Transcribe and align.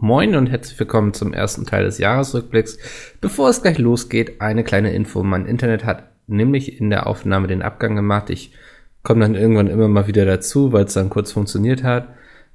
Moin 0.00 0.36
und 0.36 0.48
herzlich 0.48 0.78
willkommen 0.78 1.12
zum 1.12 1.32
ersten 1.32 1.66
Teil 1.66 1.82
des 1.82 1.98
Jahresrückblicks. 1.98 2.78
Bevor 3.20 3.48
es 3.48 3.62
gleich 3.62 3.78
losgeht, 3.78 4.40
eine 4.40 4.62
kleine 4.62 4.92
Info. 4.92 5.24
Mein 5.24 5.44
Internet 5.44 5.84
hat 5.84 6.04
nämlich 6.28 6.80
in 6.80 6.88
der 6.88 7.08
Aufnahme 7.08 7.48
den 7.48 7.62
Abgang 7.62 7.96
gemacht. 7.96 8.30
Ich 8.30 8.52
komme 9.02 9.22
dann 9.22 9.34
irgendwann 9.34 9.66
immer 9.66 9.88
mal 9.88 10.06
wieder 10.06 10.24
dazu, 10.24 10.72
weil 10.72 10.84
es 10.84 10.94
dann 10.94 11.10
kurz 11.10 11.32
funktioniert 11.32 11.82
hat. 11.82 12.10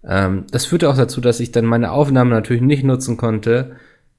Ähm, 0.08 0.46
das 0.52 0.66
führte 0.66 0.88
auch 0.90 0.96
dazu, 0.96 1.20
dass 1.20 1.42
ich 1.42 1.52
dann 1.52 1.66
meine 1.66 1.92
Aufnahme 1.92 2.30
natürlich 2.30 2.64
nicht 2.64 2.86
nutzen 2.86 3.18
konnte. 3.18 3.76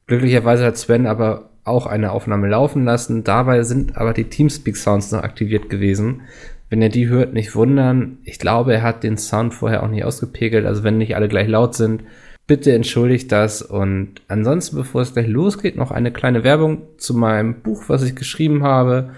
Glücklicherweise 0.07 0.67
hat 0.67 0.77
Sven 0.77 1.07
aber 1.07 1.49
auch 1.65 1.87
eine 1.87 2.13
Aufnahme 2.13 2.49
laufen 2.49 2.85
lassen. 2.85 3.25
Dabei 3.25 3.63
sind 3.63 3.97
aber 3.97 4.13
die 4.13 4.25
Teamspeak 4.29 4.77
Sounds 4.77 5.13
noch 5.13 5.23
aktiviert 5.23 5.71
gewesen. 5.71 6.21
Wenn 6.69 6.83
ihr 6.83 6.91
die 6.91 7.09
hört, 7.09 7.33
nicht 7.33 7.55
wundern. 7.55 8.19
Ich 8.25 8.39
glaube, 8.39 8.75
er 8.75 8.83
hat 8.83 9.03
den 9.03 9.17
Sound 9.17 9.55
vorher 9.55 9.83
auch 9.83 9.89
nicht 9.89 10.05
ausgepegelt. 10.05 10.67
Also 10.67 10.85
wenn 10.85 10.99
nicht 10.99 11.17
alle 11.17 11.29
gleich 11.29 11.49
laut 11.49 11.75
sind, 11.75 12.03
Bitte 12.47 12.73
entschuldigt 12.73 13.33
das 13.33 13.63
und 13.63 14.21
ansonsten, 14.29 14.77
bevor 14.77 15.01
es 15.01 15.15
gleich 15.15 15.29
losgeht, 15.29 15.77
noch 15.77 15.91
eine 15.91 16.13
kleine 16.13 16.45
Werbung 16.45 16.83
zu 16.99 17.15
meinem 17.15 17.63
Buch, 17.63 17.85
was 17.89 18.03
ich 18.03 18.15
geschrieben 18.15 18.63
habe. 18.63 19.15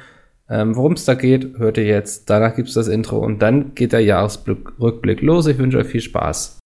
Ähm, 0.48 0.76
Worum 0.76 0.92
es 0.92 1.04
da 1.04 1.14
geht, 1.14 1.58
hört 1.58 1.76
ihr 1.76 1.86
jetzt. 1.86 2.30
Danach 2.30 2.54
gibt 2.54 2.68
es 2.68 2.74
das 2.74 2.86
Intro 2.86 3.18
und 3.18 3.40
dann 3.40 3.74
geht 3.74 3.92
der 3.92 4.00
Jahresrückblick 4.00 5.22
los. 5.22 5.48
Ich 5.48 5.58
wünsche 5.58 5.78
euch 5.78 5.88
viel 5.88 6.00
Spaß. 6.00 6.60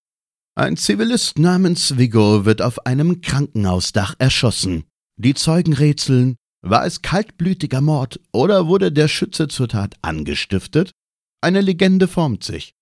Ein 0.54 0.76
Zivilist 0.76 1.38
namens 1.38 1.96
Vigo 1.96 2.44
wird 2.44 2.60
auf 2.60 2.84
einem 2.84 3.22
Krankenhausdach 3.22 4.16
erschossen. 4.18 4.84
Die 5.16 5.32
Zeugen 5.32 5.72
rätseln, 5.72 6.36
war 6.62 6.84
es 6.84 7.00
kaltblütiger 7.00 7.80
Mord 7.80 8.20
oder 8.32 8.66
wurde 8.66 8.92
der 8.92 9.08
Schütze 9.08 9.48
zur 9.48 9.68
Tat 9.68 9.94
angestiftet? 10.02 10.90
Eine 11.40 11.62
Legende 11.62 12.06
formt 12.06 12.44
sich. 12.44 12.74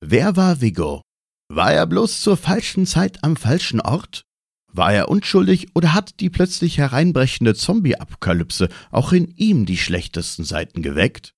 Wer 0.00 0.36
war 0.36 0.60
Vigo? 0.60 1.02
War 1.48 1.72
er 1.72 1.86
bloß 1.86 2.20
zur 2.20 2.36
falschen 2.36 2.86
Zeit 2.86 3.22
am 3.22 3.36
falschen 3.36 3.80
Ort? 3.80 4.24
War 4.72 4.92
er 4.92 5.08
unschuldig 5.08 5.68
oder 5.74 5.94
hat 5.94 6.18
die 6.20 6.30
plötzlich 6.30 6.78
hereinbrechende 6.78 7.54
Zombie-Apokalypse 7.54 8.68
auch 8.90 9.12
in 9.12 9.28
ihm 9.36 9.66
die 9.66 9.76
schlechtesten 9.76 10.44
Seiten 10.44 10.82
geweckt? 10.82 11.34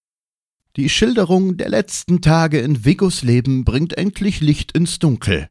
Die 0.77 0.89
Schilderung 0.89 1.56
der 1.56 1.69
letzten 1.69 2.22
Tage 2.22 2.61
in 2.61 2.84
Vigos 2.84 3.22
Leben 3.22 3.64
bringt 3.64 3.97
endlich 3.98 4.41
Licht 4.41 4.72
ins 4.72 4.98
Dunkel. 4.98 5.48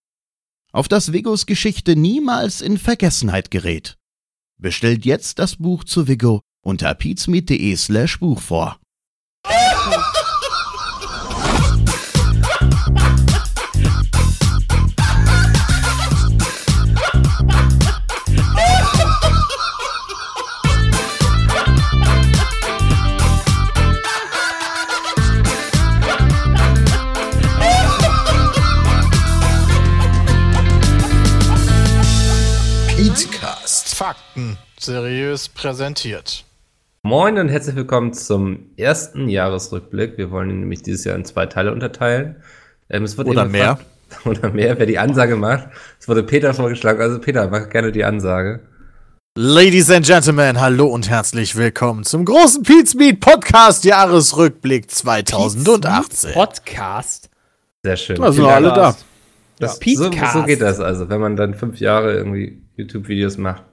Auf 0.71 0.87
das 0.87 1.13
Vigos 1.13 1.45
Geschichte 1.45 1.95
niemals 1.95 2.61
in 2.61 2.77
Vergessenheit 2.77 3.51
gerät. 3.51 3.97
Bestellt 4.57 5.05
jetzt 5.05 5.39
das 5.39 5.57
Buch 5.57 5.83
zu 5.83 6.07
Vigo 6.07 6.41
unter 6.63 6.93
pizmeet.de 6.95 7.75
slash 7.75 8.19
Buch 8.19 8.41
vor. 8.41 8.79
Fakten 34.15 34.57
seriös 34.79 35.49
präsentiert. 35.49 36.45
Moin 37.03 37.37
und 37.37 37.49
herzlich 37.49 37.75
willkommen 37.75 38.13
zum 38.13 38.69
ersten 38.77 39.27
Jahresrückblick. 39.27 40.17
Wir 40.17 40.31
wollen 40.31 40.49
ihn 40.49 40.59
nämlich 40.61 40.81
dieses 40.81 41.03
Jahr 41.03 41.15
in 41.15 41.25
zwei 41.25 41.45
Teile 41.47 41.73
unterteilen. 41.73 42.37
Ähm, 42.89 43.05
oder 43.17 43.45
mehr. 43.45 43.79
Gefragt, 44.09 44.25
oder 44.25 44.49
mehr, 44.51 44.79
wer 44.79 44.85
die 44.85 44.99
Ansage 44.99 45.35
macht. 45.35 45.67
Es 45.99 46.07
wurde 46.07 46.23
Peter 46.23 46.53
vorgeschlagen. 46.53 47.01
Also 47.01 47.19
Peter, 47.19 47.49
mach 47.49 47.69
gerne 47.69 47.91
die 47.91 48.05
Ansage. 48.05 48.61
Ladies 49.37 49.91
and 49.91 50.05
Gentlemen, 50.05 50.61
hallo 50.61 50.87
und 50.87 51.09
herzlich 51.09 51.57
willkommen 51.57 52.05
zum 52.05 52.23
großen 52.23 52.63
Pete's 52.63 52.95
Meat 52.95 53.19
Podcast 53.19 53.83
Jahresrückblick 53.83 54.89
2018. 54.89 56.31
Podcast? 56.33 57.29
Sehr 57.83 57.97
schön. 57.97 58.15
Da 58.21 58.31
sind 58.31 58.45
alle 58.45 58.69
da. 58.69 58.95
Das, 59.59 59.79
so, 59.83 60.11
so 60.11 60.43
geht 60.43 60.61
das 60.61 60.79
also, 60.79 61.09
wenn 61.09 61.19
man 61.19 61.35
dann 61.35 61.53
fünf 61.53 61.79
Jahre 61.79 62.13
irgendwie 62.15 62.61
YouTube-Videos 62.77 63.37
macht. 63.37 63.63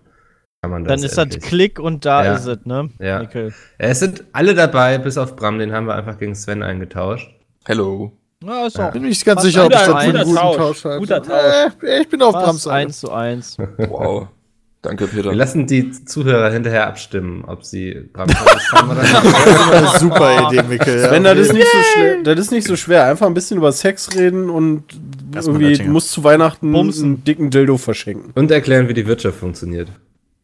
Dann 0.62 1.02
ist 1.02 1.18
endlich. 1.18 1.40
das 1.40 1.48
Klick 1.48 1.80
und 1.80 2.04
da 2.04 2.24
ja. 2.24 2.34
ist 2.34 2.46
es, 2.46 2.64
ne? 2.64 2.88
Ja. 3.00 3.18
Nickel. 3.18 3.52
Es 3.78 3.98
sind 3.98 4.22
alle 4.32 4.54
dabei, 4.54 4.96
bis 4.98 5.18
auf 5.18 5.34
Bram, 5.34 5.58
den 5.58 5.72
haben 5.72 5.86
wir 5.86 5.96
einfach 5.96 6.18
gegen 6.18 6.36
Sven 6.36 6.62
eingetauscht. 6.62 7.34
Hello. 7.64 8.12
Ja, 8.44 8.66
ist 8.66 8.78
auch. 8.78 8.92
Bin 8.92 9.02
nicht 9.02 9.24
ganz 9.24 9.42
sicher, 9.42 9.66
ob 9.66 9.72
ich 9.72 9.78
das 9.78 9.88
für 9.88 9.96
einen 9.96 10.22
guten 10.22 10.36
Tausch, 10.36 10.56
Tausch 10.56 10.84
habe. 10.84 10.98
Guter 10.98 11.20
Tausch. 11.20 11.72
Äh, 11.82 12.02
ich 12.02 12.08
bin 12.08 12.22
auf 12.22 12.32
Brams 12.32 12.62
Seite. 12.62 12.86
1 12.86 13.00
zu 13.00 13.12
1. 13.12 13.56
Wow. 13.88 14.28
Danke, 14.82 15.08
Peter. 15.08 15.30
Wir 15.30 15.34
lassen 15.34 15.66
die 15.66 15.90
Zuhörer 15.90 16.52
hinterher 16.52 16.86
abstimmen, 16.86 17.44
ob 17.44 17.64
sie 17.64 18.08
Bram 18.12 18.28
haben 18.30 18.90
oder 18.90 19.02
nicht. 19.02 19.14
Das 19.72 19.94
ist 19.94 20.00
super 20.00 20.48
Idee, 20.48 20.62
Mikkel. 20.62 21.00
Ja. 21.00 21.08
Sven, 21.08 21.24
das 21.24 21.38
ist, 21.38 21.52
nicht 21.54 21.66
so 21.66 21.78
schwer, 21.92 22.22
das 22.22 22.38
ist 22.38 22.52
nicht 22.52 22.66
so 22.68 22.76
schwer. 22.76 23.06
Einfach 23.06 23.26
ein 23.26 23.34
bisschen 23.34 23.56
über 23.56 23.72
Sex 23.72 24.14
reden 24.14 24.48
und 24.48 24.84
irgendwie, 25.34 25.76
du 25.76 25.90
musst 25.90 26.12
zu 26.12 26.22
Weihnachten 26.22 26.70
Bumsen. 26.70 27.04
einen 27.04 27.24
dicken 27.24 27.50
Dildo 27.50 27.78
verschenken. 27.78 28.30
Und 28.36 28.52
erklären, 28.52 28.88
wie 28.88 28.94
die 28.94 29.08
Wirtschaft 29.08 29.38
funktioniert. 29.38 29.88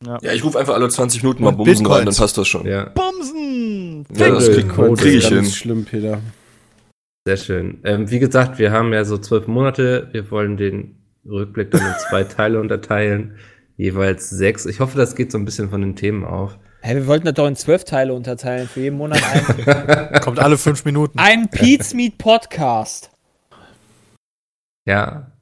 Ja, 0.04 0.18
ja 0.22 0.32
ich 0.32 0.44
rufe 0.44 0.58
einfach 0.58 0.74
alle 0.74 0.88
20 0.88 1.22
Minuten 1.22 1.44
mal 1.44 1.50
Bumsen 1.50 1.74
Bitcoins. 1.74 1.98
rein, 1.98 2.06
dann 2.06 2.14
passt 2.14 2.38
das 2.38 2.48
schon. 2.48 2.66
Ja. 2.66 2.90
Bumsen! 2.90 4.06
Ja, 4.14 4.30
das 4.30 4.50
kriege 4.50 4.68
krieg 4.68 5.14
ich 5.14 5.28
hin. 5.28 5.44
schlimm, 5.44 5.84
Peter. 5.84 6.20
Sehr 7.26 7.36
schön. 7.36 7.80
Ähm, 7.84 8.10
wie 8.10 8.20
gesagt, 8.20 8.58
wir 8.58 8.72
haben 8.72 8.92
ja 8.92 9.04
so 9.04 9.18
zwölf 9.18 9.46
Monate. 9.46 10.08
Wir 10.12 10.30
wollen 10.30 10.56
den 10.56 10.96
Rückblick 11.26 11.70
dann 11.70 11.82
in 11.82 11.94
zwei 12.08 12.24
Teile 12.24 12.60
unterteilen. 12.60 13.36
Jeweils 13.76 14.30
sechs. 14.30 14.66
Ich 14.66 14.80
hoffe, 14.80 14.96
das 14.96 15.14
geht 15.14 15.30
so 15.30 15.38
ein 15.38 15.44
bisschen 15.44 15.70
von 15.70 15.80
den 15.80 15.94
Themen 15.94 16.24
auf. 16.24 16.58
Hey, 16.80 16.96
wir 16.96 17.06
wollten 17.06 17.26
das 17.26 17.34
doch 17.34 17.46
in 17.46 17.56
zwölf 17.56 17.84
Teile 17.84 18.14
unterteilen. 18.14 18.68
Für 18.68 18.80
jeden 18.80 18.96
Monat 18.96 19.20
ein. 19.22 20.20
Kommt 20.20 20.38
alle 20.38 20.56
fünf 20.56 20.84
Minuten. 20.84 21.18
Ein 21.18 21.48
Pete's 21.48 21.92
Meat 21.92 22.18
Podcast. 22.18 23.10
Ja. 24.84 25.32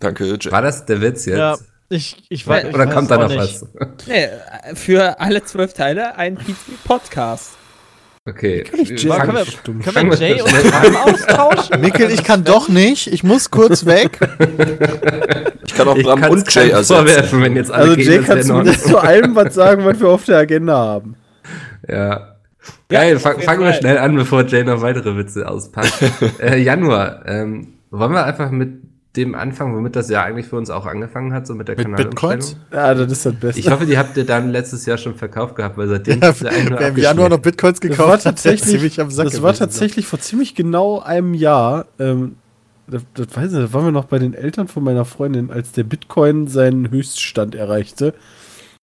Danke, 0.00 0.38
Jay. 0.40 0.50
War 0.50 0.62
das 0.62 0.86
der 0.86 1.00
Witz 1.00 1.26
jetzt? 1.26 1.38
Ja. 1.38 1.56
Ich, 1.90 2.22
ich 2.28 2.46
weiß, 2.46 2.74
Oder 2.74 2.84
ich 2.84 2.90
kommt 2.90 3.10
da 3.10 3.16
noch 3.16 3.34
was? 3.34 3.64
Nee, 4.06 4.28
für 4.74 5.20
alle 5.20 5.42
zwölf 5.44 5.72
Teile 5.72 6.16
ein 6.16 6.38
Podcast. 6.84 7.52
Okay. 8.28 8.62
Kann 8.64 8.80
ich 8.80 8.90
Jay, 8.90 9.08
können, 9.08 9.34
wir, 9.34 9.92
können 9.92 10.10
wir 10.10 10.18
Jay 10.18 10.42
und 10.42 10.52
Bram 10.52 10.96
austauschen? 10.96 11.80
Mikkel, 11.80 12.10
ich 12.10 12.22
kann 12.22 12.44
doch 12.44 12.68
nicht. 12.68 13.10
Ich 13.10 13.24
muss 13.24 13.50
kurz 13.50 13.86
weg. 13.86 14.18
Ich 15.64 15.74
kann 15.74 15.88
auch 15.88 15.96
Bram 15.96 16.24
und 16.24 16.52
Jay 16.54 16.70
ersetzen. 16.70 17.40
Wenn 17.40 17.56
jetzt 17.56 17.70
alle 17.70 17.92
also 17.92 18.00
Jay 18.00 18.18
kann 18.18 18.42
zumindest 18.42 18.86
zu 18.86 18.98
allem 18.98 19.34
was 19.34 19.54
sagen, 19.54 19.86
was 19.86 19.98
wir 19.98 20.08
auf 20.08 20.24
der 20.26 20.38
Agenda 20.38 20.76
haben. 20.76 21.16
Ja. 21.88 22.34
Geil, 22.90 23.14
ja, 23.14 23.18
fangen 23.18 23.62
wir 23.62 23.72
schnell 23.72 23.96
an, 23.96 24.14
bevor 24.14 24.44
Jay 24.44 24.62
noch 24.62 24.82
weitere 24.82 25.16
Witze 25.16 25.48
auspackt. 25.48 25.94
äh, 26.40 26.58
Januar. 26.58 27.24
Ähm, 27.26 27.78
wollen 27.90 28.12
wir 28.12 28.26
einfach 28.26 28.50
mit 28.50 28.87
dem 29.18 29.34
Anfang, 29.34 29.74
womit 29.74 29.96
das 29.96 30.08
ja 30.08 30.22
eigentlich 30.22 30.46
für 30.46 30.56
uns 30.56 30.70
auch 30.70 30.86
angefangen 30.86 31.32
hat, 31.32 31.46
so 31.46 31.54
mit 31.54 31.68
der 31.68 31.76
mit 31.76 31.96
Bitcoins? 31.96 32.56
Ja, 32.72 32.94
das 32.94 33.12
ist 33.12 33.26
das 33.26 33.34
Beste. 33.34 33.60
Ich 33.60 33.70
hoffe, 33.70 33.86
die 33.86 33.98
habt 33.98 34.16
ihr 34.16 34.24
dann 34.24 34.50
letztes 34.50 34.86
Jahr 34.86 34.98
schon 34.98 35.14
verkauft 35.14 35.56
gehabt, 35.56 35.76
weil 35.76 35.88
seitdem 35.88 36.20
ja, 36.20 36.34
wer 36.40 36.88
im 36.88 36.96
Januar 36.96 37.28
noch 37.28 37.38
Bitcoins 37.38 37.80
gekauft 37.80 38.00
das 38.00 38.24
war 38.24 38.32
tatsächlich, 38.32 38.98
hat, 38.98 39.08
das 39.08 39.42
war 39.42 39.54
tatsächlich 39.54 40.06
vor 40.06 40.20
ziemlich 40.20 40.54
genau 40.54 41.00
einem 41.00 41.34
Jahr. 41.34 41.86
Ähm, 41.98 42.36
das, 42.86 43.02
das 43.14 43.26
weiß 43.36 43.52
ich, 43.52 43.58
da 43.58 43.72
waren 43.72 43.84
wir 43.84 43.92
noch 43.92 44.06
bei 44.06 44.18
den 44.18 44.34
Eltern 44.34 44.68
von 44.68 44.82
meiner 44.82 45.04
Freundin, 45.04 45.50
als 45.50 45.72
der 45.72 45.84
Bitcoin 45.84 46.48
seinen 46.48 46.90
Höchststand 46.90 47.54
erreichte. 47.54 48.14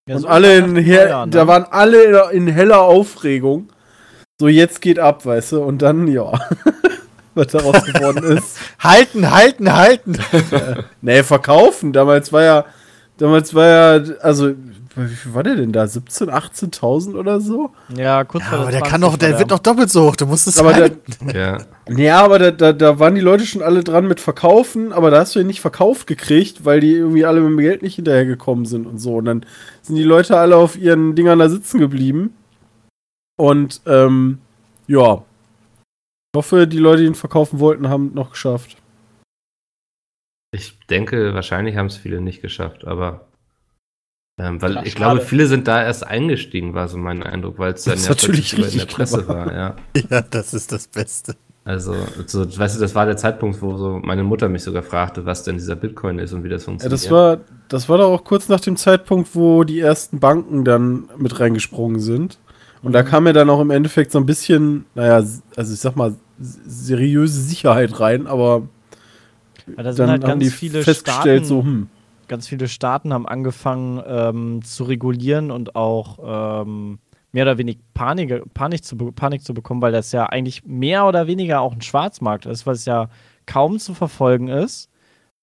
Ja, 0.07 0.15
und 0.15 0.21
so 0.21 0.27
alle 0.27 0.57
in 0.57 0.75
Jahr, 0.77 1.25
ne? 1.25 1.31
da 1.31 1.47
waren 1.47 1.63
alle 1.63 2.31
in 2.31 2.47
heller 2.47 2.81
Aufregung. 2.81 3.69
So, 4.39 4.47
jetzt 4.47 4.81
geht 4.81 4.99
ab, 4.99 5.25
weißt 5.25 5.53
du, 5.53 5.63
und 5.63 5.81
dann, 5.81 6.07
ja. 6.07 6.33
was 7.35 7.47
daraus 7.47 7.83
geworden 7.85 8.23
ist. 8.37 8.57
halten, 8.79 9.29
halten, 9.31 9.73
halten. 9.73 10.17
nee, 11.01 11.23
verkaufen. 11.23 11.93
Damals 11.93 12.33
war 12.33 12.43
ja, 12.43 12.65
damals 13.17 13.53
war 13.53 13.67
ja, 13.67 14.13
also, 14.21 14.53
wie 14.95 15.07
viel 15.13 15.33
war 15.33 15.43
der 15.43 15.55
denn 15.55 15.73
da? 15.73 15.85
17, 15.85 16.29
18.000 16.29 17.15
oder 17.15 17.41
so? 17.41 17.71
Ja, 17.95 18.23
kurz 18.23 18.45
ja, 18.45 18.49
vor 18.49 18.59
Aber 18.59 18.71
der 18.71 18.81
kann 18.81 19.01
doch, 19.01 19.17
der 19.17 19.37
wird 19.37 19.51
doch 19.51 19.59
doppelt 19.59 19.89
so 19.89 20.07
hoch. 20.07 20.15
Du 20.15 20.25
musst 20.25 20.47
es 20.47 20.57
aber 20.57 20.73
halten. 20.73 21.29
ja. 21.33 21.57
ja, 21.89 22.23
aber 22.23 22.39
da, 22.39 22.51
da, 22.51 22.71
da 22.71 22.97
waren 22.97 23.15
die 23.15 23.21
Leute 23.21 23.45
schon 23.45 23.61
alle 23.61 23.83
dran 23.83 24.07
mit 24.07 24.21
verkaufen, 24.21 24.93
aber 24.93 25.11
da 25.11 25.19
hast 25.19 25.35
du 25.35 25.39
ja 25.39 25.45
nicht 25.45 25.59
verkauft 25.59 26.07
gekriegt, 26.07 26.63
weil 26.63 26.79
die 26.79 26.93
irgendwie 26.93 27.25
alle 27.25 27.41
mit 27.41 27.49
dem 27.51 27.57
Geld 27.57 27.81
nicht 27.81 27.95
hinterhergekommen 27.95 28.65
sind 28.65 28.87
und 28.87 28.99
so. 28.99 29.15
Und 29.15 29.25
dann 29.25 29.45
sind 29.81 29.95
die 29.97 30.03
Leute 30.03 30.37
alle 30.37 30.55
auf 30.55 30.77
ihren 30.77 31.15
Dingern 31.15 31.39
da 31.39 31.49
sitzen 31.49 31.79
geblieben. 31.79 32.33
Und, 33.37 33.81
ähm, 33.85 34.39
ja, 34.87 35.23
hoffe, 36.35 36.67
die 36.67 36.77
Leute, 36.77 37.01
die 37.01 37.07
ihn 37.07 37.15
verkaufen 37.15 37.59
wollten, 37.59 37.89
haben 37.89 38.09
es 38.09 38.13
noch 38.13 38.31
geschafft. 38.31 38.77
Ich 40.51 40.79
denke, 40.87 41.33
wahrscheinlich 41.33 41.75
haben 41.75 41.87
es 41.87 41.97
viele 41.97 42.21
nicht 42.21 42.41
geschafft, 42.41 42.85
aber 42.85 43.27
ähm, 44.37 44.61
weil 44.61 44.71
Klar, 44.71 44.85
ich 44.85 44.93
schade. 44.93 45.15
glaube, 45.15 45.21
viele 45.21 45.47
sind 45.47 45.67
da 45.67 45.83
erst 45.83 46.05
eingestiegen, 46.05 46.73
war 46.73 46.87
so 46.87 46.97
mein 46.97 47.23
Eindruck, 47.23 47.57
weil 47.57 47.73
es 47.73 47.83
dann 47.83 47.97
ja 47.99 48.09
natürlich 48.09 48.53
in 48.53 48.77
der 48.79 48.85
Presse 48.85 49.27
war. 49.27 49.53
Ja. 49.53 49.75
ja, 50.09 50.21
das 50.21 50.53
ist 50.53 50.71
das 50.71 50.87
Beste. 50.87 51.35
Also, 51.63 51.95
so, 52.27 52.41
weißt 52.59 52.75
du, 52.75 52.79
das 52.81 52.93
war 52.93 53.05
der 53.07 53.17
Zeitpunkt, 53.17 53.59
wo 53.61 53.75
so 53.75 53.99
meine 54.03 54.23
Mutter 54.23 54.49
mich 54.49 54.61
sogar 54.61 54.83
fragte, 54.83 55.25
was 55.25 55.43
denn 55.43 55.55
dieser 55.55 55.75
Bitcoin 55.75 56.19
ist 56.19 56.31
und 56.33 56.43
wie 56.43 56.49
das 56.49 56.61
Ja, 56.63 56.65
funktioniert. 56.65 56.93
das 57.01 57.09
war, 57.11 57.39
das 57.69 57.89
war 57.89 57.97
doch 57.97 58.11
auch 58.11 58.23
kurz 58.23 58.49
nach 58.49 58.59
dem 58.59 58.77
Zeitpunkt, 58.77 59.33
wo 59.35 59.63
die 59.63 59.79
ersten 59.79 60.19
Banken 60.19 60.63
dann 60.63 61.09
mit 61.17 61.39
reingesprungen 61.39 61.99
sind. 62.01 62.37
Und 62.85 62.91
da 62.91 63.01
kam 63.01 63.25
ja 63.25 63.33
dann 63.33 63.49
auch 63.49 63.59
im 63.59 63.71
Endeffekt 63.71 64.11
so 64.11 64.19
ein 64.19 64.27
bisschen, 64.27 64.85
naja, 64.93 65.15
also 65.15 65.73
ich 65.73 65.79
sag 65.79 65.95
mal, 65.95 66.13
seriöse 66.37 67.41
Sicherheit 67.41 67.99
rein, 67.99 68.27
aber 68.27 68.67
Weil 69.65 69.83
da 69.83 69.91
sind 69.91 70.03
dann 70.03 70.09
halt 70.11 70.23
haben 70.23 70.29
ganz 70.29 70.43
die 70.43 70.49
viele 70.51 70.83
festgestellt, 70.83 71.45
Staaten, 71.45 71.63
so, 71.63 71.63
hm, 71.63 71.89
ganz 72.27 72.47
viele 72.47 72.67
Staaten 72.67 73.11
haben 73.11 73.27
angefangen 73.27 74.03
ähm, 74.05 74.61
zu 74.63 74.83
regulieren 74.83 75.49
und 75.49 75.75
auch 75.75 76.61
ähm, 76.61 76.99
mehr 77.31 77.45
oder 77.45 77.57
weniger 77.57 77.79
Panik, 77.95 78.53
Panik, 78.53 78.83
zu, 78.83 78.95
Panik 78.97 79.43
zu 79.43 79.55
bekommen, 79.55 79.81
weil 79.81 79.91
das 79.91 80.11
ja 80.11 80.27
eigentlich 80.27 80.63
mehr 80.63 81.07
oder 81.07 81.25
weniger 81.25 81.61
auch 81.61 81.73
ein 81.73 81.81
Schwarzmarkt 81.81 82.45
ist, 82.45 82.67
was 82.67 82.85
ja 82.85 83.09
kaum 83.47 83.79
zu 83.79 83.95
verfolgen 83.95 84.47
ist. 84.47 84.91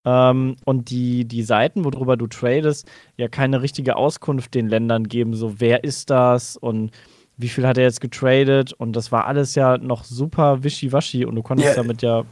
Ähm, 0.05 0.55
und 0.65 0.91
die, 0.91 1.25
die 1.25 1.43
Seiten, 1.43 1.85
worüber 1.85 2.17
du 2.17 2.29
tradest, 2.29 2.89
ja 3.17 3.27
keine 3.27 3.63
richtige 3.63 3.97
Auskunft 3.97 4.55
den 4.55 4.69
Ländern 4.69 5.09
geben, 5.09 5.35
so 5.35 5.61
wer 5.61 5.83
ist 5.83 6.11
das 6.11 6.57
und 6.57 6.93
wie 7.37 7.49
viel 7.49 7.67
hat 7.67 7.79
er 7.79 7.85
jetzt 7.85 8.01
getradet 8.01 8.73
und 8.73 8.95
das 8.95 9.11
war 9.13 9.27
alles 9.27 9.55
ja 9.55 9.79
noch 9.79 10.05
super 10.05 10.63
wischiwaschi 10.63 11.25
und 11.25 11.35
du 11.35 11.43
konntest 11.43 11.71
Ja. 11.71 11.75
damit 11.75 12.03
ja 12.03 12.23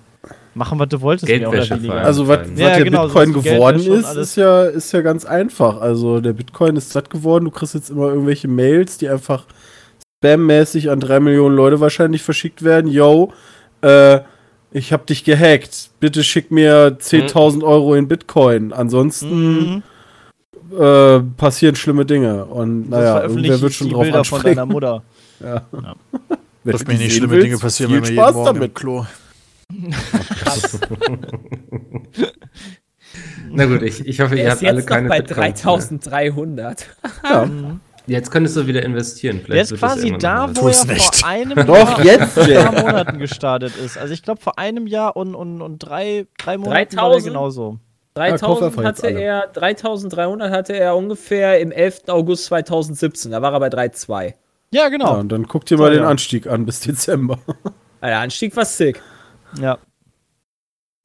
machen, 0.55 0.79
was 0.79 0.88
du 0.88 1.00
wolltest, 1.00 1.29
mehr 1.29 1.49
oder 1.49 1.69
weniger. 1.70 1.94
Also, 1.94 2.29
was 2.29 2.41
Ja, 2.56 2.75
der 2.76 2.85
genau, 2.85 3.05
Bitcoin 3.05 3.32
so 3.32 3.41
geworden 3.41 3.81
ist, 3.81 4.14
ist 4.17 4.37
ja, 4.37 4.64
ist 4.64 4.93
ja 4.93 5.00
ganz 5.00 5.25
einfach. 5.25 5.81
Also, 5.81 6.20
der 6.20 6.35
Bitcoin 6.35 6.76
ist 6.76 6.91
satt 6.91 7.08
geworden. 7.08 7.47
Du 7.47 7.50
kriegst 7.50 7.75
jetzt 7.75 7.88
immer 7.91 8.08
irgendwelche 8.08 8.47
Mails, 8.49 8.99
die 8.99 9.08
einfach 9.08 9.47
spammäßig 10.19 10.91
an 10.91 11.00
drei 11.00 11.20
Millionen 11.20 11.56
Leute 11.56 11.81
wahrscheinlich 11.81 12.23
verschickt 12.23 12.62
werden. 12.62 12.91
Yo, 12.91 13.32
äh, 13.82 14.20
ich 14.73 14.93
hab 14.93 15.06
dich 15.06 15.25
gehackt. 15.25 15.91
Bitte 16.00 16.23
schick 16.23 16.50
mir 16.50 16.99
10.000 17.00 17.64
Euro 17.64 17.94
in 17.94 18.06
Bitcoin. 18.06 18.73
Ansonsten 18.73 19.55
Mhm. 19.75 19.82
Äh, 20.78 21.20
passieren 21.37 21.75
schlimme 21.76 22.05
Dinge. 22.06 22.44
Und 22.44 22.90
naja, 22.90 23.22
irgendwer 23.22 23.61
wird 23.61 23.72
schon 23.72 23.88
die 23.88 23.94
drauf 23.94 24.02
Bilder 24.02 24.25
von 24.25 24.37
anspringen. 24.37 24.56
deiner 24.56 24.72
Mutter. 24.72 25.02
Ja. 25.43 25.62
Ja. 25.72 25.94
Wenn 26.64 26.72
Dass 26.72 26.87
mir 26.87 26.94
die 26.99 27.05
nicht 27.05 27.17
schlimme 27.17 27.32
willst, 27.32 27.46
Dinge 27.46 27.56
passieren, 27.58 27.93
viel 27.93 28.02
wenn 28.02 28.08
wir 28.08 28.14
Spaß 28.14 28.26
jeden 28.34 28.44
Morgen 28.44 28.55
damit. 28.55 28.69
im 28.69 28.75
Klo. 28.75 29.06
Na 33.50 33.67
gut, 33.67 33.82
ich, 33.82 34.06
ich 34.06 34.20
hoffe, 34.20 34.37
ihr 34.37 34.44
Er 34.44 34.50
habt 34.52 34.64
alle 34.64 34.78
jetzt 34.78 34.87
keine 34.87 35.08
bei 35.08 35.20
Bitcoins 35.22 35.64
mehr. 35.64 35.99
3300. 35.99 36.87
Ja. 37.25 37.50
Jetzt 38.06 38.31
könntest 38.31 38.56
du 38.56 38.67
wieder 38.67 38.82
investieren. 38.82 39.40
Der 39.49 39.62
ist 39.62 39.70
wird 39.70 39.82
das 39.82 39.93
quasi 39.93 40.14
da, 40.19 40.50
wo 40.55 40.69
er 40.69 40.75
vor 40.75 41.26
einem 41.26 41.67
Doch, 41.67 41.99
Jahr 41.99 42.05
jetzt, 42.05 42.37
und 42.37 42.50
ein 42.50 42.64
paar 42.64 42.82
Monaten 42.82 43.19
gestartet 43.19 43.76
ist. 43.76 43.99
Also 43.99 44.12
ich 44.12 44.22
glaube 44.22 44.40
vor 44.40 44.58
einem 44.58 44.87
Jahr 44.87 45.17
und, 45.17 45.34
und, 45.34 45.62
und 45.62 45.78
drei, 45.78 46.26
drei 46.38 46.58
Monaten 46.58 46.96
war 46.96 47.11
der 47.11 47.20
3000? 48.15 48.15
genauso. 48.15 48.31
Ja, 48.31 48.39
kauf 48.39 48.62
einfach 48.62 48.83
3000 48.83 48.85
jetzt 48.85 49.03
hatte 49.03 49.21
er, 49.21 49.47
3300 49.53 50.51
hatte 50.51 50.73
er 50.77 50.97
ungefähr 50.97 51.61
im 51.61 51.73
11. 51.73 52.03
August 52.09 52.45
2017. 52.47 53.31
Da 53.33 53.43
war 53.43 53.53
er 53.53 53.61
bei 53.61 53.69
3,2. 53.69 54.25
Ja, 54.73 54.83
Ja, 54.83 54.89
genau. 54.89 55.19
und 55.19 55.31
dann 55.31 55.47
guck 55.49 55.65
dir 55.67 55.77
mal 55.79 55.87
So, 55.87 55.91
den 55.95 56.03
ja. 56.03 56.09
Anstieg 56.09 56.47
an 56.47 56.67
bis 56.67 56.81
Dezember. 56.81 57.39
Der 58.03 58.19
Anstieg 58.21 58.57
war 58.57 58.65
sick. 58.65 59.03
Ja. 59.61 59.79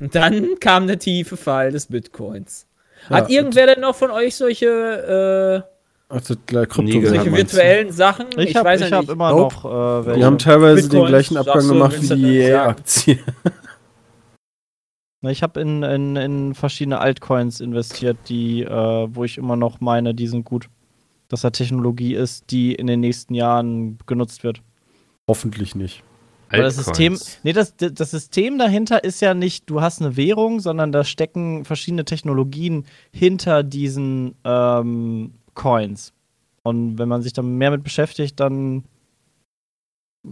Und 0.02 0.16
dann 0.16 0.60
kam 0.60 0.88
der 0.88 0.98
tiefe 1.00 1.36
Fall 1.38 1.72
des 1.72 1.88
Bitcoins. 1.88 2.68
Ja, 3.10 3.18
Hat 3.18 3.30
irgendwer 3.30 3.66
denn 3.68 3.81
noch 3.81 3.96
von 3.96 4.12
euch 4.12 4.36
solche, 4.36 5.63
Also 6.10 6.36
Krypto 6.48 6.81
äh, 6.84 7.06
solche 7.08 7.30
meinst 7.31 7.54
du? 7.54 7.58
virtuellen 7.58 7.92
Sachen? 7.92 8.28
Ich 8.38 8.56
habe 8.56 8.69
weiß 8.69 8.81
ich 8.81 8.90
ja 8.92 8.98
hab 8.98 9.01
nicht. 9.04 9.12
immer 9.12 9.31
Nope. 9.31 9.56
noch 9.56 9.66
äh, 9.66 10.06
welche. 10.06 10.19
Die 10.19 10.25
haben 10.25 10.38
teilweise 10.38 10.81
den 10.84 10.90
Bitcoins, 10.90 11.10
gleichen 11.10 11.34
sagst 11.36 11.50
Abgang 11.50 11.68
gemacht 11.68 12.01
wie 12.01 12.16
die? 12.16 12.38
EA-Aktie. 12.40 13.19
Ich 15.27 15.44
habe 15.44 15.62
in, 15.62 15.83
in, 15.83 16.16
in 16.16 16.56
verschiedene 16.56 17.00
Altcoins 17.00 17.60
investiert, 17.60 18.18
die, 18.27 18.63
äh, 18.63 18.69
wo 18.69 19.24
ich 19.24 19.38
immer 19.38 19.56
noch 19.56 19.81
meine, 19.81 20.13
die 20.13 20.27
sind 20.27 20.45
gut. 20.45 20.69
Dass 21.27 21.42
da 21.42 21.50
Technologie 21.50 22.13
ist, 22.13 22.51
die 22.51 22.75
in 22.75 22.88
den 22.88 23.00
nächsten 23.00 23.33
Jahren 23.33 23.98
genutzt 24.06 24.44
wird. 24.44 24.62
Hoffentlich 25.27 25.75
nicht. 25.75 26.04
Weil 26.50 26.62
das 26.62 26.75
System, 26.75 27.13
Altcoins. 27.13 27.39
nee, 27.44 27.54
das, 27.54 27.75
das 27.75 28.12
System 28.12 28.60
dahinter 28.60 29.04
ist 29.04 29.22
ja 29.22 29.33
nicht, 29.33 29.69
du 29.69 29.81
hast 29.81 30.01
eine 30.01 30.16
Währung, 30.16 30.60
sondern 30.60 30.92
da 30.92 31.04
stecken 31.04 31.66
verschiedene 31.66 32.06
Technologien 32.06 32.86
hinter 33.12 33.63
diesen 33.63 34.36
ähm, 34.44 35.33
Coins. 35.56 36.13
Und 36.62 36.98
wenn 36.98 37.10
man 37.10 37.22
sich 37.22 37.33
da 37.33 37.42
mehr 37.42 37.72
mit 37.72 37.83
beschäftigt, 37.83 38.39
dann 38.39 38.83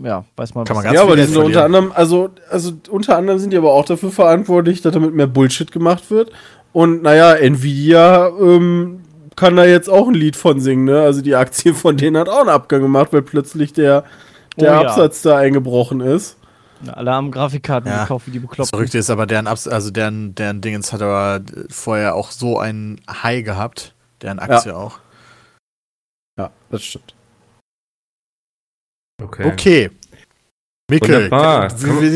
ja, 0.01 0.25
weiß 0.35 0.55
man, 0.55 0.65
Kann 0.65 0.75
man 0.75 0.83
ganz 0.85 0.95
ja, 0.95 1.03
aber 1.03 1.15
die 1.15 1.23
sind 1.23 1.37
unter 1.37 1.65
anderem, 1.65 1.91
also, 1.93 2.29
also 2.49 2.71
unter 2.89 3.17
anderem 3.17 3.39
sind 3.39 3.51
die 3.51 3.57
aber 3.57 3.71
auch 3.73 3.85
dafür 3.85 4.11
verantwortlich, 4.11 4.81
dass 4.81 4.93
damit 4.93 5.13
mehr 5.13 5.27
Bullshit 5.27 5.71
gemacht 5.71 6.09
wird. 6.09 6.31
Und 6.71 7.03
naja, 7.03 7.33
Nvidia 7.35 8.27
ähm, 8.29 9.01
kann 9.35 9.55
da 9.55 9.65
jetzt 9.65 9.89
auch 9.89 10.07
ein 10.07 10.13
Lied 10.15 10.35
von 10.35 10.59
singen, 10.59 10.85
ne? 10.85 11.01
Also 11.01 11.21
die 11.21 11.35
Aktie 11.35 11.73
von 11.73 11.97
denen 11.97 12.17
hat 12.17 12.29
auch 12.29 12.39
einen 12.41 12.49
Abgang 12.49 12.81
gemacht, 12.81 13.13
weil 13.13 13.21
plötzlich 13.21 13.73
der, 13.73 14.03
der 14.59 14.71
Oh 14.71 14.81
ja. 14.81 14.81
Absatz 14.81 15.21
da 15.21 15.37
eingebrochen 15.37 16.01
ist. 16.01 16.37
alle 16.91 17.11
haben 17.11 17.31
Grafikkarten 17.31 17.89
Ja. 17.91 18.03
gekauft, 18.03 18.27
wie 18.27 18.31
die 18.31 18.39
Das 18.39 18.49
bekloppt. 18.49 18.69
Verrückte 18.71 18.97
ist 18.97 19.09
aber, 19.09 19.25
deren, 19.27 19.47
Abs 19.47 19.67
also 19.67 19.91
deren, 19.91 20.33
deren 20.35 20.61
Dingens 20.61 20.91
hat 20.93 21.01
aber 21.01 21.41
vorher 21.69 22.15
auch 22.15 22.31
so 22.31 22.57
einen 22.59 22.99
High 23.09 23.43
gehabt. 23.43 23.93
Deren 24.21 24.39
Aktie 24.39 24.75
auch. 24.75 24.99
Ja, 26.37 26.49
das 26.71 26.83
stimmt. 26.83 27.12
Okay. 29.21 29.47
Okay. 29.47 29.89
Mikkel, 30.91 31.29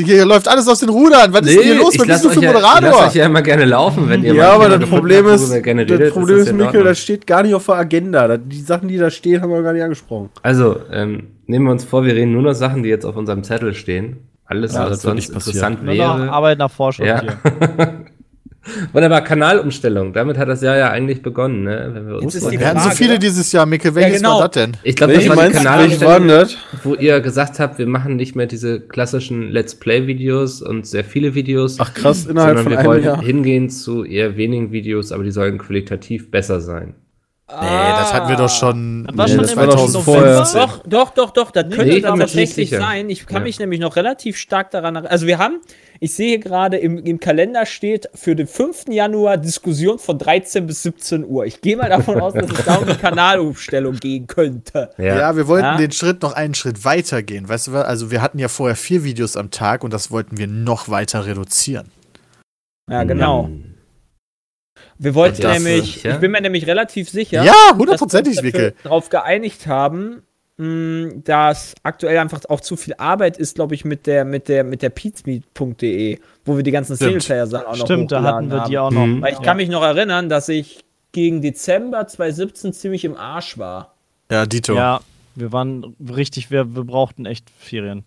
hier 0.03 0.25
läuft 0.25 0.47
alles 0.47 0.67
aus 0.67 0.79
den 0.81 0.89
Rudern. 0.89 1.31
Was 1.31 1.41
ist 1.47 1.55
denn 1.55 1.63
hier 1.63 1.75
los? 1.75 1.94
ich 1.95 2.01
Was 2.01 2.07
bist 2.07 2.25
du 2.25 2.29
für 2.29 2.39
euch 2.39 2.44
ja, 2.44 2.49
ich 2.51 2.53
lass 2.61 2.73
Moderator? 2.81 3.07
euch 3.07 3.15
ja 3.15 3.25
immer 3.25 3.41
gerne 3.41 3.65
laufen, 3.65 4.09
wenn 4.09 4.23
ihr 4.23 4.33
Ja, 4.33 4.57
mal 4.57 4.65
aber 4.67 4.77
das 4.77 4.89
Problem 4.89 5.25
ist, 5.27 5.41
das 5.49 5.51
redet, 5.65 6.13
Problem 6.13 6.38
ist, 6.38 6.45
ja 6.47 6.51
in 6.51 6.57
Mikkel, 6.57 6.83
das 6.83 6.99
steht 6.99 7.25
gar 7.25 7.44
nicht 7.44 7.55
auf 7.55 7.65
der 7.65 7.75
Agenda. 7.75 8.38
Die 8.38 8.61
Sachen, 8.61 8.89
die 8.89 8.97
da 8.97 9.09
stehen, 9.09 9.41
haben 9.41 9.51
wir 9.51 9.63
gar 9.63 9.73
nicht 9.73 9.83
angesprochen. 9.83 10.29
Also, 10.44 10.81
ähm, 10.91 11.27
nehmen 11.45 11.65
wir 11.65 11.71
uns 11.71 11.85
vor, 11.85 12.03
wir 12.03 12.13
reden 12.13 12.33
nur 12.33 12.41
noch 12.41 12.53
Sachen, 12.53 12.83
die 12.83 12.89
jetzt 12.89 13.05
auf 13.05 13.15
unserem 13.15 13.43
Zettel 13.43 13.73
stehen. 13.73 14.17
Alles, 14.45 14.73
Ja, 14.73 14.89
was 14.89 15.01
sonst 15.01 15.29
interessant 15.29 15.83
noch 15.83 15.93
wäre. 15.93 16.29
Arbeit 16.29 16.57
nach 16.59 16.69
Vorschrift 16.71 17.07
Ja. 17.07 17.21
hier. 17.21 18.05
Wunderbar, 18.93 19.21
Kanalumstellung. 19.21 20.13
Damit 20.13 20.37
hat 20.37 20.47
das 20.49 20.61
Jahr 20.61 20.77
ja 20.77 20.89
eigentlich 20.91 21.21
begonnen, 21.21 21.63
ne? 21.63 21.89
Wenn 21.93 22.07
wir 22.07 22.15
uns 22.15 22.23
Jetzt 22.25 22.35
ist 22.35 22.43
mal- 22.43 22.51
die 22.51 22.59
Wir 22.59 22.67
hatten 22.67 22.79
so 22.79 22.89
viele 22.91 23.19
dieses 23.19 23.51
Jahr, 23.51 23.65
Mikkel. 23.65 23.95
Welches 23.95 24.17
genau. 24.17 24.39
war 24.39 24.49
das 24.49 24.51
denn? 24.63 24.77
ich 24.83 24.95
glaube, 24.95 25.13
das 25.13 25.27
war 25.29 25.47
die 25.47 25.53
Kanalumstellung, 25.53 26.47
wo 26.83 26.95
ihr 26.95 27.19
gesagt 27.21 27.59
habt, 27.59 27.77
wir 27.79 27.87
machen 27.87 28.15
nicht 28.15 28.35
mehr 28.35 28.45
diese 28.45 28.79
klassischen 28.79 29.49
Let's 29.51 29.75
Play-Videos 29.75 30.61
und 30.61 30.85
sehr 30.85 31.03
viele 31.03 31.33
Videos. 31.35 31.77
Ach 31.79 31.93
krass, 31.93 32.25
innerhalb 32.25 32.57
sondern 32.57 32.63
von 32.63 32.71
wir 32.71 32.79
einem 32.79 32.87
wollen 32.87 33.03
Jahr. 33.03 33.21
hingehen 33.21 33.69
zu 33.69 34.03
eher 34.03 34.37
wenigen 34.37 34.71
Videos, 34.71 35.11
aber 35.11 35.23
die 35.23 35.31
sollen 35.31 35.57
qualitativ 35.57 36.31
besser 36.31 36.61
sein. 36.61 36.93
Nee, 37.49 37.55
das 37.61 38.13
hatten 38.13 38.27
wir 38.27 38.36
doch 38.36 38.50
schon 38.50 39.05
Das 39.07 39.17
war 39.17 39.25
Nee, 39.25 39.31
schon 39.36 39.41
das 39.43 39.51
im 39.53 39.57
war 39.57 39.67
doch 39.67 40.03
vorher. 40.03 40.43
Doch, 40.53 40.83
doch, 40.86 41.10
doch, 41.12 41.31
doch, 41.31 41.51
das 41.51 41.63
könnte 41.69 41.86
Nee, 41.86 42.01
dann 42.01 42.19
tatsächlich 42.19 42.69
sein. 42.72 43.10
Ich 43.10 43.25
kann 43.25 43.38
Ja. 43.38 43.43
mich 43.43 43.57
nämlich 43.57 43.79
noch 43.79 43.95
relativ 43.95 44.36
stark 44.36 44.69
daran 44.72 44.95
erinnern. 44.95 45.10
Also 45.10 45.27
wir 45.27 45.38
haben, 45.38 45.62
ich 46.01 46.13
sehe 46.13 46.27
hier 46.27 46.39
gerade 46.39 46.75
im, 46.75 46.98
im 46.98 47.22
Kalender 47.22 47.65
steht 47.65 48.10
für 48.13 48.36
den 48.36 48.48
5. 48.48 48.89
Januar 48.89 49.38
Diskussion 49.38 49.98
von 49.98 50.17
13 50.17 50.67
bis 50.67 50.83
17 50.83 51.24
Uhr. 51.25 51.45
Ich 51.45 51.62
gehe 51.62 51.77
mal 51.77 51.88
davon 51.88 52.19
aus, 52.19 52.33
dass 52.33 52.51
es 52.51 52.65
da 52.65 52.75
um 52.75 52.86
die 52.86 52.95
Kanalumstellung 52.95 53.95
gehen 53.95 54.27
könnte. 54.27 54.89
Ja, 54.98 55.38
wir 55.38 55.48
wollten 55.48 55.63
Ja. 55.67 55.77
den 55.77 55.93
Schritt 55.93 56.22
noch 56.24 56.33
einen 56.33 56.53
Schritt 56.53 56.83
weiter 56.83 57.24
gehen. 57.24 57.48
Weißt 57.48 57.67
du 57.67 57.72
was? 57.72 57.86
Also, 57.86 58.12
wir 58.12 58.22
hatten 58.22 58.39
ja 58.39 58.50
vorher 58.50 58.75
vier 58.75 59.05
Videos 59.05 59.38
am 59.38 59.51
Tag 59.51 59.86
und 59.86 59.93
das 59.93 60.12
wollten 60.12 60.38
wir 60.38 60.48
noch 60.48 60.89
weiter 60.89 61.25
reduzieren. 61.25 61.88
Ja, 62.91 63.05
genau. 63.05 63.45
Hm. 63.45 63.75
Wir 65.00 65.13
wollten 65.16 65.42
Das, 65.42 65.62
nämlich, 65.63 66.04
ja? 66.04 66.13
ich 66.16 66.18
bin 66.20 66.32
mir 66.32 66.42
nämlich 66.42 66.66
relativ 66.68 67.10
sicher, 67.10 67.44
Ja, 67.44 67.51
dass 67.54 67.74
wir 67.74 67.77
hundertprozentig, 67.80 68.38
uns 68.38 68.44
Wickel. 68.44 68.74
darauf 68.84 69.10
geeinigt 69.10 69.68
haben, 69.68 70.24
mh, 70.58 71.22
dass 71.24 71.75
aktuell 71.84 72.18
einfach 72.18 72.42
auch 72.50 72.62
zu 72.62 72.75
viel 72.75 72.96
Arbeit 72.98 73.38
ist, 73.38 73.56
glaube 73.56 73.75
ich, 73.75 73.86
mit 73.86 74.08
der, 74.08 74.25
mit 74.25 74.48
der, 74.48 74.63
mit 74.63 74.82
der 74.82 74.89
pizmeet.de, 74.89 76.18
wo 76.46 76.56
wir 76.58 76.63
die 76.63 76.72
ganzen 76.72 76.96
Stimmt. 76.96 77.22
Singleplayer-Sachen 77.22 77.68
auch 77.68 77.77
noch 77.77 77.86
Stimmt, 77.86 78.12
da 78.12 78.24
hatten 78.24 78.50
wir 78.50 78.62
haben. 78.62 78.70
die 78.72 78.77
auch 78.80 78.92
noch. 78.92 79.06
Mhm. 79.06 79.22
Weil 79.22 79.34
ich 79.34 79.42
kann 79.42 79.58
mich 79.58 79.70
noch 79.70 79.84
erinnern, 79.84 80.30
dass 80.30 80.50
ich 80.50 80.84
gegen 81.12 81.42
Dezember 81.42 82.08
2017 82.08 82.74
ziemlich 82.74 83.06
im 83.06 83.16
Arsch 83.16 83.58
war. 83.58 83.94
Ja, 84.32 84.46
Dito. 84.46 84.74
Ja, 84.75 85.01
wir 85.36 85.51
waren 85.51 85.96
richtig, 86.16 86.50
wir, 86.50 86.75
wir 86.75 86.84
brauchten 86.84 87.25
echt 87.27 87.50
Ferien. 87.60 88.04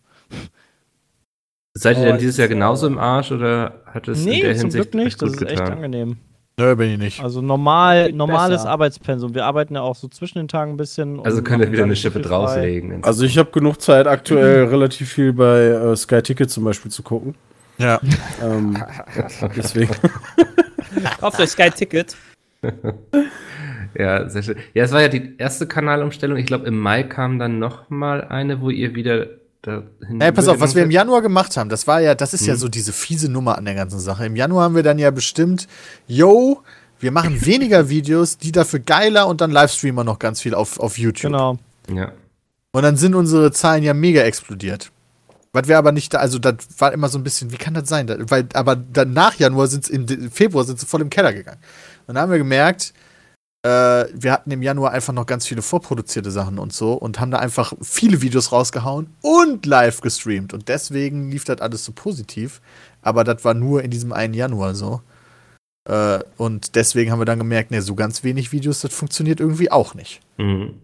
Seid 1.75 1.97
ihr 1.99 2.03
Oh, 2.03 2.07
denn 2.07 2.19
dieses 2.19 2.37
Jahr 2.37 2.49
so. 2.49 2.55
genauso 2.55 2.87
im 2.89 2.99
Arsch 2.99 3.31
oder 3.31 3.81
hat 3.87 4.09
es 4.09 4.19
in 4.25 4.25
Nee, 4.31 4.43
der 4.43 4.55
zum 4.57 4.63
Hinsicht 4.71 4.91
Glück 4.91 5.05
nicht. 5.05 5.19
gut 5.19 5.29
Das 5.29 5.37
ist 5.37 5.43
echt 5.43 5.51
getan? 5.61 5.73
angenehm. 5.73 6.17
Nö, 6.61 6.77
bin 6.77 6.91
ich 6.91 6.99
nicht. 6.99 7.23
Also 7.23 7.41
normal, 7.41 8.13
normales 8.13 8.59
besser. 8.59 8.71
Arbeitspensum. 8.71 9.35
Wir 9.35 9.47
arbeiten 9.47 9.75
ja 9.75 9.81
auch 9.81 9.97
so 9.97 10.09
zwischen 10.09 10.39
den 10.39 10.49
Tagen 10.49 10.73
ein 10.73 10.77
bisschen. 10.77 11.25
Also 11.25 11.43
könnt 11.43 11.65
ihr 11.65 11.73
wieder 11.73 11.85
eine 11.85 11.97
Schippe 11.97 12.21
drauflegen. 12.21 13.03
Also 13.03 13.25
ich 13.25 13.39
habe 13.39 13.51
genug 13.51 13.81
Zeit 13.81 14.07
aktuell 14.07 14.65
relativ 14.71 15.09
viel 15.11 15.33
bei 15.33 15.69
äh, 15.69 15.97
Sky 15.97 16.21
Ticket 16.21 16.51
zum 16.51 16.65
Beispiel 16.65 16.91
zu 16.91 17.03
gucken. 17.03 17.35
Ja. 17.79 17.99
Ähm, 18.43 18.77
deswegen. 19.57 19.95
Kauft 21.21 21.41
euch 21.41 21.49
Sky 21.49 21.71
Ticket. 21.71 22.15
Ja, 23.95 24.29
sehr 24.29 24.43
schön. 24.43 24.57
Ja, 24.75 24.85
es 24.85 24.93
war 24.93 25.01
ja 25.01 25.09
die 25.09 25.37
erste 25.39 25.67
Kanalumstellung. 25.67 26.37
Ich 26.37 26.47
glaube, 26.47 26.67
im 26.67 26.79
Mai 26.79 27.05
kam 27.05 27.39
dann 27.39 27.59
noch 27.59 27.89
mal 27.89 28.23
eine, 28.25 28.61
wo 28.61 28.69
ihr 28.69 28.95
wieder 28.95 29.29
Naja, 29.67 30.33
pass 30.33 30.49
auf, 30.49 30.61
was 30.61 30.75
wir 30.75 30.83
im 30.83 30.91
Januar 30.91 31.21
gemacht 31.21 31.57
haben, 31.57 31.69
das 31.69 31.87
war 31.87 32.01
ja, 32.01 32.15
das 32.15 32.33
ist 32.33 32.43
hm. 32.43 32.49
ja 32.49 32.57
so 32.57 32.69
diese 32.69 32.93
fiese 32.93 33.31
Nummer 33.31 33.59
an 33.59 33.67
der 33.67 33.75
ganzen 33.75 34.01
Sache. 34.01 34.25
Im 34.27 34.37
Januar 34.37 34.65
haben 34.65 34.75
wir 34.75 34.83
dann 34.83 34.99
ja 34.99 35.11
bestimmt, 35.11 35.69
yo, 36.07 36.63
wir 36.99 37.13
machen 37.13 37.45
weniger 37.45 37.89
Videos, 37.89 38.39
die 38.39 38.53
dafür 38.53 38.81
geiler 38.81 39.27
und 39.27 39.41
dann 39.41 39.51
Livestreamer 39.51 40.05
noch 40.05 40.19
ganz 40.19 40.41
viel 40.41 40.55
auf, 40.55 40.79
auf 40.81 40.99
YouTube. 40.99 41.33
Genau. 41.33 41.59
Ja. 41.95 42.13
Und 42.73 42.83
dann 42.83 42.97
sind 42.97 43.15
unsere 43.15 43.53
Zahlen 43.53 43.83
ja 43.83 43.95
mega 43.95 44.23
explodiert. 44.23 44.93
Was 45.53 45.67
wir 45.67 45.79
aber 45.79 45.91
nicht 45.91 46.15
da, 46.15 46.19
also 46.19 46.39
das 46.39 46.55
war 46.79 46.93
immer 46.93 47.09
so 47.09 47.19
ein 47.19 47.25
bisschen, 47.25 47.51
wie 47.51 47.57
kann 47.57 47.75
das 47.75 47.89
sein? 47.89 48.09
weil, 48.29 48.47
aber 48.55 48.77
dann 48.77 49.13
nach 49.13 49.35
Januar 49.35 49.67
sind 49.67 49.87
sie, 49.87 49.95
im 49.95 50.31
Februar 50.31 50.65
sind 50.65 50.79
sie 50.79 50.87
voll 50.87 51.01
im 51.01 51.11
Keller 51.11 51.33
gegangen. 51.33 51.59
Und 52.07 52.15
dann 52.15 52.23
haben 52.23 52.31
wir 52.31 52.39
gemerkt, 52.39 52.95
äh, 53.63 54.07
wir 54.15 54.33
hatten 54.33 54.51
im 54.51 54.63
Januar 54.63 54.93
einfach 54.93 55.13
noch 55.13 55.27
ganz 55.27 55.47
viele 55.47 55.63
vorproduzierte 55.63 56.31
Sachen 56.31 56.59
und 56.59 56.73
so 56.73 56.95
und 56.95 57.21
haben 57.21 57.31
da 57.31 57.39
einfach 57.39 57.75
viele 57.83 58.23
Videos 58.23 58.53
rausgehauen 58.53 59.09
und 59.21 59.67
live 59.67 60.01
gestreamt. 60.01 60.55
Und 60.55 60.69
deswegen 60.69 61.31
lief 61.31 61.45
das 61.45 61.61
alles 61.61 61.85
so 61.85 61.93
positiv. 61.93 62.61
Aber 63.03 63.25
das 63.25 63.45
war 63.45 63.55
nur 63.55 63.83
in 63.83 63.91
diesem 63.91 64.13
einen 64.13 64.35
Januar 64.35 64.75
so. 64.75 65.03
Äh, 65.89 66.21
und 66.37 66.75
deswegen 66.75 67.11
haben 67.11 67.21
wir 67.21 67.27
dann 67.27 67.39
gemerkt, 67.39 67.71
ne, 67.71 67.83
so 67.83 67.95
ganz 67.95 68.25
wenig 68.25 68.53
Videos, 68.53 68.81
das 68.81 68.95
funktioniert 68.95 69.41
irgendwie 69.41 69.71
auch 69.71 69.95
nicht. 69.95 70.21
Mhm. 70.39 70.75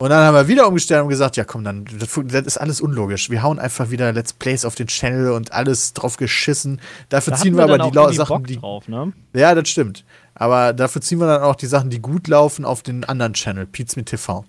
Und 0.00 0.08
dann 0.08 0.24
haben 0.24 0.34
wir 0.34 0.48
wieder 0.48 0.66
umgestellt 0.66 1.02
und 1.02 1.10
gesagt, 1.10 1.36
ja 1.36 1.44
komm, 1.44 1.62
dann, 1.62 1.84
das, 1.98 2.18
das, 2.24 2.46
ist 2.46 2.56
alles 2.56 2.80
unlogisch. 2.80 3.28
Wir 3.28 3.42
hauen 3.42 3.58
einfach 3.58 3.90
wieder 3.90 4.10
Let's 4.14 4.32
Plays 4.32 4.64
auf 4.64 4.74
den 4.74 4.86
Channel 4.86 5.32
und 5.32 5.52
alles 5.52 5.92
drauf 5.92 6.16
geschissen. 6.16 6.80
Dafür 7.10 7.32
da 7.32 7.38
ziehen 7.38 7.54
wir, 7.54 7.64
aber 7.64 7.78
die 7.78 8.16
Sachen, 8.16 8.44
die. 8.44 8.56
Drauf, 8.56 8.88
ne? 8.88 9.12
Ja, 9.34 9.54
das 9.54 9.68
stimmt. 9.68 10.06
Aber 10.34 10.72
dafür 10.72 11.02
ziehen 11.02 11.20
wir 11.20 11.26
dann 11.26 11.42
auch 11.42 11.56
die 11.56 11.66
Sachen, 11.66 11.90
die 11.90 12.00
gut 12.00 12.28
laufen, 12.28 12.64
auf 12.64 12.82
den 12.82 13.04
anderen 13.04 13.34
Channel, 13.34 13.66
Pizmeet 13.66 14.06
TV. 14.06 14.44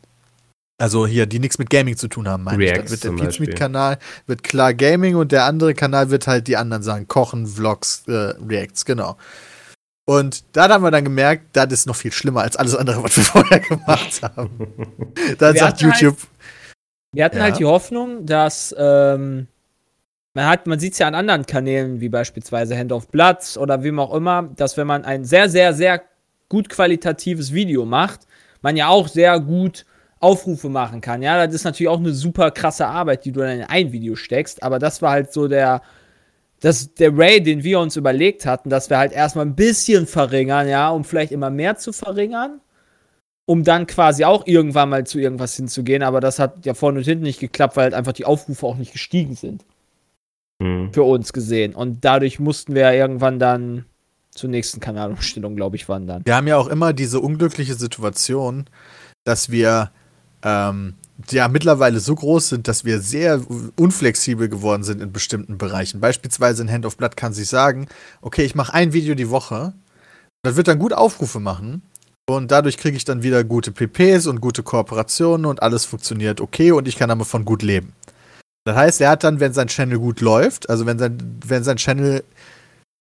Also 0.82 1.06
hier, 1.06 1.28
die 1.28 1.38
nichts 1.38 1.60
mit 1.60 1.70
Gaming 1.70 1.96
zu 1.96 2.08
tun 2.08 2.28
haben, 2.28 2.44
meine 2.44 2.58
Reacts 2.58 2.92
ich. 2.92 3.04
Wird 3.04 3.20
der 3.20 3.24
Pizmeet-Kanal 3.24 4.00
wird 4.26 4.44
klar 4.44 4.74
Gaming 4.74 5.16
und 5.16 5.32
der 5.32 5.46
andere 5.46 5.76
Kanal 5.76 6.10
wird 6.10 6.26
halt 6.26 6.48
die 6.48 6.58
anderen 6.58 6.82
Sachen, 6.82 7.08
Kochen, 7.08 7.46
Vlogs, 7.46 8.04
äh, 8.08 8.34
Reacts, 8.48 8.84
genau. 8.84 9.16
Und 10.06 10.44
da 10.54 10.68
haben 10.68 10.84
wir 10.84 10.90
dann 10.90 11.04
gemerkt, 11.04 11.50
das 11.54 11.72
ist 11.72 11.86
noch 11.86 11.96
viel 11.96 12.12
schlimmer 12.12 12.42
als 12.42 12.56
alles 12.56 12.76
andere, 12.76 13.04
was 13.04 13.16
wir 13.16 13.24
vorher 13.26 13.60
gemacht 13.60 14.24
haben. 14.24 14.50
dann 15.38 15.56
sagt 15.56 15.82
YouTube. 15.82 16.18
Halt, 16.18 16.30
wir 17.14 17.26
hatten 17.26 17.38
ja. 17.38 17.44
halt 17.44 17.60
die 17.60 17.66
Hoffnung, 17.66 18.26
dass 18.26 18.74
ähm, 18.78 19.48
man 20.34 20.46
hat, 20.46 20.68
man 20.68 20.80
sieht 20.80 20.94
es 20.94 21.00
ja 21.00 21.08
an 21.08 21.16
anderen 21.16 21.46
Kanälen, 21.46 22.00
wie 22.00 22.10
beispielsweise 22.10 22.78
Hand 22.78 22.92
of 22.92 23.10
Bloods 23.10 23.58
oder 23.58 23.84
wem 23.84 24.00
auch 24.00 24.14
immer, 24.14 24.50
dass 24.56 24.78
wenn 24.78 24.88
man 24.88 25.04
ein 25.04 25.26
sehr, 25.26 25.50
sehr, 25.50 25.74
sehr 25.74 26.02
gut 26.50 26.70
qualitatives 26.70 27.54
Video 27.54 27.86
macht, 27.86 28.22
man 28.62 28.78
ja 28.78 28.88
auch 28.88 29.08
sehr 29.08 29.40
gut 29.40 29.86
Aufrufe 30.20 30.70
machen 30.70 31.02
kann. 31.02 31.22
Ja, 31.22 31.46
das 31.46 31.56
ist 31.56 31.64
natürlich 31.64 31.90
auch 31.90 32.00
eine 32.00 32.14
super 32.14 32.52
krasse 32.52 32.86
Arbeit, 32.88 33.26
die 33.26 33.32
du 33.32 33.40
dann 33.40 33.60
in 33.60 33.64
ein 33.64 33.92
Video 33.92 34.16
steckst, 34.16 34.62
aber 34.64 34.80
das 34.80 35.02
war 35.02 35.12
halt 35.12 35.34
so 35.34 35.48
der, 35.48 35.82
das, 36.60 36.94
der 36.94 37.18
Ray, 37.18 37.42
den 37.42 37.64
wir 37.64 37.80
uns 37.80 37.96
überlegt 37.98 38.46
hatten, 38.46 38.70
dass 38.70 38.90
wir 38.90 39.00
halt 39.00 39.12
erstmal 39.12 39.46
ein 39.46 39.56
bisschen 39.56 40.06
verringern, 40.08 40.70
ja, 40.70 40.90
um 40.92 41.04
vielleicht 41.04 41.32
immer 41.32 41.50
mehr 41.50 41.76
zu 41.78 41.92
verringern, 41.92 42.62
um 43.46 43.64
dann 43.64 43.88
quasi 43.88 44.24
auch 44.24 44.46
irgendwann 44.46 44.90
mal 44.90 45.06
zu 45.06 45.20
irgendwas 45.20 45.56
hinzugehen, 45.56 46.04
aber 46.04 46.22
das 46.22 46.38
hat 46.40 46.66
ja 46.66 46.76
vorne 46.76 47.00
und 47.00 47.06
hinten 47.06 47.24
nicht 47.24 47.40
geklappt, 47.40 47.76
weil 47.76 47.86
halt 47.86 47.94
einfach 47.96 48.14
die 48.14 48.26
Aufrufe 48.26 48.66
auch 48.68 48.78
nicht 48.78 48.94
gestiegen 48.94 49.36
sind. 49.36 49.66
Mhm. 50.62 50.94
Für 50.94 51.04
uns 51.04 51.34
gesehen. 51.34 51.74
Und 51.74 52.06
dadurch 52.06 52.40
mussten 52.40 52.76
wir 52.76 52.84
ja 52.84 52.94
irgendwann 52.94 53.40
dann 53.40 53.86
zur 54.30 54.50
nächsten 54.50 54.80
Kanalumstellung, 54.80 55.56
glaube 55.56 55.76
ich, 55.76 55.90
wandern. 55.90 56.22
Wir 56.24 56.36
haben 56.36 56.48
ja 56.48 56.58
auch 56.58 56.68
immer 56.68 56.94
diese 56.94 57.20
unglückliche 57.20 57.74
Situation, 57.74 58.66
dass 59.24 59.50
wir 59.50 59.92
ähm, 60.44 60.94
ja 61.32 61.48
mittlerweile 61.48 62.00
so 62.00 62.14
groß 62.14 62.50
sind, 62.50 62.68
dass 62.68 62.86
wir 62.86 63.00
sehr 63.00 63.42
unflexibel 63.76 64.50
geworden 64.50 64.84
sind 64.84 65.02
in 65.02 65.12
bestimmten 65.12 65.58
Bereichen. 65.58 66.00
Beispielsweise 66.00 66.62
in 66.62 66.72
Hand 66.72 66.86
of 66.86 66.96
Blood 66.96 67.18
kann 67.18 67.34
sich 67.34 67.50
sagen, 67.50 67.88
okay, 68.22 68.44
ich 68.44 68.54
mache 68.54 68.74
ein 68.74 68.94
Video 68.94 69.16
die 69.16 69.32
Woche, 69.32 69.74
das 70.44 70.56
wird 70.56 70.68
dann 70.68 70.80
gut 70.80 70.94
Aufrufe 70.94 71.40
machen 71.40 71.82
und 72.30 72.52
dadurch 72.52 72.78
kriege 72.78 72.96
ich 72.96 73.04
dann 73.04 73.24
wieder 73.24 73.44
gute 73.44 73.72
PPs 73.72 74.28
und 74.28 74.42
gute 74.42 74.62
Kooperationen 74.64 75.48
und 75.48 75.62
alles 75.62 75.86
funktioniert 75.86 76.40
okay 76.40 76.72
und 76.72 76.88
ich 76.88 76.98
kann 76.98 77.10
davon 77.10 77.46
gut 77.46 77.64
leben. 77.64 77.94
Das 78.64 78.76
heißt, 78.76 79.02
er 79.02 79.10
hat 79.10 79.24
dann, 79.24 79.40
wenn 79.40 79.54
sein 79.54 79.68
Channel 79.68 79.98
gut 79.98 80.22
läuft, 80.22 80.70
also 80.70 80.86
wenn 80.86 81.00
sein, 81.00 81.40
wenn 81.46 81.64
sein 81.64 81.78
Channel 81.78 82.24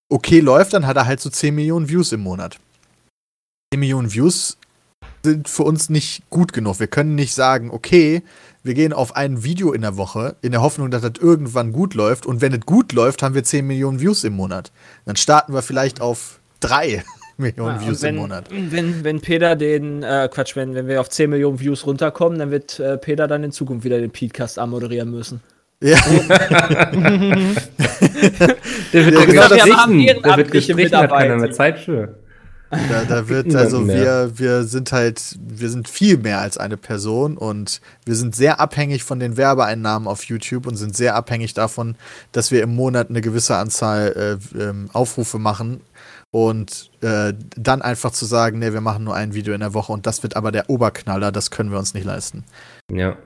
okay 0.09 0.39
läuft, 0.39 0.73
dann 0.73 0.87
hat 0.87 0.97
er 0.97 1.05
halt 1.05 1.19
so 1.19 1.29
10 1.29 1.53
Millionen 1.53 1.87
Views 1.87 2.11
im 2.11 2.21
Monat. 2.21 2.57
10 3.73 3.79
Millionen 3.79 4.11
Views 4.11 4.57
sind 5.23 5.47
für 5.47 5.63
uns 5.63 5.89
nicht 5.89 6.29
gut 6.29 6.51
genug. 6.51 6.79
Wir 6.79 6.87
können 6.87 7.15
nicht 7.15 7.33
sagen, 7.33 7.69
okay, 7.71 8.23
wir 8.63 8.73
gehen 8.73 8.93
auf 8.93 9.15
ein 9.15 9.43
Video 9.43 9.71
in 9.71 9.81
der 9.81 9.97
Woche, 9.97 10.35
in 10.41 10.51
der 10.51 10.61
Hoffnung, 10.61 10.91
dass 10.91 11.01
das 11.01 11.13
irgendwann 11.19 11.71
gut 11.71 11.93
läuft. 11.93 12.25
Und 12.25 12.41
wenn 12.41 12.53
es 12.53 12.61
gut 12.61 12.91
läuft, 12.93 13.23
haben 13.23 13.35
wir 13.35 13.43
10 13.43 13.65
Millionen 13.65 13.99
Views 13.99 14.23
im 14.23 14.33
Monat. 14.33 14.71
Dann 15.05 15.15
starten 15.15 15.53
wir 15.53 15.61
vielleicht 15.61 16.01
auf 16.01 16.39
drei 16.59 17.03
Millionen 17.37 17.81
ja, 17.81 17.87
Views 17.87 18.01
wenn, 18.01 18.15
im 18.15 18.21
Monat. 18.21 18.49
Wenn, 18.51 19.03
wenn 19.03 19.21
Peter 19.21 19.55
den, 19.55 20.03
äh, 20.03 20.27
Quatsch, 20.31 20.55
wenn, 20.55 20.75
wenn 20.75 20.87
wir 20.87 20.99
auf 21.01 21.09
10 21.09 21.29
Millionen 21.29 21.59
Views 21.59 21.85
runterkommen, 21.85 22.39
dann 22.39 22.51
wird 22.51 22.79
äh, 22.79 22.97
Peter 22.97 23.27
dann 23.27 23.43
in 23.43 23.51
Zukunft 23.51 23.85
wieder 23.85 23.99
den 23.99 24.11
Podcast 24.11 24.59
anmoderieren 24.59 25.09
müssen. 25.11 25.41
Ja. 25.81 25.97
der 28.93 29.05
wird 29.05 29.15
ja, 29.15 29.25
genau, 29.25 29.49
gestrichen. 29.49 30.21
Der 30.23 30.37
wird 30.37 30.51
gestrichen, 30.51 30.95
hat 30.97 31.09
keiner 31.09 31.37
mehr 31.37 31.51
Zeit 31.51 31.79
für. 31.79 32.15
Da, 32.71 33.03
da 33.07 33.27
wird, 33.27 33.53
also 33.53 33.85
wir, 33.87 34.31
wir 34.35 34.63
sind 34.63 34.91
halt, 34.91 35.37
wir 35.39 35.69
sind 35.69 35.89
viel 35.89 36.17
mehr 36.17 36.39
als 36.39 36.57
eine 36.57 36.77
Person 36.77 37.37
und 37.37 37.81
wir 38.05 38.15
sind 38.15 38.35
sehr 38.35 38.59
abhängig 38.59 39.03
von 39.03 39.19
den 39.19 39.35
Werbeeinnahmen 39.35 40.07
auf 40.07 40.23
YouTube 40.23 40.67
und 40.67 40.77
sind 40.77 40.95
sehr 40.95 41.15
abhängig 41.15 41.53
davon, 41.53 41.95
dass 42.31 42.51
wir 42.51 42.63
im 42.63 42.73
Monat 42.73 43.09
eine 43.09 43.21
gewisse 43.21 43.57
Anzahl 43.57 44.39
äh, 44.55 44.63
ähm, 44.63 44.89
Aufrufe 44.93 45.37
machen 45.37 45.81
und 46.31 46.91
äh, 47.01 47.33
dann 47.57 47.81
einfach 47.81 48.11
zu 48.11 48.25
sagen, 48.25 48.59
nee, 48.59 48.71
wir 48.71 48.81
machen 48.81 49.03
nur 49.03 49.15
ein 49.15 49.33
Video 49.33 49.53
in 49.53 49.59
der 49.59 49.73
Woche 49.73 49.91
und 49.91 50.07
das 50.07 50.23
wird 50.23 50.37
aber 50.37 50.53
der 50.53 50.69
Oberknaller, 50.69 51.33
das 51.33 51.51
können 51.51 51.71
wir 51.71 51.79
uns 51.79 51.93
nicht 51.93 52.05
leisten. 52.05 52.45
Ja. 52.89 53.17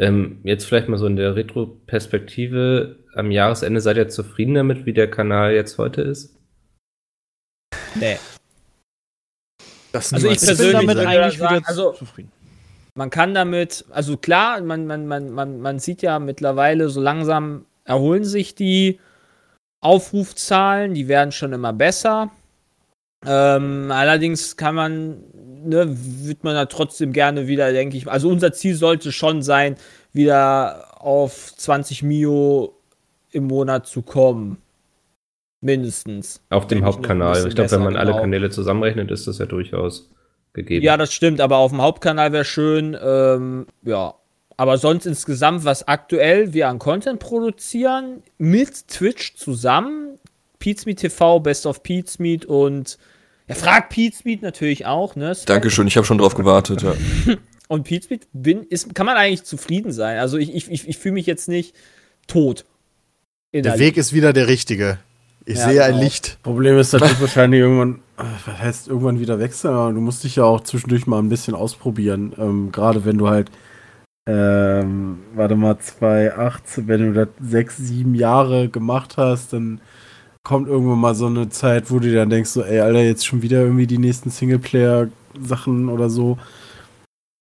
Ähm, 0.00 0.40
jetzt 0.44 0.64
vielleicht 0.64 0.88
mal 0.88 0.98
so 0.98 1.06
in 1.06 1.16
der 1.16 1.34
Retro-Perspektive. 1.34 2.98
Am 3.14 3.30
Jahresende 3.30 3.80
seid 3.80 3.96
ihr 3.96 4.08
zufrieden 4.08 4.54
damit, 4.54 4.86
wie 4.86 4.92
der 4.92 5.10
Kanal 5.10 5.52
jetzt 5.52 5.76
heute 5.78 6.02
ist? 6.02 6.36
Nee. 7.96 8.18
also 9.92 10.28
ich 10.28 10.40
persönlich 10.40 10.86
damit 10.86 10.98
eigentlich 10.98 11.38
sagen, 11.38 11.64
also 11.66 11.92
zufrieden. 11.92 12.30
Man 12.94 13.10
kann 13.10 13.34
damit, 13.34 13.84
also 13.90 14.16
klar, 14.16 14.60
man, 14.60 14.86
man, 14.86 15.06
man, 15.06 15.30
man, 15.30 15.60
man 15.60 15.78
sieht 15.78 16.02
ja 16.02 16.18
mittlerweile, 16.18 16.88
so 16.88 17.00
langsam 17.00 17.66
erholen 17.84 18.24
sich 18.24 18.54
die 18.54 19.00
Aufrufzahlen, 19.80 20.94
die 20.94 21.08
werden 21.08 21.32
schon 21.32 21.52
immer 21.52 21.72
besser. 21.72 22.30
Ähm, 23.26 23.90
allerdings 23.90 24.56
kann 24.56 24.74
man 24.74 25.24
ne, 25.64 25.86
wird 25.88 26.44
man 26.44 26.54
da 26.54 26.66
trotzdem 26.66 27.12
gerne 27.12 27.46
wieder, 27.46 27.72
denke 27.72 27.96
ich. 27.96 28.08
Also 28.08 28.28
unser 28.28 28.52
Ziel 28.52 28.74
sollte 28.74 29.12
schon 29.12 29.42
sein, 29.42 29.76
wieder 30.12 31.02
auf 31.02 31.54
20 31.56 32.02
Mio 32.02 32.74
im 33.30 33.44
Monat 33.44 33.86
zu 33.86 34.02
kommen. 34.02 34.58
Mindestens. 35.60 36.40
Auf 36.50 36.68
dem 36.68 36.84
Hauptkanal. 36.84 37.46
Ich 37.48 37.54
glaube, 37.54 37.70
wenn 37.72 37.82
man 37.82 37.96
alle 37.96 38.12
genau. 38.12 38.22
Kanäle 38.22 38.50
zusammenrechnet, 38.50 39.10
ist 39.10 39.26
das 39.26 39.38
ja 39.38 39.46
durchaus 39.46 40.10
gegeben. 40.52 40.84
Ja, 40.84 40.96
das 40.96 41.12
stimmt, 41.12 41.40
aber 41.40 41.56
auf 41.56 41.72
dem 41.72 41.82
Hauptkanal 41.82 42.32
wäre 42.32 42.44
schön, 42.44 42.96
ähm, 43.00 43.66
ja. 43.82 44.14
Aber 44.56 44.76
sonst 44.76 45.06
insgesamt, 45.06 45.64
was 45.64 45.86
aktuell 45.86 46.52
wir 46.52 46.68
an 46.68 46.78
Content 46.80 47.20
produzieren, 47.20 48.22
mit 48.38 48.88
Twitch 48.88 49.36
zusammen, 49.36 50.18
Pizmeet 50.58 50.98
TV, 50.98 51.38
Best 51.40 51.64
of 51.66 51.82
Pizmeet 51.82 52.44
und 52.44 52.98
ja, 53.48 53.54
frag 53.54 53.88
Pete 53.88 54.38
natürlich 54.42 54.86
auch, 54.86 55.16
ne? 55.16 55.36
Dankeschön, 55.46 55.86
ich 55.86 55.96
habe 55.96 56.06
schon 56.06 56.18
drauf 56.18 56.34
gewartet, 56.34 56.82
ja. 56.82 56.94
Und 57.68 57.84
Pete 57.84 58.20
bin, 58.32 58.62
ist, 58.62 58.94
kann 58.94 59.06
man 59.06 59.16
eigentlich 59.16 59.44
zufrieden 59.44 59.92
sein. 59.92 60.18
Also 60.18 60.38
ich, 60.38 60.54
ich, 60.54 60.70
ich, 60.70 60.88
ich 60.88 60.98
fühle 60.98 61.14
mich 61.14 61.26
jetzt 61.26 61.48
nicht 61.48 61.74
tot. 62.26 62.64
Der 63.52 63.78
Weg 63.78 63.96
ist 63.96 64.12
wieder 64.12 64.32
der 64.32 64.48
richtige. 64.48 64.98
Ich 65.44 65.58
ja, 65.58 65.64
sehe 65.64 65.74
genau. 65.74 65.84
ein 65.86 65.98
Licht. 65.98 66.38
Problem 66.42 66.78
ist, 66.78 66.92
das 66.92 67.00
wird 67.00 67.20
wahrscheinlich 67.20 67.60
irgendwann, 67.60 68.00
äh, 68.18 68.24
was 68.44 68.58
heißt 68.58 68.88
irgendwann 68.88 69.20
wieder 69.20 69.38
wechseln, 69.38 69.74
aber 69.74 69.92
du 69.92 70.00
musst 70.00 70.24
dich 70.24 70.36
ja 70.36 70.44
auch 70.44 70.62
zwischendurch 70.62 71.06
mal 71.06 71.18
ein 71.18 71.30
bisschen 71.30 71.54
ausprobieren. 71.54 72.34
Ähm, 72.38 72.72
Gerade 72.72 73.04
wenn 73.06 73.16
du 73.16 73.28
halt, 73.28 73.50
ähm, 74.26 75.20
warte 75.34 75.56
mal, 75.56 75.74
2,8, 75.74 76.86
wenn 76.86 77.00
du 77.00 77.12
das 77.14 77.28
sechs, 77.40 77.78
sieben 77.78 78.14
Jahre 78.14 78.68
gemacht 78.68 79.16
hast, 79.16 79.54
dann 79.54 79.80
kommt 80.42 80.68
irgendwann 80.68 80.98
mal 80.98 81.14
so 81.14 81.26
eine 81.26 81.48
Zeit, 81.48 81.90
wo 81.90 81.98
du 81.98 82.12
dann 82.12 82.30
denkst, 82.30 82.50
so, 82.50 82.62
ey, 82.62 82.80
Alter, 82.80 83.02
jetzt 83.02 83.26
schon 83.26 83.42
wieder 83.42 83.62
irgendwie 83.62 83.86
die 83.86 83.98
nächsten 83.98 84.30
Singleplayer-Sachen 84.30 85.88
oder 85.88 86.08
so. 86.10 86.38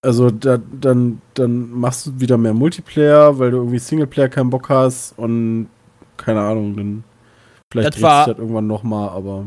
Also 0.01 0.29
da, 0.29 0.59
dann, 0.79 1.21
dann 1.33 1.71
machst 1.71 2.05
du 2.05 2.19
wieder 2.19 2.37
mehr 2.37 2.53
Multiplayer, 2.53 3.39
weil 3.39 3.51
du 3.51 3.57
irgendwie 3.57 3.79
Singleplayer 3.79 4.29
keinen 4.29 4.49
Bock 4.49 4.69
hast 4.69 5.17
und 5.17 5.69
keine 6.17 6.41
Ahnung, 6.41 6.75
dann 6.75 7.03
vielleicht 7.71 7.95
das 7.95 8.01
war, 8.01 8.27
das 8.27 8.37
irgendwann 8.37 8.67
nochmal, 8.67 9.09
aber. 9.09 9.45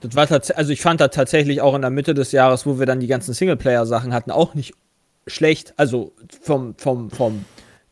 Das 0.00 0.14
war 0.14 0.26
tatsächlich, 0.26 0.58
also 0.58 0.72
ich 0.72 0.80
fand 0.80 1.00
da 1.00 1.08
tatsächlich 1.08 1.60
auch 1.60 1.74
in 1.74 1.82
der 1.82 1.90
Mitte 1.90 2.14
des 2.14 2.32
Jahres, 2.32 2.66
wo 2.66 2.78
wir 2.78 2.86
dann 2.86 3.00
die 3.00 3.06
ganzen 3.06 3.34
Singleplayer-Sachen 3.34 4.12
hatten, 4.12 4.30
auch 4.30 4.54
nicht 4.54 4.74
schlecht. 5.26 5.74
Also 5.76 6.12
vom, 6.42 6.74
vom, 6.76 7.10
vom 7.10 7.44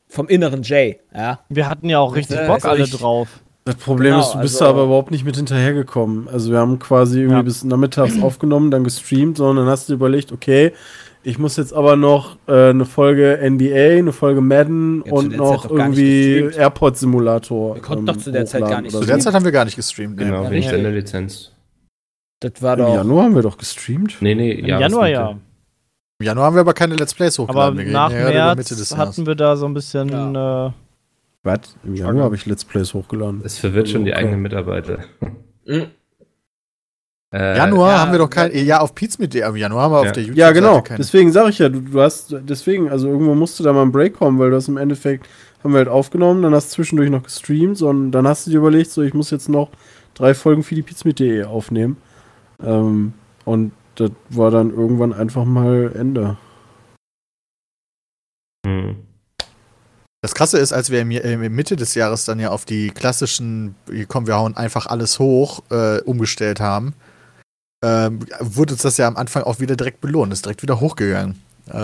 vom 0.09 0.29
inneren 0.29 0.63
Jay, 0.63 1.01
ja. 1.15 1.41
Wir 1.49 1.69
hatten 1.69 1.89
ja 1.89 1.99
auch 1.99 2.15
richtig 2.15 2.39
Bock 2.47 2.59
ist 2.59 2.65
auch 2.65 2.71
alle 2.71 2.87
drauf. 2.87 3.29
Das 3.67 3.75
Problem 3.75 4.13
Genau, 4.13 4.21
ist, 4.25 4.33
du 4.33 4.39
bist 4.41 4.55
also- 4.55 4.65
da 4.65 4.71
aber 4.71 4.85
überhaupt 4.85 5.11
nicht 5.11 5.25
mit 5.25 5.37
hinterhergekommen. 5.37 6.29
Also 6.29 6.51
wir 6.53 6.59
haben 6.59 6.79
quasi 6.79 7.19
irgendwie 7.19 7.37
Ja. 7.37 7.43
bis 7.43 7.65
nachmittags 7.65 8.15
aufgenommen, 8.23 8.71
dann 8.71 8.85
gestreamt, 8.85 9.37
sondern 9.37 9.65
dann 9.67 9.73
hast 9.73 9.89
du 9.89 9.93
überlegt, 9.95 10.31
okay, 10.33 10.73
ich 11.25 11.39
muss 11.41 11.57
jetzt 11.57 11.73
aber 11.75 11.97
noch 11.97 12.37
äh, 12.47 12.71
eine 12.71 12.85
Folge 12.85 13.39
NBA, 13.43 13.99
eine 13.99 14.13
Folge 14.13 14.41
Madden 14.41 15.03
Ja, 15.05 15.13
und 15.13 15.37
noch 15.37 15.65
nicht 15.69 15.71
irgendwie. 15.73 16.57
Airport 16.57 16.97
Simulator. 16.97 17.75
Wir 17.75 17.83
konnten 17.83 18.07
doch 18.07 18.17
zu 18.17 18.31
der 18.31 18.47
Zeit 18.47 18.61
gar 18.69 18.81
nicht 18.81 18.93
Zu 18.93 18.99
so. 18.99 19.05
der 19.05 19.19
Zeit 19.19 19.35
haben 19.35 19.45
wir 19.45 19.51
gar 19.53 19.65
nicht 19.65 19.75
gestreamt. 19.75 20.17
Genau, 20.17 20.35
Ja, 20.35 20.41
wegen 20.45 20.55
richtig. 20.55 20.71
Senderlizenz. 20.73 21.51
Das 22.41 22.53
war 22.63 22.79
Im 22.79 22.85
doch. 22.87 22.95
Januar 22.95 23.25
haben 23.25 23.35
wir 23.35 23.43
doch 23.43 23.59
gestreamt. 23.59 24.19
Nee, 24.21 24.37
nee, 24.37 24.53
Im 24.53 24.67
Januar 24.67 25.09
ja. 25.09 25.31
Im 26.21 26.25
Januar 26.27 26.47
haben 26.47 26.55
wir 26.55 26.61
aber 26.61 26.75
keine 26.75 26.95
Let's 26.95 27.13
Plays 27.15 27.41
Aber 27.41 27.49
hochgeladen. 27.49 27.79
Reden 27.81 27.93
nach 27.93 28.11
März 28.11 28.97
hatten 28.97 29.27
wir 29.27 29.35
da 29.35 29.57
so 29.57 29.67
ein 29.67 29.75
bisschen. 29.75 30.09
Äh, 30.37 30.71
Was? 31.47 31.77
Im 31.85 31.95
Januar 31.95 32.25
habe 32.25 32.35
ich 32.35 32.45
Let's 32.45 32.65
Plays 32.65 32.93
hochgeladen. 32.93 33.41
Es 33.45 33.59
verwirrt 33.59 33.89
schon 33.89 34.05
die 34.05 34.11
Okay. 34.13 34.21
eigenen 34.21 34.43
Mitarbeiter. 34.43 34.99
Mhm. 35.65 35.87
Äh, 37.35 37.57
Januar 37.57 37.93
ja, 37.93 37.99
haben 38.01 38.13
wir 38.13 38.19
doch 38.19 38.31
kein. 38.31 38.53
Ja, 38.55 38.81
auf 38.81 38.95
Pizza 38.95 39.21
mit 39.21 39.35
Im 39.35 39.57
Januar 39.57 39.85
haben 39.85 39.93
wir 39.93 40.03
Ja. 40.03 40.07
auf 40.09 40.13
der 40.13 40.23
YouTube. 40.23 40.39
Ja, 40.39 40.53
genau. 40.53 40.83
Deswegen 40.97 41.33
sage 41.33 41.51
ich 41.51 41.59
ja, 41.59 41.69
du, 41.69 41.81
du 41.81 42.01
hast, 42.01 42.35
deswegen, 42.43 42.89
also 42.89 43.09
irgendwo 43.09 43.35
musste 43.35 43.63
da 43.63 43.73
mal 43.73 43.83
ein 43.83 43.93
Break 43.93 44.15
kommen, 44.15 44.39
weil 44.39 44.51
du 44.51 44.57
hast 44.57 44.69
im 44.69 44.77
Endeffekt, 44.77 45.27
haben 45.65 45.73
wir 45.73 45.79
halt 45.79 45.89
aufgenommen, 45.89 46.43
dann 46.43 46.55
hast 46.55 46.71
du 46.71 46.75
zwischendurch 46.77 47.11
noch 47.11 47.25
gestreamt 47.25 47.83
und 47.83 48.13
dann 48.13 48.29
hast 48.29 48.47
du 48.47 48.51
dir 48.53 48.59
überlegt, 48.59 48.91
so, 48.91 49.03
ich 49.03 49.13
muss 49.15 49.31
jetzt 49.31 49.49
noch 49.49 49.71
drei 50.15 50.35
Folgen 50.35 50.63
für 50.63 50.75
die 50.77 50.83
Pizmeet.de 50.83 51.45
aufnehmen. 51.45 51.97
Ähm, 52.63 53.13
und 53.45 53.73
das 53.97 54.13
war 54.31 54.51
dann 54.51 54.71
irgendwann 54.71 55.13
einfach 55.13 55.45
mal 55.45 55.93
Ende. 55.97 56.37
Hm. 58.67 58.97
Das 60.27 60.35
Krasse 60.35 60.59
ist, 60.59 60.73
als 60.73 60.91
wir 60.91 61.03
im, 61.03 61.13
im 61.13 61.55
Mitte 61.55 61.77
des 61.77 61.95
Jahres 61.95 62.25
dann 62.25 62.41
ja 62.41 62.51
auf 62.51 62.65
die 62.65 62.91
klassischen, 62.91 63.77
hier 63.89 64.07
kommen 64.07 64.27
wir 64.27 64.35
hauen 64.35 64.57
einfach 64.57 64.87
alles 64.87 65.21
hoch, 65.21 65.63
äh, 65.71 66.01
umgestellt 66.01 66.59
haben, 66.59 66.95
ähm, 67.85 68.19
wurde 68.41 68.73
uns 68.75 68.83
das 68.83 68.97
ja 68.97 69.07
am 69.07 69.17
Anfang 69.17 69.45
auch 69.45 69.61
wieder 69.61 69.77
direkt 69.77 70.01
belohnt. 70.01 70.33
Ist 70.33 70.45
direkt 70.45 70.63
wieder 70.63 70.81
hochgegangen. 70.81 71.41
Äh, 71.69 71.75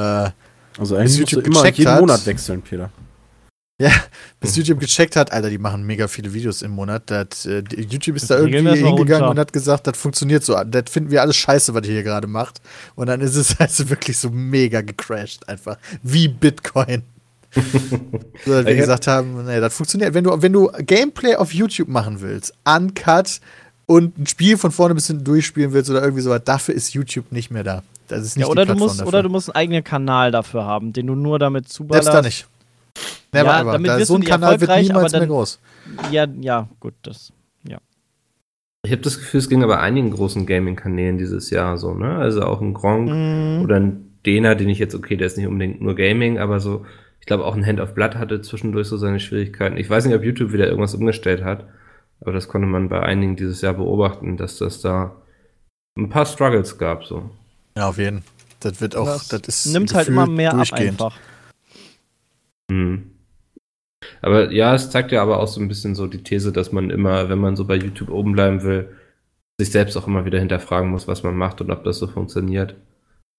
Also 0.76 0.96
eigentlich 0.96 1.20
musst 1.20 1.32
du 1.32 1.36
YouTube 1.36 1.46
immer 1.46 1.60
gecheckt 1.60 1.78
jeden 1.78 1.90
hat- 1.92 2.00
Monat 2.00 2.26
wechseln, 2.26 2.62
Peter. 2.62 2.90
bis 4.40 4.56
YouTube 4.56 4.80
gecheckt 4.80 5.14
hat, 5.14 5.30
Alter, 5.30 5.48
die 5.48 5.58
machen 5.58 5.84
mega 5.86 6.08
viele 6.08 6.34
Videos 6.34 6.62
im 6.62 6.72
Monat. 6.72 7.04
Das, 7.06 7.46
äh, 7.46 7.62
YouTube 7.76 8.16
ist 8.16 8.28
da 8.28 8.34
Regeln 8.38 8.66
irgendwie 8.66 8.86
hingegangen 8.88 9.28
und 9.28 9.38
hat 9.38 9.52
gesagt, 9.52 9.86
das 9.86 9.96
funktioniert 9.96 10.42
so. 10.42 10.60
Das 10.64 10.84
finden 10.90 11.12
wir 11.12 11.20
alles 11.22 11.36
scheiße, 11.36 11.74
was 11.74 11.86
ihr 11.86 11.92
hier 11.92 12.02
gerade 12.02 12.26
macht. 12.26 12.60
Und 12.96 13.06
dann 13.06 13.20
ist 13.20 13.36
es 13.36 13.54
also 13.60 13.88
wirklich 13.88 14.18
so 14.18 14.30
mega 14.30 14.80
gecrashed 14.80 15.48
einfach. 15.48 15.78
Wie 16.02 16.26
Bitcoin. 16.26 17.04
so, 17.54 17.60
dass 17.60 18.46
wir 18.46 18.60
Ich 18.60 18.66
hab- 18.66 18.76
gesagt 18.76 19.06
haben, 19.06 19.44
nee, 19.46 19.60
das 19.60 19.74
funktioniert. 19.76 20.14
Wenn 20.14 20.24
du, 20.24 20.40
wenn 20.42 20.52
du 20.52 20.70
Gameplay 20.78 21.34
auf 21.36 21.52
YouTube 21.52 21.88
machen 21.88 22.20
willst, 22.20 22.54
uncut 22.64 23.40
und 23.86 24.18
ein 24.18 24.26
Spiel 24.26 24.56
von 24.56 24.70
vorne 24.70 24.94
bis 24.94 25.06
hinten 25.08 25.24
durchspielen 25.24 25.72
willst 25.72 25.90
oder 25.90 26.02
irgendwie 26.02 26.22
sowas, 26.22 26.42
dafür 26.44 26.74
ist 26.74 26.94
YouTube 26.94 27.30
nicht 27.32 27.50
mehr 27.50 27.64
da. 27.64 27.82
Das 28.08 28.22
ist 28.24 28.36
nicht 28.36 28.46
ja, 28.46 28.50
oder 28.50 28.62
die 28.64 28.68
du 28.68 28.74
Plattform 28.76 28.88
musst, 28.88 29.00
dafür. 29.00 29.08
oder 29.08 29.22
du 29.22 29.28
musst 29.28 29.48
einen 29.50 29.56
eigenen 29.56 29.84
Kanal 29.84 30.30
dafür 30.30 30.64
haben, 30.64 30.92
den 30.92 31.06
du 31.06 31.14
nur 31.14 31.38
damit 31.38 31.68
zuballerst. 31.68 32.06
Selbst 32.10 32.18
da 32.18 32.26
nicht. 32.26 32.46
Never 33.32 33.46
Ja, 33.50 33.60
ever. 33.62 33.72
damit 33.72 33.88
Da, 33.90 34.04
so 34.04 34.14
ein 34.16 34.24
Kanal 34.24 34.60
wird 34.60 34.70
niemals 34.82 35.12
mehr 35.12 35.20
dann- 35.20 35.28
groß. 35.28 35.58
Ja, 36.10 36.26
ja, 36.40 36.68
gut, 36.80 36.94
das. 37.02 37.32
Ich 38.84 38.90
habe 38.90 39.02
das 39.02 39.16
Gefühl, 39.16 39.38
es 39.38 39.48
ging 39.48 39.62
aber 39.62 39.78
einigen 39.78 40.10
großen 40.10 40.44
Gaming-Kanälen 40.44 41.16
dieses 41.16 41.50
Jahr 41.50 41.78
so, 41.78 41.94
ne? 41.94 42.16
Also 42.16 42.42
auch 42.42 42.60
ein 42.60 42.74
Gronk 42.74 43.10
Mhm. 43.10 43.62
oder 43.62 43.76
ein 43.76 44.10
Dena, 44.26 44.56
den 44.56 44.68
ich 44.68 44.80
jetzt, 44.80 44.96
okay, 44.96 45.16
der 45.16 45.28
ist 45.28 45.36
nicht 45.36 45.46
unbedingt 45.46 45.80
nur 45.80 45.94
Gaming, 45.94 46.38
aber 46.40 46.58
so, 46.58 46.84
ich 47.22 47.26
glaube 47.26 47.44
auch 47.44 47.54
ein 47.54 47.64
Hand 47.64 47.78
of 47.78 47.94
Blood 47.94 48.16
hatte 48.16 48.40
zwischendurch 48.40 48.88
so 48.88 48.96
seine 48.96 49.20
Schwierigkeiten. 49.20 49.76
Ich 49.76 49.88
weiß 49.88 50.04
nicht, 50.04 50.16
ob 50.16 50.24
YouTube 50.24 50.52
wieder 50.52 50.66
irgendwas 50.66 50.96
umgestellt 50.96 51.44
hat, 51.44 51.68
aber 52.20 52.32
das 52.32 52.48
konnte 52.48 52.66
man 52.66 52.88
bei 52.88 53.00
einigen 53.00 53.36
dieses 53.36 53.60
Jahr 53.60 53.74
beobachten, 53.74 54.36
dass 54.36 54.58
das 54.58 54.80
da 54.80 55.14
ein 55.96 56.08
paar 56.08 56.26
Struggles 56.26 56.78
gab, 56.78 57.04
so. 57.04 57.30
Ja, 57.76 57.88
auf 57.88 57.98
jeden. 57.98 58.24
Das 58.58 58.80
wird 58.80 58.96
auch, 58.96 59.06
das, 59.06 59.28
Das 59.28 59.66
ist 59.66 59.72
nimmt 59.72 59.94
halt 59.94 60.08
immer 60.08 60.26
mehr 60.26 60.52
ab 60.52 60.72
einfach. 60.72 61.16
Hm. 62.68 63.12
Aber 64.20 64.50
ja, 64.50 64.74
es 64.74 64.90
zeigt 64.90 65.12
ja 65.12 65.22
aber 65.22 65.38
auch 65.38 65.46
so 65.46 65.60
ein 65.60 65.68
bisschen 65.68 65.94
so 65.94 66.08
die 66.08 66.24
These, 66.24 66.50
dass 66.50 66.72
man 66.72 66.90
immer, 66.90 67.28
wenn 67.28 67.38
man 67.38 67.54
so 67.54 67.66
bei 67.66 67.76
YouTube 67.76 68.10
oben 68.10 68.32
bleiben 68.32 68.64
will, 68.64 68.96
sich 69.60 69.70
selbst 69.70 69.96
auch 69.96 70.08
immer 70.08 70.24
wieder 70.24 70.40
hinterfragen 70.40 70.90
muss, 70.90 71.06
was 71.06 71.22
man 71.22 71.36
macht 71.36 71.60
und 71.60 71.70
ob 71.70 71.84
das 71.84 71.98
so 71.98 72.08
funktioniert. 72.08 72.74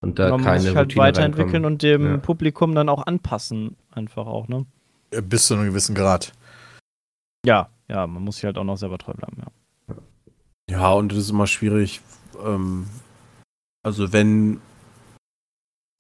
Und 0.04 0.20
da 0.20 0.30
man 0.30 0.42
muss 0.42 0.46
keine 0.46 0.60
sich 0.60 0.76
halt 0.76 0.86
Routine 0.88 1.02
weiterentwickeln 1.02 1.64
reinkommen. 1.66 1.74
und 1.74 1.82
dem 1.82 2.06
Ja. 2.06 2.18
Publikum 2.18 2.76
dann 2.76 2.90
auch 2.90 3.08
anpassen, 3.08 3.78
einfach 3.92 4.28
auch, 4.28 4.48
ne? 4.50 4.66
Bis 5.12 5.48
zu 5.48 5.54
einem 5.54 5.66
gewissen 5.66 5.96
Grad. 5.96 6.34
Ja, 7.46 7.70
ja, 7.88 8.06
man 8.06 8.22
muss 8.24 8.36
sich 8.36 8.46
halt 8.46 8.58
auch 8.58 8.64
noch 8.66 8.78
selber 8.78 8.98
treu 8.98 9.14
bleiben, 9.14 9.38
ja. 9.40 9.96
Ja, 10.70 10.92
und 10.92 11.12
das 11.12 11.20
ist 11.20 11.30
immer 11.30 11.48
schwierig. 11.48 12.02
Ähm, 12.44 12.88
also 13.84 14.12
wenn, 14.12 14.60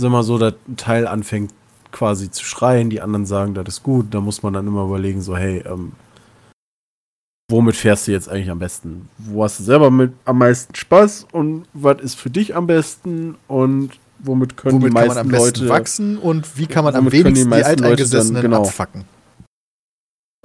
sag 0.01 0.11
mal 0.11 0.23
so, 0.23 0.37
ein 0.37 0.77
Teil 0.77 1.07
anfängt 1.07 1.53
quasi 1.91 2.29
zu 2.31 2.43
schreien, 2.43 2.89
die 2.89 3.01
anderen 3.01 3.25
sagen, 3.25 3.53
das 3.53 3.67
ist 3.67 3.83
gut, 3.83 4.13
da 4.13 4.19
muss 4.19 4.43
man 4.43 4.53
dann 4.53 4.67
immer 4.67 4.83
überlegen, 4.83 5.21
so, 5.21 5.37
hey, 5.37 5.59
ähm, 5.59 5.93
womit 7.49 7.75
fährst 7.75 8.07
du 8.07 8.11
jetzt 8.11 8.29
eigentlich 8.29 8.49
am 8.49 8.59
besten? 8.59 9.09
Wo 9.17 9.43
hast 9.43 9.59
du 9.59 9.63
selber 9.63 9.91
mit 9.91 10.13
am 10.25 10.37
meisten 10.39 10.75
Spaß 10.75 11.27
und 11.31 11.65
was 11.73 12.01
ist 12.01 12.15
für 12.15 12.29
dich 12.29 12.55
am 12.55 12.67
besten 12.67 13.35
und 13.47 13.91
womit 14.19 14.55
können 14.57 14.75
Womit 14.75 14.91
die 14.91 14.95
kann 14.95 15.07
meisten 15.07 15.15
man 15.15 15.25
am 15.25 15.31
besten 15.31 15.59
Leute, 15.61 15.69
wachsen 15.69 16.17
und 16.17 16.57
wie 16.57 16.67
kann 16.67 16.85
man 16.85 16.95
am 16.95 17.05
die 17.05 17.11
wenigsten 17.11 17.45
die, 17.45 17.49
meisten 17.49 17.69
Leute 17.69 17.75
dann- 17.81 17.91
Alteingesessenen 17.91 18.41
genau. 18.41 18.61
abfacken? 18.63 19.03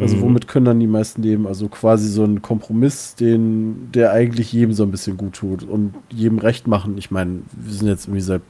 also 0.01 0.17
Mhm. 0.17 0.21
womit 0.23 0.47
können 0.49 0.65
dann 0.67 0.79
die 0.81 0.87
meisten 0.87 1.23
leben? 1.23 1.47
Also 1.47 1.69
quasi 1.69 2.09
so 2.09 2.25
ein 2.25 2.41
Kompromiss, 2.41 3.15
den, 3.17 3.91
der 3.93 4.13
eigentlich 4.13 4.53
jedem 4.53 4.73
so 4.73 4.85
ein 4.85 4.91
bisschen 4.93 5.17
gut 5.17 5.35
tut 5.35 5.65
und 5.65 5.93
jedem 6.09 6.39
recht 6.39 6.69
machen. 6.69 6.97
Ich 6.99 7.11
meine, 7.11 7.41
wir 7.53 7.73
sind 7.73 7.89
jetzt 7.89 8.07
irgendwie 8.07 8.21
seit 8.21 8.43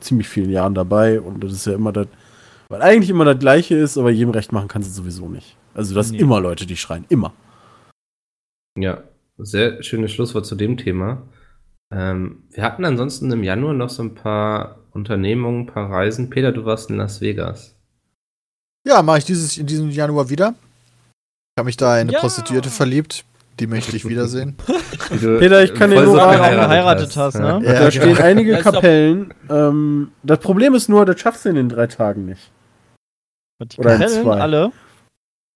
ziemlich 0.00 0.28
vielen 0.28 0.50
Jahren 0.50 0.74
dabei 0.74 1.20
und 1.20 1.42
das 1.42 1.52
ist 1.52 1.66
ja 1.66 1.74
immer 1.74 1.90
das, 1.92 2.06
weil 2.68 2.82
eigentlich 2.82 3.10
immer 3.10 3.24
das 3.24 3.38
Gleiche 3.38 3.74
ist, 3.76 3.98
aber 3.98 4.10
jedem 4.10 4.30
recht 4.30 4.52
machen 4.52 4.68
kann 4.68 4.82
sie 4.84 4.90
sowieso 4.90 5.28
nicht. 5.28 5.56
Also 5.74 5.92
das 5.94 6.06
sind 6.08 6.16
Nee. 6.16 6.22
immer 6.22 6.40
Leute, 6.40 6.66
die 6.66 6.76
schreien, 6.76 7.04
immer. 7.08 7.32
Ja, 8.78 9.02
sehr 9.38 9.82
schönes 9.82 10.12
Schlusswort 10.12 10.46
zu 10.46 10.54
dem 10.54 10.76
Thema. 10.76 11.22
Ähm, 11.92 12.44
wir 12.50 12.62
hatten 12.62 12.84
ansonsten 12.84 13.30
im 13.30 13.42
Januar 13.42 13.74
noch 13.74 13.90
so 13.90 14.02
ein 14.02 14.14
paar 14.14 14.78
Unternehmungen, 14.92 15.62
ein 15.62 15.66
paar 15.66 15.90
Reisen. 15.90 16.30
Peter, 16.30 16.52
du 16.52 16.64
warst 16.64 16.90
in 16.90 16.96
Las 16.96 17.20
Vegas. 17.20 17.76
Ja, 18.86 19.02
mache 19.02 19.18
ich 19.18 19.24
dieses 19.24 19.58
in 19.58 19.66
diesem 19.66 19.90
Januar 19.90 20.30
wieder. 20.30 20.54
Ich 21.54 21.60
habe 21.60 21.66
mich 21.66 21.76
da 21.76 21.96
in 21.96 22.02
eine 22.08 22.12
Ja. 22.12 22.20
Prostituierte 22.20 22.70
verliebt. 22.70 23.24
Die 23.60 23.66
möchte 23.66 23.94
ich 23.94 24.08
wiedersehen. 24.08 24.56
Du 25.20 25.38
Peter, 25.38 25.62
ich 25.62 25.74
kann 25.74 25.90
dir 25.90 26.02
nur 26.02 26.16
sagen, 26.16 26.38
geheiratet 26.38 26.68
geheiratet 26.68 27.16
hast, 27.16 27.34
ne? 27.34 27.60
Ja, 27.64 27.72
da 27.72 27.78
genau. 27.78 27.90
stehen 27.90 28.18
einige 28.18 28.56
Kapellen. 28.58 29.34
Ähm, 29.50 30.12
das 30.22 30.38
Problem 30.38 30.74
ist 30.74 30.88
nur, 30.88 31.04
das 31.04 31.20
schaffst 31.20 31.44
du 31.44 31.50
in 31.50 31.56
den 31.56 31.68
drei 31.68 31.86
Tagen 31.86 32.24
nicht. 32.24 32.50
Die 33.62 33.78
Oder 33.78 33.94
in 33.96 34.00
Kapellen 34.00 34.22
zwei. 34.22 34.40
alle. 34.40 34.72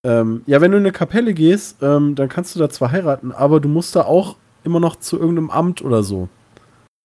Ähm, 0.03 0.41
ja, 0.45 0.61
wenn 0.61 0.71
du 0.71 0.77
in 0.77 0.83
eine 0.83 0.91
Kapelle 0.91 1.33
gehst, 1.33 1.81
ähm, 1.81 2.15
dann 2.15 2.29
kannst 2.29 2.55
du 2.55 2.59
da 2.59 2.69
zwar 2.69 2.91
heiraten, 2.91 3.31
aber 3.31 3.59
du 3.59 3.67
musst 3.67 3.95
da 3.95 4.03
auch 4.03 4.37
immer 4.63 4.79
noch 4.79 4.97
zu 4.97 5.17
irgendeinem 5.17 5.49
Amt 5.49 5.81
oder 5.83 6.03
so. 6.03 6.29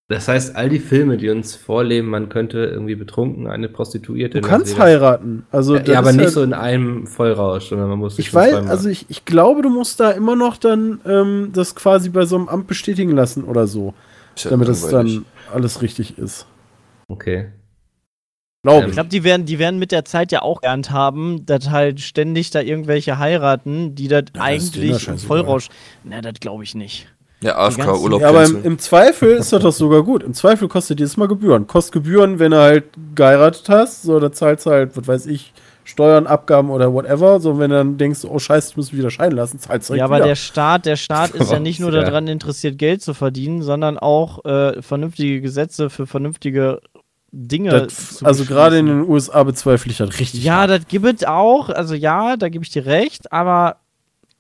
Das 0.09 0.29
heißt, 0.29 0.57
all 0.57 0.69
die 0.69 0.79
Filme, 0.79 1.17
die 1.17 1.31
uns 1.31 1.55
vorleben, 1.57 2.09
man 2.09 2.29
könnte 2.29 2.59
irgendwie 2.59 2.97
betrunken 2.97 3.47
eine 3.47 3.71
Prostituierte. 3.71 4.43
Du 4.43 4.47
kannst 4.47 4.79
heiraten. 4.79 5.47
Also 5.51 5.77
Ja, 5.77 5.99
aber 5.99 6.13
nicht 6.13 6.25
ja- 6.25 6.31
so 6.31 6.43
in 6.43 6.53
einem 6.53 7.07
Vollrausch, 7.07 7.71
sondern 7.71 7.89
man 7.89 7.99
muss 7.99 8.17
sich 8.17 8.27
Ich 8.27 8.35
weiß, 8.35 8.53
also 8.69 8.91
ich, 8.91 9.07
ich 9.09 9.25
glaube, 9.25 9.63
du 9.63 9.71
musst 9.71 10.01
da 10.01 10.11
immer 10.11 10.37
noch 10.37 10.59
dann 10.59 11.01
ähm, 11.07 11.51
das 11.55 11.75
quasi 11.75 12.11
bei 12.11 12.27
so 12.27 12.37
einem 12.37 12.49
Amt 12.49 12.67
bestätigen 12.67 13.13
lassen 13.13 13.45
oder 13.45 13.67
so, 13.67 13.95
ja 14.37 14.51
damit 14.51 14.69
es 14.69 14.87
dann 14.87 15.25
alles 15.51 15.81
richtig 15.81 16.19
ist. 16.19 16.47
Okay. 17.09 17.53
Glaube 18.63 18.83
Ähm, 18.85 18.89
Ich 18.91 18.95
glaube, 18.95 19.09
die 19.09 19.25
werden, 19.25 19.45
die 19.45 19.59
werden 19.59 19.79
mit 19.81 19.91
der 19.93 20.05
Zeit 20.05 20.31
ja 20.31 20.43
auch 20.43 20.61
gelernt 20.61 20.91
haben, 20.93 21.45
dass 21.47 21.71
halt 21.71 22.01
ständig 22.01 22.51
da 22.51 22.61
irgendwelche 22.61 23.19
heiraten, 23.19 23.95
die 23.97 24.07
das 24.09 24.25
ja 24.37 24.43
eigentlich 24.43 25.09
im. 25.09 25.19
Vollrausch. 25.19 25.69
Na, 26.05 26.21
das 26.21 26.35
glaube 26.41 26.63
ich 26.63 26.75
nicht. 26.75 27.09
Ja, 27.43 27.55
ganzen- 27.55 27.81
AFK-Urlaub. 27.83 28.21
Ja, 28.21 28.29
aber 28.29 28.45
im, 28.45 28.63
im 28.65 28.79
Zweifel 28.79 29.31
ist 29.31 29.53
das 29.53 29.63
doch 29.65 29.73
sogar 29.73 30.05
gut. 30.05 30.23
Im 30.23 30.33
Zweifel 30.33 30.69
kostet 30.69 31.01
jedes 31.01 31.17
Mal 31.17 31.27
Gebühren. 31.27 31.67
Kostet 31.67 31.95
Gebühren, 31.95 32.39
wenn 32.39 32.53
du 32.53 32.59
halt 32.61 32.85
geheiratet 33.17 33.69
hast. 33.69 34.03
So, 34.03 34.21
da 34.21 34.31
zahlst 34.31 34.67
du 34.67 34.71
halt, 34.71 34.97
was 34.97 35.09
weiß 35.09 35.27
ich, 35.27 35.53
Steuern, 35.83 36.29
Abgaben 36.29 36.71
oder 36.71 36.93
whatever. 36.93 37.41
So, 37.41 37.59
wenn 37.59 37.71
du 37.71 37.77
dann 37.79 37.99
denkst, 37.99 38.21
oh 38.25 38.39
Scheiße, 38.39 38.71
ich 38.71 38.77
muss 38.77 38.93
mich 38.93 39.01
wieder 39.01 39.11
scheiden 39.11 39.37
lassen, 39.37 39.59
zahlst 39.59 39.89
du 39.91 39.95
direkt 39.95 39.99
Ja, 39.99 40.05
aber 40.05 40.17
wieder. 40.19 40.27
der 40.29 40.37
Staat, 40.37 40.87
der 40.87 40.95
Staat 40.95 41.31
ist 41.33 41.51
ja 41.51 41.59
nicht 41.59 41.81
nur 41.81 41.91
daran 41.91 42.29
interessiert, 42.29 42.79
Geld 42.79 43.03
zu 43.03 43.13
verdienen, 43.13 43.63
sondern 43.63 43.99
auch 43.99 44.45
äh, 44.45 44.81
vernünftige 44.81 45.41
Gesetze 45.41 45.91
für 45.91 46.07
vernünftige 46.07 46.81
Dinge. 47.33 47.71
Das, 47.71 48.19
zu 48.19 48.27
also 48.27 48.45
gerade 48.45 48.79
in 48.79 48.87
den 48.87 49.09
USA 49.09 49.43
bezweifle 49.43 49.91
ich 49.91 49.99
das 49.99 50.21
richtig. 50.21 50.45
Ja, 50.45 50.59
hart. 50.59 50.71
das 50.71 50.87
gibt 50.87 51.07
es 51.07 51.25
auch. 51.25 51.71
Also 51.71 51.95
ja, 51.95 52.37
da 52.37 52.49
gebe 52.49 52.65
ich 52.65 52.71
dir 52.71 52.87
recht, 52.87 53.33
aber 53.33 53.77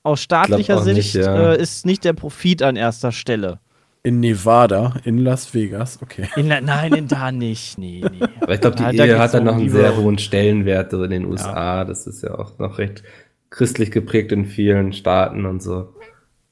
aus 0.02 0.20
staatlicher 0.20 0.83
Sicht 0.83 0.96
nicht, 0.96 1.14
ja. 1.14 1.52
äh, 1.52 1.61
ist 1.61 1.87
nicht 1.87 2.05
der 2.05 2.12
Profit 2.12 2.62
an 2.62 2.76
erster 2.76 3.12
Stelle. 3.12 3.61
In 4.05 4.18
Nevada, 4.18 4.94
in 5.05 5.18
Las 5.18 5.55
Vegas, 5.55 6.00
okay. 6.02 6.28
In, 6.35 6.48
nein, 6.48 6.92
in 6.92 7.07
da 7.07 7.31
nicht. 7.31 7.78
Nee, 7.78 8.05
nee. 8.11 8.26
Aber 8.40 8.52
ich 8.52 8.61
glaube, 8.61 8.76
die 8.76 8.83
Ja, 8.83 8.92
da 8.92 9.05
Ehe 9.05 9.18
hat 9.18 9.33
dann 9.33 9.44
noch 9.44 9.55
einen 9.55 9.70
sehr 9.70 9.96
hohen 9.96 10.18
Stellenwert 10.18 10.92
in 10.92 11.11
den 11.11 11.24
USA. 11.24 11.85
Das 11.85 12.09
ist 12.09 12.22
ja 12.22 12.37
auch 12.37 12.59
noch 12.59 12.78
recht 12.78 13.05
christlich 13.50 13.92
geprägt 13.92 14.33
in 14.33 14.44
vielen 14.44 14.92
Staaten 14.92 15.46
und 15.46 15.62
so. 15.62 15.94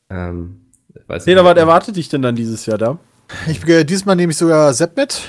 Ähm, 0.09 0.61
ich 0.95 1.09
weiß 1.09 1.25
Peter, 1.25 1.43
nicht. 1.43 1.51
was 1.51 1.59
erwartet 1.59 1.97
dich 1.97 2.09
denn 2.09 2.23
dann 2.23 2.37
dieses 2.37 2.67
Jahr 2.67 2.79
da? 2.79 2.99
Ich, 3.49 3.67
äh, 3.67 3.85
diesmal 3.85 4.15
nehme 4.15 4.31
ich 4.31 4.39
sogar 4.39 4.73
Sepp 4.73 4.97
mit, 4.97 5.23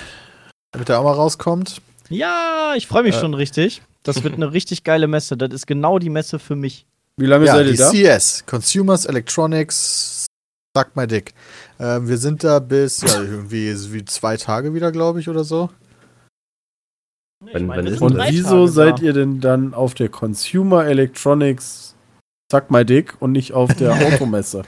damit 0.71 0.89
er 0.89 0.99
auch 0.99 1.03
mal 1.03 1.13
rauskommt. 1.13 1.81
Ja, 2.09 2.73
ich 2.75 2.87
freue 2.87 3.03
mich 3.03 3.15
Äh. 3.15 3.19
schon 3.19 3.33
richtig. 3.33 3.81
Das 4.03 4.23
wird 4.23 4.33
eine 4.35 4.51
richtig 4.51 4.83
geile 4.83 5.07
Messe. 5.07 5.37
Das 5.37 5.51
ist 5.53 5.67
genau 5.67 5.99
die 5.99 6.09
Messe 6.09 6.39
für 6.39 6.55
mich. 6.55 6.85
Wie 7.17 7.25
lange 7.25 7.45
Ja, 7.45 7.55
seid 7.55 7.67
ihr 7.67 7.77
da? 7.77 7.91
CS, 8.17 8.45
Consumers 8.45 9.05
Electronics, 9.05 10.25
Suck 10.75 10.95
My 10.95 11.05
Dick. 11.07 11.33
Ähm, 11.79 12.07
wir 12.07 12.17
sind 12.17 12.43
da 12.43 12.59
bis 12.59 13.01
ja, 13.01 13.21
irgendwie 13.21 13.73
wie 13.93 14.05
zwei 14.05 14.37
Tage 14.37 14.73
wieder, 14.73 14.91
glaube 14.91 15.19
ich, 15.19 15.29
oder 15.29 15.43
so. 15.43 15.69
Wann- 17.43 17.67
wann 17.67 17.87
ist 17.87 18.01
Und 18.01 18.17
wieso 18.29 18.67
seid 18.67 18.99
ihr 18.99 19.13
denn 19.13 19.39
dann 19.41 19.73
auf 19.73 19.93
der 19.95 20.09
Consumer 20.09 20.85
Electronics 20.85 21.95
Suck 22.51 22.69
My 22.69 22.85
Dick 22.85 23.15
und 23.19 23.31
nicht 23.31 23.53
auf 23.53 23.73
der 23.75 23.91
Automesse? 24.13 24.63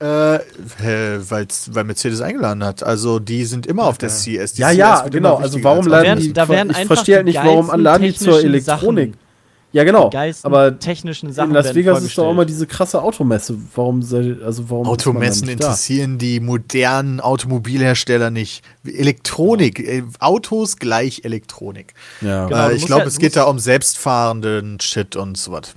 Äh, 0.00 0.38
hä, 0.78 1.18
weil's, 1.28 1.70
weil 1.74 1.84
Mercedes 1.84 2.22
eingeladen 2.22 2.64
hat. 2.64 2.82
Also 2.82 3.18
die 3.18 3.44
sind 3.44 3.66
immer 3.66 3.84
auf 3.84 3.98
der 3.98 4.08
CS. 4.08 4.54
Die 4.54 4.62
ja, 4.62 4.70
CS 4.70 4.76
ja, 4.76 5.08
genau. 5.08 5.36
Also 5.36 5.62
warum 5.62 5.80
als 5.80 5.88
laden 5.88 6.04
werden- 6.06 6.20
die? 6.22 6.32
da 6.32 6.48
werden 6.48 6.70
ich 6.70 6.76
einfach 6.76 6.94
verstehe 6.94 7.16
halt 7.16 7.26
nicht, 7.26 7.36
warum 7.36 7.70
laden 7.78 8.02
die 8.04 8.14
zur 8.14 8.42
Elektronik. 8.42 9.12
Sachen. 9.12 9.30
Ja, 9.72 9.84
genau. 9.84 10.10
Aber 10.42 10.78
technischen 10.80 11.32
Sachen 11.32 11.50
in 11.50 11.54
Las 11.54 11.74
Vegas 11.74 12.02
ist 12.02 12.18
doch 12.18 12.30
immer 12.30 12.44
diese 12.44 12.66
krasse 12.66 13.00
Automesse. 13.02 13.56
Warum 13.76 14.00
also 14.00 14.18
warum 14.18 14.42
ist 14.42 14.70
man 14.70 14.84
da 14.84 14.90
Automessen 14.90 15.46
da? 15.46 15.52
interessieren 15.52 16.18
die 16.18 16.40
modernen 16.40 17.20
Automobilhersteller 17.20 18.30
nicht. 18.30 18.64
Elektronik, 18.84 19.78
äh, 19.78 20.02
Autos 20.18 20.78
gleich 20.78 21.20
Elektronik. 21.24 21.94
Ja. 22.20 22.46
Genau, 22.46 22.68
äh, 22.70 22.74
ich 22.74 22.86
glaube, 22.86 23.02
ja- 23.02 23.08
es 23.08 23.18
geht 23.18 23.36
da 23.36 23.44
um 23.44 23.58
selbstfahrenden 23.60 24.80
Shit 24.80 25.14
und 25.14 25.36
so 25.36 25.52
was. 25.52 25.74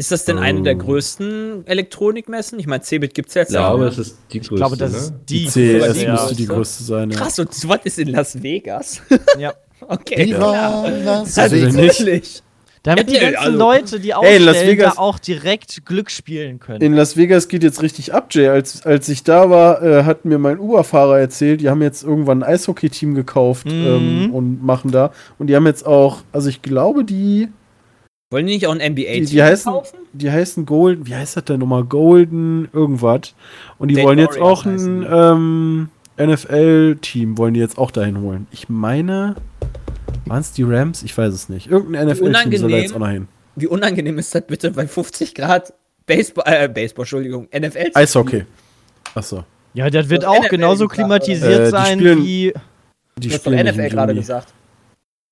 Ist 0.00 0.10
das 0.12 0.24
denn 0.24 0.38
eine 0.38 0.62
der 0.62 0.76
Oh. 0.76 0.78
größten 0.78 1.66
Elektronikmessen? 1.66 2.58
Ich 2.58 2.66
meine, 2.66 2.82
Cebit 2.82 3.12
gibt 3.12 3.28
es 3.28 3.34
jetzt 3.34 3.50
Ich 3.50 3.56
glaube, 3.56 3.84
es 3.86 3.98
ist 3.98 4.16
die 4.32 4.38
größte. 4.40 4.54
Ich 4.54 4.58
glaube, 4.58 4.76
das 4.78 4.92
ne? 4.92 4.96
ist 4.98 5.14
Die 5.28 5.44
die, 5.44 5.48
CS 5.48 5.92
die 5.98 6.02
ja. 6.04 6.12
müsste 6.12 6.34
die 6.36 6.46
größte. 6.46 6.84
sein. 6.84 7.10
Ja. 7.10 7.18
Krass, 7.18 7.38
und 7.38 7.52
so 7.52 7.68
was 7.68 7.80
ist 7.84 7.98
in 7.98 8.08
Las 8.08 8.42
Vegas? 8.42 9.02
Ja. 9.38 9.52
Okay. 9.88 10.26
Viva 10.26 10.86
Las 11.04 11.38
Also 11.38 11.56
Vegas. 11.56 11.74
nicht. 11.74 11.98
Natürlich. 12.00 12.42
Damit 12.82 13.10
die 13.10 13.18
ganzen 13.18 13.36
also- 13.36 13.58
Leute, 13.58 14.00
die 14.00 14.10
Ey, 14.10 14.36
in 14.36 14.42
Las 14.44 14.56
ausstellen, 14.56 14.78
Vegas- 14.78 14.94
da 14.94 15.00
auch 15.00 15.18
direkt 15.18 15.84
Glück 15.86 16.10
spielen 16.10 16.60
können. 16.60 16.80
In 16.82 16.92
Las 16.94 17.16
Vegas 17.16 17.48
geht 17.48 17.62
jetzt 17.62 17.82
richtig 17.82 18.12
ab, 18.14 18.28
Jay. 18.30 18.48
Als, 18.48 18.84
als 18.86 19.08
ich 19.10 19.22
da 19.22 19.48
war, 19.50 19.82
äh, 19.82 20.04
hat 20.04 20.24
mir 20.26 20.38
mein 20.38 20.58
Uber-Fahrer 20.58 21.18
erzählt, 21.18 21.60
die 21.62 21.68
haben 21.70 21.80
jetzt 21.82 22.02
irgendwann 22.04 22.42
ein 22.42 22.54
Eishockey-Team 22.54 23.14
gekauft 23.14 23.66
Mhm. 23.66 23.72
ähm, 23.72 24.30
und 24.34 24.62
machen 24.64 24.90
da. 24.90 25.12
Und 25.38 25.48
die 25.48 25.56
haben 25.56 25.66
jetzt 25.66 25.86
auch, 25.86 26.18
also 26.32 26.48
ich 26.48 26.62
glaube, 26.62 27.04
die, 27.04 27.48
Wollen 28.32 28.46
die 28.46 28.54
nicht 28.54 28.66
auch 28.68 28.72
ein 28.76 28.92
NBA-Team 28.92 29.24
die, 29.26 29.32
die 29.32 29.42
heißen, 29.42 29.72
kaufen? 29.72 29.98
die 30.12 30.30
heißen 30.30 30.64
Golden, 30.64 31.04
wie 31.06 31.16
heißt 31.16 31.36
das 31.36 31.44
denn 31.46 31.58
nochmal? 31.58 31.82
Golden 31.82 32.68
irgendwas. 32.72 33.34
Und 33.78 33.88
die 33.88 33.96
Dead 33.96 34.04
wollen 34.04 34.20
jetzt 34.20 34.38
Warriors 34.38 34.60
auch 34.60 34.66
ein 34.66 35.06
ähm, 35.10 35.88
NFL-Team, 36.16 37.38
wollen 37.38 37.54
die 37.54 37.60
jetzt 37.60 37.76
auch 37.76 37.90
dahin 37.90 38.20
holen. 38.20 38.46
Ich 38.52 38.68
meine, 38.68 39.34
waren 40.26 40.40
es 40.40 40.52
die 40.52 40.62
Rams? 40.62 41.02
Ich 41.02 41.16
weiß 41.18 41.34
es 41.34 41.48
nicht. 41.48 41.66
Irgendein 41.68 42.06
NFL-Team 42.06 42.56
soll 42.58 42.70
da 42.70 42.76
jetzt 42.76 42.94
auch 42.94 43.00
noch 43.00 43.08
hin. 43.08 43.26
Wie 43.56 43.66
unangenehm 43.66 44.16
ist 44.18 44.32
das 44.32 44.46
bitte 44.46 44.70
bei 44.70 44.86
50 44.86 45.34
Grad 45.34 45.72
Baseball, 46.06 46.44
äh, 46.46 46.68
Baseball, 46.68 47.02
Entschuldigung, 47.02 47.48
NFL? 47.52 47.90
Eishockey. 47.94 48.44
Achso. 49.14 49.42
Ja, 49.74 49.90
das 49.90 50.08
wird 50.08 50.22
Das 50.22 50.28
auch 50.30 50.38
NFL 50.38 50.48
genauso 50.50 50.84
gesagt, 50.86 50.94
klimatisiert? 50.94 51.60
Äh, 51.60 51.64
die 51.64 51.70
sein 51.70 51.98
spielen- 51.98 52.24
wie. 52.24 52.52
Die 53.18 53.30
spielen 53.30 53.56
nicht 53.56 53.74
NFL 53.74 53.80
im 53.80 53.90
gerade 53.90 54.12
Juni. 54.12 54.20
gesagt. 54.20 54.54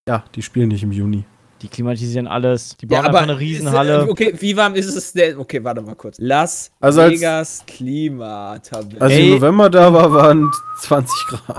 Ja, 0.09 0.25
die 0.35 0.43
spielen 0.43 0.69
nicht 0.69 0.83
im 0.83 0.91
Juni. 0.91 1.23
Die 1.63 1.69
klimatisieren 1.69 2.27
alles. 2.29 2.77
Die 2.77 2.87
bauen 2.87 3.05
einfach 3.05 3.23
eine 3.23 3.39
Riesenhalle. 3.39 4.03
Ist, 4.05 4.09
okay, 4.11 4.33
wie 4.39 4.57
warm 4.57 4.75
ist 4.77 4.95
es 4.95 5.13
denn? 5.13 5.39
Okay, 5.39 5.63
warte 5.65 5.81
mal 5.81 5.97
kurz. 5.97 6.17
Las 6.19 6.71
Also 6.81 7.01
als- 7.01 7.15
Vegas 7.15 7.65
Klimatabelle. 7.67 9.01
Als 9.01 9.13
ich 9.13 9.27
im 9.29 9.35
November 9.35 9.69
da 9.71 9.93
war, 9.93 10.13
waren 10.13 10.51
20 10.81 11.27
Grad. 11.29 11.59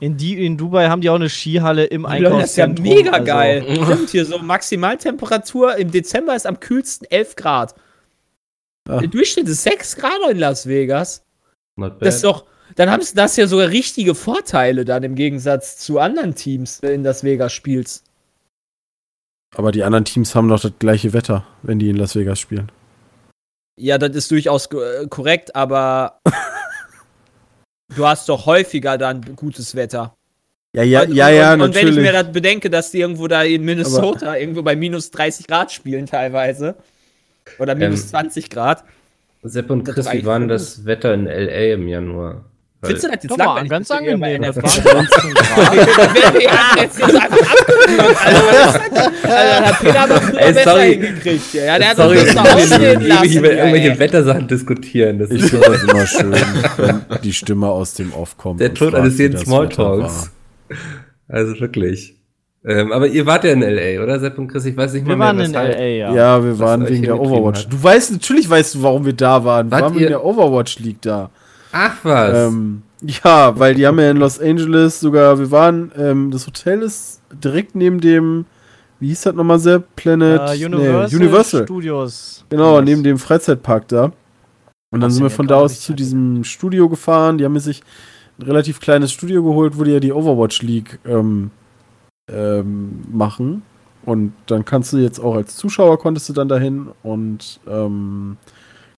In, 0.00 0.16
die, 0.16 0.44
in 0.44 0.56
Dubai 0.56 0.88
haben 0.88 1.00
die 1.00 1.10
auch 1.10 1.16
eine 1.16 1.28
Skihalle 1.28 1.84
im 1.84 2.02
Leute, 2.02 2.22
das 2.24 2.50
ist 2.50 2.56
ja 2.56 2.64
Einkaufszentrum. 2.66 2.86
mega 2.96 3.10
also- 3.12 3.24
geil. 3.24 3.64
Stimmt 3.84 4.10
hier 4.10 4.24
so 4.26 4.38
Maximaltemperatur 4.38 5.76
im 5.76 5.90
Dezember 5.90 6.36
ist 6.36 6.46
am 6.46 6.60
kühlsten 6.60 7.10
11 7.10 7.34
Grad. 7.36 7.74
Ah. 8.88 8.98
Der 9.00 9.08
Durchschnitt 9.08 9.48
ist 9.48 9.62
6 9.64 9.96
Grad 9.96 10.12
in 10.30 10.38
Las 10.38 10.66
Vegas. 10.68 11.24
Das 12.00 12.16
ist 12.16 12.24
doch, 12.24 12.44
dann 12.76 12.90
haben 12.90 13.02
sie 13.02 13.14
das 13.14 13.36
ja 13.36 13.46
sogar 13.46 13.68
richtige 13.68 14.14
Vorteile 14.14 14.84
dann 14.84 15.02
im 15.04 15.14
Gegensatz 15.14 15.78
zu 15.78 15.98
anderen 15.98 16.34
Teams 16.34 16.80
in 16.80 17.02
Las 17.02 17.24
Vegas 17.24 17.52
spielst. 17.52 18.04
Aber 19.56 19.72
die 19.72 19.82
anderen 19.82 20.04
Teams 20.04 20.34
haben 20.34 20.48
doch 20.48 20.60
das 20.60 20.72
gleiche 20.78 21.12
Wetter, 21.12 21.46
wenn 21.62 21.78
die 21.78 21.88
in 21.88 21.96
Las 21.96 22.14
Vegas 22.14 22.38
spielen. 22.38 22.70
Ja, 23.78 23.96
das 23.96 24.14
ist 24.14 24.30
durchaus 24.30 24.66
äh, 24.66 25.06
korrekt, 25.08 25.54
aber 25.54 26.20
du 27.96 28.06
hast 28.06 28.28
doch 28.28 28.46
häufiger 28.46 28.98
dann 28.98 29.36
gutes 29.36 29.74
Wetter. 29.74 30.14
Ja, 30.74 30.82
ja, 30.82 31.02
und, 31.02 31.14
ja, 31.14 31.28
und, 31.28 31.34
ja, 31.34 31.54
und, 31.54 31.60
Und 31.62 31.74
wenn 31.74 31.88
ich 31.88 31.94
natürlich. 31.94 32.12
mir 32.12 32.12
das 32.12 32.32
bedenke, 32.32 32.70
dass 32.70 32.90
die 32.90 33.00
irgendwo 33.00 33.26
da 33.26 33.42
in 33.42 33.64
Minnesota 33.64 34.36
irgendwo 34.36 34.62
bei 34.62 34.76
minus 34.76 35.10
30 35.10 35.46
Grad 35.46 35.72
spielen 35.72 36.06
teilweise. 36.06 36.76
Oder 37.58 37.74
minus 37.74 38.02
Ähm, 38.02 38.08
20 38.08 38.50
Grad. 38.50 38.84
Sepp 39.42 39.70
und 39.70 39.84
Chris, 39.84 40.12
wie 40.12 40.26
war 40.26 40.38
denn 40.38 40.48
das 40.48 40.84
Wetter 40.84 41.14
in 41.14 41.26
L.A. 41.26 41.74
im 41.74 41.88
Januar? 41.88 42.44
Findest 42.80 43.04
du 43.04 43.08
das 43.10 43.22
jetzt 43.24 43.36
langweilig? 43.36 43.70
ganz 43.70 43.88
wir 43.90 43.96
angenehm. 43.96 44.42
Das 44.42 44.56
NFL 44.56 44.84
waren 44.84 44.94
19 44.94 45.34
Grad. 45.34 46.38
Wir 46.38 46.50
haben 46.50 46.78
jetzt 46.78 47.02
einfach 47.02 47.22
abgeklungen. 47.26 48.16
Also, 48.24 48.48
also, 49.28 49.66
hat 49.66 49.78
Peter 49.80 50.00
aber 50.00 50.20
früher 50.20 50.40
Ey, 50.40 50.52
besser 50.52 50.70
sorry. 50.70 50.90
hingekriegt. 50.94 51.54
Ja, 51.54 51.64
ja 51.64 51.78
der 51.78 51.88
hat 51.88 51.96
Sorry, 51.96 52.18
uns 52.18 52.34
wir 52.34 52.92
ewig 53.00 53.08
lassen. 53.08 53.32
über 53.38 53.52
ja, 53.52 53.64
irgendwelche. 53.66 53.98
Wettersachen 53.98 54.48
diskutieren. 54.48 55.18
Das 55.18 55.30
Ich 55.30 55.42
ist 55.42 55.50
finde 55.50 55.66
das 55.70 55.82
immer 55.82 56.06
schön, 56.06 56.32
wenn 56.76 57.02
die 57.22 57.32
Stimme 57.32 57.66
aus 57.68 57.94
dem 57.94 58.12
Off 58.12 58.36
kommt. 58.36 58.60
der 58.60 58.72
Tod 58.74 58.94
eines 58.94 59.18
jeden 59.18 59.38
Smalltalks. 59.38 60.30
Also 61.28 61.58
wirklich. 61.60 62.14
Ähm, 62.64 62.92
aber 62.92 63.06
ihr 63.06 63.24
wart 63.24 63.44
ja 63.44 63.52
in 63.52 63.62
L.A., 63.62 64.02
oder 64.02 64.18
Sepp 64.20 64.36
und 64.38 64.48
Chris? 64.48 64.64
Ich 64.66 64.76
weiß 64.76 64.92
nicht 64.92 65.06
Wir 65.06 65.16
mal 65.16 65.26
waren 65.28 65.36
mehr, 65.36 65.46
in. 65.46 65.52
LA, 65.52 65.80
ja. 65.86 66.08
war. 66.08 66.16
Ja, 66.16 66.44
wir 66.44 66.58
waren 66.58 66.88
wegen 66.88 67.02
der 67.04 67.18
Overwatch. 67.18 67.64
hat. 67.64 67.72
Du 67.72 67.82
weißt, 67.82 68.12
natürlich 68.12 68.48
weißt 68.50 68.74
du, 68.76 68.82
warum 68.82 69.06
wir 69.06 69.12
da 69.14 69.44
waren. 69.44 69.66
Wir 69.68 69.70
Wart 69.72 69.82
waren 69.82 69.94
wegen 69.94 70.02
ihr- 70.02 70.08
der 70.10 70.24
Overwatch 70.24 70.78
League 70.80 71.00
da. 71.02 71.30
Ach 71.72 71.96
was. 72.02 72.48
Ähm, 72.48 72.82
ja, 73.02 73.58
weil 73.58 73.74
die 73.74 73.86
haben 73.86 73.98
ja 73.98 74.10
in 74.10 74.16
Los 74.16 74.40
Angeles 74.40 75.00
sogar, 75.00 75.38
wir 75.38 75.50
waren, 75.50 75.92
ähm, 75.96 76.30
das 76.30 76.46
Hotel 76.46 76.82
ist 76.82 77.20
direkt 77.32 77.74
neben 77.74 78.00
dem, 78.00 78.46
wie 79.00 79.08
hieß 79.08 79.22
das 79.22 79.34
nochmal, 79.34 79.58
Sepp? 79.58 79.94
Planet? 79.94 80.40
Äh, 80.40 80.56
nee, 80.56 80.64
Universal, 80.64 81.20
Universal. 81.20 81.64
Studios. 81.64 82.44
Genau, 82.48 82.80
neben 82.80 83.02
dem 83.02 83.18
Freizeitpark 83.18 83.86
da. 83.88 84.12
Und 84.90 85.00
dann 85.00 85.10
sind 85.10 85.22
wir 85.22 85.30
von 85.30 85.46
da 85.46 85.56
aus 85.56 85.80
zu 85.80 85.92
diesem 85.92 86.44
Studio 86.44 86.88
gefahren. 86.88 87.38
Die 87.38 87.44
haben 87.44 87.52
mir 87.52 87.60
sich 87.60 87.82
ein 88.38 88.44
relativ 88.44 88.80
kleines 88.80 89.12
Studio 89.12 89.42
geholt, 89.42 89.78
wo 89.78 89.84
die 89.84 89.92
ja 89.92 90.00
die 90.00 90.12
Overwatch 90.12 90.62
League 90.62 90.98
ähm, 91.04 91.50
ähm, 92.30 93.02
machen. 93.12 93.62
Und 94.04 94.32
dann 94.46 94.64
kannst 94.64 94.92
du 94.92 94.96
jetzt 94.96 95.20
auch 95.20 95.34
als 95.34 95.56
Zuschauer 95.56 95.98
konntest 95.98 96.28
du 96.30 96.32
dann 96.32 96.48
dahin 96.48 96.88
und 97.02 97.60
ähm, 97.68 98.38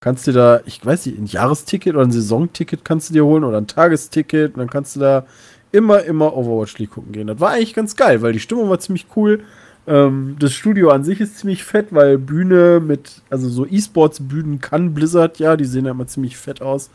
kannst 0.00 0.26
dir 0.26 0.32
da, 0.32 0.60
ich 0.64 0.84
weiß 0.84 1.06
nicht, 1.06 1.18
ein 1.18 1.26
Jahresticket 1.26 1.94
oder 1.94 2.04
ein 2.04 2.12
Saisonticket 2.12 2.84
kannst 2.84 3.10
du 3.10 3.14
dir 3.14 3.24
holen 3.24 3.44
oder 3.44 3.58
ein 3.58 3.66
Tagesticket 3.66 4.54
und 4.54 4.58
dann 4.58 4.70
kannst 4.70 4.96
du 4.96 5.00
da 5.00 5.26
immer, 5.72 6.02
immer 6.02 6.36
Overwatch 6.36 6.78
League 6.78 6.90
gucken 6.90 7.12
gehen. 7.12 7.26
Das 7.26 7.38
war 7.38 7.50
eigentlich 7.50 7.74
ganz 7.74 7.96
geil, 7.96 8.22
weil 8.22 8.32
die 8.32 8.40
Stimmung 8.40 8.70
war 8.70 8.80
ziemlich 8.80 9.06
cool. 9.14 9.40
Ähm, 9.86 10.36
das 10.38 10.52
Studio 10.52 10.90
an 10.90 11.04
sich 11.04 11.20
ist 11.20 11.38
ziemlich 11.38 11.64
fett, 11.64 11.88
weil 11.90 12.18
Bühne 12.18 12.80
mit, 12.80 13.22
also 13.30 13.48
so 13.48 13.66
E-Sports-Bühnen 13.66 14.60
kann 14.60 14.94
Blizzard 14.94 15.38
ja, 15.38 15.56
die 15.56 15.64
sehen 15.64 15.84
ja 15.84 15.92
immer 15.92 16.06
ziemlich 16.06 16.36
fett 16.36 16.62
aus. 16.62 16.90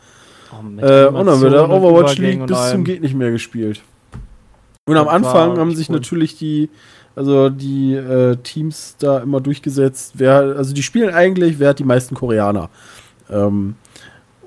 Oh, 0.52 0.64
Äh, 0.80 1.06
und 1.06 1.26
dann 1.26 1.40
wird 1.40 1.54
da 1.54 1.68
Overwatch 1.68 2.18
League 2.18 2.46
bis 2.46 2.70
zum 2.70 2.84
geht 2.84 3.02
nicht 3.02 3.14
mehr 3.14 3.30
gespielt. 3.30 3.82
Und 4.88 4.96
am 4.96 5.08
Anfang 5.08 5.58
haben 5.58 5.74
sich 5.74 5.88
cool. 5.88 5.96
natürlich 5.96 6.38
die, 6.38 6.70
also 7.16 7.50
die 7.50 7.94
äh, 7.94 8.36
Teams 8.36 8.96
da 8.98 9.18
immer 9.18 9.40
durchgesetzt. 9.40 10.12
Wer, 10.14 10.54
also 10.56 10.72
die 10.74 10.82
spielen 10.84 11.12
eigentlich, 11.12 11.58
wer 11.58 11.70
hat 11.70 11.80
die 11.80 11.84
meisten 11.84 12.14
Koreaner? 12.14 12.70
Ähm, 13.30 13.76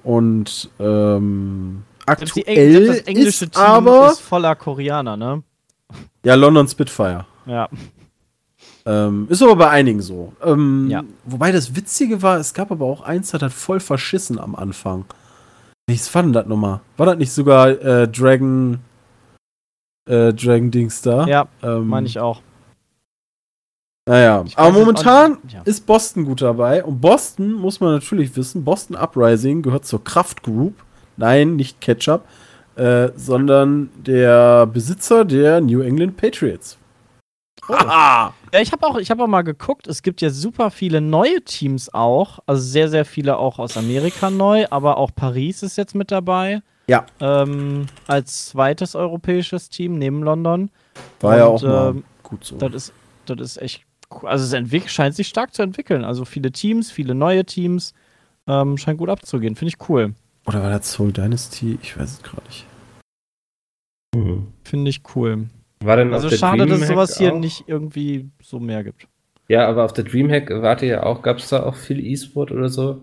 und 0.04 0.70
ähm, 0.80 1.84
aktuell 2.06 2.88
das 2.88 3.00
englische 3.02 3.46
ist 3.46 3.54
Team 3.54 3.64
aber 3.64 4.12
ist 4.12 4.22
voller 4.22 4.56
Koreaner, 4.56 5.18
ne? 5.18 5.44
ja 6.24 6.36
London 6.36 6.68
Spitfire. 6.68 7.26
Ja. 7.46 7.68
Ähm, 8.86 9.28
ist 9.30 9.42
aber 9.44 9.56
bei 9.56 9.70
einigen 9.70 10.02
so. 10.02 10.34
Ähm, 10.44 10.88
Ja. 10.90 11.04
Wobei 11.26 11.52
das 11.52 11.76
Witzige 11.76 12.22
war, 12.22 12.38
es 12.38 12.54
gab 12.54 12.72
aber 12.72 12.86
auch 12.86 13.02
eins, 13.02 13.32
das 13.32 13.42
hat 13.42 13.54
voll 13.54 13.80
verschissen 13.80 14.40
am 14.40 14.56
Anfang. 14.56 15.06
War 16.14 16.22
denn 16.24 16.34
das 16.34 16.46
nochmal? 16.46 16.82
War 16.98 17.08
das 17.08 17.18
nicht 17.18 17.32
sogar 17.32 17.70
äh, 17.70 18.08
Dragon 18.08 18.80
äh, 20.08 20.34
Dragon 20.34 20.72
Dings 20.72 21.02
da? 21.02 21.26
Ja, 21.26 21.48
ähm, 21.64 21.88
meine 21.88 22.08
ich 22.08 22.20
auch. 22.20 22.42
Naja, 24.10 24.44
aber 24.56 24.72
momentan 24.72 25.38
nicht. 25.44 25.54
Ja. 25.54 25.62
ist 25.66 25.86
Boston 25.86 26.26
gut 26.26 26.42
dabei. 26.42 26.84
Und 26.84 27.00
Boston, 27.00 27.54
muss 27.54 27.80
man 27.80 27.94
natürlich 27.94 28.36
wissen, 28.36 28.64
Boston 28.64 28.96
Uprising 28.96 29.62
gehört 29.62 29.86
zur 29.86 30.04
Kraft 30.04 30.42
Group. 30.42 30.74
Nein, 31.16 31.58
nicht 31.58 31.80
Ketchup. 31.80 32.24
äh, 32.76 33.12
sondern 33.16 33.90
der 33.98 34.66
Besitzer 34.66 35.26
der 35.26 35.62
New 35.62 35.82
England 35.82 36.18
Patriots. 36.18 36.78
Ja, 37.70 38.34
ich 38.60 38.72
habe 38.72 38.88
auch, 38.88 38.98
ich 38.98 39.12
hab 39.12 39.20
auch 39.20 39.28
mal 39.28 39.44
geguckt, 39.44 39.86
es 39.88 40.02
gibt 40.02 40.22
ja 40.22 40.32
super 40.32 40.72
viele 40.72 41.02
neue 41.02 41.42
Teams 41.44 41.94
auch. 41.94 42.40
Also 42.48 42.64
sehr, 42.64 42.90
sehr 42.90 43.06
viele 43.06 43.38
auch 43.38 43.60
aus 43.60 43.78
Amerika 43.78 44.32
neu, 44.32 44.66
aber 44.72 44.98
auch 44.98 45.12
Paris 45.16 45.62
ist 45.62 45.78
jetzt 45.78 45.94
mit 45.94 46.10
dabei. 46.10 46.64
Ja. 46.88 47.06
Ähm, 47.20 47.86
als 48.08 48.48
zweites 48.48 48.96
europäisches 48.96 49.70
Team 49.70 50.00
neben 50.00 50.24
London. 50.24 50.72
War 51.20 51.38
ja 51.38 51.46
Und, 51.46 51.58
auch 51.58 51.62
mal 51.64 51.90
ähm, 51.90 52.04
gut 52.24 52.44
so. 52.44 52.58
Das 52.58 52.74
ist, 52.74 52.94
das 53.28 53.40
ist 53.40 53.62
echt. 53.62 53.84
Also 54.24 54.58
es 54.58 54.92
scheint 54.92 55.16
sich 55.16 55.28
stark 55.28 55.54
zu 55.54 55.62
entwickeln. 55.62 56.04
Also 56.04 56.26
viele 56.26 56.52
Teams, 56.52 56.92
viele 56.92 57.16
neue 57.16 57.46
Teams. 57.46 57.94
Ähm, 58.48 58.78
scheint 58.78 58.98
gut 58.98 59.10
abzugehen. 59.10 59.56
Finde 59.56 59.74
ich 59.76 59.90
cool. 59.90 60.14
Oder 60.48 60.64
war 60.64 60.72
das 60.72 60.92
Soul 60.92 61.12
Dynasty? 61.12 61.78
Ich 61.84 61.98
weiß 61.98 62.12
es 62.14 62.24
gerade 62.24 62.42
nicht. 62.48 62.66
Mhm. 64.16 64.48
Finde 64.64 64.90
ich 64.90 65.02
cool. 65.16 65.48
War 65.84 65.96
denn 65.98 66.14
Also 66.14 66.30
schade, 66.30 66.66
dass 66.66 66.82
es 66.82 66.88
Dreamhack 66.88 66.88
sowas 66.88 67.18
hier 67.18 67.34
auch? 67.34 67.40
nicht 67.40 67.64
irgendwie 67.68 68.30
so 68.42 68.60
mehr 68.60 68.84
gibt. 68.84 69.08
Ja, 69.48 69.68
aber 69.68 69.86
auf 69.86 69.94
der 69.94 70.04
Dreamhack 70.04 70.50
wart 70.50 70.82
ihr 70.82 70.88
ja 70.90 71.04
auch, 71.04 71.22
gab 71.22 71.38
es 71.38 71.50
da 71.50 71.64
auch 71.64 71.76
viel 71.76 72.00
E-Sport 72.04 72.52
oder 72.52 72.70
so? 72.70 73.02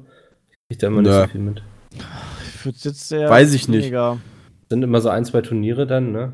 Ich 0.69 0.79
da 0.79 0.89
immer 0.89 1.03
nicht 1.03 1.13
so 1.13 1.27
viel 1.29 1.41
mit. 1.41 1.63
Ich 1.95 2.65
würde 2.65 2.79
jetzt 2.83 3.09
sehr 3.09 3.31
Weiß 3.31 3.55
ich 3.55 3.69
nicht. 3.69 3.93
Sind 4.69 4.83
immer 4.83 5.01
so 5.01 5.09
ein, 5.09 5.25
zwei 5.25 5.41
Turniere 5.43 5.87
dann, 5.87 6.11
ne? 6.13 6.33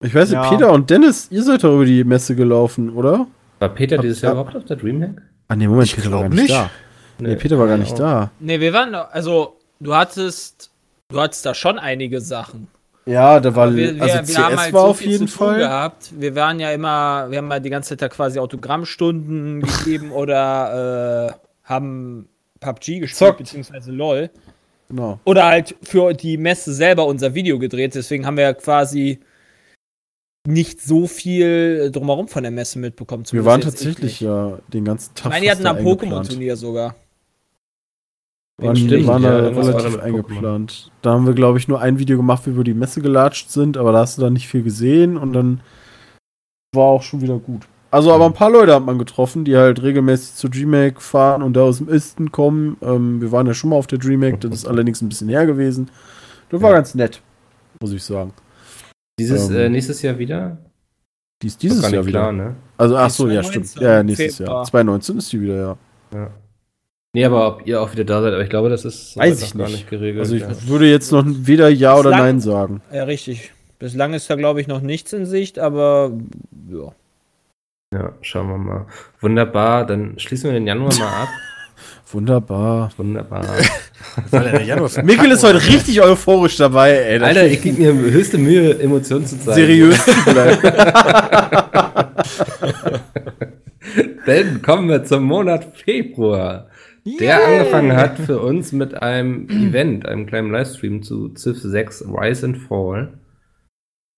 Ich 0.00 0.14
weiß 0.14 0.30
nicht, 0.30 0.42
Ja. 0.42 0.50
Peter 0.50 0.72
und 0.72 0.90
Dennis, 0.90 1.28
ihr 1.30 1.42
seid 1.42 1.64
doch 1.64 1.74
über 1.74 1.84
die 1.86 2.04
Messe 2.04 2.36
gelaufen, 2.36 2.90
oder? 2.90 3.26
War 3.62 3.68
Peter 3.70 3.98
dieses 3.98 4.20
Jahr 4.20 4.34
Ja. 4.34 4.40
überhaupt 4.40 4.56
auf 4.56 4.64
der 4.64 4.76
Dreamhack? 4.76 5.22
Ah, 5.48 5.54
nee, 5.56 5.66
Moment, 5.68 5.86
Ich 5.88 5.96
Peter 5.96 6.10
war 6.12 6.20
gar 6.22 6.28
nicht 6.28 6.42
nicht. 6.42 6.50
da. 6.54 6.70
Nee, 7.18 7.36
Peter 7.36 7.58
war 7.58 7.66
gar 7.68 7.78
nicht 7.78 7.98
da. 7.98 8.30
Nee, 8.40 8.58
wir 8.60 8.72
waren, 8.72 8.90
noch- 8.90 9.10
also, 9.12 9.56
du 9.80 9.94
hattest, 9.94 10.70
du 11.08 11.20
hattest 11.20 11.46
da 11.46 11.54
schon 11.54 11.78
einige 11.78 12.20
Sachen. 12.20 12.66
Ja, 13.06 13.38
da 13.40 13.54
war, 13.54 13.74
wir, 13.74 13.94
wir, 13.96 14.02
also 14.02 14.14
wir 14.16 14.22
CS 14.24 14.38
haben 14.38 14.56
halt 14.58 14.72
war 14.72 14.80
so 14.82 14.86
auf 14.88 14.96
viel 14.98 15.10
jeden 15.12 15.28
zu 15.28 15.38
tun 15.38 15.46
Fall. 15.48 15.58
gehabt. 15.58 16.10
Wir 16.18 16.34
waren 16.36 16.58
ja 16.60 16.70
immer, 16.72 17.26
wir 17.30 17.38
haben 17.38 17.50
ja 17.50 17.60
die 17.60 17.70
ganze 17.70 17.90
Zeit 17.90 18.02
da 18.02 18.08
quasi 18.08 18.38
Autogrammstunden 18.38 19.60
gegeben 19.84 20.10
oder 20.12 21.28
äh, 21.30 21.68
haben 21.68 22.28
PUBG 22.60 23.00
gespielt, 23.00 23.16
Zockt. 23.16 23.38
beziehungsweise 23.38 23.90
LOL. 23.92 24.30
Genau. 24.88 25.18
Oder 25.24 25.46
halt 25.46 25.74
für 25.82 26.12
die 26.12 26.36
Messe 26.36 26.72
selber 26.72 27.06
unser 27.06 27.34
Video 27.34 27.58
gedreht. 27.58 27.94
Deswegen 27.94 28.26
haben 28.26 28.36
wir 28.36 28.44
ja 28.44 28.52
quasi 28.52 29.20
nicht 30.46 30.80
so 30.80 31.06
viel 31.06 31.90
drumherum 31.92 32.28
von 32.28 32.42
der 32.42 32.50
Messe 32.52 32.78
mitbekommen. 32.78 33.24
Wir 33.30 33.44
waren 33.44 33.60
ich 33.60 33.66
tatsächlich 33.66 34.20
ja 34.20 34.58
den 34.72 34.84
ganzen 34.84 35.12
Ich 35.14 35.22
Tag. 35.22 35.30
meine, 35.32 35.44
die 35.44 35.50
hatten 35.50 35.66
ein. 35.66 35.84
Pokémon-Turnier 35.84 36.56
sogar. 36.56 36.96
Waren, 38.60 38.76
Stimmt, 38.76 39.06
waren 39.06 39.22
ja, 39.22 39.40
da 39.40 39.48
relativ 39.48 39.96
Pokémon. 39.96 40.00
eingeplant. 40.00 40.90
Da 41.00 41.12
haben 41.12 41.26
wir, 41.26 41.34
glaube 41.34 41.58
ich, 41.58 41.68
nur 41.68 41.80
ein 41.80 41.98
Video 41.98 42.16
gemacht, 42.16 42.42
wie 42.44 42.50
wir 42.50 42.54
über 42.54 42.64
die 42.64 42.74
Messe 42.74 43.00
gelatscht 43.00 43.50
sind, 43.50 43.76
aber 43.76 43.92
da 43.92 43.98
hast 44.00 44.18
du 44.18 44.22
dann 44.22 44.34
nicht 44.34 44.46
viel 44.48 44.62
gesehen 44.62 45.16
und 45.16 45.32
dann 45.32 45.60
war 46.74 46.84
auch 46.84 47.02
schon 47.02 47.20
wieder 47.22 47.38
gut. 47.38 47.66
Also, 47.90 48.12
aber 48.12 48.26
ein 48.26 48.32
paar 48.34 48.50
Leute 48.50 48.74
hat 48.74 48.84
man 48.84 48.98
getroffen, 48.98 49.44
die 49.44 49.56
halt 49.56 49.82
regelmäßig 49.82 50.34
zur 50.36 50.50
DreamHack 50.50 51.02
fahren 51.02 51.42
und 51.42 51.54
da 51.54 51.62
aus 51.62 51.78
dem 51.78 51.88
Osten 51.88 52.32
kommen. 52.32 52.76
Ähm, 52.82 53.20
wir 53.20 53.32
waren 53.32 53.46
ja 53.46 53.54
schon 53.54 53.70
mal 53.70 53.76
auf 53.76 53.86
der 53.86 53.98
DreamHack, 53.98 54.40
das 54.40 54.52
ist 54.52 54.66
allerdings 54.66 55.02
ein 55.02 55.08
bisschen 55.08 55.28
her 55.28 55.44
gewesen. 55.46 55.90
Das 56.50 56.60
war 56.62 56.70
Ja. 56.70 56.76
ganz 56.76 56.94
nett, 56.94 57.20
muss 57.80 57.92
ich 57.92 58.02
sagen. 58.02 58.32
Dieses 59.18 59.48
Ähm, 59.50 59.56
äh, 59.56 59.68
nächstes 59.68 60.02
Jahr 60.02 60.18
wieder? 60.18 60.58
Die 61.42 61.46
ist 61.48 61.62
dieses 61.62 61.80
gar 61.82 61.88
nicht 61.88 61.94
Jahr 61.96 62.06
wieder. 62.06 62.18
klar, 62.20 62.32
ne? 62.32 62.56
Also, 62.76 62.96
ach 62.96 63.10
so, 63.10 63.28
ja, 63.28 63.42
2019 63.42 63.64
stimmt. 63.70 63.82
Ja, 63.84 63.92
ja, 63.96 64.02
nächstes 64.02 64.36
Februar. 64.36 64.56
Jahr. 64.58 64.64
2019 64.64 65.18
ist 65.18 65.32
die 65.32 65.40
wieder, 65.42 65.56
ja. 65.56 65.76
Ja. 66.14 66.30
Nee, 67.14 67.24
aber 67.26 67.46
ob 67.46 67.66
ihr 67.66 67.82
auch 67.82 67.92
wieder 67.92 68.04
da 68.04 68.22
seid, 68.22 68.32
aber 68.32 68.42
ich 68.42 68.48
glaube, 68.48 68.70
das 68.70 68.84
ist 68.86 69.16
Weiß 69.16 69.42
ich 69.42 69.54
noch 69.54 69.60
gar 69.60 69.66
nicht. 69.66 69.76
nicht 69.80 69.90
geregelt. 69.90 70.20
Also, 70.20 70.34
ich 70.34 70.42
ja. 70.42 70.66
würde 70.68 70.88
jetzt 70.88 71.12
noch 71.12 71.24
weder 71.26 71.68
Ja 71.68 71.94
oder 71.96 72.10
Bislang- 72.10 72.18
Nein 72.26 72.40
sagen. 72.40 72.82
Ja, 72.92 73.04
richtig. 73.04 73.52
Bislang 73.78 74.14
ist 74.14 74.30
da, 74.30 74.36
glaube 74.36 74.60
ich, 74.60 74.66
noch 74.68 74.80
nichts 74.80 75.12
in 75.12 75.26
Sicht, 75.26 75.58
aber 75.58 76.12
ja. 76.70 76.92
ja, 77.92 78.12
schauen 78.22 78.48
wir 78.48 78.58
mal. 78.58 78.86
Wunderbar, 79.20 79.84
dann 79.84 80.18
schließen 80.18 80.44
wir 80.50 80.54
den 80.54 80.66
Januar 80.66 80.94
mal 80.98 81.22
ab. 81.24 81.28
Wunderbar. 82.12 82.90
Wunderbar. 82.96 83.44
Mikkel 85.02 85.30
ist 85.30 85.44
heute 85.44 85.66
richtig 85.66 86.02
euphorisch 86.02 86.56
dabei, 86.56 86.92
ey. 86.92 87.18
Das 87.18 87.28
Alter, 87.28 87.46
ich 87.46 87.62
gebe 87.62 87.80
mir 87.80 87.92
höchste 87.92 88.38
Mühe, 88.38 88.78
Emotionen 88.78 89.26
zu 89.26 89.38
zeigen. 89.38 89.54
seriös 89.54 90.04
zu 90.04 90.32
bleiben. 90.32 90.58
Dann 94.26 94.62
kommen 94.62 94.88
wir 94.88 95.04
zum 95.04 95.24
Monat 95.24 95.76
Februar, 95.76 96.68
der 97.04 97.44
angefangen 97.44 97.96
hat 97.96 98.18
für 98.18 98.40
uns 98.40 98.72
mit 98.72 99.02
einem 99.02 99.48
Event, 99.48 100.06
einem 100.06 100.26
kleinen 100.26 100.52
Livestream 100.52 101.02
zu 101.02 101.34
Civ 101.34 101.58
6 101.58 102.04
Rise 102.08 102.46
and 102.46 102.58
Fall. 102.58 103.14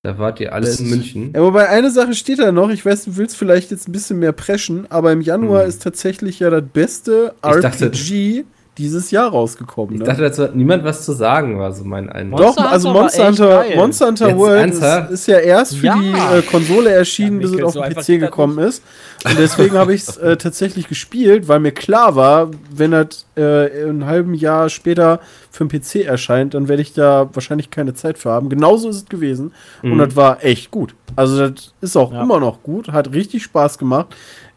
Da 0.05 0.19
wart 0.19 0.39
ihr 0.39 0.53
alle 0.53 0.67
Das 0.67 0.81
in 0.81 0.91
München. 0.91 1.33
Ja, 1.35 1.41
wobei 1.41 1.71
eine 1.71 1.91
Sache 1.91 2.13
steht 2.13 2.39
da 2.39 2.53
noch, 2.53 2.69
ich 2.69 2.85
weiß, 2.85 3.07
du 3.07 3.17
willst 3.17 3.37
vielleicht 3.39 3.71
jetzt 3.71 3.89
ein 3.89 3.93
bisschen 3.93 4.19
mehr 4.19 4.33
preschen, 4.33 4.87
aber 4.91 5.11
im 5.13 5.23
Januar 5.23 5.63
Hm. 5.63 5.69
ist 5.71 5.83
tatsächlich 5.83 6.41
ja 6.41 6.51
das 6.51 6.63
beste 6.75 7.33
Ich 7.43 7.61
dachte- 7.63 7.87
RPG 7.87 8.45
dieses 8.79 9.11
Jahr 9.11 9.29
rausgekommen. 9.31 9.95
Ich 9.95 10.01
Ne? 10.01 10.07
dachte, 10.07 10.23
dazu 10.23 10.43
hat 10.43 10.57
niemand 10.57 10.83
was 10.85 11.05
zu 11.05 11.13
sagen, 11.13 11.59
war 11.59 11.73
so 11.73 11.85
mein 11.85 12.09
Eindruck. 12.09 12.41
Doch, 12.41 12.57
Monster 12.57 12.71
also 12.71 12.91
Monster 12.93 13.27
Hunter. 13.29 13.65
Monster 13.77 14.07
Hunter 14.09 14.29
Jetzt 14.29 14.39
World 14.39 14.73
ist, 14.75 15.11
ist 15.11 15.27
ja 15.29 15.39
erst 15.39 15.77
für 15.77 15.87
Ja. 15.87 15.95
die 15.97 16.11
äh, 16.39 16.43
Konsole 16.43 16.91
erschienen, 16.91 17.41
Ja, 17.41 17.47
bis 17.49 17.57
es 17.59 17.63
auf 17.65 17.73
so 17.75 17.83
den 17.83 17.95
PC 17.95 18.21
gekommen 18.21 18.59
ist. 18.59 18.83
Und 19.25 19.39
deswegen 19.39 19.77
habe 19.79 19.95
ich 19.95 20.03
es 20.03 20.17
äh, 20.17 20.37
tatsächlich 20.37 20.89
gespielt, 20.89 21.47
weil 21.49 21.61
mir 21.61 21.73
klar 21.73 22.15
war, 22.17 22.51
wenn 22.75 22.91
das 22.91 23.27
äh, 23.37 23.89
ein 23.89 24.05
halben 24.07 24.35
Jahr 24.35 24.69
später 24.69 25.21
für 25.51 25.65
den 25.67 25.81
PC 25.81 26.05
erscheint, 26.05 26.55
dann 26.55 26.69
werde 26.69 26.83
ich 26.83 26.93
da 26.93 27.31
wahrscheinlich 27.33 27.71
keine 27.71 27.95
Zeit 27.95 28.19
für 28.19 28.31
haben. 28.31 28.49
Genauso 28.49 28.89
ist 28.89 28.97
es 28.97 29.05
gewesen. 29.07 29.53
Und 29.83 29.95
Mhm. 29.95 29.99
das 29.99 30.17
war 30.17 30.45
echt 30.45 30.71
gut. 30.71 30.95
Also 31.17 31.49
das 31.49 31.73
ist 31.81 31.97
auch 31.97 32.13
Ja. 32.13 32.23
immer 32.23 32.41
noch 32.41 32.63
gut, 32.63 32.89
hat 32.91 33.13
richtig 33.13 33.45
Spaß 33.45 33.79
gemacht. 33.79 34.09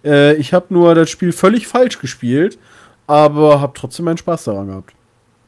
Äh, 0.03 0.33
ich 0.35 0.53
habe 0.53 0.65
nur 0.69 0.95
das 0.95 1.09
Spiel 1.09 1.31
völlig 1.31 1.67
falsch 1.67 1.99
gespielt, 1.99 2.57
aber 3.07 3.59
habe 3.61 3.73
trotzdem 3.75 4.05
meinen 4.05 4.17
Spaß 4.17 4.45
daran 4.45 4.67
gehabt. 4.67 4.93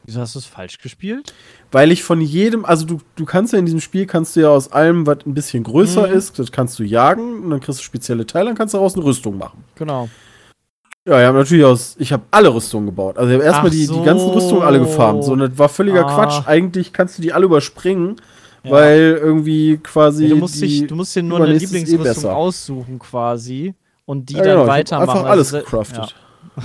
Wieso 0.04 0.20
hast 0.20 0.34
du 0.34 0.38
es 0.40 0.46
falsch 0.46 0.78
gespielt? 0.78 1.34
Weil 1.70 1.92
ich 1.92 2.02
von 2.02 2.20
jedem, 2.20 2.64
also 2.64 2.86
du, 2.86 3.00
du 3.16 3.24
kannst 3.26 3.52
ja 3.52 3.58
in 3.58 3.66
diesem 3.66 3.80
Spiel, 3.80 4.06
kannst 4.06 4.34
du 4.34 4.40
ja 4.40 4.48
aus 4.48 4.72
allem, 4.72 5.06
was 5.06 5.18
ein 5.26 5.34
bisschen 5.34 5.62
größer 5.62 6.08
Mhm. 6.08 6.14
ist, 6.14 6.38
das 6.38 6.50
kannst 6.50 6.78
du 6.78 6.82
jagen 6.82 7.44
und 7.44 7.50
dann 7.50 7.60
kriegst 7.60 7.78
du 7.80 7.84
spezielle 7.84 8.26
Teile, 8.26 8.46
dann 8.46 8.56
kannst 8.56 8.74
du 8.74 8.78
daraus 8.78 8.94
eine 8.94 9.04
Rüstung 9.04 9.36
machen. 9.38 9.62
Genau. 9.76 10.08
Ja, 11.06 11.20
ich 11.20 11.26
habe 11.26 11.38
natürlich 11.38 11.64
aus, 11.64 11.96
ich 11.98 12.12
habe 12.12 12.22
alle 12.30 12.52
Rüstungen 12.52 12.86
gebaut. 12.86 13.18
Also 13.18 13.30
ich 13.30 13.34
habe 13.36 13.44
erstmal 13.44 13.70
die, 13.70 13.84
so. 13.84 13.98
die 14.00 14.04
ganzen 14.04 14.28
Rüstungen 14.30 14.62
alle 14.62 14.80
gefarmt. 14.80 15.24
So, 15.24 15.32
und 15.32 15.38
das 15.40 15.50
war 15.58 15.68
völliger 15.68 16.06
Ah. 16.06 16.14
Quatsch. 16.14 16.46
Eigentlich 16.46 16.92
kannst 16.92 17.18
du 17.18 17.22
die 17.22 17.32
alle 17.32 17.44
überspringen, 17.46 18.16
Ja. 18.64 18.70
weil 18.72 19.18
irgendwie 19.22 19.78
quasi. 19.78 20.24
Nee, 20.24 20.30
du, 20.30 20.36
musst 20.36 20.60
dich, 20.60 20.86
du 20.86 20.94
musst 20.94 21.14
dir 21.16 21.22
nur 21.22 21.38
eine 21.42 21.54
eh 21.54 21.58
Lieblingsrüstung 21.58 22.02
besser. 22.04 22.36
aussuchen 22.36 22.98
quasi 22.98 23.74
und 24.06 24.28
die 24.28 24.34
ja, 24.34 24.40
dann 24.42 24.48
genau, 24.50 24.62
ich 24.64 24.68
hab 24.68 24.76
weitermachen. 24.76 25.10
einfach 25.10 25.30
alles 25.30 25.54
Also, 25.54 25.64
gecraftet. 25.64 26.14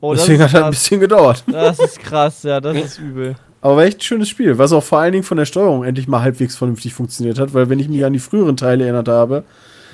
Oh, 0.00 0.12
das 0.14 0.22
Deswegen 0.22 0.42
hat 0.42 0.54
das 0.54 0.62
ein 0.62 0.70
bisschen 0.70 1.00
gedauert. 1.00 1.44
Das 1.50 1.78
ist 1.78 1.98
krass, 2.00 2.42
ja, 2.42 2.60
das 2.60 2.76
ist 2.76 2.98
übel. 2.98 3.34
Aber 3.60 3.76
war 3.76 3.84
echt 3.84 3.98
ein 3.98 4.02
schönes 4.02 4.28
Spiel, 4.28 4.58
was 4.58 4.72
auch 4.72 4.82
vor 4.82 4.98
allen 5.00 5.12
Dingen 5.12 5.24
von 5.24 5.36
der 5.38 5.44
Steuerung 5.44 5.84
endlich 5.84 6.06
mal 6.08 6.20
halbwegs 6.22 6.56
vernünftig 6.56 6.94
funktioniert 6.94 7.38
hat, 7.38 7.52
weil 7.54 7.68
wenn 7.68 7.78
ich 7.78 7.88
mich 7.88 8.04
an 8.04 8.12
die 8.12 8.18
früheren 8.18 8.56
Teile 8.56 8.84
erinnert 8.84 9.08
habe, 9.08 9.44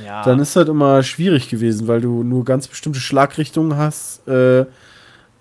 Ja. 0.04 0.22
dann 0.24 0.38
ist 0.40 0.54
das 0.56 0.68
immer 0.68 1.02
schwierig 1.02 1.48
gewesen, 1.48 1.88
weil 1.88 2.00
du 2.00 2.22
nur 2.22 2.44
ganz 2.44 2.68
bestimmte 2.68 3.00
Schlagrichtungen 3.00 3.76
hast, 3.76 4.26
äh, 4.28 4.66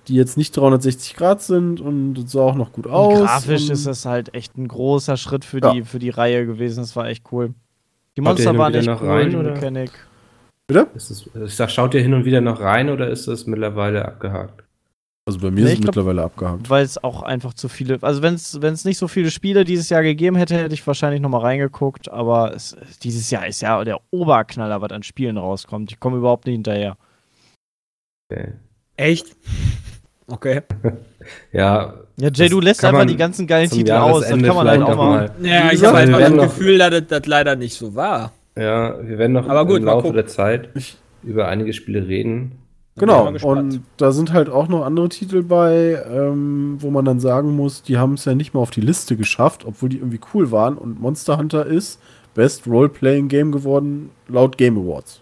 die 0.08 0.15
jetzt 0.15 0.38
nicht 0.38 0.56
360 0.58 1.15
Grad 1.15 1.41
sind 1.41 1.80
und 1.82 2.15
das 2.15 2.32
sah 2.32 2.41
auch 2.41 2.56
noch 2.56 2.71
gut 2.71 2.86
Und 2.88 2.93
aus. 2.93 3.19
grafisch 3.19 3.63
und 3.65 3.71
ist 3.71 3.86
das 3.86 4.06
halt 4.06 4.34
echt 4.34 4.58
ein 4.58 4.67
großer 4.67 5.17
Schritt 5.17 5.45
für, 5.45 5.60
Ja. 5.60 5.73
die, 5.73 5.84
für 5.84 5.99
die 5.99 6.10
Reihe 6.10 6.45
gewesen. 6.45 6.77
Das 6.82 6.95
war 6.95 7.08
echt 7.08 7.23
cool. 7.32 7.54
Die 8.17 8.21
Monster 8.21 8.58
waren 8.58 8.73
echt 8.73 8.88
noch 8.88 9.01
cool, 9.01 9.10
rein, 9.10 9.30
die 9.30 9.36
oder? 9.38 9.54
Bitte? 10.72 10.88
Ist 10.96 11.12
das, 11.12 11.30
ich 11.36 11.56
sag, 11.56 11.70
schaut 11.70 11.94
ihr 11.94 12.02
hin 12.02 12.14
und 12.14 12.24
wieder 12.24 12.40
noch 12.40 12.62
rein 12.62 12.90
oder 12.90 13.10
ist 13.10 13.28
das 13.28 13.46
mittlerweile 13.46 14.06
abgehakt? 14.06 14.64
Also 15.28 15.40
bei 15.40 15.52
mir 15.52 15.66
Nee, 15.66 15.74
ist 15.74 15.80
es 15.80 15.86
mittlerweile 15.86 16.24
abgehakt. 16.24 16.70
Weil 16.70 16.84
es 16.86 17.04
auch 17.04 17.22
einfach 17.24 17.54
zu 17.54 17.68
viele. 17.68 18.00
Also, 18.02 18.22
wenn 18.22 18.34
es 18.36 18.86
nicht 18.86 18.98
so 18.98 19.08
viele 19.08 19.32
Spiele 19.32 19.66
dieses 19.66 19.90
Jahr 19.90 20.02
gegeben 20.02 20.38
hätte, 20.38 20.56
hätte 20.56 20.74
ich 20.74 20.88
wahrscheinlich 20.88 21.22
nochmal 21.22 21.42
reingeguckt. 21.42 22.10
Aber 22.10 22.56
es, 22.56 22.76
dieses 23.04 23.30
Jahr 23.30 23.46
ist 23.48 23.62
ja 23.62 23.84
der 23.84 24.00
Oberknaller, 24.12 24.82
was 24.82 24.92
an 24.92 25.04
Spielen 25.04 25.38
rauskommt. 25.38 25.92
Ich 25.92 26.00
komme 26.00 26.18
überhaupt 26.18 26.46
nicht 26.46 26.56
hinterher. 26.56 26.98
Okay. 28.32 28.54
Echt? 28.96 29.36
Okay. 30.28 30.62
Ja, 31.54 31.94
Ja, 32.18 32.30
Jay, 32.34 32.50
du 32.50 32.60
lässt 32.60 32.84
einfach 32.84 33.06
die 33.06 33.16
ganzen 33.16 33.46
geilen 33.46 33.70
Titel 33.70 33.92
aus. 33.92 34.22
Das 34.22 34.30
kann 34.32 34.56
man 34.56 34.68
halt 34.68 34.82
auch 34.82 34.96
mal. 34.96 35.28
mal. 35.38 35.48
Ja, 35.48 35.72
ich 35.72 35.84
habe 35.86 35.98
halt 35.98 36.10
werden 36.10 36.38
das 36.38 36.48
Gefühl, 36.56 36.80
dass 36.80 36.90
das 36.90 37.04
das 37.08 37.28
leider 37.28 37.56
nicht 37.56 37.76
so 37.76 37.94
war. 37.94 38.32
Ja, 38.56 38.96
wir 39.02 39.18
werden 39.18 39.34
noch 39.34 39.48
Aber 39.48 39.66
gut, 39.66 39.78
im 39.78 39.86
Laufe 39.86 40.12
der 40.12 40.28
Zeit 40.28 40.70
über 41.24 41.48
einige 41.48 41.74
Spiele 41.74 42.08
reden. 42.08 42.62
Genau, 42.98 43.32
und 43.44 43.82
da 43.96 44.12
sind 44.12 44.34
halt 44.34 44.50
auch 44.50 44.68
noch 44.68 44.84
andere 44.84 45.08
Titel 45.08 45.44
bei, 45.44 46.04
ähm, 46.12 46.76
wo 46.80 46.92
man 46.92 47.06
dann 47.06 47.22
sagen 47.22 47.56
muss, 47.56 47.84
die 47.84 47.98
haben 47.98 48.16
es 48.16 48.26
ja 48.26 48.36
nicht 48.36 48.54
mal 48.54 48.60
auf 48.60 48.70
die 48.70 48.82
Liste 48.82 49.16
geschafft, 49.16 49.64
obwohl 49.66 49.90
die 49.90 49.98
irgendwie 49.98 50.20
cool 50.34 50.52
waren. 50.52 50.78
Und 50.78 51.00
Monster 51.00 51.38
Hunter 51.38 51.66
ist 51.66 52.02
Best 52.34 52.68
Role-Playing 52.68 53.30
Game 53.30 53.52
geworden, 53.52 54.12
laut 54.28 54.58
Game 54.58 54.78
Awards. 54.78 55.22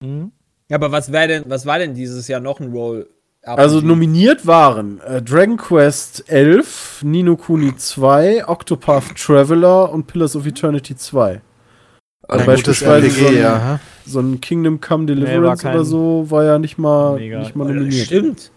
Mhm. 0.00 0.30
Ja, 0.68 0.76
aber 0.76 0.92
was, 0.92 1.06
denn, 1.06 1.44
was 1.48 1.66
war 1.66 1.78
denn 1.78 1.94
dieses 1.94 2.28
Jahr 2.28 2.40
noch 2.40 2.60
ein 2.60 2.70
Role 2.72 3.08
Also 3.42 3.80
nominiert 3.80 4.46
waren 4.46 5.00
äh, 5.00 5.20
Dragon 5.22 5.56
Quest 5.56 6.24
11, 6.28 7.02
Nino 7.04 7.36
Kuni 7.36 7.76
2, 7.76 8.48
Octopath 8.48 9.16
Traveler 9.16 9.92
und 9.92 10.06
Pillars 10.06 10.36
of 10.36 10.46
Eternity 10.46 10.96
2. 10.96 11.40
Also 12.28 12.40
Ja, 12.40 12.46
beispielsweise 12.46 13.06
RPG, 13.06 13.20
so 13.22 13.26
ein- 13.28 13.36
ja. 13.38 13.80
So 14.04 14.20
ein 14.20 14.40
Kingdom 14.40 14.80
Come 14.80 15.04
Nee, 15.04 15.14
Deliverance 15.14 15.62
kein- 15.62 15.74
oder 15.74 15.84
so 15.84 16.26
war 16.30 16.44
ja 16.44 16.58
nicht 16.58 16.78
mal, 16.78 17.16
Mega. 17.16 17.38
nicht 17.40 17.54
mal 17.56 17.66
nominiert. 17.72 18.06
Stimmt. 18.06 18.50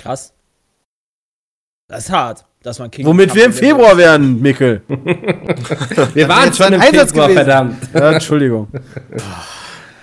Krass. 0.00 0.32
Das 1.88 2.04
ist 2.06 2.10
hart, 2.12 2.44
dass 2.62 2.78
man 2.78 2.90
Kingdom 2.90 3.12
Womit 3.12 3.28
Come 3.30 3.40
wir 3.40 3.46
im 3.46 3.52
Februar 3.52 3.96
wären, 3.96 4.40
Mikkel. 4.40 4.82
Wir 6.14 6.28
waren 6.28 6.52
schon 6.52 6.72
im 6.72 6.80
Einsatz 6.80 7.10
Februar, 7.10 7.28
gewesen. 7.28 7.44
verdammt. 7.44 7.76
Ja, 7.94 8.12
Entschuldigung. 8.12 8.68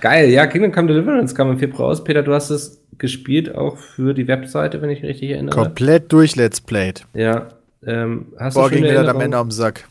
Geil, 0.02 0.30
ja, 0.30 0.48
Kingdom 0.48 0.72
Come 0.72 0.88
Deliverance 0.88 1.36
kam 1.36 1.52
im 1.52 1.60
Februar 1.60 1.90
aus. 1.90 2.04
Peter, 2.04 2.24
du 2.24 2.34
hast 2.34 2.50
es 2.50 2.82
gespielt, 2.98 3.54
auch 3.56 3.78
für 3.78 4.14
die 4.14 4.28
Webseite, 4.28 4.82
wenn 4.82 4.90
ich 4.90 5.02
mich 5.02 5.10
richtig 5.12 5.32
erinnere. 5.32 5.56
Komplett 5.56 6.12
durch 6.14 6.36
Let's 6.36 6.62
Played. 6.62 7.06
Ja. 7.14 7.48
Ähm, 7.86 8.28
hast 8.40 8.54
Boah, 8.54 8.70
du 8.70 8.76
ging 8.76 8.84
mir 8.84 8.94
dann 8.94 9.10
am? 9.10 9.22
Ende 9.22 9.38
am 9.38 9.52
Sack. 9.52 9.88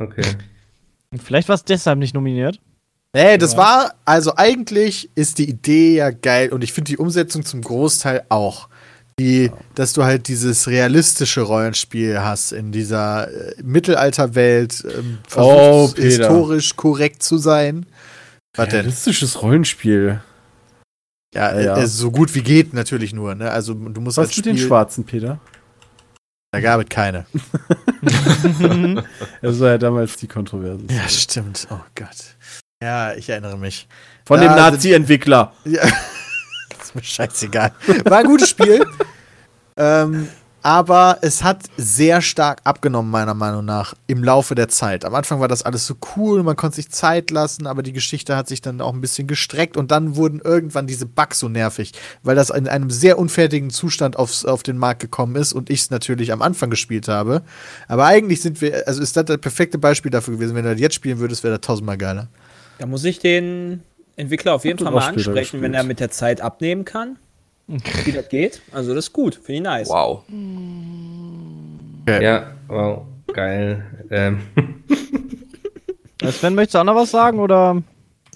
Okay. 0.00 0.22
Vielleicht 1.16 1.48
war 1.48 1.54
es 1.54 1.64
deshalb 1.64 1.98
nicht 1.98 2.14
nominiert. 2.14 2.60
Nee, 3.14 3.38
das 3.38 3.56
war, 3.56 3.94
also 4.04 4.36
eigentlich 4.36 5.08
ist 5.14 5.38
die 5.38 5.48
Idee 5.48 5.96
ja 5.96 6.10
geil 6.10 6.52
und 6.52 6.62
ich 6.62 6.72
finde 6.74 6.90
die 6.90 6.98
Umsetzung 6.98 7.44
zum 7.44 7.62
Großteil 7.62 8.24
auch. 8.28 8.68
Die, 9.18 9.50
dass 9.74 9.94
du 9.94 10.04
halt 10.04 10.28
dieses 10.28 10.68
realistische 10.68 11.40
Rollenspiel 11.40 12.20
hast 12.20 12.52
in 12.52 12.70
dieser 12.70 13.28
äh, 13.28 13.54
Mittelalterwelt, 13.64 14.84
ähm, 14.96 15.18
Oh, 15.34 15.90
historisch 15.96 16.76
korrekt 16.76 17.22
zu 17.24 17.38
sein. 17.38 17.86
Was 18.54 18.68
denn? 18.68 18.80
Realistisches 18.82 19.42
Rollenspiel. 19.42 20.20
Ja, 21.34 21.48
äh, 21.50 21.64
Ja. 21.64 21.78
äh, 21.78 21.86
so 21.88 22.12
gut 22.12 22.32
wie 22.36 22.42
geht 22.42 22.74
natürlich 22.74 23.12
nur, 23.12 23.34
ne? 23.34 23.50
Also 23.50 23.74
du 23.74 24.00
musst 24.00 24.18
Was 24.18 24.28
als 24.28 24.36
mit 24.36 24.46
den 24.46 24.58
Schwarzen, 24.58 25.02
Peter? 25.04 25.40
Da 26.50 26.60
gab 26.60 26.80
es 26.80 26.88
keine. 26.88 27.26
Das 29.42 29.60
war 29.60 29.70
ja 29.70 29.78
damals 29.78 30.16
die 30.16 30.28
Kontroverse. 30.28 30.84
Ja, 30.90 31.08
stimmt. 31.08 31.66
Oh 31.70 31.80
Gott. 31.94 32.36
Ja, 32.82 33.14
ich 33.14 33.28
erinnere 33.28 33.58
mich. 33.58 33.88
Von 34.24 34.40
Da 34.40 34.46
dem 34.46 34.56
Nazi-Entwickler. 34.56 35.52
Ja. 35.64 35.82
ist 36.80 36.94
mir 36.94 37.02
scheißegal. 37.02 37.72
War 38.04 38.18
ein 38.18 38.26
gutes 38.26 38.50
Spiel. 38.50 38.86
ähm, 39.76 40.28
aber 40.62 41.18
es 41.22 41.44
hat 41.44 41.64
sehr 41.76 42.20
stark 42.20 42.60
abgenommen, 42.64 43.10
meiner 43.10 43.34
Meinung 43.34 43.64
nach, 43.64 43.94
im 44.06 44.24
Laufe 44.24 44.54
der 44.54 44.68
Zeit. 44.68 45.04
Am 45.04 45.14
Anfang 45.14 45.40
war 45.40 45.48
das 45.48 45.62
alles 45.62 45.86
so 45.86 45.94
cool, 46.16 46.42
man 46.42 46.56
konnte 46.56 46.76
sich 46.76 46.90
Zeit 46.90 47.30
lassen, 47.30 47.66
aber 47.66 47.82
die 47.82 47.92
Geschichte 47.92 48.36
hat 48.36 48.48
sich 48.48 48.60
dann 48.60 48.80
auch 48.80 48.92
ein 48.92 49.00
bisschen 49.00 49.26
gestreckt 49.26 49.76
und 49.76 49.90
dann 49.90 50.16
wurden 50.16 50.40
irgendwann 50.42 50.86
diese 50.86 51.06
Bugs 51.06 51.38
so 51.38 51.48
nervig, 51.48 51.92
weil 52.22 52.36
das 52.36 52.50
in 52.50 52.68
einem 52.68 52.90
sehr 52.90 53.18
unfertigen 53.18 53.70
Zustand 53.70 54.16
aufs, 54.16 54.44
auf 54.44 54.62
den 54.62 54.78
Markt 54.78 55.00
gekommen 55.00 55.36
ist 55.36 55.52
und 55.52 55.70
ich 55.70 55.80
es 55.80 55.90
natürlich 55.90 56.32
am 56.32 56.42
Anfang 56.42 56.70
gespielt 56.70 57.08
habe. 57.08 57.42
Aber 57.86 58.06
eigentlich 58.06 58.40
sind 58.40 58.60
wir, 58.60 58.86
also 58.86 59.00
ist 59.00 59.16
das 59.16 59.26
das 59.26 59.38
perfekte 59.38 59.78
Beispiel 59.78 60.10
dafür 60.10 60.34
gewesen. 60.34 60.54
Wenn 60.54 60.64
du 60.64 60.72
das 60.72 60.80
jetzt 60.80 60.94
spielen 60.94 61.18
würdest, 61.18 61.44
wäre 61.44 61.58
das 61.58 61.66
tausendmal 61.66 61.98
geiler. 61.98 62.28
Da 62.78 62.86
muss 62.86 63.04
ich 63.04 63.18
den 63.18 63.82
Entwickler 64.16 64.54
auf 64.54 64.64
jeden 64.64 64.78
Fall 64.78 64.92
mal 64.92 65.08
ansprechen, 65.08 65.62
wenn 65.62 65.74
er 65.74 65.84
mit 65.84 66.00
der 66.00 66.10
Zeit 66.10 66.40
abnehmen 66.40 66.84
kann. 66.84 67.18
Wie 67.68 68.12
das 68.12 68.28
geht. 68.28 68.62
Also, 68.72 68.94
das 68.94 69.06
ist 69.06 69.12
gut. 69.12 69.34
Finde 69.34 69.54
ich 69.54 69.62
nice. 69.62 69.88
Wow. 69.88 70.22
Ja, 72.08 72.52
wow, 72.68 73.02
geil. 73.32 73.84
Ähm, 74.10 74.40
Äh, 76.20 76.32
Sven, 76.32 76.56
möchtest 76.56 76.74
du 76.74 76.78
auch 76.80 76.84
noch 76.84 76.96
was 76.96 77.12
sagen? 77.12 77.38
Oder 77.38 77.80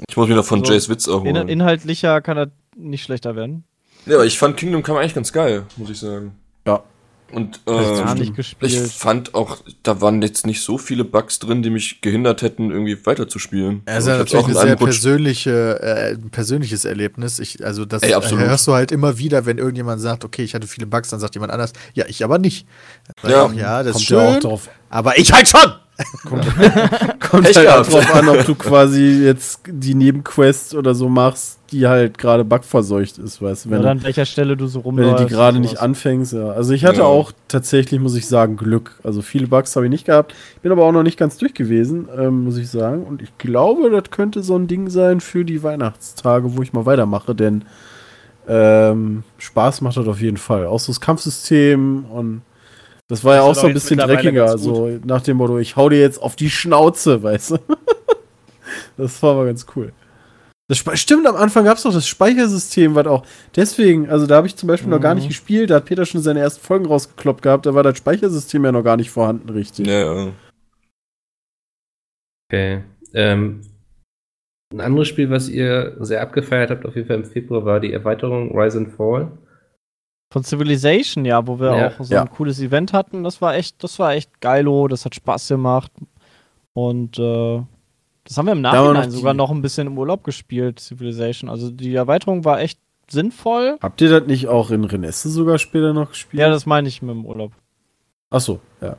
Ich 0.08 0.16
muss 0.16 0.28
mich 0.28 0.36
noch 0.36 0.44
von 0.44 0.64
So, 0.64 0.70
Jays 0.72 0.88
Witz 0.88 1.08
in, 1.08 1.12
erholen. 1.14 1.48
inhaltlicher 1.48 2.20
kann 2.20 2.36
er 2.36 2.50
nicht 2.76 3.02
schlechter 3.02 3.34
werden? 3.34 3.64
ja, 4.06 4.14
aber 4.14 4.24
ich 4.24 4.38
fand 4.38 4.56
Kingdom 4.56 4.84
Come 4.84 5.00
eigentlich 5.00 5.14
ganz 5.14 5.32
geil, 5.32 5.64
muss 5.76 5.90
ich 5.90 5.98
sagen. 5.98 6.30
Ja. 6.64 6.84
Und 7.32 7.60
ich 7.64 7.72
ähm, 7.72 8.14
nicht 8.14 8.30
ich 8.30 8.34
gespielt. 8.34 8.92
fand 8.92 9.34
auch, 9.34 9.58
da 9.82 10.02
waren 10.02 10.20
jetzt 10.20 10.46
nicht 10.46 10.60
so 10.60 10.76
viele 10.76 11.02
Bugs 11.02 11.38
drin, 11.38 11.62
die 11.62 11.70
mich 11.70 12.02
gehindert 12.02 12.42
hätten, 12.42 12.70
irgendwie 12.70 12.98
weiterzuspielen. 13.06 13.82
Ja, 13.88 13.96
ist 13.96 14.06
ja 14.06 14.14
ich 14.14 14.18
natürlich 14.18 14.44
ein 14.44 14.50
in 14.50 14.56
sehr 14.56 14.76
persönliche, 14.76 15.80
äh, 15.80 16.12
ein 16.12 16.30
persönliches 16.30 16.84
Erlebnis. 16.84 17.38
Ich, 17.38 17.64
also 17.64 17.86
das 17.86 18.02
Ey, 18.02 18.12
absolut. 18.12 18.44
hörst 18.44 18.66
du 18.66 18.74
halt 18.74 18.92
immer 18.92 19.16
wieder, 19.16 19.46
wenn 19.46 19.56
irgendjemand 19.56 20.02
sagt, 20.02 20.24
okay, 20.26 20.42
ich 20.42 20.54
hatte 20.54 20.66
viele 20.66 20.86
Bugs, 20.86 21.08
dann 21.08 21.20
sagt 21.20 21.34
jemand 21.34 21.52
anders, 21.52 21.72
ja, 21.94 22.04
ich 22.06 22.22
aber 22.22 22.38
nicht. 22.38 22.66
Dann 23.22 23.30
ich 23.30 23.36
Ja, 23.36 23.44
auch, 23.44 23.52
ja, 23.54 23.82
das 23.82 23.96
ist 23.96 24.08
Kommt 24.08 24.08
ja 24.10 24.18
auch 24.18 24.32
schön, 24.32 24.40
drauf, 24.40 24.70
aber 24.90 25.18
ich 25.18 25.32
halt 25.32 25.48
schon. 25.48 25.72
Kommt 26.28 26.44
halt 26.46 27.56
auch 27.56 27.62
gehabt. 27.62 27.92
drauf 27.92 28.14
an, 28.14 28.28
ob 28.28 28.44
du 28.44 28.54
quasi 28.54 29.22
jetzt 29.24 29.60
die 29.66 29.94
Nebenquest 29.94 30.74
oder 30.74 30.94
so 30.94 31.08
machst, 31.08 31.58
die 31.70 31.86
halt 31.86 32.18
gerade 32.18 32.44
bugverseucht 32.44 33.18
ist, 33.18 33.40
weißt 33.40 33.64
du. 33.66 33.70
Wenn, 33.70 33.78
Oder 33.80 33.86
du- 33.88 34.00
an 34.00 34.02
welcher 34.04 34.26
Stelle 34.26 34.56
du 34.56 34.66
so 34.66 34.80
wenn 34.80 34.96
du 34.96 35.02
rumläufst. 35.04 35.24
die 35.24 35.32
gerade 35.34 35.58
nicht 35.60 35.80
anfängst, 35.80 36.32
ja. 36.34 36.50
Also 36.50 36.72
ich 36.74 36.84
hatte 36.84 36.98
Ja. 37.00 37.04
auch 37.04 37.32
tatsächlich, 37.48 37.98
muss 38.00 38.14
ich 38.16 38.26
sagen, 38.26 38.56
Glück. 38.56 38.98
Also 39.02 39.22
viele 39.22 39.46
Bugs 39.46 39.74
habe 39.76 39.86
ich 39.86 39.90
nicht 39.90 40.04
gehabt. 40.06 40.34
Bin 40.62 40.70
aber 40.72 40.84
auch 40.84 40.92
noch 40.92 41.02
nicht 41.02 41.18
ganz 41.18 41.38
durch 41.38 41.54
gewesen, 41.54 42.08
ähm, 42.18 42.44
muss 42.44 42.58
ich 42.58 42.68
sagen. 42.68 43.04
Und 43.04 43.22
ich 43.22 43.36
glaube, 43.38 43.90
das 43.90 44.10
könnte 44.10 44.42
so 44.42 44.56
ein 44.56 44.66
Ding 44.66 44.90
sein 44.90 45.20
für 45.20 45.44
die 45.44 45.62
Weihnachtstage, 45.62 46.56
wo 46.56 46.62
ich 46.62 46.72
mal 46.72 46.84
weitermache, 46.86 47.34
denn 47.34 47.64
ähm, 48.48 49.22
Spaß 49.38 49.80
macht 49.82 49.96
das 49.96 50.06
auf 50.08 50.20
jeden 50.20 50.36
Fall. 50.36 50.66
Auch 50.66 50.80
so 50.80 50.92
das 50.92 51.00
Kampfsystem 51.00 52.04
und 52.06 52.42
das 53.12 53.24
war 53.24 53.34
ja 53.34 53.40
Das 53.40 53.46
auch 53.46 53.52
ist 53.52 53.60
so 53.60 53.66
ein 53.66 53.74
bisschen 53.74 53.98
dreckiger. 53.98 54.56
So 54.56 54.88
nach 55.04 55.20
dem 55.20 55.36
Motto, 55.36 55.58
ich 55.58 55.76
hau 55.76 55.90
dir 55.90 56.00
jetzt 56.00 56.22
auf 56.22 56.34
die 56.34 56.48
Schnauze, 56.48 57.22
weißt 57.22 57.50
du. 57.50 57.58
das 58.96 59.22
war 59.22 59.32
aber 59.32 59.44
ganz 59.44 59.66
cool. 59.76 59.92
Das 60.66 60.82
stimmt, 60.98 61.26
am 61.26 61.36
Anfang 61.36 61.66
gab 61.66 61.76
es 61.76 61.82
doch 61.82 61.92
das 61.92 62.08
Speichersystem, 62.08 62.94
was 62.94 63.06
auch. 63.06 63.26
Deswegen, 63.54 64.08
also 64.08 64.26
da 64.26 64.36
habe 64.36 64.46
ich 64.46 64.56
zum 64.56 64.66
Beispiel 64.66 64.88
noch 64.88 65.02
gar 65.02 65.14
nicht 65.14 65.28
gespielt, 65.28 65.68
da 65.68 65.74
hat 65.74 65.84
Peter 65.84 66.06
schon 66.06 66.22
seine 66.22 66.40
ersten 66.40 66.64
Folgen 66.64 66.86
rausgekloppt 66.86 67.42
gehabt, 67.42 67.66
da 67.66 67.74
war 67.74 67.82
das 67.82 67.98
Speichersystem 67.98 68.64
ja 68.64 68.72
noch 68.72 68.82
gar 68.82 68.96
nicht 68.96 69.10
vorhanden, 69.10 69.50
richtig. 69.50 69.86
Ja, 69.86 70.14
ja. 70.14 70.32
okay. 72.48 72.84
Ähm, 73.12 73.60
ein 74.72 74.80
anderes 74.80 75.08
Spiel, 75.08 75.28
was 75.28 75.50
ihr 75.50 75.98
sehr 76.00 76.22
abgefeiert 76.22 76.70
habt, 76.70 76.86
auf 76.86 76.96
jeden 76.96 77.08
Fall 77.08 77.16
im 77.16 77.26
Februar, 77.26 77.66
war 77.66 77.78
die 77.78 77.92
Erweiterung 77.92 78.58
Rise 78.58 78.78
and 78.78 78.94
Fall. 78.94 79.30
Von 80.32 80.44
Civilization, 80.44 81.26
ja, 81.26 81.46
wo 81.46 81.60
wir 81.60 81.76
Ja. 81.76 81.88
auch 81.88 81.92
so 82.04 82.14
Ja. 82.14 82.22
ein 82.22 82.30
cooles 82.30 82.58
Event 82.60 82.92
hatten. 82.94 83.22
Das 83.22 83.42
war 83.42 83.54
echt, 83.54 83.84
das 83.84 83.98
war 83.98 84.14
echt 84.14 84.40
geilo, 84.40 84.88
das 84.88 85.04
hat 85.04 85.14
Spaß 85.14 85.48
gemacht. 85.48 85.92
Und 86.72 87.18
äh, 87.18 87.60
das 88.24 88.38
haben 88.38 88.46
wir 88.46 88.52
im 88.52 88.62
Da 88.62 88.72
Nachhinein 88.72 89.08
noch 89.10 89.14
sogar 89.16 89.34
noch 89.34 89.50
ein 89.50 89.60
bisschen 89.60 89.88
im 89.88 89.98
Urlaub 89.98 90.24
gespielt, 90.24 90.80
Civilization. 90.80 91.50
Also 91.50 91.70
die 91.70 91.94
Erweiterung 91.94 92.44
war 92.46 92.60
echt 92.60 92.78
sinnvoll. 93.10 93.76
Habt 93.82 94.00
ihr 94.00 94.08
das 94.08 94.26
nicht 94.26 94.48
auch 94.48 94.70
in 94.70 94.84
Renesse 94.84 95.28
sogar 95.28 95.58
später 95.58 95.92
noch 95.92 96.08
gespielt? 96.10 96.40
Ja, 96.40 96.48
das 96.48 96.64
meine 96.64 96.88
ich 96.88 97.02
mit 97.02 97.10
dem 97.14 97.26
Urlaub. 97.26 97.52
Ach 98.30 98.40
so, 98.40 98.60
ja. 98.80 98.96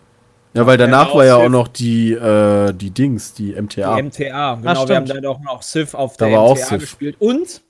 Ja, 0.54 0.68
weil 0.68 0.78
danach 0.78 1.10
Ja, 1.10 1.16
war 1.16 1.26
ja 1.26 1.36
auch 1.38 1.46
auch 1.46 1.50
noch 1.50 1.68
die, 1.68 2.12
äh, 2.12 2.74
die 2.74 2.92
Dings, 2.92 3.34
die 3.34 3.54
MTA. 3.60 3.96
Die 3.96 4.04
MTA, 4.04 4.54
genau. 4.56 4.64
wir 4.64 4.76
stimmt. 4.76 4.92
haben 4.92 5.06
da 5.08 5.20
doch 5.20 5.40
noch 5.42 5.64
Civ 5.64 5.96
auf 5.96 6.16
Da 6.18 6.28
der 6.28 6.36
war 6.36 6.44
auch 6.44 6.56
MTA 6.56 6.78
gespielt. 6.78 7.16
Und 7.18 7.64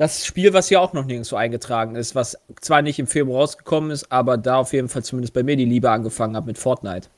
das 0.00 0.24
Spiel, 0.24 0.54
was 0.54 0.68
hier 0.68 0.80
auch 0.80 0.94
noch 0.94 1.04
nirgendwo 1.04 1.36
eingetragen 1.36 1.94
ist, 1.94 2.14
was 2.14 2.38
zwar 2.62 2.80
nicht 2.80 2.98
im 2.98 3.06
Februar 3.06 3.40
rausgekommen 3.40 3.90
ist, 3.90 4.10
aber 4.10 4.38
da 4.38 4.56
auf 4.56 4.72
jeden 4.72 4.88
Fall 4.88 5.04
zumindest 5.04 5.34
bei 5.34 5.42
mir 5.42 5.56
die 5.56 5.66
Liebe 5.66 5.90
angefangen 5.90 6.34
hat 6.36 6.46
mit 6.46 6.56
Fortnite. 6.56 7.10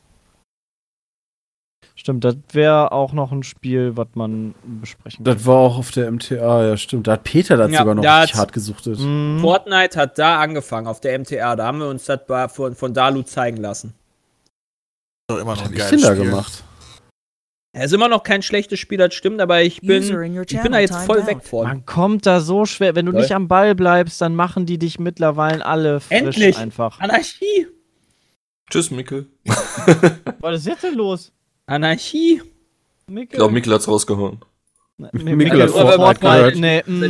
Stimmt, 1.95 2.25
das 2.25 2.35
wäre 2.51 2.90
auch 2.90 3.12
noch 3.12 3.31
ein 3.31 3.45
Spiel, 3.45 3.97
was 3.97 4.09
man 4.14 4.57
besprechen 4.64 5.25
Das 5.25 5.47
war 5.47 5.59
auch 5.59 5.79
auf 5.79 5.92
der 5.92 6.11
MTA, 6.11 6.66
ja 6.66 6.77
stimmt. 6.77 7.07
Da 7.07 7.12
hat 7.12 7.23
Peter 7.23 7.57
das 7.57 7.71
Ja, 7.71 7.79
sogar 7.79 7.95
noch 7.95 8.03
da 8.03 8.23
richtig 8.23 8.40
hart 8.40 8.53
gesuchtet. 8.53 8.99
Mhm. 8.99 9.38
Fortnite 9.38 9.97
hat 10.01 10.18
da 10.18 10.40
angefangen, 10.40 10.88
auf 10.88 10.99
der 10.99 11.16
MTA. 11.21 11.55
Da 11.55 11.66
haben 11.66 11.79
wir 11.79 11.87
uns 11.87 12.07
das 12.07 12.23
von, 12.49 12.75
von 12.75 12.92
Dalu 12.92 13.23
zeigen 13.23 13.59
lassen. 13.59 13.95
Doch 15.29 15.38
immer 15.38 15.55
noch 15.55 15.66
ein 15.66 15.73
geiles 15.73 16.03
Spiel. 16.03 16.16
gemacht? 16.16 16.64
Er 17.75 17.87
ist 17.87 17.95
immer 17.95 18.09
noch 18.09 18.23
kein 18.23 18.43
schlechtes 18.43 18.79
Spiel, 18.79 18.99
das 18.99 19.15
stimmt, 19.15 19.41
aber 19.41 19.63
ich 19.63 19.81
bin, 19.81 20.03
ich 20.03 20.61
bin 20.63 20.73
da 20.73 20.79
jetzt 20.79 20.95
voll 21.07 21.27
weg 21.27 21.39
von. 21.43 21.67
Man 21.67 21.87
kommt 21.87 22.27
da 22.27 22.41
so 22.41 22.67
schwer. 22.67 22.95
Wenn 22.95 23.07
du 23.07 23.13
Toll. 23.13 23.23
nicht 23.23 23.33
am 23.35 23.49
Ball 23.49 23.75
bleibst, 23.75 24.21
dann 24.21 24.35
machen 24.35 24.67
die 24.67 24.79
dich 24.79 24.99
mittlerweile 24.99 25.65
alle 25.65 26.01
frisch 26.01 26.19
Endlich! 26.19 26.59
einfach. 26.59 27.01
Anarchie! 27.01 27.67
Tschüss, 28.71 28.91
Mikkel. 28.91 29.27
Was 30.41 30.59
ist 30.59 30.67
jetzt 30.67 30.83
denn 30.85 30.95
los? 30.95 31.33
Anarchie! 31.65 32.43
Mikkel? 33.07 33.29
Ich 33.33 33.37
glaube, 33.39 33.55
Mikkel 33.55 33.73
hat's 33.73 33.89
rausgehauen. 33.89 34.41
Mikkel 35.13 35.63
hat 35.63 35.71
Fortnite 35.71 36.21
gehört. 36.21 36.57
Nee, 36.57 36.83
mm, 36.87 37.03
Ja, 37.03 37.09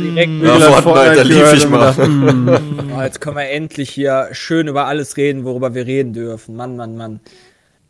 Mikkel 0.55 0.75
hat 0.75 0.83
Fortnite, 0.83 1.15
da 1.15 1.21
lief 1.23 1.53
ich 1.53 1.67
mal. 1.69 1.91
mm. 1.93 2.89
Oh, 2.97 3.01
jetzt 3.01 3.19
können 3.19 3.35
wir 3.35 3.49
endlich 3.49 3.89
hier 3.89 4.29
schön 4.31 4.67
über 4.69 4.85
alles 4.85 5.17
reden, 5.17 5.43
worüber 5.43 5.73
wir 5.73 5.85
reden 5.85 6.13
dürfen. 6.13 6.55
Mann, 6.55 6.77
Mann, 6.77 6.95
Mann. 6.95 7.19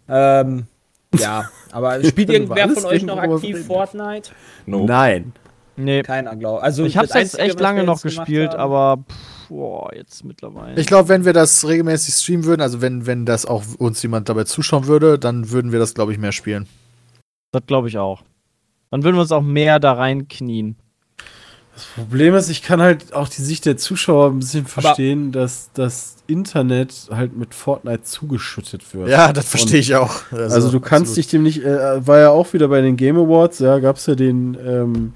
Ähm, 0.10 0.66
ja, 1.20 1.50
aber 1.72 2.04
spielt 2.06 2.30
irgendwer 2.30 2.70
von 2.70 2.86
euch 2.86 3.04
noch 3.04 3.18
aktiv 3.18 3.56
reden 3.56 3.66
Fortnite? 3.66 4.32
No. 4.66 4.86
Nein. 4.86 5.34
nee. 5.76 6.04
Keiner, 6.04 6.36
glaube 6.36 6.62
Also 6.64 6.86
Ich 6.86 6.98
hab's 6.98 7.14
jetzt 7.14 7.40
echt 7.40 7.60
lange 7.60 7.84
noch 7.84 8.02
gespielt, 8.02 8.52
haben- 8.52 8.60
aber 8.60 9.04
pff, 9.10 9.50
boah, 9.50 9.94
jetzt 9.96 10.24
mittlerweile. 10.24 10.80
Ich 10.80 10.88
glaube, 10.88 11.10
wenn 11.10 11.26
wir 11.26 11.34
das 11.34 11.68
regelmäßig 11.68 12.14
streamen 12.16 12.46
würden, 12.46 12.62
also 12.62 12.82
wenn, 12.82 13.06
wenn 13.06 13.26
das 13.26 13.46
auch 13.46 13.64
uns 13.78 14.02
jemand 14.02 14.30
dabei 14.30 14.44
zuschauen 14.46 14.88
würde, 14.88 15.18
dann 15.20 15.52
würden 15.52 15.72
wir 15.72 15.80
das, 15.80 15.94
glaube 15.94 16.12
ich, 16.12 16.18
mehr 16.18 16.32
spielen. 16.32 16.68
das 17.52 17.64
glaube 17.68 17.88
ich 17.88 17.98
auch. 17.98 18.24
Dann 18.92 19.04
würden 19.04 19.16
wir 19.16 19.22
uns 19.22 19.32
auch 19.32 19.42
mehr 19.42 19.80
da 19.80 19.94
reinknien. 19.94 20.76
Das 21.74 21.86
Problem 21.96 22.36
ist, 22.36 22.50
ich 22.50 22.62
kann 22.62 22.82
halt 22.82 23.14
auch 23.14 23.28
die 23.28 23.42
Sicht 23.42 23.66
der 23.66 23.78
Zuschauer 23.78 24.30
ein 24.30 24.40
bisschen 24.40 24.68
verstehen, 24.68 25.32
dass 25.32 25.72
das 25.74 26.18
Internet 26.28 27.08
halt 27.10 27.36
mit 27.36 27.56
Fortnite 27.56 28.04
zugeschüttet 28.04 28.94
wird. 28.94 29.10
Ja, 29.10 29.34
das 29.34 29.48
verstehe 29.50 29.80
ich 29.80 29.96
auch. 29.96 30.32
Also, 30.32 30.70
du 30.70 30.80
kannst 30.80 31.12
absolut. 31.12 31.18
dich 31.18 31.28
dem 31.28 31.44
nicht, 31.44 31.64
äh, 31.64 32.06
war 32.06 32.20
ja 32.20 32.30
auch 32.30 32.54
wieder 32.54 32.68
bei 32.68 32.82
den 32.82 32.96
Game 32.96 33.18
Awards, 33.18 33.60
ja, 33.60 33.80
gab 33.80 33.98
es 33.98 34.06
ja 34.06 34.14
den 34.14 34.56
ähm, 34.64 35.14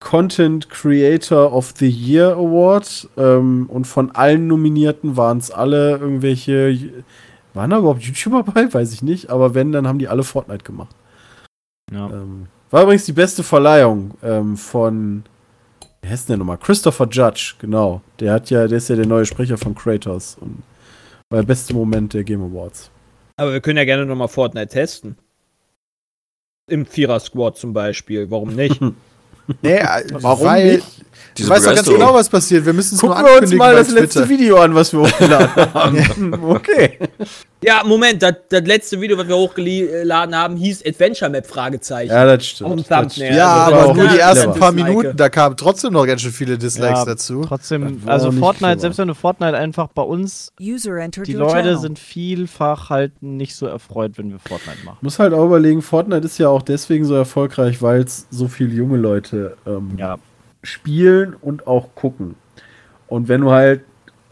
Content 0.00 0.68
Creator 0.68 1.52
of 1.52 1.72
the 1.78 1.88
Year 1.88 2.32
Award 2.32 3.08
ähm, 3.16 3.66
und 3.68 3.86
von 3.86 4.10
allen 4.10 4.46
Nominierten 4.46 5.16
waren 5.16 5.38
es 5.38 5.50
alle 5.50 5.92
irgendwelche, 5.96 6.92
waren 7.54 7.70
da 7.70 7.78
überhaupt 7.78 8.02
YouTuber 8.02 8.42
bei? 8.42 8.72
Weiß 8.72 8.92
ich 8.92 9.02
nicht, 9.02 9.30
aber 9.30 9.54
wenn, 9.54 9.72
dann 9.72 9.88
haben 9.88 9.98
die 9.98 10.08
alle 10.08 10.24
Fortnite 10.24 10.64
gemacht. 10.64 10.94
Ja. 11.90 12.06
Ähm, 12.06 12.48
war 12.70 12.82
übrigens 12.82 13.04
die 13.04 13.12
beste 13.12 13.42
Verleihung 13.42 14.12
ähm, 14.22 14.56
von, 14.56 15.24
wie 16.06 16.10
heißt 16.10 16.28
denn 16.28 16.34
der 16.34 16.38
nochmal? 16.38 16.58
Christopher 16.58 17.08
Judge, 17.10 17.54
genau. 17.58 18.00
Der 18.20 18.32
hat 18.32 18.48
ja, 18.50 18.68
der 18.68 18.78
ist 18.78 18.88
ja 18.88 18.94
der 18.94 19.06
neue 19.06 19.26
Sprecher 19.26 19.58
von 19.58 19.74
Kratos 19.74 20.36
und 20.40 20.62
war 21.30 21.40
der 21.40 21.46
beste 21.46 21.74
Moment 21.74 22.14
der 22.14 22.22
Game 22.22 22.42
Awards. 22.42 22.90
Aber 23.36 23.52
wir 23.52 23.60
können 23.60 23.76
ja 23.76 23.84
gerne 23.84 24.06
nochmal 24.06 24.28
Fortnite 24.28 24.68
testen. 24.68 25.16
Im 26.70 26.86
Vierer-Squad 26.86 27.58
zum 27.58 27.72
Beispiel. 27.72 28.30
Warum 28.30 28.54
nicht? 28.54 28.80
Nee, 29.62 29.80
Warum 30.10 30.44
weil, 30.44 30.74
nicht? 30.74 30.98
Du 30.98 31.04
Diese 31.36 31.50
weißt 31.50 31.66
doch 31.68 31.74
ganz 31.76 31.88
genau, 31.88 32.12
was 32.12 32.28
passiert. 32.28 32.66
Wir 32.66 32.72
müssen 32.72 32.96
es 32.96 33.02
nur 33.02 33.14
Gucken 33.14 33.32
wir 33.32 33.42
uns 33.42 33.52
mal 33.54 33.76
das 33.76 33.90
letzte. 33.90 34.28
Video 34.28 34.56
an, 34.56 34.74
was 34.74 34.92
wir 34.92 35.02
hochgeladen 35.02 35.72
haben. 35.72 36.34
okay. 36.50 36.98
Ja, 37.62 37.82
Moment, 37.84 38.22
das, 38.22 38.34
das 38.50 38.62
letzte 38.66 39.00
Video, 39.00 39.16
was 39.16 39.26
wir 39.28 39.36
hochgeladen 39.36 40.34
haben, 40.36 40.56
hieß 40.56 40.84
Adventure 40.86 41.30
Map 41.30 41.46
Fragezeichen. 41.46 42.12
Ja, 42.12 42.24
das 42.36 42.46
stimmt. 42.46 42.70
Auf 42.70 42.76
dem 42.76 42.84
Das 42.84 42.88
Thumbnail. 42.88 43.10
stimmt. 43.10 43.36
Ja, 43.38 43.64
Also, 43.64 43.76
aber 43.76 43.94
nur 43.94 44.08
die 44.08 44.18
ersten 44.18 44.52
paar 44.52 44.72
Dislike. 44.72 44.88
Minuten, 44.96 45.16
da 45.16 45.28
kamen 45.30 45.56
trotzdem 45.56 45.92
noch 45.94 46.06
ganz 46.06 46.20
schön 46.20 46.32
viele 46.32 46.58
Dislikes 46.58 46.98
Ja, 47.00 47.04
dazu. 47.06 47.42
Trotzdem, 47.46 48.02
also 48.06 48.30
Fortnite, 48.30 48.80
selbst 48.80 48.98
wenn 48.98 49.08
du 49.08 49.14
Fortnite 49.14 49.56
einfach 49.56 49.88
bei 49.88 50.02
uns, 50.02 50.52
die 50.58 50.72
Leute 51.32 51.52
channel. 51.54 51.78
sind 51.78 51.98
vielfach 51.98 52.90
halt 52.90 53.22
nicht 53.22 53.56
so 53.56 53.66
erfreut, 53.66 54.12
wenn 54.16 54.30
wir 54.30 54.38
Fortnite 54.38 54.84
machen. 54.84 54.98
Muss 55.00 55.18
halt 55.18 55.32
auch 55.32 55.44
überlegen, 55.46 55.80
Fortnite 55.82 56.26
ist 56.26 56.38
ja 56.38 56.48
auch 56.48 56.62
deswegen 56.62 57.04
so 57.04 57.14
erfolgreich, 57.14 57.80
weil 57.80 58.02
es 58.02 58.26
so 58.30 58.48
viele 58.48 58.74
junge 58.74 58.98
Leute 58.98 59.56
ähm, 59.66 59.92
Ja. 59.96 60.18
spielen 60.62 61.34
und 61.40 61.66
auch 61.66 61.88
gucken. 61.94 62.34
Und 63.08 63.28
wenn 63.28 63.40
du 63.40 63.50
halt, 63.50 63.82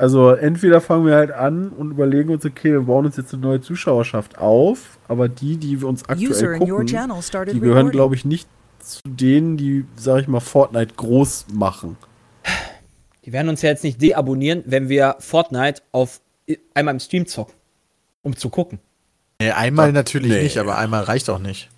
also 0.05 0.33
entweder 0.33 0.83
fangen 0.83 1.07
wir 1.07 1.15
halt 1.15 1.31
an 1.31 1.71
und 1.71 1.93
überlegen 1.93 2.29
uns, 2.29 2.45
okay, 2.45 2.73
wir 2.73 2.83
bauen 2.83 3.07
uns 3.07 3.17
jetzt 3.17 3.33
eine 3.33 3.41
neue 3.41 3.63
Zuschauerschaft 3.63 4.37
auf, 4.37 4.99
aber 5.09 5.31
die, 5.31 5.57
die 5.57 5.81
wir 5.81 5.89
uns 5.89 6.07
aktuell 6.07 6.57
in 6.57 6.71
your 6.71 6.85
gucken, 6.85 7.17
die 7.55 7.61
gehören, 7.61 7.91
glaube 7.91 8.15
ich, 8.15 8.27
nicht 8.27 8.47
zu 8.81 9.01
denen, 9.07 9.57
die, 9.57 9.87
sag 9.97 10.21
ich 10.21 10.29
mal, 10.29 10.41
Fortnite 10.41 10.93
groß 10.97 11.47
machen. 11.55 11.97
Die 13.25 13.33
werden 13.33 13.49
uns 13.49 13.63
ja 13.63 13.71
jetzt 13.71 13.83
nicht 13.83 14.03
deabonnieren, 14.03 14.63
wenn 14.67 14.91
wir 14.91 15.17
Fortnite 15.21 15.81
auf 15.91 16.21
einmal 16.75 16.93
im 16.93 17.01
Stream 17.01 17.27
zocken. 17.27 17.55
Um 18.21 18.37
zu 18.37 18.51
gucken. 18.51 18.81
Nee, 19.41 19.53
einmal 19.53 19.91
natürlich 19.93 20.33
Nee. 20.33 20.43
nicht, 20.43 20.59
aber 20.59 20.77
einmal 20.77 21.05
reicht 21.05 21.31
auch 21.31 21.39
nicht. 21.39 21.71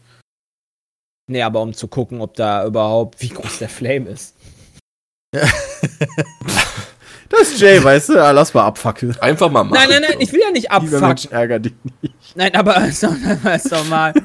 Nee, 1.29 1.43
aber 1.43 1.63
um 1.63 1.75
zu 1.75 1.87
gucken, 1.87 2.21
ob 2.21 2.35
da 2.35 2.67
überhaupt, 2.67 3.23
wie 3.23 3.29
groß 3.29 3.59
der 3.61 3.69
Flame 3.69 4.11
ist. 4.11 4.35
Das 7.29 7.43
ist 7.53 7.61
Jay, 7.61 7.83
weißt 7.83 8.11
du? 8.11 8.15
Ja, 8.15 8.31
lass 8.31 8.55
mal 8.55 8.65
abfackeln. 8.65 9.17
Einfach 9.21 9.51
mal 9.51 9.65
machen. 9.65 9.75
Nein, 9.75 9.89
nein, 10.01 10.03
nein, 10.11 10.21
ich 10.21 10.33
will 10.33 10.41
ja 10.41 10.51
nicht. 10.51 10.69
Mensch, 11.01 11.27
ärger 11.27 11.59
dich 11.59 11.75
nicht. 12.01 12.15
Nein, 12.35 12.55
aber 12.55 12.77
ist 12.89 13.03
doch, 13.03 13.15
ist 13.55 13.73
doch 13.73 13.85
mal. 13.89 14.13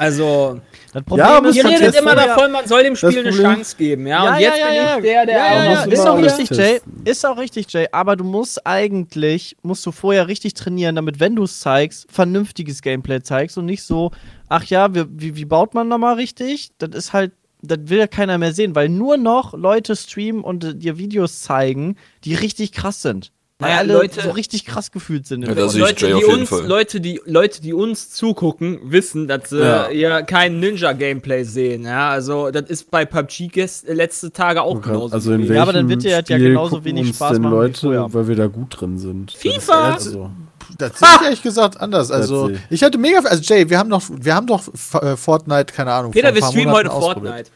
Also, 0.00 0.60
Das 0.92 1.02
Problem 1.02 1.26
Ja, 1.26 1.40
muss 1.40 1.56
ihr 1.56 1.64
man 1.64 1.72
redet 1.74 1.96
immer 1.96 2.14
davon, 2.14 2.52
man 2.52 2.66
soll 2.68 2.84
dem 2.84 2.94
Spiel 2.94 3.18
eine 3.18 3.32
Chance 3.32 3.74
geben, 3.76 4.06
ja? 4.06 4.24
Ja, 4.24 4.30
und 4.34 4.40
ja, 4.40 4.48
jetzt 4.48 4.58
ja, 4.60 4.66
bin 4.66 4.74
ja. 4.76 4.96
ich 4.96 5.02
der, 5.02 5.26
der 5.26 5.36
Ja, 5.36 5.82
ist 5.84 6.06
auch 6.06 6.18
richtig, 6.18 6.50
Jay. 6.50 6.56
testen. 6.56 7.02
Ist 7.04 7.26
auch 7.26 7.36
richtig, 7.36 7.72
Jay. 7.72 7.88
Aber 7.90 8.14
du 8.14 8.22
musst 8.22 8.64
eigentlich, 8.64 9.56
musst 9.62 9.84
du 9.84 9.90
vorher 9.90 10.28
richtig 10.28 10.54
trainieren, 10.54 10.94
damit, 10.94 11.18
wenn 11.18 11.34
du 11.34 11.42
es 11.42 11.58
zeigst, 11.58 12.06
vernünftiges 12.12 12.80
Gameplay 12.80 13.20
zeigst 13.22 13.58
und 13.58 13.64
nicht 13.64 13.82
so, 13.82 14.12
ach 14.48 14.62
ja, 14.66 14.94
wir, 14.94 15.08
wie, 15.10 15.34
wie 15.34 15.44
baut 15.44 15.74
man 15.74 15.88
nochmal 15.88 16.14
richtig? 16.14 16.70
Das 16.78 16.90
ist 16.90 17.12
halt, 17.12 17.32
das 17.62 17.78
will 17.86 17.98
ja 17.98 18.06
keiner 18.06 18.38
mehr 18.38 18.52
sehen, 18.52 18.74
weil 18.74 18.88
nur 18.88 19.16
noch 19.16 19.54
Leute 19.54 19.96
streamen 19.96 20.42
und 20.44 20.64
äh, 20.64 20.74
dir 20.74 20.98
Videos 20.98 21.40
zeigen, 21.42 21.96
die 22.24 22.34
richtig 22.34 22.72
krass 22.72 23.02
sind. 23.02 23.32
Weil 23.60 23.70
Naja, 23.70 23.78
alle 23.80 23.92
Leute- 23.94 24.20
so 24.22 24.30
richtig 24.30 24.64
krass 24.66 24.92
gefühlt 24.92 25.26
sind. 25.26 25.42
Ja, 25.42 25.52
Leute, 25.52 26.06
die 26.06 26.24
uns, 26.24 26.48
Fall. 26.48 26.64
Leute, 26.64 27.00
die, 27.00 27.20
Leute, 27.24 27.60
die 27.60 27.72
uns 27.72 28.10
zugucken, 28.10 28.78
wissen, 28.84 29.26
dass 29.26 29.50
sie 29.50 29.58
Ja. 29.58 29.88
hier 29.88 30.22
kein 30.22 30.60
Ninja-Gameplay 30.60 31.42
sehen. 31.42 31.82
Ja, 31.82 32.10
also 32.10 32.52
das 32.52 32.70
ist 32.70 32.88
bei 32.92 33.04
PUBG 33.04 33.48
gest 33.48 33.88
letzte 33.88 34.30
Tage 34.30 34.62
auch 34.62 34.80
genauso. 34.80 35.12
Also 35.12 35.32
in 35.32 35.40
welchem 35.40 35.54
Ja, 35.56 35.62
aber 35.62 35.72
dann 35.72 35.88
wird 35.88 36.04
dir 36.04 36.14
halt 36.14 36.28
ja 36.28 36.36
Spiel 36.36 36.50
genauso 36.50 36.76
gucken 36.76 36.84
wenig 36.84 37.06
uns 37.08 37.16
Spaß 37.16 37.32
denn 37.32 37.42
machen 37.42 37.54
Leute, 37.54 38.06
weil 38.14 38.28
wir 38.28 38.36
da 38.36 38.46
gut 38.46 38.80
drin 38.80 38.96
sind. 38.96 39.34
Das 39.34 39.44
ist 39.44 39.64
FIFA! 39.64 40.30
Das 40.76 40.98
sehe 40.98 41.08
ich 41.16 41.22
ehrlich 41.22 41.42
gesagt 41.42 41.80
anders. 41.80 42.10
Also, 42.10 42.50
ich 42.70 42.82
hatte 42.82 42.98
mega. 42.98 43.20
Also, 43.20 43.42
Jay, 43.42 43.68
wir 43.70 43.78
haben 43.78 43.90
doch, 43.90 44.02
wir 44.08 44.34
haben 44.34 44.46
doch 44.46 44.68
äh, 45.02 45.16
Fortnite, 45.16 45.72
keine 45.72 45.92
Ahnung. 45.92 46.12
Peter, 46.12 46.34
wir 46.34 46.44
streamen 46.44 46.74
heute. 46.74 46.90
Fortnite. 46.90 47.50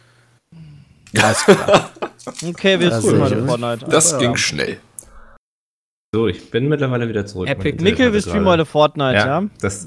Ja, 1.12 1.30
ist 1.30 1.44
klar. 1.44 1.90
Okay, 2.44 2.78
wir 2.78 2.92
streamen 2.92 3.20
heute. 3.20 3.46
Fortnite. 3.46 3.86
Das 3.86 4.16
ging 4.18 4.36
schnell. 4.36 4.78
So, 6.14 6.28
ich 6.28 6.50
bin 6.50 6.68
mittlerweile 6.68 7.08
wieder 7.08 7.26
zurück. 7.26 7.48
Epic. 7.48 7.78
Hatte 7.78 8.12
wir 8.12 8.20
streamen 8.20 8.46
heute 8.46 8.64
Fortnite, 8.64 9.14
ja? 9.14 9.40
Ja, 9.40 9.48
das 9.60 9.86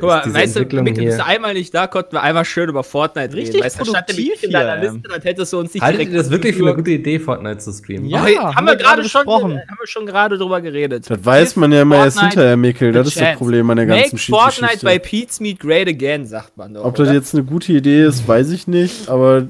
Guck 0.00 0.08
mal, 0.08 0.34
weißt 0.34 0.56
du, 0.56 0.60
Mikkel, 0.82 1.04
bist 1.04 1.18
du 1.18 1.24
einmal 1.24 1.54
nicht 1.54 1.74
da, 1.74 1.86
konnten 1.86 2.12
wir 2.12 2.22
einmal 2.22 2.44
schön 2.44 2.68
über 2.68 2.82
Fortnite 2.82 3.34
Richtig 3.34 3.56
reden. 3.56 3.64
Weißt 3.64 3.80
du, 3.80 3.84
statt 3.84 4.08
nämlich 4.08 4.26
produktiv 4.26 4.42
in 4.44 4.52
deiner 4.52 4.80
hier, 4.80 4.92
Liste, 4.92 5.08
dann 5.08 5.22
hättest 5.22 5.52
du 5.52 5.58
uns 5.58 5.74
nicht 5.74 5.82
Haltet 5.82 6.08
ihr 6.08 6.18
das 6.18 6.30
wirklich 6.30 6.56
für 6.56 6.62
eine 6.66 6.74
gute 6.74 6.90
Idee, 6.90 7.18
Fortnite 7.18 7.58
zu 7.58 7.72
streamen? 7.72 8.06
Ja. 8.06 8.20
haben, 8.20 8.56
haben 8.56 8.66
wir 8.66 8.70
wir 8.70 8.76
gerade 8.76 9.08
schon, 9.08 9.26
haben 9.26 9.52
wir 9.52 9.86
schon 9.86 10.06
gerade 10.06 10.38
drüber 10.38 10.60
geredet. 10.60 11.08
Das 11.08 11.24
weiß 11.24 11.56
man 11.56 11.72
ja 11.72 11.82
immer 11.82 11.96
erst 11.96 12.20
hinterher, 12.20 12.56
Mikkel. 12.56 12.92
Das 12.92 13.08
ist 13.08 13.20
das. 13.20 13.36
Problem 13.36 13.70
an 13.70 13.76
der 13.76 13.86
ganzen 13.86 14.16
Make 14.16 14.18
Fortnite 14.18 14.84
by 14.84 14.98
Pete's 14.98 15.40
Meet 15.40 15.60
Great 15.60 15.88
Again, 15.88 16.26
sagt 16.26 16.56
man 16.56 16.74
doch. 16.74 16.84
Ob 16.84 16.94
das 16.96 17.08
oder? 17.08 17.16
jetzt 17.16 17.34
eine 17.34 17.44
gute 17.44 17.72
Idee 17.72 18.04
ist, 18.04 18.26
weiß 18.26 18.50
ich 18.50 18.66
nicht, 18.66 19.08
aber 19.08 19.46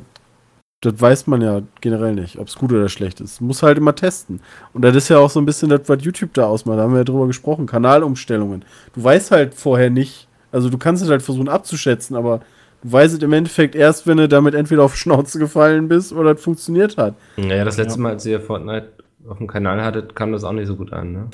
das 0.81 0.95
weiß 0.99 1.27
man 1.27 1.43
ja 1.43 1.61
generell 1.81 2.15
nicht, 2.15 2.39
ob 2.39 2.49
es 2.49 2.55
gut 2.55 2.73
oder 2.73 2.89
schlecht 2.89 3.21
ist. 3.21 3.41
Muss 3.41 3.63
halt 3.63 3.77
immer 3.79 3.95
testen. 3.95 4.41
Und 4.73 4.83
das 4.83 4.97
ist 4.97 5.09
ja 5.09 5.19
auch 5.19 5.29
so 5.29 5.39
ein 5.41 5.45
bisschen 5.45 5.69
das, 5.69 5.83
was 5.87 6.03
YouTube 6.03 6.33
da 6.35 6.47
ausmacht. 6.47 6.79
Da 6.79 6.83
haben 6.83 6.93
wir 6.93 6.99
ja 7.01 7.05
drüber 7.05 7.27
gesprochen. 7.27 7.67
Kanalumstellungen. 7.67 8.65
Du 8.95 9.05
weißt 9.05 9.31
halt 9.31 9.55
vorher 9.55 9.91
nicht, 9.91 10.27
also 10.53 10.69
du 10.71 10.79
kannst 10.79 11.03
es 11.03 11.09
halt 11.11 11.23
versuchen 11.23 11.49
abzuschätzen, 11.49 12.17
aber 12.17 12.41
du 12.83 12.93
weißt 12.93 13.15
es 13.17 13.23
im 13.23 13.33
Endeffekt 13.33 13.75
erst, 13.75 14.07
wenn 14.07 14.17
du 14.17 14.29
damit 14.29 14.55
entweder 14.55 14.83
auf 14.85 14.93
die 14.95 14.99
Schnauze 14.99 15.39
gefallen 15.39 15.89
bist 15.89 16.13
oder 16.13 16.33
es 16.33 16.43
funktioniert 16.43 16.97
hat. 16.97 17.15
Naja, 17.37 17.65
das 17.65 17.77
letzte 17.77 18.01
Mal, 18.01 18.13
als 18.13 18.27
ihr 18.27 18.41
Fortnite 18.41 18.89
auf 19.29 19.39
dem 19.39 19.47
Kanal 19.47 19.83
hattet, 19.85 20.15
kam 20.17 20.33
das 20.33 20.45
auch 20.45 20.53
nicht 20.53 20.67
so 20.67 20.77
gut 20.77 20.93
an, 20.93 21.13
ne? 21.13 21.29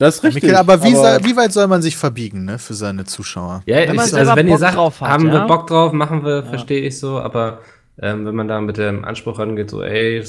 Das 0.00 0.16
ist 0.16 0.24
richtig. 0.24 0.44
Mikkel, 0.44 0.56
aber, 0.56 0.82
wie, 0.84 0.94
sa- 0.94 1.18
wie 1.24 1.36
weit 1.36 1.52
soll 1.52 1.66
man 1.66 1.82
sich 1.82 1.96
verbiegen, 1.96 2.44
ne, 2.44 2.58
für 2.60 2.74
seine 2.74 3.04
Zuschauer? 3.04 3.62
Ja, 3.66 3.78
Wenn 3.78 3.96
ich, 3.96 4.14
also 4.14 4.36
wenn 4.36 4.46
ihr 4.46 4.52
Bock 4.52 4.60
sagt, 4.60 4.76
drauf 4.76 5.00
hat, 5.00 5.08
haben 5.10 5.26
wir 5.26 5.34
ja? 5.34 5.46
Bock 5.46 5.66
drauf, 5.66 5.92
machen 5.92 6.24
wir, 6.24 6.44
verstehe 6.44 6.82
ich 6.86 6.98
so, 7.00 7.18
aber 7.18 7.58
ähm, 8.00 8.24
wenn 8.24 8.36
man 8.36 8.46
da 8.46 8.60
mit 8.60 8.76
dem 8.76 9.04
Anspruch 9.04 9.40
rangeht, 9.40 9.70
so, 9.70 9.82
ey, 9.82 10.22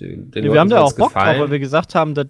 den 0.00 0.30
Nee, 0.34 0.52
wir 0.52 0.58
haben 0.58 0.68
da 0.68 0.80
auch 0.80 0.90
Bock 0.90 1.12
drauf, 1.12 1.14
gefallen. 1.14 1.40
weil 1.40 1.50
wir 1.52 1.60
gesagt 1.60 1.94
haben, 1.94 2.14
das 2.14 2.26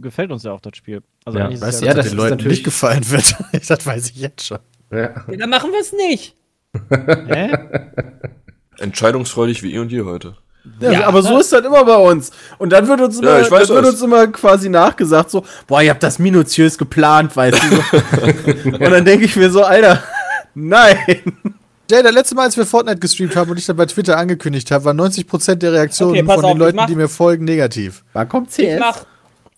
gefällt 0.00 0.30
uns 0.30 0.42
ja 0.44 0.52
auch, 0.52 0.60
das 0.60 0.76
Spiel. 0.76 1.02
Also 1.24 1.38
Ja. 1.38 1.48
Weißt 1.60 1.82
du, 1.82 1.86
Ja, 1.86 1.94
dass 1.94 2.04
das 2.04 2.12
den 2.12 2.16
Leuten 2.16 2.30
natürlich- 2.36 2.58
nicht 2.58 2.64
gefallen 2.64 3.10
wird? 3.10 3.34
das 3.68 3.86
weiß 3.86 4.10
ich 4.10 4.16
jetzt 4.16 4.46
schon. 4.46 4.58
ja. 4.90 4.98
Ja, 5.28 5.36
dann 5.38 5.50
machen 5.50 5.70
wir 5.72 5.80
es 5.80 5.92
nicht. 5.92 6.34
Hä? 6.90 7.52
Entscheidungsfreudig 8.78 9.62
wie 9.62 9.74
eh 9.74 9.78
und 9.78 9.90
je 9.90 10.02
heute. 10.02 10.36
Ja, 10.80 10.90
Ja. 10.92 11.06
aber 11.06 11.22
so 11.22 11.38
ist 11.38 11.52
das 11.52 11.64
immer 11.64 11.84
bei 11.84 11.96
uns. 11.96 12.30
Und 12.58 12.70
dann 12.72 12.86
wird 12.88 13.00
uns 13.00 13.18
immer, 13.20 13.38
Ja, 13.38 13.40
ich 13.40 13.50
weiß 13.50 13.68
dann 13.68 13.76
wird 13.76 13.86
uns 13.86 14.02
immer 14.02 14.26
quasi 14.28 14.68
nachgesagt, 14.68 15.30
so, 15.30 15.44
boah, 15.66 15.80
ihr 15.80 15.90
habt 15.90 16.02
das 16.02 16.18
minutiös 16.18 16.76
geplant, 16.76 17.36
weißt 17.36 17.58
du. 17.62 18.64
Und 18.72 18.80
dann 18.80 19.04
denke 19.04 19.24
ich 19.26 19.36
mir 19.36 19.48
so, 19.48 19.62
Alter, 19.62 20.02
nein. 20.54 20.96
Jay, 21.88 22.02
das 22.02 22.12
letzte 22.12 22.34
Mal, 22.34 22.42
als 22.46 22.56
wir 22.56 22.66
Fortnite 22.66 22.98
gestreamt 22.98 23.36
haben 23.36 23.48
und 23.48 23.58
ich 23.60 23.64
dann 23.66 23.76
bei 23.76 23.86
Twitter 23.86 24.18
angekündigt 24.18 24.68
habe, 24.72 24.84
waren 24.86 25.00
90% 25.00 25.54
der 25.54 25.72
Reaktionen 25.72 26.10
Okay, 26.16 26.24
von 26.24 26.34
auf, 26.34 26.40
den 26.42 26.50
ich 26.50 26.58
Leuten, 26.58 26.76
mach- 26.76 26.86
die 26.86 26.96
mir 26.96 27.08
folgen, 27.08 27.44
negativ. 27.44 28.02
Wann 28.12 28.28
kommt 28.28 28.48
Ich 28.58 28.66
CS? 28.66 28.80
mach, 28.80 29.04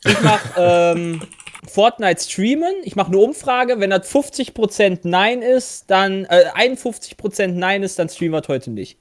ich 0.09 0.21
mach 0.23 0.41
ähm, 0.57 1.21
Fortnite 1.69 2.23
streamen. 2.23 2.73
Ich 2.85 2.97
mache 2.97 3.09
eine 3.09 3.19
Umfrage. 3.19 3.79
Wenn 3.81 3.91
das 3.91 4.11
50% 4.13 5.01
Nein 5.05 5.43
ist, 5.43 5.91
dann 5.91 6.25
äh, 6.27 6.45
51% 6.57 7.49
Nein 7.49 7.83
ist, 7.83 7.99
dann 7.99 8.09
streamen 8.09 8.41
wir 8.43 8.49
heute 8.49 8.71
nicht. 8.71 8.99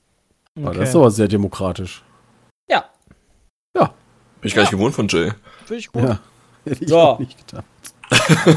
Oh, 0.59 0.69
das 0.71 0.89
ist 0.89 0.95
aber 0.95 1.11
sehr 1.11 1.27
demokratisch. 1.27 2.03
Ja. 2.69 2.85
Bin 4.39 4.49
ich 4.49 4.53
gar 4.55 4.61
nicht 4.63 4.71
gewohnt 4.71 4.93
von 4.93 5.07
Jay. 5.07 5.31
Finde 5.65 5.79
ich 5.79 5.91
gut. 5.91 6.03
Ja. 6.03 6.19
Hätte 6.65 6.83
ich 6.83 6.89
So. 6.89 7.15
nicht 7.19 7.37
getan. 7.37 7.63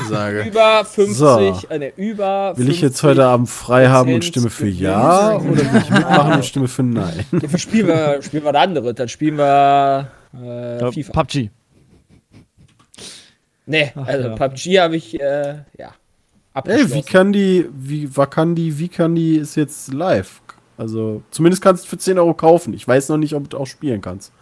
Sage. 0.09 0.43
Über 0.47 0.85
50, 0.85 1.17
So. 1.17 1.39
äh, 1.71 1.79
ne, 1.79 1.93
über 1.97 2.53
Will 2.57 2.69
ich 2.69 2.81
jetzt 2.83 3.01
50. 3.01 3.05
heute 3.05 3.25
Abend 3.27 3.49
frei 3.49 3.89
haben 3.89 4.13
und 4.15 4.25
stimme 4.25 4.51
für. 4.51 4.69
Ja 4.69 5.37
oder 5.37 5.57
will 5.73 5.81
ich 5.83 5.91
mitmachen 5.91 6.33
und 6.35 6.45
stimme 6.45 6.69
für 6.69 6.83
Nein? 6.83 7.25
Dafür 7.33 7.59
spielen 7.59 7.87
wir, 7.89 8.21
spielen 8.23 8.45
wir 8.45 8.53
das 8.53 8.63
andere. 8.63 8.95
Dann 8.95 9.09
spielen 9.09 9.39
wir 9.39 10.11
äh, 10.41 10.81
Ja, 10.81 10.93
FIFA. 10.93 11.13
PUBG. 11.13 11.51
Nee, 13.71 13.93
also 13.95 14.29
ja. 14.29 14.35
PUBG 14.35 14.81
habe 14.81 14.97
ich, 14.97 15.21
äh, 15.21 15.63
ja. 15.79 15.95
Ey, 16.65 16.93
wie 16.93 17.03
kann 17.03 17.33
die, 17.33 17.69
wie, 17.73 18.17
war 18.17 18.29
kann 18.29 18.57
die, 18.57 18.79
wie 18.79 18.89
kann 18.89 19.15
die 19.15 19.37
ist 19.37 19.55
jetzt 19.55 19.95
live? 19.95 20.43
Also, 20.77 21.23
zumindest 21.31 21.63
kannst 21.63 21.85
du 21.85 21.89
für 21.89 21.99
10 21.99 22.19
Euro 22.19 22.35
kaufen. 22.35 22.75
Ich 22.75 22.87
weiß 22.89 23.11
noch 23.11 23.17
nicht, 23.17 23.35
ob 23.35 23.49
du 23.49 23.59
auch 23.59 23.67
spielen 23.67 24.01
kannst. 24.01 24.33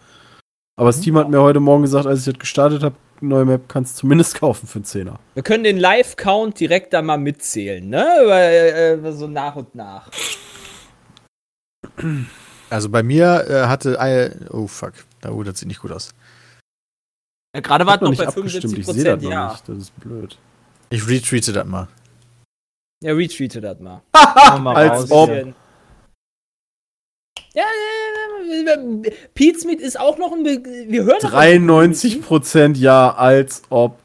Aber 0.77 0.91
Steam 0.91 1.17
hat 1.17 1.29
mir 1.29 1.41
heute 1.41 1.59
Morgen 1.59 1.83
gesagt, 1.83 2.07
als 2.07 2.19
ich 2.19 2.33
das 2.33 2.39
gestartet 2.39 2.81
habe, 2.81 2.95
neue 3.21 3.45
Map 3.45 3.67
kannst 3.67 3.97
du 3.97 3.99
zumindest 4.01 4.35
kaufen 4.39 4.65
für 4.65 4.77
einen 4.77 4.85
Zehner. 4.85 5.19
Wir 5.35 5.43
können 5.43 5.63
den 5.63 5.77
Live-Count 5.77 6.59
direkt 6.59 6.93
da 6.93 7.03
mal 7.03 7.17
mitzählen, 7.17 7.87
ne? 7.87 8.05
Äh, 8.31 9.11
so 9.11 9.27
nach 9.27 9.55
und 9.55 9.75
nach. 9.75 10.09
Also 12.69 12.89
bei 12.89 13.03
mir 13.03 13.45
äh, 13.47 13.67
hatte 13.67 13.99
ein, 13.99 14.47
oh 14.51 14.65
fuck, 14.65 14.93
da 15.21 15.31
oh, 15.31 15.43
das 15.43 15.59
sieht 15.59 15.67
nicht 15.67 15.81
gut 15.81 15.91
aus. 15.91 16.15
Ja, 17.55 17.61
Gerade 17.61 17.85
war 17.85 17.95
es 17.95 18.01
noch 18.01 18.09
nicht 18.09 18.19
bei 18.19 18.27
abgestimmt, 18.27 18.63
75 18.73 18.79
ich 18.79 18.85
sehe 18.85 19.03
das 19.03 19.13
Prozent, 19.13 19.23
noch 19.23 19.31
ja. 19.31 19.51
nicht. 19.51 19.69
Das 19.69 19.77
ist 19.77 19.99
blöd. 19.99 20.37
Ich 20.91 21.07
retweete 21.07 21.51
das 21.53 21.65
mal. 21.65 21.87
Ja, 23.03 23.13
retweete 23.13 23.61
das 23.61 23.79
mal. 23.79 24.01
Wir 24.13 24.69
Als 24.75 25.11
ob. 25.11 25.29
Bisschen- 25.29 25.55
Ja, 27.53 27.63
äh, 27.63 29.07
äh, 29.07 29.11
Pete 29.33 29.59
Smith 29.59 29.79
ist 29.81 29.99
auch 29.99 30.17
noch 30.17 30.31
ein. 30.33 30.43
Be 30.43 30.61
wir 30.87 31.03
hören 31.03 31.17
doch- 31.21 31.31
93 31.31 32.21
Prozent 32.21 32.77
ja, 32.77 33.13
als 33.15 33.63
ob. 33.69 33.97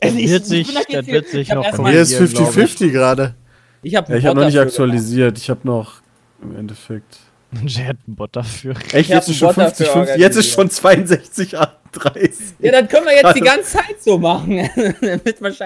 Also 0.00 0.18
ich- 0.18 0.30
wird 0.30 0.42
ich 0.42 0.48
sich- 0.48 0.74
das 0.74 1.06
wird 1.06 1.50
hab 1.50 1.56
noch 1.58 1.78
mal- 1.78 1.94
ist 1.94 2.08
hier, 2.10 2.26
glaub 2.26 2.48
50-50 2.48 2.90
gerade. 2.90 3.34
Ich 3.82 3.94
habe 3.94 4.12
Ja, 4.12 4.18
ich 4.18 4.26
habe 4.26 4.38
noch 4.40 4.46
nicht 4.46 4.58
aktualisiert. 4.58 5.38
Ich 5.38 5.48
habe 5.50 5.60
noch 5.64 6.02
im 6.40 6.56
Endeffekt. 6.56 7.18
Jay 7.66 7.84
hat 7.84 7.96
einen 8.06 8.16
Bot 8.16 8.34
dafür. 8.34 8.74
Echt, 8.92 9.10
jetzt 9.10 9.28
ist 9.28 9.36
schon 9.36 9.48
einen 9.48 9.56
Bot 9.56 9.76
50, 9.76 9.86
dafür 9.86 10.02
50 10.06 10.20
jetzt 10.20 10.36
ist 10.36 10.50
schon 10.50 10.70
62, 10.70 11.58
38. 11.58 12.32
Ja, 12.60 12.72
dann 12.72 12.88
können 12.88 13.04
wir 13.06 13.14
jetzt 13.14 13.36
die 13.36 13.40
ganze 13.40 13.72
Zeit 13.78 14.02
so 14.02 14.18
machen. 14.18 14.68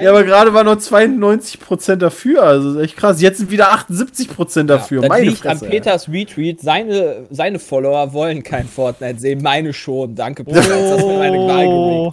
Ja, 0.00 0.10
aber 0.10 0.24
gerade 0.24 0.52
war 0.52 0.64
noch 0.64 0.76
92% 0.76 1.96
dafür, 1.96 2.42
also 2.42 2.72
ist 2.78 2.84
echt 2.84 2.96
krass. 2.96 3.20
Jetzt 3.20 3.38
sind 3.38 3.50
wieder 3.50 3.72
78% 3.72 4.64
dafür. 4.64 5.02
das 5.02 5.08
Meine 5.08 5.26
liegt 5.26 5.38
Fresse. 5.38 5.64
an 5.64 5.70
Peters 5.70 6.08
Retweet. 6.08 6.60
Seine, 6.60 7.26
seine 7.30 7.58
Follower 7.58 8.12
wollen 8.12 8.42
kein 8.42 8.66
Fortnite 8.66 9.20
sehen, 9.20 9.40
meine 9.42 9.72
schon. 9.72 10.14
Danke, 10.14 10.44
Peter. 10.44 10.58
Jetzt 10.60 10.92
hast 10.92 11.02
du 11.02 11.08
mir 11.08 11.18
meine 11.18 11.38
Wahl 11.38 11.66
Oh, 11.66 12.12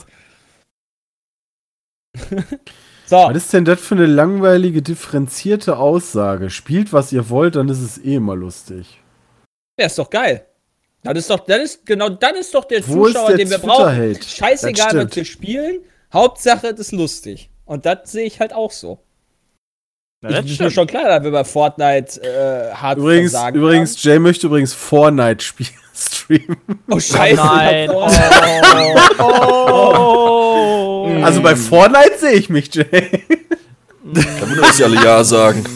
geregt. 2.30 2.59
So, 3.05 3.17
Was 3.17 3.36
ist 3.36 3.53
denn 3.53 3.65
das 3.65 3.82
für 3.82 3.95
eine 3.95 4.05
langweilige, 4.05 4.82
differenzierte 4.82 5.78
Aussage? 5.78 6.49
Spielt, 6.49 6.93
was 6.93 7.11
ihr 7.11 7.30
wollt, 7.30 7.55
dann 7.57 7.67
ist 7.67 7.82
es 7.82 7.97
eh 8.03 8.15
immer 8.15 8.36
lustig. 8.36 9.01
Ja, 9.78 9.86
ist 9.86 9.99
doch 9.99 10.09
geil. 10.09 10.45
Das 11.03 11.17
ist 11.17 11.30
doch, 11.30 11.39
das 11.41 11.61
ist, 11.61 11.86
genau, 11.86 12.09
dann 12.09 12.36
ist 12.36 12.53
doch 12.53 12.65
der 12.65 12.86
Wo 12.88 13.05
ist 13.05 13.13
Zuschauer, 13.13 13.30
der 13.30 13.38
den 13.38 13.49
wir 13.49 13.57
brauchen. 13.57 14.17
Scheißegal, 14.21 14.93
Das 14.93 15.05
was 15.07 15.15
wir 15.15 15.26
spielen. 15.26 15.80
Hauptsache, 16.13 16.71
das 16.71 16.80
ist 16.88 16.91
lustig. 16.93 17.49
Und 17.65 17.86
das 17.86 18.11
sehe 18.11 18.26
ich 18.26 18.39
halt 18.39 18.53
auch 18.53 18.71
so. 18.71 18.99
Na, 20.21 20.30
Ich, 20.30 20.36
das 20.38 20.45
ist 20.45 20.59
mir 20.61 20.71
schon 20.71 20.88
klar, 20.88 21.03
dass 21.05 21.24
wir 21.24 21.32
bei 21.32 21.43
Fortnite 21.43 22.21
äh, 22.24 22.74
hart 22.74 22.97
Übrigens, 22.97 23.32
versagen 23.32 23.57
übrigens, 23.57 24.01
Jay 24.01 24.19
möchte 24.19 24.47
übrigens 24.47 24.74
Fortnite 24.74 25.43
spielen, 25.43 25.69
streamen. 25.93 26.57
haben. 26.67 26.80
Oh, 26.89 26.99
scheiße. 26.99 27.36
Nein. 27.43 27.89
Oh. 29.19 31.09
Also 31.24 31.41
bei 31.41 31.55
Fortnite 31.57 32.17
sehe 32.19 32.34
ich 32.34 32.49
mich, 32.49 32.74
Jay. 32.74 33.24
Wunder, 34.03 34.61
dass 34.61 34.78
sie 34.78 34.84
alle 34.86 35.03
Ja 35.03 35.24
sagen. 35.24 35.65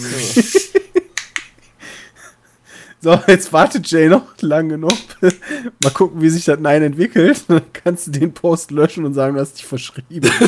So, 2.99 3.19
jetzt 3.27 3.53
wartet 3.53 3.89
Jay 3.91 4.07
noch 4.09 4.23
lang 4.41 4.69
genug. 4.69 4.91
Mal 5.83 5.91
gucken, 5.93 6.21
wie 6.21 6.29
sich 6.29 6.45
das 6.45 6.59
Nein 6.59 6.81
entwickelt. 6.81 7.43
Dann 7.47 7.61
kannst 7.71 8.07
du 8.07 8.11
den 8.11 8.33
Post 8.33 8.71
löschen 8.71 9.05
und 9.05 9.13
sagen, 9.13 9.35
du 9.35 9.41
hast 9.41 9.53
dich 9.57 9.65
verschrieben. 9.65 10.29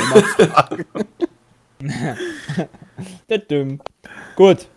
Das 3.30 3.40
dumm. 3.48 3.80
Gut. 4.36 4.68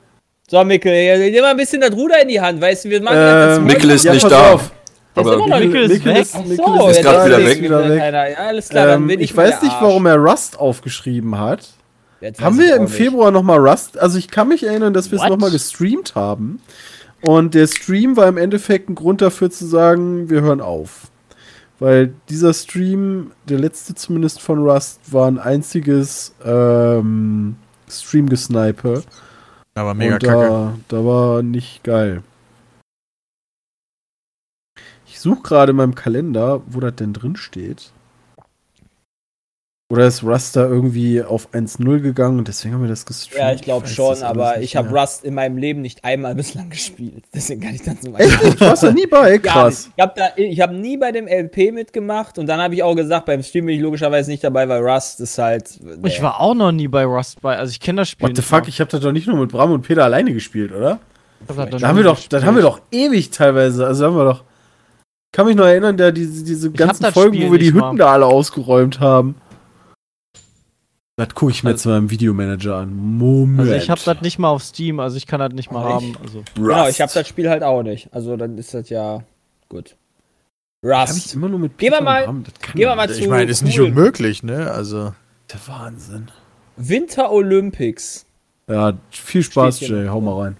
So, 0.48 0.62
Mikkel, 0.62 1.30
nimm 1.30 1.40
mal 1.42 1.50
ein 1.50 1.56
bisschen 1.56 1.80
das 1.80 1.92
Ruder 1.92 2.22
in 2.22 2.28
die 2.28 2.40
Hand, 2.40 2.60
weißt 2.60 2.84
du, 2.84 2.90
wir 2.90 3.02
machen 3.02 3.16
das 3.16 3.58
Ähm, 3.58 3.64
Mikkel 3.64 3.90
ist 3.90 4.04
ja, 4.04 4.12
nicht 4.12 4.30
da. 4.30 4.52
auf. 4.52 4.62
Ist 4.62 4.70
Aber 5.14 5.36
noch 5.36 5.58
Mikkel 5.58 5.90
ist 5.90 6.04
weg. 6.04 6.26
Mikkel 6.46 6.56
so, 6.56 6.88
ist 6.88 7.04
dann 7.04 7.26
wieder 7.26 7.38
ist 7.40 7.46
weg. 7.48 7.62
wieder 7.62 7.88
Weg. 7.88 7.98
Ja, 7.98 8.46
alles 8.46 8.68
klar, 8.68 8.86
dann 8.86 9.02
Ähm, 9.02 9.06
bin 9.08 9.20
ich, 9.20 9.30
ich 9.30 9.36
weiß 9.36 9.62
nicht, 9.62 9.74
warum 9.80 10.06
er 10.06 10.16
Rust 10.16 10.58
aufgeschrieben 10.60 11.38
hat. 11.38 11.68
Jetzt 12.20 12.40
Haben 12.40 12.58
wir 12.58 12.76
im 12.76 12.84
nicht. 12.84 12.94
Februar 12.94 13.30
nochmal 13.32 13.58
Rust? 13.58 13.98
Also 13.98 14.16
ich 14.18 14.28
kann 14.28 14.46
mich 14.48 14.62
erinnern, 14.62 14.94
dass 14.94 15.10
wir 15.10 15.20
es 15.20 15.28
nochmal 15.28 15.50
gestreamt 15.50 16.14
haben. 16.14 16.60
Und 17.22 17.54
der 17.54 17.68
Stream 17.68 18.16
war 18.16 18.28
im 18.28 18.36
Endeffekt 18.36 18.90
ein 18.90 18.96
Grund 18.96 19.22
dafür 19.22 19.50
zu 19.50 19.64
sagen, 19.66 20.28
wir 20.28 20.42
hören 20.42 20.60
auf. 20.60 21.10
Weil 21.78 22.14
dieser 22.28 22.52
Stream, 22.52 23.32
der 23.48 23.58
letzte 23.58 23.94
zumindest 23.94 24.40
von 24.40 24.58
Rust, 24.58 25.12
war 25.12 25.26
ein 25.26 25.38
einziges 25.38 26.34
ähm, 26.44 27.56
Stream-Gesniper. 27.88 29.02
Aber 29.74 29.94
mega 29.94 30.14
und 30.14 30.22
kacke. 30.22 30.48
da, 30.48 30.78
da 30.88 31.04
war 31.04 31.42
nicht 31.42 31.82
geil. 31.84 32.22
Ich 35.06 35.20
suche 35.20 35.42
gerade 35.42 35.70
in 35.70 35.76
meinem 35.76 35.94
Kalender, 35.94 36.62
wo 36.66 36.80
das 36.80 36.96
denn 36.96 37.12
drin 37.12 37.36
steht. 37.36 37.92
Oder 39.92 40.06
ist 40.06 40.24
Rust 40.24 40.56
da 40.56 40.64
irgendwie 40.64 41.22
auf 41.22 41.50
1-0 41.52 42.00
gegangen 42.00 42.38
und 42.38 42.48
deswegen 42.48 42.72
haben 42.72 42.80
wir 42.80 42.88
das 42.88 43.04
gestreamt? 43.04 43.38
Ja, 43.38 43.52
ich 43.52 43.60
glaube 43.60 43.86
schon, 43.86 44.08
das 44.08 44.22
aber 44.22 44.58
ich 44.62 44.74
habe. 44.74 44.88
Rust 44.88 45.22
in 45.22 45.34
meinem 45.34 45.58
Leben 45.58 45.82
nicht 45.82 46.02
einmal 46.02 46.34
bislang 46.34 46.70
gespielt. 46.70 47.24
Deswegen 47.34 47.60
kann 47.60 47.74
ich 47.74 47.82
dazu 47.82 48.08
mal 48.08 48.18
Echt? 48.22 48.42
nicht? 48.42 48.58
Warst 48.62 48.84
du 48.84 48.92
nie 48.92 49.06
bei? 49.06 49.36
Krass. 49.36 49.90
Ich 49.94 50.02
habe 50.02 50.14
hab 50.22 50.72
nie 50.72 50.96
bei 50.96 51.12
dem 51.12 51.28
LP 51.28 51.74
mitgemacht 51.74 52.38
und 52.38 52.46
dann 52.46 52.58
habe 52.58 52.74
ich 52.74 52.82
auch 52.82 52.94
gesagt, 52.94 53.26
beim 53.26 53.42
Stream 53.42 53.66
bin 53.66 53.76
ich 53.76 53.82
logischerweise 53.82 54.30
nicht 54.30 54.42
dabei, 54.42 54.66
weil 54.66 54.80
Rust 54.80 55.20
ist 55.20 55.36
halt. 55.36 55.78
Ich 56.04 56.22
war 56.22 56.40
auch 56.40 56.54
noch 56.54 56.72
nie 56.72 56.88
bei 56.88 57.04
Rust 57.04 57.42
bei. 57.42 57.58
Also 57.58 57.70
ich 57.72 57.78
kenne 57.80 58.00
das 58.00 58.08
Spiel. 58.08 58.30
What 58.30 58.36
the 58.36 58.40
fuck? 58.42 58.62
mal. 58.62 58.68
Ich 58.70 58.80
habe 58.80 58.90
das 58.90 59.00
doch 59.00 59.12
nicht 59.12 59.26
nur 59.26 59.36
mit 59.36 59.52
Bram 59.52 59.72
und 59.72 59.82
Peter 59.82 60.04
alleine 60.04 60.32
gespielt, 60.32 60.72
oder? 60.72 61.00
Das 61.46 61.54
noch 61.54 61.68
Da 61.68 61.88
haben 61.88 61.98
wir 61.98 62.04
doch, 62.04 62.14
gespielt. 62.14 62.32
das 62.32 62.44
haben 62.44 62.54
wir 62.56 62.62
doch 62.62 62.80
ewig 62.92 63.28
teilweise. 63.28 63.86
Also 63.86 64.06
haben 64.06 64.16
wir 64.16 64.24
doch. 64.24 64.42
Ich 65.32 65.36
kann 65.36 65.44
mich 65.44 65.56
noch 65.56 65.66
erinnern, 65.66 65.98
da 65.98 66.10
diese, 66.10 66.44
diese 66.44 66.70
ganzen 66.70 67.12
Folgen, 67.12 67.42
wo 67.46 67.52
wir 67.52 67.58
die 67.58 67.66
Hütten 67.74 67.78
mal. 67.80 67.96
da 67.98 68.12
alle 68.12 68.24
ausgeräumt 68.24 68.98
haben. 68.98 69.34
Das 71.16 71.34
gucke 71.34 71.52
ich 71.52 71.62
mir 71.62 71.70
Also- 71.70 71.90
jetzt 71.90 71.92
mal 71.92 71.98
im 71.98 72.10
Videomanager 72.10 72.76
an. 72.76 72.96
Moment. 72.96 73.60
Also 73.60 73.74
ich 73.74 73.90
habe 73.90 74.00
das 74.04 74.20
nicht 74.22 74.38
mal 74.38 74.48
auf 74.48 74.62
Steam, 74.62 74.98
also 74.98 75.16
ich 75.16 75.26
kann 75.26 75.40
das 75.40 75.52
nicht 75.52 75.70
mal 75.70 75.84
Oh, 75.84 75.88
haben. 75.94 76.16
Also 76.22 76.42
Genau, 76.54 76.88
ich 76.88 77.00
habe 77.00 77.12
das 77.12 77.28
Spiel 77.28 77.50
halt 77.50 77.62
auch 77.62 77.82
nicht. 77.82 78.08
Also 78.12 78.36
dann 78.36 78.56
ist 78.56 78.72
das 78.74 78.88
ja 78.88 79.22
gut. 79.68 79.96
Hab 80.84 81.08
ich 81.10 81.14
Rust. 81.14 81.34
immer 81.34 81.48
nur 81.48 81.58
mit 81.60 81.78
Gehen 81.78 81.92
wir 81.92 82.00
mal- 82.00 82.24
gehen 82.26 82.44
wir 82.74 82.94
mal 82.96 83.06
nicht. 83.06 83.16
zu- 83.16 83.22
Ich 83.22 83.28
meine, 83.28 83.50
ist 83.50 83.62
nicht 83.62 83.78
cool. 83.78 83.86
unmöglich, 83.86 84.42
ne? 84.42 84.70
Also. 84.70 85.14
Der 85.52 85.60
Wahnsinn. 85.68 86.28
Winter 86.76 87.30
Olympics. 87.30 88.24
Ja, 88.68 88.94
viel 89.10 89.42
Spaß, 89.42 89.80
Jay. 89.80 90.08
Hau 90.08 90.20
mal 90.20 90.42
rein. 90.42 90.56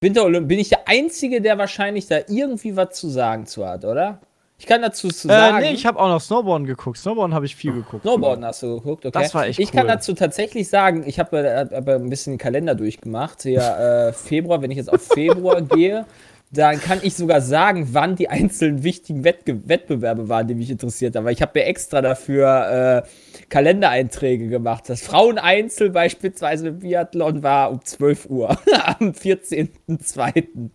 Winter 0.00 0.24
Olympics. 0.24 0.48
Bin 0.48 0.58
ich 0.60 0.68
der 0.68 0.86
Einzige, 0.88 1.40
der 1.42 1.58
wahrscheinlich 1.58 2.06
da 2.06 2.18
irgendwie 2.28 2.76
was 2.76 2.94
zu 2.98 3.08
sagen 3.10 3.46
zu 3.46 3.66
hat, 3.66 3.84
oder? 3.84 4.20
Ich 4.58 4.66
kann 4.66 4.80
dazu 4.80 5.08
zu 5.08 5.28
äh, 5.28 5.32
sagen. 5.32 5.58
nee, 5.60 5.72
ich 5.72 5.84
habe 5.84 5.98
auch 5.98 6.08
noch 6.08 6.20
Snowboarden 6.20 6.66
geguckt. 6.66 6.96
Snowboarden 6.98 7.34
habe 7.34 7.44
ich 7.44 7.56
viel 7.56 7.72
geguckt. 7.72 8.02
Snowboarden 8.02 8.44
hast 8.44 8.62
du 8.62 8.76
geguckt, 8.76 9.04
okay. 9.04 9.18
Das 9.22 9.34
war 9.34 9.46
echt 9.46 9.58
Ich 9.58 9.70
kann 9.70 9.82
cool. 9.82 9.88
dazu 9.88 10.14
tatsächlich 10.14 10.68
sagen, 10.68 11.04
ich 11.06 11.18
habe 11.18 11.38
äh, 11.38 11.66
hab 11.74 11.88
ein 11.88 12.08
bisschen 12.08 12.34
den 12.34 12.38
Kalender 12.38 12.74
durchgemacht. 12.74 13.42
Hier 13.42 13.60
äh, 13.60 14.12
Februar, 14.12 14.62
wenn 14.62 14.70
ich 14.70 14.78
jetzt 14.78 14.90
auf 14.90 15.02
Februar 15.02 15.60
gehe, 15.62 16.06
dann 16.52 16.80
kann 16.80 17.00
ich 17.02 17.14
sogar 17.14 17.42
sagen, 17.42 17.88
wann 17.92 18.16
die 18.16 18.28
einzelnen 18.28 18.82
wichtigen 18.82 19.24
Wettge 19.24 19.68
Wettbewerbe 19.68 20.28
waren, 20.28 20.46
die 20.46 20.54
mich 20.54 20.70
interessiert 20.70 21.16
haben. 21.16 21.24
Weil 21.24 21.34
ich 21.34 21.42
habe 21.42 21.52
mir 21.54 21.66
extra 21.66 22.00
dafür 22.00 23.02
äh, 23.04 23.46
Kalendereinträge 23.50 24.48
gemacht. 24.48 24.84
Das 24.88 25.02
Fraueneinzel 25.02 25.90
beispielsweise 25.90 26.68
im 26.68 26.78
Biathlon 26.78 27.42
war 27.42 27.70
um 27.70 27.84
12 27.84 28.30
Uhr 28.30 28.50
am 28.84 29.10
14.02. 29.10 30.70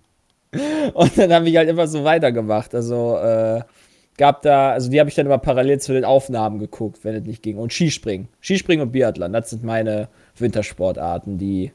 Und 0.94 1.18
dann 1.18 1.34
habe 1.34 1.50
ich 1.50 1.56
halt 1.56 1.70
immer 1.70 1.88
so 1.88 2.04
weitergemacht. 2.04 2.76
Also 2.76 3.18
äh, 3.18 3.62
gab 4.18 4.42
da, 4.42 4.72
also 4.72 4.90
die 4.90 5.00
habe 5.00 5.10
ich 5.10 5.16
dann 5.16 5.26
immer 5.26 5.38
parallel 5.38 5.80
zu 5.80 5.94
den 5.94 6.06
Aufnahmen 6.06 6.60
geguckt, 6.60 7.04
wenn 7.04 7.16
es 7.16 7.24
nicht 7.26 7.42
ging. 7.44 7.58
Und 7.58 7.72
Skispringen. 7.72 8.28
Skispringen 8.42 8.86
und 8.86 8.92
Biathlon, 8.92 9.34
das 9.34 9.50
sind 9.50 9.64
meine 9.64 10.10
Wintersportarten, 10.38 11.38
die 11.38 11.72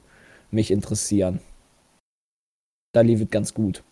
mich 0.51 0.71
interessieren. 0.71 1.41
Da 2.93 3.01
lief 3.01 3.21
es 3.21 3.31
ganz 3.31 3.55
gut. 3.55 3.83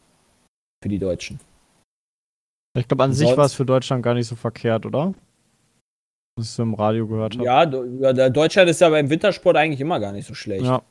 Für 0.83 0.89
die 0.89 0.99
Deutschen. 0.99 1.41
Ich 2.77 2.89
glaube, 2.89 3.05
an 3.05 3.13
sich 3.13 3.27
Sonst- 3.29 3.39
war 3.39 3.47
es 3.47 3.55
für 3.55 3.65
Deutschland 3.65 4.03
gar 4.03 4.15
nicht 4.15 4.27
so 4.27 4.37
verkehrt, 4.37 4.85
oder? 4.85 5.15
Was 6.37 6.47
ich 6.47 6.53
so 6.53 6.63
im 6.63 6.75
Radio 6.75 7.07
gehört 7.07 7.35
habe. 7.35 7.45
Ja, 7.45 7.63
ja, 7.63 8.13
der 8.13 8.29
Deutschland 8.29 8.69
ist 8.69 8.81
ja 8.81 8.89
beim 8.91 9.09
Wintersport 9.09 9.57
eigentlich 9.57 9.81
immer 9.81 10.01
gar 10.01 10.13
nicht 10.13 10.27
so 10.27 10.35
schlecht. 10.35 10.65
Ja. 10.65 10.83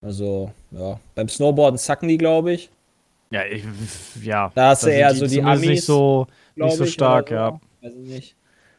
Also, 0.00 0.52
ja. 0.70 1.00
Beim 1.14 1.28
Snowboarden 1.28 1.78
zacken 1.78 2.08
die, 2.08 2.16
glaube 2.16 2.52
ich. 2.52 2.70
Ja, 3.30 3.44
ich, 3.44 3.62
ja. 4.22 4.50
Da 4.54 4.70
hast 4.70 4.84
du 4.84 4.88
eher 4.88 5.14
so 5.14 5.26
die 5.26 5.42
Amis. 5.42 5.66
Nicht 5.66 5.84
so, 5.84 6.26
nicht 6.54 6.76
so 6.76 6.84
ich, 6.84 6.92
stark, 6.92 7.30
oder 7.30 7.36
ja. 7.36 7.50
so. 7.50 7.86
Weiß 7.86 7.94
ich 8.02 8.08
nicht. 8.08 8.36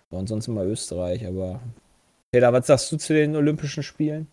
So, 0.10 0.18
ansonsten 0.18 0.54
mal 0.54 0.66
Österreich, 0.68 1.26
aber. 1.26 1.60
Peter, 2.32 2.52
was 2.54 2.68
sagst 2.68 2.92
du 2.92 2.98
zu 2.98 3.14
den 3.14 3.36
Olympischen 3.36 3.84
Spielen? 3.84 4.28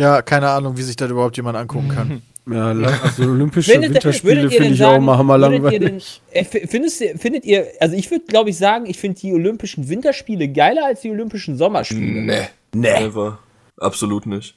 Ja, 0.00 0.20
keine 0.22 0.50
Ahnung, 0.50 0.76
wie 0.76 0.82
sich 0.82 0.96
das 0.96 1.10
überhaupt 1.10 1.36
jemand 1.36 1.56
angucken 1.56 1.88
kann. 1.88 2.22
Ja, 2.48 2.68
also 3.02 3.24
olympische 3.24 3.72
Findet- 3.72 3.94
Winterspiele 3.94 4.48
finde 4.48 4.68
ich 4.68 4.84
auch 4.84 4.92
sagen, 4.92 5.04
mal 5.04 5.18
hammer 5.18 5.36
würdet 5.40 5.72
ihr 5.72 5.80
langweilig. 5.80 6.22
Äh, 6.30 6.44
Findest, 6.44 7.02
findet 7.16 7.44
ihr, 7.44 7.66
also 7.80 7.96
ich 7.96 8.08
würde 8.08 8.24
glaube 8.26 8.50
ich 8.50 8.56
sagen, 8.56 8.86
ich 8.86 8.98
finde 8.98 9.18
die 9.18 9.32
Olympischen 9.32 9.88
Winterspiele 9.88 10.46
geiler 10.46 10.86
als 10.86 11.00
die 11.00 11.10
Olympischen 11.10 11.56
Sommerspiele. 11.56 12.22
Nee. 12.22 12.42
Nee. 12.72 13.00
Never. 13.00 13.40
Absolut 13.78 14.26
nicht. 14.26 14.56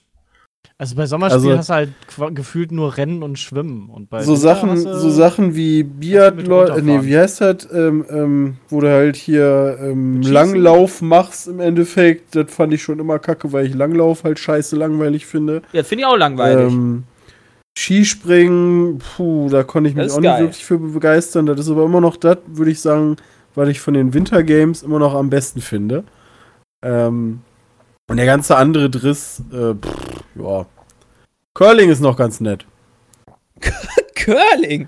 Also 0.78 0.96
bei 0.96 1.06
Sommerspielen 1.06 1.58
Also- 1.58 1.58
hast 1.58 1.70
du 1.70 2.20
halt 2.22 2.36
gefühlt 2.36 2.72
nur 2.72 2.96
Rennen 2.98 3.22
und 3.24 3.38
Schwimmen. 3.38 3.90
Und 3.90 4.10
bei 4.10 4.24
So 4.24 4.32
Winter 4.32 4.42
Sachen, 4.42 4.78
so 4.78 5.10
Sachen 5.10 5.56
wie 5.56 5.84
Biathlon, 5.84 6.60
runterfahren. 6.70 6.86
nee, 6.86 7.00
wie 7.04 7.18
heißt 7.18 7.42
das? 7.42 7.68
Ähm, 7.74 8.06
ähm, 8.10 8.58
wo 8.70 8.80
du 8.82 8.90
halt 8.90 9.16
hier 9.18 9.78
ähm? 9.82 10.22
Langlauf 10.22 11.02
machst 11.02 11.48
im 11.48 11.60
Endeffekt. 11.60 12.36
Das 12.36 12.52
fand 12.54 12.74
ich 12.74 12.82
schon 12.82 13.00
immer 13.00 13.20
kacke, 13.20 13.52
weil 13.52 13.66
ich 13.68 13.74
Langlauf 13.76 14.24
halt 14.24 14.40
scheiße 14.40 14.76
langweilig 14.78 15.26
finde. 15.26 15.62
Ja, 15.74 15.84
finde 15.84 16.04
ich 16.04 16.08
auch 16.08 16.18
langweilig. 16.18 16.72
Ähm, 16.72 17.04
Skispringen, 17.78 19.00
puh, 19.00 19.50
da 19.50 19.64
konnte 19.64 19.90
ich 19.90 19.96
mich 19.96 20.12
auch 20.12 20.18
nicht 20.20 20.24
geil. 20.24 20.42
wirklich 20.44 20.66
für 20.66 20.78
begeistern. 20.78 21.46
Das 21.46 21.60
ist 21.60 21.70
aber 21.70 21.86
immer 21.86 22.02
noch 22.02 22.18
das, 22.18 22.38
würde 22.48 22.72
ich 22.72 22.82
sagen, 22.82 23.16
weil 23.56 23.70
ich 23.70 23.80
von 23.80 23.94
den 23.94 24.14
Wintergames 24.14 24.84
immer 24.84 25.00
noch 25.00 25.14
am 25.16 25.30
besten 25.30 25.62
finde. 25.62 26.04
Ähm, 26.86 27.42
und 28.10 28.18
der 28.18 28.26
ganze 28.26 28.58
andere 28.58 28.90
Driss, 28.90 29.42
äh, 29.52 29.74
pff, 29.76 30.09
ja. 30.42 30.66
Curling 31.54 31.90
ist 31.90 32.02
noch 32.02 32.16
ganz 32.18 32.40
nett. 32.40 32.66
Curling. 34.16 34.88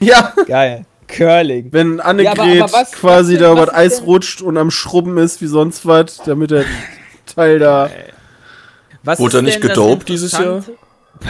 Ja, 0.00 0.32
Geil. 0.46 0.84
Curling. 1.06 1.68
wenn 1.72 2.00
Annegret 2.00 2.36
Ja, 2.36 2.42
aber- 2.42 2.64
aber 2.64 2.72
was- 2.72 2.92
quasi 2.92 3.34
was 3.34 3.40
da 3.40 3.52
über 3.52 3.60
was 3.62 3.66
das 3.70 3.74
Eis 3.76 3.96
denn- 3.96 4.04
rutscht 4.04 4.42
und 4.42 4.56
am 4.58 4.70
Schrubben 4.70 5.16
ist 5.18 5.40
wie 5.40 5.46
sonst 5.46 5.86
was, 5.86 6.18
damit 6.24 6.50
der 6.50 6.64
Teil 7.26 7.58
da. 7.58 7.90
Was 9.04 9.18
Wurde 9.18 9.38
er 9.38 9.42
nicht 9.42 9.60
gedopt 9.60 10.08
dieses 10.08 10.32
Jahr? 10.32 10.62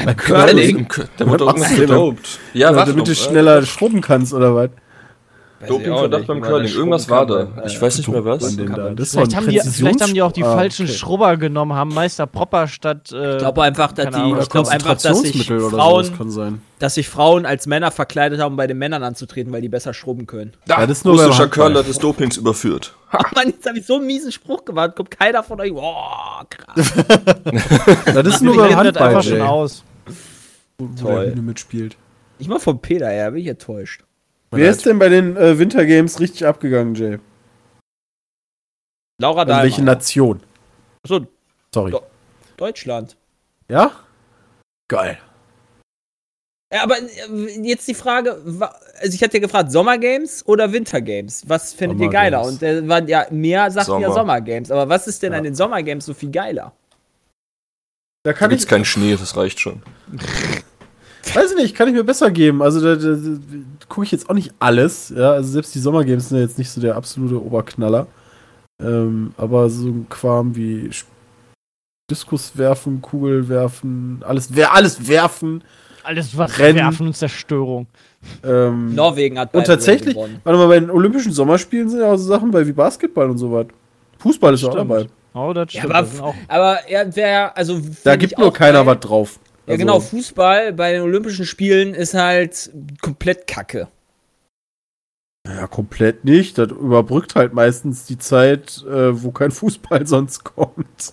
Beim 0.05 0.17
Curling? 0.17 0.89
Der 1.19 1.29
wurde 1.29 1.47
Was 1.47 1.55
irgendwas 1.57 1.77
gedopt. 1.77 2.39
Ja, 2.55 2.73
Ja, 2.73 2.85
damit 2.85 3.07
du 3.07 3.13
äh, 3.13 3.15
schneller 3.15 3.65
schrubben 3.65 4.01
kannst 4.01 4.35
oder 4.35 4.55
was? 4.55 4.71
Dopingverdacht 5.67 6.27
beim 6.29 6.41
Curling. 6.41 6.73
Irgendwas 6.73 7.09
war 7.11 7.27
da. 7.27 7.49
Ich 7.67 7.81
weiß 7.83 7.99
nicht 7.99 8.09
mehr 8.09 8.25
was. 8.25 8.55
Da? 8.57 8.91
Das 8.91 9.11
Vielleicht 9.11 9.35
haben, 9.35 9.49
die, 9.49 9.59
vielleicht 9.61 10.01
haben 10.01 10.15
die 10.15 10.23
auch 10.23 10.31
die 10.31 10.45
Ah, 10.45 10.55
falschen 10.55 10.87
okay. 10.87 10.95
Schrubber 10.95 11.37
genommen, 11.37 11.73
haben 11.73 11.93
Meister 11.93 12.27
Propper 12.29 12.69
statt. 12.69 13.11
Äh, 13.13 13.33
Ich 13.33 13.39
glaube 13.39 13.63
einfach, 13.63 13.91
dass 13.93 14.15
die, 14.15 14.35
ich 14.41 14.49
glaube 14.51 14.71
einfach, 14.71 14.97
dass 14.97 15.21
sich 15.21 15.47
Frauen, 15.47 16.05
sowas 16.05 16.13
kann 16.17 16.31
sein. 16.31 16.63
dass 16.79 16.95
sich 16.95 17.09
Frauen 17.09 17.45
als 17.45 17.67
Männer 17.67 17.91
verkleidet 17.91 18.41
haben, 18.41 18.53
um 18.53 18.57
bei 18.57 18.69
den 18.69 18.79
Männern 18.79 19.03
anzutreten, 19.03 19.53
weil 19.53 19.61
die 19.63 19.69
besser 19.69 19.95
schrubben 19.95 20.27
können. 20.29 20.53
Da, 20.67 20.81
Ja, 20.81 20.87
das 20.87 20.99
ist 20.99 21.05
nur 21.05 21.15
russischer. 21.21 21.49
Curler 21.49 21.83
des 21.83 21.99
Dopings 21.99 22.37
überführt. 22.37 22.95
Oh 23.11 23.17
Mann, 23.35 23.47
jetzt 23.49 23.67
habe 23.67 23.79
ich 23.79 23.87
so 23.87 23.95
einen 23.97 24.07
miesen 24.07 24.31
Spruch 24.31 24.67
gemacht. 24.67 24.95
Kommt 24.95 25.11
keiner 25.11 25.43
von 25.43 25.59
euch. 25.63 25.73
Oh, 25.75 25.95
krass. 26.51 26.93
Das 28.15 28.27
ist 28.27 28.43
nur 28.43 28.55
beim 28.57 28.69
das 28.69 28.77
Handball, 28.77 29.09
einfach 29.09 29.23
schon 29.23 29.41
aus. 29.41 29.83
wo 30.79 30.87
der 30.87 30.97
Toll. 31.33 31.35
Mitspielt. 31.37 31.97
Ich 32.39 32.49
mal 32.49 32.61
vom 32.61 32.81
Peter 32.81 33.09
her, 33.09 33.31
bin 33.31 33.41
ich 33.41 33.47
enttäuscht. 33.49 34.03
Wer 34.51 34.71
ist 34.71 34.87
denn 34.87 34.99
bei 34.99 35.09
den 35.09 35.37
äh, 35.37 35.59
Wintergames 35.59 36.21
richtig 36.21 36.47
abgegangen, 36.47 36.95
Jay? 36.95 37.19
Laura 39.21 39.43
Also 39.43 39.53
welche 39.63 39.77
Dahlmeier. 39.79 39.95
Nation? 39.97 40.43
So, 41.07 41.27
Sorry. 41.75 41.91
Do- 41.91 42.03
Deutschland. 42.57 43.17
Ja? 43.69 43.93
Geil. 44.91 45.19
Ja, 46.73 46.83
aber 46.83 46.97
äh, 46.99 47.61
jetzt 47.63 47.87
die 47.89 47.95
Frage, 47.95 48.33
also 49.01 49.15
ich 49.15 49.23
hatte 49.23 49.39
ja 49.39 49.41
gefragt, 49.41 49.71
Sommergames 49.73 50.47
oder 50.47 50.73
Wintergames? 50.73 51.49
Was 51.49 51.73
findet 51.73 52.01
ihr 52.01 52.09
geiler? 52.11 52.43
Und 52.45 52.61
der 52.63 52.87
war 52.89 53.03
ja, 53.09 53.27
mehr 53.31 53.71
sagt 53.71 53.89
ja 53.89 53.93
Sommer. 53.95 54.13
Sommergames. 54.13 54.71
Aber 54.71 54.89
was 54.89 55.07
ist 55.07 55.23
denn 55.23 55.33
Ja. 55.33 55.39
an 55.39 55.45
den 55.45 55.55
Sommergames 55.55 56.07
so 56.07 56.15
viel 56.15 56.31
geiler? 56.31 56.73
Da 58.25 58.33
Da 58.33 58.39
kann 58.39 58.51
gibt's 58.51 58.65
ich, 58.65 58.71
keinen 58.71 58.85
Schnee, 58.85 59.17
das 59.17 59.37
reicht 59.37 59.61
schon. 59.61 59.83
weiß 61.35 61.51
ich 61.53 61.57
nicht, 61.57 61.75
kann 61.75 61.89
ich 61.89 61.95
mir 61.95 62.05
besser 62.05 62.31
geben. 62.31 62.63
Also 62.63 62.81
da, 62.81 62.95
da, 62.97 63.15
da 63.17 63.39
gucke 63.89 64.05
ich 64.05 64.13
jetzt 64.13 64.29
auch 64.31 64.35
nicht 64.35 64.53
alles. 64.59 65.13
Ja, 65.15 65.33
also 65.33 65.51
selbst 65.51 65.75
die 65.75 65.79
Sommergames 65.81 66.29
sind 66.29 66.39
ja 66.39 66.45
jetzt 66.45 66.59
nicht 66.59 66.71
so 66.71 66.81
der 66.81 66.97
absolute 66.97 67.43
Oberknaller. 67.43 68.07
Ähm, 68.81 69.33
aber 69.37 69.69
so 69.71 69.89
ein 69.89 70.07
Quam 70.09 70.55
wie 70.55 70.91
Diskus 72.11 72.57
werfen, 72.57 73.03
Kugel 73.03 73.49
werfen, 73.49 74.23
alles, 74.27 74.49
wer 74.55 74.73
alles 74.75 75.09
werfen. 75.09 75.63
Alles 76.05 76.37
was 76.39 76.59
Rennen. 76.59 76.79
Werfen 76.79 77.07
und 77.09 77.17
Zerstörung. 77.17 77.87
Ähm, 78.43 78.95
Norwegen 78.95 79.39
hat 79.39 79.55
und 79.55 79.67
tatsächlich, 79.67 80.15
gewonnen. 80.15 80.41
warte 80.43 80.59
mal, 80.59 80.69
bei 80.69 80.81
den 80.81 80.91
Olympischen 80.91 81.33
Sommerspielen 81.33 81.91
sind 81.91 82.01
ja 82.01 82.07
auch 82.13 82.17
so 82.17 82.25
Sachen 82.25 82.51
bei 82.51 82.67
wie 82.67 82.73
Basketball 82.73 83.29
und 83.29 83.37
so 83.39 83.53
was. 83.53 83.67
Fußball 84.19 84.55
ist 84.55 84.65
auch 84.65 84.73
Stimmt. 84.73 84.91
dabei. 84.91 85.07
Oh, 85.35 85.53
das 85.53 85.73
Ja, 85.73 85.81
stimmt. 85.81 85.95
aber, 85.95 86.09
das 86.09 86.21
auch 86.21 86.35
aber 86.49 86.79
er 86.89 87.15
wäre, 87.15 87.57
also. 87.57 87.81
Da 88.05 88.17
gibt 88.17 88.39
nur 88.39 88.49
auch 88.49 88.53
keiner 88.55 88.87
was 88.87 89.01
drauf. 89.01 89.39
Ja, 89.69 89.73
Also, 89.73 89.85
genau, 89.85 90.01
Fußball 90.01 90.73
bei 90.73 90.93
den 90.93 91.03
Olympischen 91.03 91.45
Spielen 91.45 91.93
ist 91.93 92.15
halt 92.15 92.71
komplett 93.03 93.47
kacke. 93.47 93.89
Ja, 95.47 95.67
komplett 95.67 96.25
nicht. 96.25 96.57
Das 96.57 96.71
überbrückt 96.71 97.35
halt 97.35 97.53
meistens 97.53 98.07
die 98.07 98.17
Zeit, 98.17 98.83
äh, 98.85 99.23
wo 99.23 99.31
kein 99.31 99.51
Fußball 99.51 100.07
sonst 100.07 100.43
kommt. 100.45 101.13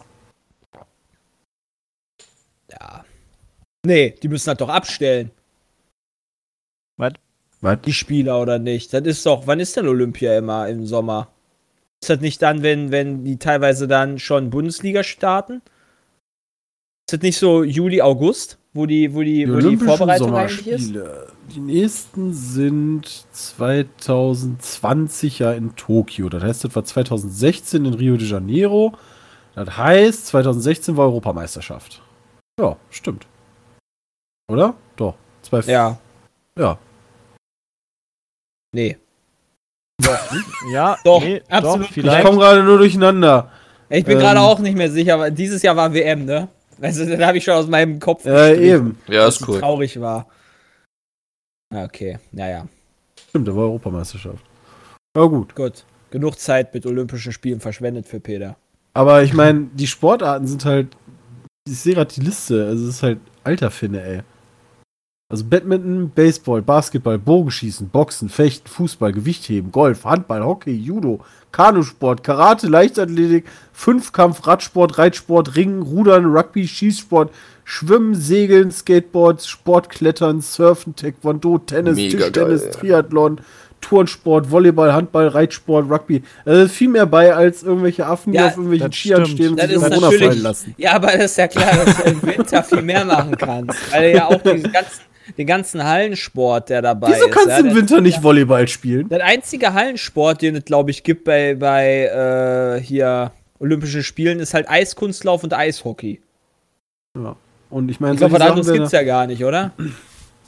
Ja. 2.72 3.03
Nee, 3.86 4.12
die 4.24 4.30
müssen 4.30 4.47
halt 4.47 4.62
doch 4.62 4.70
abstellen. 4.70 5.32
Was? 6.97 7.82
Die 7.82 7.93
Spieler 7.93 8.41
oder 8.41 8.58
nicht? 8.58 8.93
Das 8.93 9.01
ist 9.03 9.26
doch, 9.26 9.47
wann 9.47 9.60
ist 9.60 9.76
denn 9.76 9.88
Olympia 9.88 10.38
immer 10.38 10.70
im 10.70 10.86
Sommer? 10.86 11.30
Ist 12.01 12.10
das 12.10 12.22
nicht 12.22 12.41
dann, 12.41 12.62
wenn, 12.64 12.91
wenn 12.91 13.26
die 13.26 13.38
teilweise 13.38 13.88
dann 13.88 14.18
schon 14.20 14.49
Bundesliga 14.49 15.03
starten? 15.03 15.62
Ist 17.08 17.14
das 17.14 17.22
nicht 17.22 17.38
so 17.38 17.64
Juli, 17.64 18.01
August, 18.01 18.58
wo 18.74 18.88
die, 18.88 19.14
wo 19.14 19.22
die, 19.22 19.47
wo 19.47 19.60
die 19.60 19.78
Vorbereitung 19.78 20.36
eigentlich 20.36 20.68
ist? 20.68 20.91
Die 21.53 21.60
nächsten 21.60 22.34
sind 22.34 23.06
2020 23.32 25.38
ja 25.38 25.53
in 25.53 25.76
Tokio. 25.76 26.30
Das 26.30 26.41
heißt, 26.41 26.64
das 26.64 26.76
war 26.76 26.84
2016 26.84 27.86
in 27.86 27.93
Rio 27.93 28.18
de 28.18 28.28
Janeiro. 28.28 28.93
Das 29.53 29.78
heißt, 29.78 30.26
2016 30.28 30.97
war 30.97 31.06
Europameisterschaft. 31.06 32.01
Ja, 32.60 32.76
stimmt. 32.89 33.28
Oder? 34.51 34.74
Doch. 34.95 35.14
Zwei 35.43 35.60
Ja. 35.72 35.99
Ja. 36.58 36.80
Nee. 38.74 38.97
ja, 40.72 40.97
Doch, 41.06 41.22
nee, 41.22 41.39
absolut. 41.49 41.91
doch, 41.91 41.97
Ich 41.97 42.24
komme 42.24 42.39
gerade 42.39 42.64
nur 42.64 42.80
durcheinander. 42.80 43.51
Ich 43.89 44.03
bin 44.03 44.14
Ähm. 44.14 44.20
gerade 44.20 44.41
auch 44.41 44.58
nicht 44.58 44.76
mehr 44.76 44.89
sicher, 44.89 45.14
aber 45.14 45.30
dieses 45.30 45.62
Jahr 45.62 45.76
war 45.76 45.93
WM, 45.93 46.26
ne? 46.26 46.47
Also, 46.82 47.05
da 47.05 47.28
habe 47.28 47.38
ich 47.38 47.43
schon 47.43 47.53
aus 47.55 47.67
meinem 47.67 47.99
Kopf. 47.99 48.26
Ja, 48.26 48.49
gestrichen, 48.49 48.63
eben. 48.63 48.97
Ja, 49.07 49.26
dass 49.26 49.36
ist 49.36 49.41
es 49.41 49.47
cool. 49.47 49.59
traurig 49.59 49.99
war. 50.01 50.28
Ah, 51.73 51.86
Okay, 51.86 52.19
naja, 52.32 52.67
Stimmt, 53.30 53.47
da 53.47 53.55
war 53.55 53.63
Europameisterschaft. 53.63 54.43
Ja, 55.17 55.26
gut. 55.26 55.55
gut. 55.55 55.86
Genug 56.11 56.39
Zeit 56.39 56.73
mit 56.73 56.86
Olympischen 56.86 57.32
Spielen 57.34 57.59
verschwendet 57.59 58.07
für 58.07 58.19
Peter. 58.19 58.55
Aber 58.93 59.23
ich 59.23 59.34
meine, 59.34 59.67
die 59.73 59.88
Sportarten 59.88 60.47
sind 60.47 60.63
halt. 60.65 60.95
Ich 61.67 61.80
sehe 61.80 61.95
gerade 61.95 62.13
die 62.13 62.21
Liste. 62.21 62.65
Also, 62.67 62.84
es 62.88 62.95
ist 62.95 63.03
halt 63.03 63.19
alter 63.43 63.71
Finne, 63.71 64.01
ey. 64.03 64.21
Also, 65.28 65.43
Badminton, 65.43 66.11
Baseball, 66.13 66.61
Basketball, 66.61 67.17
Bogenschießen, 67.17 67.89
Boxen, 67.89 68.30
Fechten, 68.30 68.67
Fußball, 68.67 69.11
Gewichtheben, 69.11 69.71
Golf, 69.71 70.05
Handball, 70.05 70.45
Hockey, 70.45 70.76
Judo, 70.76 71.19
Kanusport, 71.51 72.23
Karate, 72.23 72.67
Leichtathletik, 72.67 73.45
Fünfkampf, 73.73 74.45
Radsport, 74.45 74.99
Reitsport, 74.99 75.55
Ringen, 75.55 75.82
Rudern, 75.82 76.26
Rugby, 76.26 76.67
Schießsport, 76.67 77.32
Schwimmen, 77.63 78.13
Segeln, 78.13 78.69
Skateboard, 78.69 79.43
Sportklettern, 79.43 80.41
Surfen, 80.41 80.95
Taekwondo, 80.95 81.57
Tennis, 81.57 81.95
Mega 81.95 82.26
Tischtennis, 82.26 82.61
geil. 82.61 82.71
Triathlon, 82.71 83.41
Turnsport, 83.82 84.51
Volleyball, 84.51 84.93
Handball, 84.93 85.28
Reitsport, 85.28 85.89
Rugby. 85.89 86.21
Also 86.45 86.67
viel 86.67 86.89
mehr 86.89 87.07
bei 87.07 87.34
als 87.34 87.63
irgendwelche 87.63 88.05
Affen, 88.05 88.32
die 88.32 88.38
Ja, 88.38 88.47
auf 88.47 88.57
irgendwelchen 88.57 88.91
Skiern 88.91 89.26
stehen 89.26 89.49
und 89.51 89.59
Das 89.59 89.67
sich 89.67 89.76
ist 89.76 89.82
irgendwo 89.84 90.05
runterfallen 90.05 90.43
lassen. 90.43 90.76
Ja, 90.78 90.93
aber 90.93 91.07
das 91.07 91.32
ist 91.32 91.38
ja 91.38 91.47
klar, 91.47 91.84
dass 91.84 91.97
du 91.97 92.03
im 92.03 92.21
Winter 92.21 92.63
viel 92.63 92.82
mehr 92.84 93.05
machen 93.05 93.36
kannst. 93.36 93.91
Weil 93.91 94.15
ja 94.15 94.28
auch 94.28 94.41
diesen 94.41 94.71
ganzen, 94.71 95.01
den 95.38 95.47
ganzen 95.47 95.84
Hallensport, 95.84 96.69
der 96.69 96.82
dabei 96.82 97.07
Wieso 97.09 97.26
ist. 97.28 97.32
kannst 97.32 97.49
ja, 97.49 97.55
du 97.57 97.61
im 97.61 97.67
der- 97.69 97.76
Winter 97.78 98.01
nicht 98.01 98.21
Volleyball 98.23 98.67
spielen? 98.67 99.09
Der 99.09 99.23
einzige 99.26 99.73
Hallensport, 99.73 100.41
den 100.41 100.55
es, 100.55 100.65
glaube 100.65 100.91
ich, 100.91 101.03
gibt 101.03 101.23
bei, 101.23 101.55
bei 101.55 102.78
äh, 102.78 102.82
hier 102.82 103.32
Olympischen 103.59 104.03
Spielen, 104.03 104.39
ist 104.39 104.53
halt 104.53 104.69
Eiskunstlauf 104.69 105.43
und 105.43 105.53
Eishockey. 105.53 106.21
Und 107.69 107.89
ich 107.89 107.99
meine, 107.99 108.13
Ich 108.13 108.19
glaube, 108.19 108.34
was 108.34 108.41
anderes 108.41 108.65
Sachen 108.67 108.78
gibt's 108.80 108.91
ja 108.91 109.03
gar 109.03 109.26
nicht, 109.28 109.43
oder? 109.43 109.71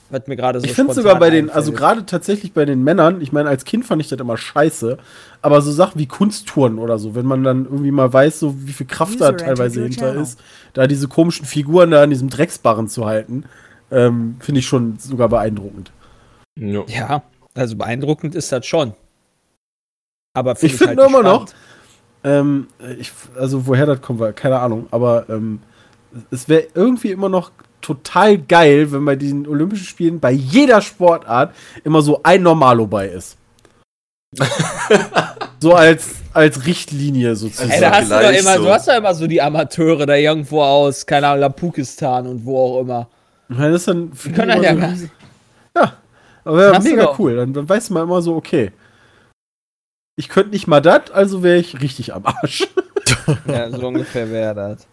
Was 0.09 0.25
mir 0.27 0.35
gerade 0.37 0.59
so 0.61 0.65
Ich 0.65 0.73
finde 0.73 0.93
sogar 0.93 1.19
bei 1.19 1.29
den, 1.29 1.49
also 1.49 1.71
gerade 1.73 2.05
tatsächlich 2.05 2.53
bei 2.53 2.63
den 2.63 2.81
Männern, 2.83 3.19
ich 3.19 3.33
meine, 3.33 3.49
als 3.49 3.65
Kind 3.65 3.85
fand 3.85 4.01
ich 4.01 4.07
das 4.07 4.19
immer 4.19 4.37
scheiße, 4.37 4.97
aber 5.41 5.61
so 5.61 5.71
Sachen 5.71 5.99
wie 5.99 6.05
Kunsttouren 6.05 6.79
oder 6.79 6.97
so, 6.97 7.13
wenn 7.15 7.25
man 7.25 7.43
dann 7.43 7.65
irgendwie 7.65 7.91
mal 7.91 8.11
weiß, 8.11 8.39
so 8.39 8.55
wie 8.65 8.71
viel 8.71 8.85
Kraft 8.87 9.19
da 9.19 9.29
User 9.29 9.37
teilweise 9.37 9.81
entered 9.83 9.83
your 9.83 9.89
hinter 9.89 10.05
channel. 10.07 10.21
ist, 10.23 10.39
da 10.73 10.87
diese 10.87 11.07
komischen 11.09 11.45
Figuren 11.45 11.91
da 11.91 12.03
an 12.03 12.09
diesem 12.09 12.29
Drecksbarren 12.29 12.87
zu 12.87 13.05
halten, 13.05 13.43
ähm, 13.91 14.37
finde 14.39 14.59
ich 14.59 14.67
schon 14.67 14.97
sogar 14.99 15.29
beeindruckend. 15.29 15.91
Ja. 16.59 16.83
Ja, 16.87 17.23
also 17.55 17.75
beeindruckend 17.75 18.35
ist 18.35 18.51
das 18.51 18.65
schon. 18.65 18.93
Aber 20.35 20.51
Ich 20.53 20.59
find 20.75 20.89
finde 20.91 21.01
halt 21.03 21.09
immer 21.09 21.23
noch, 21.23 21.45
ähm, 22.23 22.67
ich, 22.99 23.11
also 23.35 23.65
woher 23.67 23.85
das 23.85 24.01
kommt, 24.01 24.19
war- 24.19 24.33
keine 24.33 24.59
Ahnung, 24.59 24.87
aber 24.91 25.27
ähm, 25.29 25.59
es 26.31 26.47
wäre 26.49 26.67
irgendwie 26.73 27.11
immer 27.11 27.29
noch 27.29 27.51
total 27.81 28.37
geil, 28.37 28.91
wenn 28.91 29.05
bei 29.05 29.15
diesen 29.15 29.47
Olympischen 29.47 29.85
Spielen 29.85 30.19
bei 30.19 30.31
jeder 30.31 30.81
Sportart 30.81 31.53
immer 31.83 32.01
so 32.01 32.21
ein 32.23 32.43
Normalo 32.43 32.87
bei 32.87 33.07
ist. 33.07 33.37
So 35.59 35.73
als, 35.73 36.17
als 36.33 36.67
Richtlinie 36.67 37.35
sozusagen. 37.35 37.71
Ey, 37.71 37.81
da 37.81 37.91
hast 37.91 38.11
du 38.11 38.15
immer, 38.15 38.57
so. 38.57 38.63
du 38.65 38.69
hast 38.71 38.87
doch 38.87 38.95
immer 38.95 39.15
so 39.15 39.25
die 39.25 39.41
Amateure 39.41 40.05
da 40.05 40.13
irgendwo 40.15 40.61
aus, 40.61 41.03
keine 41.03 41.29
Ahnung, 41.29 41.39
Lampukistan 41.41 42.27
und 42.27 42.45
wo 42.45 42.59
auch 42.59 42.81
immer. 42.81 43.07
Meine, 43.49 43.71
das 43.71 43.81
ist 43.81 43.87
dann 43.87 44.11
Die 44.11 44.31
können 44.31 44.49
das 44.49 44.61
ja 44.63 44.71
immer 44.71 44.81
gar 44.81 44.95
so, 44.95 45.01
nicht. 45.03 45.13
aber 46.43 46.63
ja, 46.63 46.73
Hast 46.75 46.85
du 46.85 46.89
mega 46.91 47.15
cool. 47.17 47.35
Dann, 47.37 47.53
dann 47.53 47.67
weiß 47.69 47.89
man 47.91 48.03
immer 48.03 48.21
so, 48.21 48.35
okay. 48.35 48.71
Ich 50.19 50.29
könnte 50.29 50.49
nicht 50.51 50.67
mal 50.67 50.81
das, 50.81 51.11
also 51.11 51.43
wäre 51.43 51.57
ich 51.57 51.81
richtig 51.81 52.13
am 52.13 52.25
Arsch. 52.25 52.67
Ja, 53.47 53.69
so 53.69 53.87
ungefähr 53.87 54.29
wäre 54.31 54.53
das. 54.55 54.87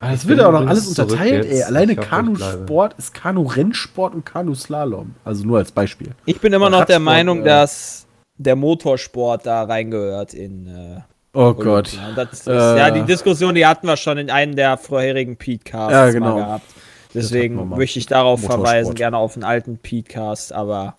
Aber 0.00 0.12
das 0.12 0.22
Ich 0.22 0.28
wird 0.28 0.40
ja 0.40 0.48
auch 0.48 0.52
noch 0.52 0.66
alles 0.66 0.86
unterteilt, 0.86 1.44
jetzt. 1.44 1.52
ey. 1.54 1.62
Alleine 1.62 1.94
Kanu-Sport 1.96 2.94
ist 2.98 3.14
Kanu-Rennsport 3.14 4.14
und 4.14 4.24
Kanu-Slalom. 4.26 5.14
Also 5.24 5.44
nur 5.46 5.58
als 5.58 5.72
Beispiel. 5.72 6.10
Ich 6.26 6.40
bin 6.40 6.52
immer 6.52 6.68
noch 6.70 6.84
der 6.86 6.96
Radsport, 6.96 7.02
Meinung, 7.04 7.40
äh, 7.42 7.44
dass 7.44 8.06
der 8.38 8.56
Motorsport 8.56 9.46
da 9.46 9.62
reingehört 9.64 10.34
in 10.34 10.66
äh, 10.66 11.00
Oh 11.34 11.54
Gott. 11.54 11.92
Olympia. 11.94 12.24
Das 12.24 12.32
ist, 12.40 12.46
Äh. 12.48 12.78
ja, 12.78 12.90
die 12.90 13.02
Diskussion, 13.02 13.54
die 13.54 13.64
hatten 13.66 13.86
wir 13.86 13.96
schon 13.96 14.18
in 14.18 14.30
einem 14.30 14.56
der 14.56 14.76
vorherigen 14.78 15.36
Peatcasts 15.36 15.92
Ja, 15.92 16.10
genau. 16.10 16.38
mal 16.38 16.44
gehabt. 16.44 16.66
Deswegen 17.14 17.68
möchte 17.68 17.98
ich 17.98 18.06
darauf 18.06 18.42
Motorsport. 18.42 18.68
verweisen, 18.68 18.94
gerne 18.94 19.16
auf 19.18 19.34
einen 19.34 19.44
alten 19.44 19.78
Peatcast, 19.78 20.52
aber 20.52 20.96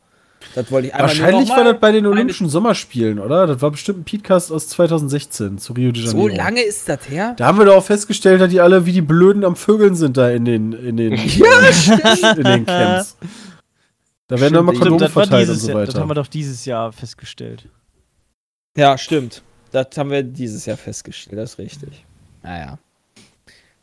das 0.55 0.71
wollte 0.71 0.87
ich 0.87 0.93
einfach 0.93 1.07
Wahrscheinlich 1.07 1.47
nur 1.49 1.57
war 1.57 1.63
das 1.63 1.79
bei 1.79 1.91
den 1.91 2.05
Olympischen 2.05 2.49
Sommerspielen, 2.49 3.19
oder? 3.19 3.47
Das 3.47 3.61
war 3.61 3.71
bestimmt 3.71 3.99
ein 3.99 4.03
Podcast 4.03 4.51
aus 4.51 4.67
2016 4.69 5.57
zu 5.57 5.73
Rio 5.73 5.91
de 5.91 6.03
Janeiro. 6.03 6.29
So 6.29 6.35
lange 6.35 6.61
ist 6.61 6.87
das 6.87 7.09
her? 7.09 7.33
Da 7.37 7.47
haben 7.47 7.57
wir 7.57 7.65
doch 7.65 7.77
auch 7.77 7.83
festgestellt, 7.83 8.41
dass 8.41 8.49
die 8.49 8.61
alle 8.61 8.85
wie 8.85 8.91
die 8.91 9.01
Blöden 9.01 9.43
am 9.43 9.55
Vögeln 9.55 9.95
sind 9.95 10.17
da 10.17 10.29
in 10.29 10.45
den, 10.45 10.73
in 10.73 10.97
den, 10.97 11.13
ja, 11.15 12.31
in 12.37 12.43
den 12.43 12.65
Camps. 12.65 13.17
Da 14.27 14.39
werden 14.39 14.53
dann 14.53 14.65
mal 14.65 14.75
Stimmt, 14.75 14.89
Kondome 14.89 15.09
verteilt 15.09 15.49
und 15.49 15.55
so 15.55 15.71
Jahr, 15.71 15.85
das 15.85 15.95
haben 15.95 16.03
wir 16.03 16.09
weiter. 16.09 16.21
doch 16.21 16.27
dieses 16.27 16.65
Jahr 16.65 16.91
festgestellt. 16.91 17.67
Ja, 18.77 18.97
stimmt. 18.97 19.41
Das 19.71 19.87
haben 19.97 20.11
wir 20.11 20.23
dieses 20.23 20.65
Jahr 20.65 20.77
festgestellt, 20.77 21.39
das 21.39 21.53
ist 21.53 21.59
richtig. 21.59 22.05
Naja. 22.43 22.77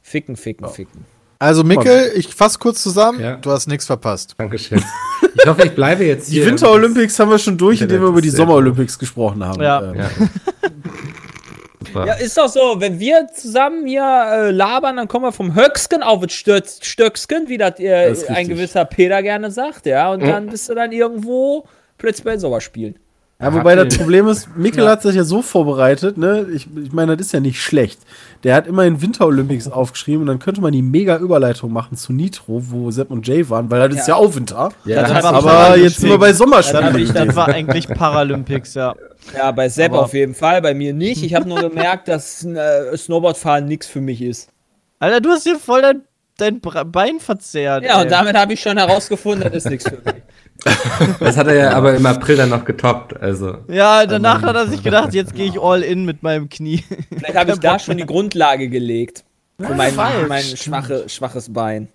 Ficken, 0.03 0.37
ficken, 0.37 0.69
ficken. 0.69 1.05
Also, 1.41 1.65
Mikkel, 1.65 2.13
ich 2.17 2.35
fasse 2.35 2.59
kurz 2.59 2.83
zusammen. 2.83 3.19
Ja. 3.19 3.37
Du 3.37 3.51
hast 3.51 3.67
nichts 3.67 3.87
verpasst. 3.87 4.35
Dankeschön. 4.37 4.85
Ich 5.35 5.47
hoffe, 5.47 5.65
ich 5.65 5.75
bleibe 5.75 6.05
jetzt 6.05 6.29
Die 6.29 6.35
hier. 6.35 6.47
Winter-Olympics 6.47 7.19
haben 7.19 7.31
wir 7.31 7.39
schon 7.39 7.57
durch, 7.57 7.81
indem 7.81 8.03
wir 8.03 8.09
über 8.09 8.21
die 8.21 8.29
Sehr 8.29 8.41
gut. 8.41 8.49
Sommer-Olympics 8.49 8.99
gesprochen 8.99 9.43
haben. 9.45 9.63
Ja. 9.63 9.83
Ähm, 9.83 9.95
Ja. 11.95 12.07
Ja, 12.07 12.13
ist 12.15 12.37
doch 12.37 12.49
so, 12.49 12.77
wenn 12.79 13.01
wir 13.01 13.27
zusammen 13.35 13.87
hier 13.87 14.03
äh, 14.05 14.51
labern, 14.51 14.97
dann 14.97 15.09
kommen 15.09 15.25
wir 15.25 15.33
vom 15.33 15.55
Höcksken 15.55 16.03
auf 16.03 16.21
das 16.25 16.79
Stöcksken, 16.83 17.49
wie 17.49 17.59
das, 17.59 17.81
äh, 17.81 18.11
Das 18.11 18.25
ein 18.29 18.47
gewisser 18.49 18.85
Peter 18.85 19.23
gerne 19.23 19.51
sagt, 19.51 19.87
ja. 19.87 20.13
Und 20.13 20.21
dann 20.23 20.47
bist 20.49 20.69
du 20.69 20.75
dann 20.75 20.93
irgendwo 20.93 21.67
plötzlich 21.99 22.25
bei 22.25 22.39
Sommerspielen. 22.39 22.97
Ja, 23.41 23.55
wobei 23.55 23.75
das 23.75 23.97
Problem 23.97 24.29
ist, 24.29 24.55
Mikkel 24.55 24.85
Ja. 24.85 24.91
hat 24.91 25.01
sich 25.03 25.15
ja 25.15 25.25
so 25.25 25.41
vorbereitet, 25.41 26.19
ne? 26.19 26.47
Ich, 26.55 26.69
ich 26.77 26.93
meine, 26.93 27.17
das 27.17 27.27
ist 27.29 27.33
ja 27.33 27.41
nicht 27.41 27.61
schlecht. 27.63 27.99
Der 28.45 28.55
hat 28.55 28.67
immerhin 28.67 29.01
Winter-Olympics 29.01 29.69
aufgeschrieben 29.69 30.21
und 30.23 30.27
dann 30.27 30.39
könnte 30.39 30.61
man 30.61 30.73
die 30.73 30.83
mega 30.83 31.17
Überleitung 31.17 31.73
machen 31.73 31.97
zu 31.97 32.13
Nitro, 32.13 32.63
wo 32.71 32.91
Sepp 32.91 33.11
und 33.11 33.27
Jay 33.27 33.49
waren, 33.49 33.71
weil 33.71 33.89
das 33.89 34.01
ist 34.01 34.09
ja 34.09 34.15
Ja. 34.15 34.21
auch 34.21 34.35
Winter. 34.35 34.69
Ja, 34.85 35.01
Das 35.03 35.09
da 35.09 35.15
hast 35.15 35.25
war 35.25 35.33
du- 35.33 35.49
Aber 35.49 35.77
jetzt 35.79 36.01
sind 36.01 36.11
wir 36.11 36.19
bei 36.19 36.33
Sommerstand. 36.35 36.95
Das, 37.01 37.13
das 37.15 37.35
war 37.37 37.49
eigentlich 37.49 37.89
Paralympics, 37.89 38.75
ja. 38.75 38.95
Ja, 39.35 39.51
bei 39.53 39.69
Sepp 39.71 39.93
Aber- 39.93 40.03
auf 40.05 40.13
jeden 40.13 40.35
Fall, 40.35 40.61
bei 40.61 40.75
mir 40.75 40.93
nicht. 40.93 41.23
Ich 41.23 41.35
habe 41.35 41.49
nur 41.49 41.61
gemerkt, 41.61 42.09
dass 42.09 42.45
äh, 42.45 42.95
Snowboardfahren 42.97 43.65
nichts 43.65 43.87
für 43.87 44.01
mich 44.03 44.21
ist. 44.21 44.51
Alter, 44.99 45.21
du 45.23 45.31
hast 45.31 45.45
hier 45.45 45.59
voll 45.59 45.81
dein, 45.81 46.03
dein 46.37 46.61
Bein 46.93 47.21
verzerrt. 47.21 47.85
Ja, 47.85 47.97
ey. 47.99 48.03
und 48.05 48.11
damit 48.11 48.37
habe 48.37 48.53
ich 48.53 48.61
schon 48.61 48.77
herausgefunden, 48.77 49.45
das 49.51 49.65
ist 49.65 49.71
nichts 49.71 49.89
für 49.89 49.97
mich. 49.97 50.20
Das 51.21 51.37
hat 51.37 51.47
er 51.47 51.55
ja 51.55 51.71
aber 51.73 51.95
im 51.95 52.05
April 52.07 52.37
dann 52.37 52.51
noch 52.51 52.65
getoppt. 52.65 53.19
Also. 53.21 53.59
Ja, 53.69 54.07
danach 54.07 54.43
hat 54.43 54.55
er 54.57 54.67
sich 54.67 54.83
gedacht, 54.83 55.15
jetzt 55.15 55.35
gehe 55.35 55.47
ich 55.47 55.61
all 55.61 55.83
in 55.83 56.05
mit 56.05 56.23
meinem 56.23 56.49
Knie. 56.49 56.85
Vielleicht 57.11 57.35
habe 57.37 57.53
ich 57.53 57.59
da 57.61 57.79
schon 57.79 57.97
die 57.97 58.07
Grundlage 58.07 58.69
gelegt. 58.69 59.25
Für 59.61 59.75
mein, 59.75 59.95
mein 60.29 60.43
schwache, 60.43 61.09
schwaches 61.09 61.53
Bein. 61.53 61.89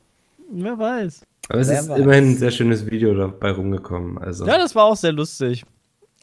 Wer 0.51 0.78
weiß. 0.78 1.22
Aber 1.49 1.59
es 1.59 1.68
Wer 1.68 1.80
ist 1.80 1.89
weiß. 1.89 1.99
immerhin 1.99 2.32
ein 2.32 2.38
sehr 2.38 2.51
schönes 2.51 2.86
Video 2.86 3.13
dabei 3.16 3.51
rumgekommen. 3.51 4.18
Also. 4.20 4.45
Ja, 4.45 4.57
das 4.57 4.76
war 4.76 4.86
auch 4.86 4.95
sehr 4.95 5.11
lustig. 5.11 5.63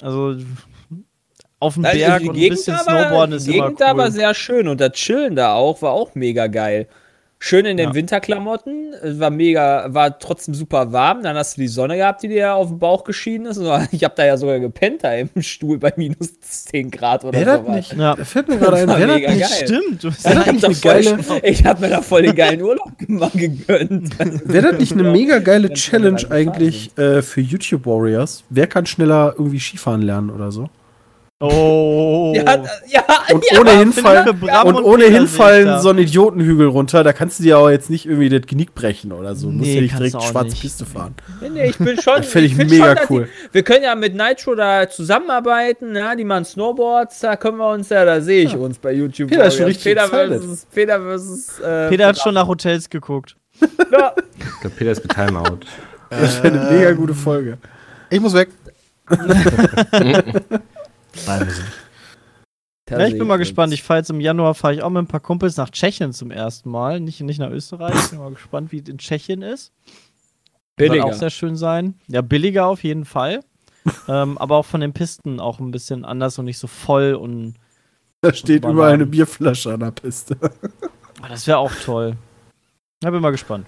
Also 0.00 0.36
auf 1.60 1.74
dem 1.74 1.84
Also 1.84 1.98
Berg 1.98 2.22
und 2.22 2.28
ein 2.30 2.48
bisschen 2.48 2.74
aber- 2.74 2.82
Snowboarden 2.84 3.36
ist 3.36 3.46
Die 3.46 3.52
Gegend 3.52 3.80
da 3.80 3.96
war 3.96 4.10
sehr 4.10 4.34
schön 4.34 4.66
und 4.68 4.80
das 4.80 4.92
Chillen 4.92 5.36
da 5.36 5.54
auch 5.54 5.80
war 5.82 5.92
auch 5.92 6.14
mega 6.14 6.46
geil. 6.48 6.88
Schön 7.44 7.66
in 7.66 7.76
den 7.76 7.88
Ja. 7.88 7.94
Winterklamotten, 7.96 8.92
es 9.02 9.18
war 9.18 9.30
mega, 9.30 9.86
war 9.92 10.16
trotzdem 10.16 10.54
super 10.54 10.92
warm. 10.92 11.24
Dann 11.24 11.36
hast 11.36 11.56
du 11.56 11.60
die 11.62 11.66
Sonne 11.66 11.96
gehabt, 11.96 12.22
die 12.22 12.28
dir 12.28 12.54
auf 12.54 12.68
den 12.68 12.78
Bauch 12.78 13.02
geschieden 13.02 13.46
ist. 13.46 13.58
Ich 13.90 14.04
habe 14.04 14.14
da 14.16 14.24
ja 14.24 14.36
sogar 14.36 14.60
gepennt 14.60 15.02
da 15.02 15.12
im 15.14 15.28
Stuhl 15.40 15.76
bei 15.78 15.92
minus 15.96 16.38
10 16.40 16.92
Grad 16.92 17.24
oder 17.24 17.44
das 17.44 17.66
so. 17.66 17.72
nicht? 17.72 17.92
Ja. 17.94 18.14
Da 18.14 18.24
fällt 18.24 18.48
mir 18.48 18.58
gerade 18.58 18.76
ein, 18.76 18.86
war 18.88 18.96
wer 19.00 19.06
das 19.08 19.16
mega 19.16 19.30
nicht? 19.32 19.40
geil. 19.40 19.66
Stimmt. 19.66 20.02
Bist 20.02 20.20
Ich 20.24 20.36
hab, 20.36 20.46
eigentlich 20.46 20.60
da 20.60 20.66
eine 20.68 20.76
voll, 20.76 21.16
geile- 21.16 21.40
ich 21.42 21.64
hab 21.64 21.80
mir 21.80 21.88
da 21.88 22.00
voll 22.02 22.22
den 22.22 22.34
geilen 22.36 22.62
Urlaub 22.62 22.92
mal 23.08 23.30
gegönnt. 23.34 24.18
Wäre 24.48 24.70
das 24.70 24.78
nicht 24.78 24.92
eine 24.92 25.02
mega 25.10 25.38
geile 25.40 25.72
Challenge 25.72 26.22
eigentlich 26.30 26.96
äh, 26.96 27.22
für 27.22 27.40
YouTube 27.40 27.86
Warriors? 27.86 28.44
Wer 28.50 28.68
kann 28.68 28.86
schneller 28.86 29.34
irgendwie 29.36 29.58
Skifahren 29.58 30.02
lernen 30.02 30.30
oder 30.30 30.52
so? 30.52 30.70
Oh. 31.42 32.32
Ja, 32.42 32.62
ja, 32.86 33.04
Und 33.32 33.44
ja, 33.50 33.60
ohne 33.60 33.70
hinfallen, 33.78 34.28
und 34.28 34.74
und 34.74 34.84
ohne 34.84 35.04
hinfallen 35.04 35.80
so 35.80 35.90
einen 35.90 35.98
Idiotenhügel 35.98 36.66
runter, 36.68 37.04
da 37.04 37.12
kannst 37.12 37.38
du 37.38 37.42
dir 37.42 37.58
aber 37.58 37.72
jetzt 37.72 37.90
nicht 37.90 38.06
irgendwie 38.06 38.28
das 38.28 38.46
Genick 38.46 38.74
brechen 38.74 39.12
oder 39.12 39.34
so. 39.34 39.48
Du 39.48 39.52
musst 39.54 39.68
Nee, 39.68 39.74
ja 39.76 39.80
nicht 39.82 39.98
direkt 39.98 40.14
du 40.14 40.18
auch 40.18 40.30
schwarze 40.30 40.50
nicht. 40.50 40.62
Piste 40.62 40.86
fahren. 40.86 41.14
Nee, 41.40 41.48
nee, 41.50 41.68
ich 41.70 41.78
bin 41.78 42.00
schon. 42.00 42.16
Das 42.22 42.26
fänd 42.28 42.46
ich 42.46 42.54
find 42.54 42.70
mega 42.70 42.96
schon, 42.96 43.06
cool. 43.10 43.28
Die, 43.50 43.54
wir 43.54 43.62
können 43.64 43.82
ja 43.84 43.94
mit 43.94 44.14
Nitro 44.14 44.54
da 44.54 44.88
zusammenarbeiten, 44.88 45.94
ja, 45.96 46.14
die 46.14 46.24
machen 46.24 46.44
Snowboards, 46.44 47.20
da 47.20 47.36
können 47.36 47.58
wir 47.58 47.70
uns 47.70 47.88
ja, 47.90 48.04
da 48.04 48.20
sehe 48.20 48.44
ich 48.44 48.56
uns 48.56 48.78
bei 48.78 48.92
YouTube. 48.92 49.28
Peter 49.30 49.44
ist 49.46 49.56
schon 49.56 49.66
richtig 49.66 49.84
Peter 49.84 50.06
versus, 50.08 50.66
Peter 50.72 51.00
versus, 51.00 51.58
äh, 51.60 51.88
Peter 51.88 52.06
hat 52.06 52.18
schon 52.18 52.34
nach 52.34 52.46
Hotels 52.46 52.88
geguckt. 52.88 53.36
Ja. 53.90 54.14
Ich 54.54 54.60
glaube, 54.60 54.76
Peter 54.76 54.92
ist 54.92 55.02
mit 55.02 55.12
Timeout. 55.12 55.60
Das 56.10 56.42
wäre 56.42 56.54
eine 56.54 56.70
mega 56.70 56.92
gute 56.92 57.14
Folge. 57.14 57.58
Ich 58.10 58.20
muss 58.20 58.32
weg. 58.34 58.48
Ja, 62.90 63.06
ich 63.06 63.16
bin 63.16 63.26
mal 63.26 63.36
gespannt. 63.38 63.72
Ich 63.72 63.82
fahre 63.82 64.00
jetzt 64.00 64.10
im 64.10 64.20
Januar, 64.20 64.54
fahre 64.54 64.74
ich 64.74 64.82
auch 64.82 64.90
mit 64.90 65.02
ein 65.02 65.06
paar 65.06 65.20
Kumpels 65.20 65.56
nach 65.56 65.70
Tschechien 65.70 66.12
zum 66.12 66.30
ersten 66.30 66.70
Mal. 66.70 67.00
Nicht, 67.00 67.20
nicht 67.20 67.38
nach 67.38 67.50
Österreich. 67.50 67.94
Ich 67.94 68.10
bin 68.10 68.18
mal 68.18 68.32
gespannt, 68.32 68.72
wie 68.72 68.80
es 68.80 68.88
in 68.88 68.98
Tschechien 68.98 69.42
ist. 69.42 69.72
Billiger. 70.76 71.04
auch 71.04 71.12
sehr 71.12 71.30
schön 71.30 71.56
sein. 71.56 71.94
Ja, 72.08 72.22
billiger 72.22 72.66
auf 72.66 72.82
jeden 72.82 73.04
Fall. 73.04 73.40
ähm, 74.08 74.36
aber 74.38 74.56
auch 74.56 74.66
von 74.66 74.80
den 74.80 74.92
Pisten 74.92 75.40
auch 75.40 75.58
ein 75.58 75.70
bisschen 75.70 76.04
anders 76.04 76.38
und 76.38 76.44
nicht 76.44 76.58
so 76.58 76.66
voll. 76.66 77.14
Und 77.14 77.54
Da 78.20 78.32
steht 78.34 78.64
überall 78.64 78.92
eine 78.92 79.06
Bierflasche 79.06 79.72
an 79.72 79.80
der 79.80 79.90
Piste. 79.90 80.36
Ah, 81.20 81.28
das 81.28 81.46
wäre 81.46 81.58
auch 81.58 81.72
toll. 81.84 82.16
Ja, 83.02 83.10
bin 83.10 83.20
mal 83.20 83.30
gespannt. 83.30 83.66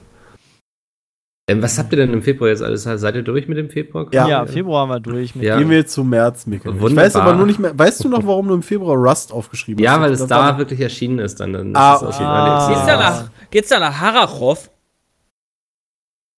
Ähm, 1.46 1.60
was 1.60 1.78
habt 1.78 1.92
ihr 1.92 1.98
denn 1.98 2.12
im 2.14 2.22
Februar 2.22 2.48
jetzt 2.48 2.62
alles? 2.62 2.84
Seid 2.84 3.14
ihr 3.16 3.22
durch 3.22 3.48
mit 3.48 3.58
dem 3.58 3.68
Februar? 3.68 4.06
Ja. 4.12 4.26
Ja, 4.26 4.46
Februar 4.46 4.82
haben 4.82 4.88
wir 4.88 5.00
durch. 5.00 5.34
Mit 5.34 5.44
Ja. 5.44 5.58
Gehen 5.58 5.68
wir 5.68 5.76
jetzt 5.76 5.92
zum 5.92 6.08
März, 6.08 6.46
Mikkel. 6.46 6.74
Ich 6.74 6.80
Wunderbar. 6.80 7.04
weiß 7.04 7.16
aber 7.16 7.34
nur 7.34 7.44
nicht 7.46 7.58
mehr. 7.58 7.78
Weißt 7.78 8.02
du 8.02 8.08
noch, 8.08 8.26
warum 8.26 8.48
du 8.48 8.54
im 8.54 8.62
Februar 8.62 8.96
Rust 8.96 9.30
aufgeschrieben 9.30 9.84
Ja, 9.84 9.92
hast? 9.92 10.00
weil 10.00 10.12
es 10.12 10.26
da 10.26 10.56
wirklich 10.56 10.80
erschienen 10.80 11.18
ist. 11.18 11.40
Dann, 11.40 11.52
dann 11.52 11.76
Ah, 11.76 11.96
ist 11.96 12.18
ah. 12.20 12.68
Geht's 12.70 12.86
da 12.86 12.96
nach, 12.98 13.30
geht's 13.50 13.68
da 13.68 13.78
nach 13.80 14.00
Harachow? 14.00 14.70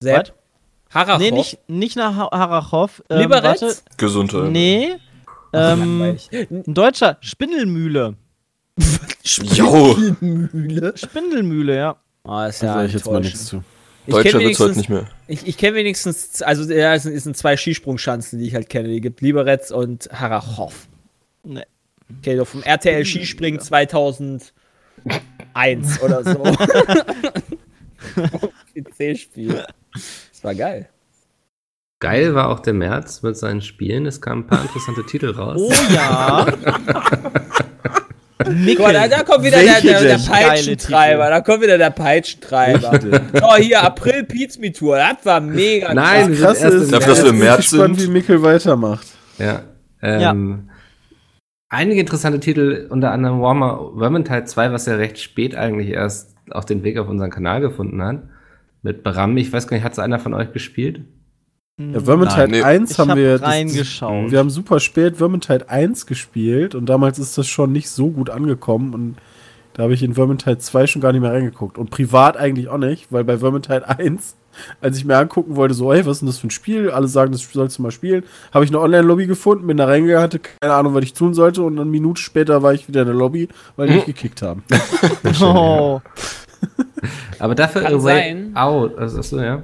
Sepp? 0.03 0.35
Harachow? 0.91 1.21
Nee, 1.21 1.31
nicht, 1.31 1.59
nicht 1.69 1.97
nach 1.97 2.17
Ha- 2.17 2.31
Harachow. 2.37 3.03
Ähm, 3.09 3.19
Liberec? 3.21 3.45
warte. 3.63 3.77
Gesundheit. 3.97 4.51
Nee. 4.51 4.97
Ähm, 5.53 6.17
ein 6.51 6.75
deutscher 6.75 7.17
Spindelmühle. 7.21 8.15
Jo, 9.55 9.97
Mühle. 10.21 10.93
Spindelmühle, 10.97 11.77
ja. 11.77 11.97
Ah, 12.25 12.47
ist 12.47 12.63
Da 12.63 12.67
ja 12.67 12.75
sag 12.75 12.85
ich 12.87 12.93
jetzt 12.93 13.07
mal 13.11 13.21
nichts 13.21 13.47
zu. 13.47 13.63
Ich 14.07 14.15
Deutscher 14.15 14.33
kenne 14.33 14.45
wird's 14.45 14.61
heute 14.61 14.77
wenigstens, 14.77 14.77
nicht 14.77 14.89
mehr. 14.89 15.07
ich, 15.27 15.47
ich 15.47 15.57
kenn 15.57 15.75
wenigstens, 15.75 16.43
also 16.43 16.73
ja, 16.73 16.95
es 16.95 17.03
sind, 17.03 17.15
es 17.15 17.25
sind 17.25 17.37
zwei 17.37 17.57
Skisprungschanzen, 17.57 18.39
die 18.39 18.47
ich 18.47 18.55
halt 18.55 18.69
kenne. 18.69 18.89
Die 18.89 19.01
gibt 19.01 19.21
Liberec 19.21 19.71
und 19.73 20.09
Harachow. 20.13 20.73
Nee. 21.43 21.63
Okay, 22.19 22.37
doch 22.37 22.47
vom 22.47 22.63
RTL 22.63 23.05
Skispringen 23.05 23.61
2001 23.61 24.53
oder 26.03 26.23
so. 26.23 26.43
PC-Spiel. 28.75 29.65
Das 29.93 30.45
war 30.45 30.55
geil. 30.55 30.89
Geil 31.99 32.35
war 32.35 32.51
auch 32.51 32.61
der 32.61 32.75
März 32.75 33.23
mit 33.23 33.37
seinen 33.37 33.63
Spielen. 33.63 34.07
Es 34.07 34.21
kamen 34.21 34.43
ein 34.43 34.47
paar 34.47 34.63
interessante 34.63 35.05
Titel 35.07 35.31
raus. 35.31 35.61
Oh 35.61 35.73
ja. 35.93 36.47
Guck 38.39 38.93
da, 38.93 39.09
da 39.09 39.23
kommt 39.23 39.45
wieder 39.45 39.59
der, 39.59 39.75
Welche 39.75 39.89
der, 39.89 40.03
der? 40.03 40.19
Peitschentreiber. 40.19 41.31
Da 41.31 41.41
kommt 41.41 41.63
wieder 41.63 41.79
der 41.79 41.91
Peitschentreiber. 41.91 43.01
oh, 43.43 43.57
hier, 43.57 43.83
April 43.83 44.25
Pete's 44.25 44.59
Me 44.59 44.73
Tour. 44.73 44.99
Das 44.99 45.25
war 45.25 45.41
mega 45.41 45.95
Nein, 45.95 46.35
Krass 46.35 46.59
sind 46.61 46.73
erst 46.73 46.85
ist, 46.85 46.93
Dafür, 46.93 47.09
dass 47.15 47.23
wir 47.23 47.31
im 47.31 47.35
ich 47.37 47.41
bin 47.41 47.49
März 47.49 47.71
gespannt, 47.71 47.99
sind. 47.99 48.09
wie 48.09 48.13
Mikkel 48.13 48.43
weitermacht. 48.43 49.07
Ja. 49.39 49.63
Ähm, 50.03 50.69
Einige 51.69 52.01
interessante 52.01 52.39
Titel, 52.39 52.87
unter 52.91 53.11
anderem 53.11 53.41
Warmer 53.41 53.93
Vermintide 53.99 54.45
2, 54.45 54.71
was 54.71 54.87
ja 54.87 54.95
recht 54.95 55.19
spät 55.19 55.57
eigentlich 55.57 55.89
erst 55.89 56.37
auch 56.51 56.65
den 56.65 56.85
Weg 56.85 56.99
auf 56.99 57.09
unseren 57.09 57.31
Kanal 57.31 57.61
gefunden 57.61 58.03
hat. 58.03 58.23
Mit 58.83 59.03
Bram. 59.03 59.37
Ich 59.37 59.53
weiß 59.53 59.67
gar 59.67 59.77
nicht, 59.77 59.85
hat 59.85 59.93
es 59.93 59.99
einer 59.99 60.19
von 60.21 60.33
euch 60.33 60.53
gespielt? 60.53 61.01
Ja, 61.79 62.01
Vermintide 62.01 62.49
nee. 62.49 62.63
1 62.63 62.93
Ich 62.93 62.99
haben 62.99 63.11
hab 63.11 63.19
wir. 63.19 63.33
das- 63.39 63.43
reingeschaut. 63.43 64.31
Wir 64.31 64.39
haben 64.39 64.49
super 64.49 64.81
spät 64.81 65.19
Vermintide 65.19 65.69
1 65.69 66.07
gespielt 66.07 66.75
und 66.75 66.87
damals 66.87 67.19
ist 67.19 67.37
das 67.37 67.47
schon 67.49 67.71
nicht 67.73 67.91
so 67.91 68.09
gut 68.11 68.31
angekommen 68.31 68.95
und 68.95 69.17
da 69.75 69.83
habe 69.83 69.93
ich 69.93 70.03
in 70.03 70.15
Vermintide 70.15 70.57
2 70.57 70.87
schon 70.87 71.03
gar 71.03 71.13
nicht 71.13 71.21
mehr 71.21 71.33
reingeguckt. 71.35 71.77
Und 71.77 71.91
privat 71.91 72.39
eigentlich 72.39 72.69
auch 72.69 72.79
nicht, 72.79 73.13
weil 73.13 73.25
bei 73.25 73.37
Vermintide 73.37 73.87
1, 73.91 74.37
als 74.81 74.97
ich 74.97 75.05
mir 75.05 75.19
angucken 75.19 75.55
wollte, 75.57 75.75
so, 75.75 75.93
hey, 75.93 76.07
was 76.07 76.13
ist 76.13 76.21
denn 76.21 76.29
das 76.29 76.39
für 76.39 76.47
ein 76.47 76.51
Spiel? 76.51 76.89
Alle 76.91 77.09
sagen, 77.09 77.31
das 77.31 77.43
sollst 77.43 77.77
du 77.77 77.83
mal 77.83 77.91
spielen. 77.91 78.25
Habe 78.55 78.65
ich 78.65 78.71
eine 78.71 78.81
Online-Lobby 78.81 79.27
gefunden, 79.27 79.67
bin 79.67 79.77
da 79.77 79.85
reingegangen, 79.85 80.23
hatte 80.23 80.39
keine 80.39 80.73
Ahnung, 80.73 80.95
was 80.95 81.05
ich 81.05 81.13
tun 81.13 81.35
sollte 81.35 81.63
und 81.63 81.79
eine 81.79 81.85
Minute 81.85 82.23
später 82.23 82.63
war 82.63 82.73
ich 82.73 82.89
wieder 82.89 83.03
in 83.03 83.09
der 83.09 83.17
Lobby, 83.17 83.49
weil 83.77 83.89
die 83.89 83.97
mich 83.97 84.07
gekickt 84.07 84.41
haben. 84.41 84.63
Oh, 85.43 86.01
Aber 87.39 87.55
dafür 87.55 87.83
Kann 87.83 87.93
A 87.93 88.03
Way 88.03 88.15
sein. 88.33 88.57
Out. 88.57 88.97
Also, 88.97 89.19
achso, 89.19 89.41
ja. 89.43 89.63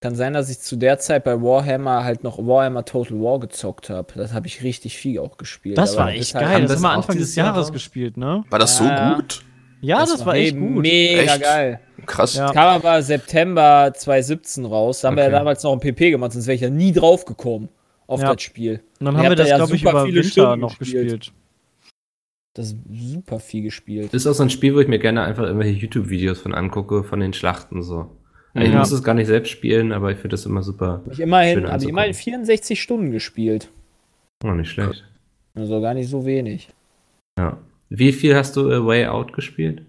Kann 0.00 0.14
sein, 0.14 0.32
dass 0.32 0.48
ich 0.48 0.60
zu 0.60 0.76
der 0.76 0.98
Zeit 0.98 1.24
bei 1.24 1.42
Warhammer 1.42 2.04
halt 2.04 2.24
noch 2.24 2.38
Warhammer 2.38 2.84
Total 2.86 3.18
War 3.20 3.38
gezockt 3.38 3.90
habe. 3.90 4.14
Das 4.16 4.32
habe 4.32 4.46
ich 4.46 4.62
richtig 4.62 4.96
viel 4.96 5.18
auch 5.18 5.36
gespielt. 5.36 5.76
das 5.76 5.96
war 5.96 6.10
echt 6.10 6.34
halt- 6.34 6.44
geil. 6.46 6.54
haben 6.54 6.62
Das 6.62 6.70
das 6.72 6.76
haben 6.78 6.82
wir 6.84 6.90
auch 6.92 6.96
Anfang 6.96 7.18
des 7.18 7.34
Jahr 7.36 7.48
Jahres 7.48 7.66
raus? 7.66 7.72
gespielt, 7.72 8.16
ne? 8.16 8.42
War 8.48 8.58
das 8.58 8.78
so 8.78 8.84
Ja. 8.84 9.14
gut? 9.16 9.44
Ja, 9.82 10.00
das, 10.00 10.24
war 10.26 10.34
echt 10.34 10.56
gut. 10.58 10.82
Mega 10.82 11.22
Echt? 11.22 11.42
geil. 11.42 11.80
Krass. 12.06 12.34
Ja. 12.34 12.50
Kam 12.52 12.82
aber 12.82 13.02
September 13.02 13.92
2017 13.94 14.64
raus. 14.66 15.00
Da 15.00 15.08
haben 15.08 15.16
wir 15.16 15.24
Okay. 15.24 15.32
ja 15.32 15.38
damals 15.38 15.62
noch 15.62 15.72
ein 15.72 15.80
PP 15.80 16.10
gemacht, 16.10 16.32
sonst 16.32 16.46
wäre 16.46 16.54
ich 16.54 16.60
ja 16.62 16.70
nie 16.70 16.92
drauf 16.92 17.24
gekommen 17.24 17.68
auf 18.06 18.20
Ja. 18.20 18.32
das 18.34 18.42
Spiel. 18.42 18.82
Und 19.00 19.06
dann 19.06 19.16
haben 19.16 19.22
wir 19.22 19.30
habt 19.30 19.38
da 19.38 19.42
das, 19.42 19.50
ja 19.50 19.56
glaube 19.56 19.74
ich, 19.74 19.80
super 19.82 19.90
über 19.92 20.04
viele 20.04 20.16
Winter 20.22 20.28
Stunden 20.30 20.60
noch 20.60 20.78
gespielt. 20.78 21.04
gespielt. 21.20 21.32
Das 22.54 22.66
ist 22.66 22.76
super 22.90 23.38
viel 23.38 23.62
gespielt. 23.62 24.12
Ist 24.12 24.26
auch 24.26 24.32
so 24.34 24.42
ein 24.42 24.50
Spiel, 24.50 24.74
wo 24.74 24.80
ich 24.80 24.88
mir 24.88 24.98
gerne 24.98 25.22
einfach 25.22 25.44
irgendwelche 25.44 25.78
YouTube-Videos 25.78 26.40
von 26.40 26.52
angucke, 26.54 27.04
von 27.04 27.20
den 27.20 27.32
Schlachten 27.32 27.82
so. 27.82 28.10
Also 28.54 28.66
Ich 28.66 28.72
Ja. 28.72 28.78
muss 28.80 28.90
es 28.92 29.02
gar 29.02 29.14
nicht 29.14 29.26
selbst 29.28 29.50
spielen, 29.50 29.92
aber 29.92 30.10
ich 30.10 30.16
finde 30.16 30.30
das 30.34 30.46
immer 30.46 30.62
super. 30.62 31.02
Hab 31.06 31.12
ich 31.12 31.20
immerhin, 31.20 31.54
Schön 31.54 31.56
habe 31.64 31.66
ich 31.68 31.72
anzugucken. 31.74 31.90
immerhin 31.90 32.14
64 32.14 32.80
Stunden 32.82 33.10
gespielt. 33.12 33.68
Oh, 34.44 34.48
nicht 34.52 34.70
schlecht. 34.70 35.04
Also 35.54 35.80
gar 35.80 35.94
nicht 35.94 36.08
so 36.08 36.24
wenig. 36.24 36.68
Ja. 37.38 37.58
Wie 37.88 38.12
viel 38.12 38.34
hast 38.36 38.56
du 38.56 38.70
A 38.70 38.84
Way 38.86 39.06
Out 39.06 39.32
gespielt? 39.32 39.82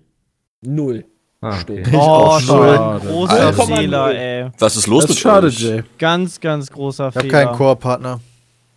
Null. 0.61 1.05
Ah, 1.41 1.59
okay. 1.59 1.83
Oh, 1.93 2.37
schade. 2.39 3.07
großer 3.07 3.31
Alter. 3.47 3.63
Fehler, 3.63 4.13
ey. 4.15 4.51
Was 4.59 4.75
ist 4.75 4.85
los 4.87 5.03
Das 5.03 5.11
ist 5.11 5.15
mit 5.17 5.21
schade, 5.23 5.47
euch? 5.47 5.59
Jay. 5.59 5.83
Ganz, 5.97 6.39
ganz 6.39 6.69
großer 6.71 7.09
Ich 7.09 7.15
habe 7.15 7.27
Fehler. 7.27 7.45
keinen 7.45 7.55
Koop-Partner. 7.57 8.19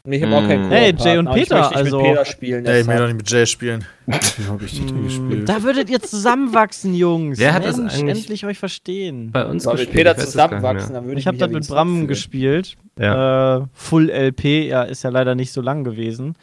Ich 0.06 0.22
habe 0.22 0.36
auch 0.36 0.46
keinen 0.46 0.68
Mm. 0.68 0.72
Hey, 0.72 0.94
Jay 0.98 1.16
und 1.16 1.28
ich 1.28 1.32
Peter, 1.34 1.60
nicht 1.60 1.76
also- 1.76 1.96
mit 1.96 2.06
Peter 2.10 2.24
spielen. 2.26 2.66
Ey, 2.66 2.82
ich 2.82 2.86
will 2.86 2.96
doch 2.98 3.06
nicht 3.06 3.16
mit 3.16 3.30
Jay 3.30 3.46
spielen. 3.46 3.86
Wie 4.04 4.12
habe 4.48 4.62
ich 4.66 4.82
Mm, 4.82 5.04
gespielt? 5.04 5.48
Da 5.48 5.62
würdet 5.62 5.88
ihr 5.88 5.98
zusammenwachsen, 6.02 6.92
Jungs. 6.94 7.38
Wer 7.38 7.54
hat 7.54 7.64
das 7.64 7.78
Mensch, 7.78 7.94
eigentlich- 7.94 8.18
endlich 8.18 8.44
euch 8.44 8.58
verstehen. 8.58 9.30
Bei 9.32 9.46
uns 9.46 9.62
Soll 9.62 9.76
mit 9.76 9.86
gespielt, 9.86 10.06
Peter 10.08 10.18
ich 10.18 10.24
zusammenwachsen, 10.26 10.92
dann 10.92 11.06
würde 11.06 11.18
Ich 11.18 11.26
habe 11.26 11.36
mich 11.36 11.40
das 11.40 11.50
mit 11.50 11.66
Bram 11.68 12.06
gespielt. 12.06 12.76
Ja. 12.98 13.56
Äh, 13.60 13.64
Full 13.72 14.10
LP, 14.10 14.68
ja, 14.68 14.82
ist 14.82 15.04
ja 15.04 15.08
leider 15.10 15.34
nicht 15.34 15.52
so 15.52 15.62
lang 15.62 15.84
gewesen. 15.84 16.34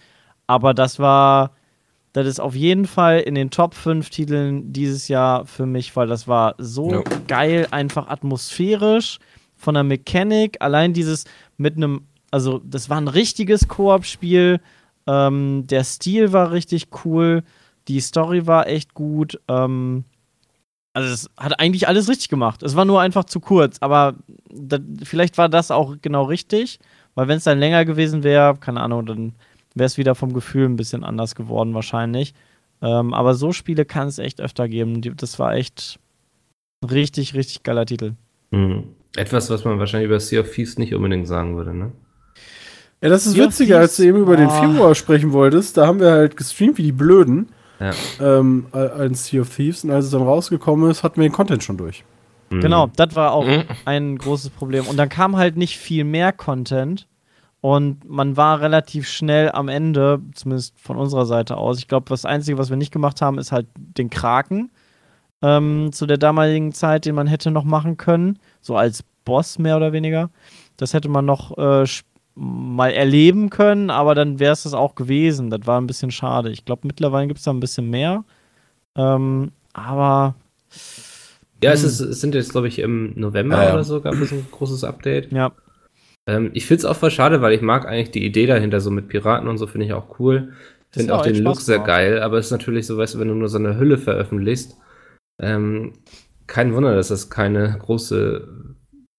Aber 0.47 0.73
das 0.73 0.97
war, 0.97 1.51
das 2.13 2.25
ist 2.25 2.39
auf 2.39 2.55
jeden 2.55 2.85
Fall 2.87 3.19
in 3.19 3.35
den 3.35 3.51
Top 3.51 3.75
5 3.75 4.09
Titeln 4.09 4.73
dieses 4.73 5.07
Jahr 5.07 5.45
für 5.45 5.67
mich, 5.67 5.95
weil 5.95 6.07
das 6.07 6.27
war 6.27 6.55
so 6.57 6.91
Ja. 6.91 7.01
geil, 7.27 7.67
einfach 7.69 8.07
atmosphärisch, 8.09 9.19
von 9.55 9.75
der 9.75 9.83
Mechanik, 9.83 10.57
allein 10.61 10.93
dieses 10.93 11.25
mit 11.57 11.77
einem, 11.77 12.07
also 12.31 12.59
das 12.59 12.89
war 12.89 12.97
ein 12.97 13.07
richtiges 13.07 13.67
Koop-Spiel. 13.67 14.61
Ähm, 15.07 15.67
der 15.67 15.83
Stil 15.83 16.31
war 16.31 16.51
richtig 16.51 16.87
cool, 17.03 17.43
die 17.87 17.99
Story 17.99 18.47
war 18.47 18.67
echt 18.67 18.93
gut. 18.93 19.39
Ähm, 19.47 20.05
also 20.93 21.13
es 21.13 21.29
hat 21.37 21.59
eigentlich 21.59 21.87
alles 21.87 22.09
richtig 22.09 22.29
gemacht. 22.29 22.63
Es 22.63 22.75
war 22.75 22.85
nur 22.85 23.01
einfach 23.01 23.25
zu 23.25 23.39
kurz, 23.39 23.77
aber 23.79 24.15
da, 24.49 24.77
vielleicht 25.03 25.37
war 25.37 25.49
das 25.49 25.71
auch 25.71 25.95
genau 26.01 26.23
richtig, 26.23 26.79
weil 27.15 27.27
wenn 27.27 27.37
es 27.37 27.45
dann 27.45 27.59
länger 27.59 27.85
gewesen 27.85 28.23
wäre, 28.23 28.57
keine 28.57 28.81
Ahnung, 28.81 29.05
dann 29.05 29.33
wäre 29.73 29.87
es 29.87 29.97
wieder 29.97 30.15
vom 30.15 30.33
Gefühl 30.33 30.65
ein 30.65 30.75
bisschen 30.75 31.03
anders 31.03 31.35
geworden 31.35 31.73
wahrscheinlich. 31.73 32.33
Ähm, 32.81 33.13
aber 33.13 33.35
so 33.35 33.51
Spiele 33.51 33.85
kann 33.85 34.07
es 34.07 34.19
echt 34.19 34.41
öfter 34.41 34.67
geben. 34.67 35.01
Das 35.17 35.39
war 35.39 35.53
echt 35.53 35.99
ein 36.81 36.89
richtig, 36.89 37.35
richtig 37.35 37.63
geiler 37.63 37.85
Titel. 37.85 38.13
Hm. 38.51 38.83
Etwas, 39.15 39.49
was 39.49 39.65
man 39.65 39.77
wahrscheinlich 39.77 40.07
über 40.07 40.19
Sea 40.19 40.41
of 40.41 40.51
Thieves 40.51 40.77
nicht 40.77 40.95
unbedingt 40.95 41.27
sagen 41.27 41.55
würde, 41.55 41.73
ne? 41.73 41.91
Ja, 43.01 43.09
das 43.09 43.25
ist 43.25 43.35
witziger, 43.35 43.79
als 43.79 43.97
du 43.97 44.03
eben 44.03 44.19
über 44.19 44.37
den 44.37 44.47
Ah. 44.47 44.61
Februar 44.61 44.93
sprechen 44.95 45.31
wolltest. 45.33 45.77
Da 45.77 45.87
haben 45.87 45.99
wir 45.99 46.11
halt 46.11 46.37
gestreamt 46.37 46.77
wie 46.77 46.83
die 46.83 46.91
Blöden 46.91 47.49
Ja. 47.79 47.91
ähm, 48.19 48.67
als 48.71 49.25
Sea 49.25 49.41
of 49.41 49.55
Thieves. 49.55 49.83
Und 49.83 49.89
als 49.91 50.05
es 50.05 50.11
dann 50.11 50.21
rausgekommen 50.21 50.89
ist, 50.91 51.03
hatten 51.03 51.19
wir 51.19 51.27
den 51.27 51.33
Content 51.33 51.63
schon 51.63 51.77
durch. 51.77 52.03
Hm. 52.51 52.61
Genau, 52.61 52.89
das 52.95 53.15
war 53.15 53.31
auch 53.33 53.45
Mhm. 53.45 53.63
ein 53.85 54.17
großes 54.17 54.51
Problem. 54.51 54.85
Und 54.85 54.97
dann 54.97 55.09
kam 55.09 55.35
halt 55.37 55.57
nicht 55.57 55.77
viel 55.79 56.03
mehr 56.03 56.31
Content. 56.31 57.07
Und 57.59 58.07
man 58.09 58.37
war 58.37 58.59
relativ 58.59 59.07
schnell 59.07 59.51
am 59.51 59.67
Ende, 59.67 60.19
zumindest 60.33 60.73
von 60.79 60.97
unserer 60.97 61.25
Seite 61.27 61.57
aus. 61.57 61.77
Ich 61.77 61.87
glaube, 61.87 62.07
das 62.09 62.25
Einzige, 62.25 62.57
was 62.57 62.69
wir 62.71 62.77
nicht 62.77 62.91
gemacht 62.91 63.21
haben, 63.21 63.37
ist 63.37 63.51
halt 63.51 63.67
den 63.75 64.09
Kraken 64.09 64.71
ähm, 65.43 65.91
zu 65.91 66.05
der 66.05 66.17
damaligen 66.17 66.71
Zeit, 66.71 67.05
den 67.05 67.15
man 67.15 67.25
hätte 67.27 67.49
noch 67.51 67.63
machen 67.63 67.97
können. 67.97 68.37
So 68.61 68.75
als 68.77 69.03
Boss 69.25 69.57
mehr 69.59 69.77
oder 69.77 69.91
weniger. 69.91 70.29
Das 70.77 70.93
hätte 70.93 71.09
man 71.09 71.25
noch 71.25 71.57
äh, 71.57 71.85
mal 72.35 72.91
erleben 72.91 73.49
können, 73.49 73.89
aber 73.89 74.15
dann 74.15 74.39
wäre 74.39 74.53
es 74.53 74.63
das 74.63 74.73
auch 74.73 74.95
gewesen. 74.95 75.49
Das 75.49 75.67
war 75.67 75.79
ein 75.81 75.87
bisschen 75.87 76.11
schade. 76.11 76.51
Ich 76.51 76.65
glaube, 76.65 76.87
mittlerweile 76.87 77.27
gibt 77.27 77.39
es 77.39 77.45
da 77.45 77.51
ein 77.51 77.59
bisschen 77.59 77.89
mehr. 77.89 78.23
Ähm, 78.95 79.51
aber 79.73 80.35
Ja, 81.63 81.71
es, 81.73 81.83
ist, 81.83 81.99
es 81.99 82.21
sind 82.21 82.33
jetzt, 82.35 82.51
glaube 82.51 82.67
ich, 82.67 82.79
im 82.79 83.13
November 83.19 83.57
Ja, 83.57 83.63
ja. 83.63 83.73
oder 83.73 83.83
so 83.83 84.01
gab 84.01 84.19
es 84.19 84.31
ein 84.31 84.47
großes 84.51 84.83
Update. 84.83 85.29
ja, 85.31 85.51
Ähm, 86.27 86.51
ich 86.53 86.65
finde 86.65 86.79
es 86.79 86.85
auch 86.85 86.95
voll 86.97 87.11
schade, 87.11 87.41
weil 87.41 87.53
ich 87.53 87.61
mag 87.61 87.85
eigentlich 87.87 88.11
die 88.11 88.25
Idee 88.25 88.45
dahinter, 88.47 88.81
so 88.81 88.91
mit 88.91 89.07
Piraten 89.09 89.47
und 89.47 89.57
so, 89.57 89.67
finde 89.67 89.87
ich 89.87 89.93
auch 89.93 90.19
cool. 90.19 90.53
Das 90.91 91.03
Finde 91.03 91.15
auch 91.15 91.21
auch 91.21 91.23
den 91.23 91.37
Look 91.37 91.61
sehr 91.61 91.77
gemacht. 91.77 91.87
geil, 91.87 92.21
aber 92.21 92.37
es 92.37 92.47
ist 92.47 92.51
natürlich 92.51 92.85
so, 92.87 92.97
weißt 92.97 93.15
du, 93.15 93.19
wenn 93.19 93.29
du 93.29 93.35
nur 93.35 93.49
so 93.49 93.57
eine 93.57 93.77
Hülle 93.77 93.97
veröffentlichst, 93.97 94.77
ähm, 95.41 95.93
kein 96.47 96.73
Wunder, 96.75 96.95
dass 96.95 97.09
das 97.09 97.29
keine 97.29 97.77
große. 97.79 98.75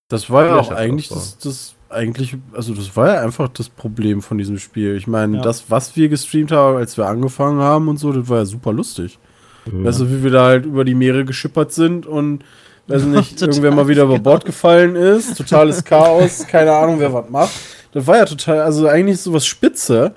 Das 0.08 0.30
war 0.30 0.46
ja 0.46 0.56
auch 0.56 0.70
eigentlich 0.70 1.08
das, 1.08 1.38
das 1.38 1.74
eigentlich, 1.92 2.36
also 2.54 2.74
das 2.74 2.96
war 2.96 3.14
ja 3.14 3.20
einfach 3.20 3.48
das 3.48 3.68
Problem 3.68 4.22
von 4.22 4.38
diesem 4.38 4.58
Spiel. 4.58 4.96
Ich 4.96 5.06
meine, 5.06 5.36
Ja. 5.38 5.42
das, 5.42 5.70
was 5.70 5.96
wir 5.96 6.08
gestreamt 6.08 6.52
haben, 6.52 6.76
als 6.76 6.96
wir 6.96 7.06
angefangen 7.06 7.60
haben 7.60 7.88
und 7.88 7.98
so, 7.98 8.12
das 8.12 8.28
war 8.28 8.38
ja 8.38 8.44
super 8.44 8.72
lustig. 8.72 9.18
Mhm. 9.66 9.84
Weißt 9.84 10.00
du, 10.00 10.10
wie 10.10 10.22
wir 10.24 10.30
da 10.30 10.44
halt 10.46 10.66
über 10.66 10.84
die 10.84 10.94
Meere 10.94 11.24
geschippert 11.24 11.72
sind 11.72 12.06
und 12.06 12.44
weiß 12.88 13.04
nicht, 13.04 13.40
irgendwer 13.42 13.70
mal 13.72 13.88
wieder 13.88 14.04
über 14.04 14.18
Bord 14.18 14.44
gefallen 14.44 14.96
ist, 14.96 15.36
totales 15.36 15.84
Chaos, 15.84 16.46
keine 16.46 16.72
Ahnung, 16.72 16.98
wer 16.98 17.12
was 17.12 17.28
macht. 17.30 17.52
Das 17.92 18.06
war 18.06 18.16
ja 18.16 18.24
total, 18.24 18.60
also 18.60 18.88
eigentlich 18.88 19.20
sowas 19.20 19.46
spitze, 19.46 20.14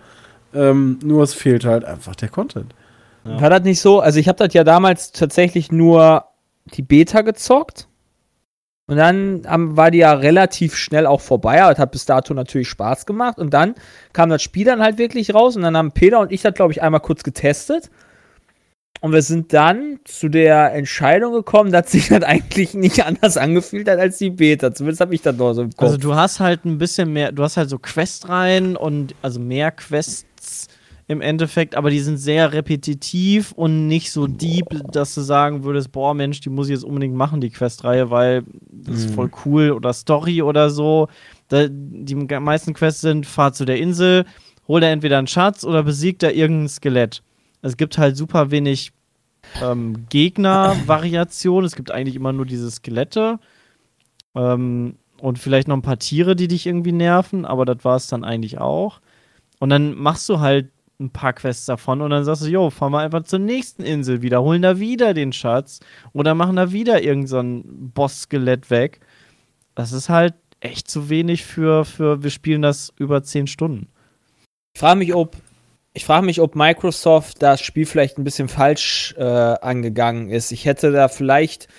ähm, 0.54 0.98
nur 1.04 1.24
es 1.24 1.34
fehlt 1.34 1.66
halt 1.66 1.84
einfach 1.86 2.16
der 2.16 2.30
Content. 2.30 2.74
War 3.26 3.50
das 3.50 3.64
nicht 3.64 3.82
so? 3.82 4.00
Also 4.02 4.20
ich 4.20 4.28
habe 4.28 4.38
das 4.38 4.54
ja 4.54 4.64
damals 4.64 5.12
tatsächlich 5.12 5.72
nur 5.72 6.26
die 6.76 6.84
Beta 6.84 7.22
gezockt. 7.22 7.88
Und 8.88 8.98
dann 8.98 9.42
am- 9.46 9.76
war 9.78 9.90
die 9.90 9.98
ja 10.00 10.14
relativ 10.14 10.76
schnell 10.76 11.08
auch 11.08 11.22
vorbei, 11.22 11.64
aber 11.64 11.76
hat 11.78 11.92
bis 11.92 12.06
dato 12.06 12.34
natürlich 12.36 12.70
Spaß 12.70 13.06
gemacht. 13.08 13.40
Und 13.40 13.54
dann 13.54 13.74
kam 14.14 14.30
das 14.30 14.44
Spiel 14.44 14.66
dann 14.66 14.82
halt 14.82 14.98
wirklich 15.00 15.34
raus 15.34 15.56
und 15.56 15.64
dann 15.64 15.76
haben 15.76 15.92
Peter 15.92 16.20
und 16.20 16.32
ich 16.32 16.42
das, 16.44 16.54
glaube 16.54 16.72
ich, 16.72 16.84
einmal 16.84 17.02
kurz 17.02 17.24
getestet. 17.24 17.90
Und 19.02 19.12
wir 19.12 19.22
sind 19.22 19.54
dann 19.54 20.00
zu 20.06 20.30
der 20.30 20.74
Entscheidung 20.74 21.34
gekommen, 21.34 21.72
dass 21.72 21.92
sich 21.92 22.08
das 22.10 22.24
eigentlich 22.24 22.74
nicht 22.76 23.04
anders 23.06 23.38
angefühlt 23.38 23.90
hat 23.90 24.00
als 24.00 24.18
die 24.20 24.30
Beta. 24.30 24.74
Zumindest 24.74 25.02
habe 25.02 25.16
ich 25.16 25.22
das 25.22 25.36
noch 25.36 25.54
so 25.54 25.64
im 25.64 25.72
Kopf. 25.72 25.82
Also 25.88 25.98
du 25.98 26.16
hast 26.16 26.40
halt 26.40 26.66
ein 26.66 26.78
bisschen 26.78 27.12
mehr, 27.12 27.32
du 27.32 27.44
hast 27.44 27.58
halt 27.58 27.70
so 27.70 27.78
Questreihen 27.80 28.76
und 28.76 29.16
also 29.22 29.40
mehr 29.40 29.72
Quests 29.72 30.26
im 31.08 31.22
Endeffekt, 31.22 31.76
aber 31.76 31.92
die 31.92 32.00
sind 32.00 32.18
sehr 32.18 32.52
repetitiv 32.52 33.52
und 33.52 33.88
nicht 33.88 34.12
so 34.12 34.26
deep, 34.26 34.66
dass 34.92 35.14
du 35.14 35.22
sagen 35.22 35.64
würdest, 35.64 35.92
boah 35.92 36.16
Mensch, 36.16 36.40
die 36.40 36.50
muss 36.50 36.68
ich 36.68 36.74
jetzt 36.74 36.84
unbedingt 36.84 37.16
machen, 37.16 37.42
die 37.42 37.52
Questreihe, 37.52 38.10
weil 38.10 38.44
das 38.72 38.98
ist 38.98 39.14
voll 39.14 39.30
cool 39.46 39.72
oder 39.72 39.94
Story 39.94 40.42
oder 40.42 40.72
so. 40.72 41.08
Da, 41.50 41.68
die 41.70 42.16
meisten 42.16 42.74
Quests 42.74 43.02
sind, 43.02 43.28
fahr 43.28 43.54
zu 43.54 43.66
der 43.66 43.78
Insel, 43.78 44.26
hol 44.68 44.82
da 44.82 44.88
entweder 44.88 45.20
einen 45.20 45.28
Schatz 45.28 45.64
oder 45.64 45.84
besiegt 45.84 46.24
da 46.24 46.32
irgendein 46.32 46.70
Skelett. 46.70 47.22
Es 47.62 47.78
gibt 47.78 48.00
halt 48.00 48.18
super 48.18 48.50
wenig 48.50 48.92
ähm, 49.62 50.08
Gegner-Variationen. 50.10 51.66
Es 51.66 51.76
gibt 51.76 51.92
eigentlich 51.92 52.16
immer 52.16 52.34
nur 52.34 52.46
diese 52.46 52.70
Skelette. 52.72 53.40
Ähm, 54.36 54.96
und 55.22 55.40
vielleicht 55.40 55.68
noch 55.68 55.76
ein 55.76 55.82
paar 55.82 56.00
Tiere, 56.00 56.36
die 56.36 56.48
dich 56.48 56.66
irgendwie 56.66 56.92
nerven, 56.92 57.46
aber 57.46 57.66
das 57.66 57.84
war 57.84 57.96
es 57.96 58.08
dann 58.08 58.24
eigentlich 58.24 58.60
auch. 58.60 59.00
Und 59.60 59.70
dann 59.70 59.96
machst 59.96 60.28
du 60.30 60.40
halt 60.40 60.70
ein 61.00 61.10
paar 61.10 61.34
Quests 61.34 61.66
davon 61.66 62.02
und 62.02 62.12
dann 62.12 62.24
sagst 62.24 62.44
du, 62.44 62.48
jo, 62.48 62.70
fahren 62.70 62.94
wir 62.94 63.00
einfach 63.00 63.24
zur 63.24 63.40
nächsten 63.40 63.84
Insel 63.84 64.22
wieder, 64.22 64.42
holen 64.42 64.62
da 64.62 64.80
wieder 64.80 65.14
den 65.14 65.34
Schatz 65.34 65.80
oder 66.14 66.36
machen 66.36 66.56
da 66.56 66.72
wieder 66.72 67.04
irgendein 67.04 67.64
so 67.64 67.70
Boss-Skelett 67.94 68.70
weg. 68.70 69.02
Das 69.76 69.92
ist 69.92 70.10
halt 70.10 70.36
echt 70.62 70.90
zu 70.90 71.10
wenig 71.10 71.44
für, 71.44 71.86
für 71.86 72.24
wir 72.24 72.30
spielen 72.30 72.62
das 72.62 72.94
über 72.98 73.24
10 73.24 73.48
Stunden. 73.48 73.90
Ich 74.74 74.80
frage 74.80 75.00
mich, 75.00 75.14
ob 75.14 75.38
ich 75.96 76.04
frage 76.04 76.26
mich, 76.26 76.42
ob 76.42 76.56
Microsoft 76.56 77.42
das 77.42 77.62
Spiel 77.62 77.86
vielleicht 77.86 78.18
ein 78.18 78.26
bisschen 78.26 78.50
falsch 78.50 79.16
äh, 79.18 79.24
angegangen 79.24 80.30
ist. 80.30 80.52
Ich 80.52 80.66
hätte 80.66 80.92
da 80.92 81.08
vielleicht, 81.08 81.70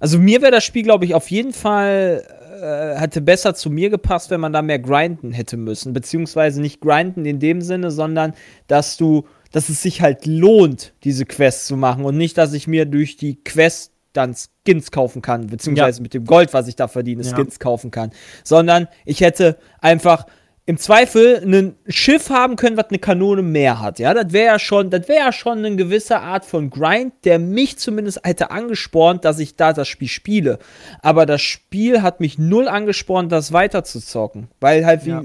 also 0.00 0.18
mir 0.18 0.42
wäre 0.42 0.50
das 0.50 0.64
Spiel, 0.64 0.82
glaube 0.82 1.04
ich, 1.04 1.14
auf 1.14 1.30
jeden 1.30 1.52
Fall 1.52 2.26
äh, 2.62 2.94
hätte 2.98 3.20
besser 3.20 3.54
zu 3.54 3.68
mir 3.70 3.90
gepasst, 3.90 4.30
wenn 4.30 4.40
man 4.40 4.52
da 4.52 4.62
mehr 4.62 4.78
grinden 4.78 5.32
hätte 5.32 5.56
müssen. 5.56 5.92
Beziehungsweise 5.92 6.60
nicht 6.60 6.80
grinden 6.80 7.24
in 7.26 7.38
dem 7.40 7.60
Sinne, 7.60 7.90
sondern 7.90 8.34
dass 8.68 8.96
du, 8.96 9.24
dass 9.50 9.68
es 9.68 9.82
sich 9.82 10.00
halt 10.00 10.26
lohnt, 10.26 10.94
diese 11.04 11.26
Quest 11.26 11.66
zu 11.66 11.76
machen 11.76 12.04
und 12.04 12.16
nicht, 12.16 12.38
dass 12.38 12.52
ich 12.52 12.66
mir 12.66 12.86
durch 12.86 13.16
die 13.16 13.42
Quest 13.42 13.92
dann 14.12 14.34
Skins 14.64 14.90
kaufen 14.90 15.22
kann, 15.22 15.46
beziehungsweise 15.46 15.98
Ja. 15.98 16.02
mit 16.02 16.14
dem 16.14 16.24
Gold, 16.24 16.52
was 16.52 16.68
ich 16.68 16.76
da 16.76 16.86
verdiene, 16.86 17.22
Ja. 17.22 17.34
Skins 17.34 17.58
kaufen 17.58 17.90
kann. 17.90 18.10
Sondern 18.44 18.88
ich 19.06 19.20
hätte 19.22 19.56
einfach 19.80 20.26
im 20.64 20.78
Zweifel 20.78 21.42
ein 21.44 21.74
Schiff 21.88 22.30
haben 22.30 22.54
können, 22.54 22.76
was 22.76 22.88
eine 22.88 23.00
Kanone 23.00 23.42
mehr 23.42 23.80
hat. 23.80 23.98
Ja, 23.98 24.14
das 24.14 24.32
wäre 24.32 24.46
ja 24.46 24.58
schon, 24.58 24.90
das 24.90 25.08
wäre 25.08 25.26
ja 25.26 25.32
schon 25.32 25.58
eine 25.58 25.74
gewisse 25.74 26.20
Art 26.20 26.44
von 26.44 26.70
Grind, 26.70 27.12
der 27.24 27.40
mich 27.40 27.78
zumindest 27.78 28.20
hätte 28.22 28.52
angespornt, 28.52 29.24
dass 29.24 29.40
ich 29.40 29.56
da 29.56 29.72
das 29.72 29.88
Spiel 29.88 30.08
spiele. 30.08 30.58
Aber 31.00 31.26
das 31.26 31.42
Spiel 31.42 32.02
hat 32.02 32.20
mich 32.20 32.38
null 32.38 32.68
angespornt, 32.68 33.32
das 33.32 33.52
weiter 33.52 33.82
zu 33.82 34.00
zocken. 34.00 34.48
Weil 34.60 34.86
halt, 34.86 35.04
wie 35.04 35.10
Ja. 35.10 35.22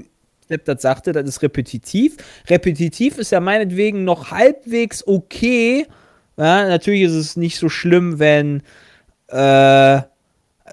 Sepp 0.48 0.64
das 0.64 0.80
sagte, 0.80 1.12
das 1.12 1.28
ist 1.28 1.42
repetitiv. 1.42 2.16
Repetitiv 2.48 3.18
ist 3.18 3.30
ja 3.30 3.38
meinetwegen 3.38 4.04
noch 4.04 4.30
halbwegs 4.30 5.06
okay. 5.06 5.86
Ja, 6.38 6.66
natürlich 6.66 7.02
ist 7.02 7.12
es 7.12 7.36
nicht 7.36 7.58
so 7.58 7.68
schlimm, 7.68 8.18
wenn 8.18 8.62
äh, 9.28 10.00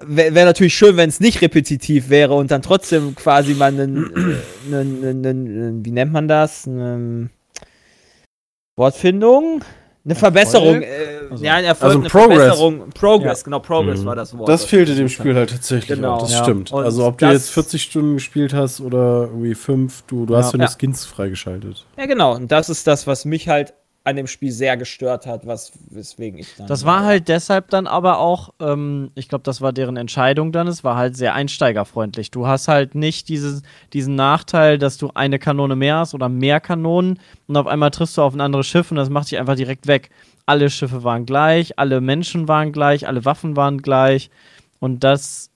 wäre 0.04 0.34
wär 0.34 0.44
natürlich 0.44 0.74
schön, 0.74 0.96
wenn 0.96 1.08
es 1.08 1.20
nicht 1.20 1.40
repetitiv 1.42 2.08
wäre 2.08 2.34
und 2.34 2.50
dann 2.50 2.62
trotzdem 2.62 3.14
quasi 3.14 3.54
mal 3.54 3.68
einen, 3.68 3.96
äh, 4.70 4.74
einen, 4.74 5.04
einen, 5.04 5.26
einen 5.26 5.84
wie 5.84 5.90
nennt 5.92 6.12
man 6.12 6.28
das? 6.28 6.66
Einen, 6.66 7.30
Wortfindung? 8.76 9.62
Eine 10.04 10.14
Verbesserung. 10.14 10.82
Äh, 10.82 10.86
Also- 11.30 11.44
ja, 11.44 11.54
ein 11.54 11.64
Erfolg, 11.64 11.88
also 11.88 11.98
eine 12.00 12.08
Progress. 12.08 12.36
Verbesserung. 12.38 12.90
Progress, 12.90 13.38
Ja. 13.40 13.44
genau, 13.44 13.58
Progress 13.58 14.00
Mhm. 14.02 14.04
war 14.06 14.14
das 14.14 14.38
Wort. 14.38 14.48
Das 14.48 14.64
fehlte 14.64 14.94
dem 14.94 15.08
Spiel 15.08 15.34
halt 15.34 15.50
tatsächlich 15.50 15.96
Genau. 15.98 16.14
auch, 16.14 16.20
das 16.22 16.32
Ja. 16.32 16.42
stimmt. 16.44 16.70
Und 16.72 16.84
Also 16.84 17.04
ob 17.06 17.18
du 17.18 17.26
jetzt 17.26 17.50
40 17.50 17.82
Stunden 17.82 18.14
gespielt 18.14 18.54
hast 18.54 18.80
oder 18.80 19.22
irgendwie 19.32 19.54
5, 19.56 20.02
du, 20.06 20.24
du 20.26 20.36
hast 20.36 20.52
ja 20.52 20.58
Ja. 20.60 20.66
nur 20.66 20.76
Skins 20.78 21.04
freigeschaltet. 21.06 21.84
Ja, 21.98 22.06
genau. 22.06 22.36
Und 22.36 22.52
das 22.52 22.68
ist 22.68 22.86
das, 22.86 23.06
was 23.08 23.24
mich 23.24 23.48
halt 23.48 23.74
an 24.06 24.14
dem 24.14 24.28
Spiel 24.28 24.52
sehr 24.52 24.76
gestört 24.76 25.26
hat, 25.26 25.48
was, 25.48 25.72
weswegen 25.90 26.38
ich 26.38 26.54
dann. 26.56 26.68
Das 26.68 26.84
war 26.84 27.04
halt 27.04 27.26
deshalb 27.26 27.70
dann 27.70 27.88
aber 27.88 28.20
auch, 28.20 28.54
ähm, 28.60 29.10
ich 29.16 29.28
glaube, 29.28 29.42
das 29.42 29.60
war 29.60 29.72
deren 29.72 29.96
Entscheidung 29.96 30.52
dann, 30.52 30.68
es 30.68 30.84
war 30.84 30.96
halt 30.96 31.16
sehr 31.16 31.34
einsteigerfreundlich. 31.34 32.30
Du 32.30 32.46
hast 32.46 32.68
halt 32.68 32.94
nicht 32.94 33.28
dieses, 33.28 33.62
diesen 33.92 34.14
Nachteil, 34.14 34.78
dass 34.78 34.96
du 34.96 35.10
eine 35.14 35.40
Kanone 35.40 35.74
mehr 35.74 35.96
hast 35.96 36.14
oder 36.14 36.28
mehr 36.28 36.60
Kanonen 36.60 37.18
und 37.48 37.56
auf 37.56 37.66
einmal 37.66 37.90
triffst 37.90 38.16
du 38.16 38.22
auf 38.22 38.32
ein 38.32 38.40
anderes 38.40 38.68
Schiff 38.68 38.92
und 38.92 38.96
das 38.96 39.10
macht 39.10 39.32
dich 39.32 39.40
einfach 39.40 39.56
direkt 39.56 39.88
weg. 39.88 40.10
Alle 40.46 40.70
Schiffe 40.70 41.02
waren 41.02 41.26
gleich, 41.26 41.76
alle 41.76 42.00
Menschen 42.00 42.46
waren 42.46 42.70
gleich, 42.70 43.08
alle 43.08 43.24
Waffen 43.24 43.56
waren 43.56 43.82
gleich 43.82 44.30
und 44.78 45.02
das, 45.02 45.50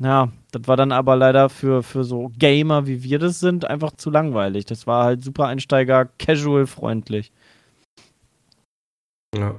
ja, 0.00 0.32
das 0.50 0.62
war 0.66 0.76
dann 0.76 0.90
aber 0.90 1.14
leider 1.14 1.48
für, 1.48 1.84
für 1.84 2.02
so 2.02 2.32
Gamer, 2.40 2.88
wie 2.88 3.04
wir 3.04 3.20
das 3.20 3.38
sind, 3.38 3.66
einfach 3.66 3.92
zu 3.92 4.10
langweilig. 4.10 4.64
Das 4.64 4.88
war 4.88 5.04
halt 5.04 5.22
super 5.22 5.46
Einsteiger, 5.46 6.08
casual-freundlich. 6.18 7.30
Ja. 9.36 9.54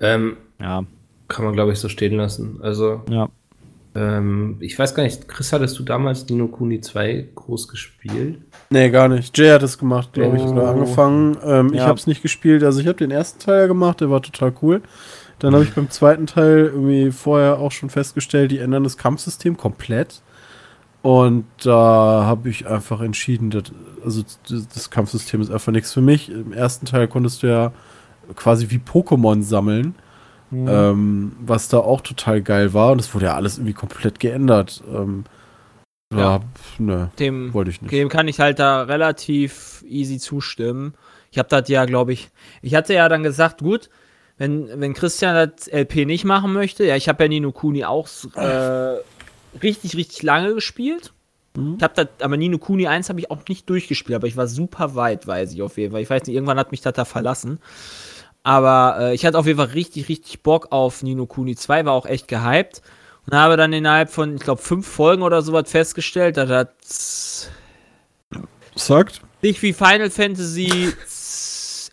Ähm, 0.00 0.36
Ja, 0.60 0.84
kann 1.28 1.44
man, 1.44 1.54
glaube 1.54 1.72
ich, 1.72 1.78
so 1.78 1.88
stehen 1.88 2.16
lassen. 2.16 2.58
Also, 2.62 3.02
ja. 3.10 3.28
ähm, 3.94 4.56
ich 4.60 4.78
weiß 4.78 4.94
gar 4.94 5.02
nicht, 5.02 5.26
Chris, 5.28 5.52
hattest 5.52 5.78
du 5.78 5.82
damals 5.82 6.28
Nino 6.28 6.46
Kuni 6.48 6.80
2 6.80 7.28
groß 7.34 7.68
gespielt? 7.68 8.38
Nee, 8.70 8.90
gar 8.90 9.08
nicht. 9.08 9.36
Jay 9.36 9.50
hat 9.50 9.62
es 9.62 9.78
gemacht, 9.78 10.12
glaube 10.12 10.36
ich, 10.36 10.42
Oh. 10.42 10.50
oder 10.50 10.68
angefangen. 10.70 11.36
Ähm, 11.44 11.68
Ich 11.72 11.80
Ja. 11.80 11.86
habe 11.86 11.98
es 11.98 12.06
nicht 12.06 12.22
gespielt. 12.22 12.62
Also 12.62 12.80
ich 12.80 12.86
habe 12.86 12.98
den 12.98 13.10
ersten 13.10 13.40
Teil 13.40 13.68
gemacht, 13.68 14.00
der 14.00 14.10
war 14.10 14.22
total 14.22 14.52
cool. 14.62 14.82
Dann 15.40 15.54
habe 15.54 15.64
ich 15.64 15.72
beim 15.74 15.90
zweiten 15.90 16.26
Teil 16.26 16.66
irgendwie 16.72 17.10
vorher 17.10 17.58
auch 17.58 17.72
schon 17.72 17.88
festgestellt, 17.90 18.50
die 18.50 18.58
ändern 18.58 18.84
das 18.84 18.96
Kampfsystem 18.98 19.56
komplett. 19.56 20.20
Und 21.02 21.46
da 21.64 22.24
habe 22.26 22.50
ich 22.50 22.66
einfach 22.66 23.00
entschieden, 23.00 23.48
dass, 23.50 23.64
also 24.04 24.22
das, 24.48 24.68
das 24.68 24.90
Kampfsystem 24.90 25.40
ist 25.40 25.50
einfach 25.50 25.72
nichts 25.72 25.92
für 25.94 26.02
mich. 26.02 26.30
Im 26.30 26.52
ersten 26.52 26.84
Teil 26.84 27.08
konntest 27.08 27.42
du 27.42 27.46
ja 27.46 27.72
quasi 28.36 28.70
wie 28.70 28.78
Pokémon 28.78 29.42
sammeln, 29.42 29.94
ähm, 30.52 31.32
was 31.40 31.68
da 31.68 31.78
auch 31.78 32.00
total 32.00 32.42
geil 32.42 32.74
war. 32.74 32.92
Und 32.92 33.00
es 33.00 33.14
wurde 33.14 33.26
ja 33.26 33.34
alles 33.34 33.58
irgendwie 33.58 33.74
komplett 33.74 34.18
geändert. 34.20 34.82
Ähm, 34.92 35.24
ja, 36.12 36.40
ne, 36.78 37.10
dem, 37.20 37.54
wollte 37.54 37.70
ich 37.70 37.80
nicht. 37.80 37.92
dem 37.92 38.08
kann 38.08 38.26
ich 38.26 38.40
halt 38.40 38.58
da 38.58 38.82
relativ 38.82 39.84
easy 39.86 40.18
zustimmen. 40.18 40.94
Ich 41.30 41.38
habe 41.38 41.48
das 41.48 41.68
ja, 41.68 41.84
glaube 41.84 42.12
ich, 42.12 42.30
ich 42.62 42.74
hatte 42.74 42.94
ja 42.94 43.08
dann 43.08 43.22
gesagt, 43.22 43.60
gut, 43.60 43.90
wenn, 44.36 44.80
wenn 44.80 44.94
Christian 44.94 45.34
das 45.34 45.68
LP 45.68 46.06
nicht 46.06 46.24
machen 46.24 46.52
möchte, 46.52 46.84
ja, 46.84 46.96
ich 46.96 47.08
habe 47.08 47.22
ja 47.22 47.28
Nino 47.28 47.52
Kuni 47.52 47.84
auch 47.84 48.08
äh, 48.34 48.96
richtig, 49.62 49.96
richtig 49.96 50.22
lange 50.22 50.54
gespielt. 50.54 51.12
Ich 51.76 51.82
habe 51.82 51.94
das, 51.94 52.06
aber 52.20 52.36
Nino 52.36 52.58
Kuni 52.58 52.86
1 52.86 53.08
habe 53.08 53.18
ich 53.18 53.30
auch 53.30 53.42
nicht 53.48 53.68
durchgespielt, 53.68 54.16
aber 54.16 54.28
ich 54.28 54.36
war 54.36 54.46
super 54.46 54.94
weit, 54.94 55.26
weiß 55.26 55.52
ich 55.52 55.62
auf 55.62 55.78
jeden 55.78 55.92
Fall. 55.92 56.00
Ich 56.00 56.08
weiß 56.08 56.24
nicht, 56.24 56.34
irgendwann 56.34 56.58
hat 56.58 56.70
mich 56.70 56.80
das 56.80 56.94
da 56.94 57.04
verlassen. 57.04 57.58
Aber 58.42 58.96
äh, 58.98 59.14
ich 59.14 59.26
hatte 59.26 59.38
auf 59.38 59.46
jeden 59.46 59.58
Fall 59.58 59.68
richtig, 59.68 60.08
richtig 60.08 60.42
Bock 60.42 60.68
auf 60.70 61.02
Nino 61.02 61.26
Kuni 61.26 61.56
2, 61.56 61.84
war 61.84 61.92
auch 61.92 62.06
echt 62.06 62.28
gehypt. 62.28 62.82
Und 63.26 63.36
habe 63.36 63.56
dann 63.56 63.72
innerhalb 63.72 64.10
von, 64.10 64.36
ich 64.36 64.42
glaube, 64.42 64.62
fünf 64.62 64.86
Folgen 64.86 65.22
oder 65.22 65.42
sowas 65.42 65.70
festgestellt, 65.70 66.36
dass 66.36 66.48
das 66.48 67.50
Sagt? 68.74 69.20
nicht 69.42 69.62
wie 69.62 69.72
Final 69.72 70.10
Fantasy 70.10 70.92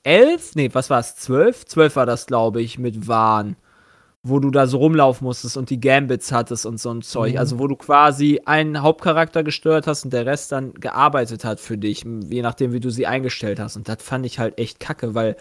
11, 0.03 0.55
nee, 0.55 0.69
was 0.71 0.89
war 0.89 0.99
es, 0.99 1.15
12? 1.17 1.65
12 1.65 1.95
war 1.95 2.05
das, 2.05 2.25
glaube 2.27 2.61
ich, 2.61 2.79
mit 2.79 3.07
Wahn. 3.07 3.55
Wo 4.23 4.39
du 4.39 4.51
da 4.51 4.67
so 4.67 4.79
rumlaufen 4.79 5.25
musstest 5.25 5.55
und 5.55 5.69
die 5.69 5.79
Gambits 5.79 6.33
hattest 6.33 6.65
und 6.65 6.79
so 6.81 6.91
ein 6.91 7.01
Zeug. 7.01 7.37
Also, 7.37 7.59
wo 7.59 7.67
du 7.67 7.77
quasi 7.77 8.41
einen 8.45 8.81
Hauptcharakter 8.81 9.43
gesteuert 9.43 9.87
hast 9.87 10.03
und 10.03 10.11
der 10.11 10.25
Rest 10.25 10.51
dann 10.51 10.73
gearbeitet 10.73 11.45
hat 11.45 11.61
für 11.61 11.77
dich, 11.77 12.03
je 12.03 12.41
nachdem, 12.41 12.73
wie 12.73 12.81
du 12.81 12.89
sie 12.89 13.07
eingestellt 13.07 13.59
hast. 13.59 13.77
Und 13.77 13.87
das 13.87 13.97
fand 14.01 14.25
ich 14.25 14.39
halt 14.39 14.57
echt 14.57 14.81
kacke, 14.81 15.15
weil 15.15 15.37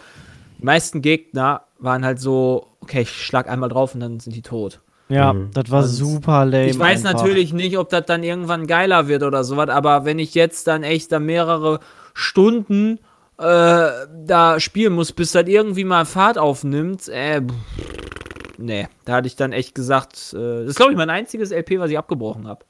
die 0.59 0.65
meisten 0.65 1.03
Gegner 1.03 1.63
waren 1.79 2.05
halt 2.05 2.19
so, 2.21 2.69
okay, 2.81 3.03
ich 3.03 3.11
schlag 3.11 3.49
einmal 3.49 3.69
drauf 3.69 3.95
und 3.95 4.01
dann 4.01 4.21
sind 4.21 4.35
die 4.35 4.43
tot. 4.43 4.81
Ja, 5.09 5.33
Mhm. 5.33 5.51
das 5.53 5.71
war 5.71 5.83
Und 5.83 5.89
super 5.89 6.45
lame. 6.45 6.69
Ich 6.69 6.79
weiß 6.79 7.05
einfach. 7.05 7.21
natürlich 7.23 7.53
nicht, 7.53 7.79
ob 7.79 7.91
das 7.91 8.07
dann 8.07 8.23
irgendwann 8.25 8.67
geiler 8.67 9.07
wird 9.09 9.23
oder 9.23 9.45
sowas, 9.45 9.69
aber 9.69 10.05
wenn 10.05 10.19
ich 10.19 10.35
jetzt 10.35 10.67
dann 10.67 10.83
echt 10.83 11.13
da 11.13 11.19
mehrere 11.21 11.81
Stunden 12.15 12.99
äh, 13.39 13.89
da 14.25 14.59
spielen 14.59 14.95
muss, 14.95 15.13
bis 15.13 15.33
das 15.33 15.47
irgendwie 15.47 15.85
mal 15.85 16.07
Fahrt 16.07 16.39
aufnimmt, 16.39 17.07
äh, 17.09 17.41
pff, 17.43 18.59
nee, 18.59 18.89
da 19.05 19.15
hatte 19.17 19.27
ich 19.29 19.37
dann 19.37 19.53
echt 19.53 19.75
gesagt, 19.75 20.15
äh, 20.33 20.61
das 20.63 20.71
ist 20.71 20.77
glaube 20.77 20.93
ich 20.93 20.99
mein 20.99 21.11
einziges 21.11 21.53
LP, 21.53 21.79
was 21.79 21.91
ich 21.91 21.99
abgebrochen 21.99 22.49
habe. 22.49 22.65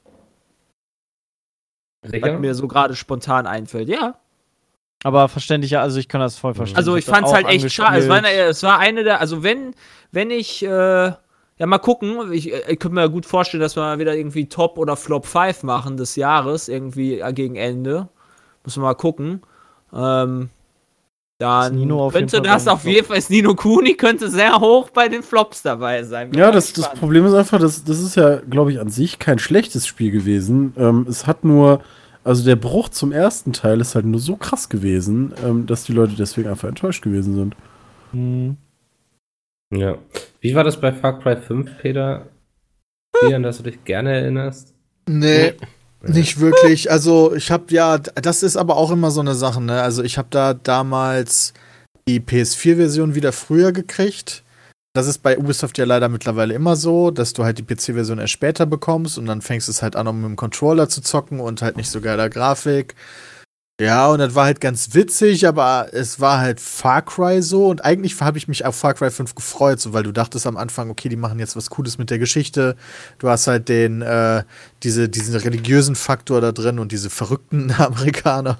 Was 2.02 2.40
mir 2.40 2.54
so 2.54 2.68
gerade 2.68 2.94
spontan 2.94 3.46
einfällt, 3.46 3.88
ja. 3.88 4.16
Aber 5.04 5.28
verständlich, 5.28 5.70
ja, 5.72 5.82
also 5.82 5.98
ich 5.98 6.08
kann 6.08 6.20
das 6.20 6.36
voll 6.36 6.54
verstehen. 6.54 6.76
Also 6.76 6.96
ich 6.96 7.04
das 7.04 7.14
fand's 7.14 7.30
auch 7.30 7.34
halt 7.34 7.46
echt 7.46 7.70
schade. 7.70 7.98
Es 7.98 8.08
war, 8.08 8.16
eine, 8.16 8.28
es 8.28 8.62
war 8.62 8.78
eine 8.78 9.04
der, 9.04 9.20
also 9.20 9.42
wenn, 9.42 9.74
wenn 10.10 10.30
ich, 10.30 10.64
äh, 10.64 11.12
ja 11.58 11.66
mal 11.66 11.78
gucken, 11.78 12.32
ich, 12.32 12.52
äh, 12.52 12.72
ich 12.72 12.78
könnte 12.78 12.94
mir 12.94 13.08
gut 13.08 13.26
vorstellen, 13.26 13.60
dass 13.60 13.76
wir 13.76 13.82
mal 13.82 13.98
wieder 13.98 14.14
irgendwie 14.14 14.48
Top 14.48 14.78
oder 14.78 14.96
Flop 14.96 15.26
5 15.26 15.62
machen 15.62 15.96
des 15.96 16.16
Jahres, 16.16 16.68
irgendwie 16.68 17.20
äh, 17.20 17.32
gegen 17.32 17.56
Ende. 17.56 18.08
Müssen 18.64 18.82
wir 18.82 18.88
mal 18.88 18.94
gucken. 18.94 19.42
Ähm, 19.92 20.50
dann 21.38 21.74
Ist 21.74 21.78
Nino 21.78 22.06
auf 22.06 22.14
jeden 22.14 22.28
könnte 22.28 22.48
das 22.48 22.66
auf 22.66 22.84
jeden 22.84 23.06
Fall, 23.06 23.18
ist 23.18 23.28
Nino 23.28 23.54
Kuni 23.54 23.94
könnte 23.94 24.30
sehr 24.30 24.58
hoch 24.58 24.88
bei 24.88 25.08
den 25.08 25.22
Flops 25.22 25.60
dabei 25.62 26.02
sein. 26.02 26.30
Bin 26.30 26.40
Ja, 26.40 26.50
das, 26.50 26.72
das. 26.72 26.94
Problem 26.94 27.26
ist 27.26 27.34
einfach, 27.34 27.60
das, 27.60 27.84
das 27.84 28.00
ist 28.00 28.16
ja, 28.16 28.36
glaube 28.36 28.72
ich, 28.72 28.80
an 28.80 28.88
sich 28.88 29.18
kein 29.18 29.38
schlechtes 29.38 29.86
Spiel 29.86 30.10
gewesen. 30.10 30.72
Ähm, 30.78 31.06
es 31.08 31.26
hat 31.26 31.44
nur, 31.44 31.80
also 32.26 32.44
der 32.44 32.56
Bruch 32.56 32.88
zum 32.88 33.12
ersten 33.12 33.52
Teil 33.52 33.80
ist 33.80 33.94
halt 33.94 34.04
nur 34.04 34.18
so 34.18 34.34
krass 34.34 34.68
gewesen, 34.68 35.32
ähm, 35.44 35.66
dass 35.66 35.84
die 35.84 35.92
Leute 35.92 36.14
deswegen 36.16 36.48
einfach 36.48 36.68
enttäuscht 36.68 37.02
gewesen 37.02 37.36
sind. 37.36 37.56
Hm. 38.10 38.56
Ja. 39.72 39.96
Wie 40.40 40.54
war 40.56 40.64
das 40.64 40.80
bei 40.80 40.92
Far 40.92 41.20
Cry 41.20 41.36
5, 41.36 41.78
Peter? 41.78 42.26
Wie, 43.22 43.32
an 43.32 43.44
das 43.44 43.58
du 43.58 43.62
dich 43.62 43.84
gerne 43.84 44.12
erinnerst? 44.12 44.74
Nee, 45.08 45.54
nicht 46.02 46.40
wirklich. 46.40 46.90
Also 46.90 47.32
ich 47.34 47.52
habe 47.52 47.64
ja, 47.70 47.98
das 47.98 48.42
ist 48.42 48.56
aber 48.56 48.76
auch 48.76 48.90
immer 48.90 49.12
so 49.12 49.20
eine 49.20 49.34
Sache, 49.34 49.62
ne? 49.62 49.80
Also 49.80 50.02
ich 50.02 50.18
habe 50.18 50.28
da 50.30 50.52
damals 50.52 51.54
die 52.08 52.20
PS4-Version 52.20 53.14
wieder 53.14 53.32
früher 53.32 53.70
gekriegt. 53.70 54.42
Das 54.96 55.06
ist 55.06 55.18
bei 55.18 55.36
Ubisoft 55.36 55.76
ja 55.76 55.84
leider 55.84 56.08
mittlerweile 56.08 56.54
immer 56.54 56.74
so, 56.74 57.10
dass 57.10 57.34
du 57.34 57.44
halt 57.44 57.58
die 57.58 57.62
PC-Version 57.62 58.18
erst 58.18 58.32
später 58.32 58.64
bekommst 58.64 59.18
und 59.18 59.26
dann 59.26 59.42
fängst 59.42 59.68
es 59.68 59.82
halt 59.82 59.94
an, 59.94 60.06
um 60.06 60.22
mit 60.22 60.30
dem 60.30 60.36
Controller 60.36 60.88
zu 60.88 61.02
zocken 61.02 61.38
und 61.38 61.60
halt 61.60 61.76
nicht 61.76 61.90
so 61.90 62.00
geiler 62.00 62.30
Grafik. 62.30 62.94
Ja, 63.78 64.08
und 64.08 64.20
das 64.20 64.34
war 64.34 64.46
halt 64.46 64.62
ganz 64.62 64.94
witzig, 64.94 65.46
aber 65.46 65.88
es 65.92 66.18
war 66.18 66.38
halt 66.38 66.60
Far 66.60 67.02
Cry 67.02 67.42
so 67.42 67.68
und 67.68 67.84
eigentlich 67.84 68.18
habe 68.22 68.38
ich 68.38 68.48
mich 68.48 68.64
auf 68.64 68.74
Far 68.74 68.94
Cry 68.94 69.10
5 69.10 69.34
gefreut, 69.34 69.80
so 69.80 69.92
weil 69.92 70.02
du 70.02 70.12
dachtest 70.12 70.46
am 70.46 70.56
Anfang, 70.56 70.88
okay, 70.88 71.10
die 71.10 71.16
machen 71.16 71.38
jetzt 71.38 71.56
was 71.56 71.68
Cooles 71.68 71.98
mit 71.98 72.08
der 72.08 72.18
Geschichte. 72.18 72.74
Du 73.18 73.28
hast 73.28 73.46
halt 73.48 73.68
den, 73.68 74.00
äh, 74.00 74.44
diese, 74.82 75.10
diesen 75.10 75.36
religiösen 75.36 75.94
Faktor 75.94 76.40
da 76.40 76.52
drin 76.52 76.78
und 76.78 76.90
diese 76.90 77.10
verrückten 77.10 77.70
Amerikaner. 77.78 78.56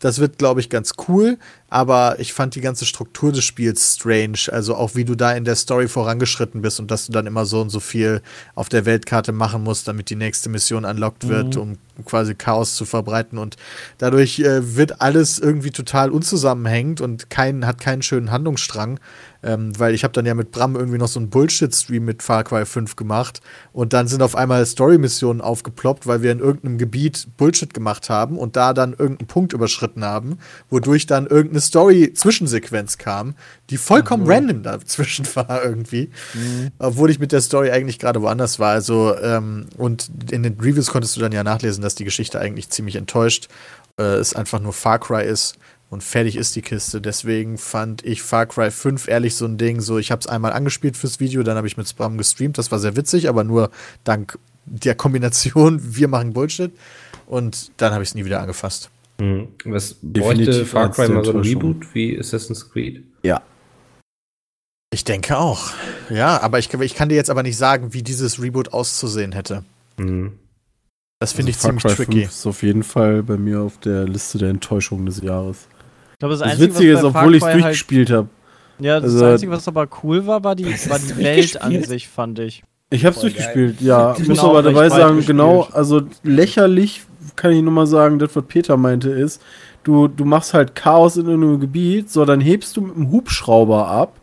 das 0.00 0.18
wird, 0.18 0.38
glaube 0.38 0.58
ich, 0.58 0.68
ganz 0.68 0.94
cool. 1.06 1.38
Aber 1.74 2.20
ich 2.20 2.32
fand 2.32 2.54
die 2.54 2.60
ganze 2.60 2.86
Struktur 2.86 3.32
des 3.32 3.42
Spiels 3.42 3.96
strange. 3.96 4.38
Also 4.52 4.76
auch 4.76 4.94
wie 4.94 5.04
du 5.04 5.16
da 5.16 5.32
in 5.32 5.44
der 5.44 5.56
Story 5.56 5.88
vorangeschritten 5.88 6.62
bist 6.62 6.78
und 6.78 6.88
dass 6.88 7.06
du 7.06 7.12
dann 7.12 7.26
immer 7.26 7.46
so 7.46 7.60
und 7.60 7.70
so 7.70 7.80
viel 7.80 8.22
auf 8.54 8.68
der 8.68 8.86
Weltkarte 8.86 9.32
machen 9.32 9.64
musst, 9.64 9.88
damit 9.88 10.08
die 10.08 10.14
nächste 10.14 10.48
Mission 10.48 10.84
unlocked 10.84 11.26
wird, 11.26 11.56
um 11.56 11.78
quasi 12.04 12.36
Chaos 12.36 12.76
zu 12.76 12.84
verbreiten. 12.84 13.38
Und 13.38 13.56
dadurch 13.98 14.38
äh, 14.38 14.76
wird 14.76 15.00
alles 15.00 15.40
irgendwie 15.40 15.72
total 15.72 16.12
unzusammenhängend 16.12 17.00
und 17.00 17.28
kein, 17.28 17.66
hat 17.66 17.80
keinen 17.80 18.02
schönen 18.02 18.30
Handlungsstrang. 18.30 19.00
Ähm, 19.44 19.78
weil 19.78 19.94
ich 19.94 20.04
habe 20.04 20.12
dann 20.12 20.24
ja 20.24 20.34
mit 20.34 20.52
Bram 20.52 20.74
irgendwie 20.74 20.96
noch 20.96 21.08
so 21.08 21.20
einen 21.20 21.28
Bullshit-Stream 21.28 22.02
mit 22.02 22.22
Far 22.22 22.44
Cry 22.44 22.64
5 22.64 22.96
gemacht 22.96 23.42
und 23.74 23.92
dann 23.92 24.08
sind 24.08 24.22
auf 24.22 24.36
einmal 24.36 24.64
Story-Missionen 24.64 25.42
aufgeploppt, 25.42 26.06
weil 26.06 26.22
wir 26.22 26.32
in 26.32 26.38
irgendeinem 26.38 26.78
Gebiet 26.78 27.28
Bullshit 27.36 27.74
gemacht 27.74 28.08
haben 28.08 28.38
und 28.38 28.56
da 28.56 28.72
dann 28.72 28.92
irgendeinen 28.92 29.28
Punkt 29.28 29.52
überschritten 29.52 30.02
haben, 30.02 30.38
wodurch 30.70 31.06
dann 31.06 31.26
irgendeine 31.26 31.60
Story-Zwischensequenz 31.60 32.96
kam, 32.96 33.34
die 33.68 33.76
vollkommen 33.76 34.26
random 34.26 34.62
dazwischen 34.62 35.26
war 35.34 35.62
irgendwie, 35.62 36.10
obwohl 36.78 37.10
ich 37.10 37.18
mit 37.18 37.32
der 37.32 37.42
Story 37.42 37.70
eigentlich 37.70 37.98
gerade 37.98 38.22
woanders 38.22 38.58
war. 38.58 38.70
Also 38.70 39.14
ähm, 39.18 39.66
und 39.76 40.10
in 40.30 40.42
den 40.42 40.58
Reviews 40.58 40.88
konntest 40.88 41.16
du 41.16 41.20
dann 41.20 41.32
ja 41.32 41.44
nachlesen, 41.44 41.82
dass 41.82 41.94
die 41.94 42.04
Geschichte 42.04 42.40
eigentlich 42.40 42.70
ziemlich 42.70 42.96
enttäuscht 42.96 43.48
äh, 43.98 44.02
es 44.02 44.34
einfach 44.34 44.60
nur 44.60 44.72
Far 44.72 44.98
Cry 44.98 45.24
ist 45.24 45.58
und 45.94 46.02
fertig 46.02 46.36
ist 46.36 46.54
die 46.56 46.62
Kiste. 46.62 47.00
Deswegen 47.00 47.56
fand 47.56 48.04
ich 48.04 48.20
Far 48.20 48.46
Cry 48.46 48.70
5 48.70 49.08
ehrlich 49.08 49.36
so 49.36 49.46
ein 49.46 49.56
Ding, 49.56 49.80
so 49.80 49.96
ich 49.96 50.10
habe 50.10 50.20
es 50.20 50.26
einmal 50.26 50.52
angespielt 50.52 50.96
fürs 50.96 51.20
Video, 51.20 51.42
dann 51.42 51.56
habe 51.56 51.66
ich 51.66 51.76
mit 51.76 51.88
Spam 51.88 52.18
gestreamt, 52.18 52.58
das 52.58 52.70
war 52.70 52.80
sehr 52.80 52.96
witzig, 52.96 53.28
aber 53.28 53.44
nur 53.44 53.70
dank 54.02 54.38
der 54.66 54.94
Kombination, 54.94 55.80
wir 55.96 56.08
machen 56.08 56.32
Bullshit 56.32 56.72
und 57.26 57.70
dann 57.78 57.92
habe 57.92 58.02
ich 58.02 58.10
es 58.10 58.14
nie 58.14 58.24
wieder 58.24 58.40
angefasst. 58.40 58.90
Hm. 59.20 59.48
Was 59.64 59.94
bräuchte 60.02 60.44
Definitiv 60.44 60.70
Far 60.70 60.86
eins 60.86 60.96
Cry 60.96 61.08
mal 61.08 61.24
so 61.24 61.32
ein. 61.32 61.40
Reboot 61.40 61.94
wie 61.94 62.18
Assassin's 62.18 62.68
Creed? 62.68 63.04
Ja. 63.22 63.40
Ich 64.92 65.04
denke 65.04 65.38
auch. 65.38 65.70
Ja, 66.10 66.40
aber 66.42 66.58
ich, 66.58 66.72
ich 66.74 66.94
kann 66.94 67.08
dir 67.08 67.14
jetzt 67.14 67.30
aber 67.30 67.44
nicht 67.44 67.56
sagen, 67.56 67.94
wie 67.94 68.02
dieses 68.02 68.42
Reboot 68.42 68.72
auszusehen 68.72 69.32
hätte. 69.32 69.64
Hm. 69.98 70.32
Das 71.20 71.32
finde 71.32 71.50
ich 71.50 71.56
Also 71.56 71.68
Far 71.68 71.78
ziemlich 71.78 71.96
Cry 71.96 72.04
tricky. 72.04 72.20
5 72.22 72.30
ist 72.32 72.46
auf 72.46 72.62
jeden 72.64 72.82
Fall 72.82 73.22
bei 73.22 73.36
mir 73.36 73.60
auf 73.60 73.78
der 73.78 74.04
Liste 74.04 74.38
der 74.38 74.50
Enttäuschungen 74.50 75.06
des 75.06 75.20
Jahres. 75.20 75.68
Ich 76.14 76.18
glaube, 76.18 76.32
das, 76.32 76.40
Das 76.40 76.50
Einzige, 76.52 76.74
Witzige 76.74 76.94
was 76.94 77.00
ist, 77.00 77.04
obwohl 77.06 77.34
ich 77.34 77.42
es 77.42 77.44
halt, 77.46 77.54
durchgespielt 77.56 78.10
habe. 78.10 78.28
Ja, 78.78 79.00
das 79.00 79.12
also- 79.12 79.24
Einzige, 79.26 79.52
was 79.52 79.68
aber 79.68 79.86
cool 80.02 80.26
war, 80.26 80.42
war 80.42 80.54
die, 80.56 80.66
war 80.66 80.98
die 80.98 81.16
Welt 81.18 81.60
an 81.62 81.82
sich, 81.84 82.08
fand 82.08 82.38
ich. 82.38 82.62
Ich 82.90 83.04
hab's 83.04 83.20
Voll 83.20 83.30
durchgespielt, 83.30 83.80
ja. 83.80 84.12
Ich 84.18 84.28
Muss 84.28 84.38
bin 84.40 84.48
aber 84.48 84.62
dabei 84.62 84.88
sagen, 84.88 85.16
gespielt. 85.16 85.38
genau, 85.38 85.68
also 85.72 86.02
lächerlich 86.22 87.02
kann 87.36 87.52
ich 87.52 87.62
nur 87.62 87.72
mal 87.72 87.86
sagen, 87.86 88.18
das, 88.18 88.34
was 88.36 88.44
Peter 88.46 88.76
meinte, 88.76 89.10
ist, 89.10 89.42
du, 89.82 90.08
du 90.08 90.24
machst 90.24 90.54
halt 90.54 90.74
Chaos 90.74 91.16
in 91.16 91.26
irgendeinem 91.26 91.60
Gebiet, 91.60 92.10
so, 92.10 92.24
dann 92.24 92.40
hebst 92.40 92.76
du 92.76 92.82
mit 92.82 92.96
dem 92.96 93.10
Hubschrauber 93.10 93.88
ab, 93.88 94.14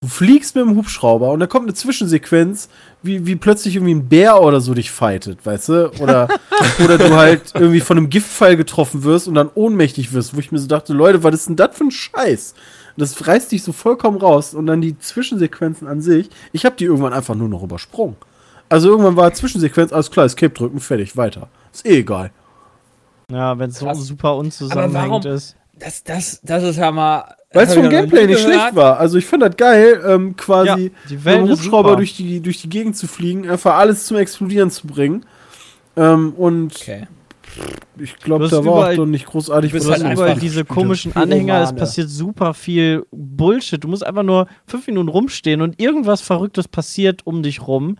du 0.00 0.08
fliegst 0.08 0.54
mit 0.54 0.64
dem 0.64 0.76
Hubschrauber 0.76 1.30
und 1.30 1.40
da 1.40 1.46
kommt 1.46 1.66
eine 1.66 1.74
Zwischensequenz, 1.74 2.68
wie, 3.02 3.26
wie 3.26 3.36
plötzlich 3.36 3.74
irgendwie 3.74 3.94
ein 3.94 4.08
Bär 4.08 4.40
oder 4.42 4.60
so 4.60 4.74
dich 4.74 4.90
fightet, 4.90 5.44
weißt 5.44 5.68
du? 5.70 5.92
Oder, 6.00 6.28
oder 6.84 6.98
du 6.98 7.16
halt 7.16 7.52
irgendwie 7.54 7.80
von 7.80 7.96
einem 7.96 8.08
Giftpfeil 8.08 8.56
getroffen 8.56 9.02
wirst 9.02 9.26
und 9.26 9.34
dann 9.34 9.50
ohnmächtig 9.54 10.12
wirst, 10.12 10.36
wo 10.36 10.40
ich 10.40 10.52
mir 10.52 10.58
so 10.58 10.68
dachte, 10.68 10.92
Leute, 10.92 11.24
was 11.24 11.34
ist 11.34 11.48
denn 11.48 11.56
das 11.56 11.76
für 11.76 11.84
ein 11.84 11.90
Scheiß? 11.90 12.54
Und 12.96 13.00
das 13.00 13.26
reißt 13.26 13.50
dich 13.50 13.62
so 13.62 13.72
vollkommen 13.72 14.18
raus 14.18 14.54
und 14.54 14.66
dann 14.66 14.80
die 14.80 14.98
Zwischensequenzen 14.98 15.88
an 15.88 16.00
sich, 16.00 16.30
ich 16.52 16.64
habe 16.64 16.76
die 16.76 16.84
irgendwann 16.84 17.12
einfach 17.12 17.34
nur 17.34 17.48
noch 17.48 17.62
übersprungen. 17.62 18.16
Also 18.68 18.90
irgendwann 18.90 19.16
war 19.16 19.32
Zwischensequenz, 19.32 19.92
alles 19.92 20.10
klar, 20.10 20.26
Escape 20.26 20.52
drücken, 20.52 20.78
fertig, 20.78 21.16
weiter. 21.16 21.48
Ist 21.72 21.86
eh 21.86 21.98
egal. 21.98 22.30
Ja, 23.30 23.58
wenn 23.58 23.70
es 23.70 23.78
so 23.78 23.92
super 23.94 24.36
unzusammenhängend 24.36 25.24
ist. 25.24 25.56
Das, 25.74 26.02
das, 26.02 26.40
das 26.42 26.62
ist 26.62 26.76
ja 26.76 26.90
mal. 26.90 27.34
Weil 27.52 27.66
es 27.66 27.74
vom 27.74 27.84
noch 27.84 27.90
Gameplay 27.90 28.26
nicht 28.26 28.44
gehört. 28.44 28.60
schlecht 28.60 28.76
war. 28.76 28.98
Also 28.98 29.16
ich 29.18 29.24
fand 29.26 29.42
das 29.42 29.56
geil, 29.56 30.02
ähm, 30.06 30.36
quasi 30.36 30.92
Ja, 31.08 31.16
mit 31.16 31.24
dem 31.26 31.48
Hubschrauber 31.50 31.96
durch 31.96 32.14
die, 32.14 32.40
durch 32.40 32.60
die 32.60 32.68
Gegend 32.68 32.96
zu 32.96 33.06
fliegen, 33.08 33.48
einfach 33.48 33.76
alles 33.76 34.04
zum 34.06 34.18
Explodieren 34.18 34.70
zu 34.70 34.86
bringen. 34.86 35.24
Ähm, 35.96 36.34
und 36.34 36.74
Okay. 36.76 37.08
ich 37.98 38.16
glaube, 38.18 38.48
da 38.48 38.64
war 38.64 38.90
auch 38.90 38.94
doch 38.94 39.06
nicht 39.06 39.26
großartig 39.26 39.72
du 39.72 39.78
bist 39.78 39.90
halt 39.90 40.12
überall 40.12 40.34
diese 40.36 40.64
komischen. 40.66 41.16
Anhänger, 41.16 41.62
es 41.62 41.74
passiert 41.74 42.10
super 42.10 42.52
viel 42.52 43.06
Bullshit. 43.10 43.82
Du 43.82 43.88
musst 43.88 44.04
einfach 44.06 44.22
nur 44.22 44.46
fünf 44.66 44.86
Minuten 44.86 45.08
rumstehen 45.08 45.62
und 45.62 45.80
irgendwas 45.80 46.20
Verrücktes 46.20 46.68
passiert 46.68 47.26
um 47.26 47.42
dich 47.42 47.66
rum. 47.66 47.96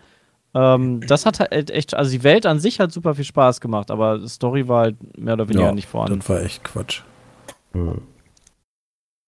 Ähm, 0.55 1.01
das 1.07 1.25
hat 1.27 1.41
halt 1.41 1.71
echt, 1.71 1.95
also 1.95 2.11
die 2.11 2.23
Welt 2.23 2.45
an 2.47 2.61
sich 2.61 2.81
hat 2.81 2.93
super 2.93 3.15
viel 3.15 3.25
Spaß 3.25 3.61
gemacht, 3.63 3.91
aber 3.91 4.19
die 4.19 4.29
Story 4.29 4.69
war 4.69 4.83
halt 4.83 5.19
mehr 5.19 5.35
oder 5.35 5.49
weniger 5.49 5.67
Ja, 5.69 5.73
nicht 5.73 5.89
vorhanden. 5.89 6.19
Das 6.21 6.29
war 6.29 6.43
echt 6.43 6.63
Quatsch. 6.65 7.03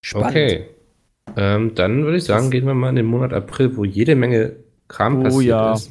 Spannend. 0.01 0.31
Okay. 0.31 0.67
Ähm, 1.37 1.75
dann 1.75 2.05
würde 2.05 2.17
ich 2.19 2.25
sagen, 2.25 2.51
gehen 2.51 2.67
wir 2.67 2.75
mal 2.75 2.91
in 2.91 2.97
den 2.97 3.07
Monat 3.07 3.33
April, 3.33 3.77
wo 3.77 3.85
jede 3.85 4.17
Menge 4.17 4.57
Kram 4.89 5.21
Oh 5.21 5.23
passiert 5.25 5.45
ja. 5.45 5.73
ist. 5.75 5.91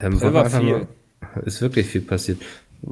Ähm, 0.00 0.20
war 0.20 0.48
viel. 0.50 0.72
mal- 0.72 0.88
ist 1.44 1.60
wirklich 1.60 1.86
viel 1.86 2.00
passiert. 2.02 2.38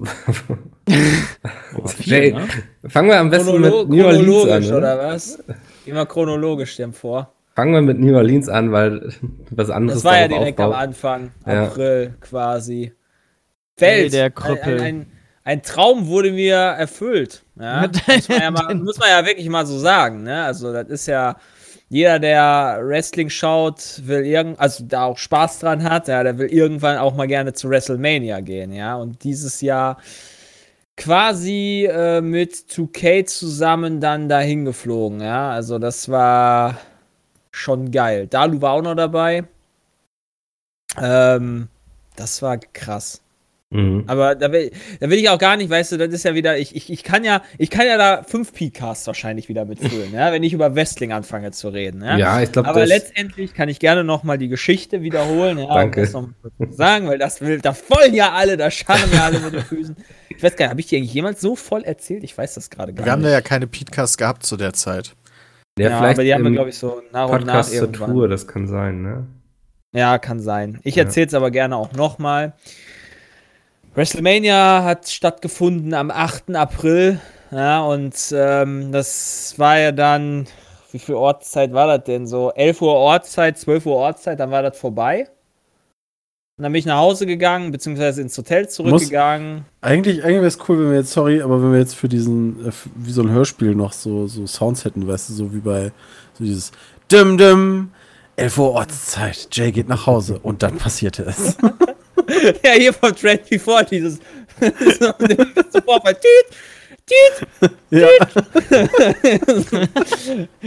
Viel, 1.86 2.12
Jay, 2.12 2.32
ne? 2.32 2.48
Fangen 2.88 3.08
wir 3.08 3.18
am 3.20 3.30
besten 3.30 3.50
Chronolo 3.50 3.84
mit 3.86 3.88
New 3.96 4.04
Orleans 4.04 4.26
an. 4.26 4.26
chronologisch, 4.62 4.68
Oder? 4.68 4.78
oder 4.78 4.98
was? 4.98 5.38
Immer 5.84 6.06
chronologisch 6.06 6.76
dem 6.76 6.92
vor. 6.92 7.32
Fangen 7.54 7.72
wir 7.72 7.82
mit 7.82 7.98
New 8.00 8.14
Orleans 8.16 8.48
an, 8.48 8.72
weil 8.72 9.12
was 9.50 9.70
anderes 9.70 10.02
Das 10.02 10.12
war 10.12 10.20
ja 10.20 10.28
direkt 10.28 10.58
am 10.60 10.70
aufbaut. 10.70 10.82
Anfang, 10.82 11.30
Ja. 11.46 11.64
April 11.66 12.14
quasi. 12.20 12.92
Hey, 13.78 14.02
Welt, 14.04 14.12
der 14.12 14.24
ein, 14.26 14.34
Krüppel. 14.34 14.80
ein, 14.80 14.84
ein, 14.84 15.06
ein 15.46 15.62
Traum 15.62 16.08
wurde 16.08 16.32
mir 16.32 16.56
erfüllt. 16.56 17.44
Ja? 17.54 17.88
muss, 18.08 18.28
man 18.28 18.40
ja 18.40 18.50
mal, 18.50 18.74
muss 18.74 18.98
man 18.98 19.08
ja 19.08 19.24
wirklich 19.24 19.48
mal 19.48 19.64
so 19.64 19.78
sagen. 19.78 20.24
Ne? 20.24 20.44
Also 20.44 20.72
das 20.72 20.88
ist 20.88 21.06
ja, 21.06 21.36
jeder, 21.88 22.18
der 22.18 22.80
Wrestling 22.82 23.30
schaut, 23.30 24.02
will 24.04 24.26
irgend, 24.26 24.58
also 24.58 24.84
da 24.84 25.04
auch 25.04 25.16
Spaß 25.16 25.60
dran 25.60 25.84
hat, 25.84 26.08
ja, 26.08 26.24
der 26.24 26.36
will 26.38 26.48
irgendwann 26.48 26.98
auch 26.98 27.14
mal 27.14 27.28
gerne 27.28 27.52
zu 27.52 27.70
WrestleMania 27.70 28.40
gehen. 28.40 28.72
Ja, 28.72 28.96
und 28.96 29.22
dieses 29.22 29.60
Jahr 29.60 29.98
quasi 30.96 31.88
äh, 31.88 32.20
mit 32.20 32.52
2K 32.52 33.26
zusammen 33.26 34.00
dann 34.00 34.28
dahin 34.28 34.64
geflogen. 34.64 35.20
Ja, 35.20 35.50
also 35.50 35.78
das 35.78 36.08
war 36.08 36.76
schon 37.52 37.92
geil. 37.92 38.26
Dalu 38.26 38.60
war 38.60 38.72
auch 38.72 38.82
noch 38.82 38.96
dabei. 38.96 39.44
Ähm, 41.00 41.68
das 42.16 42.42
war 42.42 42.58
krass. 42.58 43.22
Mhm. 43.70 44.04
Aber 44.06 44.36
da 44.36 44.52
will, 44.52 44.70
da 45.00 45.10
will 45.10 45.18
ich 45.18 45.28
auch 45.28 45.38
gar 45.40 45.56
nicht, 45.56 45.68
weißt 45.68 45.90
du, 45.92 45.96
das 45.98 46.10
ist 46.14 46.24
ja 46.24 46.34
wieder, 46.36 46.56
ich, 46.56 46.76
ich, 46.76 46.88
ich 46.88 47.02
kann 47.02 47.24
ja, 47.24 47.42
ich 47.58 47.68
kann 47.68 47.84
ja 47.84 47.98
da 47.98 48.22
fünf 48.22 48.52
P-Casts 48.52 49.08
wahrscheinlich 49.08 49.48
wieder 49.48 49.64
mitfüllen, 49.64 50.12
ja, 50.14 50.30
wenn 50.32 50.44
ich 50.44 50.52
über 50.52 50.76
Wrestling 50.76 51.10
anfange 51.12 51.50
zu 51.50 51.70
reden. 51.70 52.00
Ja, 52.04 52.16
Ja, 52.16 52.40
ich 52.40 52.52
glaube, 52.52 52.68
Aber 52.68 52.80
das 52.80 52.88
letztendlich 52.90 53.54
kann 53.54 53.68
ich 53.68 53.80
gerne 53.80 54.04
nochmal 54.04 54.38
die 54.38 54.46
Geschichte 54.46 55.02
wiederholen, 55.02 55.58
ja, 55.58 55.66
Danke. 55.66 56.00
um 56.00 56.04
das 56.04 56.12
noch 56.12 56.22
mal 56.58 56.68
zu 56.70 56.76
sagen, 56.76 57.08
weil 57.08 57.18
das 57.18 57.40
will, 57.40 57.58
da 57.60 57.72
vollen 57.74 58.14
ja 58.14 58.32
alle, 58.32 58.56
da 58.56 58.70
scharren 58.70 59.10
ja 59.12 59.24
alle 59.24 59.40
mit 59.40 59.54
den 59.54 59.62
Füßen. 59.62 59.96
Ich 60.28 60.40
weiß 60.40 60.54
gar 60.54 60.66
nicht, 60.66 60.70
habe 60.70 60.80
ich 60.80 60.86
die 60.86 60.96
eigentlich 60.98 61.14
jemals 61.14 61.40
so 61.40 61.56
voll 61.56 61.82
erzählt? 61.82 62.22
Ich 62.22 62.38
weiß 62.38 62.54
das 62.54 62.70
gerade 62.70 62.92
gar 62.94 63.04
Wir 63.04 63.10
haben 63.10 63.22
da 63.22 63.28
nicht. 63.30 63.34
ja 63.34 63.40
keine 63.40 63.66
Podcast 63.66 64.16
gehabt 64.16 64.44
zu 64.46 64.56
der 64.56 64.74
Zeit. 64.74 65.16
ja, 65.76 65.90
ja, 65.90 65.98
vielleicht 65.98 66.18
aber 66.18 66.22
die 66.24 66.32
haben 66.34 66.44
wir, 66.44 66.52
glaube 66.52 66.68
ich, 66.70 66.78
so 66.78 67.02
nach 67.12 67.28
und 67.30 67.46
nach 67.46 67.68
irgendwann. 67.68 68.12
Tour, 68.12 68.28
das 68.28 68.46
kann 68.46 68.68
sein, 68.68 69.02
ne? 69.02 69.26
Ja, 69.92 70.18
kann 70.18 70.38
sein. 70.38 70.78
Ich 70.84 70.94
Ja. 70.94 71.02
erzähle 71.04 71.26
es 71.26 71.34
aber 71.34 71.50
gerne 71.50 71.74
auch 71.76 71.92
nochmal. 71.94 72.52
WrestleMania 73.96 74.84
hat 74.84 75.08
stattgefunden 75.08 75.94
am 75.94 76.10
8. 76.10 76.54
April. 76.54 77.18
Ja, 77.50 77.82
und 77.82 78.14
ähm, 78.30 78.92
das 78.92 79.54
war 79.56 79.78
ja 79.78 79.90
dann, 79.90 80.46
wie 80.92 80.98
viel 80.98 81.14
Ortszeit 81.14 81.72
war 81.72 81.86
das 81.86 82.04
denn? 82.04 82.26
So 82.26 82.52
11 82.52 82.82
Uhr 82.82 82.92
Ortszeit, 82.92 83.58
12 83.58 83.86
Uhr 83.86 83.96
Ortszeit, 83.96 84.38
dann 84.38 84.50
war 84.50 84.62
das 84.62 84.76
vorbei. 84.76 85.28
Und 86.58 86.64
dann 86.64 86.72
bin 86.72 86.80
ich 86.80 86.84
nach 86.84 86.98
Hause 86.98 87.24
gegangen, 87.24 87.70
beziehungsweise 87.70 88.20
ins 88.20 88.36
Hotel 88.36 88.68
zurückgegangen. 88.68 89.64
Eigentlich, 89.80 90.22
eigentlich 90.22 90.36
wäre 90.36 90.46
es 90.46 90.58
cool, 90.68 90.78
wenn 90.78 90.90
wir 90.90 90.98
jetzt, 90.98 91.12
sorry, 91.12 91.40
aber 91.40 91.62
wenn 91.62 91.72
wir 91.72 91.78
jetzt 91.78 91.96
für 91.96 92.10
diesen, 92.10 92.68
äh, 92.68 92.72
wie 92.96 93.12
so 93.12 93.22
ein 93.22 93.30
Hörspiel 93.30 93.74
noch 93.74 93.94
so, 93.94 94.26
so 94.26 94.46
Sounds 94.46 94.84
hätten, 94.84 95.08
weißt 95.08 95.30
du, 95.30 95.32
so 95.32 95.54
wie 95.54 95.60
bei 95.60 95.90
so 96.34 96.44
dieses 96.44 96.70
Dim 97.10 97.38
Dim, 97.38 97.92
11 98.36 98.58
Uhr 98.58 98.72
Ortszeit, 98.72 99.48
Jay 99.52 99.72
geht 99.72 99.88
nach 99.88 100.06
Hause 100.06 100.38
und 100.42 100.62
dann 100.62 100.76
passierte 100.76 101.22
es. 101.22 101.56
ja, 102.64 102.72
hier 102.72 102.92
vom 102.92 103.14
Trend 103.14 103.48
Before, 103.48 103.84
dieses 103.84 104.18
Tüt, 104.60 104.74
Tüt, 107.06 107.46
ja. 107.90 108.08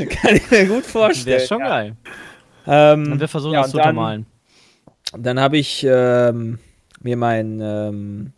kann 0.10 0.36
ich 0.36 0.52
mir 0.52 0.66
gut 0.68 0.86
vorstellen. 0.86 1.38
Wäre 1.38 1.48
schon 1.48 1.60
ja. 1.60 1.68
geil. 1.68 1.96
Ähm, 2.68 3.12
Und 3.14 3.20
wir 3.20 3.28
versuchen 3.28 3.54
ja, 3.54 3.62
das 3.64 3.72
zu 3.72 3.78
dann- 3.78 3.90
untermalen. 3.90 4.26
dann 5.18 5.40
habe 5.40 5.58
ich 5.58 5.86
ähm, 5.90 6.60
mir 7.02 7.18
mein, 7.18 7.60
ähm, 7.62 8.34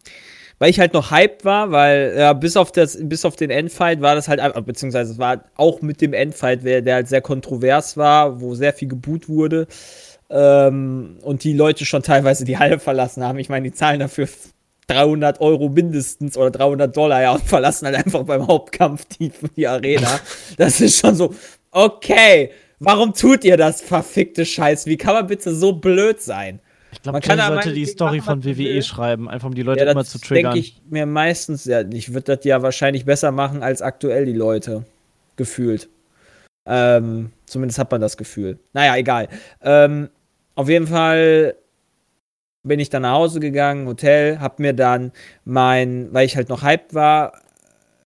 weil 0.57 0.69
ich 0.69 0.79
halt 0.79 0.93
noch 0.93 1.11
hyped 1.11 1.43
war, 1.43 1.71
weil 1.71 2.13
ja, 2.17 2.33
bis 2.33 2.55
auf 2.55 2.71
das, 2.71 2.97
bis 3.01 3.25
auf 3.25 3.35
den 3.35 3.49
Endfight 3.49 4.01
war 4.01 4.15
das 4.15 4.27
halt, 4.27 4.41
beziehungsweise 4.65 5.13
es 5.13 5.19
war 5.19 5.45
auch 5.55 5.81
mit 5.81 6.01
dem 6.01 6.13
Endfight, 6.13 6.63
der, 6.63 6.81
der 6.81 6.95
halt 6.95 7.07
sehr 7.07 7.21
kontrovers 7.21 7.97
war, 7.97 8.41
wo 8.41 8.55
sehr 8.55 8.73
viel 8.73 8.87
geboot 8.87 9.27
wurde 9.27 9.67
ähm, 10.31 11.17
und 11.21 11.43
die 11.43 11.53
Leute 11.53 11.85
schon 11.85 12.03
teilweise 12.03 12.45
die 12.45 12.57
Halle 12.57 12.79
verlassen 12.79 13.23
haben. 13.23 13.37
Ich 13.39 13.49
meine, 13.49 13.69
die 13.69 13.73
zahlen 13.75 13.99
dafür 13.99 14.27
300 14.87 15.41
Euro 15.41 15.69
mindestens 15.69 16.37
oder 16.37 16.51
300 16.51 16.95
Dollar, 16.95 17.21
ja, 17.21 17.31
und 17.33 17.43
verlassen 17.43 17.85
halt 17.85 17.97
einfach 17.97 18.23
beim 18.23 18.47
Hauptkampf 18.47 19.05
die, 19.19 19.31
die 19.55 19.67
Arena. 19.67 20.19
Das 20.57 20.81
ist 20.81 20.99
schon 20.99 21.15
so, 21.15 21.33
okay, 21.71 22.51
warum 22.79 23.13
tut 23.13 23.43
ihr 23.43 23.57
das, 23.57 23.81
verfickte 23.81 24.45
Scheiß? 24.45 24.85
Wie 24.85 24.97
kann 24.97 25.13
man 25.13 25.27
bitte 25.27 25.53
so 25.53 25.73
blöd 25.73 26.21
sein? 26.21 26.59
Ich 26.93 27.01
glaube, 27.01 27.15
Man 27.15 27.21
kann 27.21 27.53
sollte 27.53 27.71
die 27.73 27.85
Story 27.85 28.17
machen, 28.17 28.43
von 28.43 28.43
WWE 28.43 28.57
will. 28.57 28.83
schreiben, 28.83 29.29
einfach 29.29 29.47
um 29.47 29.55
die 29.55 29.63
Leute 29.63 29.85
Ja, 29.85 29.91
immer 29.91 30.03
zu 30.03 30.19
triggern. 30.19 30.53
denke 30.53 30.59
ich 30.59 30.81
mir 30.89 31.05
meistens, 31.05 31.63
ja, 31.65 31.81
ich 31.81 32.13
würde 32.13 32.35
das 32.35 32.45
ja 32.45 32.61
wahrscheinlich 32.61 33.05
besser 33.05 33.31
machen 33.31 33.63
als 33.63 33.81
aktuell 33.81 34.25
die 34.25 34.33
Leute. 34.33 34.85
Gefühlt. 35.37 35.87
Ähm, 36.65 37.31
zumindest 37.45 37.79
hat 37.79 37.89
man 37.91 38.01
das 38.01 38.17
Gefühl. 38.17 38.59
Naja, 38.73 38.97
egal. 38.97 39.29
Ähm, 39.61 40.09
auf 40.55 40.69
jeden 40.69 40.87
Fall 40.87 41.55
bin 42.63 42.79
ich 42.79 42.89
dann 42.89 43.03
nach 43.03 43.13
Hause 43.13 43.39
gegangen, 43.39 43.87
Hotel, 43.87 44.39
hab 44.39 44.59
mir 44.59 44.73
dann 44.73 45.11
mein, 45.45 46.13
weil 46.13 46.25
ich 46.25 46.35
halt 46.35 46.49
noch 46.49 46.63
hyped 46.63 46.93
war, 46.93 47.41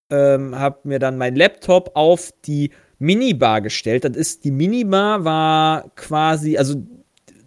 ähm, 0.10 0.58
hab 0.58 0.86
mir 0.86 1.00
dann 1.00 1.18
mein 1.18 1.36
Laptop 1.36 1.92
auf 1.96 2.32
die 2.46 2.72
Minibar 2.98 3.62
gestellt. 3.62 4.06
Das 4.06 4.16
ist, 4.16 4.46
die 4.46 4.52
Minibar 4.52 5.26
war 5.26 5.90
quasi, 5.96 6.58
also 6.58 6.82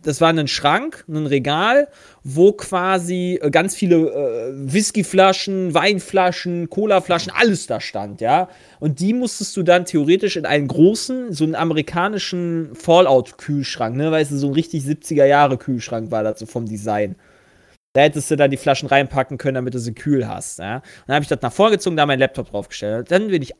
das 0.02 0.20
war 0.20 0.28
ein 0.28 0.48
Schrank, 0.48 1.04
ein 1.08 1.26
Regal, 1.26 1.88
wo 2.30 2.52
quasi 2.52 3.38
äh, 3.40 3.50
ganz 3.50 3.74
viele 3.74 3.96
äh, 3.96 4.52
Whiskyflaschen, 4.52 5.72
Weinflaschen, 5.72 6.68
Colaflaschen, 6.68 7.32
alles 7.34 7.66
da 7.66 7.80
stand, 7.80 8.20
ja. 8.20 8.48
Und 8.80 9.00
die 9.00 9.14
musstest 9.14 9.56
du 9.56 9.62
dann 9.62 9.86
theoretisch 9.86 10.36
in 10.36 10.44
einen 10.44 10.68
großen, 10.68 11.32
so 11.32 11.44
einen 11.44 11.54
amerikanischen 11.54 12.74
Fallout-Kühlschrank, 12.74 13.96
ne, 13.96 14.10
weißt 14.10 14.32
du, 14.32 14.36
so 14.36 14.48
ein 14.48 14.52
richtig 14.52 14.84
70er-Jahre-Kühlschrank 14.84 16.10
war 16.10 16.22
das 16.22 16.40
so 16.40 16.46
vom 16.46 16.66
Design. 16.66 17.16
Da 17.94 18.02
hättest 18.02 18.30
du 18.30 18.36
dann 18.36 18.50
die 18.50 18.58
Flaschen 18.58 18.88
reinpacken 18.88 19.38
können, 19.38 19.54
damit 19.54 19.72
du 19.72 19.78
sie 19.78 19.94
kühl 19.94 20.28
hast, 20.28 20.58
ja. 20.58 20.76
Und 20.76 20.84
dann 21.06 21.14
habe 21.14 21.22
ich 21.22 21.30
das 21.30 21.40
nach 21.40 21.52
vorgezogen, 21.52 21.96
da 21.96 22.04
meinen 22.04 22.20
Laptop 22.20 22.50
draufgestellt. 22.50 23.10
Dann 23.10 23.28
bin 23.28 23.40
ich 23.40 23.54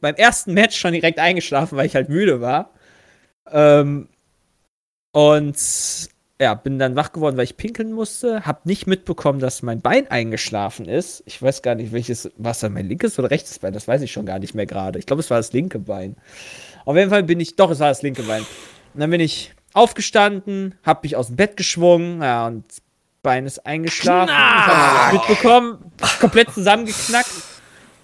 beim 0.00 0.14
ersten 0.14 0.54
Match 0.54 0.78
schon 0.78 0.92
direkt 0.92 1.18
eingeschlafen, 1.18 1.76
weil 1.76 1.86
ich 1.86 1.96
halt 1.96 2.08
müde 2.08 2.40
war. 2.40 2.70
Ähm, 3.50 4.08
und 5.12 5.56
ja, 6.42 6.54
bin 6.54 6.80
dann 6.80 6.96
wach 6.96 7.12
geworden, 7.12 7.36
weil 7.36 7.44
ich 7.44 7.56
pinkeln 7.56 7.92
musste. 7.92 8.44
Hab 8.44 8.66
nicht 8.66 8.88
mitbekommen, 8.88 9.38
dass 9.38 9.62
mein 9.62 9.80
Bein 9.80 10.10
eingeschlafen 10.10 10.86
ist. 10.86 11.22
Ich 11.24 11.40
weiß 11.40 11.62
gar 11.62 11.76
nicht, 11.76 11.92
welches, 11.92 12.30
was 12.36 12.58
da 12.58 12.68
mein 12.68 12.88
linkes 12.88 13.16
oder 13.18 13.30
rechtes 13.30 13.60
Bein? 13.60 13.72
Das 13.72 13.86
weiß 13.86 14.02
ich 14.02 14.10
schon 14.10 14.26
gar 14.26 14.40
nicht 14.40 14.52
mehr 14.54 14.66
gerade. 14.66 14.98
Ich 14.98 15.06
glaube, 15.06 15.20
es 15.20 15.30
war 15.30 15.36
das 15.36 15.52
linke 15.52 15.78
Bein. 15.78 16.16
Auf 16.84 16.96
jeden 16.96 17.10
Fall 17.10 17.22
bin 17.22 17.38
ich, 17.38 17.54
doch, 17.54 17.70
es 17.70 17.78
war 17.78 17.88
das 17.88 18.02
linke 18.02 18.24
Bein. 18.24 18.42
Und 18.94 19.00
dann 19.00 19.10
bin 19.10 19.20
ich 19.20 19.54
aufgestanden, 19.72 20.74
hab 20.82 21.04
mich 21.04 21.14
aus 21.14 21.28
dem 21.28 21.36
Bett 21.36 21.56
geschwungen, 21.56 22.20
ja, 22.20 22.48
und 22.48 22.68
das 22.68 22.82
Bein 23.22 23.46
ist 23.46 23.64
eingeschlafen. 23.64 24.32
Ich 24.32 24.36
hab 24.36 25.12
mitbekommen, 25.12 25.78
komplett 26.20 26.50
zusammengeknackt. 26.52 27.30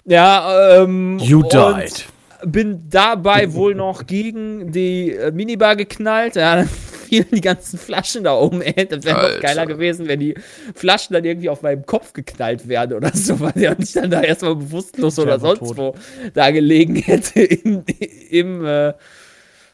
Ja, 0.05 0.81
ähm. 0.81 1.19
You 1.19 1.43
died. 1.43 2.05
bin 2.45 2.89
dabei 2.89 3.53
wohl 3.53 3.75
noch 3.75 4.07
gegen 4.07 4.71
die 4.71 5.11
äh, 5.11 5.31
Minibar 5.31 5.75
geknallt. 5.75 6.35
Ja, 6.35 6.63
fielen 7.09 7.27
die 7.31 7.41
ganzen 7.41 7.77
Flaschen 7.79 8.23
da 8.23 8.35
oben. 8.35 8.61
Ey. 8.61 8.87
Das 8.87 9.03
wäre 9.03 9.35
noch 9.35 9.41
geiler 9.41 9.65
gewesen, 9.65 10.07
wenn 10.07 10.19
die 10.19 10.35
Flaschen 10.75 11.13
dann 11.13 11.25
irgendwie 11.25 11.49
auf 11.49 11.61
meinem 11.61 11.85
Kopf 11.85 12.13
geknallt 12.13 12.67
wären 12.67 12.93
oder 12.93 13.11
so, 13.13 13.39
weil 13.39 13.53
der 13.53 13.75
nicht 13.77 13.95
dann 13.95 14.11
da 14.11 14.21
erstmal 14.21 14.55
bewusstlos 14.55 15.19
oder 15.19 15.39
sonst 15.39 15.77
wo 15.77 15.95
da 16.33 16.51
gelegen 16.51 16.95
hätte 16.95 17.41
in, 17.43 17.83
im 18.29 18.65
äh, 18.65 18.93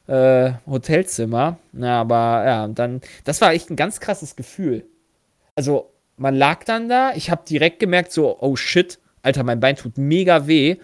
äh, 0.07 0.53
Hotelzimmer. 0.65 1.57
Ja, 1.73 2.01
aber 2.01 2.43
ja, 2.45 2.63
und 2.65 2.79
dann, 2.79 3.01
das 3.23 3.41
war 3.41 3.53
echt 3.53 3.69
ein 3.69 3.75
ganz 3.75 3.99
krasses 3.99 4.35
Gefühl. 4.35 4.85
Also, 5.55 5.91
man 6.17 6.35
lag 6.35 6.63
dann 6.63 6.87
da, 6.89 7.13
ich 7.13 7.29
habe 7.29 7.43
direkt 7.47 7.79
gemerkt, 7.79 8.11
so, 8.11 8.37
oh 8.39 8.55
shit, 8.55 8.99
Alter, 9.21 9.43
mein 9.43 9.59
Bein 9.59 9.75
tut 9.75 9.97
mega 9.97 10.47
weh. 10.47 10.77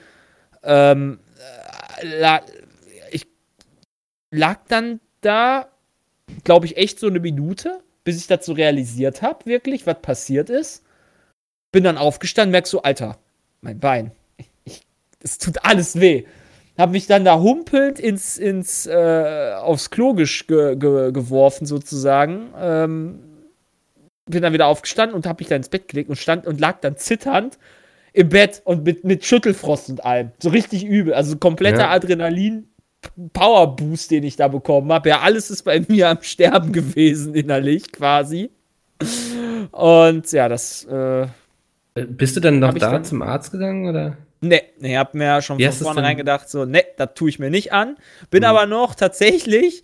Ähm, 0.63 1.19
äh, 2.01 2.19
la 2.19 2.41
ich 3.11 3.27
lag 4.31 4.59
dann 4.67 4.99
da, 5.21 5.70
glaube 6.43 6.65
ich, 6.65 6.77
echt 6.77 6.99
so 6.99 7.07
eine 7.07 7.19
Minute, 7.19 7.81
bis 8.03 8.17
ich 8.17 8.43
so 8.43 8.53
realisiert 8.53 9.21
habe, 9.21 9.45
wirklich, 9.45 9.85
was 9.85 10.01
passiert 10.01 10.49
ist. 10.49 10.83
Bin 11.71 11.83
dann 11.83 11.97
aufgestanden, 11.97 12.51
merk 12.51 12.67
so, 12.67 12.81
Alter, 12.81 13.17
mein 13.61 13.79
Bein, 13.79 14.11
es 15.23 15.37
tut 15.37 15.63
alles 15.63 15.99
weh. 15.99 16.25
Hab 16.77 16.91
mich 16.91 17.05
dann 17.05 17.25
da 17.25 17.39
humpelnd 17.39 17.99
ins, 17.99 18.37
ins, 18.37 18.87
äh, 18.87 19.53
aufs 19.57 19.89
Klo 19.89 20.13
ge 20.13 20.25
ge 20.47 21.11
geworfen, 21.11 21.65
sozusagen. 21.65 22.49
Ähm, 22.59 23.19
bin 24.25 24.41
dann 24.41 24.53
wieder 24.53 24.67
aufgestanden 24.67 25.15
und 25.15 25.27
hab 25.27 25.39
mich 25.39 25.49
dann 25.49 25.57
ins 25.57 25.69
Bett 25.69 25.87
gelegt 25.87 26.09
und 26.09 26.15
stand 26.15 26.47
und 26.47 26.59
lag 26.59 26.79
dann 26.79 26.97
zitternd 26.97 27.57
im 28.13 28.29
Bett 28.29 28.61
und 28.65 28.83
mit, 28.83 29.03
mit 29.03 29.25
Schüttelfrost 29.25 29.89
und 29.89 30.05
allem. 30.05 30.31
So 30.41 30.49
richtig 30.49 30.83
übel. 30.85 31.13
Also 31.13 31.37
kompletter 31.37 31.79
Ja. 31.81 31.89
Adrenalin-Power-Boost, 33.05 34.11
den 34.11 34.23
ich 34.23 34.35
da 34.35 34.47
bekommen 34.47 34.91
habe. 34.91 35.09
Ja, 35.09 35.19
alles 35.21 35.49
ist 35.49 35.63
bei 35.63 35.79
mir 35.87 36.09
am 36.09 36.21
Sterben 36.21 36.71
gewesen, 36.71 37.33
innerlich 37.35 37.91
quasi. 37.91 38.51
Und 39.71 40.31
ja, 40.31 40.47
das, 40.49 40.83
äh, 40.85 41.27
Bist 41.95 42.35
du 42.35 42.39
dann 42.39 42.59
noch 42.59 42.73
da 42.73 42.91
dann- 42.91 43.03
zum 43.05 43.21
Arzt 43.21 43.51
gegangen 43.51 43.87
oder? 43.89 44.17
Ne, 44.43 44.61
ne, 44.79 44.97
hab 44.97 45.13
mir 45.13 45.39
schon 45.43 45.59
Wie 45.59 45.65
von 45.67 45.73
vornherein 45.73 46.17
gedacht, 46.17 46.49
so, 46.49 46.65
ne, 46.65 46.83
das 46.97 47.09
tue 47.13 47.29
ich 47.29 47.37
mir 47.37 47.51
nicht 47.51 47.73
an. 47.73 47.97
Bin 48.31 48.41
Mhm. 48.41 48.45
aber 48.49 48.65
noch 48.65 48.95
tatsächlich, 48.95 49.83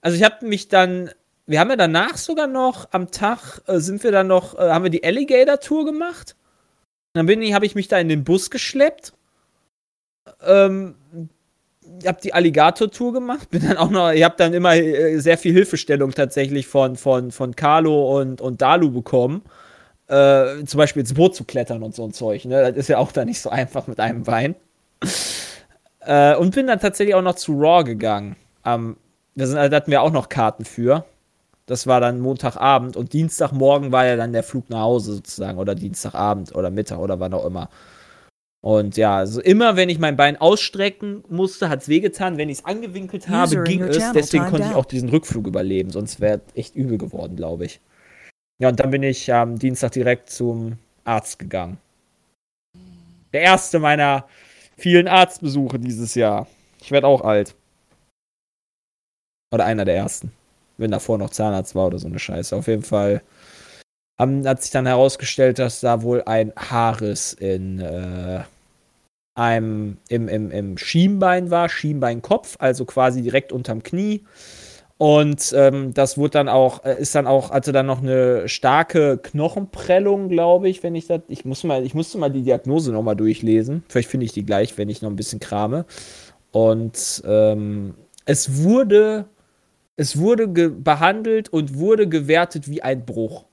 also 0.00 0.16
ich 0.16 0.22
habe 0.22 0.46
mich 0.46 0.68
dann, 0.68 1.10
wir 1.46 1.58
haben 1.58 1.70
ja 1.70 1.76
danach 1.76 2.16
sogar 2.16 2.46
noch 2.46 2.88
am 2.92 3.10
Tag, 3.10 3.62
äh, 3.66 3.78
sind 3.80 4.04
wir 4.04 4.12
dann 4.12 4.28
noch, 4.28 4.56
äh, 4.56 4.70
haben 4.70 4.84
wir 4.84 4.90
die 4.90 5.02
Alligator-Tour 5.02 5.84
gemacht. 5.86 6.36
Dann 7.14 7.26
bin 7.26 7.42
ich, 7.42 7.52
habe 7.52 7.66
ich 7.66 7.74
mich 7.74 7.88
da 7.88 7.98
in 7.98 8.08
den 8.08 8.22
Bus 8.22 8.50
geschleppt. 8.50 9.12
Ähm, 10.46 10.94
hab 12.06 12.20
die 12.20 12.34
Alligator-Tour 12.34 13.12
gemacht, 13.12 13.50
bin 13.50 13.62
dann 13.62 13.76
auch 13.76 13.90
noch, 13.90 14.10
ich 14.10 14.22
habe 14.22 14.34
dann 14.38 14.54
immer 14.54 14.76
äh, 14.76 15.18
sehr 15.18 15.38
viel 15.38 15.52
Hilfestellung 15.52 16.12
tatsächlich 16.12 16.66
von, 16.66 16.96
von, 16.96 17.30
von 17.30 17.56
Carlo 17.56 18.18
und, 18.18 18.40
und 18.40 18.62
Dalu 18.62 18.90
bekommen 18.90 19.42
äh, 20.10 20.64
zum 20.64 20.78
Beispiel 20.78 21.00
ins 21.00 21.14
Boot 21.14 21.36
zu 21.36 21.44
klettern 21.44 21.82
und 21.82 21.94
so 21.94 22.04
ein 22.04 22.12
Zeug. 22.12 22.44
Ne? 22.44 22.62
Das 22.62 22.76
ist 22.76 22.88
ja 22.88 22.98
auch 22.98 23.12
da 23.12 23.24
nicht 23.24 23.40
so 23.40 23.48
einfach 23.48 23.86
mit 23.86 24.00
einem 24.00 24.24
Bein. 24.24 24.56
äh, 26.00 26.34
und 26.34 26.54
bin 26.54 26.66
dann 26.66 26.80
tatsächlich 26.80 27.14
auch 27.14 27.22
noch 27.22 27.36
zu 27.36 27.52
Raw 27.52 27.84
gegangen. 27.84 28.36
Ähm, 28.64 28.96
da, 29.36 29.46
sind, 29.46 29.56
da 29.56 29.76
hatten 29.76 29.90
wir 29.90 30.02
auch 30.02 30.10
noch 30.10 30.28
Karten 30.28 30.64
für. 30.64 31.04
Das 31.66 31.86
war 31.86 32.00
dann 32.00 32.18
Montagabend 32.18 32.96
und 32.96 33.12
Dienstagmorgen 33.12 33.92
war 33.92 34.04
ja 34.04 34.16
dann 34.16 34.32
der 34.32 34.42
Flug 34.42 34.68
nach 34.70 34.80
Hause 34.80 35.14
sozusagen 35.14 35.58
oder 35.58 35.76
Dienstagabend 35.76 36.52
oder 36.56 36.70
Mittag 36.70 36.98
oder 36.98 37.20
wann 37.20 37.32
auch 37.32 37.46
immer. 37.46 37.68
Und 38.62 38.98
ja, 38.98 39.16
also 39.16 39.40
immer 39.40 39.76
wenn 39.76 39.88
ich 39.88 39.98
mein 39.98 40.16
Bein 40.16 40.36
ausstrecken 40.36 41.24
musste, 41.28 41.70
hat 41.70 41.82
es 41.82 41.88
wehgetan. 41.88 42.36
Wenn 42.36 42.50
ich 42.50 42.58
es 42.58 42.64
angewinkelt 42.64 43.28
habe, 43.28 43.48
User 43.48 43.58
in 43.60 43.64
ging 43.64 43.82
es. 43.82 44.12
Deswegen 44.12 44.46
konnte 44.46 44.68
ich 44.68 44.74
auch 44.74 44.84
diesen 44.84 45.08
Rückflug 45.08 45.46
überleben. 45.46 45.90
Sonst 45.90 46.20
wäre 46.20 46.42
echt 46.54 46.74
übel 46.74 46.98
geworden, 46.98 47.36
glaube 47.36 47.64
ich. 47.64 47.80
Ja, 48.58 48.68
und 48.68 48.78
dann 48.78 48.90
bin 48.90 49.02
ich 49.02 49.32
am 49.32 49.58
Dienstag 49.58 49.92
direkt 49.92 50.28
zum 50.28 50.76
Arzt 51.04 51.38
gegangen. 51.38 51.78
Der 53.32 53.40
erste 53.40 53.78
meiner 53.78 54.28
vielen 54.76 55.08
Arztbesuche 55.08 55.78
dieses 55.78 56.14
Jahr. 56.14 56.46
Ich 56.82 56.90
werde 56.90 57.06
auch 57.06 57.22
alt. 57.22 57.54
Oder 59.54 59.64
einer 59.64 59.86
der 59.86 59.96
ersten. 59.96 60.32
Wenn 60.76 60.90
davor 60.90 61.16
noch 61.16 61.30
Zahnarzt 61.30 61.74
war 61.74 61.86
oder 61.86 61.98
so 61.98 62.08
eine 62.08 62.18
Scheiße. 62.18 62.54
Auf 62.54 62.66
jeden 62.66 62.82
Fall 62.82 63.22
haben, 64.20 64.46
hat 64.46 64.62
sich 64.62 64.70
dann 64.70 64.86
herausgestellt, 64.86 65.58
dass 65.58 65.80
da 65.80 66.02
wohl 66.02 66.22
ein 66.26 66.52
Haarriss 66.56 67.32
in 67.32 67.80
äh, 67.80 68.40
einem 69.34 69.96
im, 70.08 70.28
im, 70.28 70.50
im 70.50 70.76
Schienbein 70.76 71.50
war, 71.50 71.68
Schienbeinkopf, 71.68 72.56
also 72.58 72.84
quasi 72.84 73.22
direkt 73.22 73.50
unterm 73.52 73.82
Knie. 73.82 74.24
Und 74.98 75.54
ähm, 75.56 75.94
das 75.94 76.18
wurde 76.18 76.32
dann 76.32 76.50
auch, 76.50 76.84
äh, 76.84 77.00
ist 77.00 77.14
dann 77.14 77.26
auch, 77.26 77.50
hatte 77.50 77.72
dann 77.72 77.86
noch 77.86 78.02
eine 78.02 78.46
starke 78.48 79.16
Knochenprellung, 79.16 80.28
glaube 80.28 80.68
ich, 80.68 80.82
wenn 80.82 80.94
ich 80.94 81.06
das, 81.06 81.22
ich 81.28 81.46
muss 81.46 81.64
mal, 81.64 81.86
ich 81.86 81.94
musste 81.94 82.18
mal 82.18 82.30
die 82.30 82.42
Diagnose 82.42 82.92
nochmal 82.92 83.16
durchlesen. 83.16 83.82
Vielleicht 83.88 84.10
finde 84.10 84.26
ich 84.26 84.32
die 84.32 84.44
gleich, 84.44 84.76
wenn 84.76 84.90
ich 84.90 85.00
noch 85.00 85.08
ein 85.08 85.16
bisschen 85.16 85.40
krame. 85.40 85.86
Und 86.52 87.22
ähm, 87.24 87.94
es 88.26 88.62
wurde, 88.62 89.24
es 89.96 90.18
wurde 90.18 90.46
behandelt 90.46 91.48
und 91.48 91.78
wurde 91.78 92.06
gewertet 92.06 92.68
wie 92.68 92.82
ein 92.82 93.06
Bruch. 93.06 93.46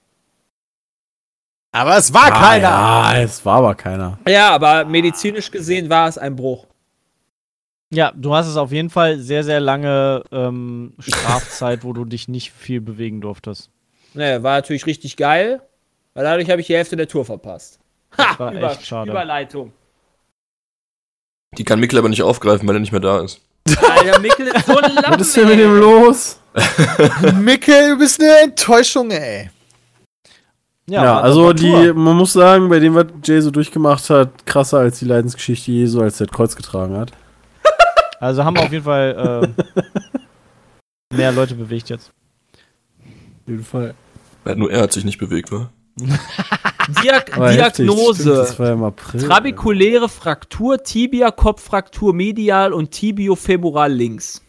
Aber 1.72 1.98
es 1.98 2.14
war 2.14 2.32
keiner. 2.32 2.70
Ah, 2.70 3.14
ja, 3.16 3.24
es 3.24 3.46
war 3.46 3.58
aber 3.58 3.76
keiner. 3.76 4.18
Ja, 4.28 4.50
aber 4.52 4.86
medizinisch 4.86 5.52
gesehen 5.52 5.90
war 5.90 6.08
es 6.08 6.18
ein 6.18 6.36
Bruch. 6.36 6.66
Ja, 7.90 8.12
du 8.16 8.34
hast 8.34 8.48
es 8.48 8.58
auf 8.58 8.72
jeden 8.72 8.90
Fall 8.90 9.20
sehr, 9.20 9.44
sehr 9.44 9.60
lange 9.60 10.24
ähm, 10.32 10.94
Strafzeit, 11.00 11.84
wo 11.84 11.94
du 11.94 12.04
dich 12.04 12.28
nicht 12.28 12.52
viel 12.52 12.82
bewegen 12.82 13.22
durftest. 13.22 13.70
Ne, 14.14 14.44
war 14.44 14.56
natürlich 14.56 14.86
richtig 14.86 15.16
geil, 15.16 15.62
weil 16.14 16.24
dadurch 16.24 16.50
habe 16.50 16.60
ich 16.60 16.68
die 16.68 16.76
Hälfte 16.76 16.96
der 16.96 17.08
Tour 17.08 17.24
verpasst. 17.24 17.80
Das 18.16 18.40
war 18.40 18.54
echt 18.54 18.86
schade. 18.86 19.12
Überleitung. 19.12 19.72
Die 21.58 21.64
kann 21.64 21.80
Mikkel 21.80 22.00
aber 22.00 22.10
nicht 22.10 22.24
aufgreifen, 22.24 22.68
weil 22.68 22.76
er 22.76 22.80
nicht 22.80 22.92
mehr 22.92 23.02
da 23.02 23.22
ist. 23.22 23.42
Alter, 23.68 24.20
Mikkel 24.20 24.48
ist 24.48 24.66
so 24.66 24.78
ein 24.78 24.96
Lappen, 24.96 25.14
Was 25.20 25.28
ist 25.28 25.38
denn 25.38 25.48
mit 25.48 25.60
dem 25.60 25.78
los? 25.80 26.40
Mickel, 27.40 27.92
du 27.92 27.98
bist 28.00 28.22
eine 28.22 28.40
Enttäuschung, 28.40 29.12
ey. 29.12 29.50
Ja, 30.90 31.04
war 31.04 31.24
also 31.24 31.52
die, 31.52 31.92
man 31.94 32.16
muss 32.16 32.34
sagen, 32.34 32.70
bei 32.70 32.80
dem, 32.80 32.96
was 32.96 33.08
Jay 33.24 33.42
so 33.42 33.52
durchgemacht 33.52 34.10
hat, 34.10 34.46
krasser 34.46 34.80
als 34.80 35.00
die 35.00 35.06
Leidensgeschichte 35.06 35.72
Jesu, 35.72 36.02
als 36.02 36.22
er 36.22 36.28
das 36.28 36.36
Kreuz 36.36 36.56
getragen 36.56 36.98
hat. 36.98 37.12
Also 38.20 38.44
haben 38.44 38.56
wir 38.58 38.64
auf 38.64 38.72
jeden 38.72 38.84
Fall 38.84 39.54
äh, 39.54 41.16
mehr 41.16 41.32
Leute 41.32 41.54
bewegt 41.54 41.88
jetzt. 41.90 42.12
Auf 43.00 43.48
jeden 43.48 43.64
Fall. 43.64 43.94
Ja, 44.44 44.56
nur 44.56 44.72
er 44.72 44.82
hat 44.82 44.92
sich 44.92 45.06
nicht 45.06 45.20
bewegt, 45.20 45.52
wa? 45.52 45.70
Diag 46.00 47.38
Aber 47.38 47.52
heftig, 47.52 47.86
Diagnose. 47.86 48.22
stimmt, 48.22 48.38
das 48.38 48.58
war 48.58 48.70
ja 48.70 48.74
April. 48.88 50.10
Fraktur, 50.10 50.82
Tibia, 50.82 51.30
Kopffraktur 51.30 52.12
medial 52.12 52.74
und 52.74 52.90
Tibiofemoral 52.90 53.94
links. 53.94 54.42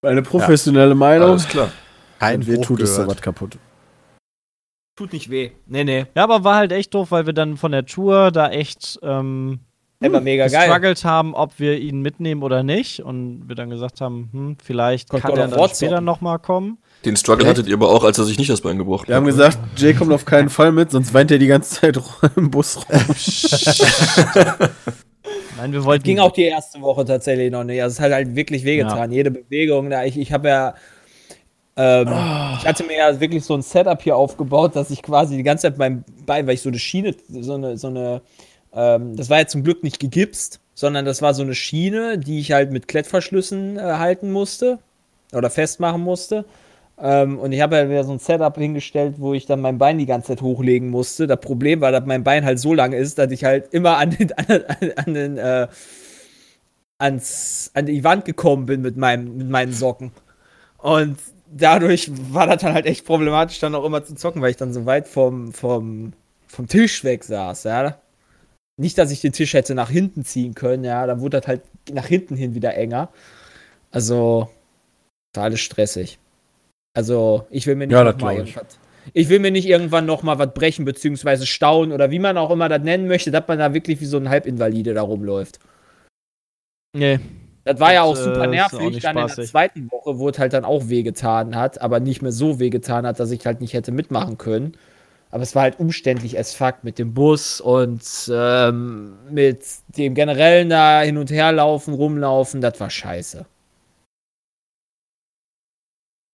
Eine 0.00 0.22
professionelle 0.22 0.94
Meinung. 0.94 1.32
Alles 1.32 1.48
klar. 1.48 1.70
Kein 2.18 2.46
Wer 2.46 2.56
Bruch 2.56 2.66
tut 2.66 2.80
es 2.80 2.96
sowas 2.96 3.20
kaputt? 3.20 3.58
Tut 4.96 5.12
nicht 5.12 5.30
weh. 5.30 5.50
Nee, 5.66 5.84
nee. 5.84 6.04
Ja, 6.14 6.24
aber 6.24 6.44
war 6.44 6.56
halt 6.56 6.72
echt 6.72 6.92
doof, 6.94 7.10
weil 7.10 7.26
wir 7.26 7.32
dann 7.32 7.56
von 7.56 7.72
der 7.72 7.86
Tour 7.86 8.30
da 8.30 8.50
echt 8.50 8.98
ähm, 9.02 9.60
Immer 10.00 10.20
mega 10.20 10.48
geil. 10.48 10.66
gestruggelt 10.66 11.04
haben, 11.04 11.34
ob 11.34 11.58
wir 11.58 11.78
ihn 11.78 12.00
mitnehmen 12.02 12.42
oder 12.42 12.62
nicht. 12.62 13.00
Und 13.00 13.48
wir 13.48 13.54
dann 13.54 13.70
gesagt 13.70 14.00
haben, 14.00 14.28
hm, 14.32 14.56
vielleicht 14.62 15.08
Kommt 15.08 15.22
kann 15.22 15.32
er 15.32 15.48
dann 15.48 15.58
Wort 15.58 15.76
später 15.76 16.00
nochmal 16.00 16.38
kommen. 16.38 16.78
Den 17.04 17.16
Struggle 17.16 17.48
hattet 17.48 17.66
ihr 17.68 17.74
aber 17.74 17.88
auch, 17.88 18.04
als 18.04 18.18
er 18.18 18.24
sich 18.24 18.38
nicht 18.38 18.50
das 18.50 18.60
Bein 18.60 18.78
gebrochen 18.78 19.08
Wir 19.08 19.16
haben 19.16 19.24
hat. 19.24 19.32
gesagt, 19.32 19.58
Jay 19.76 19.94
kommt 19.94 20.12
auf 20.12 20.24
keinen 20.24 20.50
Fall 20.50 20.72
mit, 20.72 20.90
sonst 20.90 21.14
weint 21.14 21.30
er 21.30 21.38
die 21.38 21.46
ganze 21.46 21.80
Zeit 21.80 21.98
im 22.36 22.50
Bus 22.50 22.76
rum. 22.76 22.84
Nein, 25.56 25.72
wir 25.72 25.84
wollten. 25.84 26.04
Ging 26.04 26.18
auch 26.18 26.32
die 26.32 26.44
erste 26.44 26.80
Woche 26.80 27.04
tatsächlich 27.04 27.50
noch 27.50 27.64
nicht. 27.64 27.82
Also 27.82 27.94
es 27.94 28.00
hat 28.00 28.12
halt 28.12 28.34
wirklich 28.34 28.64
wehgetan. 28.64 29.10
Jede 29.12 29.30
Bewegung. 29.30 29.90
Da 29.90 30.04
ich 30.04 30.18
ich 30.18 30.32
habe 30.32 30.48
ja. 30.48 30.74
Ähm, 31.76 32.08
Ich 32.58 32.66
hatte 32.66 32.84
mir 32.84 32.96
ja 32.96 33.20
wirklich 33.20 33.44
so 33.44 33.54
ein 33.54 33.62
Setup 33.62 34.00
hier 34.02 34.16
aufgebaut, 34.16 34.76
dass 34.76 34.90
ich 34.90 35.02
quasi 35.02 35.36
die 35.36 35.42
ganze 35.42 35.62
Zeit 35.62 35.78
beim 35.78 36.04
Bein, 36.26 36.46
weil 36.46 36.54
ich 36.54 36.62
so 36.62 36.68
eine 36.68 36.78
Schiene, 36.78 37.14
so 37.28 37.54
eine, 37.54 37.76
so 37.78 37.88
eine, 37.88 38.22
ähm, 38.74 39.16
das 39.16 39.30
war 39.30 39.38
ja 39.38 39.46
zum 39.46 39.64
Glück 39.64 39.82
nicht 39.82 39.98
gegipst, 39.98 40.60
sondern 40.74 41.04
das 41.04 41.22
war 41.22 41.34
so 41.34 41.42
eine 41.42 41.54
Schiene, 41.54 42.18
die 42.18 42.40
ich 42.40 42.52
halt 42.52 42.72
mit 42.72 42.88
Klettverschlüssen 42.88 43.78
äh, 43.78 43.82
halten 43.82 44.30
musste 44.32 44.78
oder 45.32 45.50
festmachen 45.50 46.02
musste. 46.02 46.44
Ähm, 47.00 47.38
und 47.38 47.52
ich 47.52 47.60
habe 47.62 47.76
ja 47.76 47.88
wieder 47.88 48.04
so 48.04 48.12
ein 48.12 48.18
Setup 48.18 48.56
hingestellt, 48.56 49.14
wo 49.18 49.34
ich 49.34 49.46
dann 49.46 49.60
mein 49.60 49.78
Bein 49.78 49.98
die 49.98 50.06
ganze 50.06 50.28
Zeit 50.28 50.42
hochlegen 50.42 50.90
musste. 50.90 51.26
Das 51.26 51.40
Problem 51.40 51.80
war, 51.80 51.90
dass 51.90 52.04
mein 52.06 52.22
Bein 52.22 52.44
halt 52.44 52.60
so 52.60 52.74
lang 52.74 52.92
ist, 52.92 53.18
dass 53.18 53.32
ich 53.32 53.44
halt 53.44 53.72
immer 53.72 53.96
an 53.96 54.10
den, 54.10 54.32
an, 54.36 54.62
an 54.96 55.14
den 55.14 55.38
äh, 55.38 55.68
ans, 56.98 57.70
an 57.74 57.86
die 57.86 58.04
Wand 58.04 58.24
gekommen 58.24 58.66
bin 58.66 58.82
mit, 58.82 58.96
meinem, 58.96 59.36
mit 59.36 59.48
meinen 59.48 59.72
Socken. 59.72 60.12
Und 60.78 61.18
dadurch 61.56 62.10
war 62.32 62.46
das 62.46 62.62
dann 62.62 62.74
halt 62.74 62.86
echt 62.86 63.04
problematisch, 63.06 63.58
dann 63.60 63.74
auch 63.74 63.84
immer 63.84 64.04
zu 64.04 64.14
zocken, 64.14 64.42
weil 64.42 64.50
ich 64.50 64.56
dann 64.56 64.72
so 64.72 64.86
weit 64.86 65.08
vom, 65.08 65.52
vom, 65.52 66.12
vom 66.48 66.66
Tisch 66.68 67.04
weg 67.04 67.24
saß, 67.24 67.64
ja. 67.64 67.98
Nicht, 68.80 68.98
dass 68.98 69.10
ich 69.10 69.20
den 69.20 69.32
Tisch 69.32 69.54
hätte 69.54 69.74
nach 69.74 69.90
hinten 69.90 70.24
ziehen 70.24 70.54
können, 70.54 70.84
ja, 70.84 71.06
dann 71.06 71.20
wurde 71.20 71.40
das 71.40 71.46
halt 71.48 71.62
nach 71.92 72.06
hinten 72.06 72.36
hin 72.36 72.54
wieder 72.54 72.74
enger. 72.74 73.10
Also, 73.90 74.48
war 75.34 75.44
alles 75.44 75.60
stressig. 75.60 76.18
Also, 76.94 77.46
ich 77.50 77.66
will 77.66 77.74
mir 77.76 77.86
nicht 77.86 77.94
Ja, 77.96 78.04
noch 78.04 78.12
das 78.12 78.22
mal 78.22 78.34
glaub 78.34 78.46
ich. 78.46 78.54
irgendwas. 78.56 78.78
Ich 79.14 79.28
will 79.28 79.40
mir 79.40 79.50
nicht 79.50 79.66
irgendwann 79.66 80.06
noch 80.06 80.22
mal 80.22 80.38
was 80.38 80.54
brechen, 80.54 80.84
beziehungsweise 80.84 81.44
stauen 81.46 81.92
oder 81.92 82.10
wie 82.10 82.20
man 82.20 82.38
auch 82.38 82.50
immer 82.50 82.68
das 82.68 82.82
nennen 82.82 83.08
möchte, 83.08 83.30
dass 83.32 83.48
man 83.48 83.58
da 83.58 83.74
wirklich 83.74 84.00
wie 84.00 84.06
so 84.06 84.16
ein 84.16 84.28
Halbinvalide 84.28 84.94
da 84.94 85.02
rumläuft. 85.02 85.58
Nee. 86.96 87.18
Das 87.64 87.78
war 87.78 87.92
ja 87.92 88.02
auch 88.02 88.16
super 88.16 88.44
äh, 88.44 88.48
nervig. 88.48 88.78
auch 88.80 89.00
dann 89.00 89.18
in 89.18 89.26
der 89.28 89.44
zweiten 89.46 89.90
Woche, 89.90 90.18
wo 90.18 90.28
es 90.28 90.38
halt 90.38 90.52
dann 90.52 90.64
auch 90.64 90.88
wehgetan 90.88 91.54
hat, 91.54 91.80
aber 91.80 92.00
nicht 92.00 92.20
mehr 92.22 92.32
so 92.32 92.58
wehgetan 92.58 93.06
hat, 93.06 93.20
dass 93.20 93.30
ich 93.30 93.46
halt 93.46 93.60
nicht 93.60 93.72
hätte 93.74 93.92
mitmachen 93.92 94.36
können. 94.36 94.76
Aber 95.30 95.42
es 95.42 95.54
war 95.54 95.62
halt 95.62 95.78
umständlich 95.78 96.38
as 96.38 96.54
fuck 96.54 96.82
mit 96.82 96.98
dem 96.98 97.14
Bus 97.14 97.60
und 97.60 98.02
ähm, 98.30 99.14
mit 99.30 99.64
dem 99.96 100.14
generellen 100.14 100.68
da 100.68 101.00
hin 101.02 101.16
und 101.16 101.30
her 101.30 101.52
laufen, 101.52 101.94
rumlaufen, 101.94 102.60
das 102.60 102.78
war 102.80 102.90
scheiße. 102.90 103.46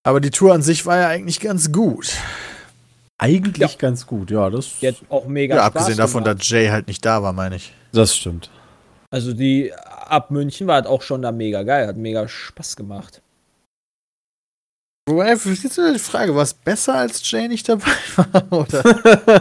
Aber 0.04 0.20
die 0.20 0.30
Tour 0.30 0.54
an 0.54 0.62
sich 0.62 0.86
war 0.86 0.96
ja 0.96 1.08
eigentlich 1.08 1.40
ganz 1.40 1.70
gut. 1.70 2.16
Eigentlich 3.18 3.72
Ja. 3.72 3.78
ganz 3.78 4.06
gut, 4.06 4.30
ja, 4.30 4.48
das, 4.48 4.80
hat 4.82 4.94
auch 5.10 5.26
mega 5.26 5.56
Ja, 5.56 5.62
Spaß 5.66 5.74
abgesehen 5.76 5.98
davon, 5.98 6.24
gemacht. 6.24 6.40
dass 6.40 6.48
Jay 6.48 6.68
halt 6.68 6.86
nicht 6.88 7.04
da 7.04 7.22
war, 7.22 7.32
meine 7.32 7.56
ich. 7.56 7.72
das 7.92 8.16
stimmt. 8.16 8.50
Also 9.10 9.32
die 9.32 9.72
ab 9.74 10.30
München 10.30 10.66
war 10.66 10.76
halt 10.76 10.86
auch 10.86 11.02
schon 11.02 11.22
da 11.22 11.32
mega 11.32 11.62
geil, 11.62 11.86
hat 11.86 11.96
mega 11.96 12.28
Spaß 12.28 12.76
gemacht. 12.76 13.22
Wobei, 15.08 15.30
jetzt 15.30 15.46
die 15.46 15.98
Frage, 15.98 16.34
war 16.34 16.42
es 16.42 16.52
besser, 16.52 16.96
als 16.96 17.28
Jay 17.30 17.48
nicht 17.48 17.66
dabei 17.68 17.90
war? 18.16 18.52
Oder? 18.52 18.82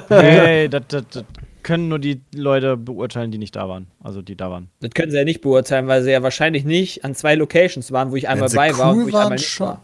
Hey, 0.09 0.69
das, 0.69 0.83
das, 0.87 1.03
das 1.11 1.23
können 1.63 1.89
nur 1.89 1.99
die 1.99 2.21
Leute 2.33 2.77
beurteilen, 2.77 3.31
die 3.31 3.37
nicht 3.37 3.57
da 3.57 3.67
waren. 3.67 3.87
Also 4.01 4.21
die 4.21 4.37
da 4.37 4.49
waren. 4.49 4.69
Das 4.79 4.91
können 4.91 5.11
sie 5.11 5.17
ja 5.17 5.25
nicht 5.25 5.41
beurteilen, 5.41 5.87
weil 5.87 6.01
sie 6.03 6.11
ja 6.11 6.23
wahrscheinlich 6.23 6.63
nicht 6.63 7.03
an 7.03 7.13
zwei 7.13 7.35
Locations 7.35 7.91
waren, 7.91 8.11
wo 8.11 8.15
ich 8.15 8.29
einmal 8.29 8.49
bei 8.49 8.77
war 8.77 8.91
und 8.91 8.97
cool 8.99 9.03
wo 9.03 9.09
ich 9.09 9.15
einmal 9.15 9.31
nicht 9.31 9.49
schon. 9.49 9.67
war. 9.67 9.81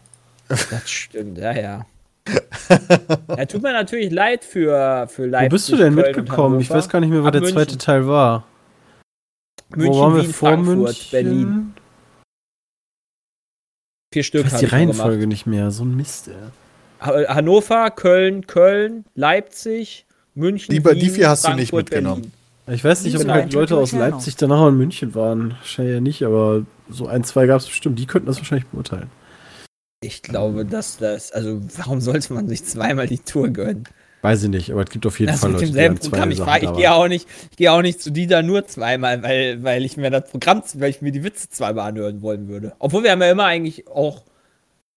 Das 0.48 0.90
stimmt, 0.90 1.36
ja, 1.36 1.52
ja. 1.52 1.86
ja, 3.36 3.44
tut 3.44 3.62
mir 3.62 3.72
natürlich 3.74 4.10
leid 4.10 4.44
für, 4.44 5.06
für 5.08 5.24
Wo 5.24 5.26
Leipzig. 5.26 5.50
bist 5.50 5.68
du 5.68 5.76
denn 5.76 5.94
mitgekommen? 5.94 6.58
Ich 6.60 6.70
weiß 6.70 6.88
gar 6.88 7.00
nicht 7.00 7.10
mehr, 7.10 7.20
was 7.20 7.26
Ab 7.26 7.32
der 7.32 7.42
München. 7.42 7.56
zweite 7.58 7.76
Teil 7.76 8.06
war. 8.06 8.46
München, 9.76 10.16
Wien, 10.16 10.32
Frankfurt, 10.32 10.76
München? 10.76 11.08
Berlin. 11.10 11.74
Vier 14.12 14.22
Stück 14.22 14.46
Ich 14.46 14.52
weiß 14.52 14.60
die 14.60 14.66
Reihenfolge 14.66 15.16
gemacht. 15.18 15.28
nicht 15.28 15.46
mehr. 15.46 15.70
So 15.70 15.84
ein 15.84 15.96
Mist, 15.96 16.28
ey. 16.28 16.34
Ha- 17.00 17.34
Hannover, 17.34 17.90
Köln, 17.90 18.46
Köln, 18.46 19.04
Leipzig, 19.14 20.06
München, 20.34 20.72
Die- 20.74 20.80
die 20.98 21.10
vier 21.10 21.28
hast 21.28 21.44
du 21.46 21.52
nicht 21.54 21.70
Frankfurt, 21.70 21.90
mitgenommen. 21.90 22.32
Ich 22.66 22.82
weiß 22.82 23.02
nicht, 23.04 23.18
ob 23.18 23.28
halt 23.28 23.52
Leute 23.52 23.76
aus 23.76 23.92
Leipzig 23.92 24.36
danach 24.36 24.60
auch 24.60 24.68
in 24.68 24.78
München 24.78 25.14
waren. 25.14 25.50
Wahrscheinlich 25.50 25.94
ja 25.94 26.00
nicht, 26.00 26.22
aber 26.22 26.64
so 26.88 27.06
ein, 27.06 27.22
zwei 27.24 27.46
gab 27.46 27.60
es 27.60 27.66
bestimmt. 27.66 27.98
Die 27.98 28.06
könnten 28.06 28.26
das 28.26 28.38
wahrscheinlich 28.38 28.66
beurteilen. 28.68 29.10
Ich 30.02 30.22
glaube, 30.22 30.64
dass 30.64 30.96
das, 30.96 31.30
also 31.32 31.60
warum 31.76 32.00
sollte 32.00 32.32
man 32.32 32.48
sich 32.48 32.64
zweimal 32.64 33.06
die 33.06 33.18
Tour 33.18 33.48
gönnen? 33.48 33.84
Weiß 34.24 34.42
ich 34.44 34.48
nicht, 34.48 34.70
aber 34.72 34.84
es 34.84 34.88
gibt 34.88 35.04
auf 35.04 35.20
jeden 35.20 35.32
Das 35.32 35.40
Fall 35.42 35.50
mit 35.50 35.60
Leute, 35.60 35.66
die 35.66 35.72
demselben 35.72 36.00
zwei 36.00 36.08
Programm. 36.08 36.30
Ich, 36.30 36.62
ich 36.62 36.76
gehe 36.78 36.92
auch 36.94 37.08
nicht, 37.08 37.28
ich 37.50 37.56
gehe 37.58 37.70
auch 37.70 37.82
nicht 37.82 38.00
zu 38.00 38.10
Dieter 38.10 38.40
nur 38.42 38.66
zweimal, 38.66 39.22
weil, 39.22 39.62
weil 39.62 39.84
ich 39.84 39.98
mir 39.98 40.10
das 40.10 40.30
Programm, 40.30 40.62
weil 40.76 40.88
ich 40.88 41.02
mir 41.02 41.12
die 41.12 41.22
Witze 41.22 41.50
zweimal 41.50 41.88
anhören 41.90 42.22
wollen 42.22 42.48
würde. 42.48 42.74
Obwohl 42.78 43.02
wir 43.02 43.10
haben 43.12 43.20
ja 43.20 43.30
immer 43.30 43.44
eigentlich 43.44 43.86
auch 43.86 44.22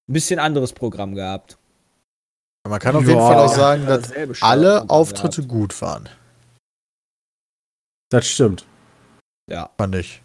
ein 0.07 0.13
bisschen 0.13 0.39
anderes 0.39 0.71
Programm 0.71 1.13
gehabt. 1.13 1.57
Man 2.69 2.79
kann 2.79 2.95
auf 2.95 3.03
Ja. 3.03 3.09
jeden 3.09 3.19
Fall 3.21 3.35
auch 3.37 3.53
sagen, 3.53 3.83
Ja, 3.83 3.97
dass 3.97 4.41
alle 4.41 4.89
Auftritte 4.89 5.41
gehabt. 5.41 5.49
gut 5.49 5.81
waren, 5.81 6.07
Das 8.09 8.25
stimmt. 8.27 8.65
fand 9.77 9.95
ich. 9.95 10.21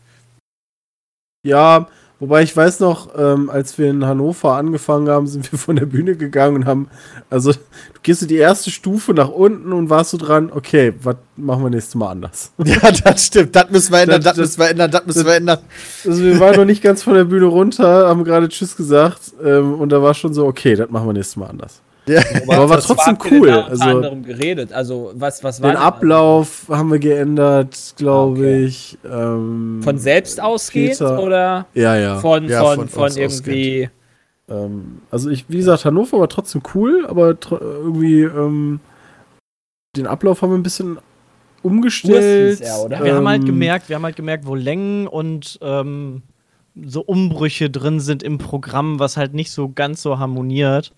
Ja, 1.45 1.89
wobei 2.23 2.43
ich 2.45 2.57
weiß 2.57 2.79
noch, 2.81 3.09
ähm, 3.19 3.51
als 3.51 3.77
wir 3.79 3.91
in 3.91 4.07
Hannover 4.07 4.53
angefangen 4.55 5.09
haben, 5.09 5.27
sind 5.27 5.51
wir 5.51 5.59
von 5.59 5.75
der 5.77 5.87
Bühne 5.87 6.15
gegangen 6.17 6.55
und 6.57 6.67
haben, 6.67 6.89
also 7.29 7.51
du 7.53 7.59
gehst 8.03 8.21
so 8.21 8.27
die 8.27 8.37
erste 8.37 8.71
Stufe 8.71 9.13
nach 9.13 9.29
unten 9.29 9.73
und 9.73 9.91
warst 9.91 10.11
so 10.11 10.17
dran, 10.17 10.51
okay, 10.55 10.95
was 11.03 11.17
machen 11.37 11.65
wir 11.65 11.71
nächstes 11.71 11.97
Mal 11.97 12.11
anders? 12.13 12.53
Ja, 12.65 12.91
das 12.93 13.27
stimmt. 13.27 13.57
Das 13.57 13.69
müssen 13.71 13.93
wir 13.93 14.01
ändern, 14.03 14.23
das, 14.23 14.37
Das- 14.37 14.39
müssen 14.39 14.61
wir 14.61 14.71
ändern, 14.71 14.91
das 14.93 15.05
müssen 15.07 15.27
wir 15.27 15.35
ändern. 15.35 15.59
Also 16.07 16.23
wir 16.23 16.39
waren 16.41 16.57
noch 16.57 16.65
nicht 16.65 16.83
ganz 16.83 17.03
von 17.03 17.15
der 17.15 17.25
Bühne 17.25 17.47
runter, 17.47 18.07
haben 18.09 18.23
gerade 18.25 18.49
Tschüss 18.49 18.77
gesagt 18.77 19.33
ähm, 19.45 19.75
und 19.75 19.91
da 19.91 20.01
war 20.03 20.15
schon 20.15 20.33
so, 20.33 20.47
okay, 20.47 20.77
das 20.77 20.89
machen 20.91 21.09
wir 21.09 21.13
nächstes 21.15 21.37
Mal 21.37 21.49
anders. 21.49 21.81
Ja. 22.07 22.21
Aber 22.49 22.69
war 22.69 22.79
Was 22.79 22.87
trotzdem 22.87 23.17
cool. 23.31 23.51
Also 23.51 23.85
anderem 23.85 24.25
geredet. 24.25 24.73
Also 24.73 25.13
was, 25.15 25.45
was 25.45 25.63
war 25.63 25.71
den 25.71 25.77
Ablauf 25.77 26.67
haben 26.69 26.91
wir 26.91 26.99
geändert, 26.99 27.95
glaube 27.97 28.41
Okay. 28.41 28.65
ich. 28.65 28.99
Ähm, 29.05 29.81
von 29.85 29.99
selbst 29.99 30.41
ausgehend 30.41 30.99
Peter- 30.99 31.23
oder 31.23 31.67
Ja, 31.75 31.97
ja. 31.97 32.19
von, 32.19 32.49
Ja, 32.49 32.65
von, 32.65 32.89
von 32.89 33.11
von, 33.11 33.17
irgendwie. 33.17 33.89
Ähm, 34.49 35.03
also 35.13 35.31
ich, 35.31 35.45
wie 35.49 35.59
gesagt, 35.59 35.85
Hannover 35.85 36.19
war 36.19 36.29
trotzdem 36.29 36.63
cool, 36.75 37.07
aber 37.07 37.39
tr 37.39 37.61
irgendwie 37.61 38.23
ähm, 38.23 38.81
den 39.97 40.09
Ablauf 40.09 40.43
haben 40.43 40.51
wir 40.51 40.59
ein 40.59 40.65
bisschen 40.65 40.99
umgestellt. 41.63 42.61
Er, 42.61 42.81
oder? 42.85 43.05
Wir 43.05 43.15
haben 43.15 43.29
halt 43.29 43.43
Ähm, 43.43 43.47
gemerkt, 43.47 43.89
wir 43.89 43.97
haben 43.97 44.05
halt 44.05 44.17
gemerkt, 44.17 44.47
wo 44.47 44.55
Längen 44.57 45.07
und 45.07 45.59
ähm, 45.63 46.23
so 46.85 47.03
Umbrüche 47.03 47.71
drin 47.71 48.01
sind 48.01 48.23
im 48.23 48.39
Programm, 48.39 48.99
was 48.99 49.17
halt 49.17 49.35
nicht 49.35 49.53
so 49.53 49.69
ganz 49.69 50.03
so 50.03 50.19
harmoniert. 50.19 50.93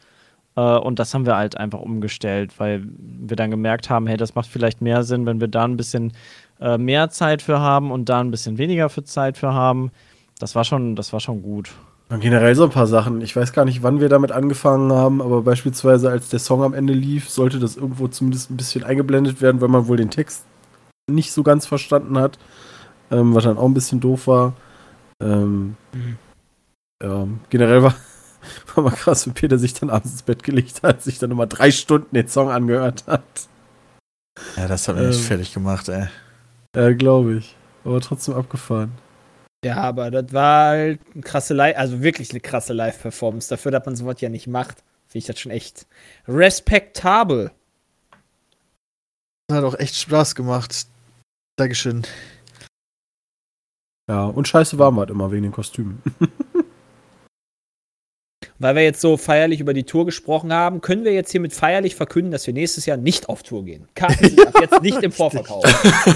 Äh, 0.56 0.60
und 0.60 0.98
das 0.98 1.14
haben 1.14 1.26
wir 1.26 1.36
halt 1.36 1.56
einfach 1.56 1.80
umgestellt, 1.80 2.52
weil 2.58 2.84
wir 2.98 3.36
dann 3.36 3.50
gemerkt 3.50 3.90
haben, 3.90 4.06
hey, 4.06 4.16
das 4.16 4.34
macht 4.34 4.48
vielleicht 4.48 4.80
mehr 4.80 5.02
Sinn, 5.02 5.26
wenn 5.26 5.40
wir 5.40 5.48
da 5.48 5.64
ein 5.64 5.76
bisschen 5.76 6.12
äh, 6.60 6.78
mehr 6.78 7.10
Zeit 7.10 7.42
für 7.42 7.60
haben 7.60 7.90
und 7.90 8.08
da 8.08 8.20
ein 8.20 8.30
bisschen 8.30 8.58
weniger 8.58 8.88
für 8.88 9.04
Zeit 9.04 9.38
für 9.38 9.52
haben. 9.52 9.90
Das 10.38 10.54
war 10.54 10.64
schon, 10.64 10.96
das 10.96 11.12
war 11.12 11.20
schon 11.20 11.42
gut. 11.42 11.72
Und 12.10 12.20
generell 12.20 12.54
so 12.54 12.64
ein 12.64 12.70
paar 12.70 12.86
Sachen. 12.86 13.20
Ich 13.22 13.34
weiß 13.34 13.52
gar 13.52 13.64
nicht, 13.64 13.82
wann 13.82 14.00
wir 14.00 14.08
damit 14.08 14.30
angefangen 14.30 14.92
haben, 14.92 15.22
aber 15.22 15.42
beispielsweise 15.42 16.10
als 16.10 16.28
der 16.28 16.38
Song 16.38 16.62
am 16.62 16.74
Ende 16.74 16.92
lief, 16.92 17.30
sollte 17.30 17.58
das 17.58 17.76
irgendwo 17.76 18.08
zumindest 18.08 18.50
ein 18.50 18.56
bisschen 18.56 18.84
eingeblendet 18.84 19.40
werden, 19.40 19.60
weil 19.60 19.68
man 19.68 19.88
wohl 19.88 19.96
den 19.96 20.10
Text 20.10 20.44
nicht 21.10 21.32
so 21.32 21.42
ganz 21.42 21.66
verstanden 21.66 22.18
hat, 22.18 22.38
ähm, 23.10 23.34
was 23.34 23.44
dann 23.44 23.58
auch 23.58 23.64
ein 23.64 23.74
bisschen 23.74 24.00
doof 24.00 24.26
war. 24.26 24.54
Ähm, 25.20 25.76
ja, 27.02 27.26
generell 27.50 27.82
war, 27.82 27.94
war 28.76 28.84
mal 28.84 28.90
krass, 28.90 29.26
wie 29.26 29.32
Peter 29.32 29.58
sich 29.58 29.74
dann 29.74 29.90
abends 29.90 30.12
ins 30.12 30.22
Bett 30.22 30.42
gelegt 30.42 30.82
hat, 30.82 31.02
sich 31.02 31.18
dann 31.18 31.30
nochmal 31.30 31.48
drei 31.48 31.70
Stunden 31.70 32.14
den 32.14 32.28
Song 32.28 32.50
angehört 32.50 33.04
hat. 33.06 33.22
Ja, 34.56 34.66
das 34.68 34.88
hat 34.88 34.96
mich 34.96 35.06
echt 35.08 35.18
Ähm. 35.18 35.24
fertig 35.24 35.54
gemacht, 35.54 35.88
ey. 35.88 36.08
Ja, 36.74 36.92
glaube 36.92 37.34
ich. 37.36 37.56
Aber 37.84 38.00
trotzdem 38.00 38.34
abgefahren. 38.34 38.92
Ja, 39.64 39.76
aber 39.76 40.10
das 40.10 40.32
war 40.32 40.68
halt 40.70 41.00
eine 41.14 41.22
krasse 41.22 41.54
Live, 41.54 41.76
also 41.78 42.02
wirklich 42.02 42.30
eine 42.30 42.40
krasse 42.40 42.72
Live-Performance. 42.72 43.48
Dafür, 43.48 43.72
dass 43.72 43.86
man 43.86 43.96
sowas 43.96 44.20
ja 44.20 44.28
nicht 44.28 44.46
macht, 44.46 44.78
finde 45.06 45.18
ich 45.18 45.26
das 45.26 45.38
schon 45.40 45.52
echt 45.52 45.86
respektabel. 46.28 47.50
Das 49.48 49.58
hat 49.58 49.64
auch 49.64 49.78
echt 49.78 49.96
Spaß 49.96 50.34
gemacht. 50.34 50.86
Dankeschön. 51.56 52.02
Ja, 54.10 54.24
und 54.26 54.48
scheiße 54.48 54.78
warm 54.78 54.96
war 54.96 55.08
immer 55.08 55.30
wegen 55.32 55.44
den 55.44 55.52
Kostümen. 55.52 56.02
Weil 58.60 58.76
wir 58.76 58.82
jetzt 58.84 59.00
so 59.00 59.16
feierlich 59.16 59.58
über 59.60 59.74
die 59.74 59.82
Tour 59.82 60.06
gesprochen 60.06 60.52
haben, 60.52 60.80
können 60.80 61.04
wir 61.04 61.12
jetzt 61.12 61.32
hiermit 61.32 61.52
feierlich 61.52 61.96
verkünden, 61.96 62.30
dass 62.30 62.46
wir 62.46 62.54
nächstes 62.54 62.86
Jahr 62.86 62.96
nicht 62.96 63.28
auf 63.28 63.42
Tour 63.42 63.64
gehen. 63.64 63.88
Karten 63.96 64.28
sind 64.28 64.46
ab 64.46 64.54
jetzt 64.60 64.80
nicht 64.82 65.02
im 65.02 65.12
Vorverkauf. 65.12 65.64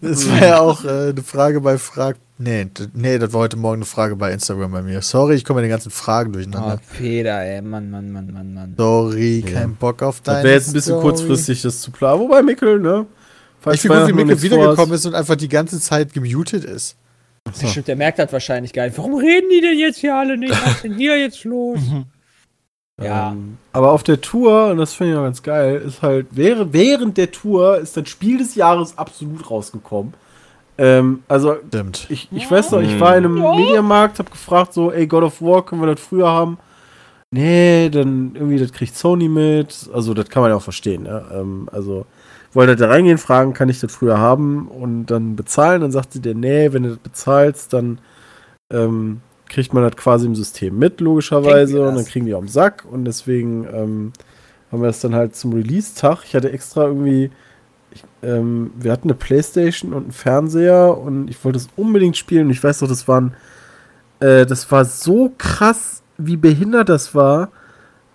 Das 0.00 0.28
war 0.28 0.40
ja 0.40 0.60
auch 0.60 0.84
äh, 0.84 1.10
eine 1.10 1.22
Frage 1.22 1.60
bei 1.60 1.78
Frag. 1.78 2.16
Nee, 2.38 2.66
nee, 2.94 3.18
das 3.18 3.32
war 3.32 3.40
heute 3.40 3.56
Morgen 3.56 3.76
eine 3.76 3.84
Frage 3.84 4.16
bei 4.16 4.32
Instagram 4.32 4.72
bei 4.72 4.82
mir. 4.82 5.02
Sorry, 5.02 5.34
ich 5.34 5.44
komme 5.44 5.60
mit 5.60 5.66
den 5.68 5.70
ganzen 5.70 5.90
Fragen 5.90 6.30
Oh, 6.30 6.32
durcheinander. 6.34 6.80
Peter, 6.98 7.40
ey, 7.42 7.62
Mann, 7.62 7.90
Mann, 7.90 8.10
Mann, 8.12 8.32
Mann, 8.32 8.54
Mann. 8.54 8.74
Sorry, 8.76 9.42
kein 9.42 9.74
Bock 9.76 10.02
auf 10.02 10.20
deine 10.22 10.38
Das 10.38 10.44
wäre 10.44 10.54
jetzt 10.54 10.68
ein 10.68 10.72
bisschen 10.72 10.92
Story. 10.94 11.02
kurzfristig, 11.02 11.62
das 11.62 11.80
zu 11.80 11.90
planen. 11.90 12.20
Wobei 12.20 12.42
Mickel, 12.42 12.78
ne? 12.80 13.06
Falls 13.60 13.76
Ich 13.76 13.82
finde 13.82 14.06
gut, 14.06 14.16
wie 14.18 14.24
nichts 14.24 14.42
wiedergekommen 14.42 14.94
ist 14.94 15.06
und 15.06 15.14
einfach 15.14 15.36
die 15.36 15.48
ganze 15.48 15.80
Zeit 15.80 16.12
gemutet 16.12 16.64
ist. 16.64 16.96
Stimmt, 17.54 17.88
der 17.88 17.96
merkt 17.96 18.18
das 18.18 18.32
wahrscheinlich 18.32 18.72
gar 18.72 18.84
nicht. 18.84 18.98
Warum 18.98 19.14
reden 19.14 19.48
die 19.50 19.60
denn 19.60 19.78
jetzt 19.78 19.98
hier 19.98 20.14
alle 20.14 20.36
nicht? 20.36 20.52
Was 20.52 20.76
ist 20.76 20.84
denn 20.84 20.96
hier 20.96 21.18
jetzt 21.18 21.44
los? 21.44 21.78
Ja. 23.00 23.32
Ähm, 23.32 23.56
aber 23.72 23.92
auf 23.92 24.02
der 24.02 24.20
Tour, 24.20 24.68
und 24.68 24.76
das 24.76 24.92
finde 24.92 25.14
ich 25.14 25.18
auch 25.18 25.22
ganz 25.24 25.42
geil, 25.42 25.76
ist 25.76 26.02
halt, 26.02 26.26
wäre, 26.32 26.72
während 26.72 27.16
der 27.16 27.30
Tour 27.30 27.78
ist 27.78 27.96
das 27.96 28.08
Spiel 28.08 28.38
des 28.38 28.54
Jahres 28.54 28.98
absolut 28.98 29.50
rausgekommen. 29.50 30.12
Ähm, 30.76 31.22
also, 31.28 31.56
Stimmt. 31.68 32.06
ich, 32.08 32.28
ich 32.32 32.50
weiß 32.50 32.70
noch, 32.72 32.80
ich 32.80 32.98
war 33.00 33.16
in 33.16 33.24
einem 33.24 33.34
Mediamarkt, 33.34 34.18
hab 34.18 34.30
gefragt, 34.30 34.72
so, 34.72 34.90
ey, 34.90 35.06
God 35.06 35.24
of 35.24 35.42
War, 35.42 35.64
können 35.64 35.82
wir 35.82 35.94
das 35.94 36.00
früher 36.00 36.28
haben? 36.28 36.58
Nee, 37.30 37.90
dann 37.90 38.32
irgendwie, 38.34 38.58
das 38.58 38.72
kriegt 38.72 38.96
Sony 38.96 39.28
mit. 39.28 39.88
Also, 39.92 40.14
das 40.14 40.28
kann 40.28 40.42
man 40.42 40.50
ja 40.50 40.56
auch 40.56 40.62
verstehen, 40.62 41.04
ne? 41.04 41.24
Ähm, 41.32 41.68
also, 41.70 42.06
wollte 42.52 42.76
da 42.76 42.88
reingehen, 42.88 43.18
fragen, 43.18 43.52
kann 43.52 43.68
ich 43.68 43.80
das 43.80 43.94
früher 43.94 44.18
haben 44.18 44.68
und 44.68 45.06
dann 45.06 45.36
bezahlen. 45.36 45.80
Dann 45.82 45.92
sagte 45.92 46.20
der, 46.20 46.34
nee, 46.34 46.72
wenn 46.72 46.82
du 46.82 46.88
das 46.90 46.98
bezahlst, 46.98 47.72
dann 47.72 48.00
ähm, 48.72 49.20
kriegt 49.48 49.72
man 49.74 49.82
das 49.82 49.96
quasi 49.96 50.26
im 50.26 50.34
System 50.34 50.78
mit, 50.78 51.00
logischerweise. 51.00 51.86
Und 51.86 51.96
dann 51.96 52.04
kriegen 52.04 52.26
die 52.26 52.34
auf 52.34 52.44
den 52.44 52.48
Sack. 52.48 52.84
Und 52.90 53.04
deswegen 53.04 53.64
ähm, 53.72 54.12
haben 54.70 54.82
wir 54.82 54.88
das 54.88 55.00
dann 55.00 55.14
halt 55.14 55.36
zum 55.36 55.52
Release-Tag. 55.52 56.24
Ich 56.24 56.34
hatte 56.34 56.52
extra 56.52 56.86
irgendwie, 56.86 57.30
ich, 57.92 58.04
ähm, 58.22 58.72
wir 58.76 58.92
hatten 58.92 59.08
eine 59.08 59.18
Playstation 59.18 59.92
und 59.92 60.04
einen 60.04 60.12
Fernseher 60.12 60.96
und 60.96 61.28
ich 61.28 61.44
wollte 61.44 61.58
es 61.58 61.68
unbedingt 61.76 62.16
spielen. 62.16 62.46
Und 62.46 62.50
ich 62.50 62.62
weiß 62.62 62.80
doch, 62.80 62.88
das 62.88 63.06
waren, 63.06 63.34
äh, 64.20 64.46
das 64.46 64.70
war 64.70 64.84
so 64.84 65.32
krass, 65.36 66.02
wie 66.18 66.36
behindert 66.36 66.88
das 66.88 67.14
war, 67.14 67.50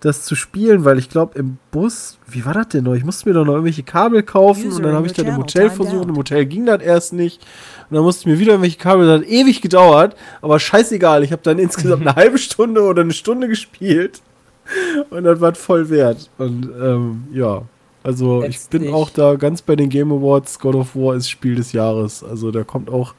das 0.00 0.24
zu 0.24 0.34
spielen, 0.36 0.84
weil 0.84 0.98
ich 0.98 1.08
glaube, 1.08 1.38
im 1.38 1.58
Bus, 1.70 2.18
wie 2.28 2.44
war 2.44 2.52
das 2.54 2.68
denn 2.68 2.84
noch? 2.84 2.94
Ich 2.94 3.04
musste 3.04 3.28
mir 3.28 3.34
doch 3.34 3.44
noch 3.44 3.54
irgendwelche 3.54 3.82
Kabel 3.82 4.22
kaufen 4.22 4.66
User 4.66 4.76
und 4.76 4.82
dann 4.82 4.94
habe 4.94 5.06
ich 5.06 5.14
dann 5.14 5.26
im 5.26 5.36
Hotel 5.38 5.70
versucht. 5.70 6.08
Im 6.08 6.16
Hotel 6.16 6.44
ging 6.46 6.66
das 6.66 6.82
erst 6.82 7.12
nicht. 7.12 7.40
Und 7.88 7.96
dann 7.96 8.04
musste 8.04 8.22
ich 8.22 8.26
mir 8.26 8.38
wieder 8.38 8.52
irgendwelche 8.52 8.78
Kabel, 8.78 9.06
das 9.06 9.20
hat 9.22 9.28
ewig 9.28 9.62
gedauert, 9.62 10.14
aber 10.42 10.58
scheißegal. 10.60 11.24
Ich 11.24 11.32
habe 11.32 11.42
dann 11.42 11.58
insgesamt 11.58 12.02
eine 12.06 12.14
halbe 12.16 12.38
Stunde 12.38 12.82
oder 12.82 13.02
eine 13.02 13.12
Stunde 13.12 13.48
gespielt 13.48 14.20
und 15.10 15.24
das 15.24 15.40
war 15.40 15.54
voll 15.54 15.88
wert. 15.88 16.28
Und 16.36 16.68
ähm, 16.80 17.24
ja, 17.32 17.62
also 18.02 18.44
ich 18.44 18.60
bin 18.68 18.82
Letztlich- 18.82 18.94
auch 18.94 19.10
da 19.10 19.34
ganz 19.36 19.62
bei 19.62 19.76
den 19.76 19.88
Game 19.88 20.12
Awards. 20.12 20.58
God 20.58 20.74
of 20.74 20.94
War 20.94 21.14
ist 21.16 21.30
Spiel 21.30 21.54
des 21.56 21.72
Jahres. 21.72 22.22
Also 22.22 22.50
da 22.50 22.64
kommt 22.64 22.90
auch, 22.90 23.14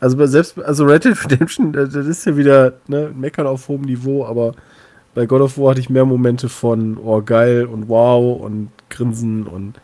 also 0.00 0.26
selbst, 0.26 0.58
also 0.60 0.84
Red 0.84 1.04
Dead 1.04 1.24
Redemption, 1.24 1.72
das, 1.72 1.92
das 1.92 2.06
ist 2.06 2.26
ja 2.26 2.36
wieder 2.36 2.72
ne, 2.88 3.10
Meckern 3.14 3.46
auf 3.46 3.68
hohem 3.68 3.82
Niveau, 3.82 4.24
aber 4.26 4.54
bei 5.14 5.26
God 5.26 5.40
of 5.42 5.58
War 5.58 5.70
hatte 5.70 5.80
ich 5.80 5.90
mehr 5.90 6.04
Momente 6.04 6.48
von, 6.48 6.98
oh 6.98 7.22
geil 7.22 7.66
und 7.66 7.88
wow 7.88 8.40
und 8.40 8.70
Grinsen 8.88 9.46
und 9.46 9.80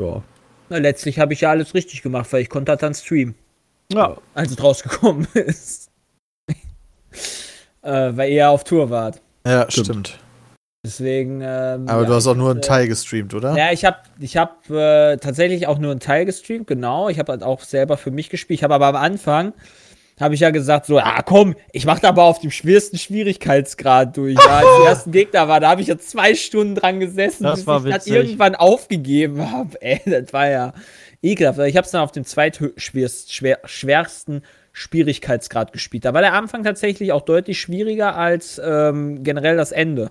ja. 0.00 0.22
Na, 0.68 0.78
letztlich 0.78 1.18
habe 1.18 1.32
ich 1.32 1.42
ja 1.42 1.50
alles 1.50 1.74
richtig 1.74 2.02
gemacht, 2.02 2.32
weil 2.32 2.42
ich 2.42 2.48
konnte 2.48 2.72
das 2.72 2.80
dann 2.80 2.94
streamen. 2.94 3.34
Ja. 3.92 4.16
Als 4.34 4.52
es 4.52 4.62
rausgekommen 4.62 5.26
ist. 5.34 5.90
äh, 7.82 8.10
weil 8.16 8.30
ihr 8.30 8.36
ja 8.36 8.50
auf 8.50 8.64
Tour 8.64 8.90
wart. 8.90 9.20
Ja, 9.46 9.70
Stimmt. 9.70 9.86
stimmt. 9.86 10.18
Deswegen. 10.84 11.40
Ähm, 11.42 11.88
Aber 11.88 12.02
ja, 12.02 12.08
du 12.08 12.14
hast 12.14 12.26
auch 12.26 12.34
nur 12.34 12.50
einen 12.50 12.62
Teil 12.62 12.88
gestreamt, 12.88 13.34
oder? 13.34 13.56
Ja, 13.56 13.70
ich 13.70 13.84
habe 13.84 13.98
ich 14.18 14.36
hab, 14.36 14.68
äh, 14.68 15.16
tatsächlich 15.18 15.68
auch 15.68 15.78
nur 15.78 15.92
einen 15.92 16.00
Teil 16.00 16.24
gestreamt, 16.24 16.66
genau. 16.66 17.08
Ich 17.08 17.20
habe 17.20 17.30
halt 17.30 17.44
auch 17.44 17.60
selber 17.60 17.96
für 17.96 18.10
mich 18.10 18.30
gespielt. 18.30 18.58
Ich 18.58 18.64
habe 18.64 18.74
aber 18.74 18.86
am 18.88 18.96
Anfang, 18.96 19.52
habe 20.22 20.34
ich 20.34 20.40
ja 20.40 20.50
gesagt, 20.50 20.86
so, 20.86 20.98
ah 20.98 21.22
komm, 21.22 21.54
ich 21.72 21.84
mache 21.84 22.06
aber 22.06 22.24
auf 22.24 22.38
dem 22.38 22.50
schwersten 22.50 22.98
Schwierigkeitsgrad 22.98 24.16
durch. 24.16 24.34
Ja, 24.34 24.58
als 24.58 24.66
die 24.80 24.86
ersten 24.86 25.12
Gegner 25.12 25.48
war, 25.48 25.60
da 25.60 25.70
habe 25.70 25.82
ich 25.82 25.88
ja 25.88 25.98
zwei 25.98 26.34
Stunden 26.34 26.74
dran 26.74 27.00
gesessen, 27.00 27.44
Das 27.44 27.64
bis 27.64 27.84
ich 27.84 27.92
das 27.92 28.06
irgendwann 28.06 28.54
aufgegeben 28.54 29.50
habe. 29.50 29.70
Ey, 29.82 30.00
das 30.06 30.32
war 30.32 30.48
ja 30.48 30.72
ekelhaft. 31.22 31.58
Ich 31.60 31.76
habe 31.76 31.84
es 31.84 31.90
dann 31.90 32.02
auf 32.02 32.12
dem 32.12 32.24
zweitschwersten 32.24 33.32
schwer, 33.32 33.58
schwersten 33.64 34.42
Schwierigkeitsgrad 34.72 35.72
gespielt. 35.72 36.04
Da 36.04 36.14
war 36.14 36.22
der 36.22 36.32
Anfang 36.32 36.64
tatsächlich 36.64 37.12
auch 37.12 37.22
deutlich 37.22 37.60
schwieriger 37.60 38.16
als 38.16 38.60
ähm, 38.64 39.22
generell 39.22 39.56
das 39.56 39.72
Ende. 39.72 40.10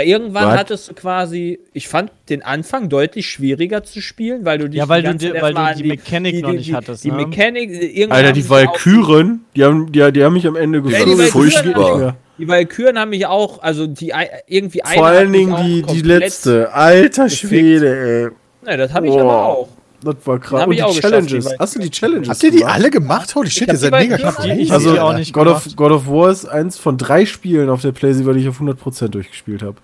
Weil 0.00 0.06
irgendwann 0.08 0.46
What? 0.48 0.58
hattest 0.58 0.88
du 0.88 0.94
quasi, 0.94 1.60
ich 1.74 1.86
fand 1.86 2.10
den 2.30 2.42
Anfang 2.42 2.88
deutlich 2.88 3.28
schwieriger 3.28 3.84
zu 3.84 4.00
spielen, 4.00 4.46
weil 4.46 4.56
du 4.56 4.70
dich 4.70 4.78
Ja, 4.78 4.88
weil 4.88 5.02
die 5.02 5.08
du 5.10 5.14
die- 5.34 5.42
weil 5.42 5.52
du 5.52 5.60
die 5.76 5.82
an 5.82 5.88
Mechanik 5.88 6.40
noch 6.42 6.52
nicht 6.52 6.68
die, 6.68 6.74
hattest, 6.74 7.04
Die 7.04 7.10
ne? 7.10 7.26
Mechanik, 7.26 7.68
äh, 7.70 7.84
irgendwann 7.86 8.16
Alter, 8.24 8.32
die 8.32 8.48
Valkyren, 8.48 9.44
die 9.54 9.62
haben, 9.62 9.92
die, 9.92 10.10
die 10.12 10.24
haben 10.24 10.32
mich 10.32 10.46
am 10.46 10.56
Ende 10.56 10.78
Ja, 10.88 11.04
die 11.04 11.16
furchtbar. 11.26 11.90
haben 11.92 12.00
Ja. 12.00 12.06
mich, 12.06 12.14
die 12.38 12.48
Valkyren 12.48 12.98
haben 12.98 13.10
mich 13.10 13.26
auch, 13.26 13.62
also 13.62 13.86
die 13.86 14.10
irgendwie 14.46 14.80
Vor 14.84 15.06
allen 15.06 15.32
Dingen 15.34 15.54
die, 15.66 15.82
die 15.82 16.00
letzte. 16.00 16.72
Alter. 16.72 17.28
Schwede, 17.28 18.30
ey. 18.64 18.70
Ne, 18.70 18.76
das 18.78 18.94
habe 18.94 19.06
ich 19.06 19.12
aber 19.12 19.44
auch. 19.44 19.68
Das 20.02 20.14
war 20.24 20.38
krass. 20.38 20.64
Und 20.66 20.72
die 20.72 20.78
Challenges. 20.78 21.44
die 21.46 21.56
Hast 21.58 21.74
du 21.76 21.78
die 21.78 21.90
Challenges 21.90 22.30
Habt 22.30 22.42
ihr 22.42 22.50
die 22.50 22.56
gemacht? 22.60 22.74
alle 22.74 22.88
gemacht? 22.90 23.34
Holy 23.34 23.50
shit, 23.50 23.68
ihr 23.68 23.76
seid 23.76 23.92
die 23.92 23.98
mega 23.98 24.16
krass. 24.16 24.38
Also, 24.38 24.88
hab 24.88 24.94
die 24.94 24.98
auch 25.00 25.12
nicht 25.12 25.34
God 25.34 25.46
of. 25.46 25.66
God 25.76 25.92
of 25.92 26.06
War 26.08 26.30
ist 26.30 26.46
eins 26.46 26.78
von 26.78 26.96
drei 26.96 27.26
Spielen 27.26 27.68
auf 27.68 27.82
der 27.82 27.92
PlayStation, 27.92 28.34
die 28.34 28.40
ich 28.40 28.48
auf 28.48 28.58
100% 28.62 29.08
durchgespielt 29.08 29.62
habe. 29.62 29.76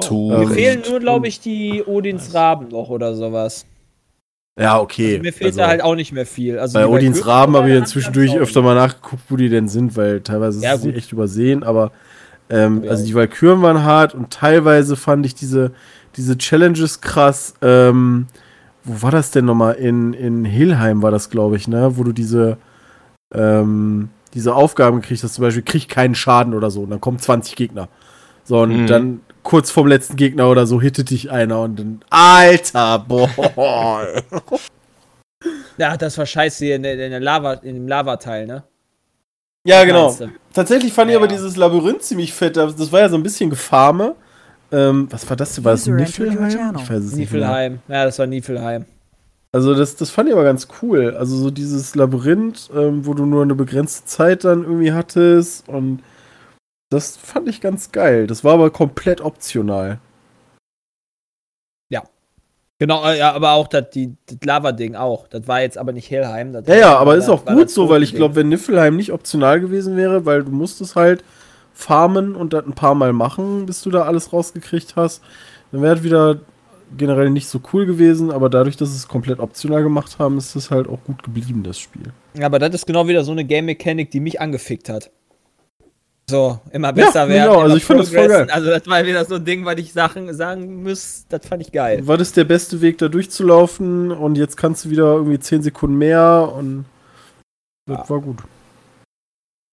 Tu 0.00 0.30
Ähm, 0.32 0.40
Mir 0.40 0.48
fehlen 0.48 0.82
nur, 0.88 1.00
glaube 1.00 1.28
ich, 1.28 1.40
die 1.40 1.82
Odins 1.84 2.34
Raben 2.34 2.68
noch 2.68 2.88
oder 2.90 3.14
sowas. 3.14 3.64
Ja, 4.58 4.80
okay. 4.80 5.18
Mir 5.20 5.32
fehlt 5.32 5.50
Also, 5.50 5.60
da 5.60 5.68
halt 5.68 5.82
auch 5.82 5.94
nicht 5.94 6.12
mehr 6.12 6.26
viel. 6.26 6.58
Also 6.58 6.74
bei 6.78 6.86
Odins 6.86 7.24
Raben 7.26 7.56
habe 7.56 7.68
ich 7.70 7.76
dann 7.76 7.86
zwischendurch 7.86 8.36
öfter 8.36 8.60
mal 8.62 8.74
nachgeguckt, 8.74 9.22
wo 9.28 9.36
die 9.36 9.48
denn 9.48 9.68
sind, 9.68 9.96
weil 9.96 10.20
teilweise 10.20 10.60
Ja, 10.60 10.74
ist 10.74 10.82
sie 10.82 10.92
echt 10.94 11.12
übersehen, 11.12 11.62
aber 11.62 11.92
ähm, 12.50 12.82
Ja. 12.82 12.90
also 12.90 13.04
die 13.06 13.14
Valkyren 13.14 13.62
waren 13.62 13.84
hart 13.84 14.14
und 14.14 14.30
teilweise 14.32 14.96
fand 14.96 15.24
ich 15.26 15.34
diese, 15.34 15.70
diese 16.16 16.36
Challenges 16.38 17.00
krass. 17.00 17.54
Ähm, 17.62 18.26
wo 18.84 19.02
war 19.02 19.10
das 19.12 19.30
denn 19.30 19.44
nochmal? 19.44 19.74
In, 19.74 20.12
in 20.14 20.44
Hillheim 20.44 21.02
war 21.02 21.10
das, 21.12 21.30
glaube 21.30 21.56
ich, 21.56 21.68
ne? 21.68 21.96
Wo 21.96 22.02
du 22.04 22.12
diese, 22.12 22.56
ähm, 23.34 24.08
diese 24.34 24.54
Aufgaben 24.54 25.02
kriegst, 25.02 25.22
dass 25.24 25.34
zum 25.34 25.42
Beispiel 25.42 25.62
krieg 25.62 25.88
keinen 25.88 26.14
Schaden 26.14 26.54
oder 26.54 26.70
so 26.70 26.82
und 26.82 26.90
dann 26.90 27.00
kommen 27.00 27.18
20 27.18 27.54
Gegner. 27.54 27.88
So, 28.44 28.60
und 28.60 28.82
Mhm. 28.82 28.86
dann 28.86 29.20
kurz 29.48 29.70
vorm 29.70 29.86
letzten 29.86 30.16
Gegner 30.16 30.50
oder 30.50 30.66
so 30.66 30.78
hittet 30.78 31.08
dich 31.08 31.30
einer 31.30 31.62
und 31.62 31.78
dann, 31.78 32.00
Alter, 32.10 32.98
boah. 32.98 34.06
Ja, 35.78 35.96
das 35.96 36.18
war 36.18 36.26
scheiße 36.26 36.64
hier 36.64 36.76
in, 36.76 36.82
der, 36.82 36.94
in, 36.94 37.12
der 37.12 37.20
Lava, 37.20 37.54
in 37.54 37.74
dem 37.74 37.88
Lavateil, 37.88 38.46
ne? 38.46 38.64
ja, 39.64 39.84
genau. 39.84 40.06
Meinst 40.06 40.20
du? 40.20 40.28
Tatsächlich 40.52 40.92
fand 40.92 41.10
ich 41.10 41.12
Ja. 41.12 41.18
aber 41.20 41.28
dieses 41.28 41.56
Labyrinth 41.56 42.02
ziemlich 42.02 42.34
fett. 42.34 42.56
Das 42.56 42.74
das 42.74 42.90
war 42.90 43.00
ja 43.00 43.08
so 43.08 43.16
ein 43.16 43.22
bisschen 43.22 43.48
Gefarme. 43.48 44.16
Ähm, 44.72 45.06
was 45.10 45.28
war 45.30 45.36
das 45.36 45.54
denn? 45.54 45.64
War 45.64 45.72
das 45.72 45.86
Niflheim? 45.86 46.76
Ich 46.76 46.90
weiß 46.90 47.04
es 47.04 47.14
nicht 47.14 47.32
mehr. 47.32 47.40
Niflheim. 47.40 47.78
Ja, 47.86 48.04
das 48.04 48.18
war 48.18 48.26
Niflheim. 48.26 48.84
Also 49.52 49.74
das, 49.74 49.94
das 49.94 50.10
fand 50.10 50.28
ich 50.28 50.34
aber 50.34 50.44
ganz 50.44 50.66
cool. 50.82 51.14
Also 51.16 51.36
so 51.36 51.50
dieses 51.50 51.94
Labyrinth, 51.94 52.70
ähm, 52.74 53.06
wo 53.06 53.14
du 53.14 53.24
nur 53.24 53.42
eine 53.44 53.54
begrenzte 53.54 54.04
Zeit 54.04 54.44
dann 54.44 54.64
irgendwie 54.64 54.92
hattest 54.92 55.68
und 55.68 56.00
das 56.90 57.16
fand 57.16 57.48
ich 57.48 57.60
ganz 57.60 57.92
geil. 57.92 58.26
Das 58.26 58.44
war 58.44 58.54
aber 58.54 58.70
komplett 58.70 59.20
optional. 59.20 60.00
Genau, 62.78 63.04
äh, 63.04 63.18
ja, 63.18 63.32
aber 63.32 63.52
auch 63.52 63.66
das, 63.66 63.90
die, 63.90 64.14
das 64.26 64.38
Lava-Ding 64.44 64.94
auch. 64.94 65.26
Das 65.26 65.48
war 65.48 65.60
jetzt 65.60 65.76
aber 65.76 65.92
nicht 65.92 66.10
Helheim. 66.10 66.54
Ja, 66.66 66.74
ja, 66.74 66.96
aber 66.96 67.10
war 67.10 67.18
ist 67.18 67.28
auch 67.28 67.44
gut 67.44 67.70
so, 67.70 67.88
weil 67.88 68.04
ich 68.04 68.14
glaube, 68.14 68.36
wenn 68.36 68.48
Niflheim 68.48 68.96
nicht 68.96 69.12
optional 69.12 69.60
gewesen 69.60 69.96
wäre, 69.96 70.26
weil 70.26 70.44
du 70.44 70.52
musstest 70.52 70.94
halt 70.94 71.24
farmen 71.74 72.36
und 72.36 72.52
das 72.52 72.64
ein 72.64 72.74
paar 72.74 72.94
Mal 72.94 73.12
machen, 73.12 73.66
bis 73.66 73.82
du 73.82 73.90
da 73.90 74.02
alles 74.02 74.32
rausgekriegt 74.32 74.94
hast, 74.94 75.22
dann 75.72 75.82
wäre 75.82 75.96
es 75.96 76.02
wieder 76.04 76.38
generell 76.96 77.30
nicht 77.30 77.48
so 77.48 77.60
cool 77.72 77.84
gewesen, 77.84 78.30
aber 78.30 78.48
dadurch, 78.48 78.76
dass 78.76 78.90
sie 78.90 78.96
es 78.96 79.08
komplett 79.08 79.40
optional 79.40 79.82
gemacht 79.82 80.18
haben, 80.18 80.38
ist 80.38 80.54
es 80.54 80.70
halt 80.70 80.88
auch 80.88 81.02
gut 81.04 81.22
geblieben, 81.22 81.64
das 81.64 81.78
Spiel. 81.78 82.12
Ja, 82.34 82.46
aber 82.46 82.60
das 82.60 82.74
ist 82.74 82.86
genau 82.86 83.08
wieder 83.08 83.24
so 83.24 83.32
eine 83.32 83.44
Game-Mechanik, 83.44 84.10
die 84.10 84.20
mich 84.20 84.40
angefickt 84.40 84.88
hat. 84.88 85.10
So, 86.30 86.60
immer 86.72 86.92
besser 86.92 87.22
Ja, 87.22 87.28
werden. 87.28 87.50
genau, 87.52 87.62
also 87.62 87.76
ich 87.76 87.84
fand 87.84 88.00
das 88.00 88.10
voll 88.10 88.28
geil. 88.28 88.50
Also, 88.50 88.68
das 88.68 88.86
war 88.86 89.04
wieder 89.06 89.24
so 89.24 89.36
ein 89.36 89.44
Ding, 89.46 89.64
was 89.64 89.76
ich 89.78 89.92
Sachen 89.94 90.32
sagen 90.34 90.82
muss, 90.82 91.24
das 91.28 91.46
fand 91.46 91.62
ich 91.62 91.72
geil. 91.72 92.06
War 92.06 92.18
das 92.18 92.32
der 92.32 92.44
beste 92.44 92.82
Weg, 92.82 92.98
da 92.98 93.08
durchzulaufen? 93.08 94.10
Und 94.12 94.36
jetzt 94.36 94.56
kannst 94.56 94.84
du 94.84 94.90
wieder 94.90 95.14
irgendwie 95.14 95.38
10 95.38 95.62
Sekunden 95.62 95.96
mehr 95.96 96.52
und 96.54 96.84
das 97.86 98.10
war 98.10 98.20
gut. 98.20 98.38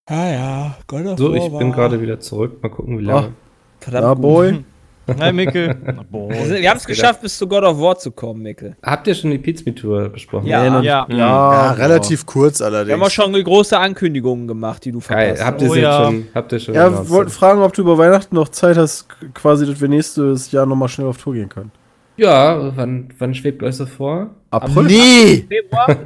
Ah 0.09 0.29
ja, 0.29 0.77
God 0.87 1.05
of 1.07 1.17
So, 1.19 1.33
ich 1.33 1.49
bin 1.57 1.71
gerade 1.73 1.99
wieder 1.99 2.19
zurück. 2.21 2.61
Mal 2.63 2.69
gucken, 2.69 2.99
wie 2.99 3.03
lange. 3.03 3.33
Verdammt 3.81 4.03
Ja, 4.05 4.13
gut. 4.13 4.21
Boy. 4.21 4.65
Hi, 5.19 5.31
Mickel. 5.31 5.75
Boah. 6.11 6.29
Wir, 6.31 6.69
haben 6.69 6.77
es 6.77 6.85
geschafft, 6.85 7.21
bis 7.21 7.37
zu 7.37 7.47
God 7.47 7.63
of 7.63 7.79
War 7.79 7.97
zu 7.97 8.11
kommen, 8.11 8.41
Mikkel. 8.41 8.75
Habt 8.81 9.07
ihr 9.07 9.13
schon 9.15 9.31
die 9.31 9.37
Pizza-Tour 9.37 10.09
besprochen? 10.09 10.47
Ja. 10.47 10.65
Ja. 10.65 10.81
ja, 10.81 11.05
Ja, 11.09 11.73
genau. 11.73 11.83
relativ 11.83 12.25
kurz 12.25 12.59
Wir 12.59 12.65
haben 12.67 12.73
auch 12.73 12.77
allerdings. 12.79 13.13
schon 13.13 13.33
große 13.43 13.77
Ankündigungen 13.77 14.47
gemacht, 14.47 14.83
die 14.85 14.91
du 14.91 14.99
Geil. 14.99 15.35
verpasst 15.35 15.45
Habt 15.45 15.61
ihr 15.61 15.69
Oh 15.69 15.73
sie 15.73 15.79
ja. 15.81 16.03
schon? 16.05 16.27
Habt 16.33 16.51
ihr 16.53 16.59
schon? 16.59 16.73
Ja, 16.73 16.91
wir 16.91 17.09
wollten 17.09 17.31
fragen, 17.31 17.61
ob 17.61 17.73
du 17.73 17.81
über 17.83 17.97
Weihnachten 17.97 18.35
noch 18.35 18.49
Zeit 18.49 18.77
hast, 18.77 19.07
quasi, 19.33 19.65
dass 19.67 19.79
wir 19.79 19.87
nächstes 19.87 20.51
Jahr 20.51 20.65
nochmal 20.65 20.89
schnell 20.89 21.07
auf 21.07 21.17
Tour 21.17 21.33
gehen 21.35 21.49
können. 21.49 21.71
ja 22.17 22.71
wann, 22.75 23.09
wann 23.19 23.33
schwebt 23.35 23.61
euch 23.63 23.75
so 23.75 23.85
vor? 23.85 24.31
April? 24.49 24.83
Nee! 24.85 25.45
Februar? 25.47 25.87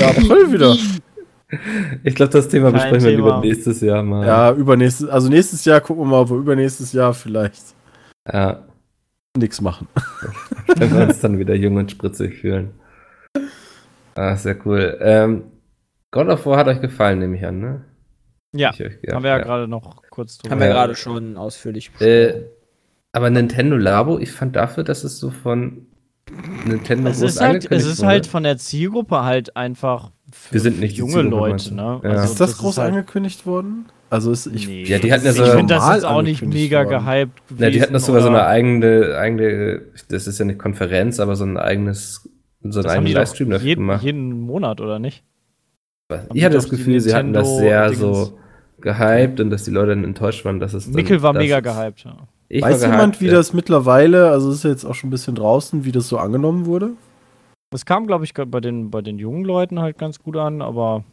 Ja, 0.00 0.08
April 0.08 0.52
wieder. 0.52 0.76
Ich 2.04 2.14
glaube, 2.14 2.32
das 2.32 2.48
Thema 2.48 2.66
Kein 2.70 2.74
besprechen 2.74 3.04
wir 3.06 3.16
Thema. 3.16 3.26
lieber 3.36 3.40
nächstes 3.40 3.80
Jahr 3.80 4.02
mal. 4.02 4.26
Ja, 4.26 4.52
übernächstes, 4.52 5.08
also 5.08 5.28
nächstes 5.28 5.64
Jahr 5.64 5.80
gucken 5.80 6.04
wir 6.04 6.10
mal, 6.10 6.28
wo 6.28 6.36
übernächstes 6.38 6.92
Jahr 6.92 7.12
vielleicht 7.14 7.74
ja. 8.32 8.64
nichts 9.36 9.60
machen. 9.60 9.88
Wenn 10.76 10.92
wir 10.94 11.02
uns 11.08 11.20
dann 11.20 11.38
wieder 11.38 11.54
jung 11.54 11.76
und 11.76 11.90
spritzig 11.90 12.38
fühlen. 12.40 12.70
Ah, 14.14 14.36
sehr 14.36 14.56
cool. 14.66 14.96
Ähm, 15.00 15.44
God 16.10 16.28
of 16.28 16.46
War 16.46 16.58
hat 16.58 16.68
euch 16.68 16.80
gefallen, 16.80 17.20
nehme 17.20 17.36
ich 17.36 17.44
an, 17.46 17.60
ne? 17.60 17.84
Ja, 18.52 18.72
Ich, 18.72 18.80
haben 19.12 19.22
wir 19.22 19.30
ja, 19.30 19.38
gerade 19.38 19.68
noch 19.68 20.02
kurz 20.10 20.38
drüber. 20.38 20.52
haben 20.52 20.60
wir 20.60 20.66
Ja. 20.68 20.72
gerade 20.72 20.96
schon 20.96 21.36
ausführlich 21.36 21.90
Äh, 22.00 22.42
aber 23.12 23.30
Nintendo 23.30 23.76
Labo, 23.76 24.18
ich 24.18 24.32
fand 24.32 24.56
dafür, 24.56 24.82
dass 24.82 25.04
es 25.04 25.18
so 25.18 25.30
von 25.30 25.86
Nintendo 26.64 27.10
Es 27.10 27.20
groß 27.20 27.30
ist, 27.30 27.40
halt, 27.40 27.70
es 27.70 27.86
ist 27.86 27.98
wurde. 28.00 28.08
halt 28.08 28.26
von 28.26 28.42
der 28.42 28.56
Zielgruppe 28.58 29.22
halt 29.24 29.56
einfach 29.56 30.10
Wir 30.50 30.60
sind 30.60 30.80
nicht 30.80 30.96
junge 30.96 31.22
Leute, 31.22 31.74
ne? 31.74 32.00
Ja. 32.02 32.24
ist 32.24 32.40
das, 32.40 32.58
groß 32.58 32.78
halt, 32.78 32.88
angekündigt 32.90 33.46
worden? 33.46 33.86
Also 34.10 34.32
ist, 34.32 34.46
ich, 34.46 34.66
Nee. 34.66 34.84
Ja, 34.84 34.98
die 34.98 35.12
hatten 35.12 35.24
ja 35.24 35.30
ich 35.30 35.36
so- 35.36 35.44
finde 35.44 35.74
das 35.74 35.82
normal 35.82 35.96
jetzt 35.96 36.04
auch 36.04 36.22
nicht 36.22 36.42
mega 36.42 36.84
worden. 36.84 37.04
gehypt 37.06 37.48
gewesen. 37.48 37.62
Ja, 37.62 37.70
die 37.70 37.82
hatten 37.82 37.92
das 37.92 38.06
sogar 38.06 38.22
so 38.22 38.28
eine 38.28 38.44
eigene, 38.44 39.16
eigene, 39.16 39.82
das 40.08 40.26
ist 40.26 40.38
ja 40.38 40.44
nicht 40.44 40.58
Konferenz, 40.58 41.20
aber 41.20 41.36
so 41.36 41.44
ein 41.44 41.56
eigenes, 41.56 42.28
so 42.62 42.64
einen 42.64 42.72
das 42.72 42.86
eigenen 42.86 43.12
Livestream 43.12 43.50
dafür 43.50 43.66
jeden, 43.68 43.80
gemacht. 43.82 44.02
jeden 44.02 44.40
Monat, 44.40 44.80
oder 44.80 44.98
nicht? 44.98 45.24
ich 46.34 46.44
hatte 46.44 46.56
das 46.56 46.68
Gefühl, 46.68 46.98
sie 47.00 47.14
hatten 47.14 47.32
das 47.32 47.56
sehr 47.56 47.94
so 47.94 48.36
gehypt 48.80 49.38
und 49.38 49.50
dass 49.50 49.62
die 49.62 49.70
Leute 49.70 49.90
dann 49.90 50.02
enttäuscht 50.02 50.44
waren, 50.44 50.58
dass 50.58 50.74
es 50.74 50.86
dann, 50.86 50.94
Mikkel 50.94 51.22
war 51.22 51.32
mega 51.32 51.60
gehypt, 51.60 52.04
ja. 52.04 52.16
Ich 52.48 52.62
weiß 52.62 52.82
jemand, 52.82 53.12
gehypt, 53.12 53.20
wie 53.20 53.26
ja. 53.26 53.34
das 53.34 53.52
mittlerweile, 53.52 54.30
also 54.30 54.50
ist 54.50 54.64
ja 54.64 54.70
jetzt 54.70 54.84
auch 54.84 54.94
schon 54.96 55.08
ein 55.08 55.12
bisschen 55.12 55.36
draußen, 55.36 55.84
wie 55.84 55.92
das 55.92 56.08
so 56.08 56.18
angenommen 56.18 56.66
wurde? 56.66 56.90
Das 57.70 57.86
kam, 57.86 58.06
glaube 58.06 58.24
ich, 58.24 58.34
bei 58.34 58.60
den, 58.60 58.90
bei 58.90 59.00
den 59.00 59.18
jungen 59.18 59.44
Leuten 59.44 59.80
halt 59.80 59.96
ganz 59.98 60.18
gut 60.18 60.36
an, 60.36 60.60
aber 60.60 61.04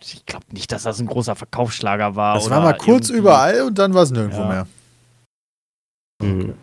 ich 0.00 0.24
glaube 0.26 0.46
nicht, 0.52 0.70
dass 0.72 0.84
das 0.84 1.00
ein 1.00 1.06
großer 1.06 1.34
Verkaufsschlager 1.34 2.14
war. 2.16 2.34
Das 2.34 2.46
oder 2.46 2.56
war 2.56 2.62
mal 2.62 2.72
kurz 2.76 3.08
irgendwie- 3.10 3.20
überall 3.20 3.62
und 3.62 3.78
dann 3.78 3.92
war 3.94 4.02
es 4.04 4.10
nirgendwo 4.10 4.40
Ja. 4.40 4.48
mehr. 4.48 4.66
Mhm. 6.22 6.54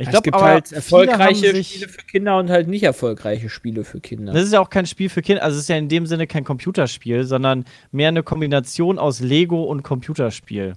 Ich 0.00 0.06
es 0.06 0.10
glaube, 0.10 0.22
gibt 0.24 0.36
aber 0.36 0.46
halt 0.46 0.70
erfolgreiche 0.72 1.52
sich- 1.54 1.70
Spiele 1.70 1.88
für 1.88 2.02
Kinder 2.06 2.38
und 2.38 2.50
halt 2.50 2.68
nicht 2.68 2.84
erfolgreiche 2.84 3.48
Spiele 3.48 3.82
für 3.84 4.00
Kinder. 4.00 4.32
Das 4.32 4.44
ist 4.44 4.52
ja 4.52 4.60
auch 4.60 4.70
kein 4.70 4.86
Spiel 4.86 5.08
für 5.08 5.22
Kinder, 5.22 5.42
also 5.42 5.56
es 5.56 5.62
ist 5.64 5.68
ja 5.68 5.76
in 5.76 5.88
dem 5.88 6.06
Sinne 6.06 6.26
kein 6.28 6.44
Computerspiel, 6.44 7.24
sondern 7.24 7.64
mehr 7.90 8.08
eine 8.08 8.22
Kombination 8.22 8.98
aus 8.98 9.18
Lego 9.20 9.64
und 9.64 9.82
Computerspiel. 9.82 10.74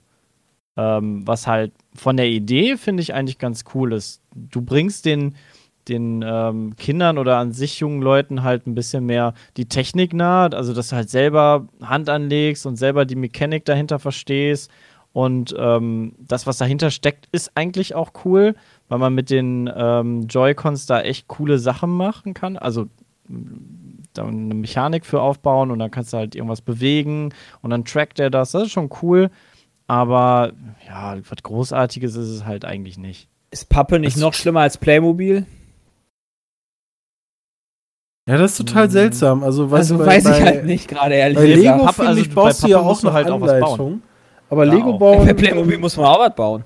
Ähm, 0.75 1.27
was 1.27 1.45
halt 1.47 1.71
von 1.93 2.17
der 2.17 2.27
Idee, 2.29 2.77
finde 2.77 3.03
ich, 3.03 3.13
eigentlich 3.13 3.37
ganz 3.37 3.63
cool 3.75 3.93
ist. 3.93 4.21
Du 4.33 4.61
bringst 4.61 5.05
den, 5.05 5.35
den 5.87 6.23
ähm, 6.25 6.75
Kindern 6.75 7.17
oder 7.17 7.37
an 7.37 7.51
sich 7.51 7.79
jungen 7.79 8.01
Leuten 8.01 8.43
halt 8.43 8.67
ein 8.67 8.75
bisschen 8.75 9.05
mehr 9.05 9.33
die 9.57 9.65
Technik 9.65 10.13
nahe, 10.13 10.51
also 10.53 10.73
dass 10.73 10.89
du 10.89 10.95
halt 10.95 11.09
selber 11.09 11.67
Hand 11.81 12.09
anlegst 12.09 12.65
und 12.65 12.77
selber 12.77 13.05
die 13.05 13.15
Mechanik 13.15 13.65
dahinter 13.65 13.99
verstehst. 13.99 14.71
Und 15.13 15.53
ähm, 15.57 16.13
das, 16.19 16.47
was 16.47 16.57
dahinter 16.57 16.89
steckt, 16.89 17.27
ist 17.31 17.51
eigentlich 17.55 17.95
auch 17.95 18.11
cool, 18.23 18.55
weil 18.87 18.99
man 18.99 19.13
mit 19.13 19.29
den 19.29 19.69
ähm, 19.75 20.27
Joy-Cons 20.27 20.85
da 20.85 21.01
echt 21.01 21.27
coole 21.27 21.59
Sachen 21.59 21.89
machen 21.89 22.33
kann. 22.33 22.55
Also 22.57 22.87
da 24.13 24.25
eine 24.25 24.53
Mechanik 24.53 25.05
für 25.05 25.21
aufbauen 25.21 25.71
und 25.71 25.79
dann 25.79 25.91
kannst 25.91 26.13
du 26.13 26.17
halt 26.17 26.35
irgendwas 26.35 26.61
bewegen 26.61 27.33
und 27.61 27.69
dann 27.71 27.85
trackt 27.85 28.19
er 28.19 28.29
das. 28.29 28.51
Das 28.51 28.63
ist 28.63 28.71
schon 28.71 28.89
cool. 29.01 29.29
Aber 29.87 30.53
ja, 30.87 31.17
was 31.17 31.43
Großartiges 31.43 32.15
ist 32.15 32.29
es 32.29 32.45
halt 32.45 32.63
eigentlich 32.63 32.97
nicht. 32.97 33.27
Ist 33.51 33.67
Pappe 33.67 33.99
nicht 33.99 34.17
noch 34.17 34.33
schlimmer 34.33 34.61
als 34.61 34.77
Playmobil? 34.77 35.45
Ja, 38.31 38.37
das 38.37 38.51
ist 38.51 38.57
total 38.57 38.85
Hm. 38.85 38.91
seltsam. 38.91 39.43
Also, 39.43 39.69
weißt 39.69 39.91
Also 39.91 39.97
du, 39.97 39.99
bei, 39.99 40.05
weiß 40.07 40.23
ich 40.25 40.31
bei, 40.31 40.41
halt 40.45 40.65
nicht 40.65 40.87
gerade 40.87 41.15
ehrlich 41.15 41.37
Bei 41.37 41.47
gesagt. 41.47 41.63
Lego, 41.77 41.87
finde 41.91 42.07
also 42.09 42.21
ich, 42.21 42.29
bei 42.29 42.35
baust 42.35 42.63
du 42.63 42.67
ja 42.67 42.79
auch 42.79 42.85
musst 42.85 43.03
du 43.03 43.07
noch 43.07 43.13
halt 43.13 43.29
auch 43.29 43.41
was 43.41 43.51
bauen. 43.59 43.63
Anleitung. 43.63 44.01
Aber 44.49 44.65
Da 44.65 44.73
Lego 44.73 44.89
auch. 44.91 44.99
bauen. 44.99 45.25
Bei 45.25 45.33
Playmobil 45.33 45.77
muss 45.77 45.97
man 45.97 46.05
auch 46.05 46.19
was 46.19 46.33
bauen. 46.35 46.63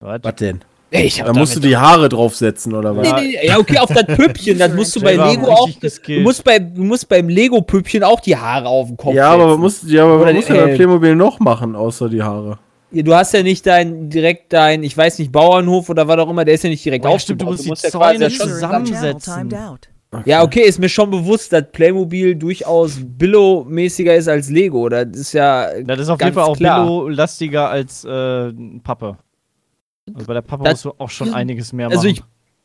Was? 0.00 0.18
Was 0.22 0.34
denn? 0.34 0.60
Ey, 0.90 1.04
ich 1.04 1.22
Da 1.22 1.32
musst 1.32 1.54
du 1.54 1.60
die 1.60 1.76
Haare 1.76 2.08
draufsetzen, 2.08 2.74
oder 2.74 2.96
was? 2.96 3.06
Nee, 3.06 3.36
nee, 3.40 3.46
ja, 3.46 3.58
okay, 3.58 3.78
auf 3.78 3.92
das 3.92 4.06
Püppchen, 4.06 4.58
das 4.58 4.74
musst 4.74 4.96
du 4.96 5.00
bei 5.00 5.12
Lego 5.14 5.46
auch. 5.46 5.68
Du 5.68 6.20
musst, 6.20 6.42
bei, 6.42 6.58
du 6.58 6.82
musst 6.82 7.08
beim 7.08 7.28
Lego-Püppchen 7.28 8.02
auch 8.02 8.18
die 8.18 8.36
Haare 8.36 8.66
auf 8.68 8.88
den 8.88 8.96
Kopf 8.96 9.14
Ja, 9.14 9.30
aber 9.30 9.44
man 9.44 9.50
setzen. 9.50 9.60
muss, 9.60 9.92
ja, 9.92 10.02
aber 10.02 10.16
Oder 10.16 10.24
man 10.26 10.34
muss 10.34 10.48
ja 10.48 10.54
bei. 10.66 10.74
Playmobil 10.74 11.14
noch 11.14 11.38
machen, 11.38 11.76
außer 11.76 12.08
die 12.08 12.20
Haare. 12.20 12.58
Ja, 12.90 13.02
Du 13.04 13.14
hast 13.14 13.32
ja 13.32 13.44
nicht 13.44 13.64
dein, 13.66 14.10
direkt 14.10 14.52
dein, 14.52 14.82
ich 14.82 14.96
weiß 14.96 15.20
nicht, 15.20 15.30
Bauernhof 15.30 15.88
oder 15.90 16.08
was 16.08 16.18
auch 16.18 16.28
immer, 16.30 16.44
der 16.44 16.54
ist 16.54 16.64
ja 16.64 16.70
nicht 16.70 16.84
direkt 16.84 17.06
Oh 17.06 17.10
ja, 17.10 17.18
stimmt, 17.20 17.42
du 17.42 17.46
aufgebaut. 17.46 17.66
musst 17.68 17.84
die 17.84 17.86
ja 17.86 17.90
quasi 17.92 18.18
Zäune 18.18 18.30
schon 18.32 18.48
zusammensetzen. 20.10 20.30
Ja, 20.30 20.42
okay, 20.42 20.62
ist 20.62 20.78
mir 20.78 20.88
schon 20.88 21.10
bewusst, 21.10 21.52
dass 21.52 21.70
Playmobil 21.72 22.34
durchaus 22.34 22.98
Billo-mäßiger 23.00 24.14
ist 24.14 24.28
als 24.28 24.50
Lego. 24.50 24.88
Das 24.88 25.06
ist 25.14 25.32
ja. 25.32 25.80
Das 25.82 26.00
ist 26.00 26.08
auf 26.08 26.18
ganz 26.18 26.34
jeden 26.34 26.34
Fall 26.34 26.44
auch. 26.44 26.56
Billo-lastiger 26.56 27.68
als 27.70 28.04
äh, 28.04 28.52
Pappe. 28.82 29.16
Also 30.12 30.26
bei 30.26 30.34
der 30.34 30.42
Pappe 30.42 30.64
Das- 30.64 30.84
musst 30.84 30.84
du 30.86 30.92
auch 31.02 31.10
schon 31.10 31.32
einiges 31.32 31.72
mehr 31.72 31.86
machen. 31.88 31.96
Also 31.98 32.08
ich, 32.08 32.22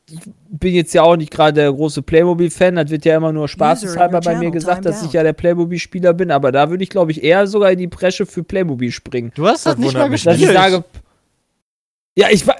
ich 0.09 0.19
bin 0.49 0.73
jetzt 0.73 0.93
ja 0.93 1.03
auch 1.03 1.15
nicht 1.15 1.29
gerade 1.31 1.53
der 1.61 1.71
große 1.71 2.01
Playmobil-Fan. 2.01 2.75
Das 2.75 2.89
wird 2.89 3.05
ja 3.05 3.17
immer 3.17 3.31
nur 3.31 3.47
spaßeshalber 3.47 4.19
bei 4.21 4.35
mir 4.35 4.49
gesagt, 4.51 4.85
dass 4.85 5.03
ich 5.03 5.13
ja 5.13 5.21
der 5.23 5.33
Playmobil-Spieler 5.33 6.13
bin. 6.13 6.31
Aber 6.31 6.51
da 6.51 6.69
würde 6.69 6.83
ich, 6.83 6.89
glaube 6.89 7.11
ich, 7.11 7.23
eher 7.23 7.45
sogar 7.47 7.71
in 7.71 7.77
die 7.77 7.87
Bresche 7.87 8.25
für 8.25 8.43
Playmobil 8.43 8.91
springen. 8.91 9.31
du 9.35 9.45
hast 9.47 9.65
das 9.67 9.75
Das 9.75 9.83
nicht 9.83 9.93
mal 9.93 10.09
Dass 10.09 10.23
gespielt. 10.23 10.41
ich 10.41 10.47
sage. 10.51 10.83
Ja, 12.17 12.27
ich 12.31 12.45
war. 12.47 12.55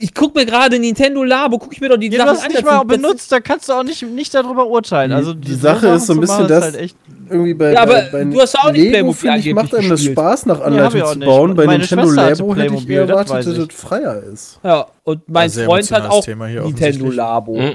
Ich 0.00 0.14
guck 0.14 0.34
mir 0.34 0.46
gerade 0.46 0.78
Nintendo 0.78 1.24
Labo, 1.24 1.58
guck 1.58 1.72
ich 1.72 1.80
mir 1.80 1.88
doch 1.88 1.96
die 1.96 2.06
ja, 2.06 2.12
du 2.12 2.16
Sachen 2.18 2.28
hast 2.30 2.42
an. 2.42 2.46
nicht 2.48 2.58
das 2.58 2.64
mal 2.64 2.78
sind- 2.78 2.90
das 2.90 2.96
benutzt, 2.98 3.32
da 3.32 3.40
kannst 3.40 3.68
du 3.68 3.72
auch 3.72 3.82
nicht, 3.82 4.02
nicht 4.02 4.32
darüber 4.32 4.66
urteilen. 4.68 5.10
Die- 5.10 5.16
Also 5.16 5.34
die 5.34 5.54
Sache 5.54 5.80
Sachen 5.80 5.96
ist 5.96 6.06
so 6.06 6.12
ein 6.12 6.20
bisschen 6.20 6.46
das- 6.48 6.64
halt 6.64 6.76
echt, 6.76 6.96
Irgendwie 7.30 7.52
bei, 7.54 7.72
Ja, 7.74 7.82
aber 7.82 7.92
bei, 7.94 8.08
bei 8.10 8.24
du 8.24 8.40
hast 8.40 8.58
auch 8.58 8.72
nicht 8.72 8.90
Lego, 8.90 9.12
finde 9.12 9.38
ich, 9.38 9.52
macht 9.52 9.74
einem 9.74 9.90
das. 9.90 10.02
Spaß, 10.02 10.46
nach 10.46 10.58
Nee, 10.60 10.64
Anleitung 10.64 11.02
auch 11.02 11.12
zu 11.12 11.18
nicht. 11.18 11.26
bauen. 11.26 11.54
Bei 11.54 11.66
Meine 11.66 11.78
Nintendo 11.80 12.10
Labo 12.10 12.56
hätte 12.56 12.74
ich 12.74 12.88
eher 12.88 13.06
das 13.06 13.30
erwartet, 13.30 13.58
dass 13.58 13.68
es 13.68 13.74
freier 13.74 14.22
ist. 14.22 14.60
Ja, 14.62 14.86
und 15.04 15.28
mein 15.28 15.42
Ja, 15.42 15.48
sehr 15.50 15.64
Freund 15.66 15.90
hat 15.92 16.08
auch 16.08 16.26
Nintendo. 16.26 17.10
Labo. 17.10 17.58
Mhm. 17.60 17.74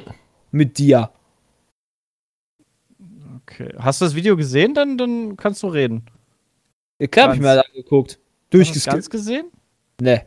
Mit 0.52 0.78
dir. 0.80 1.10
okay. 3.46 3.74
Hast 3.78 4.02
du 4.02 4.06
das 4.06 4.16
Video 4.16 4.36
gesehen? 4.36 4.74
Dann, 4.74 4.98
dann 4.98 5.38
kannst 5.38 5.62
du 5.64 5.68
reden. 5.68 6.06
Ja, 7.00 7.08
klar, 7.08 7.28
hab 7.28 7.36
ich 7.36 7.42
mir 7.42 7.52
angeguckt. 7.64 8.12
Hast 8.12 8.18
du 8.18 8.20
das 8.20 8.68
Durchgeskippt. 8.68 8.94
ganz 8.94 9.10
gesehen? 9.10 9.46
Ne. 10.02 10.24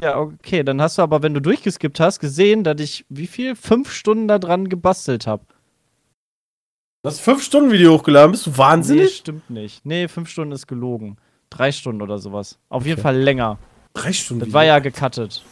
Ja, 0.00 0.18
okay. 0.18 0.62
Dann 0.62 0.80
hast 0.80 0.98
du 0.98 1.02
aber, 1.02 1.22
wenn 1.22 1.34
du 1.34 1.40
durchgeskippt 1.40 1.98
hast, 2.00 2.20
gesehen, 2.20 2.62
dass 2.64 2.80
ich 2.80 3.04
wie 3.08 3.26
viel? 3.26 3.56
Fünf 3.56 3.90
Stunden 3.92 4.28
da 4.28 4.38
dran 4.38 4.68
gebastelt 4.68 5.26
habe. 5.26 5.44
Du 7.02 7.10
hast 7.10 7.20
fünf 7.20 7.42
Stunden 7.42 7.70
Video 7.72 7.94
hochgeladen, 7.94 8.32
bist 8.32 8.46
du 8.46 8.50
Nee, 8.50 8.58
wahnsinnig? 8.58 9.16
stimmt 9.16 9.50
nicht. 9.50 9.84
Nee, 9.86 10.08
fünf 10.08 10.28
Stunden 10.28 10.52
ist 10.52 10.66
gelogen. 10.66 11.16
Drei 11.50 11.72
Stunden 11.72 12.02
oder 12.02 12.18
sowas. 12.18 12.58
Auf 12.68 12.86
jeden 12.86 13.00
Fall 13.00 13.16
länger. 13.16 13.58
Drei 13.94 14.12
Stunden. 14.12 14.44
Das 14.44 14.52
war 14.52 14.64
ja 14.64 14.78
gecuttet. 14.80 15.44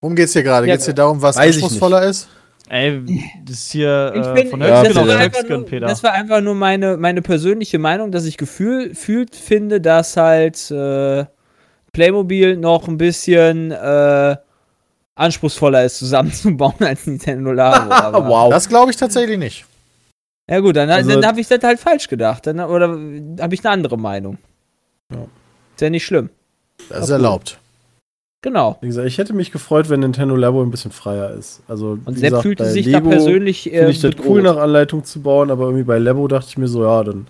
Worum 0.00 0.14
geht's 0.16 0.32
hier 0.32 0.42
gerade? 0.42 0.66
Ja, 0.66 0.74
Geht's 0.74 0.84
hier 0.84 0.94
darum, 0.94 1.20
was 1.20 1.36
anspruchsungsvoller 1.36 2.04
ist? 2.04 2.28
Ey, 2.68 3.02
das 3.44 3.56
ist 3.56 3.72
hier 3.72 4.12
Ich 4.14 4.26
äh, 4.26 4.34
bin, 4.34 4.50
von 4.50 4.60
Ja, 4.60 4.82
Höchstgen 4.82 4.96
war 5.08 5.16
auf 5.16 5.22
Höchstgen, 5.22 5.56
nur, 5.60 5.66
Peter. 5.66 5.86
das 5.86 6.02
war 6.02 6.12
einfach 6.12 6.40
nur 6.40 6.54
meine, 6.54 6.96
meine 6.96 7.22
persönliche 7.22 7.78
Meinung, 7.78 8.12
dass 8.12 8.26
ich 8.26 8.36
gefühl, 8.36 8.94
fühlt 8.94 9.34
finde, 9.34 9.80
dass 9.80 10.16
halt 10.16 10.70
äh, 10.70 11.24
Playmobil 11.98 12.56
noch 12.56 12.86
ein 12.86 12.96
bisschen 12.96 13.72
äh, 13.72 14.36
anspruchsvoller 15.16 15.84
ist, 15.84 15.98
zusammenzubauen 15.98 16.76
als 16.80 17.06
Nintendo 17.08 17.50
Labo. 17.50 18.24
wow. 18.28 18.50
Das 18.50 18.68
glaube 18.68 18.92
ich 18.92 18.96
tatsächlich 18.96 19.36
nicht. 19.36 19.66
Ja 20.48 20.60
gut, 20.60 20.76
dann, 20.76 20.88
Also- 20.88 21.10
dann 21.10 21.26
habe 21.26 21.40
ich 21.40 21.48
das 21.48 21.60
halt 21.64 21.80
falsch 21.80 22.06
gedacht. 22.06 22.46
Dann, 22.46 22.60
oder 22.60 22.88
habe 22.88 23.52
ich 23.54 23.64
eine 23.64 23.70
andere 23.72 23.98
Meinung. 23.98 24.38
Ja. 25.12 25.22
Ist 25.74 25.80
ja 25.80 25.90
nicht 25.90 26.06
schlimm. 26.06 26.30
Das 26.88 27.04
ist 27.04 27.10
erlaubt. 27.10 27.58
Genau. 28.42 28.78
Wie 28.80 28.86
gesagt, 28.86 29.08
ich 29.08 29.18
hätte 29.18 29.32
mich 29.32 29.50
gefreut, 29.50 29.90
wenn 29.90 29.98
Nintendo 29.98 30.36
Labo 30.36 30.62
ein 30.62 30.70
bisschen 30.70 30.92
freier 30.92 31.32
ist. 31.32 31.62
Also, 31.66 31.98
Und 32.04 32.14
wie 32.14 32.20
Sepp 32.20 32.28
gesagt, 32.30 32.42
fühlte 32.44 32.62
bei 32.62 32.70
sich 32.70 32.86
Lego 32.86 33.10
da 33.10 33.16
persönlich 33.16 33.66
äh, 33.66 33.70
Finde 33.78 33.90
ich 33.90 34.00
das 34.00 34.12
bedroht. 34.12 34.26
cool, 34.28 34.42
nach 34.42 34.56
Anleitung 34.56 35.02
zu 35.02 35.20
bauen, 35.20 35.50
aber 35.50 35.64
irgendwie 35.64 35.82
bei 35.82 35.98
Labo 35.98 36.28
dachte 36.28 36.46
ich 36.48 36.58
mir 36.58 36.68
so, 36.68 36.84
ja, 36.84 37.02
dann. 37.02 37.26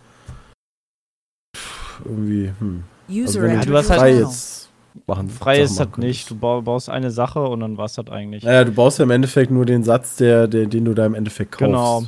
irgendwie, 2.04 2.52
hm. 2.58 2.84
Also 3.08 3.20
User 3.20 3.42
wenn 3.42 3.54
Ja, 3.58 3.64
du 3.64 3.76
hast 3.76 3.90
halt 3.90 4.00
frei 4.00 4.10
channel. 4.12 4.24
jetzt 4.26 4.70
machen. 5.06 5.28
Frei 5.30 5.60
ist 5.60 5.78
das 5.80 5.96
nicht. 5.96 6.30
Du 6.30 6.34
baust 6.36 6.90
eine 6.90 7.10
Sache 7.10 7.40
und 7.42 7.60
dann 7.60 7.76
war's 7.78 7.94
das 7.94 8.08
eigentlich. 8.08 8.42
Naja, 8.44 8.64
du 8.64 8.72
baust 8.72 8.98
ja 8.98 9.04
im 9.04 9.10
Endeffekt 9.10 9.50
nur 9.50 9.64
den 9.66 9.82
Satz, 9.84 10.16
der, 10.16 10.46
der, 10.48 10.66
den 10.66 10.84
du 10.84 10.94
da 10.94 11.06
im 11.06 11.14
Endeffekt 11.14 11.52
kaufst. 11.52 11.64
Genau. 11.66 12.02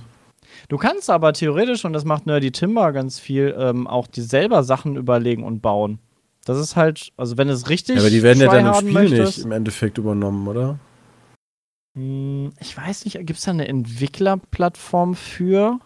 Du 0.68 0.76
kannst 0.76 1.10
aber 1.10 1.32
theoretisch, 1.32 1.84
und 1.84 1.92
das 1.92 2.04
macht 2.04 2.26
Nerdy 2.26 2.52
Timber 2.52 2.92
ganz 2.92 3.18
viel, 3.18 3.54
ähm, 3.58 3.86
auch 3.86 4.06
dir 4.06 4.22
selber 4.22 4.62
Sachen 4.62 4.96
überlegen 4.96 5.42
und 5.42 5.60
bauen. 5.62 5.98
Das 6.44 6.58
ist 6.58 6.76
halt, 6.76 7.10
also 7.16 7.36
wenn 7.38 7.48
es 7.48 7.68
richtig. 7.68 7.96
Ja, 7.96 8.02
aber 8.02 8.10
die 8.10 8.22
werden 8.22 8.40
ja 8.40 8.48
dann 8.48 8.66
im 8.66 8.74
Spiel 8.74 8.92
möchtest- 8.92 9.38
nicht 9.38 9.46
im 9.46 9.52
Endeffekt 9.52 9.98
übernommen, 9.98 10.46
oder? 10.48 10.78
Hm, 11.96 12.50
Ich 12.60 12.76
weiß 12.76 13.04
nicht, 13.04 13.14
gibt 13.26 13.38
es 13.38 13.44
da 13.44 13.50
eine 13.50 13.66
Entwicklerplattform 13.68 15.14
für? 15.14 15.78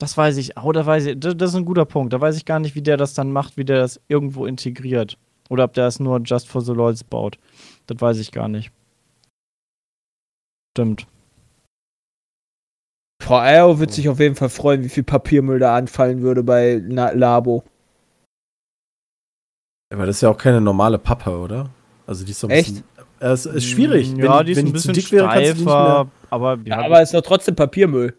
Das 0.00 0.16
weiß 0.16 0.38
ich. 0.38 0.56
Oh, 0.56 0.72
da 0.72 0.84
weiß 0.86 1.06
ich. 1.06 1.20
Das, 1.20 1.36
das 1.36 1.50
ist 1.50 1.56
ein 1.56 1.64
guter 1.66 1.84
Punkt. 1.84 2.12
Da 2.12 2.20
weiß 2.20 2.36
ich 2.36 2.44
gar 2.46 2.58
nicht, 2.58 2.74
wie 2.74 2.82
der 2.82 2.96
das 2.96 3.12
dann 3.14 3.30
macht, 3.32 3.56
wie 3.56 3.64
der 3.64 3.78
das 3.78 4.00
irgendwo 4.08 4.46
integriert. 4.46 5.18
Oder 5.50 5.64
ob 5.64 5.74
der 5.74 5.86
es 5.86 6.00
nur 6.00 6.20
just 6.24 6.48
for 6.48 6.62
the 6.62 6.72
lols 6.72 7.04
baut. 7.04 7.38
Das 7.86 8.00
weiß 8.00 8.18
ich 8.18 8.32
gar 8.32 8.48
nicht. 8.48 8.72
Stimmt. 10.76 11.06
Frau 13.22 13.38
Eio 13.40 13.78
wird 13.78 13.92
sich 13.92 14.08
auf 14.08 14.18
jeden 14.20 14.36
Fall 14.36 14.48
freuen, 14.48 14.82
wie 14.84 14.88
viel 14.88 15.02
Papiermüll 15.02 15.58
da 15.58 15.76
anfallen 15.76 16.22
würde 16.22 16.42
bei 16.42 16.82
Na 16.82 17.10
Labo. 17.10 17.62
Aber 19.92 20.06
das 20.06 20.16
ist 20.16 20.22
ja 20.22 20.30
auch 20.30 20.38
keine 20.38 20.60
normale 20.60 20.98
Pappe, 20.98 21.36
oder? 21.36 21.68
Also 22.06 22.24
die 22.24 22.30
ist 22.30 22.40
so 22.40 22.46
ein 22.46 22.52
Echt? 22.52 22.68
bisschen. 22.68 22.84
Es 23.18 23.44
ist 23.44 23.66
schwierig. 23.66 24.12
Hm, 24.12 24.20
Ja, 24.20 24.42
die 24.42 24.52
ist 24.52 24.56
wenn 24.58 24.64
ein 24.66 24.68
zu 24.68 24.72
bisschen 24.72 24.94
dick 24.94 25.12
wäre, 25.12 25.26
kannst 25.28 25.36
du 25.40 25.42
die 25.42 25.60
nicht 25.60 25.62
steifer. 25.70 26.04
mehr. 26.04 26.10
aber 26.30 26.54
ja, 26.64 26.78
Ja, 26.80 26.84
aber 26.86 27.02
es 27.02 27.10
ist 27.10 27.14
doch 27.14 27.20
trotzdem 27.20 27.54
Papiermüll. 27.54 28.16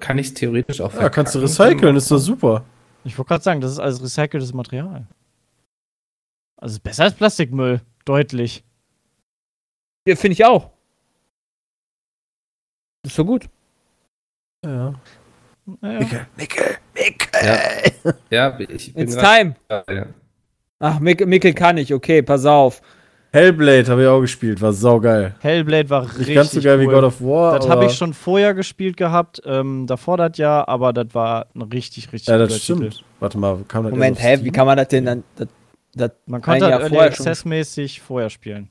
Kann 0.00 0.18
ich 0.18 0.28
es 0.28 0.34
theoretisch 0.34 0.80
auch 0.80 0.94
Ja, 0.94 1.10
kannst 1.10 1.34
du 1.34 1.40
recyceln, 1.40 1.96
ist 1.96 2.10
doch 2.10 2.18
super. 2.18 2.64
ich 3.04 3.18
wollte 3.18 3.28
gerade 3.28 3.44
sagen, 3.44 3.60
das 3.60 3.72
ist 3.72 3.78
alles 3.78 4.02
recyceltes 4.02 4.54
Material. 4.54 5.06
Also 6.56 6.80
besser 6.80 7.04
als 7.04 7.14
Plastikmüll. 7.14 7.82
Deutlich. 8.06 8.64
Ja, 10.06 10.16
finde 10.16 10.32
ich 10.32 10.44
auch. 10.44 10.70
Ist 13.04 13.16
so 13.16 13.24
gut. 13.24 13.48
Ja. 14.64 14.94
Naja. 15.80 16.26
Ja, 17.42 17.58
ja 18.30 18.58
ich 18.60 18.94
bin 18.94 19.02
It's 19.02 19.16
time. 19.16 19.56
Ja. 19.70 20.06
Ach, 20.78 21.00
Mik 21.00 21.26
Mikkel 21.26 21.54
kann 21.54 21.76
ich. 21.76 21.92
Okay, 21.92 22.22
pass 22.22 22.46
auf. 22.46 22.80
Hellblade 23.34 23.88
habe 23.90 24.02
ich 24.02 24.08
auch 24.08 24.20
gespielt, 24.20 24.60
war 24.62 24.72
saugeil. 24.72 25.34
Hellblade 25.40 25.90
war 25.90 26.02
Nicht 26.04 26.18
richtig 26.20 26.34
ganz 26.36 26.52
so 26.52 26.60
geil 26.60 26.76
cool. 26.78 26.82
wie 26.82 26.86
God 26.94 27.02
of 27.02 27.20
War. 27.20 27.58
Das 27.58 27.68
habe 27.68 27.86
ich 27.86 27.92
schon 27.94 28.14
vorher 28.14 28.54
gespielt 28.54 28.96
gehabt, 28.96 29.42
ähm, 29.44 29.88
davor 29.88 30.16
das 30.18 30.38
Jahr, 30.38 30.68
aber 30.68 30.92
das 30.92 31.06
war 31.14 31.46
ein 31.54 31.62
richtig, 31.62 32.12
richtig 32.12 32.28
Ja, 32.28 32.38
das 32.38 32.62
stimmt. 32.62 32.92
Titel. 32.92 33.04
Warte 33.18 33.36
mal, 33.38 33.58
kam 33.66 33.82
das 33.84 33.90
Moment, 33.92 34.22
hä? 34.22 34.38
Wie 34.42 34.50
kann 34.52 34.66
man 34.66 34.76
das 34.76 34.86
denn 34.86 35.04
dann. 35.04 35.24
Das, 35.34 35.48
das, 35.96 36.10
Man 36.26 36.42
konnte 36.42 36.64
halt 36.66 36.74
Early 36.74 36.88
vorher 36.94 37.10
schon. 37.12 37.26
Access-mäßig 37.26 38.00
vorher 38.00 38.30
spielen. 38.30 38.68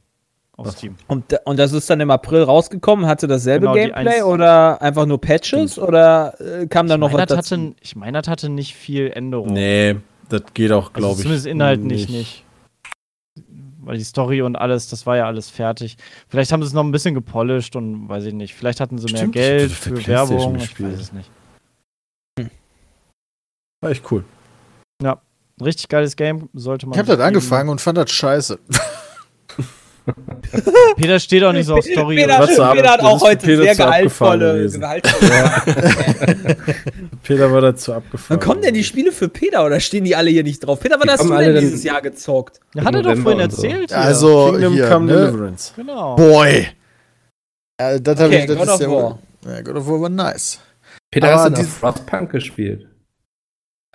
Auf 0.55 0.69
Steam. 0.71 0.95
und, 1.07 1.25
und 1.45 1.57
das 1.59 1.73
ist 1.73 1.89
dann 1.89 1.99
im 1.99 2.11
April 2.11 2.43
rausgekommen. 2.43 3.05
Hatte 3.07 3.27
dasselbe 3.27 3.65
Genau, 3.65 3.73
Gameplay 3.73 4.21
oder 4.21 4.81
einfach 4.81 5.05
nur 5.07 5.19
Patches? 5.19 5.77
Oder 5.79 6.35
äh, 6.39 6.67
kam 6.67 6.87
da 6.87 6.93
Ich 6.93 6.99
noch 7.01 7.11
meine, 7.11 7.23
was 7.23 7.27
das 7.27 7.49
dazu? 7.49 7.61
hatte, 7.61 7.75
ich 7.81 7.95
meine, 7.97 8.21
das 8.21 8.29
hatte 8.29 8.49
nicht 8.49 8.75
viel 8.75 9.11
Änderung. 9.13 9.51
Nee, 9.51 9.95
das 10.29 10.43
geht 10.53 10.71
auch, 10.71 10.91
also 10.93 10.93
glaube 10.93 11.13
ich. 11.15 11.21
zumindest 11.23 11.47
inhaltlich 11.47 12.07
nicht. 12.07 12.45
Weil 13.85 13.97
die 13.97 14.03
Story 14.03 14.41
und 14.41 14.55
alles, 14.55 14.89
das 14.89 15.05
war 15.05 15.17
ja 15.17 15.25
alles 15.25 15.49
fertig. 15.49 15.97
Vielleicht 16.27 16.51
haben 16.51 16.61
sie 16.61 16.67
es 16.67 16.73
noch 16.73 16.83
ein 16.83 16.91
bisschen 16.91 17.13
gepolished 17.13 17.75
und 17.75 18.07
weiß 18.09 18.25
ich 18.25 18.33
nicht. 18.33 18.55
Vielleicht 18.55 18.79
hatten 18.79 18.97
sie 18.97 19.05
mehr 19.11 19.17
Stimmt, 19.17 19.35
ich 19.35 19.41
Geld 19.41 19.71
für 19.71 20.07
Werbung. 20.07 20.55
Ich 20.55 20.79
weiß 20.79 20.99
es 20.99 21.13
nicht. 21.13 21.29
War 23.81 23.91
echt 23.91 24.09
cool. 24.11 24.23
Richtig 25.61 25.87
geiles 25.87 26.15
Game, 26.15 26.49
sollte 26.53 26.87
man. 26.87 26.93
Ich 26.93 26.99
habe 26.99 27.15
das 27.15 27.19
angefangen 27.19 27.69
und 27.69 27.79
fand 27.79 27.97
das 27.97 28.11
scheiße. 28.11 28.59
Peter 30.97 31.19
steht 31.19 31.43
auch 31.43 31.53
nicht 31.53 31.65
so 31.65 31.75
auf 31.75 31.85
Story. 31.85 32.15
Peter, 32.17 32.39
was 32.39 32.49
Peter 32.49 32.65
hat 32.91 32.99
das 32.99 33.05
auch 33.05 33.21
heute 33.21 33.45
Peter 33.45 33.63
sehr 33.63 33.75
gehaltvolle. 33.75 34.69
Peter 37.23 37.51
war 37.51 37.61
dazu 37.61 37.93
abgefahren. 37.93 38.39
Wann 38.39 38.47
kommen 38.47 38.61
denn 38.61 38.73
die 38.73 38.83
Spiele 38.83 39.11
für 39.11 39.29
Peter 39.29 39.65
oder 39.65 39.79
stehen 39.79 40.03
die 40.03 40.15
alle 40.15 40.29
hier 40.29 40.43
nicht 40.43 40.59
drauf? 40.59 40.79
Peter, 40.79 40.95
wann 40.99 41.07
Die 41.07 41.13
hast 41.13 41.23
du 41.23 41.37
denn 41.37 41.59
dieses 41.59 41.83
Jahr 41.83 42.01
gezockt? 42.01 42.59
Ja, 42.75 42.83
hat 42.83 42.95
er 42.95 43.01
doch 43.01 43.15
vorhin 43.15 43.49
so. 43.49 43.63
erzählt. 43.63 43.89
hier. 43.89 43.97
Also, 43.97 44.49
Kingdom 44.51 44.73
hier, 44.73 44.89
Come 44.89 45.05
ne? 45.05 45.13
Deliverance. 45.13 45.73
genau. 45.75 46.15
Boy. 46.15 46.67
Ja, 47.79 47.99
das 47.99 48.19
Okay, 48.19 48.39
ich, 48.39 48.45
das 48.45 48.57
God 48.57 48.67
ist 48.67 48.73
of 48.73 48.81
ja 48.81 48.91
War. 48.91 49.19
Ja, 49.47 49.61
God 49.61 49.75
of 49.75 49.87
War 49.87 50.01
war 50.01 50.09
nice. 50.09 50.59
Peter, 51.11 51.27
Aber 51.27 51.35
hast 51.35 51.45
du 51.45 51.49
noch 51.51 51.57
dies- 51.59 51.73
Frostpunk 51.77 52.31
gespielt? 52.31 52.87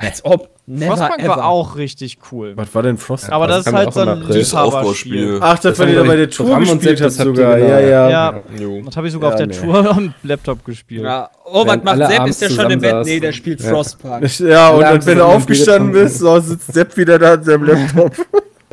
Als 0.01 0.25
ob. 0.25 0.49
Never 0.67 0.97
Frostpunk 0.97 1.21
ever. 1.25 1.37
war 1.39 1.47
auch 1.47 1.75
richtig 1.75 2.19
cool. 2.31 2.57
Was 2.57 2.73
war 2.73 2.85
denn 2.85 2.99
Frost? 2.99 3.33
Aber 3.33 3.49
das 3.49 3.59
ist 3.61 3.65
kam 3.65 3.75
ja 3.75 3.81
halt 3.81 3.93
so 3.93 4.01
ein. 4.01 4.25
Dieses 4.29 4.55
Aufbauspiel. 4.55 5.15
Liebhaberspiel. 5.33 5.39
Ach, 5.43 5.59
das, 5.59 5.63
Das 5.63 5.79
war 5.81 5.87
haben, 5.87 5.91
die 5.91 5.97
da 5.97 6.03
glaub 6.03 6.15
bei 6.17 6.23
ich, 6.23 6.37
der 6.37 6.47
Tour 6.47 6.59
gespielt 6.61 7.01
das 7.01 7.19
habt 7.19 7.29
ihr 7.29 7.35
sogar. 7.35 7.57
genau- 7.57 7.69
Ja, 7.69 7.81
ja. 7.81 8.11
Ja, 8.11 8.43
das 8.85 8.97
habe 8.97 9.07
ich 9.09 9.13
sogar 9.13 9.31
Ja, 9.31 9.35
auf 9.35 9.39
der 9.39 9.47
nee. 9.49 9.55
Tour 9.57 9.91
am 9.91 10.15
Laptop 10.23 10.65
gespielt. 10.65 11.03
Ja. 11.03 11.31
Oh, 11.47 11.67
was 11.67 11.83
macht 11.83 11.97
Sepp? 12.11 12.27
Ist 12.29 12.43
der 12.43 12.51
schon 12.51 12.71
im 12.71 12.81
Bett? 12.81 13.07
Nee, 13.07 13.19
der 13.19 13.33
spielt 13.33 13.61
Ja. 13.61 13.71
Frostpunk. 13.71 14.39
Ja, 14.39 14.69
und 14.71 14.83
dann, 14.83 15.05
wenn 15.07 15.19
du 15.19 15.25
aufgestanden 15.25 15.91
bist, 15.93 16.19
so 16.19 16.39
sitzt 16.39 16.73
Sepp 16.73 16.97
wieder 16.97 17.19
da 17.19 17.33
an 17.35 17.43
seinem 17.43 17.65
Laptop. 17.65 18.15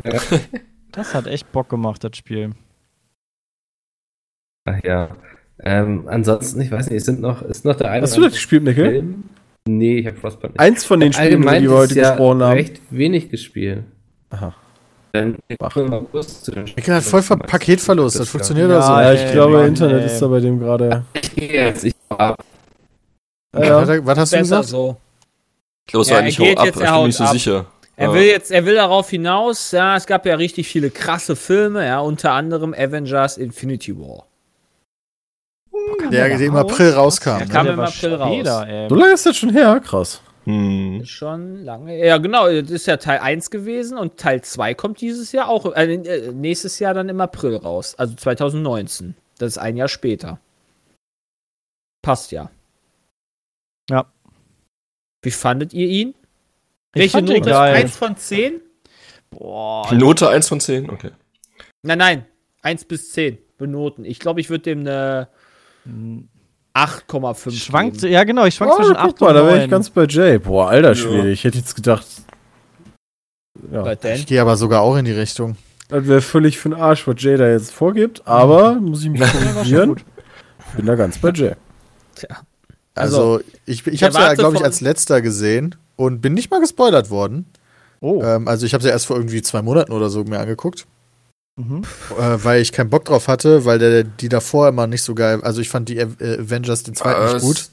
Das 0.92 1.12
hat 1.12 1.26
echt 1.26 1.50
Bock 1.52 1.68
gemacht, 1.68 2.02
das 2.04 2.16
Spiel. 2.16 2.52
Ach 4.64 4.78
ja. 4.84 5.08
Ähm, 5.62 6.04
ansonsten, 6.08 6.60
ich 6.60 6.70
weiß 6.70 6.86
nicht, 6.90 6.98
es 6.98 7.04
sind 7.04 7.20
noch, 7.20 7.42
ist 7.42 7.64
noch 7.64 7.76
der 7.76 7.90
eine 7.90 8.02
Hast 8.02 8.16
du 8.16 8.20
das 8.22 8.32
gespielt, 8.32 8.62
Nickel? 8.64 9.14
Nee, 9.66 9.98
ich 9.98 10.06
habe 10.06 10.16
Frostpunk 10.16 10.52
nicht. 10.54 10.60
Eins 10.60 10.84
von 10.84 11.00
den 11.00 11.12
Spielen, 11.12 11.42
über 11.42 11.58
die 11.58 11.68
wir 11.68 11.76
heute 11.76 11.94
Jahr 11.94 12.12
gesprochen 12.12 12.42
haben. 12.42 12.52
recht 12.52 12.80
wenig 12.90 13.28
gespielt. 13.30 13.84
Aha. 14.30 14.54
Dann 15.12 15.36
Mikkel 15.48 16.94
hat 16.94 17.02
voll 17.04 17.22
ver 17.22 17.36
Paketverlust, 17.38 18.20
das 18.20 18.28
funktioniert 18.28 18.68
Ja, 18.70 18.76
doch 18.78 18.86
so. 18.86 18.92
Ja, 18.92 19.10
ey, 19.12 19.24
ich 19.26 19.32
glaube, 19.32 19.52
Mann, 19.58 19.68
Internet 19.68 20.00
ey. 20.00 20.06
ist 20.06 20.20
da 20.20 20.26
bei 20.28 20.40
dem 20.40 20.58
gerade. 20.58 21.04
Jetzt, 21.36 21.84
ich 21.84 21.94
Ja, 22.10 22.36
Was, 23.52 23.66
ja. 23.88 23.94
er- 23.94 24.06
was 24.06 24.18
hast 24.18 24.32
du 24.32 24.36
Besser 24.36 24.56
gesagt? 24.58 24.64
so. 24.68 24.96
Ich 25.86 25.92
glaube, 25.92 26.02
es 26.02 26.08
Ja, 26.08 26.14
war 26.16 26.20
er 26.20 26.24
eigentlich 26.24 26.38
Hau 26.38 26.44
ab, 26.44 26.66
jetzt, 26.66 26.76
ich 26.76 26.82
bin 26.90 27.04
nicht 27.06 27.16
so 27.16 27.24
ab. 27.24 27.30
sicher. 27.32 27.66
Er 27.96 28.08
Ja. 28.08 28.14
will 28.14 28.22
jetzt, 28.24 28.50
er 28.50 28.66
will 28.66 28.74
darauf 28.74 29.08
hinaus, 29.08 29.70
ja, 29.72 29.96
es 29.96 30.06
gab 30.06 30.26
ja 30.26 30.34
richtig 30.34 30.68
viele 30.68 30.90
krasse 30.90 31.34
Filme, 31.34 31.86
ja, 31.86 32.00
unter 32.00 32.32
anderem 32.32 32.74
Avengers 32.74 33.38
Infinity 33.38 33.98
War. 33.98 34.26
Der, 36.10 36.28
der 36.28 36.40
im 36.40 36.56
April 36.56 36.90
rauskam. 36.90 37.38
Der 37.38 37.46
ne? 37.46 37.52
kam 37.52 37.64
Der 37.66 37.74
im 37.74 37.80
April 37.80 38.14
raus. 38.14 38.88
So 38.88 38.94
lange 38.94 39.12
ist 39.12 39.26
das 39.26 39.36
schon 39.36 39.50
her, 39.50 39.80
krass. 39.80 40.20
Hm. 40.46 41.04
Schon 41.04 41.64
lange. 41.64 41.98
Ja, 41.98 42.18
genau, 42.18 42.48
das 42.48 42.70
ist 42.70 42.86
ja 42.86 42.96
Teil 42.98 43.18
1 43.18 43.50
gewesen 43.50 43.98
und 43.98 44.16
Teil 44.16 44.42
2 44.42 44.74
kommt 44.74 45.00
dieses 45.00 45.32
Jahr 45.32 45.48
auch, 45.48 45.74
äh, 45.74 45.94
äh, 45.94 46.32
nächstes 46.32 46.78
Jahr 46.78 46.94
dann 46.94 47.08
im 47.08 47.20
April 47.20 47.56
raus. 47.56 47.96
Also 47.96 48.14
2019. 48.14 49.16
Das 49.38 49.48
ist 49.48 49.58
ein 49.58 49.76
Jahr 49.76 49.88
später. 49.88 50.38
Passt 52.00 52.30
ja. 52.30 52.48
Ja. 53.90 54.06
Wie 55.22 55.32
fandet 55.32 55.74
ihr 55.74 55.88
ihn? 55.88 56.14
Ich 56.94 57.12
Welche 57.12 57.22
Note? 57.22 57.40
geil. 57.40 57.74
1 57.74 57.96
von 57.96 58.16
10? 58.16 58.60
Boah, 59.30 59.92
Note 59.92 60.28
1 60.28 60.48
von 60.48 60.60
10? 60.60 60.90
Okay. 60.90 61.10
Nein, 61.82 61.98
nein. 61.98 62.26
1 62.62 62.84
bis 62.84 63.10
10 63.12 63.38
benoten. 63.58 64.04
Ich 64.04 64.20
glaube, 64.20 64.40
ich 64.40 64.48
würde 64.48 64.62
dem 64.62 64.80
eine 64.80 65.28
8,5 66.74 67.50
schwankt, 67.52 68.00
geben. 68.00 68.12
ja 68.12 68.24
genau, 68.24 68.44
ich 68.44 68.54
schwank 68.54 68.72
Oh, 68.72 68.76
zwischen 68.76 68.94
guck 68.96 69.14
8 69.14 69.20
mal, 69.20 69.28
und 69.28 69.34
da 69.34 69.42
wäre 69.46 69.56
9. 69.56 69.64
ich 69.64 69.70
ganz 69.70 69.90
bei 69.90 70.04
Jay. 70.06 70.38
Boah, 70.38 70.68
alter 70.68 70.88
Ja. 70.90 70.94
Schwede, 70.94 71.30
ich 71.30 71.44
hätte 71.44 71.58
jetzt 71.58 71.74
gedacht, 71.74 72.06
ja? 73.72 73.92
Ich 74.14 74.26
gehe 74.26 74.40
aber 74.40 74.56
sogar 74.56 74.82
auch 74.82 74.96
in 74.96 75.04
die 75.06 75.12
Richtung. 75.12 75.56
das 75.88 76.06
wäre 76.06 76.20
völlig 76.20 76.58
für 76.58 76.68
den 76.70 76.78
Arsch, 76.78 77.06
was 77.06 77.14
Jay 77.18 77.36
da 77.36 77.48
jetzt 77.48 77.72
vorgibt, 77.72 78.26
aber 78.26 78.74
muss 78.74 79.02
ich 79.04 79.10
mich 79.10 79.20
korrigieren. 79.22 79.96
Bin 80.76 80.86
da 80.86 80.94
ganz 80.94 81.18
bei 81.18 81.30
Jay. 81.30 81.54
Also, 82.94 83.40
ich, 83.66 83.86
ich 83.86 84.00
der 84.00 84.08
habe 84.08 84.18
es 84.18 84.24
ja, 84.24 84.34
glaube 84.34 84.56
ich, 84.56 84.64
als 84.64 84.80
letzter 84.80 85.20
gesehen 85.22 85.74
und 85.96 86.20
bin 86.20 86.34
nicht 86.34 86.50
mal 86.50 86.60
gespoilert 86.60 87.10
worden. 87.10 87.46
Oh. 88.00 88.22
Ähm, 88.22 88.48
also, 88.48 88.66
ich 88.66 88.74
habe 88.74 88.80
es 88.82 88.86
ja 88.86 88.92
erst 88.92 89.06
vor 89.06 89.16
irgendwie 89.16 89.42
zwei 89.42 89.62
Monaten 89.62 89.92
oder 89.92 90.08
so 90.10 90.24
mir 90.24 90.38
angeguckt, 90.40 90.86
Mhm. 91.58 91.82
äh, 92.18 92.44
weil 92.44 92.60
ich 92.60 92.70
keinen 92.72 92.90
Bock 92.90 93.06
drauf 93.06 93.28
hatte, 93.28 93.64
weil 93.64 93.78
der, 93.78 94.04
die 94.04 94.28
davor 94.28 94.68
immer 94.68 94.86
nicht 94.86 95.02
so 95.02 95.14
geil. 95.14 95.40
Also, 95.42 95.60
ich 95.62 95.68
fand 95.70 95.88
die 95.88 95.96
äh, 95.98 96.04
Avengers 96.04 96.82
den 96.82 96.94
zweiten 96.94 97.20
Was? 97.20 97.32
nicht 97.34 97.42
gut. 97.42 97.70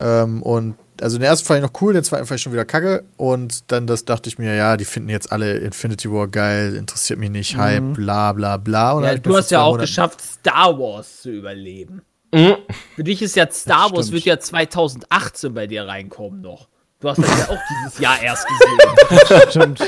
Ähm, 0.00 0.42
und 0.42 0.74
also 1.00 1.16
den 1.18 1.24
ersten 1.24 1.46
fand 1.46 1.58
ich 1.64 1.70
noch 1.70 1.80
cool, 1.82 1.92
den 1.94 2.04
zweiten 2.04 2.26
fand 2.26 2.38
ich 2.38 2.42
schon 2.42 2.52
wieder 2.52 2.64
kacke. 2.66 3.04
Und 3.16 3.70
dann 3.72 3.86
das 3.86 4.04
dachte 4.04 4.28
ich 4.28 4.38
mir, 4.38 4.54
ja, 4.54 4.76
die 4.76 4.84
finden 4.84 5.08
jetzt 5.08 5.32
alle 5.32 5.58
Infinity 5.58 6.10
War 6.12 6.28
geil, 6.28 6.74
interessiert 6.76 7.18
mich 7.18 7.30
nicht, 7.30 7.56
Hype, 7.56 7.82
Mhm. 7.82 7.92
bla 7.94 8.32
bla 8.32 8.56
bla. 8.58 8.92
Und 8.92 9.04
Ja, 9.04 9.14
du 9.16 9.36
hast 9.36 9.50
ja 9.50 9.62
auch 9.62 9.72
Monaten- 9.72 9.82
geschafft, 9.86 10.20
Star 10.20 10.78
Wars 10.78 11.22
zu 11.22 11.30
überleben. 11.30 12.02
Mhm. 12.34 12.56
Für 12.96 13.04
dich 13.04 13.22
ist 13.22 13.36
ja 13.36 13.50
Star 13.50 13.92
Wars, 13.92 14.12
wird 14.12 14.24
ja 14.24 14.38
2018 14.38 15.54
bei 15.54 15.66
dir 15.66 15.86
reinkommen 15.86 16.40
noch. 16.42 16.68
Du 17.00 17.08
hast 17.10 17.18
das 17.18 17.38
ja 17.40 17.48
auch 17.54 17.58
dieses 17.70 17.98
Jahr 17.98 18.22
erst 18.22 18.46
gesehen. 18.48 19.40
Stimmt. 19.50 19.80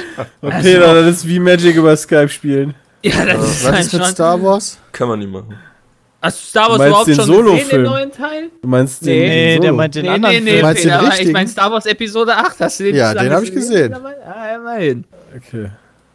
Und 0.43 0.52
Also- 0.52 0.78
das 0.78 1.06
ist 1.16 1.28
wie 1.28 1.39
Magic 1.39 1.74
über 1.76 1.97
Skype 1.97 2.28
spielen. 2.28 2.74
ja, 3.02 3.24
das 3.24 3.43
ist 3.44 3.64
Was 3.64 3.72
halt 3.72 3.80
ist 3.86 3.93
mit 3.94 4.02
schon. 4.02 4.10
Star 4.12 4.43
Wars? 4.43 4.78
Kann 4.93 5.09
man 5.09 5.18
nicht 5.18 5.30
machen. 5.30 5.56
Hast 6.20 6.40
du 6.43 6.47
Star 6.48 6.68
Wars 6.68 6.78
meinst 6.78 6.89
überhaupt 6.89 7.06
den 7.09 7.14
schon 7.14 7.26
gesehen, 7.28 7.44
den 7.44 7.47
Solo-Film? 7.47 7.82
neuen 7.85 8.12
Teil? 8.12 8.51
Du 8.60 8.68
meinst 8.68 9.06
den, 9.06 9.18
Nee, 9.20 9.52
den 9.55 9.62
der 9.62 9.72
meint 9.72 9.94
den 9.94 10.02
nee, 10.02 10.09
anderen 10.10 10.35
nee, 10.35 10.40
nee, 10.40 10.51
Film. 10.51 10.62
Meinst 10.62 10.85
den 10.85 10.90
Peter, 10.90 11.02
ich 11.05 11.10
richtigen? 11.10 11.32
meine 11.32 11.48
Star 11.48 11.70
Wars 11.72 11.86
Episode 11.86 12.36
8. 12.36 12.60
Hast 12.60 12.80
du 12.80 12.85
den 12.85 12.97
Ja, 12.97 13.14
den 13.14 13.32
hab 13.32 13.43
ich 13.43 13.52
gesehen. 13.55 13.93
Ja, 14.26 14.55
immerhin. 14.56 15.05
Okay. 15.36 15.70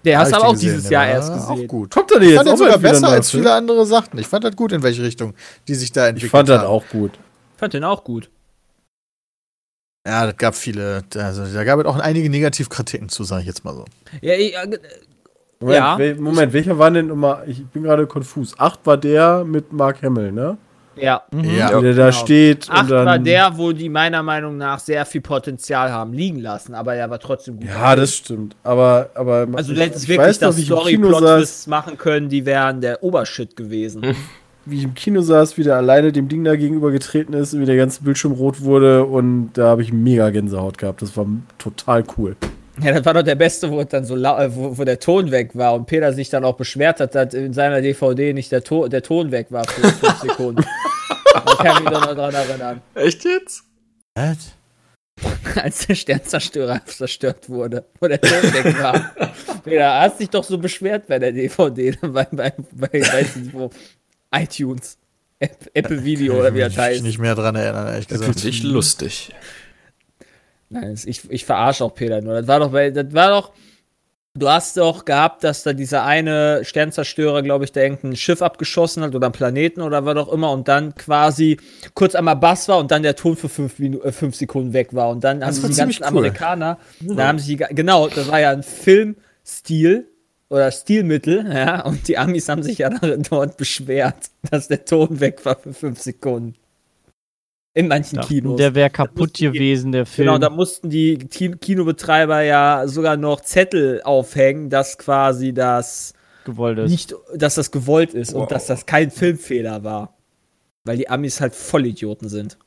Der 0.05 0.19
hast 0.19 0.31
du 0.31 0.35
aber 0.35 0.47
auch 0.47 0.51
gesehen, 0.53 0.73
dieses 0.75 0.89
Jahr 0.89 1.07
erst 1.07 1.31
Auch 1.31 1.51
gesehen. 1.53 1.67
gut. 1.69 1.91
Kommt 1.91 2.11
er 2.11 2.19
denn 2.19 2.23
Ich 2.27 2.35
jetzt 2.35 2.37
fand 2.39 2.47
den 2.49 2.53
auch 2.53 2.57
sogar 2.57 2.77
besser 2.77 3.07
als 3.07 3.31
viele 3.31 3.53
andere 3.53 3.85
Sachen. 3.85 4.19
Ich 4.19 4.27
fand 4.27 4.43
das 4.43 4.55
gut, 4.57 4.73
in 4.73 4.83
welche 4.83 5.01
Richtung 5.01 5.33
die 5.69 5.75
sich 5.75 5.91
da 5.93 6.07
entwickelt 6.07 6.25
Ich 6.27 6.31
fand 6.31 6.49
das 6.49 6.59
haben. 6.59 6.67
auch 6.67 6.83
gut. 6.91 7.11
Ich 7.55 7.59
fand 7.59 7.73
den 7.73 7.85
auch 7.85 8.03
gut. 8.03 8.29
Ja, 10.05 10.25
das 10.25 10.35
gab 10.37 10.55
viele, 10.55 11.03
also 11.15 11.45
da 11.45 11.63
gab 11.63 11.79
es 11.79 11.85
auch 11.85 11.97
einige 11.97 12.29
Negativkritiken 12.29 13.07
zu, 13.09 13.23
sage 13.23 13.41
ich 13.41 13.47
jetzt 13.47 13.63
mal 13.63 13.73
so. 13.73 13.85
Ja, 14.21 14.33
ich, 14.33 14.53
äh, 14.53 14.67
Moment, 15.61 15.77
Ja. 15.77 15.97
wel, 15.97 16.15
Moment 16.15 16.51
welcher 16.51 16.77
war 16.77 16.91
denn 16.91 17.09
immer? 17.09 17.43
Ich 17.47 17.65
bin 17.67 17.83
gerade 17.83 18.05
konfus. 18.05 18.53
Acht 18.59 18.81
war 18.85 18.97
der 18.97 19.45
mit 19.45 19.71
Mark 19.71 20.01
Hamill, 20.01 20.31
ne? 20.33 20.57
ja. 20.97 21.23
Ja. 21.31 21.31
Wie 21.31 21.83
der 21.83 21.93
da 21.93 22.09
Genau. 22.09 22.11
steht 22.11 22.69
Acht 22.69 22.83
und 22.83 22.91
dann. 22.91 23.05
war 23.05 23.17
der, 23.17 23.57
wo 23.57 23.71
die 23.71 23.87
meiner 23.89 24.21
Meinung 24.23 24.57
nach 24.57 24.77
sehr 24.79 25.05
viel 25.05 25.21
Potenzial 25.21 25.89
haben 25.91 26.11
liegen 26.13 26.39
lassen, 26.39 26.73
aber 26.75 26.95
er 26.95 27.09
war 27.09 27.19
trotzdem 27.19 27.61
gut. 27.61 27.67
Ja, 27.69 27.95
das 27.95 28.13
stimmt. 28.13 28.55
Aber, 28.63 29.09
aber 29.15 29.47
Also 29.53 29.73
du 29.73 29.79
hättest 29.81 30.03
ich 30.03 30.09
wirklich 30.09 30.27
weiß 30.27 30.39
das 30.39 30.57
wie 30.57 30.61
ich 30.63 30.69
im 30.69 30.75
story 30.75 30.91
Kino 30.95 31.07
plot 31.07 31.21
saß, 31.23 31.39
twists 31.39 31.67
machen 31.67 31.97
können, 31.97 32.27
die 32.29 32.45
wären 32.45 32.81
der 32.81 33.01
Obershit 33.01 33.55
gewesen. 33.55 34.01
wie 34.65 34.77
ich 34.77 34.83
im 34.83 34.93
Kino 34.93 35.21
saß, 35.21 35.57
wie 35.57 35.63
der 35.63 35.75
alleine 35.75 36.11
dem 36.11 36.27
Ding 36.27 36.43
da 36.43 36.55
gegenüber 36.55 36.91
getreten 36.91 37.33
ist 37.33 37.53
und 37.53 37.61
wie 37.61 37.65
der 37.65 37.75
ganze 37.75 38.03
Bildschirm 38.03 38.31
rot 38.33 38.61
wurde 38.61 39.05
und 39.05 39.51
da 39.53 39.67
habe 39.67 39.81
ich 39.81 39.91
mega 39.91 40.29
Gänsehaut 40.29 40.77
gehabt. 40.77 41.01
Das 41.01 41.15
war 41.17 41.25
total 41.57 42.03
cool. 42.17 42.35
Ja, 42.81 42.91
das 42.91 43.05
war 43.05 43.13
doch 43.13 43.23
der 43.23 43.35
beste, 43.35 43.69
wo 43.69 43.83
dann 43.83 44.03
so 44.03 44.15
äh, 44.15 44.55
wo, 44.55 44.77
wo 44.77 44.83
der 44.83 44.99
Ton 44.99 45.29
weg 45.29 45.51
war 45.53 45.75
und 45.75 45.85
Peter 45.85 46.11
sich 46.11 46.29
dann 46.29 46.43
auch 46.43 46.55
beschwert 46.55 46.99
hat, 46.99 47.13
dass 47.13 47.33
in 47.33 47.53
seiner 47.53 47.81
DVD 47.81 48.33
nicht 48.33 48.51
der, 48.51 48.63
to 48.63 48.87
der 48.87 49.03
Ton 49.03 49.31
weg 49.31 49.47
war 49.51 49.65
für 49.65 49.87
fünf 49.89 50.19
Sekunden. 50.21 50.65
da 51.33 51.39
kann 51.55 51.67
ich 51.67 51.79
mich 51.81 51.89
doch 51.89 52.05
noch 52.07 52.15
dran 52.15 52.33
erinnern. 52.33 52.81
Echt 52.95 53.23
jetzt? 53.25 53.63
Was? 54.15 54.53
Als 55.61 55.85
der 55.85 55.95
Sternzerstörer 55.95 56.81
zerstört 56.85 57.47
wurde, 57.49 57.85
wo 57.99 58.07
der 58.07 58.19
Ton 58.19 58.41
weg 58.53 58.81
war. 58.81 59.11
Peter, 59.63 60.01
hast 60.01 60.19
dich 60.19 60.29
doch 60.29 60.43
so 60.43 60.57
beschwert 60.57 61.07
bei 61.07 61.19
der 61.19 61.31
DVD, 61.31 61.95
bei, 62.01 62.27
bei, 62.31 62.53
bei 62.71 63.01
weiß 63.01 63.35
nicht 63.35 63.53
wo, 63.53 63.69
iTunes, 64.33 64.97
App, 65.39 65.69
Apple 65.73 66.03
Video 66.03 66.39
oder 66.39 66.53
wie 66.53 66.59
das 66.59 66.73
ich 66.73 66.79
heißt. 66.79 67.01
mich 67.01 67.11
nicht 67.13 67.19
mehr 67.19 67.35
dran 67.35 67.55
erinnern, 67.55 67.87
ehrlich 67.87 68.07
gesagt. 68.07 68.43
Nicht 68.43 68.63
lustig. 68.63 69.31
Nein, 70.69 70.91
das- 70.91 71.05
ich, 71.05 71.29
ich 71.29 71.45
verarsche 71.45 71.83
auch 71.83 71.93
Peter 71.93 72.21
nur. 72.21 72.33
Das 72.35 72.47
war 72.47 72.59
doch, 72.59 72.71
bei, 72.71 72.89
das 72.89 73.13
war 73.13 73.29
doch, 73.29 73.51
du 74.35 74.49
hast 74.49 74.77
doch 74.77 75.05
gehabt, 75.05 75.43
dass 75.43 75.61
da 75.63 75.73
dieser 75.73 76.03
eine 76.05 76.65
Sternzerstörer, 76.65 77.43
glaube 77.43 77.65
ich, 77.65 77.71
da 77.71 77.81
irgendein 77.81 78.15
Schiff 78.15 78.41
abgeschossen 78.41 79.03
hat 79.03 79.13
oder 79.13 79.27
einen 79.27 79.33
Planeten 79.33 79.81
oder 79.81 80.05
was 80.05 80.17
auch 80.17 80.31
immer 80.33 80.51
und 80.51 80.67
dann 80.67 80.95
quasi 80.95 81.57
kurz 81.93 82.15
einmal 82.15 82.37
Bass 82.37 82.67
war 82.69 82.79
und 82.79 82.89
dann 82.89 83.03
der 83.03 83.15
Ton 83.15 83.35
für 83.35 83.49
fünf, 83.49 83.77
Minu 83.77 83.99
äh, 84.01 84.11
fünf 84.11 84.35
Sekunden 84.35 84.73
weg 84.73 84.93
war 84.95 85.09
und 85.09 85.23
dann 85.23 85.41
Das 85.41 85.57
haben 85.57 85.63
war 85.63 85.69
die 85.69 85.75
ganzen 85.75 86.01
cool. 86.03 86.07
Amerikaner, 86.07 86.79
da 87.01 87.27
haben 87.27 87.37
sie, 87.39 87.57
genau, 87.57 88.07
das 88.07 88.27
war 88.31 88.39
ja 88.39 88.49
ein 88.51 88.63
Filmstil 88.63 90.07
oder 90.53 90.71
Stilmittel, 90.71 91.45
ja, 91.53 91.81
und 91.83 92.07
die 92.07 92.17
Amis 92.17 92.47
haben 92.47 92.63
sich 92.63 92.77
ja 92.79 92.89
dort 93.29 93.57
beschwert, 93.57 94.29
dass 94.49 94.67
der 94.67 94.85
Ton 94.85 95.19
weg 95.19 95.43
war 95.45 95.57
für 95.57 95.73
fünf 95.73 95.99
Sekunden. 95.99 96.55
In 97.75 97.87
manchen 97.87 98.17
Dachten, 98.17 98.27
Kinos. 98.27 98.57
Der 98.57 98.75
wäre 98.75 98.91
kaputt 98.91 99.17
mussten 99.17 99.37
die- 99.37 99.45
gewesen, 99.51 99.91
der 99.91 100.05
Film. 100.05 100.27
Genau, 100.27 100.37
da 100.37 100.51
mussten 100.51 100.91
die 100.91 101.17
Ki- 101.17 101.55
Kinobetreiber 101.55 102.41
ja 102.41 102.87
sogar 102.87 103.17
noch 103.17 103.41
Zettel 103.41 104.01
aufhängen, 104.03 104.69
dass 104.69 104.99
quasi 104.99 105.53
das 105.55 106.13
gewollt 106.45 106.77
ist. 106.77 106.91
nicht, 106.91 107.15
dass 107.33 107.55
das 107.55 107.71
gewollt 107.71 108.13
ist 108.13 108.33
Wow. 108.33 108.43
und 108.43 108.51
dass 108.51 108.67
das 108.67 108.85
kein 108.85 109.09
Filmfehler 109.09 109.83
war. 109.83 110.15
Weil 110.85 110.97
die 110.97 111.09
Amis 111.09 111.41
halt 111.41 111.55
Vollidioten 111.55 112.29
sind. 112.29 112.59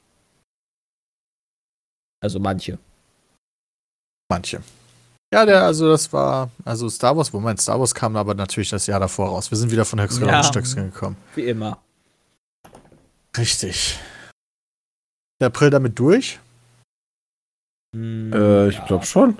Also 2.20 2.40
manche. 2.40 2.78
Manche. 4.28 4.60
Ja, 5.32 5.44
der, 5.44 5.64
also 5.64 5.88
das 5.90 6.12
war, 6.12 6.50
also 6.64 6.88
Star 6.88 7.16
Wars, 7.16 7.32
Moment, 7.32 7.60
Star 7.60 7.78
Wars 7.80 7.94
kam 7.94 8.16
aber 8.16 8.34
natürlich 8.34 8.70
das 8.70 8.86
Jahr 8.86 9.00
davor 9.00 9.28
raus. 9.28 9.50
Wir 9.50 9.58
sind 9.58 9.70
wieder 9.72 9.84
von 9.84 10.00
Höchstgen 10.00 10.28
Ja. 10.28 10.40
auf 10.40 10.52
gekommen. 10.52 11.16
Wie 11.34 11.46
immer. 11.46 11.78
Richtig. 13.36 13.98
Der 15.40 15.48
April 15.48 15.70
damit 15.70 15.98
durch. 15.98 16.38
Hm, 17.94 18.32
Äh, 18.32 18.68
ich 18.68 18.76
ja, 18.76 18.84
glaube 18.86 19.04
schon. 19.04 19.38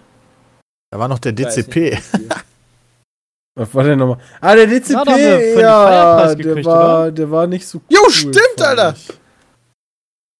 Da 0.90 0.98
war 0.98 1.08
noch 1.08 1.18
der 1.20 1.32
DCP. 1.32 1.98
Was 3.58 3.74
war 3.74 3.84
denn 3.84 3.98
nochmal? 3.98 4.18
Ah, 4.40 4.54
der 4.54 4.66
DCP, 4.66 4.94
Ja, 5.58 5.58
ja, 5.60 6.26
der 6.26 6.36
gekriegt, 6.36 6.66
war, 6.66 7.10
der 7.10 7.30
war 7.30 7.46
nicht 7.46 7.66
so 7.66 7.80
Jo, 7.88 8.00
cool, 8.04 8.10
stimmt, 8.10 8.60
Alter. 8.60 8.92
ich. 8.94 9.08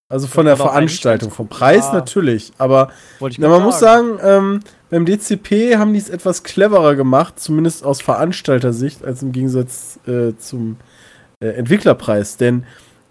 Also 0.09 0.27
von 0.27 0.44
der 0.44 0.56
Veranstaltung, 0.56 1.31
vom 1.31 1.48
gut. 1.48 1.56
Preis 1.59 1.86
Ja. 1.86 1.94
natürlich, 1.94 2.52
aber 2.59 2.93
na, 3.39 3.48
man 3.48 3.62
muss 3.62 3.78
sagen, 3.78 4.18
ähm, 4.23 4.60
beim 4.90 5.04
DCP 5.04 5.76
haben 5.76 5.92
die 5.92 5.98
es 5.98 6.08
etwas 6.08 6.42
cleverer 6.42 6.94
gemacht, 6.94 7.40
zumindest 7.40 7.84
aus 7.84 8.00
Veranstaltersicht, 8.00 9.04
als 9.04 9.22
im 9.22 9.32
Gegensatz 9.32 9.98
äh, 10.06 10.36
zum 10.38 10.76
äh, 11.40 11.48
Entwicklerpreis. 11.48 12.36
Denn 12.36 12.64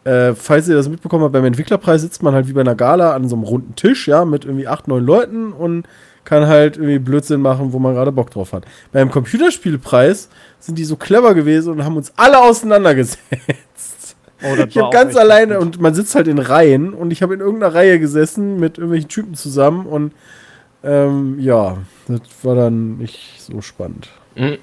äh, 0.06 0.34
falls 0.34 0.68
ihr 0.70 0.76
das 0.76 0.88
mitbekommen 0.88 1.24
habt, 1.24 1.34
beim 1.34 1.46
Entwicklerpreis 1.46 2.02
sitzt 2.02 2.24
man 2.24 2.34
halt 2.34 2.48
wie 2.48 2.54
bei 2.54 2.62
einer 2.62 2.76
Gala 2.76 3.14
an 3.14 3.28
so 3.28 3.36
einem 3.36 3.44
runden 3.44 3.76
Tisch, 3.76 4.08
ja, 4.08 4.24
mit 4.24 4.46
irgendwie 4.46 4.68
acht, 4.68 4.88
neun 4.88 5.06
Leuten 5.06 5.52
und 5.52 5.86
kann 6.24 6.48
halt 6.48 6.78
irgendwie 6.78 7.00
Blödsinn 7.00 7.42
machen, 7.42 7.72
wo 7.72 7.80
man 7.80 7.94
gerade 7.94 8.12
Bock 8.12 8.32
drauf 8.32 8.54
hat. 8.54 8.66
Beim 8.92 9.12
Computerspielpreis 9.12 10.30
sind 10.60 10.78
die 10.78 10.86
so 10.86 10.96
clever 10.96 11.36
gewesen 11.36 11.72
und 11.72 11.84
haben 11.84 11.98
uns 11.98 12.14
alle 12.16 12.42
auseinandergesetzt. 12.42 14.16
Oh, 14.44 14.56
Ich 14.68 14.78
habe 14.78 14.92
ganz 14.92 15.16
alleine 15.16 15.56
gut. 15.56 15.64
und 15.64 15.82
man 15.82 15.94
sitzt 15.94 16.14
halt 16.16 16.28
in 16.28 16.40
Reihen 16.40 16.94
und 16.94 17.12
ich 17.12 17.22
habe 17.22 17.34
in 17.34 17.40
irgendeiner 17.40 17.74
Reihe 17.74 18.00
gesessen 18.00 18.60
mit 18.60 18.78
irgendwelchen 18.78 19.10
Typen 19.10 19.34
zusammen 19.36 19.86
und 19.86 20.14
ähm, 20.86 21.40
ja, 21.40 21.78
das 22.08 22.22
war 22.44 22.56
dann 22.56 22.98
nicht 22.98 23.42
so 23.42 23.62
spannend. 23.62 24.10
Mhm. 24.36 24.58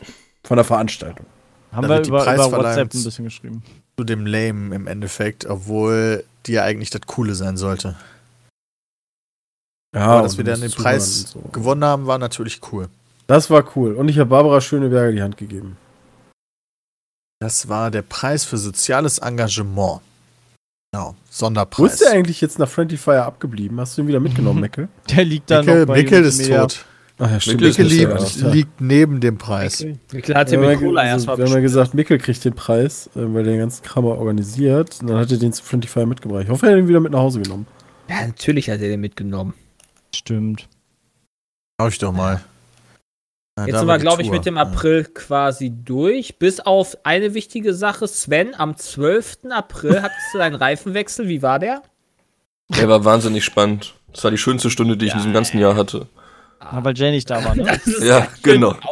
Von 0.44 0.56
der 0.56 0.64
Veranstaltung. 0.64 1.26
Haben 1.72 1.88
Da 1.88 1.88
wir 1.88 1.98
über, 1.98 2.08
über 2.08 2.24
Preisverleihung 2.24 2.64
WhatsApp 2.64 2.94
ein 2.94 3.04
bisschen 3.04 3.24
geschrieben. 3.24 3.62
Zu 3.96 4.04
dem 4.04 4.26
Lame 4.26 4.74
im 4.74 4.86
Endeffekt, 4.86 5.46
obwohl 5.46 6.24
die 6.46 6.52
ja 6.52 6.64
eigentlich 6.64 6.90
das 6.90 7.02
Coole 7.02 7.34
sein 7.34 7.56
sollte. 7.56 7.96
Ja, 9.94 10.06
Aber 10.06 10.22
dass 10.22 10.36
wir 10.36 10.44
dann 10.44 10.60
den 10.60 10.70
Preis 10.70 11.32
so. 11.32 11.40
gewonnen 11.52 11.84
haben, 11.84 12.06
war 12.06 12.18
natürlich 12.18 12.60
cool. 12.72 12.88
Das 13.26 13.50
war 13.50 13.76
cool. 13.76 13.94
Und 13.94 14.08
ich 14.08 14.18
habe 14.18 14.30
Barbara 14.30 14.60
Schöneberger 14.60 15.12
die 15.12 15.22
Hand 15.22 15.36
gegeben. 15.36 15.76
Das 17.40 17.68
war 17.68 17.90
der 17.90 18.02
Preis 18.02 18.44
für 18.44 18.56
soziales 18.56 19.18
Engagement. 19.18 20.00
Genau, 20.94 21.12
Wo 21.12 21.16
Sonderpreis. 21.30 21.94
ist 21.94 22.02
der 22.02 22.12
eigentlich 22.12 22.42
jetzt 22.42 22.58
nach 22.58 22.68
Friendly 22.68 22.98
Fire 22.98 23.22
abgeblieben? 23.24 23.80
Hast 23.80 23.96
du 23.96 24.02
ihn 24.02 24.08
wieder 24.08 24.20
mitgenommen, 24.20 24.60
Meckel? 24.60 24.88
Der 25.10 25.24
liegt 25.24 25.50
da 25.50 25.60
Mikkel, 25.60 25.80
noch 25.80 25.86
bei 25.86 25.96
Mikkel 26.02 26.22
ist 26.24 26.36
Multimedia. 26.36 26.60
tot. 26.66 26.84
Ach 27.18 27.30
ja, 27.30 27.40
stimmt. 27.40 27.60
Nicht 27.62 27.78
liegt, 27.78 28.36
liegt 28.42 28.80
neben 28.82 29.20
dem 29.20 29.38
Preis. 29.38 29.86
Mikkel 30.12 30.34
hat 30.34 30.52
haben, 30.52 30.60
mit 30.60 30.70
ja, 30.70 30.76
Cola 30.76 31.04
erstmal 31.06 31.38
wir 31.38 31.46
haben 31.46 31.52
ja 31.54 31.60
gesagt, 31.60 31.94
Mikkel 31.94 32.18
kriegt 32.18 32.44
den 32.44 32.52
Preis, 32.54 33.06
äh, 33.14 33.20
weil 33.20 33.42
der 33.44 33.54
den 33.54 33.60
ganzen 33.60 33.82
Kram 33.84 34.04
organisiert. 34.04 35.00
Und 35.00 35.08
dann 35.08 35.16
hat 35.18 35.30
er 35.30 35.38
den 35.38 35.54
zu 35.54 35.64
Friendly 35.64 35.88
Fire 35.88 36.04
mitgebracht. 36.06 36.42
Ich 36.44 36.50
hoffe, 36.50 36.66
er 36.66 36.72
hat 36.72 36.78
ihn 36.78 36.88
wieder 36.88 37.00
mit 37.00 37.12
nach 37.12 37.20
Hause 37.20 37.40
genommen. 37.40 37.66
Ja, 38.10 38.26
natürlich 38.26 38.68
hat 38.68 38.80
er 38.80 38.88
den 38.88 39.00
mitgenommen. 39.00 39.54
Stimmt. 40.14 40.68
Schau 41.80 41.88
ich 41.88 41.98
doch 41.98 42.12
mal. 42.12 42.42
Ja, 43.58 43.66
Jetzt 43.66 43.74
da 43.74 43.78
sind 43.80 43.88
war 43.88 43.96
wir, 43.96 44.00
glaube 44.00 44.22
ich, 44.22 44.30
mit 44.30 44.46
dem 44.46 44.56
April 44.56 45.04
quasi 45.04 45.70
durch. 45.84 46.38
Bis 46.38 46.60
auf 46.60 46.96
eine 47.04 47.34
wichtige 47.34 47.74
Sache. 47.74 48.08
Sven, 48.08 48.54
am 48.54 48.76
12. 48.76 49.40
April 49.50 50.00
hattest 50.02 50.32
du 50.32 50.38
deinen 50.38 50.54
Reifenwechsel. 50.54 51.28
Wie 51.28 51.42
war 51.42 51.58
der? 51.58 51.82
Der 52.70 52.88
war 52.88 53.04
wahnsinnig 53.04 53.44
spannend. 53.44 53.94
Das 54.12 54.24
war 54.24 54.30
die 54.30 54.38
schönste 54.38 54.70
Stunde, 54.70 54.96
die 54.96 55.06
ich 55.06 55.12
in 55.12 55.18
diesem 55.18 55.32
ganzen 55.34 55.58
Jahr 55.58 55.76
hatte. 55.76 56.06
Ja, 56.62 56.82
weil 56.84 56.96
Jay 56.96 57.10
nicht 57.10 57.28
da 57.28 57.44
war, 57.44 57.54
ne? 57.54 57.78
Ja, 58.00 58.26
genau. 58.42 58.74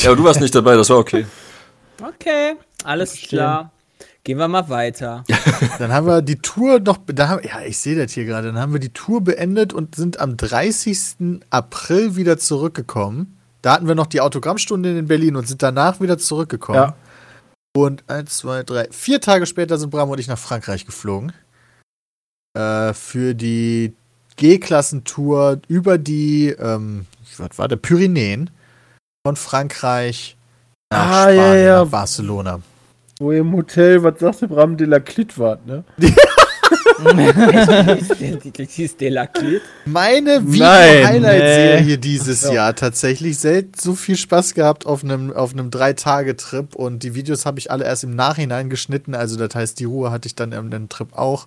Ja, 0.00 0.10
aber 0.10 0.16
du 0.16 0.24
warst 0.24 0.40
nicht 0.40 0.54
dabei, 0.54 0.76
das 0.76 0.90
war 0.90 0.98
okay. 0.98 1.24
Okay, 2.02 2.56
alles 2.84 3.10
Verstehen. 3.10 3.38
klar. 3.38 3.72
Gehen 4.24 4.38
wir 4.38 4.48
mal 4.48 4.70
weiter. 4.70 5.24
Dann 5.78 5.92
haben 5.92 6.06
wir 6.06 6.22
die 6.22 6.38
Tour 6.38 6.80
noch, 6.80 6.98
da 7.06 7.28
haben, 7.28 7.46
ja, 7.46 7.60
ich 7.60 7.76
sehe 7.76 7.94
das 7.94 8.12
hier 8.12 8.24
gerade, 8.24 8.48
dann 8.48 8.58
haben 8.58 8.72
wir 8.72 8.80
die 8.80 8.92
Tour 8.92 9.20
beendet 9.22 9.74
und 9.74 9.94
sind 9.96 10.18
am 10.18 10.38
30. 10.38 11.42
April 11.50 12.16
wieder 12.16 12.38
zurückgekommen. 12.38 13.38
Da 13.60 13.74
hatten 13.74 13.86
wir 13.86 13.94
noch 13.94 14.06
die 14.06 14.22
Autogrammstunde 14.22 14.98
in 14.98 15.08
Berlin 15.08 15.36
und 15.36 15.46
sind 15.46 15.62
danach 15.62 16.00
wieder 16.00 16.16
zurückgekommen. 16.16 16.78
Ja. 16.78 16.96
Und 17.76 18.04
eins, 18.08 18.38
zwei, 18.38 18.62
drei, 18.62 18.88
vier 18.90 19.20
Tage 19.20 19.44
später 19.46 19.76
sind 19.78 19.90
Bram 19.90 20.08
und 20.08 20.18
ich 20.18 20.28
nach 20.28 20.38
Frankreich 20.38 20.86
geflogen. 20.86 21.32
Äh, 22.56 22.94
für 22.94 23.34
die 23.34 23.94
G-Klassentour 24.36 25.60
über 25.68 25.98
die, 25.98 26.48
ähm, 26.48 27.06
was 27.36 27.58
war 27.58 27.68
der, 27.68 27.76
Pyrenäen 27.76 28.50
von 29.26 29.36
Frankreich 29.36 30.36
nach 30.90 31.06
Ah, 31.06 31.22
Spanien, 31.22 31.36
ja, 31.40 31.56
ja. 31.56 31.84
nach 31.84 31.90
Barcelona. 31.90 32.60
Wo 33.20 33.32
ihr 33.32 33.40
im 33.40 33.54
Hotel, 33.54 34.02
was 34.02 34.18
sagte 34.18 34.48
Bram, 34.48 34.76
de 34.76 34.86
la 34.86 34.98
Clit 35.00 35.38
wart, 35.38 35.64
ne? 35.66 35.84
Die 35.98 36.12
ist 38.82 39.00
delackiert. 39.00 39.62
Meine 39.84 40.40
Nein, 40.40 40.52
Video-Highlight-Serie 40.52 41.98
dieses 41.98 42.50
Jahr 42.50 42.74
tatsächlich. 42.74 43.38
Selten 43.38 43.78
so 43.78 43.94
viel 43.94 44.16
Spaß 44.16 44.54
gehabt 44.54 44.86
auf 44.86 45.04
einem, 45.04 45.32
auf 45.32 45.52
einem 45.52 45.70
Drei-Tage-Trip 45.70 46.74
und 46.74 47.02
die 47.02 47.14
Videos 47.14 47.46
habe 47.46 47.58
ich 47.58 47.70
alle 47.70 47.84
erst 47.84 48.04
im 48.04 48.16
Nachhinein 48.16 48.70
geschnitten. 48.70 49.14
Also, 49.14 49.36
das 49.36 49.54
heißt, 49.54 49.78
die 49.80 49.84
Ruhe 49.84 50.10
hatte 50.10 50.26
ich 50.26 50.34
dann 50.34 50.52
in 50.52 50.70
dem 50.70 50.88
Trip 50.88 51.12
auch. 51.12 51.46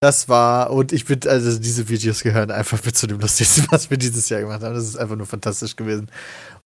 Das 0.00 0.28
war, 0.28 0.70
und 0.70 0.92
ich 0.92 1.06
bin, 1.06 1.20
also 1.26 1.58
diese 1.58 1.88
Videos 1.88 2.22
gehören 2.22 2.50
einfach 2.50 2.84
mit 2.84 2.96
zu 2.96 3.06
dem 3.06 3.18
Lustigsten, 3.18 3.66
was 3.70 3.88
wir 3.88 3.96
dieses 3.96 4.28
Jahr 4.28 4.42
gemacht 4.42 4.62
haben. 4.62 4.74
Das 4.74 4.84
ist 4.84 4.96
einfach 4.96 5.16
nur 5.16 5.26
fantastisch 5.26 5.74
gewesen. 5.74 6.10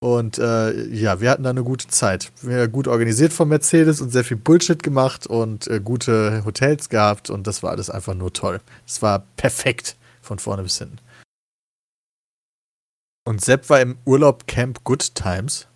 Und 0.00 0.38
äh, 0.38 0.86
ja, 0.88 1.20
wir 1.20 1.30
hatten 1.30 1.44
da 1.44 1.50
eine 1.50 1.62
gute 1.62 1.86
Zeit. 1.86 2.32
Wir 2.42 2.66
gut 2.66 2.88
organisiert 2.88 3.32
von 3.32 3.48
Mercedes 3.48 4.00
und 4.00 4.10
sehr 4.10 4.24
viel 4.24 4.36
Bullshit 4.36 4.82
gemacht 4.82 5.26
und 5.28 5.68
äh, 5.68 5.80
gute 5.80 6.44
Hotels 6.44 6.88
gehabt 6.88 7.30
und 7.30 7.46
das 7.46 7.62
war 7.62 7.70
alles 7.70 7.88
einfach 7.88 8.14
nur 8.14 8.32
toll. 8.32 8.60
Es 8.86 9.00
war 9.00 9.22
perfekt 9.36 9.96
von 10.22 10.38
vorne 10.38 10.64
bis 10.64 10.78
hinten. 10.78 10.98
Und 13.24 13.44
Sepp 13.44 13.70
war 13.70 13.80
im 13.80 13.96
Urlaub 14.06 14.48
Camp 14.48 14.82
Good 14.82 15.14
Times. 15.14 15.68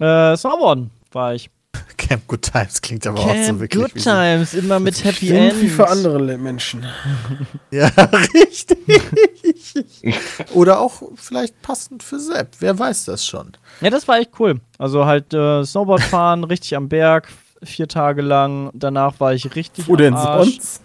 Äh, 0.00 0.34
Snowboarden 0.36 0.90
war 1.12 1.34
ich. 1.34 1.50
Camp 1.96 2.26
Good 2.26 2.42
Times 2.42 2.80
klingt 2.82 3.06
aber 3.06 3.20
auch 3.20 3.28
so 3.28 3.32
Camp 3.32 3.60
wirklich. 3.60 3.82
Good 3.82 3.94
wie 3.94 3.98
so- 4.00 4.10
Times, 4.10 4.54
immer 4.54 4.80
mit 4.80 5.04
Happy 5.04 5.30
End. 5.30 5.60
wie 5.60 5.68
für 5.68 5.88
andere 5.88 6.36
Menschen. 6.38 6.84
Ja, 7.70 7.88
richtig. 8.34 8.78
Oder 10.54 10.80
auch 10.80 11.02
vielleicht 11.14 11.60
passend 11.62 12.02
für 12.02 12.18
Sepp. 12.18 12.56
Wer 12.58 12.76
weiß 12.78 13.04
das 13.04 13.24
schon. 13.24 13.52
Ja, 13.80 13.90
das 13.90 14.08
war 14.08 14.18
echt 14.18 14.32
cool. 14.40 14.60
Also 14.78 15.06
halt 15.06 15.32
äh, 15.32 15.64
Snowboard 15.64 16.02
fahren, 16.02 16.42
richtig 16.50 16.76
am 16.76 16.88
Berg, 16.88 17.28
vier 17.62 17.86
Tage 17.86 18.22
lang. 18.22 18.70
Danach 18.74 19.20
war 19.20 19.34
ich 19.34 19.54
richtig 19.54 19.86
Wo 19.88 19.94
denn 19.96 20.16
sonst? 20.16 20.82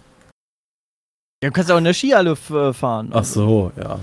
Ja, 1.42 1.50
du 1.50 1.52
kannst 1.52 1.70
auch 1.72 1.78
in 1.78 1.84
der 1.84 1.94
Skihalle 1.94 2.36
äh, 2.50 2.72
fahren. 2.72 3.10
Ach 3.12 3.24
so, 3.24 3.72
ja. 3.76 3.98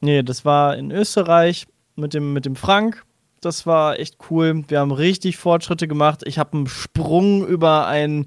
Nee, 0.00 0.22
das 0.22 0.44
war 0.44 0.76
in 0.76 0.90
Österreich 0.92 1.66
mit 1.96 2.14
dem, 2.14 2.32
mit 2.32 2.44
dem 2.46 2.54
Frank. 2.56 3.02
Das 3.46 3.64
war 3.64 4.00
echt 4.00 4.16
cool. 4.28 4.64
Wir 4.66 4.80
haben 4.80 4.90
richtig 4.90 5.36
Fortschritte 5.36 5.86
gemacht. 5.86 6.22
Ich 6.26 6.36
habe 6.36 6.54
einen 6.54 6.66
Sprung 6.66 7.46
über 7.46 7.86
ein 7.86 8.26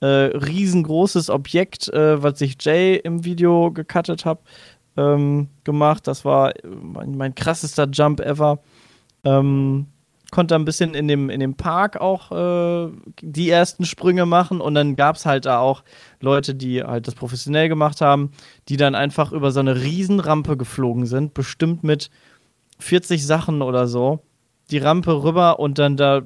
äh, 0.00 0.06
riesengroßes 0.06 1.30
Objekt, 1.30 1.88
äh, 1.88 2.22
was 2.22 2.42
ich 2.42 2.62
Jay 2.62 2.96
im 2.96 3.24
Video 3.24 3.70
gecuttet 3.72 4.26
habe, 4.26 4.42
ähm, 4.98 5.48
gemacht. 5.64 6.06
Das 6.06 6.26
war 6.26 6.54
äh, 6.54 6.68
mein, 6.68 7.16
mein 7.16 7.34
krassester 7.34 7.88
Jump 7.90 8.20
ever. 8.20 8.58
Ähm, 9.24 9.86
konnte 10.30 10.56
ein 10.56 10.66
bisschen 10.66 10.92
in 10.92 11.08
dem, 11.08 11.30
in 11.30 11.40
dem 11.40 11.54
Park 11.54 11.98
auch 11.98 12.30
äh, 12.30 12.92
die 13.22 13.48
ersten 13.48 13.86
Sprünge 13.86 14.26
machen 14.26 14.60
und 14.60 14.74
dann 14.74 14.94
gab 14.94 15.16
es 15.16 15.24
halt 15.24 15.46
da 15.46 15.60
auch 15.60 15.84
Leute, 16.20 16.54
die 16.54 16.84
halt 16.84 17.08
das 17.08 17.14
professionell 17.14 17.70
gemacht 17.70 18.02
haben, 18.02 18.30
die 18.68 18.76
dann 18.76 18.94
einfach 18.94 19.32
über 19.32 19.52
so 19.52 19.60
eine 19.60 19.76
Riesenrampe 19.76 20.58
geflogen 20.58 21.06
sind, 21.06 21.32
bestimmt 21.32 21.82
mit 21.82 22.10
40 22.78 23.26
Sachen 23.26 23.62
oder 23.62 23.86
so, 23.86 24.22
die 24.70 24.78
Rampe 24.78 25.22
rüber 25.22 25.58
und 25.58 25.78
dann 25.78 25.96
da, 25.96 26.22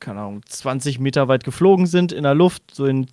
keine 0.00 0.20
Ahnung, 0.20 0.42
20 0.46 0.98
Meter 0.98 1.28
weit 1.28 1.44
geflogen 1.44 1.86
sind 1.86 2.12
in 2.12 2.22
der 2.22 2.34
Luft, 2.34 2.62
so 2.74 2.86
in 2.86 3.06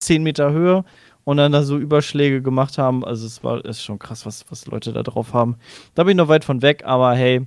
10 0.00 0.22
Meter 0.22 0.52
Höhe 0.52 0.84
und 1.24 1.36
dann 1.36 1.52
da 1.52 1.62
so 1.62 1.78
Überschläge 1.78 2.42
gemacht 2.42 2.78
haben. 2.78 3.04
Also 3.04 3.26
es 3.26 3.44
war 3.44 3.64
ist 3.64 3.82
schon 3.82 3.98
krass, 3.98 4.26
was, 4.26 4.44
was 4.50 4.66
Leute 4.66 4.92
da 4.92 5.02
drauf 5.02 5.32
haben. 5.32 5.56
Da 5.94 6.04
bin 6.04 6.12
ich 6.12 6.16
noch 6.16 6.28
weit 6.28 6.44
von 6.44 6.62
weg, 6.62 6.82
aber 6.84 7.14
hey, 7.14 7.46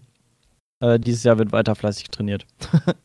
äh, 0.80 1.00
dieses 1.00 1.24
Jahr 1.24 1.38
wird 1.38 1.52
weiter 1.52 1.76
fleißig 1.76 2.10
trainiert. 2.10 2.46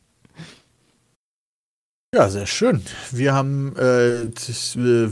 Ja, 2.14 2.30
sehr 2.30 2.46
schön. 2.46 2.82
Wir 3.10 3.34
haben, 3.34 3.76
äh, 3.76 4.22
äh, 4.22 4.30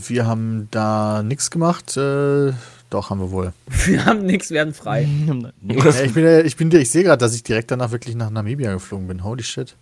wir 0.08 0.26
haben 0.26 0.68
da 0.70 1.22
nichts 1.22 1.50
gemacht. 1.50 1.94
Äh, 1.98 2.54
doch, 2.90 3.10
haben 3.10 3.20
wir 3.20 3.30
wohl. 3.30 3.52
Wir 3.86 4.04
haben 4.04 4.24
nichts, 4.26 4.50
werden 4.50 4.74
frei. 4.74 5.08
Ja, 5.68 6.02
ich 6.04 6.12
bin, 6.14 6.24
ja- 6.24 6.40
ich 6.40 6.56
bin, 6.56 6.70
ich 6.70 6.90
sehe 6.90 7.02
gerade, 7.04 7.18
dass 7.18 7.34
ich 7.34 7.42
direkt 7.42 7.70
danach 7.70 7.90
wirklich 7.90 8.14
nach 8.14 8.30
Namibia 8.30 8.72
geflogen 8.72 9.06
bin. 9.08 9.24
Holy 9.24 9.42
shit. 9.42 9.76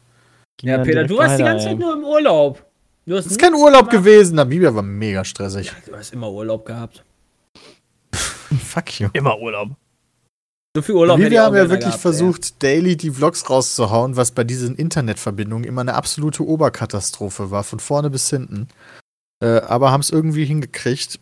Ja, 0.62 0.78
Peter, 0.78 1.05
du 1.05 1.18
warst 1.18 1.39
die 1.39 1.43
ganze 1.43 1.66
ey. 1.66 1.72
Zeit 1.72 1.81
nur 1.81 1.94
im 1.94 2.05
Urlaub. 2.05 2.64
Du 3.06 3.16
hast 3.16 3.24
Das 3.24 3.32
ist 3.32 3.39
kein 3.40 3.55
Urlaub 3.55 3.90
gewesen. 3.90 4.36
Namibia 4.36 4.74
war 4.74 4.82
mega 4.82 5.24
stressig. 5.24 5.70
Du 5.86 5.94
hast 5.94 6.12
immer 6.12 6.31
Urlaub 6.31 6.64
gehabt. 6.64 7.05
Fuck 8.12 9.01
you. 9.01 9.09
Immer 9.12 9.39
Urlaub. 9.39 9.70
So 10.76 10.82
viel 10.82 10.94
Urlaub 10.97 11.18
wir 11.18 11.43
haben 11.43 11.55
ja 11.55 11.68
wirklich 11.68 11.81
gehabt, 11.81 12.01
versucht, 12.01 12.62
daily 12.62 12.97
die 12.97 13.10
Vlogs 13.10 13.48
rauszuhauen, 13.48 14.16
was 14.16 14.32
bei 14.32 14.43
diesen 14.43 14.74
Internetverbindungen 14.74 15.64
immer 15.64 15.82
eine 15.82 15.94
absolute 15.94 16.44
Oberkatastrophe 16.44 17.52
war, 17.52 17.62
von 17.62 17.78
vorne 17.78 18.10
bis 18.10 18.28
hinten. 18.28 18.66
Äh, 19.40 19.60
aber 19.60 19.93
haben 19.93 20.01
es 20.01 20.10
irgendwie 20.10 20.44
hingekriegt. 20.44 21.20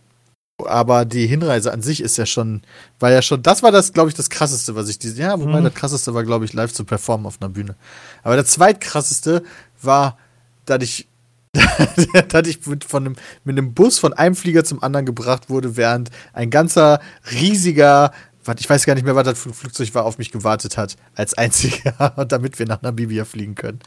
Aber 0.64 1.04
die 1.04 1.26
Hinreise 1.26 1.72
an 1.72 1.82
sich 1.82 2.00
ist 2.02 2.18
ja 2.18 2.26
schon, 2.26 2.62
war 3.00 3.10
ja 3.10 3.22
schon, 3.22 3.42
das 3.42 3.62
war 3.62 3.72
das, 3.72 3.92
glaube 3.92 4.10
ich, 4.10 4.14
das 4.14 4.30
krasseste, 4.30 4.74
was 4.76 4.88
ich 4.88 4.98
diese, 4.98 5.20
ja, 5.20 5.38
wobei 5.40 5.60
Mhm. 5.60 5.64
das 5.64 5.74
krasseste 5.74 6.14
war, 6.14 6.22
glaube 6.24 6.44
ich, 6.44 6.52
live 6.52 6.72
zu 6.72 6.84
performen 6.84 7.26
auf 7.26 7.38
einer 7.40 7.48
Bühne. 7.48 7.74
Aber 8.22 8.36
das 8.36 8.48
zweitkrasseste 8.48 9.42
war, 9.80 10.18
dass 10.66 10.82
ich, 10.82 11.08
dass 12.28 12.46
ich 12.46 12.64
mit, 12.66 12.84
von 12.84 13.06
einem, 13.06 13.16
mit 13.44 13.58
einem 13.58 13.74
Bus 13.74 13.98
von 13.98 14.12
einem 14.12 14.36
Flieger 14.36 14.62
zum 14.64 14.82
anderen 14.82 15.04
gebracht 15.06 15.50
wurde, 15.50 15.76
während 15.76 16.10
ein 16.32 16.50
ganzer 16.50 17.00
riesiger, 17.32 18.12
was, 18.44 18.56
ich 18.60 18.70
weiß 18.70 18.86
gar 18.86 18.94
nicht 18.94 19.04
mehr, 19.04 19.16
was 19.16 19.24
das 19.24 19.38
Flugzeug 19.38 19.94
war, 19.94 20.04
auf 20.04 20.18
mich 20.18 20.30
gewartet 20.30 20.76
hat, 20.76 20.96
als 21.14 21.34
einziger, 21.34 22.10
damit 22.28 22.58
wir 22.58 22.66
nach 22.66 22.82
Namibia 22.82 23.24
fliegen 23.24 23.54
können. 23.56 23.80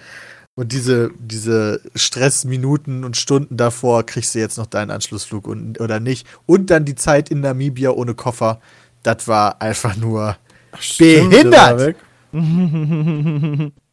Und 0.55 0.71
diese, 0.71 1.11
diese 1.19 1.81
Stressminuten 1.95 3.03
und 3.03 3.17
Stunden 3.17 3.57
davor, 3.57 4.05
kriegst 4.05 4.35
du 4.35 4.39
jetzt 4.39 4.57
noch 4.57 4.67
deinen 4.67 4.89
Anschlussflug 4.89 5.47
und, 5.47 5.81
oder 5.81 5.99
nicht. 5.99 6.25
Und 6.45 6.69
dann 6.69 6.85
die 6.85 6.95
Zeit 6.95 7.29
in 7.29 7.41
Namibia 7.41 7.89
ohne 7.91 8.13
Koffer, 8.13 8.61
das 9.03 9.27
war 9.27 9.61
einfach 9.61 9.97
nur 9.97 10.37
behindert. 10.97 11.53
war 11.53 11.79
weg. 11.79 11.95
Alter, 12.31 13.71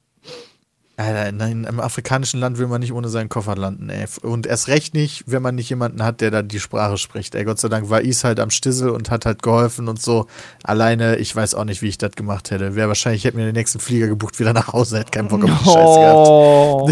in 1.05 1.41
einem 1.41 1.81
afrikanischen 1.81 2.41
Land 2.41 2.59
will 2.59 2.66
man 2.66 2.81
nicht 2.81 2.93
ohne 2.93 3.09
seinen 3.09 3.29
Koffer 3.29 3.57
landen, 3.57 3.89
ey. 3.91 4.07
Und 4.23 4.47
erst 4.47 4.69
recht 4.69 4.95
nicht, 4.95 5.24
wenn 5.27 5.43
man 5.43 5.55
nicht 5.55 5.69
jemanden 5.70 6.03
hat, 6.03 6.20
der 6.20 6.31
da 6.31 6.43
die 6.43 6.61
Sprache 6.61 6.99
spricht. 6.99 7.35
Ey, 7.35 7.45
Gott 7.45 7.59
sei 7.59 7.69
Dank 7.69 7.91
war 7.91 8.01
Is 8.01 8.24
halt 8.24 8.41
am 8.41 8.51
Stissel 8.51 8.91
und 8.91 9.11
hat 9.11 9.27
halt 9.27 9.43
geholfen 9.43 9.89
und 9.89 10.01
so. 10.01 10.27
Alleine, 10.62 11.16
ich 11.16 11.35
weiß 11.35 11.55
auch 11.55 11.65
nicht, 11.65 11.83
wie 11.83 11.89
ich 11.89 11.99
das 11.99 12.12
gemacht 12.12 12.51
hätte. 12.51 12.74
Wäre 12.74 12.89
wahrscheinlich, 12.89 13.23
ich 13.23 13.24
hätte 13.24 13.37
mir 13.37 13.47
den 13.47 13.55
nächsten 13.55 13.81
Flieger 13.81 14.09
gebucht, 14.09 14.39
wieder 14.39 14.53
nach 14.53 14.73
Hause, 14.73 14.99
hätte 14.99 15.11
keinen 15.11 15.29
Bock 15.29 15.45
auf 15.45 15.51
die 15.51 15.65
Scheiße 15.65 16.01
gehabt. 16.01 16.29
Oh. 16.29 16.91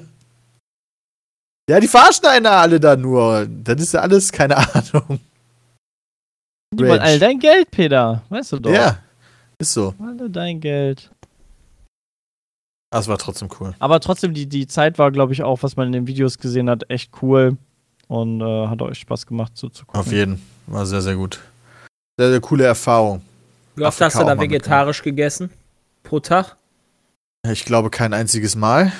Ja, 1.68 1.80
die 1.80 1.88
verarschen 1.88 2.26
einen 2.26 2.46
alle 2.46 2.78
da 2.78 2.94
nur. 2.94 3.46
Das 3.48 3.80
ist 3.80 3.92
ja 3.92 4.00
alles, 4.00 4.30
keine 4.30 4.56
Ahnung. 4.56 5.18
Die 6.72 6.86
wollen 6.86 7.00
alle 7.00 7.18
dein 7.18 7.38
Geld, 7.38 7.70
Peter. 7.70 8.22
Weißt 8.28 8.52
du 8.52 8.60
doch. 8.60 8.70
Ja, 8.70 8.98
ist 9.58 9.72
so. 9.72 9.94
Alle 9.98 10.30
dein 10.30 10.60
Geld. 10.60 11.10
Das 12.96 13.08
war 13.08 13.18
trotzdem 13.18 13.50
cool. 13.60 13.74
Aber 13.78 14.00
trotzdem, 14.00 14.32
die, 14.32 14.46
die 14.46 14.66
Zeit 14.66 14.98
war, 14.98 15.10
glaube 15.12 15.34
ich, 15.34 15.42
auch, 15.42 15.62
was 15.62 15.76
man 15.76 15.88
in 15.88 15.92
den 15.92 16.06
Videos 16.06 16.38
gesehen 16.38 16.70
hat, 16.70 16.88
echt 16.88 17.10
cool. 17.20 17.58
Und 18.08 18.40
äh, 18.40 18.68
hat 18.68 18.80
euch 18.80 19.00
Spaß 19.00 19.26
gemacht 19.26 19.52
zuzugucken. 19.54 20.00
Auf 20.00 20.10
jeden. 20.10 20.40
War 20.66 20.86
sehr, 20.86 21.02
sehr 21.02 21.14
gut. 21.14 21.40
Sehr, 22.16 22.30
sehr 22.30 22.40
coole 22.40 22.64
Erfahrung. 22.64 23.20
Wie 23.74 23.82
oft 23.82 24.00
Afrika 24.00 24.06
hast 24.06 24.22
du 24.22 24.34
da 24.34 24.40
vegetarisch 24.40 25.02
gegessen? 25.02 25.50
Pro 26.04 26.20
Tag? 26.20 26.56
Ich 27.52 27.66
glaube 27.66 27.90
kein 27.90 28.14
einziges 28.14 28.56
Mal. 28.56 28.90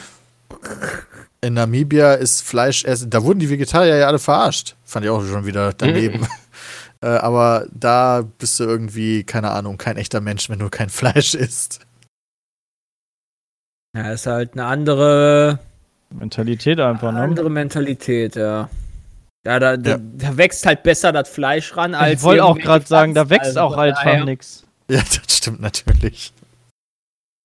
In 1.40 1.54
Namibia 1.54 2.14
ist 2.14 2.42
Fleisch 2.42 2.84
essen. 2.84 3.08
Da 3.08 3.22
wurden 3.22 3.38
die 3.38 3.48
Vegetarier 3.48 3.96
ja 3.96 4.08
alle 4.08 4.18
verarscht. 4.18 4.74
Fand 4.84 5.06
ich 5.06 5.10
auch 5.10 5.24
schon 5.24 5.46
wieder 5.46 5.72
daneben. 5.72 6.26
äh, 7.00 7.06
aber 7.06 7.66
da 7.72 8.24
bist 8.36 8.60
du 8.60 8.64
irgendwie, 8.64 9.24
keine 9.24 9.52
Ahnung, 9.52 9.78
kein 9.78 9.96
echter 9.96 10.20
Mensch, 10.20 10.50
wenn 10.50 10.58
du 10.58 10.68
kein 10.68 10.90
Fleisch 10.90 11.34
isst. 11.34 11.85
Ja, 13.96 14.12
ist 14.12 14.26
halt 14.26 14.52
eine 14.52 14.66
andere, 14.66 15.58
Mentalität 16.10 16.78
einfach, 16.80 17.12
ne? 17.12 17.20
andere 17.20 17.50
Mentalität, 17.50 18.36
ja. 18.36 18.68
Ja, 19.46 19.58
da, 19.60 19.76
da, 19.76 19.98
da 19.98 20.36
wächst 20.36 20.66
halt 20.66 20.82
besser 20.82 21.12
das 21.12 21.28
Fleisch 21.28 21.76
ran 21.76 21.94
als. 21.94 22.14
Ich 22.20 22.22
wollte 22.22 22.44
auch 22.44 22.58
gerade 22.58 22.86
sagen, 22.86 23.14
da 23.14 23.30
wächst 23.30 23.46
Also 23.46 23.60
auch 23.60 23.74
von 23.74 23.80
einfach 23.84 24.02
daher- 24.04 24.24
nichts. 24.24 24.64
Ja, 24.90 24.98
das 25.26 25.36
stimmt 25.36 25.60
natürlich. 25.60 26.32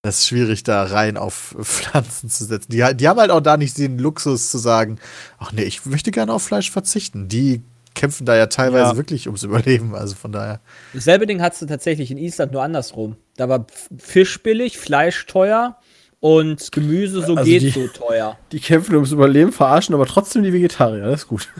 Das 0.03 0.17
ist 0.19 0.27
schwierig, 0.27 0.63
da 0.63 0.83
rein 0.83 1.15
auf 1.15 1.55
Pflanzen 1.61 2.27
zu 2.29 2.43
setzen. 2.45 2.71
Die, 2.71 2.83
die 2.97 3.07
haben 3.07 3.19
halt 3.19 3.29
auch 3.29 3.39
da 3.39 3.55
nicht 3.55 3.77
den 3.77 3.99
Luxus 3.99 4.49
zu 4.49 4.57
sagen, 4.57 4.97
ach 5.37 5.51
nee, 5.51 5.61
ich 5.63 5.85
möchte 5.85 6.09
gerne 6.11 6.33
auf 6.33 6.41
Fleisch 6.43 6.71
verzichten. 6.71 7.27
Die 7.27 7.61
kämpfen 7.93 8.25
da 8.25 8.35
ja 8.35 8.47
teilweise 8.47 8.91
Ja. 8.91 8.97
wirklich 8.97 9.27
ums 9.27 9.43
Überleben. 9.43 9.93
Also 9.93 10.15
von 10.15 10.31
daher. 10.31 10.59
Dasselbe 10.93 11.27
Ding 11.27 11.39
hattest 11.41 11.61
du 11.61 11.65
tatsächlich 11.67 12.09
in 12.09 12.17
Island 12.17 12.51
nur 12.51 12.63
andersrum. 12.63 13.15
Da 13.37 13.47
war 13.47 13.67
Fisch 13.99 14.41
billig, 14.41 14.79
Fleisch 14.79 15.27
teuer 15.27 15.77
und 16.21 16.71
Gemüse 16.71 17.21
so 17.21 17.33
Also 17.35 17.43
geht 17.43 17.61
die- 17.63 17.69
so 17.71 17.87
teuer. 17.87 18.37
Die 18.53 18.59
kämpfen 18.61 18.95
ums 18.95 19.11
Überleben, 19.11 19.51
verarschen 19.51 19.93
aber 19.93 20.05
trotzdem 20.05 20.43
die 20.43 20.53
Vegetarier. 20.53 21.03
Das 21.05 21.21
ist 21.23 21.27
gut. 21.27 21.49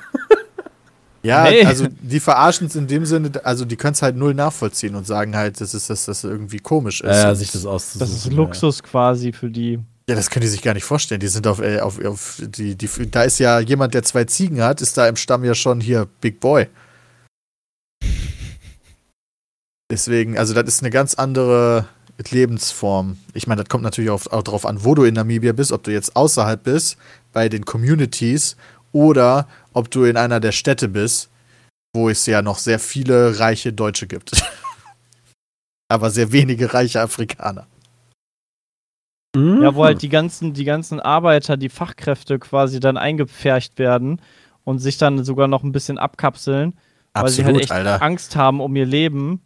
Ja, 1.23 1.43
Nee. 1.47 1.63
also 1.65 1.85
die 2.01 2.19
verarschen 2.19 2.65
es 2.65 2.75
in 2.75 2.87
dem 2.87 3.05
Sinne, 3.05 3.29
also 3.43 3.63
die 3.63 3.75
können 3.75 3.93
es 3.93 4.01
halt 4.01 4.15
null 4.15 4.33
nachvollziehen 4.33 4.95
und 4.95 5.05
sagen 5.05 5.35
halt, 5.35 5.61
das 5.61 5.75
ist, 5.75 5.87
dass 5.91 6.05
das 6.05 6.23
irgendwie 6.23 6.57
komisch 6.57 7.01
ist. 7.01 7.23
Und- 7.25 7.35
sich 7.35 7.51
das 7.51 7.63
auszusuchen. 7.63 7.99
Das 7.99 8.09
ist 8.25 8.33
Luxus 8.33 8.81
quasi 8.81 9.31
für 9.31 9.51
die. 9.51 9.77
Ja, 10.09 10.15
das 10.15 10.31
können 10.31 10.41
die 10.41 10.47
sich 10.47 10.63
gar 10.63 10.73
nicht 10.73 10.83
vorstellen. 10.83 11.19
Die 11.21 11.27
sind 11.27 11.45
auf, 11.45 11.59
äh, 11.59 11.79
auf, 11.79 12.03
auf 12.03 12.41
die, 12.43 12.73
die, 12.75 12.89
da 13.11 13.21
ist 13.21 13.37
ja 13.37 13.59
jemand, 13.59 13.93
der 13.93 14.01
zwei 14.01 14.23
Ziegen 14.23 14.63
hat, 14.63 14.81
ist 14.81 14.97
da 14.97 15.07
im 15.07 15.15
Stamm 15.15 15.43
ja 15.43 15.53
schon 15.53 15.79
hier 15.79 16.07
Big 16.21 16.39
Boy. 16.39 16.65
Deswegen, 19.91 20.39
also 20.39 20.55
das 20.55 20.65
ist 20.67 20.81
eine 20.81 20.89
ganz 20.89 21.13
andere 21.13 21.85
Lebensform. 22.29 23.17
Ich 23.33 23.47
meine, 23.47 23.63
das 23.63 23.69
kommt 23.69 23.83
natürlich 23.83 24.11
auch, 24.11 24.27
auch 24.27 24.43
darauf 24.43 24.67
an, 24.67 24.83
wo 24.83 24.93
du 24.93 25.03
in 25.05 25.15
Namibia 25.15 25.53
bist, 25.53 25.71
ob 25.71 25.81
du 25.83 25.91
jetzt 25.91 26.15
außerhalb 26.15 26.61
bist, 26.63 26.97
bei 27.33 27.49
den 27.49 27.65
Communities, 27.65 28.55
oder 28.91 29.47
ob 29.73 29.89
du 29.89 30.03
in 30.03 30.17
einer 30.17 30.39
der 30.39 30.51
Städte 30.51 30.87
bist, 30.87 31.29
wo 31.93 32.09
es 32.09 32.25
ja 32.25 32.41
noch 32.41 32.57
sehr 32.57 32.79
viele 32.79 33.39
reiche 33.39 33.73
Deutsche 33.73 34.07
gibt. 34.07 34.31
Aber 35.89 36.09
sehr 36.09 36.31
wenige 36.31 36.73
reiche 36.73 37.01
Afrikaner. 37.01 37.67
Ja, 39.35 39.75
wo 39.75 39.85
halt 39.85 40.01
die 40.01 40.09
ganzen, 40.09 40.53
die 40.53 40.65
ganzen 40.65 40.99
Arbeiter, 40.99 41.55
die 41.55 41.69
Fachkräfte 41.69 42.37
quasi 42.37 42.81
dann 42.81 42.97
eingepfercht 42.97 43.79
werden 43.79 44.21
und 44.65 44.79
sich 44.79 44.97
dann 44.97 45.23
sogar 45.23 45.47
noch 45.47 45.63
ein 45.63 45.71
bisschen 45.71 45.97
abkapseln, 45.97 46.73
weil 47.13 47.29
sie 47.29 47.45
halt 47.45 47.55
Absolut, 47.55 47.61
echt 47.61 47.71
Alter. 47.71 48.01
Angst 48.01 48.35
haben 48.35 48.59
um 48.59 48.75
ihr 48.75 48.85
Leben. 48.85 49.41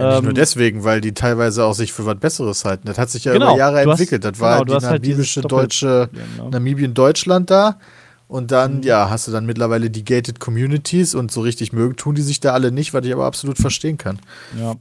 Ja, 0.00 0.10
nicht 0.12 0.22
nur 0.22 0.30
Ähm, 0.30 0.34
deswegen, 0.34 0.84
weil 0.84 1.00
die 1.00 1.12
teilweise 1.12 1.64
auch 1.64 1.72
sich 1.74 1.92
für 1.92 2.06
was 2.06 2.16
Besseres 2.18 2.64
halten. 2.64 2.86
Das 2.86 2.98
hat 2.98 3.10
sich 3.10 3.24
ja 3.24 3.32
Genau, 3.32 3.46
über 3.50 3.58
Jahre 3.58 3.80
entwickelt. 3.80 4.24
Das 4.24 4.38
war 4.38 4.64
genau, 4.64 4.78
die 4.78 4.86
halt 4.86 5.02
namibische, 5.02 5.40
Doppel- 5.40 5.58
deutsche, 5.62 6.08
Ja, 6.12 6.44
ne? 6.44 6.50
Namibien-Deutschland 6.50 7.50
da. 7.50 7.78
Und 8.28 8.44
Mhm. 8.44 8.48
dann, 8.48 8.82
ja, 8.82 9.10
hast 9.10 9.26
du 9.26 9.32
dann 9.32 9.46
mittlerweile 9.46 9.90
die 9.90 10.04
Gated 10.04 10.38
Communities 10.38 11.14
und 11.14 11.30
so 11.32 11.40
richtig 11.40 11.72
mögen 11.72 11.96
tun 11.96 12.14
die 12.14 12.22
sich 12.22 12.40
da 12.40 12.52
alle 12.52 12.70
nicht, 12.70 12.94
was 12.94 13.04
ich 13.04 13.12
aber 13.12 13.24
absolut 13.24 13.58
verstehen 13.58 13.96
kann. 13.96 14.18
Ja. 14.56 14.74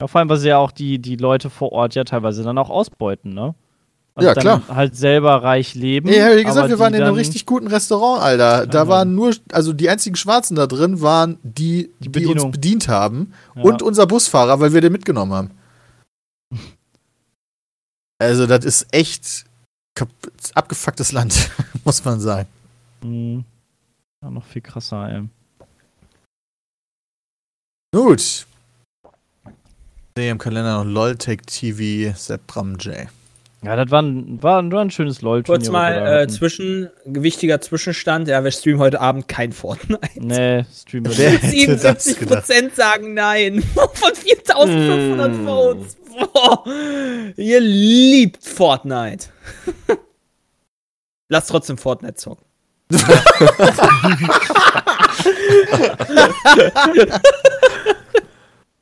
ja. 0.00 0.06
Vor 0.06 0.18
allem, 0.20 0.28
weil 0.28 0.36
sie 0.36 0.48
ja 0.48 0.58
auch 0.58 0.72
die, 0.72 0.98
die 0.98 1.16
Leute 1.16 1.50
vor 1.50 1.72
Ort 1.72 1.94
ja 1.94 2.04
teilweise 2.04 2.42
dann 2.42 2.58
auch 2.58 2.70
ausbeuten, 2.70 3.34
ne? 3.34 3.54
Ja, 4.18 4.34
dann 4.34 4.42
klar. 4.42 4.62
halt 4.68 4.96
selber 4.96 5.42
reich 5.42 5.74
leben. 5.74 6.10
Nee, 6.10 6.20
hab 6.20 6.32
ich 6.32 6.44
gesagt, 6.44 6.68
wir 6.68 6.78
waren 6.78 6.92
in 6.94 7.02
einem 7.02 7.14
richtig 7.14 7.46
guten 7.46 7.68
Restaurant, 7.68 8.20
Alter. 8.22 8.66
Da 8.66 8.82
Ja. 8.82 8.88
waren 8.88 9.14
nur, 9.14 9.34
also 9.52 9.72
die 9.72 9.88
einzigen 9.88 10.16
Schwarzen 10.16 10.56
da 10.56 10.66
drin 10.66 11.00
waren 11.00 11.38
die, 11.42 11.90
Die 12.00 12.10
die, 12.10 12.26
uns 12.26 12.50
bedient 12.50 12.88
haben 12.88 13.32
Ja. 13.54 13.62
und 13.62 13.82
unser 13.82 14.06
Busfahrer, 14.06 14.60
weil 14.60 14.72
wir 14.72 14.80
den 14.80 14.92
mitgenommen 14.92 15.32
haben. 15.32 15.50
Also, 18.22 18.46
das 18.46 18.66
ist 18.66 18.86
echt 18.92 19.46
abgefucktes 20.54 21.12
Land, 21.12 21.50
muss 21.86 22.04
man 22.04 22.20
sagen. 22.20 22.46
Mhm. 23.02 23.44
Ja, 24.22 24.30
noch 24.30 24.44
viel 24.44 24.60
krasser, 24.60 25.08
ey. 25.10 25.22
Gut. 27.94 28.46
Sehe 30.14 30.30
im 30.30 30.36
Kalender 30.36 30.84
noch 30.84 30.90
LOL-Tech 30.90 31.40
TV, 31.46 32.14
Sepp 32.14 32.46
Bram 32.46 32.74
J. 32.76 33.08
Ja, 33.62 33.76
das 33.76 33.90
war 33.90 34.00
ein, 34.00 34.42
war, 34.42 34.58
ein- 34.62 34.72
war 34.72 34.80
ein 34.80 34.90
schönes 34.90 35.20
LOL. 35.20 35.42
Kurz 35.42 35.68
mal 35.68 36.22
äh, 36.22 36.28
zwischen, 36.28 36.88
wichtiger 37.04 37.60
Zwischenstand. 37.60 38.26
Ja, 38.26 38.42
wir 38.42 38.50
streamen 38.52 38.80
heute 38.80 39.00
Abend 39.00 39.28
kein 39.28 39.52
Fortnite. 39.52 40.00
Nee, 40.16 40.64
Stream 40.74 41.04
wird 41.04 41.18
Wer 41.18 41.30
hätte 41.32 41.42
das 41.42 41.50
77 42.04 42.18
gedacht? 42.20 42.46
Prozent 42.46 42.74
sagen 42.74 43.12
nein. 43.14 43.62
Von 43.92 44.14
4500 44.14 45.32
Hm. 45.32 45.44
Votes. 45.46 45.96
Boah. 46.32 46.64
Ihr 47.36 47.60
liebt 47.60 48.42
Fortnite. 48.44 49.26
Lasst 51.28 51.50
trotzdem 51.50 51.76
Fortnite 51.78 52.14
zocken. 52.14 52.44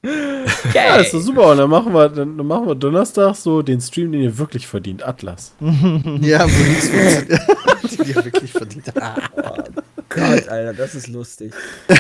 Ja, 0.75 0.97
ist 0.97 1.15
doch 1.15 1.21
super. 1.21 1.51
Und 1.53 1.59
dann 1.59 1.71
machen 1.71 1.93
wir, 1.93 2.09
dann, 2.09 2.37
dann 2.37 2.47
machen 2.47 2.67
wir 2.67 2.75
Donnerstag 2.75 3.35
so 3.37 3.63
den 3.63 3.81
Stream, 3.81 4.13
den 4.13 4.23
ihr 4.23 4.39
wirklich 4.39 4.67
verdient. 4.67 5.03
Atlas. 5.07 5.53
Ja, 5.61 6.45
wo 6.45 6.65
nichts 6.65 6.89
funktioniert. 6.89 7.41
Die 7.91 8.15
wir 8.15 8.25
wirklich 8.25 8.53
verdient 8.53 8.87
haben. 9.01 9.75
Gott, 10.09 10.49
Alter, 10.49 10.75
das 10.75 10.95
ist 10.95 11.09
lustig. 11.09 11.53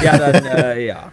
Ja, 0.02 0.16
dann, 0.18 0.44
äh, 0.46 0.86
ja. 0.86 1.12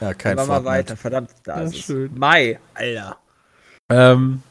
Ja, 0.00 0.14
kein 0.14 0.36
wir 0.36 0.44
Fortnite. 0.44 0.66
weiter. 0.70 0.96
Verdammt, 0.96 1.30
da 1.44 1.58
Ja, 1.58 1.62
ist 1.64 1.78
schön. 1.78 2.10
Mai, 2.14 2.58
Alter. 2.74 3.16
Ähm. 3.90 4.42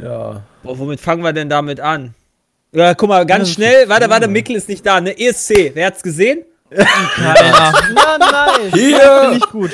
Ja. 0.00 0.42
Boah, 0.62 0.78
womit 0.78 1.00
fangen 1.00 1.22
wir 1.22 1.32
denn 1.32 1.48
damit 1.48 1.80
an? 1.80 2.14
Ja, 2.72 2.94
guck 2.94 3.08
mal, 3.08 3.24
ganz 3.26 3.50
schnell. 3.50 3.88
Warte, 3.88 4.10
warte, 4.10 4.28
Mikkel 4.28 4.56
ist 4.56 4.68
nicht 4.68 4.84
da, 4.84 5.00
ne? 5.00 5.18
ESC, 5.18 5.72
wer 5.74 5.86
hat's 5.86 6.02
gesehen? 6.02 6.44
Keiner. 6.70 7.72
Nein, 7.94 8.18
nein. 8.18 8.72
Hier! 8.72 9.26
Bin 9.28 9.38
ich 9.38 9.46
gut. 9.50 9.70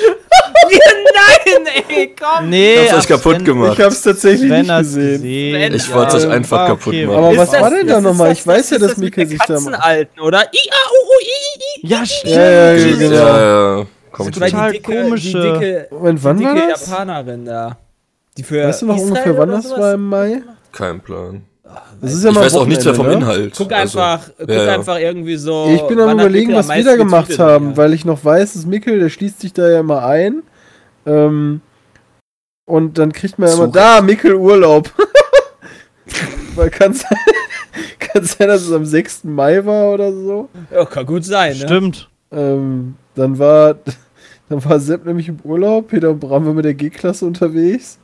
Nein, 0.73 1.67
ey, 1.89 2.15
komm. 2.19 2.49
Nee, 2.49 2.87
Hab's 2.89 2.99
euch 3.03 3.07
kaputt 3.07 3.35
Sven- 3.35 3.45
gemacht. 3.45 3.73
Ich 3.79 3.83
hab's 3.85 4.01
tatsächlich 4.01 4.49
Sven 4.49 4.61
nicht 4.61 4.77
gesehen. 4.77 5.21
gesehen. 5.21 5.73
Ich 5.73 5.93
wollte 5.93 6.17
es 6.17 6.25
euch 6.25 6.31
einfach 6.31 6.57
war 6.59 6.67
kaputt 6.67 6.87
okay. 6.93 7.05
machen. 7.05 7.17
Aber 7.17 7.31
Ist 7.31 7.37
was 7.39 7.51
das- 7.51 7.61
war 7.61 7.69
denn 7.69 7.87
da 7.87 7.93
das 7.93 7.97
ist 7.97 8.03
nochmal? 8.03 8.29
das- 8.29 8.39
Ich 8.39 8.47
weiß 8.47 8.69
ja, 8.69 8.75
ist 8.77 8.81
dass 8.83 8.89
das 8.91 8.97
Mikkel 8.97 9.27
sich 9.27 9.39
da. 9.39 9.45
Katzenalten, 9.45 10.19
oder? 10.21 10.39
I, 10.39 10.41
A, 10.41 10.89
U, 10.89 11.07
U, 11.07 11.19
I, 11.21 11.25
I, 11.25 11.85
I. 11.85 11.89
Ja, 11.89 12.05
stimmt. 12.05 12.33
Ja, 12.35 12.73
ja, 12.73 12.95
genau. 12.97 13.15
Ja, 13.15 13.77
ja. 13.79 13.85
Kommt 14.11 14.39
Weil 14.41 14.51
Total 14.51 14.71
die 14.71 14.77
dicke, 14.77 14.91
komische- 15.03 15.27
Die 15.27 15.33
dicke, 15.33 15.87
Moment, 15.91 16.23
wann 16.23 16.37
die 16.37 16.45
war 16.45 16.53
dicke 16.55 16.67
das? 16.69 16.89
Japanerin 16.89 17.45
da. 17.45 17.77
Die 18.37 18.43
für 18.43 18.67
Weißt 18.67 18.81
du 18.81 18.85
noch 18.87 18.95
Israel 18.95 19.09
ungefähr, 19.11 19.37
wann 19.37 19.49
das 19.49 19.69
war 19.71 19.93
im 19.93 20.09
Mai? 20.09 20.41
Kein 20.71 20.99
Plan. 21.01 21.43
Das 22.01 22.13
ist 22.13 22.23
ja 22.23 22.29
Ich 22.29 22.35
mal 22.35 22.45
weiß 22.45 22.55
auch 22.55 22.67
nichts 22.67 22.83
mehr 22.83 22.95
vom 22.95 23.07
ne? 23.07 23.13
Inhalt. 23.13 23.53
Guck 23.57 23.71
Also, 23.71 23.99
einfach, 23.99 24.29
guck 24.37 24.49
ja, 24.49 24.63
ja. 24.63 24.73
einfach 24.73 24.99
irgendwie 24.99 25.37
so. 25.37 25.71
Ich 25.73 25.81
bin 25.83 25.99
am 25.99 26.19
überlegen, 26.19 26.53
was 26.53 26.69
wir 26.69 26.83
da 26.83 26.95
gemacht 26.95 27.39
haben, 27.39 27.71
ja. 27.71 27.77
weil 27.77 27.93
ich 27.93 28.05
noch 28.05 28.23
weiß, 28.23 28.53
dass 28.53 28.65
Mikkel, 28.65 28.99
der 28.99 29.09
schließt 29.09 29.39
sich 29.39 29.53
da 29.53 29.69
ja 29.69 29.79
immer 29.79 30.05
ein. 30.05 30.43
Ähm, 31.05 31.61
und 32.65 32.97
dann 32.97 33.11
kriegt 33.11 33.39
man 33.39 33.49
ja 33.49 33.55
immer, 33.55 33.67
da, 33.67 34.01
Mikkel 34.01 34.35
Urlaub. 34.35 34.91
weil 36.55 36.69
kann 36.69 36.93
sein, 36.93 37.17
kann 37.99 38.23
sein, 38.23 38.47
dass 38.47 38.61
es 38.61 38.71
am 38.71 38.85
6. 38.85 39.25
Mai 39.25 39.65
war 39.65 39.93
oder 39.93 40.11
so. 40.11 40.49
Ja, 40.73 40.85
kann 40.85 41.05
gut 41.05 41.25
sein, 41.25 41.57
ne? 41.57 41.65
Stimmt. 41.65 42.09
Ähm, 42.31 42.95
dann 43.15 43.39
war, 43.39 43.75
dann 44.49 44.65
war 44.65 44.79
Sepp 44.79 45.05
nämlich 45.05 45.29
im 45.29 45.39
Urlaub, 45.43 45.89
Peter 45.89 46.09
und 46.09 46.19
Bram 46.19 46.45
waren 46.45 46.55
mit 46.55 46.65
der 46.65 46.73
G-Klasse 46.73 47.25
unterwegs. 47.25 47.99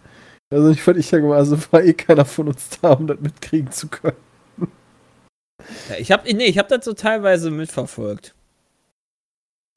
Also 0.52 0.70
ich 0.70 0.82
fand 0.82 0.98
ich 0.98 1.12
ja 1.12 1.20
gemacht, 1.20 1.38
also 1.38 1.58
war 1.72 1.84
eh 1.84 1.94
keiner 1.94 2.26
von 2.26 2.48
uns 2.48 2.70
da, 2.82 2.94
um 2.94 3.06
das 3.08 3.20
mitkriegen 3.20 3.72
zu 3.72 3.88
können. 3.88 4.18
Ja, 5.90 5.98
ich 6.00 6.12
hab, 6.12 6.26
nee, 6.26 6.46
ich 6.46 6.58
hab 6.58 6.68
das 6.70 6.86
so 6.86 6.94
teilweise 6.94 7.52
mitverfolgt. 7.52 8.34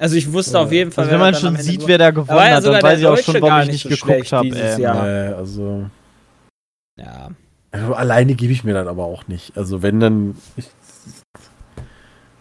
Also 0.01 0.16
ich 0.16 0.32
wusste 0.32 0.59
auf 0.59 0.73
jeden 0.73 0.90
Fall, 0.90 1.05
Also 1.05 1.12
wenn 1.12 1.20
man 1.20 1.35
schon 1.35 1.57
sieht, 1.57 1.86
wer 1.86 1.99
da 1.99 2.11
gewonnen 2.11 2.39
ja 2.39 2.57
hat, 2.57 2.65
dann 2.65 2.82
weiß 2.82 3.01
ich 3.01 3.07
auch 3.07 3.19
schon, 3.19 3.35
warum 3.35 3.49
gar 3.49 3.62
ich 3.65 3.69
nicht 3.69 3.82
so 3.82 3.89
geguckt 3.90 4.32
habe. 4.32 4.47
dieses 4.49 4.61
ey. 4.77 4.81
Jahr. 4.81 5.07
Äh, 5.07 5.35
also, 5.35 5.85
Ja. 6.99 7.31
also 7.70 7.94
alleine 7.94 8.35
gebe 8.35 8.53
ich 8.53 8.65
mir 8.65 8.73
dann 8.74 8.89
aber 8.89 9.05
auch 9.05 9.28
nicht. 9.28 9.57
Also 9.57 9.82
wenn 9.82 10.01
dann, 10.01 10.36
ich, 10.57 10.70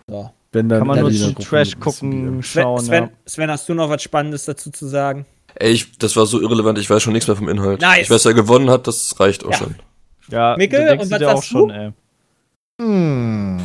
So. 0.10 0.32
wenn 0.54 0.70
dann 0.70 0.80
Kann 0.80 0.88
man 0.88 1.00
nur 1.02 1.36
Trash 1.36 1.78
gucken, 1.80 2.42
Sven, 2.42 2.64
schauen. 2.64 2.80
Sven, 2.80 3.04
ja. 3.04 3.10
Sven, 3.26 3.52
hast 3.52 3.68
du 3.70 3.74
noch 3.74 3.90
was 3.90 4.02
Spannendes 4.02 4.46
dazu 4.46 4.72
zu 4.72 4.88
sagen? 4.88 5.26
Ey, 5.56 5.72
ich, 5.72 5.98
das 5.98 6.16
war 6.16 6.26
so 6.26 6.42
irrelevant, 6.42 6.78
ich 6.80 6.90
weiß 6.90 7.02
schon 7.04 7.14
nichts 7.14 7.28
mehr 7.28 7.36
vom 7.36 7.50
Inhalt. 7.50 7.82
Nice. 7.82 8.02
Ich 8.04 8.10
weiß, 8.10 8.26
wer 8.26 8.34
gewonnen 8.34 8.70
hat, 8.70 8.88
das 8.88 9.20
reicht 9.20 9.46
auch 9.46 9.52
Ja. 9.52 9.58
schon. 9.58 9.76
Ja, 10.30 10.56
Mikkel, 10.58 10.80
du 10.82 10.88
denkst 10.88 11.04
und 11.06 11.12
was 11.12 11.20
dir 11.20 11.28
auch 11.30 11.36
sagst 11.36 11.50
schon, 11.50 11.68
du? 11.70 11.74
ey. 11.76 11.92
Hm. 12.80 13.60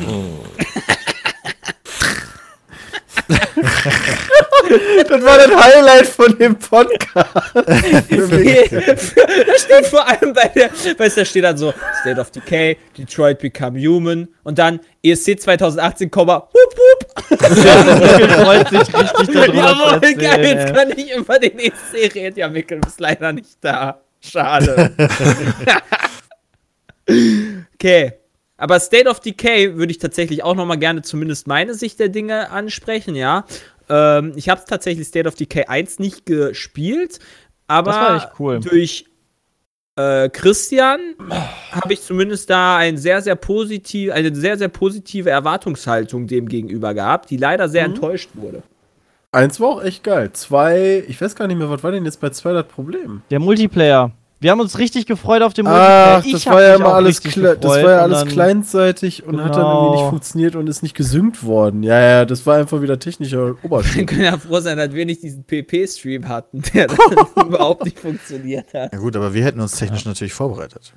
Das 5.07 5.23
war 5.23 5.37
das 5.37 5.55
Highlight 5.55 6.07
von 6.07 6.37
dem 6.37 6.55
Podcast. 6.55 7.53
da 7.53 7.71
steht 9.57 9.85
vor 9.85 10.07
allem 10.07 10.33
bei 10.33 10.47
der, 10.55 10.69
weißt 10.71 11.17
du, 11.17 11.21
da 11.21 11.25
steht 11.25 11.43
dann 11.43 11.57
so 11.57 11.73
State 12.01 12.19
of 12.19 12.31
Decay, 12.31 12.77
Detroit 12.97 13.39
Become 13.39 13.79
Human 13.79 14.27
und 14.43 14.59
dann 14.59 14.79
ESC 15.03 15.39
2018, 15.39 16.11
Komma, 16.11 16.49
hup, 16.53 16.75
hup. 16.75 17.07
Mikkel 17.29 18.29
freut 18.29 18.69
sich 18.69 18.79
richtig 18.79 19.33
darüber 19.33 19.55
Jawohl, 19.55 20.01
zu 20.01 20.15
geil, 20.15 20.19
jetzt 20.19 20.43
erzählen. 20.43 20.75
kann 20.75 20.91
ich 20.97 21.15
über 21.15 21.39
den 21.39 21.59
ESC 21.59 22.15
reden. 22.15 22.39
Ja, 22.39 22.49
Mikkel, 22.49 22.79
du 22.79 22.87
bist 22.87 22.99
leider 22.99 23.33
nicht 23.33 23.57
da. 23.61 24.01
Schade. 24.19 24.91
okay. 27.73 28.13
Aber 28.57 28.79
State 28.79 29.07
of 29.07 29.19
Decay 29.19 29.75
würde 29.75 29.91
ich 29.91 29.99
tatsächlich 29.99 30.43
auch 30.43 30.55
noch 30.55 30.65
mal 30.65 30.77
gerne 30.77 31.03
zumindest 31.03 31.45
meine 31.45 31.75
Sicht 31.75 31.99
der 31.99 32.09
Dinge 32.09 32.49
ansprechen, 32.49 33.15
ja. 33.15 33.45
Ähm, 33.89 34.33
ich 34.35 34.49
habe 34.49 34.61
tatsächlich 34.67 35.07
State 35.07 35.27
of 35.27 35.35
Decay 35.35 35.65
1 35.65 35.99
nicht 35.99 36.25
gespielt, 36.25 37.19
aber 37.67 37.91
Das 37.91 37.99
war 37.99 38.15
echt 38.17 38.39
cool. 38.39 38.59
durch 38.59 39.05
äh, 39.95 40.29
Christian 40.29 40.99
habe 41.71 41.93
ich 41.93 42.01
zumindest 42.01 42.49
da 42.49 42.77
ein 42.77 42.97
sehr, 42.97 43.21
sehr 43.21 43.35
positiv, 43.35 44.11
eine 44.11 44.33
sehr, 44.35 44.57
sehr 44.57 44.67
positive 44.69 45.29
Erwartungshaltung 45.29 46.27
dem 46.27 46.47
gegenüber 46.47 46.93
gehabt, 46.93 47.29
die 47.29 47.37
leider 47.37 47.67
sehr 47.67 47.85
enttäuscht 47.85 48.29
wurde. 48.35 48.61
Eins 49.31 49.59
war 49.59 49.69
auch 49.69 49.83
echt 49.83 50.03
geil. 50.03 50.31
Zwei, 50.33 51.03
ich 51.07 51.19
weiß 51.19 51.35
gar 51.35 51.47
nicht 51.47 51.57
mehr, 51.57 51.69
was 51.69 51.83
war 51.83 51.91
denn 51.91 52.05
jetzt 52.05 52.21
bei 52.21 52.29
zwei 52.29 52.53
das 52.53 52.65
Problem? 52.67 53.21
Der 53.29 53.39
Multiplayer. 53.39 54.11
Wir 54.39 54.51
haben 54.51 54.59
uns 54.59 54.77
richtig 54.77 55.07
gefreut 55.07 55.41
auf 55.41 55.53
den 55.53 55.65
Ach, 55.67 56.23
Ich 56.23 56.31
das 56.33 56.45
war 56.45 56.61
ja 56.61 56.75
immer 56.75 56.93
alles, 56.93 57.23
kle- 57.23 57.55
das 57.55 57.59
gefreut 57.59 57.63
war 57.83 57.91
ja 57.91 57.97
und 57.97 58.03
alles 58.03 58.19
dann- 58.19 58.27
kleinseitig 58.27 59.23
und 59.25 59.43
hat 59.43 59.55
dann 59.55 59.65
irgendwie 59.65 59.89
nicht 59.91 59.97
Genau. 59.99 60.09
funktioniert 60.11 60.55
und 60.55 60.67
ist 60.69 60.83
nicht 60.83 60.95
gesynkt 60.95 61.43
worden. 61.43 61.81
Ja, 61.81 61.99
ja, 61.99 62.25
das 62.25 62.45
war 62.45 62.57
einfach 62.57 62.81
wieder 62.81 62.99
technischer 62.99 63.47
Wir 63.55 63.65
Oberschnitt. 63.65 64.07
können 64.07 64.21
ja 64.25 64.37
froh 64.37 64.59
sein, 64.59 64.77
dass 64.77 64.91
wir 64.93 65.05
nicht 65.07 65.23
diesen 65.23 65.43
PP-Stream 65.43 66.27
hatten, 66.27 66.61
der 66.73 66.85
dann 66.87 66.97
überhaupt 67.47 67.85
nicht 67.85 67.97
funktioniert 67.99 68.71
hat. 68.75 68.93
Ja 68.93 68.99
gut, 68.99 69.15
aber 69.15 69.33
wir 69.33 69.43
hätten 69.43 69.59
uns 69.59 69.71
technisch 69.71 70.05
natürlich 70.05 70.33
vorbereitet. 70.33 70.93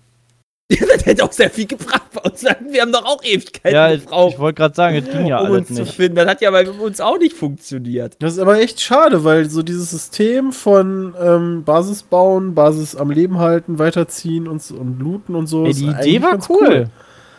Das 0.88 1.04
hätte 1.04 1.24
auch 1.24 1.32
sehr 1.32 1.50
viel 1.50 1.66
gebracht 1.66 2.04
bei 2.14 2.20
uns. 2.30 2.42
Wir 2.42 2.82
haben 2.82 2.92
doch 2.92 3.04
auch 3.04 3.22
Ewigkeiten 3.24 3.74
Ja, 3.74 3.90
ich, 3.92 4.02
gebraucht, 4.04 4.34
ich 4.34 4.38
wollte 4.38 4.56
gerade 4.58 4.74
sagen, 4.74 4.96
es 4.96 5.10
ging 5.10 5.26
ja 5.26 5.40
um 5.40 5.46
alles 5.46 5.58
uns 5.58 5.76
zu 5.76 5.82
nicht. 5.82 5.94
finden. 5.94 6.16
Das 6.16 6.26
hat 6.28 6.40
ja 6.40 6.50
bei 6.52 6.70
uns 6.70 7.00
auch 7.00 7.18
nicht 7.18 7.36
funktioniert. 7.36 8.16
Das 8.20 8.34
ist 8.34 8.38
aber 8.38 8.60
echt 8.60 8.80
schade, 8.80 9.24
weil 9.24 9.50
so 9.50 9.62
dieses 9.62 9.90
System 9.90 10.52
von 10.52 11.14
ähm, 11.20 11.64
Basis 11.64 12.02
bauen, 12.04 12.54
Basis 12.54 12.94
am 12.94 13.10
Leben 13.10 13.38
halten, 13.38 13.78
weiterziehen 13.80 14.46
und, 14.46 14.70
und 14.70 15.00
looten 15.00 15.34
und 15.34 15.46
so. 15.48 15.64
Ey, 15.66 15.74
die 15.74 15.86
Idee 15.88 16.22
war 16.22 16.30
ganz 16.32 16.48
cool. 16.48 16.88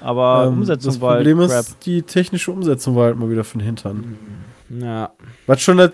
Aber 0.01 0.45
Ähm, 0.47 0.53
Umsetzung 0.59 0.91
das 0.91 0.99
war 1.01 1.11
halt 1.11 1.19
Problem 1.25 1.47
crap. 1.47 1.59
ist, 1.61 1.77
die 1.85 2.01
technische 2.01 2.51
Umsetzung 2.51 2.95
war 2.95 3.05
halt 3.05 3.17
mal 3.17 3.29
wieder 3.29 3.43
von 3.43 3.61
Hintern. 3.61 4.17
Ja. 4.69 5.11
Was 5.47 5.61
schon 5.61 5.77
das 5.77 5.91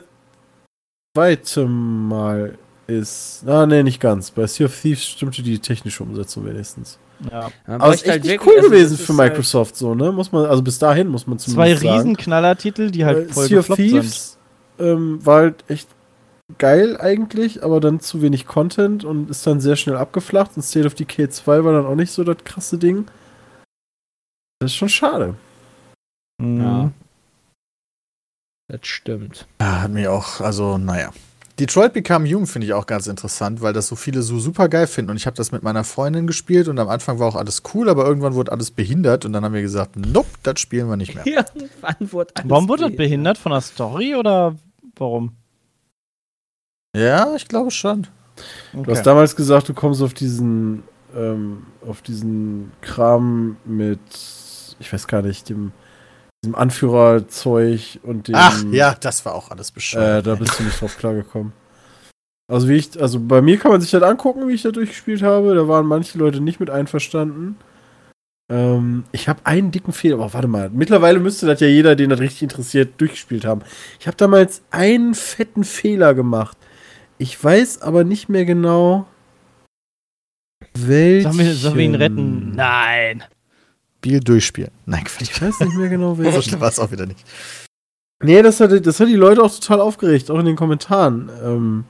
zweite 1.15 1.65
Mal 1.65 2.57
ist. 2.88 3.43
Ah, 3.47 3.65
nee, 3.65 3.84
nicht 3.84 3.99
ganz. 3.99 4.31
Bei 4.31 4.47
Sea 4.47 4.65
of 4.68 4.81
Thieves 4.81 5.05
stimmte 5.05 5.43
die 5.43 5.59
technische 5.59 6.03
Umsetzung 6.03 6.45
wenigstens. 6.45 6.97
Ja. 7.31 7.49
Aber 7.65 7.89
es 7.94 8.02
ist 8.02 8.07
echt 8.07 8.23
wirklich- 8.26 8.45
cool 8.48 8.57
also 8.57 8.69
gewesen 8.69 8.98
für 8.98 9.18
halt- 9.18 9.31
Microsoft, 9.31 9.76
so, 9.76 9.95
ne? 9.95 10.11
Muss 10.11 10.31
man, 10.31 10.45
also 10.45 10.61
bis 10.61 10.77
dahin 10.80 11.07
muss 11.07 11.26
man 11.27 11.39
Zwei 11.39 11.52
zumindest 11.53 11.81
sagen. 11.84 11.94
Riesenknallertitel, 11.98 12.91
die 12.91 13.06
halt 13.06 13.30
Äh, 13.30 13.34
voll 13.34 13.48
sea 13.48 13.60
of. 13.60 13.68
Thieves 13.76 14.38
ähm, 14.80 15.26
war 15.26 15.38
halt 15.41 15.64
echt 15.68 15.89
geil 16.60 16.95
eigentlich, 17.02 17.64
aber 17.64 17.80
dann 17.80 17.99
zu 17.99 18.22
wenig 18.22 18.45
Content 18.45 19.03
und 19.03 19.30
ist 19.30 19.45
dann 19.48 19.60
sehr 19.60 19.76
schnell 19.76 19.98
abgeflacht. 19.98 20.52
Und 20.56 20.61
State 20.61 20.85
of 20.85 20.94
Decay 20.94 21.30
2 21.30 21.64
war 21.64 21.73
dann 21.73 21.85
auch 21.85 21.95
nicht 21.95 22.11
so 22.11 22.23
das 22.23 22.38
krasse 22.44 22.77
Ding. 22.77 23.06
Das 24.60 24.72
ist 24.72 24.77
schon 24.77 24.89
schade. 24.89 25.35
Mhm. 26.41 26.61
Ja. 26.61 26.91
Das 28.69 28.81
stimmt. 28.84 29.48
Ja, 29.61 29.81
hat 29.81 29.91
mich 29.91 30.07
auch, 30.07 30.41
also 30.41 30.77
naja. 30.77 31.11
Detroit 31.59 31.93
Become 31.93 32.29
Human 32.29 32.45
finde 32.45 32.67
ich 32.67 32.73
auch 32.73 32.85
ganz 32.85 33.07
interessant, 33.07 33.61
weil 33.61 33.73
das 33.73 33.88
so 33.88 33.95
viele 33.95 34.21
so 34.21 34.38
super 34.38 34.69
geil 34.69 34.85
finden. 34.85 35.09
Und 35.09 35.17
ich 35.17 35.25
habe 35.25 35.35
das 35.35 35.51
mit 35.51 35.63
meiner 35.63 35.84
Freundin 35.84 36.27
gespielt 36.27 36.67
und 36.67 36.77
am 36.77 36.88
Anfang 36.88 37.17
war 37.17 37.27
auch 37.27 37.35
alles 37.35 37.63
cool, 37.73 37.89
aber 37.89 38.05
irgendwann 38.05 38.35
wurde 38.35 38.51
alles 38.51 38.69
behindert 38.69 39.25
und 39.25 39.34
dann 39.34 39.43
haben 39.43 39.53
wir 39.53 39.63
gesagt, 39.63 39.95
nope, 39.95 40.29
das 40.43 40.59
spielen 40.59 40.88
wir 40.88 40.97
nicht 40.97 41.15
mehr. 41.15 41.25
Irgendwann 41.55 42.11
wurde 42.11 42.35
alles 42.35 42.49
Warum 42.49 42.69
wurde 42.69 42.84
das 42.89 42.95
behindert? 42.95 43.39
Von 43.39 43.51
der 43.51 43.61
Story 43.61 44.15
oder 44.15 44.55
warum? 44.97 45.31
Ja, 46.95 47.35
ich 47.35 47.47
glaube 47.47 47.71
schon. 47.71 48.07
Du 48.73 48.91
hast 48.91 49.03
damals 49.03 49.35
gesagt, 49.35 49.67
du 49.69 49.73
kommst 49.73 50.01
auf 50.03 50.13
diesen, 50.13 50.84
ähm, 51.15 51.63
auf 51.88 52.03
diesen 52.03 52.71
Kram 52.81 53.57
mit, 53.65 53.99
ich 54.79 54.93
weiß 54.93 55.07
gar 55.07 55.23
nicht, 55.23 55.49
dem, 55.49 55.71
diesem 56.48 56.56
Anführerzeug 56.56 57.99
und 58.03 58.28
dem. 58.28 58.36
Ach 58.36 58.64
ja, 58.72 58.95
das 58.99 59.26
war 59.26 59.36
auch 59.36 59.52
alles 59.52 59.69
Äh, 59.69 59.74
bescheuert. 59.74 60.28
da 60.28 60.36
bist 60.36 60.60
du 60.60 60.64
nicht 60.64 60.80
drauf 60.82 60.98
klargekommen. 60.98 61.53
Also 62.49 62.69
wie 62.69 62.76
ich, 62.76 62.99
also 63.02 63.19
bei 63.19 63.41
mir 63.41 63.57
kann 63.57 63.72
man 63.72 63.82
sich 63.82 63.91
das 63.91 64.03
angucken, 64.03 64.48
wie 64.48 64.53
ich 64.53 64.61
da 64.61 64.72
durchgespielt 64.72 65.22
habe. 65.22 65.53
Da 65.53 65.68
waren 65.68 65.86
manche 65.86 66.18
Leute 66.18 66.40
nicht 66.40 66.60
mit 66.61 66.69
einverstanden. 66.69 67.57
Ähm, 68.49 69.03
ich 69.11 69.28
habe 69.28 69.41
einen 69.44 69.72
dicken 69.72 69.91
Fehler, 69.91 70.15
aber 70.15 70.34
warte 70.34 70.48
mal. 70.48 70.69
Mittlerweile 70.69 71.19
müsste 71.19 71.45
das 71.45 71.60
ja 71.60 71.68
jeder, 71.68 71.98
den 71.98 72.10
das 72.10 72.22
richtig 72.22 72.44
interessiert, 72.44 72.94
durchgespielt 73.02 73.44
haben. 73.44 73.61
Ich 73.99 74.07
habe 74.07 74.15
damals 74.15 74.61
einen 74.72 75.14
fetten 75.14 75.65
Fehler 75.65 76.14
gemacht. 76.14 76.57
Ich 77.18 77.44
weiß 77.44 77.82
aber 77.82 78.06
nicht 78.06 78.30
mehr 78.30 78.45
genau, 78.45 79.06
welchen. 80.74 81.32
Sollen 81.34 81.45
wir, 81.45 81.53
sollen 81.56 81.76
wir 81.78 81.84
ihn 81.86 81.95
retten? 81.95 82.52
Nein. 82.56 83.24
Spiel 83.98 84.19
durchspielen. 84.19 84.72
Nein, 84.86 85.03
Ich 85.19 85.32
Quatsch. 85.32 85.41
weiß 85.41 85.60
nicht 85.61 85.78
mehr 85.78 85.90
genau, 85.90 86.15
So 86.15 86.24
welchen. 86.24 86.41
schlimm 86.44 86.61
war 86.61 86.69
es 86.69 86.80
auch 86.80 86.91
wieder 86.91 87.06
nicht. 87.06 87.26
Nee, 88.24 88.41
das 88.41 88.60
hat, 88.60 88.72
das 88.86 88.99
hat 88.99 89.07
die 89.07 89.15
Leute 89.15 89.44
auch 89.44 89.53
total 89.53 89.80
aufgeregt, 89.82 90.32
auch 90.32 90.40
in 90.40 90.45
den 90.45 90.56
Kommentaren. 90.56 91.30
Ähm, 91.44 91.84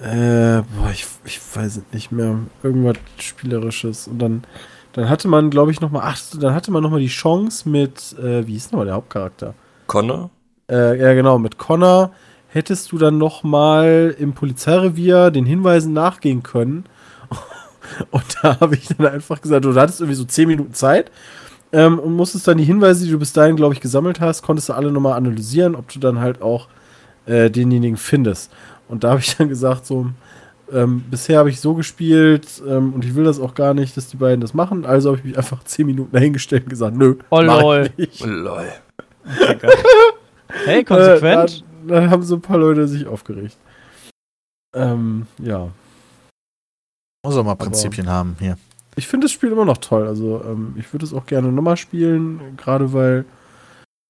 äh, 0.00 0.62
boah, 0.62 0.90
ich, 0.92 1.06
ich 1.24 1.40
weiß 1.54 1.78
es 1.78 1.82
nicht 1.92 2.10
mehr. 2.12 2.38
Irgendwas 2.62 2.96
Spielerisches. 3.18 4.08
Und 4.08 4.18
dann, 4.20 4.44
dann 4.92 5.08
hatte 5.08 5.28
man, 5.28 5.50
glaube 5.50 5.70
ich, 5.72 5.80
nochmal, 5.80 6.02
ach, 6.04 6.20
dann 6.38 6.54
hatte 6.54 6.70
man 6.70 6.82
nochmal 6.82 7.00
die 7.00 7.08
Chance 7.08 7.68
mit, 7.68 8.16
äh, 8.18 8.46
wie 8.46 8.52
hieß 8.52 8.72
nochmal 8.72 8.86
der 8.86 8.94
Hauptcharakter? 8.94 9.54
Connor? 9.86 10.30
Äh, 10.70 10.98
ja, 11.00 11.14
genau, 11.14 11.38
mit 11.38 11.58
Connor 11.58 12.12
hättest 12.48 12.92
du 12.92 12.98
dann 12.98 13.18
nochmal 13.18 14.14
im 14.18 14.32
Polizeirevier 14.32 15.30
den 15.30 15.46
Hinweisen 15.46 15.92
nachgehen 15.92 16.42
können. 16.42 16.84
Und 18.10 18.24
da 18.42 18.60
habe 18.60 18.74
ich 18.74 18.88
dann 18.88 19.06
einfach 19.06 19.40
gesagt, 19.40 19.64
du 19.64 19.74
hattest 19.74 20.00
irgendwie 20.00 20.16
so 20.16 20.24
10 20.24 20.48
Minuten 20.48 20.74
Zeit 20.74 21.10
ähm, 21.72 21.98
und 21.98 22.14
musstest 22.14 22.46
dann 22.48 22.58
die 22.58 22.64
Hinweise, 22.64 23.04
die 23.04 23.10
du 23.10 23.18
bis 23.18 23.32
dahin, 23.32 23.56
glaube 23.56 23.74
ich, 23.74 23.80
gesammelt 23.80 24.20
hast, 24.20 24.42
konntest 24.42 24.68
du 24.68 24.72
alle 24.74 24.90
nochmal 24.92 25.14
analysieren, 25.14 25.74
ob 25.74 25.92
du 25.92 25.98
dann 25.98 26.20
halt 26.20 26.42
auch 26.42 26.68
äh, 27.26 27.50
denjenigen 27.50 27.96
findest. 27.96 28.50
Und 28.88 29.04
da 29.04 29.10
habe 29.10 29.20
ich 29.20 29.36
dann 29.36 29.48
gesagt, 29.48 29.86
so, 29.86 30.06
ähm, 30.72 31.04
bisher 31.10 31.38
habe 31.38 31.50
ich 31.50 31.60
so 31.60 31.74
gespielt 31.74 32.46
ähm, 32.66 32.92
und 32.92 33.04
ich 33.04 33.14
will 33.14 33.24
das 33.24 33.40
auch 33.40 33.54
gar 33.54 33.74
nicht, 33.74 33.96
dass 33.96 34.06
die 34.08 34.16
beiden 34.16 34.40
das 34.40 34.54
machen. 34.54 34.84
Also 34.86 35.10
habe 35.10 35.18
ich 35.18 35.24
mich 35.24 35.36
einfach 35.36 35.62
10 35.64 35.86
Minuten 35.86 36.12
dahingestellt 36.12 36.64
und 36.64 36.70
gesagt, 36.70 36.96
nö, 36.96 37.16
Oh, 37.30 37.42
mach 37.42 37.56
ich 37.58 37.62
lol. 37.62 37.90
nicht. 37.96 38.24
Lol. 38.26 38.68
Hey, 40.64 40.84
konsequent. 40.84 41.64
Äh, 41.86 41.88
da, 41.88 42.00
da 42.00 42.10
haben 42.10 42.22
so 42.22 42.34
ein 42.36 42.40
paar 42.40 42.58
Leute 42.58 42.86
sich 42.88 43.06
aufgeregt. 43.06 43.56
Ähm, 44.74 45.26
ja. 45.38 45.68
Muss 47.24 47.36
auch 47.36 47.44
mal 47.44 47.54
Prinzipien 47.54 48.08
haben 48.08 48.36
hier. 48.38 48.56
Ich 48.96 49.06
finde 49.06 49.26
das 49.26 49.32
Spiel 49.32 49.52
immer 49.52 49.64
noch 49.64 49.78
toll. 49.78 50.06
Also, 50.06 50.42
ähm, 50.44 50.74
ich 50.76 50.92
würde 50.92 51.04
es 51.04 51.12
auch 51.14 51.26
gerne 51.26 51.52
nochmal 51.52 51.76
spielen, 51.76 52.40
gerade 52.56 52.92
weil 52.92 53.24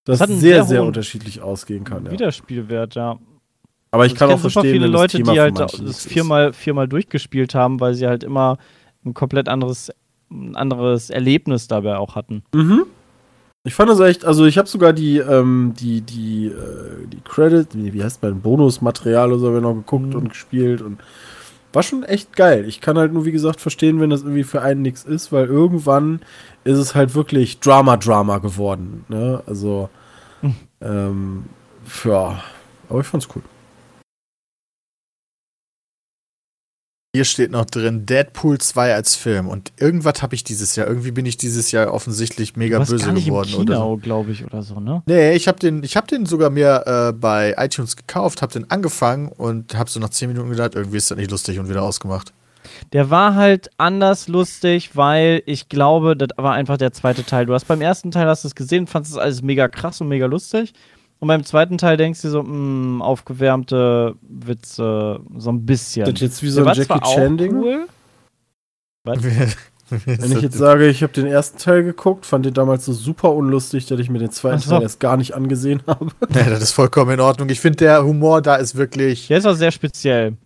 das, 0.04 0.18
Das 0.20 0.28
sehr, 0.28 0.38
sehr 0.38 0.64
sehr 0.64 0.84
unterschiedlich 0.84 1.42
ausgehen 1.42 1.84
kann. 1.84 2.06
Ja. 2.06 2.12
Wiederspielwert, 2.12 2.94
ja. 2.94 3.18
Aber 3.92 4.06
ich 4.06 4.12
Also 4.12 4.18
kann 4.18 4.28
kenn 4.28 4.36
auch 4.36 4.40
verstehen, 4.40 4.72
viele 4.72 4.86
Leute, 4.86 5.18
Thema 5.18 5.32
die 5.32 5.40
halt 5.40 5.58
das 5.58 6.06
viermal, 6.06 6.52
viermal 6.52 6.88
durchgespielt 6.88 7.54
haben, 7.54 7.80
weil 7.80 7.94
sie 7.94 8.06
halt 8.06 8.22
immer 8.24 8.58
ein 9.04 9.14
komplett 9.14 9.48
anderes, 9.48 9.90
ein 10.30 10.54
anderes 10.56 11.10
Erlebnis 11.10 11.68
dabei 11.68 11.96
auch 11.96 12.14
hatten. 12.14 12.42
Mhm. 12.54 12.84
Ich 13.64 13.74
fand 13.74 13.90
das 13.90 14.00
echt, 14.00 14.24
also 14.24 14.46
ich 14.46 14.56
habe 14.56 14.68
sogar 14.68 14.92
die, 14.94 15.18
ähm, 15.18 15.74
die, 15.78 16.00
die, 16.00 16.46
äh, 16.46 17.06
die 17.08 17.20
Credit, 17.22 17.68
wie, 17.74 18.02
heißt 18.02 18.22
mein 18.22 18.40
Bonusmaterial 18.40 19.30
oder 19.32 19.38
so, 19.38 19.52
wir 19.52 19.60
noch 19.60 19.74
geguckt 19.74 20.06
Mhm. 20.06 20.14
und 20.14 20.28
gespielt 20.30 20.80
und 20.80 20.98
war 21.72 21.82
schon 21.82 22.02
echt 22.04 22.34
geil. 22.36 22.64
Ich 22.66 22.80
kann 22.80 22.98
halt 22.98 23.12
nur, 23.12 23.24
wie 23.24 23.32
gesagt, 23.32 23.60
verstehen, 23.60 24.00
wenn 24.00 24.10
das 24.10 24.22
irgendwie 24.22 24.44
für 24.44 24.62
einen 24.62 24.82
nichts 24.82 25.04
ist, 25.04 25.30
weil 25.32 25.46
irgendwann 25.46 26.20
ist 26.64 26.78
es 26.78 26.94
halt 26.94 27.14
wirklich 27.14 27.60
Drama-Drama 27.60 28.38
geworden. 28.38 29.04
Ne? 29.08 29.42
Also, 29.46 29.88
Mhm. 30.42 30.54
ähm, 30.80 31.44
ja, 32.04 32.42
aber 32.88 33.00
ich 33.00 33.06
fand's 33.06 33.28
cool. 33.34 33.42
Hier 37.12 37.24
steht 37.24 37.50
noch 37.50 37.64
drin 37.64 38.06
Deadpool 38.06 38.58
2 38.58 38.94
als 38.94 39.16
Film. 39.16 39.48
Und 39.48 39.72
irgendwas 39.80 40.22
habe 40.22 40.36
ich 40.36 40.44
dieses 40.44 40.76
Jahr. 40.76 40.86
Irgendwie 40.86 41.10
bin 41.10 41.26
ich 41.26 41.36
dieses 41.36 41.72
Jahr 41.72 41.92
offensichtlich 41.92 42.54
mega 42.54 42.76
Du 42.76 42.80
warst 42.80 42.92
böse 42.92 43.06
gar 43.06 43.12
nicht 43.14 43.26
geworden. 43.26 43.50
im 43.52 43.60
oder 43.62 43.74
so. 43.74 43.82
Kino, 43.82 43.96
glaube 43.96 44.30
ich, 44.30 44.44
oder 44.44 44.62
so, 44.62 44.78
ne? 44.78 45.02
Nee, 45.06 45.32
ich 45.32 45.48
habe 45.48 45.58
den, 45.58 45.82
ich 45.82 45.96
hab 45.96 46.06
den 46.06 46.24
sogar 46.24 46.50
mir 46.50 46.84
äh, 46.86 47.12
bei 47.12 47.56
iTunes 47.58 47.96
gekauft, 47.96 48.42
habe 48.42 48.52
den 48.52 48.70
angefangen 48.70 49.26
und 49.26 49.76
habe 49.76 49.90
so 49.90 49.98
nach 49.98 50.10
10 50.10 50.28
Minuten 50.28 50.50
gedacht, 50.50 50.76
irgendwie 50.76 50.98
ist 50.98 51.10
das 51.10 51.18
nicht 51.18 51.32
lustig 51.32 51.58
und 51.58 51.68
wieder 51.68 51.82
ausgemacht. 51.82 52.32
Der 52.92 53.10
war 53.10 53.34
halt 53.34 53.70
anders 53.76 54.28
lustig, 54.28 54.94
weil 54.94 55.42
ich 55.46 55.68
glaube, 55.68 56.16
das 56.16 56.28
war 56.36 56.52
einfach 56.52 56.76
der 56.76 56.92
zweite 56.92 57.24
Teil. 57.24 57.44
Du 57.44 57.54
hast 57.54 57.64
beim 57.66 57.80
ersten 57.80 58.12
Teil 58.12 58.28
hast 58.28 58.44
du 58.44 58.48
es 58.48 58.54
gesehen, 58.54 58.86
fandest 58.86 59.14
es 59.14 59.18
alles 59.18 59.42
mega 59.42 59.66
krass 59.66 60.00
und 60.00 60.06
mega 60.06 60.26
lustig. 60.26 60.74
Und 61.20 61.28
beim 61.28 61.44
zweiten 61.44 61.76
Teil 61.76 61.98
denkst 61.98 62.22
du 62.22 62.30
so, 62.30 62.42
mh, 62.42 63.04
aufgewärmte 63.04 64.14
Witze, 64.22 65.20
so 65.36 65.50
ein 65.50 65.66
bisschen. 65.66 66.10
Das 66.10 66.20
jetzt 66.20 66.42
wie 66.42 66.48
so 66.48 66.64
ein 66.64 66.74
Jackie 66.74 66.92
auch 66.92 67.14
Chan 67.14 67.36
Ding. 67.36 67.56
Cool. 67.56 67.86
Was? 69.04 69.18
Wenn 70.06 70.32
ich 70.32 70.40
jetzt 70.40 70.56
sage, 70.56 70.86
ich 70.86 71.02
habe 71.02 71.12
den 71.12 71.26
ersten 71.26 71.58
Teil 71.58 71.82
geguckt, 71.82 72.24
fand 72.24 72.46
den 72.46 72.54
damals 72.54 72.84
so 72.84 72.92
super 72.92 73.32
unlustig, 73.32 73.86
dass 73.86 73.98
ich 73.98 74.08
mir 74.08 74.20
den 74.20 74.30
zweiten. 74.30 74.60
Teil 74.60 74.82
erst 74.82 75.00
gar 75.00 75.16
nicht 75.16 75.34
angesehen 75.34 75.82
habe. 75.86 76.06
nee, 76.28 76.44
das 76.48 76.62
ist 76.62 76.72
vollkommen 76.72 77.10
in 77.12 77.20
Ordnung. 77.20 77.48
Ich 77.48 77.60
finde, 77.60 77.78
der 77.78 78.04
Humor 78.04 78.40
da 78.40 78.56
ist 78.56 78.76
wirklich. 78.76 79.26
Der 79.28 79.38
ist 79.38 79.46
auch 79.46 79.54
sehr 79.54 79.72
speziell. 79.72 80.36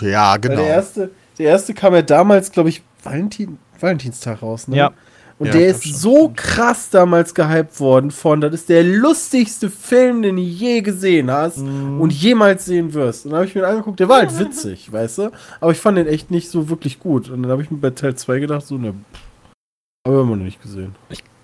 Ja, 0.00 0.32
Weil 0.32 0.40
genau. 0.40 0.56
Der 0.56 0.66
erste, 0.66 1.10
der 1.38 1.50
erste 1.50 1.74
kam 1.74 1.94
ja 1.94 2.02
damals, 2.02 2.50
glaube 2.50 2.70
ich, 2.70 2.82
Valentin, 3.02 3.58
Valentinstag 3.78 4.42
raus, 4.42 4.66
ne? 4.66 4.76
Ja. 4.76 4.92
Und 5.38 5.48
Ja, 5.48 5.52
der 5.52 5.66
ist 5.68 5.82
so 5.84 6.32
krass 6.34 6.88
damals 6.88 7.34
gehypt 7.34 7.78
worden 7.78 8.10
von, 8.10 8.40
das 8.40 8.54
ist 8.54 8.68
der 8.70 8.82
lustigste 8.82 9.68
Film, 9.68 10.22
den 10.22 10.36
du 10.36 10.42
je 10.42 10.80
gesehen 10.80 11.30
hast 11.30 11.58
Mhm. 11.58 12.00
und 12.00 12.10
jemals 12.12 12.64
sehen 12.64 12.94
wirst. 12.94 13.26
Und 13.26 13.32
dann 13.32 13.38
habe 13.40 13.46
ich 13.48 13.54
mir 13.54 13.60
den 13.60 13.70
angeguckt, 13.70 14.00
der 14.00 14.08
war 14.08 14.18
halt 14.20 14.30
witzig, 14.38 14.90
weißt 14.90 15.18
du? 15.18 15.30
Aber 15.60 15.72
ich 15.72 15.78
fand 15.78 15.98
den 15.98 16.06
echt 16.06 16.30
nicht 16.30 16.48
so 16.48 16.70
wirklich 16.70 16.98
gut. 17.00 17.28
Und 17.28 17.42
dann 17.42 17.52
habe 17.52 17.62
ich 17.62 17.70
mir 17.70 17.76
bei 17.76 17.90
Teil 17.90 18.14
2 18.14 18.38
gedacht, 18.38 18.66
so, 18.66 18.78
ne, 18.78 18.94
aber 20.04 20.22
immer 20.22 20.36
noch 20.36 20.44
nicht 20.44 20.62
gesehen. 20.62 20.94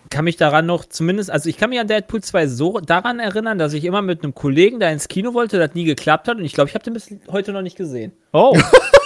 kann 0.08 0.24
mich 0.24 0.36
daran 0.36 0.66
noch 0.66 0.84
zumindest, 0.86 1.30
also 1.30 1.48
ich 1.48 1.56
kann 1.56 1.68
mich 1.70 1.80
an 1.80 1.86
Deadpool 1.88 2.22
2 2.22 2.46
so 2.46 2.78
daran 2.80 3.18
erinnern, 3.18 3.58
dass 3.58 3.72
ich 3.72 3.84
immer 3.84 4.00
mit 4.02 4.22
einem 4.22 4.34
Kollegen 4.34 4.78
da 4.80 4.88
ins 4.90 5.08
Kino 5.08 5.34
wollte, 5.34 5.58
das 5.58 5.74
nie 5.74 5.84
geklappt 5.84 6.28
hat 6.28 6.36
und 6.38 6.44
ich 6.44 6.52
glaube, 6.54 6.68
ich 6.68 6.74
habe 6.74 6.84
den 6.84 6.92
bis 6.94 7.08
heute 7.30 7.52
noch 7.52 7.62
nicht 7.62 7.76
gesehen. 7.76 8.12
Oh, 8.32 8.56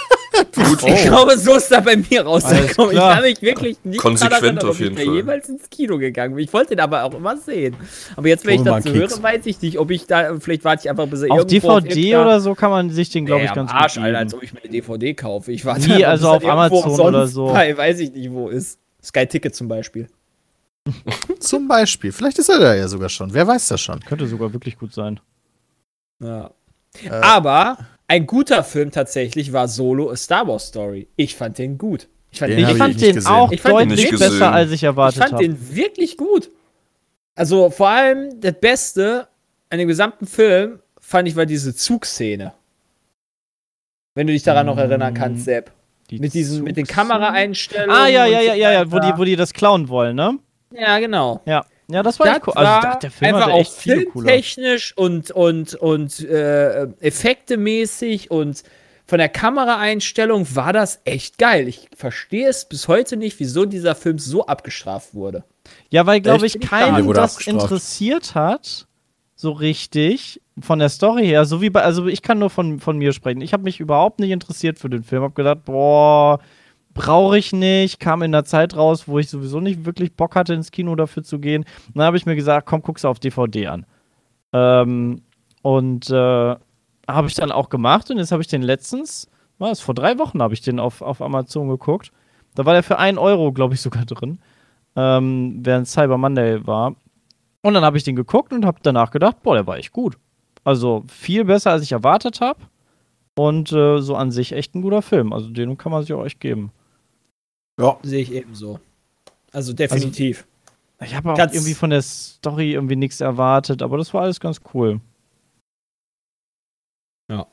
Gut, 0.55 0.83
Ich 0.87 1.03
glaube, 1.03 1.37
so 1.37 1.55
ist 1.55 1.71
er 1.71 1.81
bei 1.81 1.95
mir 1.97 2.23
rausgekommen. 2.23 2.91
Ich 2.93 2.99
kann 2.99 3.21
mich 3.23 3.41
wirklich 3.41 3.77
nicht 3.83 3.99
Konsequent 3.99 4.41
erinnern, 4.43 4.63
auf 4.65 4.69
ob 4.75 4.79
jeden 4.79 4.97
ich 4.97 5.03
da 5.03 5.05
Fall. 5.05 5.15
jemals 5.15 5.49
ins 5.49 5.69
Kino 5.69 5.97
gegangen 5.97 6.35
bin. 6.35 6.43
Ich 6.43 6.53
wollte 6.53 6.73
ihn 6.73 6.79
aber 6.79 7.03
auch 7.03 7.13
immer 7.13 7.37
sehen. 7.37 7.75
Aber 8.15 8.27
jetzt, 8.27 8.45
wenn 8.45 8.65
ich 8.65 8.83
Keks. 8.83 8.85
höre, 9.15 9.23
weiß 9.23 9.45
ich 9.45 9.61
nicht, 9.61 9.77
ob 9.79 9.91
ich 9.91 10.05
da, 10.07 10.37
vielleicht 10.39 10.63
warte 10.63 10.83
ich 10.85 10.89
einfach, 10.89 11.07
bis 11.07 11.21
er 11.21 11.31
Auf 11.31 11.39
irgendwo 11.39 11.79
DVD 11.79 11.99
irgendeiner- 11.99 12.21
oder 12.25 12.39
so 12.41 12.55
kann 12.55 12.69
man 12.71 12.89
sich 12.89 13.09
den, 13.09 13.25
glaube 13.25 13.43
ich, 13.43 13.49
Ey, 13.49 13.55
ganz 13.55 13.71
Arsch, 13.71 13.95
gut 13.95 14.03
Alter, 14.03 14.11
geben. 14.19 14.23
als 14.25 14.33
ob 14.33 14.43
ich 14.43 14.53
mir 14.53 14.61
eine 14.61 14.69
DVD 14.71 15.13
kaufe. 15.13 15.51
Ich 15.51 15.65
warte 15.65 15.91
einfach, 15.93 16.07
also 16.07 16.29
auf 16.29 16.45
Amazon 16.45 16.99
oder 17.01 17.27
so. 17.27 17.47
Bei, 17.47 17.77
weiß 17.77 17.99
ich 17.99 18.11
nicht, 18.11 18.31
wo 18.31 18.49
ist. 18.49 18.79
Sky 19.03 19.25
Ticket 19.25 19.55
zum 19.55 19.67
Beispiel. 19.67 20.07
Zum 21.39 21.67
Beispiel. 21.67 22.11
Vielleicht 22.11 22.39
ist 22.39 22.49
er 22.49 22.59
da 22.59 22.73
ja 22.73 22.87
sogar 22.87 23.09
schon. 23.09 23.33
Wer 23.33 23.45
weiß 23.45 23.67
das 23.69 23.81
schon. 23.81 23.99
Könnte 24.01 24.25
sogar 24.27 24.53
wirklich 24.53 24.77
gut 24.77 24.93
sein. 24.93 25.19
Ja. 26.21 26.51
Äh, 27.03 27.09
Aber 27.09 27.77
ein 28.07 28.25
guter 28.25 28.63
Film 28.63 28.91
tatsächlich 28.91 29.53
war 29.53 29.67
Solo 29.67 30.09
A 30.11 30.15
Star 30.15 30.47
Wars 30.47 30.67
Story. 30.67 31.07
Ich 31.15 31.35
fand 31.35 31.57
den 31.57 31.77
gut. 31.77 32.07
Ich 32.31 32.39
fand 32.39 32.51
Den 32.51 32.57
den, 32.59 32.65
hab 32.67 32.71
ich 32.71 32.75
ich 32.75 32.79
fand 32.79 32.93
nicht 32.95 33.05
den 33.07 33.15
gesehen. 33.15 33.31
auch 33.31 33.51
Ich 33.51 33.61
fand 33.61 33.79
den 33.79 33.89
deutlich 33.89 34.11
nicht 34.11 34.19
besser, 34.19 34.51
als 34.51 34.69
ich 34.69 34.75
ich 34.75 34.83
erwartet 34.83 35.21
fand 35.21 35.33
habe. 35.33 35.43
den 35.43 35.75
wirklich 35.75 36.17
gut. 36.17 36.49
Also 37.35 37.69
vor 37.69 37.89
allem 37.89 38.39
das 38.41 38.53
Beste 38.53 39.27
an 39.69 39.79
dem 39.79 39.87
gesamten 39.87 40.25
Film 40.25 40.79
fand 40.99 41.27
ich 41.27 41.35
war 41.35 41.45
diese 41.45 41.75
Zugszene. 41.75 42.53
Wenn 44.15 44.27
du 44.27 44.33
dich 44.33 44.43
daran 44.43 44.65
noch 44.65 44.77
erinnern 44.77 45.13
kannst, 45.13 45.45
Sepp. 45.45 45.71
Die 46.09 46.19
Mit 46.19 46.33
diesen, 46.33 46.63
mit 46.63 46.77
den? 46.77 46.87
Kameraeinstellungen. 46.87 47.93
Ah, 47.95 48.07
ja, 48.07 48.25
ja, 48.25 48.39
ja, 48.39 48.53
ja, 48.55 48.71
ja, 48.71 48.91
wo 48.91 48.99
die, 48.99 49.11
wo 49.17 49.25
die 49.25 49.35
das 49.35 49.53
klauen 49.53 49.89
wollen, 49.89 50.15
ne? 50.15 50.39
Ja, 50.71 50.99
genau. 50.99 51.41
Ja. 51.45 51.65
Ja, 51.89 52.03
das 52.03 52.19
war 52.19 52.27
Das 52.27 52.37
echt 52.37 52.47
cool. 52.47 52.53
Also, 52.55 52.87
war 52.87 52.99
der 52.99 53.11
Film 53.11 53.35
einfach 53.35 53.47
hatte 53.47 53.53
auch 53.53 53.65
coole. 53.83 54.01
filmtechnisch 54.25 54.93
und, 54.97 55.31
und, 55.31 55.75
und 55.75 56.19
äh, 56.19 56.83
effektemäßig 56.99 58.29
und 58.31 58.63
von 59.05 59.19
der 59.19 59.29
Kameraeinstellung 59.29 60.53
war 60.55 60.73
das 60.73 60.99
echt 61.05 61.37
geil. 61.37 61.69
Ich 61.69 61.87
verstehe 61.95 62.49
es 62.49 62.65
bis 62.65 62.89
heute 62.89 63.15
nicht, 63.15 63.39
wieso 63.39 63.65
dieser 63.65 63.95
Film 63.95 64.19
so 64.19 64.45
abgestraft 64.45 65.13
wurde. 65.13 65.45
Ja, 65.89 66.05
weil, 66.05 66.19
glaube 66.19 66.45
ich, 66.45 66.59
keinen 66.59 67.07
das 67.13 67.37
abgestraft. 67.37 67.47
interessiert 67.47 68.35
hat, 68.35 68.85
so 69.35 69.51
richtig, 69.51 70.41
von 70.59 70.79
der 70.79 70.89
Story 70.89 71.25
her. 71.25 71.45
So 71.45 71.61
wie 71.61 71.69
bei, 71.69 71.83
also 71.83 72.07
ich 72.07 72.21
kann 72.21 72.39
nur 72.39 72.49
von, 72.49 72.81
von 72.81 72.97
mir 72.97 73.13
sprechen. 73.13 73.39
Ich 73.39 73.53
habe 73.53 73.63
mich 73.63 73.79
überhaupt 73.79 74.19
nicht 74.19 74.31
interessiert 74.31 74.77
für 74.77 74.89
den 74.89 75.03
Film. 75.03 75.23
Hab 75.23 75.35
gedacht, 75.35 75.63
boah, 75.63 76.39
brauche 76.97 77.37
ich 77.37 77.53
nicht. 77.53 77.99
Kam 77.99 78.21
in 78.21 78.31
der 78.31 78.43
Zeit 78.43 78.75
raus, 78.75 79.07
wo 79.07 79.19
ich 79.19 79.29
sowieso 79.29 79.59
nicht 79.59 79.85
wirklich 79.85 80.13
Bock 80.13 80.35
hatte, 80.35 80.53
ins 80.53 80.71
Kino 80.71 80.95
dafür 80.95 81.23
zu 81.23 81.39
gehen. 81.39 81.63
Und 81.87 81.95
dann 81.97 82.05
habe 82.05 82.17
ich 82.17 82.25
mir 82.25 82.35
gesagt, 82.35 82.67
komm, 82.67 82.81
guck's 82.81 83.05
auf 83.05 83.19
DVD 83.19 83.67
an. 83.67 83.85
Ähm, 84.53 85.21
und 85.61 86.09
äh, 86.09 86.55
habe 87.07 87.27
ich 87.27 87.35
dann 87.35 87.51
auch 87.51 87.69
gemacht 87.69 88.11
und 88.11 88.17
jetzt 88.17 88.31
habe 88.31 88.41
ich 88.41 88.47
den 88.47 88.61
letztens, 88.61 89.29
war 89.59 89.71
es 89.71 89.79
vor 89.79 89.95
drei 89.95 90.19
Wochen, 90.19 90.41
habe 90.41 90.53
ich 90.53 90.61
den 90.61 90.79
auf, 90.79 91.01
auf 91.01 91.21
Amazon 91.21 91.69
geguckt. 91.69 92.11
Da 92.55 92.65
war 92.65 92.73
der 92.73 92.83
für 92.83 92.97
1 92.97 93.17
Euro, 93.17 93.53
glaube 93.53 93.75
ich, 93.75 93.81
sogar 93.81 94.05
drin 94.05 94.39
ähm, 94.97 95.59
während 95.61 95.87
Cyber 95.87 96.17
Monday 96.17 96.65
war. 96.65 96.95
Und 97.61 97.73
dann 97.73 97.85
habe 97.85 97.97
ich 97.97 98.03
den 98.03 98.15
geguckt 98.15 98.51
und 98.51 98.65
habe 98.65 98.79
danach 98.81 99.11
gedacht, 99.11 99.43
boah, 99.43 99.55
der 99.55 99.67
war 99.67 99.77
echt 99.77 99.93
gut. 99.93 100.17
Also 100.63 101.03
viel 101.07 101.45
besser, 101.45 101.71
als 101.71 101.83
ich 101.83 101.91
erwartet 101.91 102.41
habe. 102.41 102.59
Und 103.35 103.71
äh, 103.71 103.99
so 103.99 104.15
an 104.15 104.31
sich 104.31 104.51
echt 104.51 104.73
ein 104.73 104.81
guter 104.81 105.03
Film. 105.03 105.31
Also 105.31 105.49
den 105.49 105.77
kann 105.77 105.91
man 105.91 106.01
sich 106.01 106.11
auch 106.13 106.25
echt 106.25 106.39
geben. 106.39 106.71
Ja. 107.79 107.97
Sehe 108.03 108.21
ich 108.21 108.31
ebenso. 108.31 108.79
Also 109.51 109.73
definitiv. 109.73 110.45
Ich 110.99 111.13
habe 111.15 111.31
auch 111.31 111.37
Ganz- 111.37 111.53
irgendwie 111.53 111.75
von 111.75 111.91
der 111.91 112.01
Story 112.01 112.73
irgendwie 112.73 112.95
nichts 112.95 113.21
erwartet, 113.21 113.81
aber 113.81 113.97
das 113.97 114.13
war 114.13 114.23
alles 114.23 114.39
ganz 114.39 114.61
cool. 114.73 114.99
Haben 117.29 117.45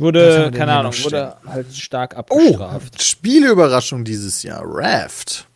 wurde, 0.00 0.50
keine 0.52 0.72
Ahnung, 0.72 0.92
wurde 1.04 1.36
halt 1.46 1.72
stark 1.74 2.14
Oh, 2.16 2.18
abgestraft. 2.18 3.00
Spieleüberraschung 3.02 4.04
dieses 4.04 4.42
Jahr. 4.42 4.62
Raft. 4.64 5.48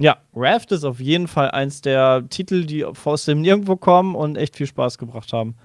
Ja, 0.00 0.22
Raft 0.34 0.72
ist 0.72 0.84
auf 0.84 0.98
jeden 1.00 1.28
Fall 1.28 1.50
eins 1.50 1.80
der 1.82 2.26
Titel, 2.30 2.64
die 2.64 2.84
aus 2.84 3.24
dem 3.26 3.40
Nirgendwo 3.42 3.76
kommen 3.76 4.14
und 4.14 4.36
echt 4.36 4.56
viel 4.56 4.66
Spaß 4.66 4.96
gebracht 4.96 5.32
haben. 5.32 5.56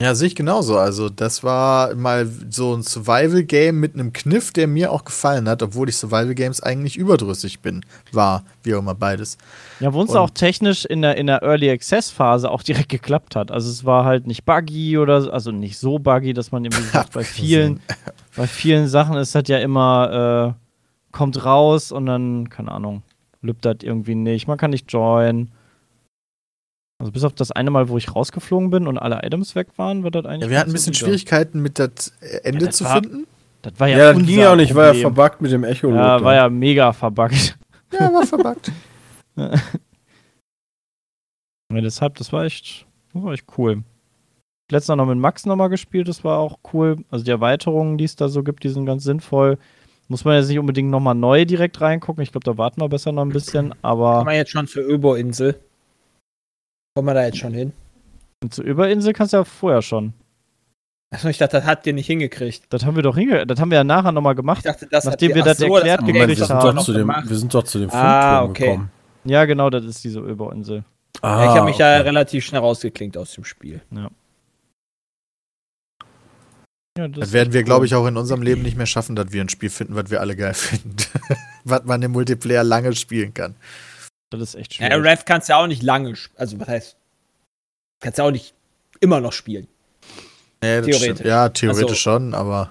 Ja, 0.00 0.14
sehe 0.14 0.28
ich 0.28 0.34
genauso. 0.34 0.78
Also, 0.78 1.10
das 1.10 1.44
war 1.44 1.94
mal 1.94 2.26
so 2.48 2.74
ein 2.74 2.82
Survival-Game 2.82 3.78
mit 3.78 3.92
einem 3.94 4.14
Kniff, 4.14 4.50
der 4.50 4.66
mir 4.66 4.92
auch 4.92 5.04
gefallen 5.04 5.46
hat, 5.46 5.62
obwohl 5.62 5.90
ich 5.90 5.96
Survival-Games 5.98 6.62
eigentlich 6.62 6.96
überdrüssig 6.96 7.60
bin. 7.60 7.84
War, 8.10 8.44
wie 8.62 8.74
auch 8.74 8.78
immer, 8.78 8.94
beides. 8.94 9.36
Ja, 9.78 9.92
wo 9.92 10.00
uns 10.00 10.12
auch 10.20 10.30
technisch 10.30 10.86
in 10.86 11.02
der, 11.02 11.18
in 11.18 11.26
der 11.26 11.42
Early 11.42 11.70
Access 11.70 12.10
Phase 12.10 12.50
auch 12.50 12.62
direkt 12.62 12.88
geklappt 12.88 13.36
hat. 13.36 13.50
Also 13.50 13.68
es 13.70 13.84
war 13.84 14.06
halt 14.06 14.26
nicht 14.26 14.46
buggy 14.46 14.96
oder 14.96 15.20
so- 15.20 15.30
also 15.30 15.50
nicht 15.52 15.76
so 15.78 15.98
buggy, 15.98 16.32
dass 16.32 16.50
man 16.50 16.64
irgendwie 16.64 16.82
sagt, 16.92 17.12
bei 17.12 17.22
vielen, 17.24 17.80
bei 18.36 18.46
vielen 18.46 18.88
Sachen 18.88 19.16
ist 19.18 19.34
das 19.34 19.44
ja 19.48 19.58
immer, 19.58 20.54
äh, 20.56 21.12
kommt 21.12 21.44
raus 21.44 21.92
und 21.92 22.06
dann, 22.06 22.48
keine 22.48 22.72
Ahnung, 22.72 23.02
lübt 23.42 23.66
das 23.66 23.76
irgendwie 23.82 24.14
nicht. 24.14 24.48
Man 24.48 24.56
kann 24.56 24.70
nicht 24.70 24.90
joinen. 24.90 25.50
Also 27.00 27.10
bis 27.12 27.24
auf 27.24 27.32
das 27.32 27.50
eine 27.50 27.70
Mal, 27.70 27.88
wo 27.88 27.96
ich 27.96 28.14
rausgeflogen 28.14 28.68
bin 28.70 28.86
und 28.86 28.98
alle 28.98 29.20
Items 29.24 29.54
weg 29.54 29.68
waren, 29.76 30.04
wird 30.04 30.14
das 30.14 30.26
eigentlich. 30.26 30.42
Ja, 30.44 30.50
wir 30.50 30.58
hatten 30.60 30.70
ein 30.70 30.74
bisschen 30.74 30.92
so 30.92 30.98
Schwierigkeiten 31.06 31.60
mit 31.62 31.78
das 31.78 32.12
Ende 32.44 32.66
das 32.66 32.76
zu 32.76 32.84
war- 32.84 33.00
finden. 33.02 33.26
Das 33.62 33.72
war 33.78 33.88
ja, 33.88 33.98
Ja, 33.98 34.12
das 34.12 34.22
ging 34.26 34.38
ja 34.38 34.52
auch 34.52 34.56
nicht, 34.56 34.74
war 34.74 34.84
ja 34.86 34.90
Problem. 34.92 35.14
verbuggt 35.14 35.40
mit 35.42 35.50
dem 35.52 35.64
Echo. 35.64 35.90
Ja, 35.94 36.22
war 36.22 36.34
ja 36.34 36.48
mega 36.48 36.92
verbuggt. 36.92 37.58
Ja, 37.92 38.12
war 38.12 38.24
verbuggt. 38.24 38.70
Ja, 41.72 41.80
deshalb, 41.80 42.16
das 42.16 42.32
war 42.32 42.44
echt, 42.44 42.86
das 43.12 43.22
war 43.22 43.32
echt 43.32 43.46
cool. 43.56 43.84
Letztes 44.70 44.88
Mal 44.88 44.96
noch 44.96 45.06
mit 45.06 45.18
Max 45.18 45.46
nochmal 45.46 45.68
gespielt, 45.68 46.08
das 46.08 46.24
war 46.24 46.38
auch 46.38 46.58
cool. 46.72 46.98
Also 47.10 47.24
die 47.24 47.30
Erweiterungen, 47.30 47.96
die 47.98 48.04
es 48.04 48.16
da 48.16 48.28
so 48.28 48.42
gibt, 48.42 48.64
die 48.64 48.68
sind 48.68 48.86
ganz 48.86 49.04
sinnvoll. 49.04 49.58
Muss 50.08 50.24
man 50.24 50.34
jetzt 50.36 50.48
nicht 50.48 50.58
unbedingt 50.58 50.90
nochmal 50.90 51.14
neu 51.14 51.44
direkt 51.44 51.80
reingucken. 51.80 52.22
Ich 52.22 52.32
glaube, 52.32 52.44
da 52.44 52.58
warten 52.58 52.80
wir 52.80 52.88
besser 52.88 53.12
noch 53.12 53.22
ein 53.22 53.28
bisschen. 53.28 53.72
Aber 53.82 54.24
wir 54.24 54.32
jetzt 54.34 54.50
schon 54.50 54.66
zur 54.66 54.82
Öbo-Insel? 54.84 55.60
Kommen 56.94 57.06
wir 57.08 57.14
da 57.14 57.24
jetzt 57.24 57.38
schon 57.38 57.52
hin? 57.54 57.72
zur 58.50 58.64
Überinsel 58.64 59.12
kannst 59.12 59.32
du 59.34 59.38
ja 59.38 59.44
vorher 59.44 59.82
schon. 59.82 60.14
Achso, 61.12 61.28
ich 61.28 61.38
dachte, 61.38 61.58
das 61.58 61.66
hat 61.66 61.86
ihr 61.86 61.92
nicht 61.92 62.06
hingekriegt. 62.06 62.64
Das 62.70 62.84
haben 62.86 62.94
wir 62.96 63.02
doch 63.02 63.16
hinge 63.16 63.44
das 63.46 63.60
haben 63.60 63.70
wir 63.70 63.76
ja 63.78 63.84
nachher 63.84 64.12
nochmal 64.12 64.32
Ich 64.32 64.36
gemacht. 64.36 64.64
dachte, 64.64 64.86
das 64.90 65.04
Nachdem 65.04 65.34
wir 65.34 65.42
das 65.42 65.58
so, 65.58 65.74
erklärt 65.76 66.00
gekriegt 66.00 66.14
Moment, 66.18 66.38
wir 66.38 66.46
sind, 66.46 66.54
haben. 66.56 66.76
doch 66.76 66.84
zu 66.84 66.92
dem, 66.92 67.00
gemacht. 67.02 67.28
wir 67.28 67.36
sind 67.36 67.52
doch 67.52 67.64
zu 67.64 67.78
dem 67.80 67.90
Ah, 67.90 68.44
okay. 68.44 68.66
gekommen. 68.66 68.90
Ja, 69.24 69.44
genau, 69.44 69.68
das 69.70 69.84
ist 69.84 70.02
diese 70.04 70.20
Überinsel. 70.20 70.84
Ah, 71.20 71.44
Ja, 71.44 71.50
ich 71.52 71.56
habe 71.58 71.66
mich 71.66 71.76
da 71.76 71.96
okay. 71.96 72.02
relativ 72.08 72.44
schnell 72.44 72.60
rausgeklinkt 72.60 73.18
aus 73.18 73.32
dem 73.32 73.44
Spiel. 73.44 73.82
Ja, 76.96 77.08
Das 77.08 77.32
werden 77.32 77.52
wir, 77.52 77.62
glaube 77.62 77.86
ich, 77.86 77.94
auch 77.94 78.06
in 78.06 78.16
unserem 78.16 78.42
Leben 78.42 78.62
nicht 78.62 78.76
mehr 78.76 78.86
schaffen, 78.86 79.16
dass 79.16 79.32
wir 79.32 79.40
ein 79.42 79.48
Spiel 79.48 79.70
finden, 79.70 79.94
was 79.96 80.10
wir 80.10 80.20
alle 80.20 80.36
geil 80.36 80.54
finden. 80.54 80.96
was 81.64 81.84
man 81.84 82.00
im 82.02 82.12
Multiplayer 82.12 82.64
lange 82.64 82.94
spielen 82.94 83.34
kann. 83.34 83.54
Das 84.30 84.40
ist 84.40 84.54
echt 84.54 84.78
Ja, 84.78 84.86
schwierig. 84.86 85.04
Rev 85.04 85.22
kannst 85.24 85.48
ja 85.48 85.56
auch 85.56 85.66
nicht 85.66 85.82
lange, 85.82 86.14
also 86.36 86.58
was 86.60 86.68
heißt, 86.68 86.96
kannst 88.00 88.18
ja 88.18 88.24
auch 88.24 88.30
nicht 88.30 88.54
immer 89.00 89.20
noch 89.20 89.32
spielen. 89.32 89.66
Nee, 90.62 90.82
Theoretisch. 90.82 91.26
Ja, 91.26 91.48
theoretisch 91.48 91.82
Also- 91.84 91.94
schon, 91.96 92.34
aber 92.34 92.70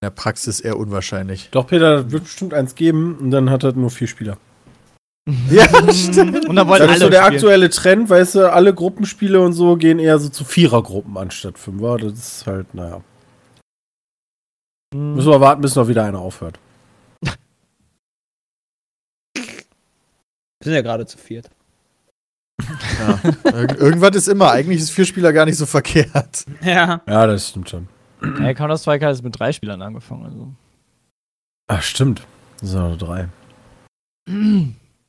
in 0.00 0.06
der 0.06 0.10
Praxis 0.10 0.60
eher 0.60 0.76
unwahrscheinlich. 0.78 1.48
Doch, 1.50 1.66
Peter, 1.66 2.02
das 2.02 2.12
wird 2.12 2.24
bestimmt 2.24 2.54
eins 2.54 2.74
geben 2.74 3.16
und 3.18 3.30
dann 3.30 3.50
hat 3.50 3.64
er 3.64 3.72
nur 3.72 3.90
vier 3.90 4.08
Spieler. 4.08 4.36
Ja, 5.50 5.66
stimmt. 5.92 6.46
Und 6.48 6.56
dann 6.56 6.66
wollen 6.68 6.80
Das 6.80 6.88
alle 6.88 6.96
ist 6.96 7.00
so 7.02 7.08
der 7.08 7.22
spielen. 7.22 7.34
aktuelle 7.36 7.70
Trend, 7.70 8.10
weißt 8.10 8.34
du, 8.36 8.52
alle 8.52 8.74
Gruppenspiele 8.74 9.40
und 9.40 9.52
so 9.52 9.76
gehen 9.76 9.98
eher 10.00 10.18
so 10.18 10.28
zu 10.28 10.44
Vierergruppen 10.44 11.16
anstatt 11.16 11.58
Fünfer. 11.58 11.96
Das 11.98 12.12
ist 12.12 12.46
halt, 12.46 12.74
naja. 12.74 13.02
Hm. 14.94 15.14
Müssen 15.14 15.30
wir 15.30 15.40
warten, 15.40 15.62
bis 15.62 15.76
noch 15.76 15.86
wieder 15.88 16.04
einer 16.04 16.18
aufhört. 16.18 16.58
Wir 20.62 20.70
sind 20.70 20.74
ja 20.74 20.82
gerade 20.82 21.06
zu 21.06 21.18
viert. 21.18 21.50
Ir 23.44 23.80
irgendwas 23.80 24.14
ist 24.14 24.28
immer. 24.28 24.52
Eigentlich 24.52 24.80
ist 24.80 24.90
Vierspieler 24.90 25.32
gar 25.32 25.44
nicht 25.44 25.58
so 25.58 25.66
verkehrt. 25.66 26.44
Ja. 26.62 27.00
Ja, 27.08 27.26
das 27.26 27.48
stimmt 27.48 27.68
schon. 27.70 27.88
Hey, 28.38 28.54
Counter-Strike 28.54 29.04
hat 29.04 29.12
jetzt 29.14 29.24
mit 29.24 29.36
drei 29.38 29.52
Spielern 29.52 29.82
angefangen. 29.82 30.24
Also. 30.24 30.48
Ach, 31.66 31.82
stimmt. 31.82 32.22
Das 32.60 32.70
sind 32.70 32.80
noch 32.80 32.96
drei. 32.96 33.28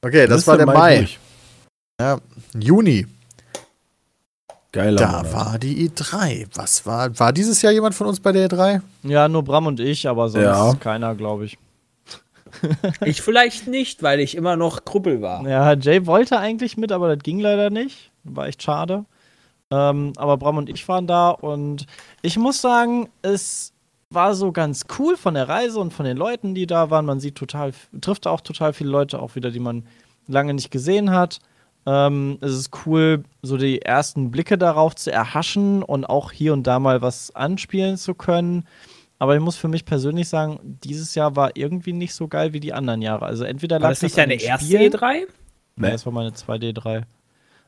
Okay, 0.02 0.26
das, 0.28 0.48
war 0.48 0.58
der 0.58 0.66
Mai. 0.66 0.98
durch. 0.98 1.20
Juni. 2.60 3.06
Geiler 4.72 4.98
Da 5.00 5.18
Monat. 5.18 5.34
war 5.34 5.60
die 5.60 5.88
E3. 5.88 6.48
Was 6.56 6.84
war, 6.88 7.20
war 7.20 7.32
dieses 7.32 7.62
Jahr 7.62 7.72
jemand 7.72 7.94
von 7.94 8.08
uns 8.08 8.20
bei 8.20 8.32
der 8.32 8.46
E 8.46 8.48
E3? 8.48 8.82
Ja, 9.04 9.28
nur 9.28 9.44
Bram 9.44 9.68
und 9.68 9.80
ich, 9.80 10.08
aber 10.08 10.30
sonst 10.30 10.44
Ja. 10.46 10.74
keiner, 10.80 11.14
glaube 11.14 11.46
ich. 11.46 11.60
Ich 13.06 13.22
vielleicht 13.22 13.68
nicht, 13.68 14.04
weil 14.04 14.20
ich 14.20 14.36
immer 14.36 14.56
noch 14.56 14.86
Krüppel 14.86 15.22
war. 15.22 15.48
Ja, 15.48 15.74
Jay 15.74 16.06
wollte 16.06 16.40
eigentlich 16.40 16.78
mit, 16.78 16.92
aber 16.92 17.16
das 17.16 17.24
ging 17.24 17.40
leider 17.40 17.70
nicht. 17.70 18.12
War 18.24 18.48
echt 18.48 18.64
schade. 18.64 19.06
Ähm, 19.72 20.14
aber 20.18 20.38
Bram 20.38 20.58
und 20.58 20.70
ich 20.70 20.88
waren 20.88 21.08
da 21.08 21.30
und 21.30 21.86
ich 22.22 22.38
muss 22.38 22.62
sagen, 22.62 23.10
es 23.22 23.74
war 24.10 24.36
so 24.36 24.52
ganz 24.52 24.86
cool 25.00 25.18
von 25.18 25.34
der 25.34 25.50
Reise 25.50 25.80
und 25.80 25.94
von 25.94 26.06
den 26.06 26.18
Leuten, 26.18 26.54
die 26.54 26.68
da 26.68 26.90
waren. 26.90 27.06
Man 27.06 27.20
sieht 27.20 27.36
total, 27.36 27.74
trifft 28.00 28.28
auch 28.28 28.42
total 28.42 28.74
viele 28.74 28.92
Leute 28.92 29.20
auch 29.20 29.36
wieder, 29.36 29.52
die 29.52 29.60
man 29.60 29.86
lange 30.28 30.54
nicht 30.54 30.72
gesehen 30.72 31.12
hat. 31.12 31.40
Ähm, 31.86 32.38
es 32.42 32.54
ist 32.54 32.86
cool, 32.86 33.24
so 33.42 33.58
die 33.58 33.82
ersten 33.82 34.32
Blicke 34.32 34.58
darauf 34.58 34.96
zu 34.96 35.12
erhaschen 35.12 35.84
und 35.84 36.06
auch 36.06 36.32
hier 36.32 36.54
und 36.54 36.66
da 36.66 36.80
mal 36.80 37.02
was 37.02 37.36
anspielen 37.36 37.98
zu 37.98 38.14
können. 38.14 38.66
Aber 39.24 39.36
ich 39.36 39.42
muss 39.42 39.56
für 39.56 39.70
mich 39.70 39.86
persönlich 39.86 40.28
sagen, 40.28 40.60
dieses 40.84 41.16
Jahr 41.16 41.38
war 41.38 41.52
irgendwie 41.56 41.94
nicht 41.94 42.14
so 42.14 42.28
geil 42.28 42.52
wie 42.52 42.60
die 42.60 42.74
anderen 42.74 43.02
Jahre. 43.02 43.26
Also 43.26 43.46
entweder 43.46 43.78
War 43.78 43.84
lag 43.84 43.90
das 43.92 44.02
nicht 44.02 44.20
an 44.20 44.28
deine 44.28 44.36
den 44.38 44.46
erste 44.50 44.66
Spielen- 44.66 44.92
E3? 44.92 45.28
Nee, 45.78 45.92
das 45.92 46.06
war 46.06 46.12
meine 46.12 46.32
2D3. 46.34 47.04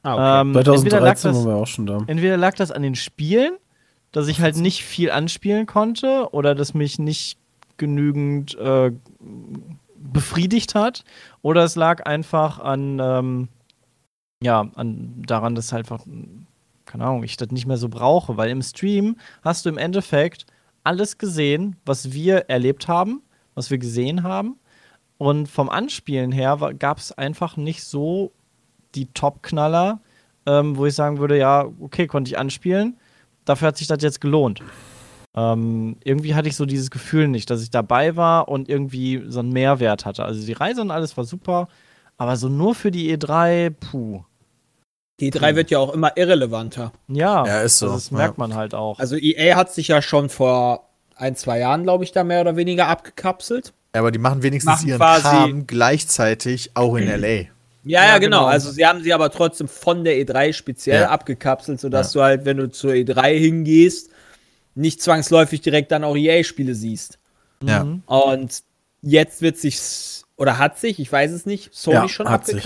Ah, 0.03 0.41
Ähm, 0.41 0.49
entweder, 0.49 0.99
lag 0.99 1.15
2013 1.15 1.31
das, 1.31 1.37
waren 1.37 1.45
wir 1.47 1.55
auch 1.55 1.65
schon 1.67 1.85
da. 1.85 2.03
entweder 2.07 2.35
lag 2.35 2.55
das 2.55 2.71
an 2.71 2.81
den 2.81 2.95
Spielen, 2.95 3.53
dass 4.11 4.27
ich 4.27 4.41
halt 4.41 4.57
nicht 4.57 4.83
viel 4.83 5.09
anspielen 5.11 5.65
konnte 5.65 6.27
oder 6.33 6.55
dass 6.55 6.73
mich 6.73 6.99
nicht 6.99 7.37
genügend 7.77 8.57
äh, 8.57 8.91
befriedigt 9.95 10.75
hat, 10.75 11.05
oder 11.41 11.63
es 11.63 11.77
lag 11.77 12.05
einfach 12.05 12.59
an, 12.59 12.99
ähm, 13.01 13.47
ja, 14.43 14.67
an 14.75 15.23
daran, 15.25 15.55
dass 15.55 15.71
halt 15.71 15.89
einfach, 15.89 16.05
keine 16.85 17.05
Ahnung, 17.05 17.23
ich 17.23 17.37
das 17.37 17.49
nicht 17.51 17.65
mehr 17.65 17.77
so 17.77 17.87
brauche, 17.87 18.35
weil 18.35 18.49
im 18.49 18.61
Stream 18.61 19.15
hast 19.41 19.65
du 19.65 19.69
im 19.69 19.77
Endeffekt 19.77 20.45
alles 20.85 21.17
gesehen, 21.17 21.75
was 21.85 22.13
wir 22.13 22.49
erlebt 22.49 22.87
haben, 22.87 23.21
was 23.53 23.71
wir 23.71 23.77
gesehen 23.77 24.23
haben. 24.23 24.57
Und 25.17 25.47
vom 25.47 25.69
Anspielen 25.69 26.31
her 26.31 26.57
gab 26.77 26.97
es 26.97 27.11
einfach 27.11 27.57
nicht 27.57 27.83
so 27.83 28.31
die 28.95 29.07
Top-Knaller, 29.07 30.01
ähm, 30.45 30.77
wo 30.77 30.85
ich 30.85 30.93
sagen 30.93 31.19
würde, 31.19 31.37
ja, 31.37 31.65
okay, 31.79 32.07
konnte 32.07 32.29
ich 32.29 32.37
anspielen. 32.37 32.97
Dafür 33.45 33.69
hat 33.69 33.77
sich 33.77 33.87
das 33.87 34.01
jetzt 34.01 34.21
gelohnt. 34.21 34.61
Ähm, 35.35 35.97
irgendwie 36.03 36.33
hatte 36.33 36.47
ich 36.47 36.55
so 36.55 36.65
dieses 36.65 36.89
Gefühl 36.91 37.27
nicht, 37.27 37.49
dass 37.49 37.61
ich 37.61 37.69
dabei 37.69 38.15
war 38.15 38.47
und 38.47 38.69
irgendwie 38.69 39.23
so 39.27 39.39
einen 39.39 39.51
Mehrwert 39.51 40.05
hatte. 40.05 40.23
Also 40.23 40.45
die 40.45 40.53
Reise 40.53 40.81
und 40.81 40.91
alles 40.91 41.15
war 41.17 41.25
super, 41.25 41.67
aber 42.17 42.37
so 42.37 42.47
nur 42.47 42.73
für 42.73 42.91
die 42.91 43.15
E3, 43.15 43.71
puh. 43.71 44.23
Die 45.19 45.31
E3 45.31 45.55
wird 45.55 45.71
ja 45.71 45.79
auch 45.79 45.93
immer 45.93 46.17
irrelevanter. 46.17 46.91
Ja, 47.07 47.45
Ja, 47.45 47.61
ist 47.61 47.79
so, 47.79 47.87
Das 47.89 48.09
ja. 48.09 48.17
merkt 48.17 48.37
man 48.37 48.53
halt 48.53 48.73
auch. 48.75 48.99
Also 48.99 49.15
EA 49.15 49.55
hat 49.55 49.73
sich 49.73 49.87
ja 49.87 50.01
schon 50.01 50.29
vor 50.29 50.89
ein, 51.15 51.35
zwei 51.35 51.59
Jahren, 51.59 51.83
glaube 51.83 52.03
ich, 52.03 52.11
da 52.11 52.23
mehr 52.25 52.41
oder 52.41 52.57
weniger 52.57 52.87
abgekapselt. 52.87 53.73
Ja, 53.93 54.01
aber 54.01 54.11
die 54.11 54.19
machen 54.19 54.43
wenigstens 54.43 54.81
Machen 54.81 54.89
ihren 54.89 54.99
Kram 54.99 55.67
gleichzeitig 55.67 56.71
auch 56.73 56.95
in 56.95 57.07
L.A. 57.07 57.27
Ja, 57.27 57.45
ja, 57.85 58.05
Ja, 58.07 58.17
genau. 58.17 58.39
genau. 58.39 58.45
Also 58.49 58.71
sie 58.71 58.85
haben 58.85 59.01
sie 59.03 59.13
aber 59.13 59.31
trotzdem 59.31 59.69
von 59.69 60.03
der 60.03 60.15
E3 60.17 60.51
speziell 60.51 61.01
Ja. 61.03 61.09
abgekapselt, 61.11 61.79
sodass 61.79 62.11
du 62.11 62.21
halt, 62.21 62.43
wenn 62.43 62.57
du 62.57 62.69
zur 62.69 62.91
E3 62.91 63.37
hingehst, 63.39 64.09
nicht 64.73 65.01
zwangsläufig 65.01 65.61
direkt 65.61 65.91
dann 65.93 66.03
auch 66.03 66.17
EA-Spiele 66.17 66.75
siehst. 66.75 67.19
Ja. 67.63 67.85
Mhm. 67.85 68.03
Und 68.05 68.63
jetzt 69.01 69.41
wird 69.41 69.57
sich 69.57 69.79
oder 70.35 70.57
hat 70.57 70.77
sich, 70.77 70.99
ich 70.99 71.09
weiß 71.09 71.31
es 71.31 71.45
nicht, 71.45 71.73
Sony 71.73 71.95
Ja, 71.95 72.09
schon 72.09 72.27
hat 72.27 72.45
sich. 72.45 72.61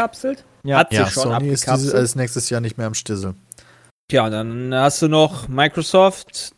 Ja. 0.64 0.78
hat 0.80 0.90
sich 0.90 1.00
Ja, 1.00 1.06
schon 1.10 1.24
Sony 1.24 1.50
ist, 1.50 1.64
abgekapselt. 1.64 1.94
dieses, 1.94 1.94
ist 2.12 2.16
nächstes 2.16 2.50
Jahr 2.50 2.62
nicht 2.62 2.78
mehr 2.78 2.88
am 2.88 2.94
Stissel. 2.94 3.34
Tja, 4.10 4.30
dann 4.30 4.74
hast 4.74 5.02
du 5.02 5.08
noch 5.08 5.48
Microsoft, 5.48 6.54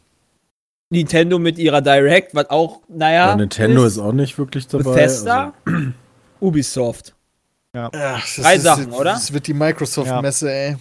Nintendo 0.89 1.37
mit 1.39 1.57
ihrer 1.57 1.81
Direct, 1.81 2.33
was 2.35 2.49
auch, 2.49 2.81
naja, 2.87 3.29
Ja, 3.29 3.35
Nintendo 3.35 3.83
ist 3.85 3.97
auch 3.99 4.13
nicht 4.13 4.37
wirklich 4.37 4.67
dabei. 4.67 4.83
Bethesda, 4.83 5.53
Also, 5.65 5.79
Ubisoft. 6.39 7.13
Ach, 7.73 7.89
Drei 8.35 8.57
Sachen, 8.57 8.91
oder? 8.91 9.13
Das 9.13 9.31
wird 9.31 9.47
die 9.47 9.53
Microsoft-Messe, 9.53 10.51
ey. 10.51 10.77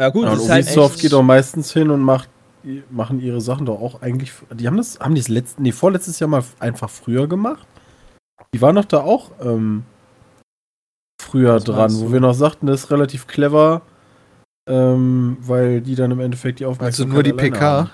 Ja 0.00 0.08
gut, 0.08 0.24
ja, 0.24 0.30
das 0.30 0.38
und 0.40 0.44
ist 0.46 0.50
halt 0.50 0.64
Ubisoft 0.66 0.94
echt, 0.94 1.02
geht 1.02 1.14
auch 1.14 1.22
meistens 1.22 1.72
hin 1.72 1.90
und 1.90 2.00
macht, 2.00 2.28
machen 2.90 3.20
ihre 3.20 3.40
Sachen 3.40 3.66
doch 3.66 3.80
auch 3.80 4.02
eigentlich. 4.02 4.32
Die 4.54 4.66
haben 4.66 4.76
das, 4.76 4.98
haben 4.98 5.14
die 5.14 5.20
das 5.20 5.28
letzten, 5.28 5.62
nee, 5.62 5.72
vorletztes 5.72 6.18
Jahr 6.18 6.28
mal 6.28 6.42
einfach 6.58 6.90
früher 6.90 7.28
gemacht. 7.28 7.66
Die 8.54 8.60
waren 8.60 8.74
doch 8.76 8.84
da 8.84 8.98
auch 9.02 9.30
ähm, 9.40 9.84
früher 11.32 11.54
Was 11.54 11.64
dran, 11.64 11.90
wo 12.00 12.12
wir 12.12 12.20
noch 12.20 12.34
sagten, 12.34 12.66
das 12.66 12.84
ist 12.84 12.90
relativ 12.90 13.26
clever, 13.26 13.82
ähm, 14.68 15.38
weil 15.40 15.80
die 15.80 15.94
dann 15.94 16.10
im 16.10 16.20
Endeffekt 16.20 16.60
die 16.60 16.64
Also 16.64 16.72
Aufmerksamkeit 16.76 17.14
nur 17.14 17.22
die 17.22 17.32
PK. 17.32 17.60
haben. 17.60 17.90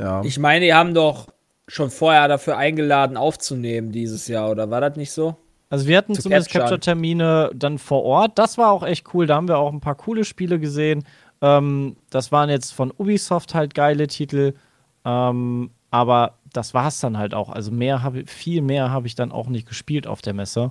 Ja. 0.00 0.22
Ich 0.24 0.38
meine, 0.38 0.64
die 0.64 0.74
haben 0.74 0.92
doch 0.92 1.28
schon 1.68 1.90
vorher 1.90 2.26
dafür 2.28 2.56
eingeladen, 2.56 3.16
aufzunehmen 3.16 3.92
dieses 3.92 4.26
Jahr, 4.28 4.50
oder 4.50 4.70
war 4.70 4.80
das 4.80 4.96
nicht 4.96 5.12
so? 5.12 5.36
Also 5.70 5.86
wir 5.86 5.96
hatten 5.96 6.14
Zu 6.14 6.22
zumindest. 6.22 6.50
Capture-Termine 6.50 7.50
dann 7.54 7.78
vor 7.78 8.02
Ort. 8.04 8.38
Das 8.38 8.58
war 8.58 8.70
auch 8.70 8.84
echt 8.84 9.14
cool. 9.14 9.26
Da 9.26 9.36
haben 9.36 9.48
wir 9.48 9.58
auch 9.58 9.72
ein 9.72 9.80
paar 9.80 9.94
coole 9.94 10.24
Spiele 10.24 10.60
gesehen. 10.60 11.04
Ähm, 11.40 11.96
das 12.10 12.30
waren 12.32 12.50
jetzt 12.50 12.72
von 12.72 12.92
Ubisoft 12.96 13.54
halt 13.54 13.74
geile 13.74 14.06
Titel. 14.06 14.54
Ähm, 15.04 15.70
aber 15.90 16.34
das 16.52 16.74
war 16.74 16.88
es 16.88 17.00
dann 17.00 17.18
halt 17.18 17.34
auch. 17.34 17.50
Also 17.50 17.70
mehr 17.72 18.02
habe 18.02 18.24
viel 18.26 18.62
mehr 18.62 18.90
habe 18.90 19.06
ich 19.06 19.14
dann 19.14 19.32
auch 19.32 19.48
nicht 19.48 19.66
gespielt 19.66 20.06
auf 20.06 20.22
der 20.22 20.34
Messe. 20.34 20.70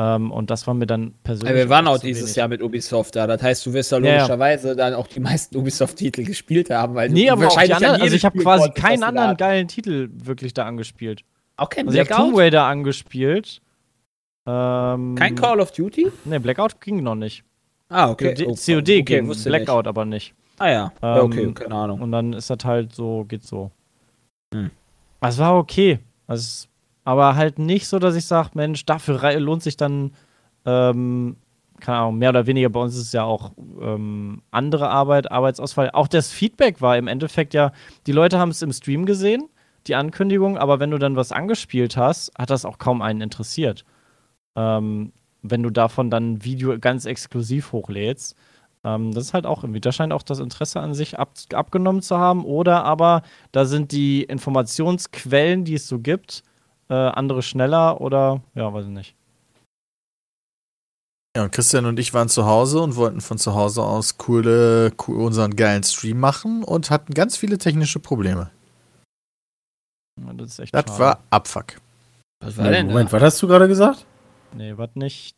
Ähm, 0.00 0.30
und 0.30 0.48
das 0.50 0.66
war 0.68 0.74
mir 0.74 0.86
dann 0.86 1.12
persönlich. 1.24 1.50
Ja, 1.50 1.56
wir 1.56 1.68
waren 1.68 1.88
auch 1.88 1.98
dieses 1.98 2.22
wenig. 2.24 2.36
Jahr 2.36 2.48
mit 2.48 2.62
Ubisoft 2.62 3.16
da. 3.16 3.26
Das 3.26 3.42
heißt, 3.42 3.66
du 3.66 3.72
wirst 3.72 3.90
Ja, 3.90 3.98
ja. 3.98 4.14
logischerweise 4.14 4.76
dann 4.76 4.94
auch 4.94 5.08
die 5.08 5.18
meisten 5.20 5.56
Ubisoft-Titel 5.58 6.24
gespielt 6.24 6.70
haben, 6.70 6.94
weil 6.94 7.08
Nee, 7.10 7.28
aber 7.30 7.38
auch 7.46 7.50
die 7.50 7.56
wahrscheinlich 7.56 7.74
anderen. 7.76 7.94
jedem 7.94 8.02
Also 8.04 8.16
ich 8.16 8.24
habe 8.24 8.38
quasi 8.38 8.62
konntest, 8.64 8.84
keinen 8.86 9.02
anderen 9.02 9.36
geilen 9.36 9.66
Titel 9.68 10.08
wirklich 10.12 10.54
da 10.54 10.66
angespielt. 10.66 11.22
Auch 11.56 11.68
kein 11.68 11.88
Also 11.88 11.98
ich 11.98 12.08
habe 12.08 12.10
Tomb 12.10 12.28
Blackout? 12.34 12.40
Raider 12.40 12.64
angespielt. 12.64 13.60
Ähm, 14.46 15.14
Kein 15.16 15.34
Call 15.34 15.60
of 15.60 15.72
Duty? 15.72 16.10
Nee, 16.24 16.38
Blackout 16.38 16.80
ging 16.80 17.02
noch 17.02 17.16
nicht. 17.16 17.42
Ah, 17.88 18.08
okay. 18.10 18.34
COD, 18.34 18.46
Oh, 18.46 18.54
COD 18.54 18.80
okay, 18.80 19.02
ging, 19.02 19.34
Blackout 19.44 19.86
aber 19.88 20.04
nicht. 20.04 20.32
Nicht. 20.32 20.34
Ah 20.60 20.70
ja. 20.70 20.92
ja, 21.02 21.22
okay, 21.22 21.42
Ähm, 21.42 21.54
keine 21.54 21.74
Ahnung. 21.74 22.00
Und 22.00 22.12
dann 22.12 22.32
ist 22.32 22.48
das 22.50 22.58
halt 22.64 22.94
so, 22.94 23.24
geht 23.24 23.42
so. 23.44 23.70
Hm. 24.54 24.70
Es 25.20 25.38
war 25.38 25.56
okay. 25.56 25.98
Also, 26.28 26.67
aber 27.08 27.36
halt 27.36 27.58
nicht 27.58 27.88
so, 27.88 27.98
dass 27.98 28.14
ich 28.16 28.26
sage, 28.26 28.50
Mensch, 28.52 28.84
dafür 28.84 29.40
lohnt 29.40 29.62
sich 29.62 29.78
dann, 29.78 30.12
ähm, 30.66 31.36
keine 31.80 31.96
Ahnung, 32.00 32.18
mehr 32.18 32.28
oder 32.28 32.46
weniger. 32.46 32.68
Bei 32.68 32.80
uns 32.80 32.96
ist 32.96 33.04
es 33.04 33.12
ja 33.12 33.24
auch 33.24 33.52
ähm, 33.80 34.42
andere 34.50 34.90
Arbeit, 34.90 35.32
Arbeitsausfall. 35.32 35.92
Auch 35.92 36.06
das 36.06 36.30
Feedback 36.30 36.82
war 36.82 36.98
im 36.98 37.08
Endeffekt 37.08 37.54
ja, 37.54 37.72
die 38.06 38.12
Leute 38.12 38.38
haben 38.38 38.50
es 38.50 38.60
im 38.60 38.74
Stream 38.74 39.06
gesehen, 39.06 39.48
die 39.86 39.94
Ankündigung, 39.94 40.58
aber 40.58 40.80
wenn 40.80 40.90
du 40.90 40.98
dann 40.98 41.16
was 41.16 41.32
angespielt 41.32 41.96
hast, 41.96 42.30
hat 42.36 42.50
das 42.50 42.66
auch 42.66 42.76
kaum 42.76 43.00
einen 43.00 43.22
interessiert. 43.22 43.86
Ähm, 44.54 45.14
wenn 45.40 45.62
du 45.62 45.70
davon 45.70 46.10
dann 46.10 46.32
ein 46.32 46.44
Video 46.44 46.78
ganz 46.78 47.06
exklusiv 47.06 47.72
hochlädst. 47.72 48.36
Ähm, 48.84 49.14
das 49.14 49.24
ist 49.24 49.34
halt 49.34 49.46
auch 49.46 49.64
irgendwie, 49.64 49.80
da 49.80 49.92
scheint 49.92 50.12
auch 50.12 50.22
das 50.22 50.40
Interesse 50.40 50.80
an 50.80 50.92
sich 50.92 51.18
ab, 51.18 51.32
abgenommen 51.54 52.02
zu 52.02 52.18
haben. 52.18 52.44
Oder 52.44 52.84
aber 52.84 53.22
da 53.50 53.64
sind 53.64 53.92
die 53.92 54.24
Informationsquellen, 54.24 55.64
die 55.64 55.76
es 55.76 55.88
so 55.88 56.00
gibt, 56.00 56.42
äh, 56.88 56.94
andere 56.94 57.42
schneller 57.42 58.00
oder 58.00 58.40
ja, 58.54 58.72
weiß 58.72 58.86
ich 58.86 58.90
nicht. 58.90 59.14
Ja, 61.36 61.44
und 61.44 61.52
Christian 61.52 61.86
und 61.86 61.98
ich 61.98 62.14
waren 62.14 62.28
zu 62.28 62.46
Hause 62.46 62.80
und 62.80 62.96
wollten 62.96 63.20
von 63.20 63.38
zu 63.38 63.54
Hause 63.54 63.82
aus 63.82 64.18
coole, 64.18 64.92
cool, 65.06 65.22
unseren 65.22 65.54
geilen 65.54 65.84
Stream 65.84 66.18
machen 66.18 66.64
und 66.64 66.90
hatten 66.90 67.14
ganz 67.14 67.36
viele 67.36 67.58
technische 67.58 68.00
Probleme. 68.00 68.50
Das 70.16 70.50
ist 70.50 70.58
echt 70.58 70.74
Das 70.74 70.98
war 70.98 71.20
Abfuck. 71.30 71.74
Was 72.40 72.56
Nee, 72.56 72.82
Moment, 72.82 73.12
was 73.12 73.22
hast 73.22 73.42
du 73.42 73.46
gerade 73.46 73.68
gesagt? 73.68 74.04
Nee, 74.54 74.76
was 74.76 74.90
nicht. 74.94 75.36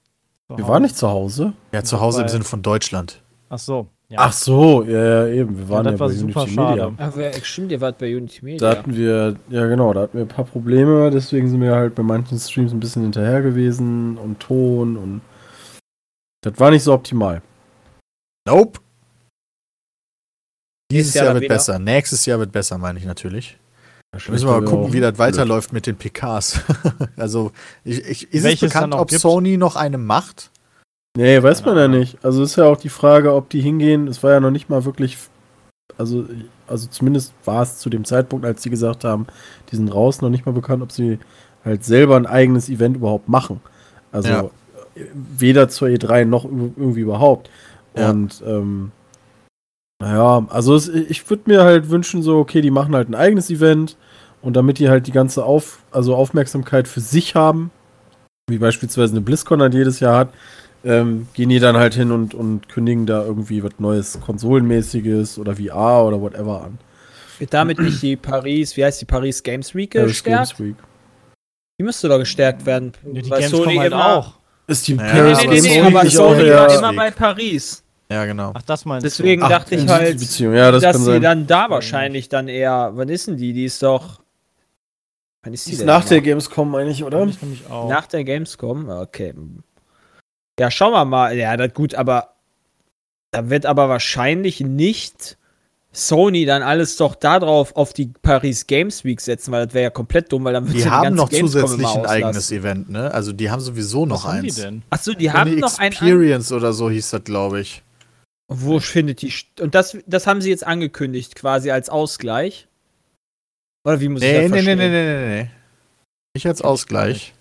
Wir 0.48 0.66
waren 0.66 0.82
nicht 0.82 0.96
zu 0.96 1.08
Hause. 1.08 1.52
Ja, 1.72 1.84
zu 1.84 2.00
Hause 2.00 2.22
im 2.22 2.28
Sinne 2.28 2.44
von 2.44 2.62
Deutschland. 2.62 3.22
Ach 3.50 3.58
so. 3.58 3.88
Ja. 4.10 4.18
Ach 4.22 4.32
so, 4.32 4.82
ja, 4.82 5.26
ja 5.26 5.26
eben. 5.28 5.56
Wir 5.56 5.68
waren 5.68 5.84
ja, 5.84 5.92
das 5.92 6.00
war 6.00 6.08
bei 6.08 6.14
super 6.14 6.40
Unity 6.40 6.54
schade. 6.54 6.90
Media. 6.90 7.06
Ach, 7.06 7.12
wer- 7.14 7.44
stimmt, 7.44 7.70
ihr 7.70 7.80
wart 7.80 7.98
bei 7.98 8.16
Unity 8.16 8.44
Media. 8.44 8.58
Da 8.72 8.76
hatten 8.76 8.96
wir, 8.96 9.36
ja 9.48 9.66
genau, 9.68 9.92
da 9.92 10.00
hatten 10.00 10.18
wir 10.18 10.24
ein 10.24 10.28
paar 10.28 10.44
Probleme, 10.44 11.10
deswegen 11.12 11.48
sind 11.48 11.60
wir 11.60 11.72
halt 11.76 11.94
bei 11.94 12.02
manchen 12.02 12.36
Streams 12.38 12.72
ein 12.72 12.80
bisschen 12.80 13.02
hinterher 13.02 13.40
gewesen 13.40 14.18
und 14.18 14.40
Ton 14.40 14.96
und 14.96 15.20
das 16.42 16.58
war 16.58 16.70
nicht 16.70 16.82
so 16.82 16.92
optimal. 16.92 17.40
Nope. 18.48 18.80
Dieses 20.90 21.14
Jahr 21.14 21.26
Jahr 21.26 21.34
wird 21.34 21.44
wieder? 21.44 21.54
besser. 21.54 21.78
Nächstes 21.78 22.26
Jahr 22.26 22.40
wird 22.40 22.50
besser, 22.50 22.78
meine 22.78 22.98
ich 22.98 23.04
natürlich. 23.04 23.58
Da 24.12 24.18
müssen 24.28 24.48
wir 24.48 24.60
mal 24.60 24.64
gucken, 24.64 24.92
wie 24.92 24.98
das 24.98 25.12
blöd. 25.12 25.18
weiterläuft 25.20 25.72
mit 25.72 25.86
den 25.86 25.94
PKs. 25.96 26.60
also, 27.16 27.52
ich, 27.84 28.04
ich, 28.04 28.32
ist 28.34 28.42
Welches 28.42 28.62
es 28.62 28.72
bekannt, 28.72 28.94
ob 28.94 29.08
gibt? 29.08 29.20
Sony 29.20 29.56
noch 29.56 29.76
eine 29.76 29.98
macht? 29.98 30.49
Nee, 31.16 31.42
weiß 31.42 31.64
man 31.64 31.76
ja 31.76 31.88
nicht. 31.88 32.24
Also 32.24 32.42
ist 32.42 32.56
ja 32.56 32.64
auch 32.66 32.76
die 32.76 32.88
Frage, 32.88 33.34
ob 33.34 33.50
die 33.50 33.60
hingehen. 33.60 34.06
Es 34.06 34.22
war 34.22 34.32
ja 34.32 34.40
noch 34.40 34.50
nicht 34.50 34.68
mal 34.68 34.84
wirklich, 34.84 35.18
also, 35.98 36.24
also 36.68 36.88
zumindest 36.88 37.34
war 37.44 37.62
es 37.62 37.78
zu 37.78 37.90
dem 37.90 38.04
Zeitpunkt, 38.04 38.46
als 38.46 38.62
die 38.62 38.70
gesagt 38.70 39.04
haben, 39.04 39.26
die 39.70 39.76
sind 39.76 39.92
raus, 39.92 40.22
noch 40.22 40.30
nicht 40.30 40.46
mal 40.46 40.52
bekannt, 40.52 40.82
ob 40.82 40.92
sie 40.92 41.18
halt 41.64 41.84
selber 41.84 42.16
ein 42.16 42.26
eigenes 42.26 42.68
Event 42.68 42.96
überhaupt 42.96 43.28
machen. 43.28 43.60
Also 44.12 44.28
Ja. 44.28 44.50
weder 45.14 45.68
zur 45.68 45.88
E3 45.88 46.24
noch 46.24 46.44
irgendwie 46.44 47.00
überhaupt. 47.00 47.50
Ja. 47.96 48.10
Und 48.10 48.42
ähm, 48.46 48.92
naja, 50.00 50.46
also 50.48 50.74
es, 50.76 50.88
ich 50.88 51.28
würde 51.28 51.42
mir 51.46 51.64
halt 51.64 51.90
wünschen, 51.90 52.22
so, 52.22 52.38
okay, 52.38 52.60
die 52.62 52.70
machen 52.70 52.94
halt 52.94 53.08
ein 53.10 53.14
eigenes 53.14 53.50
Event 53.50 53.96
und 54.42 54.54
damit 54.56 54.78
die 54.78 54.88
halt 54.88 55.06
die 55.06 55.12
ganze 55.12 55.44
Auf, 55.44 55.80
also 55.90 56.14
Aufmerksamkeit 56.14 56.88
für 56.88 57.00
sich 57.00 57.34
haben, 57.34 57.70
wie 58.48 58.58
beispielsweise 58.58 59.12
eine 59.12 59.20
BlizzCon 59.20 59.60
halt 59.60 59.74
jedes 59.74 60.00
Jahr 60.00 60.16
hat, 60.16 60.28
ähm, 60.84 61.28
gehen 61.34 61.48
die 61.48 61.58
dann 61.58 61.76
halt 61.76 61.94
hin 61.94 62.10
und, 62.10 62.34
und 62.34 62.68
kündigen 62.68 63.06
da 63.06 63.24
irgendwie 63.24 63.62
was 63.62 63.72
Neues 63.78 64.18
Konsolenmäßiges 64.20 65.38
oder 65.38 65.56
VR 65.56 66.04
oder 66.06 66.20
whatever 66.20 66.64
an. 66.64 66.78
Wird 67.38 67.54
damit 67.54 67.78
nicht 67.78 68.02
die 68.02 68.16
Paris, 68.16 68.76
wie 68.76 68.84
heißt 68.84 69.00
die 69.00 69.06
Paris 69.06 69.42
Games 69.42 69.74
Week 69.74 69.92
Paris 69.92 70.08
gestärkt? 70.08 70.56
Games 70.56 70.60
Week. 70.60 70.76
Die 71.78 71.82
müsste 71.84 72.08
doch 72.08 72.18
gestärkt 72.18 72.66
werden. 72.66 72.92
Ja, 73.12 73.22
die 73.22 73.30
weil 73.30 73.40
Gamescom 73.40 73.64
Sony 73.64 73.76
halt 73.76 73.92
immer- 73.92 74.16
auch. 74.16 74.32
Ist 74.66 74.86
die 74.86 74.92
Ja, 74.94 74.98
Paris 74.98 75.38
aber 75.38 75.48
nee, 75.48 75.54
Games 75.54 75.62
nee, 75.62 75.68
Sony 75.68 75.80
aber 75.86 76.00
Week 76.00 76.04
ist 76.08 76.18
auch 76.18 76.34
Sony 76.36 76.50
war 76.50 76.74
immer 76.78 76.92
bei 76.94 77.10
Paris. 77.10 77.82
Ja, 78.10 78.24
genau. 78.24 78.52
Ach, 78.54 78.62
das 78.62 78.84
meinst 78.84 79.04
Deswegen 79.06 79.40
du. 79.40 79.46
Ach, 79.46 79.50
dachte 79.50 79.74
ich 79.76 79.82
diese 79.82 79.94
halt. 79.94 80.38
Ja, 80.40 80.70
das 80.72 80.82
dass 80.82 80.96
sie 80.98 81.04
sein. 81.04 81.22
dann 81.22 81.46
da 81.46 81.70
wahrscheinlich 81.70 82.28
dann 82.28 82.48
eher. 82.48 82.90
Wann 82.94 83.08
ist 83.08 83.28
denn 83.28 83.36
die? 83.36 83.52
Die 83.52 83.64
ist 83.64 83.82
doch. 83.82 84.20
Wann 85.42 85.54
ist 85.54 85.64
die 85.66 85.70
Die 85.70 85.74
ist 85.74 85.78
denn 85.80 85.86
nach 85.86 86.04
der? 86.04 86.20
Gamescom 86.20 86.74
eigentlich, 86.74 87.04
oder? 87.04 87.26
Ich 87.26 87.38
auch. 87.70 87.88
Nach 87.88 88.06
der 88.06 88.24
Gamescom? 88.24 88.88
Okay. 88.88 89.32
Ja, 90.60 90.70
schauen 90.70 90.92
wir 90.92 91.04
mal. 91.06 91.34
Ja, 91.36 91.56
das 91.56 91.72
gut, 91.72 91.94
aber 91.94 92.34
da 93.30 93.48
wird 93.48 93.64
aber 93.64 93.88
wahrscheinlich 93.88 94.60
nicht 94.60 95.38
Sony 95.92 96.44
dann 96.44 96.62
alles 96.62 96.96
doch 96.96 97.14
darauf 97.14 97.74
auf 97.76 97.92
die 97.92 98.10
Paris 98.22 98.66
Games 98.66 99.02
Week 99.04 99.20
setzen, 99.20 99.50
weil 99.52 99.64
das 99.66 99.74
wäre 99.74 99.84
ja 99.84 99.90
komplett 99.90 100.30
dumm, 100.30 100.44
weil 100.44 100.52
dann 100.52 100.66
wird 100.66 100.76
Die 100.76 100.80
ja 100.82 100.90
haben 100.90 101.02
ganze 101.04 101.16
noch 101.16 101.30
Gamescom 101.30 101.66
zusätzlich 101.66 101.88
ein 101.96 102.06
eigenes. 102.06 102.52
Event, 102.52 102.90
ne? 102.90 103.12
Also 103.12 103.32
die 103.32 103.50
haben 103.50 103.60
sowieso 103.60 104.04
noch 104.06 104.24
Was 104.24 104.32
haben 104.32 104.44
eins. 104.44 104.54
die 104.56 104.60
denn? 104.60 104.82
Achso, 104.90 105.12
die 105.14 105.24
Sony 105.26 105.36
haben 105.38 105.58
noch 105.58 105.78
ein. 105.78 105.92
Experience 105.92 106.52
oder 106.52 106.72
so 106.72 106.90
hieß 106.90 107.10
das, 107.10 107.24
glaube 107.24 107.60
ich. 107.60 107.82
Wo 108.52 108.80
findet 108.80 109.22
die. 109.22 109.30
st- 109.32 109.60
Und 109.62 109.74
das, 109.74 109.96
das 110.06 110.26
haben 110.26 110.40
sie 110.42 110.50
jetzt 110.50 110.66
angekündigt, 110.66 111.34
quasi 111.36 111.70
als 111.70 111.88
Ausgleich. 111.88 112.66
Oder 113.84 114.00
wie 114.00 114.08
muss 114.10 114.22
ich 114.22 114.28
Nee, 114.28 114.42
das 114.42 114.50
nee, 114.50 114.56
nee, 114.58 114.62
verstehen? 114.64 114.78
nee, 114.78 114.88
nee, 114.90 115.26
nee, 115.28 115.42
nee. 115.44 115.50
Nicht 116.34 116.46
als 116.46 116.60
Ausgleich. 116.62 117.32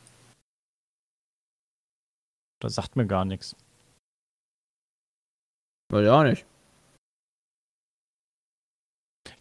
Das 2.59 2.75
sagt 2.75 2.95
mir 2.95 3.07
gar 3.07 3.25
nichts. 3.25 3.55
Weiß 5.91 6.03
ich 6.03 6.09
auch 6.09 6.23
nicht. 6.23 6.45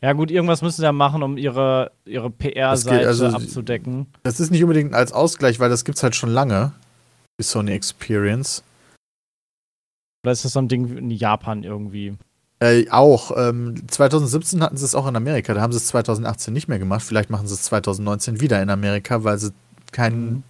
Ja, 0.01 0.13
gut, 0.13 0.31
irgendwas 0.31 0.63
müssen 0.63 0.77
sie 0.77 0.85
ja 0.85 0.93
machen, 0.93 1.23
um 1.25 1.37
ihre, 1.37 1.91
ihre 2.05 2.31
PR-Seite 2.31 3.09
also- 3.09 3.27
abzudecken. 3.27 4.07
Das 4.23 4.39
ist 4.39 4.51
nicht 4.51 4.63
unbedingt 4.63 4.95
als 4.95 5.13
Ausgleich, 5.13 5.59
weil 5.59 5.71
das 5.71 5.85
gibt's 5.85 6.03
halt 6.03 6.15
schon 6.15 6.31
lange. 6.31 6.73
Die 7.41 7.45
Sony 7.45 7.73
Experience. 7.73 8.63
Oder 10.25 10.33
ist 10.33 10.45
das 10.45 10.53
so 10.53 10.61
ein 10.61 10.69
Ding 10.69 10.97
in 10.97 11.11
Japan 11.11 11.65
irgendwie? 11.65 12.17
Äh, 12.61 12.89
auch. 12.91 13.33
Ähm, 13.37 13.89
2017 13.89 14.63
hatten 14.63 14.77
sie 14.77 14.85
es 14.85 14.95
auch 14.95 15.07
in 15.07 15.15
Amerika. 15.15 15.55
Da 15.55 15.61
haben 15.61 15.73
sie 15.73 15.79
es 15.79 15.87
2018 15.89 16.53
nicht 16.53 16.69
mehr 16.69 16.79
gemacht. 16.81 17.03
Vielleicht 17.03 17.31
machen 17.31 17.47
sie 17.47 17.55
es 17.55 17.63
2019 17.63 18.41
wieder 18.41 18.61
in 18.61 18.71
Amerika, 18.71 19.23
weil 19.23 19.39
sie 19.39 19.53
keinen, 19.93 20.43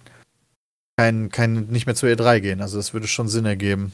kein, 0.99 1.29
kein, 1.29 1.67
nicht 1.67 1.85
mehr 1.85 1.95
zur 1.95 2.09
E3 2.09 2.41
gehen. 2.41 2.61
Also 2.61 2.75
das 2.75 2.93
würde 2.93 3.07
schon 3.07 3.29
Sinn 3.29 3.45
ergeben. 3.45 3.93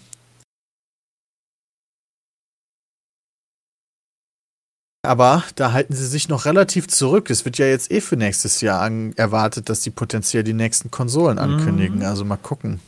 Aber 5.06 5.44
da 5.54 5.72
halten 5.72 5.94
sie 5.94 6.08
sich 6.08 6.30
noch 6.30 6.46
relativ 6.46 6.88
zurück. 6.88 7.30
Es 7.30 7.46
wird 7.46 7.60
ja 7.60 7.68
jetzt 7.68 7.92
eh 7.92 8.02
für 8.02 8.18
nächstes 8.18 8.60
Jahr 8.62 8.82
an, 8.82 9.14
erwartet, 9.18 9.70
dass 9.70 9.84
sie 9.84 9.92
potenziell 9.92 10.44
die 10.44 10.54
nächsten 10.54 10.90
Konsolen 10.90 11.38
ankündigen. 11.38 12.02
Also 12.02 12.26
mal 12.26 12.38
gucken. 12.38 12.80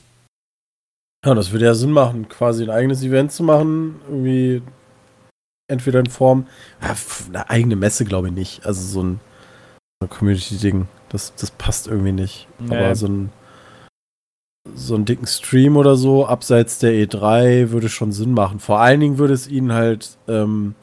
Ja, 1.23 1.35
das 1.35 1.51
würde 1.51 1.65
ja 1.65 1.75
Sinn 1.75 1.91
machen, 1.91 2.27
quasi 2.27 2.63
ein 2.63 2.71
eigenes 2.71 3.03
Event 3.03 3.31
zu 3.31 3.43
machen. 3.43 4.01
Irgendwie 4.07 4.63
entweder 5.67 5.99
in 5.99 6.09
Form, 6.09 6.47
ja, 6.81 6.95
eine 7.27 7.49
eigene 7.51 7.75
Messe 7.75 8.03
glaube 8.03 8.29
ich 8.29 8.33
nicht. 8.33 8.65
Also 8.65 8.81
so 8.81 9.03
ein, 9.03 9.19
so 10.01 10.07
ein 10.07 10.09
Community-Ding, 10.09 10.87
das, 11.09 11.35
das 11.35 11.51
passt 11.51 11.85
irgendwie 11.85 12.13
nicht. 12.13 12.47
Nee. 12.57 12.75
Aber 12.75 12.95
so 12.95 13.07
ein 13.07 13.31
so 14.75 14.95
einen 14.95 15.05
dicken 15.05 15.27
Stream 15.27 15.77
oder 15.77 15.95
so, 15.95 16.25
abseits 16.25 16.79
der 16.79 16.91
E3, 16.91 17.71
würde 17.71 17.89
schon 17.89 18.11
Sinn 18.11 18.33
machen. 18.33 18.59
Vor 18.59 18.79
allen 18.79 18.99
Dingen 18.99 19.17
würde 19.17 19.33
es 19.33 19.47
ihnen 19.47 19.73
halt 19.73 20.17
ähm, 20.27 20.75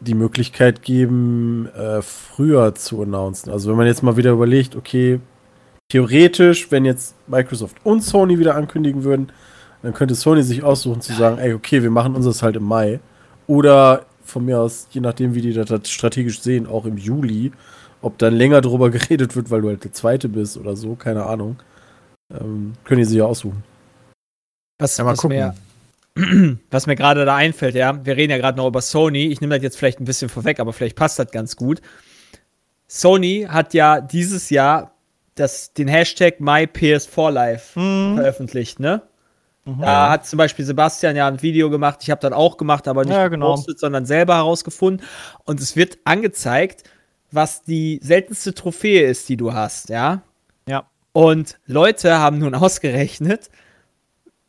die 0.00 0.14
Möglichkeit 0.14 0.82
geben, 0.82 1.68
äh, 1.76 2.02
früher 2.02 2.74
zu 2.74 3.02
announcen. 3.02 3.50
Also 3.50 3.70
wenn 3.70 3.76
man 3.76 3.86
jetzt 3.86 4.02
mal 4.02 4.16
wieder 4.16 4.32
überlegt, 4.32 4.76
okay, 4.76 5.20
theoretisch, 5.88 6.70
wenn 6.70 6.84
jetzt 6.84 7.14
Microsoft 7.26 7.76
und 7.84 8.02
Sony 8.02 8.38
wieder 8.38 8.54
ankündigen 8.54 9.04
würden, 9.04 9.32
dann 9.82 9.94
könnte 9.94 10.14
Sony 10.14 10.42
sich 10.42 10.62
aussuchen 10.62 11.00
zu 11.00 11.12
sagen, 11.12 11.38
ey, 11.38 11.52
okay, 11.54 11.82
wir 11.82 11.90
machen 11.90 12.14
unseres 12.14 12.42
halt 12.42 12.56
im 12.56 12.64
Mai. 12.64 13.00
Oder 13.46 14.06
von 14.22 14.44
mir 14.44 14.58
aus, 14.60 14.88
je 14.90 15.00
nachdem, 15.00 15.34
wie 15.34 15.42
die 15.42 15.52
das 15.52 15.70
halt 15.70 15.86
strategisch 15.88 16.40
sehen, 16.40 16.66
auch 16.66 16.86
im 16.86 16.96
Juli, 16.96 17.52
ob 18.00 18.18
dann 18.18 18.34
länger 18.34 18.60
drüber 18.60 18.90
geredet 18.90 19.36
wird, 19.36 19.50
weil 19.50 19.62
du 19.62 19.68
halt 19.68 19.84
der 19.84 19.92
Zweite 19.92 20.28
bist 20.28 20.56
oder 20.56 20.76
so, 20.76 20.94
keine 20.94 21.26
Ahnung. 21.26 21.56
Ähm, 22.40 22.74
können 22.84 22.98
die 22.98 23.04
sich 23.04 23.18
ja 23.18 23.24
aussuchen. 23.24 23.62
Was, 24.78 24.96
Ja, 24.96 25.04
mal 25.04 25.12
was 25.12 25.20
gucken. 25.20 25.54
mir, 26.16 26.58
was 26.70 26.86
mir 26.86 26.96
gerade 26.96 27.24
da 27.24 27.36
einfällt, 27.36 27.74
ja, 27.74 28.04
wir 28.04 28.16
reden 28.16 28.30
ja 28.30 28.38
gerade 28.38 28.56
noch 28.58 28.66
über 28.66 28.80
Sony. 28.82 29.26
Ich 29.28 29.40
nehme 29.40 29.54
das 29.54 29.62
jetzt 29.62 29.76
vielleicht 29.78 30.00
ein 30.00 30.04
bisschen 30.04 30.28
vorweg, 30.28 30.60
aber 30.60 30.72
vielleicht 30.72 30.96
passt 30.96 31.18
das 31.18 31.30
ganz 31.30 31.56
gut. 31.56 31.80
Sony 32.88 33.46
hat 33.48 33.74
ja 33.74 34.00
dieses 34.00 34.50
Jahr 34.50 34.92
das, 35.34 35.72
den 35.72 35.88
Hashtag 35.88 36.38
MyPS4Live 36.40 37.74
Hm. 37.74 38.14
veröffentlicht, 38.16 38.78
ne? 38.80 39.02
Mhm. 39.64 39.80
Da 39.80 40.10
hat 40.10 40.26
zum 40.26 40.36
Beispiel 40.36 40.64
Sebastian 40.64 41.16
ja 41.16 41.26
ein 41.26 41.40
Video 41.42 41.70
gemacht. 41.70 42.00
Ich 42.02 42.10
habe 42.10 42.20
das 42.20 42.32
auch 42.32 42.58
gemacht, 42.58 42.86
aber 42.86 43.04
nicht 43.04 43.14
Ja, 43.14 43.28
genau. 43.28 43.46
gepostet, 43.52 43.78
sondern 43.80 44.04
selber 44.04 44.34
herausgefunden. 44.36 45.04
Und 45.44 45.58
es 45.60 45.74
wird 45.74 45.98
angezeigt, 46.04 46.84
was 47.32 47.62
die 47.62 47.98
seltenste 48.02 48.54
Trophäe 48.54 49.06
ist, 49.08 49.28
die 49.28 49.36
du 49.38 49.54
hast, 49.54 49.88
ja? 49.88 50.22
Und 51.14 51.58
Leute 51.66 52.18
haben 52.18 52.38
nun 52.38 52.54
ausgerechnet, 52.56 53.48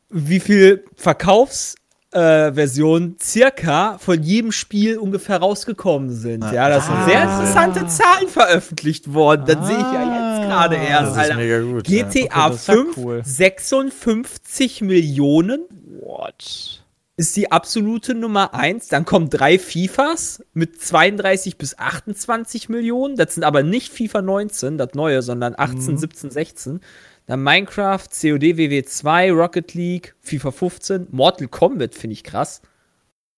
wie 0.09 0.39
viel 0.39 0.83
Verkaufsversionen 0.95 3.11
äh, 3.13 3.17
circa 3.23 3.97
von 3.99 4.23
jedem 4.23 4.51
Spiel 4.51 4.97
ungefähr 4.97 5.37
rausgekommen 5.37 6.09
sind. 6.11 6.43
Ja, 6.51 6.67
das 6.69 6.87
sind 6.87 7.05
sehr 7.05 7.21
interessante 7.23 7.85
Zahlen 7.87 8.27
veröffentlicht 8.27 9.13
worden. 9.13 9.43
Das 9.45 9.67
sehe 9.67 9.77
ich 9.77 9.93
ja 9.93 10.01
jetzt 10.01 10.41
gerade 10.49 10.75
erst, 10.75 11.03
Das 11.03 11.11
ist 11.11 11.17
Alter. 11.19 11.35
mega 11.35 11.61
gut. 11.61 11.87
ja. 11.87 12.03
GTA 12.03 12.25
Okay, 12.25 12.35
ja 12.35 12.51
5, 12.51 12.97
cool. 12.97 13.21
56 13.23 14.81
Millionen 14.81 15.61
What? 16.01 16.83
Ist 17.17 17.35
die 17.37 17.51
absolute 17.51 18.13
Nummer 18.13 18.53
1. 18.53 18.89
Dann 18.89 19.05
kommen 19.05 19.29
drei 19.29 19.57
FIFAs 19.57 20.43
mit 20.53 20.81
32 20.81 21.57
bis 21.57 21.77
28 21.77 22.69
Millionen. 22.69 23.15
Das 23.15 23.35
sind 23.35 23.43
aber 23.43 23.63
nicht 23.63 23.93
FIFA 23.93 24.21
19, 24.21 24.77
das 24.77 24.93
neue, 24.93 25.21
sondern 25.21 25.55
18, 25.57 25.97
17, 25.97 26.31
16. 26.31 26.81
Dann 27.27 27.41
Minecraft, 27.41 28.03
COD 28.03 28.57
WW2, 28.57 29.31
Rocket 29.31 29.73
League, 29.73 30.15
FIFA 30.21 30.51
15, 30.51 31.07
Mortal 31.11 31.47
Kombat 31.47 31.95
finde 31.95 32.13
ich 32.13 32.23
krass. 32.23 32.61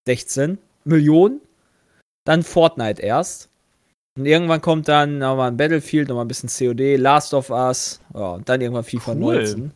16 0.08 0.58
Millionen. 0.84 1.42
Dann 2.26 2.44
Fortnite 2.44 3.02
erst. 3.02 3.50
Und 4.18 4.26
irgendwann 4.26 4.62
kommt 4.62 4.88
dann 4.88 5.20
nochmal 5.20 5.52
ein 5.52 5.58
Battlefield, 5.58 6.10
nochmal 6.10 6.26
ein 6.26 6.28
bisschen 6.28 6.50
COD, 6.50 6.98
Last 6.98 7.36
of 7.36 7.52
Us, 7.52 8.00
ja, 8.16 8.32
und 8.32 8.50
dann 8.50 8.60
irgendwann 8.60 8.84
FIFA 8.84 9.12
Cool. 9.12 9.20
19. 9.20 9.72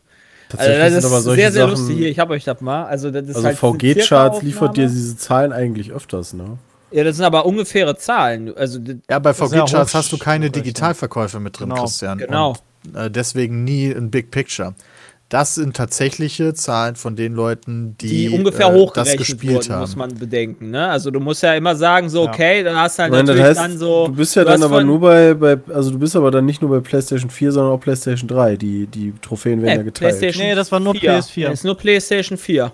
Also 0.58 0.72
Tatsächlich 0.72 0.94
das 0.94 1.02
sind 1.02 1.10
aber 1.10 1.18
ist 1.18 1.24
solche 1.24 1.40
sehr, 1.42 1.52
sehr 1.52 1.62
Sachen, 1.68 1.70
lustig 1.78 1.96
hier. 1.98 2.08
Ich 2.10 2.18
habe 2.18 2.34
euch 2.34 2.44
das 2.44 2.60
mal. 2.60 2.84
Also, 2.84 3.10
das 3.10 3.28
ist 3.28 3.36
Also 3.36 3.46
halt 3.48 3.58
VG-Charts 3.58 4.42
liefert 4.42 4.76
dir 4.76 4.86
diese 4.88 5.16
Zahlen 5.16 5.52
eigentlich 5.52 5.92
öfters, 5.92 6.32
ne? 6.32 6.58
Ja, 6.90 7.04
das 7.04 7.16
sind 7.16 7.24
aber 7.24 7.46
ungefähre 7.46 7.96
Zahlen. 7.96 8.54
Also, 8.56 8.78
Ja, 9.08 9.18
bei 9.18 9.32
VG-Charts 9.32 9.94
hast 9.94 10.12
du 10.12 10.18
keine. 10.18 10.50
Digitalverkäufe 10.50 11.40
mit 11.40 11.58
drin, 11.58 11.70
Genau. 11.70 11.82
Christian. 11.82 12.18
Genau. 12.18 12.54
Und, 12.84 12.96
äh, 12.96 13.10
deswegen 13.10 13.64
nie 13.64 13.90
ein 13.90 14.10
Big 14.10 14.30
Picture. 14.30 14.74
Das 15.32 15.54
sind 15.54 15.74
tatsächliche 15.74 16.52
Zahlen 16.52 16.94
von 16.94 17.16
den 17.16 17.32
Leuten, 17.32 17.96
die, 17.98 18.28
die, 18.28 18.36
ungefähr 18.36 18.66
äh, 18.66 18.74
hochgerechnet 18.74 19.20
das 19.20 19.26
gespielt 19.26 19.54
wurden, 19.54 19.72
haben. 19.72 19.80
muss 19.80 19.96
man 19.96 20.14
bedenken. 20.14 20.70
Ne? 20.70 20.86
Also, 20.86 21.10
du 21.10 21.20
musst 21.20 21.42
ja 21.42 21.54
immer 21.54 21.74
sagen, 21.74 22.10
so, 22.10 22.24
okay, 22.24 22.62
dann 22.62 22.76
hast 22.76 22.98
du 22.98 23.04
halt 23.04 23.12
Ich 23.12 23.16
meine, 23.16 23.28
das 23.28 23.36
natürlich 23.38 23.58
heißt, 23.58 23.70
dann 23.70 23.78
so. 23.78 24.06
du 24.08 24.12
bist 24.12 24.36
ja 24.36 24.44
du 24.44 24.50
dann 24.50 24.62
aber 24.62 24.84
nur 24.84 25.00
bei, 25.00 25.32
bei, 25.32 25.56
also 25.72 25.90
du 25.90 25.98
bist 25.98 26.14
aber 26.16 26.30
dann 26.30 26.44
nicht 26.44 26.60
nur 26.60 26.70
bei 26.70 26.80
PlayStation 26.80 27.30
4, 27.30 27.50
sondern 27.52 27.72
auch 27.72 27.80
PlayStation 27.80 28.28
3. 28.28 28.56
Die, 28.56 28.86
die 28.86 29.14
Trophäen 29.22 29.62
werden 29.62 29.70
Nee, 29.72 29.76
ja 29.78 29.82
geteilt. 29.84 30.18
PlayStation 30.18 30.46
Nee, 30.48 30.54
das 30.54 30.70
war 30.70 30.80
nur 30.80 30.94
4. 30.94 31.10
PS4. 31.20 31.44
Das 31.44 31.52
ist 31.54 31.64
nur 31.64 31.76
PlayStation 31.78 32.36
4. 32.36 32.70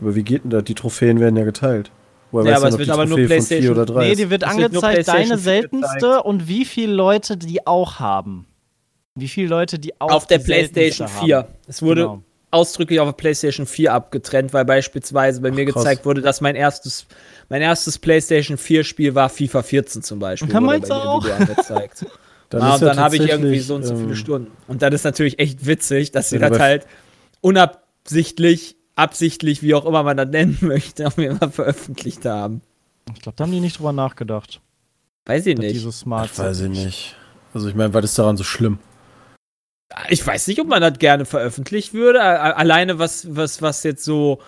Aber 0.00 0.14
wie 0.14 0.22
geht 0.22 0.44
denn 0.44 0.50
das? 0.50 0.62
Die 0.62 0.74
Trophäen 0.74 1.18
werden 1.18 1.36
ja 1.36 1.44
geteilt. 1.44 1.90
Woher 2.30 2.48
Ja, 2.52 2.58
aber 2.58 2.68
es 2.68 2.78
wird 2.78 2.90
aber 2.90 3.06
nur 3.06 3.18
Trophäe 3.18 3.40
von 3.40 3.44
PlayStation- 3.44 3.62
4 3.62 3.70
oder 3.72 3.86
3 3.86 4.08
Nee, 4.08 4.14
die 4.14 4.30
wird 4.30 4.44
Es 4.44 4.56
wird 4.56 4.72
nur 4.72 4.84
angezeigt, 4.84 5.06
PlayStation 5.06 5.28
deine 5.30 5.40
4 5.40 5.60
seltenste 5.62 6.22
und 6.22 6.46
wie 6.46 6.64
viele 6.64 6.92
Leute 6.92 7.36
die 7.36 7.66
auch 7.66 7.98
haben. 7.98 8.46
Wie 9.14 9.28
viele 9.28 9.48
Leute 9.48 9.78
die 9.78 10.00
auch 10.00 10.10
Auf 10.10 10.26
der 10.26 10.38
PlayStation 10.38 11.08
4. 11.08 11.36
Haben. 11.38 11.48
Es 11.66 11.82
wurde 11.82 12.02
Genau. 12.02 12.22
ausdrücklich 12.50 13.00
auf 13.00 13.08
der 13.08 13.12
PlayStation 13.14 13.66
4 13.66 13.92
abgetrennt, 13.92 14.52
weil 14.52 14.64
beispielsweise 14.64 15.40
bei 15.40 15.50
mir 15.50 15.66
Ach, 15.68 15.72
krass. 15.72 15.82
gezeigt 15.82 16.06
wurde, 16.06 16.20
dass 16.22 16.40
mein 16.40 16.54
erstes, 16.56 17.06
mein 17.48 17.62
erstes 17.62 17.98
PlayStation 17.98 18.56
4 18.56 18.84
Spiel 18.84 19.14
war 19.14 19.28
FIFA 19.28 19.62
14 19.62 20.02
zum 20.02 20.18
Beispiel. 20.18 20.52
Ja, 20.52 20.60
mir 20.60 20.76
im 20.76 20.84
auch? 20.90 21.24
Video 21.24 21.34
angezeigt. 21.34 22.06
Dann 22.50 22.62
ah, 22.62 22.74
und 22.76 22.80
ja 22.80 22.86
dann 22.88 22.98
habe 23.00 23.16
ich 23.16 23.28
irgendwie 23.28 23.58
so 23.58 23.74
und 23.74 23.82
so 23.82 23.94
viele 23.94 24.08
ähm, 24.08 24.16
Stunden. 24.16 24.50
Und 24.68 24.80
dann 24.80 24.94
ist 24.94 25.04
natürlich 25.04 25.38
echt 25.38 25.66
witzig, 25.66 26.12
dass 26.12 26.30
sie 26.30 26.38
das 26.38 26.58
halt 26.58 26.86
unabsichtlich, 27.42 28.76
absichtlich, 28.94 29.62
wie 29.62 29.74
auch 29.74 29.84
immer 29.84 30.02
man 30.02 30.16
das 30.16 30.28
nennen 30.28 30.56
möchte, 30.62 31.06
auf 31.08 31.18
jeden 31.18 31.38
Fall 31.38 31.50
veröffentlicht 31.50 32.24
haben. 32.24 32.62
Ich 33.14 33.20
glaube, 33.20 33.36
da 33.36 33.44
haben 33.44 33.52
die 33.52 33.60
nicht 33.60 33.78
drüber 33.78 33.92
nachgedacht, 33.92 34.60
Weiß 35.26 35.44
ich 35.44 35.58
nicht. 35.58 35.78
so 35.82 35.90
smart 35.90 36.30
Ach, 36.34 36.38
weiß 36.38 36.60
ich 36.60 36.70
nicht. 36.70 37.16
Also 37.52 37.68
ich 37.68 37.74
meine, 37.74 37.92
was 37.92 38.04
ist 38.06 38.18
daran 38.18 38.38
so 38.38 38.44
schlimm? 38.44 38.78
Ich 40.10 40.26
weiß 40.26 40.48
nicht, 40.48 40.60
ob 40.60 40.68
man 40.68 40.82
das 40.82 40.98
gerne 40.98 41.24
veröffentlicht 41.24 41.94
würde. 41.94 42.20
Alleine 42.22 42.98
was, 42.98 43.34
was, 43.34 43.62
was 43.62 43.82
jetzt 43.84 44.04
so 44.04 44.38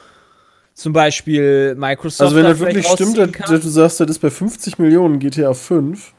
zum 0.74 0.92
Beispiel 0.92 1.74
Microsoft. 1.76 2.20
Also 2.20 2.36
wenn 2.36 2.44
da 2.44 2.50
das 2.50 2.60
wirklich 2.60 2.86
stimmt, 2.86 3.16
dass, 3.18 3.60
du 3.62 3.68
sagst, 3.68 4.00
das 4.00 4.10
ist 4.10 4.18
bei 4.18 4.30
50 4.30 4.78
Millionen 4.78 5.18
GTA 5.18 5.54
5, 5.54 6.12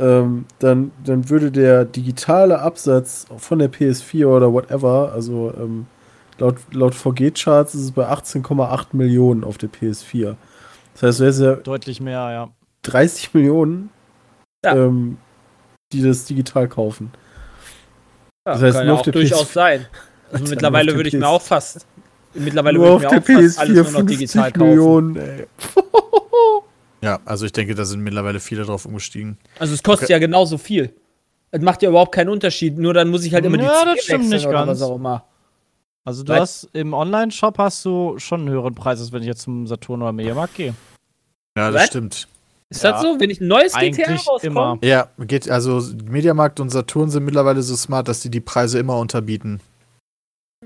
ähm, 0.00 0.44
dann, 0.58 0.92
dann 1.04 1.28
würde 1.28 1.50
der 1.50 1.84
digitale 1.84 2.60
Absatz 2.60 3.26
von 3.38 3.58
der 3.58 3.72
PS4 3.72 4.26
oder 4.26 4.52
whatever, 4.52 5.12
also 5.12 5.52
ähm, 5.58 5.86
Laut, 6.38 6.56
laut 6.72 6.94
VG-Charts 6.94 7.74
ist 7.74 7.82
es 7.82 7.92
bei 7.92 8.08
18,8 8.08 8.86
Millionen 8.92 9.42
auf 9.42 9.58
der 9.58 9.68
PS4. 9.68 10.36
Das 10.94 11.02
heißt, 11.02 11.20
wäre 11.20 11.30
es 11.30 11.40
ja 11.40 11.54
Deutlich 11.56 12.00
mehr, 12.00 12.30
ja. 12.30 12.48
30 12.82 13.34
Millionen, 13.34 13.90
Ja. 14.64 14.76
ähm, 14.76 15.18
die 15.92 16.02
das 16.02 16.26
digital 16.26 16.68
kaufen. 16.68 17.10
Ja, 18.48 18.52
Das 18.54 18.62
heißt, 18.62 18.76
kann 18.78 18.86
ja 18.86 18.92
auch 18.94 19.02
durchaus 19.02 19.50
PS4 19.50 19.52
sein. 19.52 19.86
Also 20.30 20.42
Alter, 20.44 20.50
mittlerweile 20.50 20.94
würde 20.94 21.08
ich 21.08 21.14
mir 21.14 21.20
PS4 21.24 21.28
auch 21.28 21.42
fast. 21.42 21.86
Mittlerweile 22.34 22.78
Nur 22.78 23.00
würde 23.00 23.06
ich 23.06 23.10
mir 23.10 23.18
auch 23.18 23.24
fast 23.46 23.58
alles 23.58 23.72
PS4 23.78 23.92
nur 23.92 24.00
noch 24.02 24.06
digital 24.06 24.42
50 24.44 24.54
kaufen. 24.54 24.68
Millionen, 24.68 25.16
ey. 25.16 25.46
Ja, 27.00 27.20
also 27.24 27.46
ich 27.46 27.52
denke, 27.52 27.74
da 27.74 27.84
sind 27.84 28.00
mittlerweile 28.00 28.40
viele 28.40 28.64
drauf 28.64 28.84
umgestiegen. 28.84 29.38
Also 29.58 29.72
es 29.74 29.82
kostet 29.82 30.08
ja 30.08 30.18
genauso 30.18 30.58
viel. 30.58 30.92
Es 31.50 31.62
macht 31.62 31.80
ja 31.82 31.88
überhaupt 31.90 32.12
keinen 32.12 32.28
Unterschied. 32.28 32.76
Nur 32.76 32.92
dann 32.92 33.08
muss 33.08 33.24
ich 33.24 33.32
halt 33.32 33.44
immer 33.44 33.56
die 33.56 33.64
Ja, 33.64 33.84
das 33.84 33.84
Ziele 33.84 34.02
stimmt 34.02 34.28
nicht 34.30 34.46
oder 34.46 34.66
ganz. 34.66 34.80
was 34.80 34.82
auch 34.82 34.96
immer. 34.96 35.24
Also 36.04 36.24
du 36.24 36.32
Weil- 36.32 36.40
hast 36.40 36.68
im 36.72 36.92
Online-Shop 36.94 37.56
hast 37.58 37.84
du 37.84 38.18
schon 38.18 38.40
einen 38.40 38.50
höheren 38.50 38.74
Preis, 38.74 39.00
als 39.00 39.12
wenn 39.12 39.22
ich 39.22 39.28
jetzt 39.28 39.42
zum 39.42 39.66
Saturn 39.66 40.02
oder 40.02 40.12
Mediamarkt 40.12 40.54
gehe. 40.56 40.74
Ja, 41.56 41.70
das 41.70 41.82
Was? 41.82 41.86
stimmt. 41.86 42.28
Ist 42.70 42.82
Ja. 42.82 42.92
das 42.92 43.02
so? 43.02 43.16
Wenn 43.18 43.30
ich 43.30 43.40
ein 43.40 43.48
neues 43.48 43.72
GTA 43.74 44.16
immer. 44.42 44.78
Ja, 44.82 45.08
geht, 45.18 45.48
also 45.50 45.82
Mediamarkt 46.08 46.60
und 46.60 46.70
Saturn 46.70 47.08
sind 47.10 47.24
mittlerweile 47.24 47.62
so 47.62 47.74
smart, 47.76 48.08
dass 48.08 48.20
die 48.20 48.30
die 48.30 48.40
Preise 48.40 48.78
immer 48.78 48.98
unterbieten. 48.98 49.60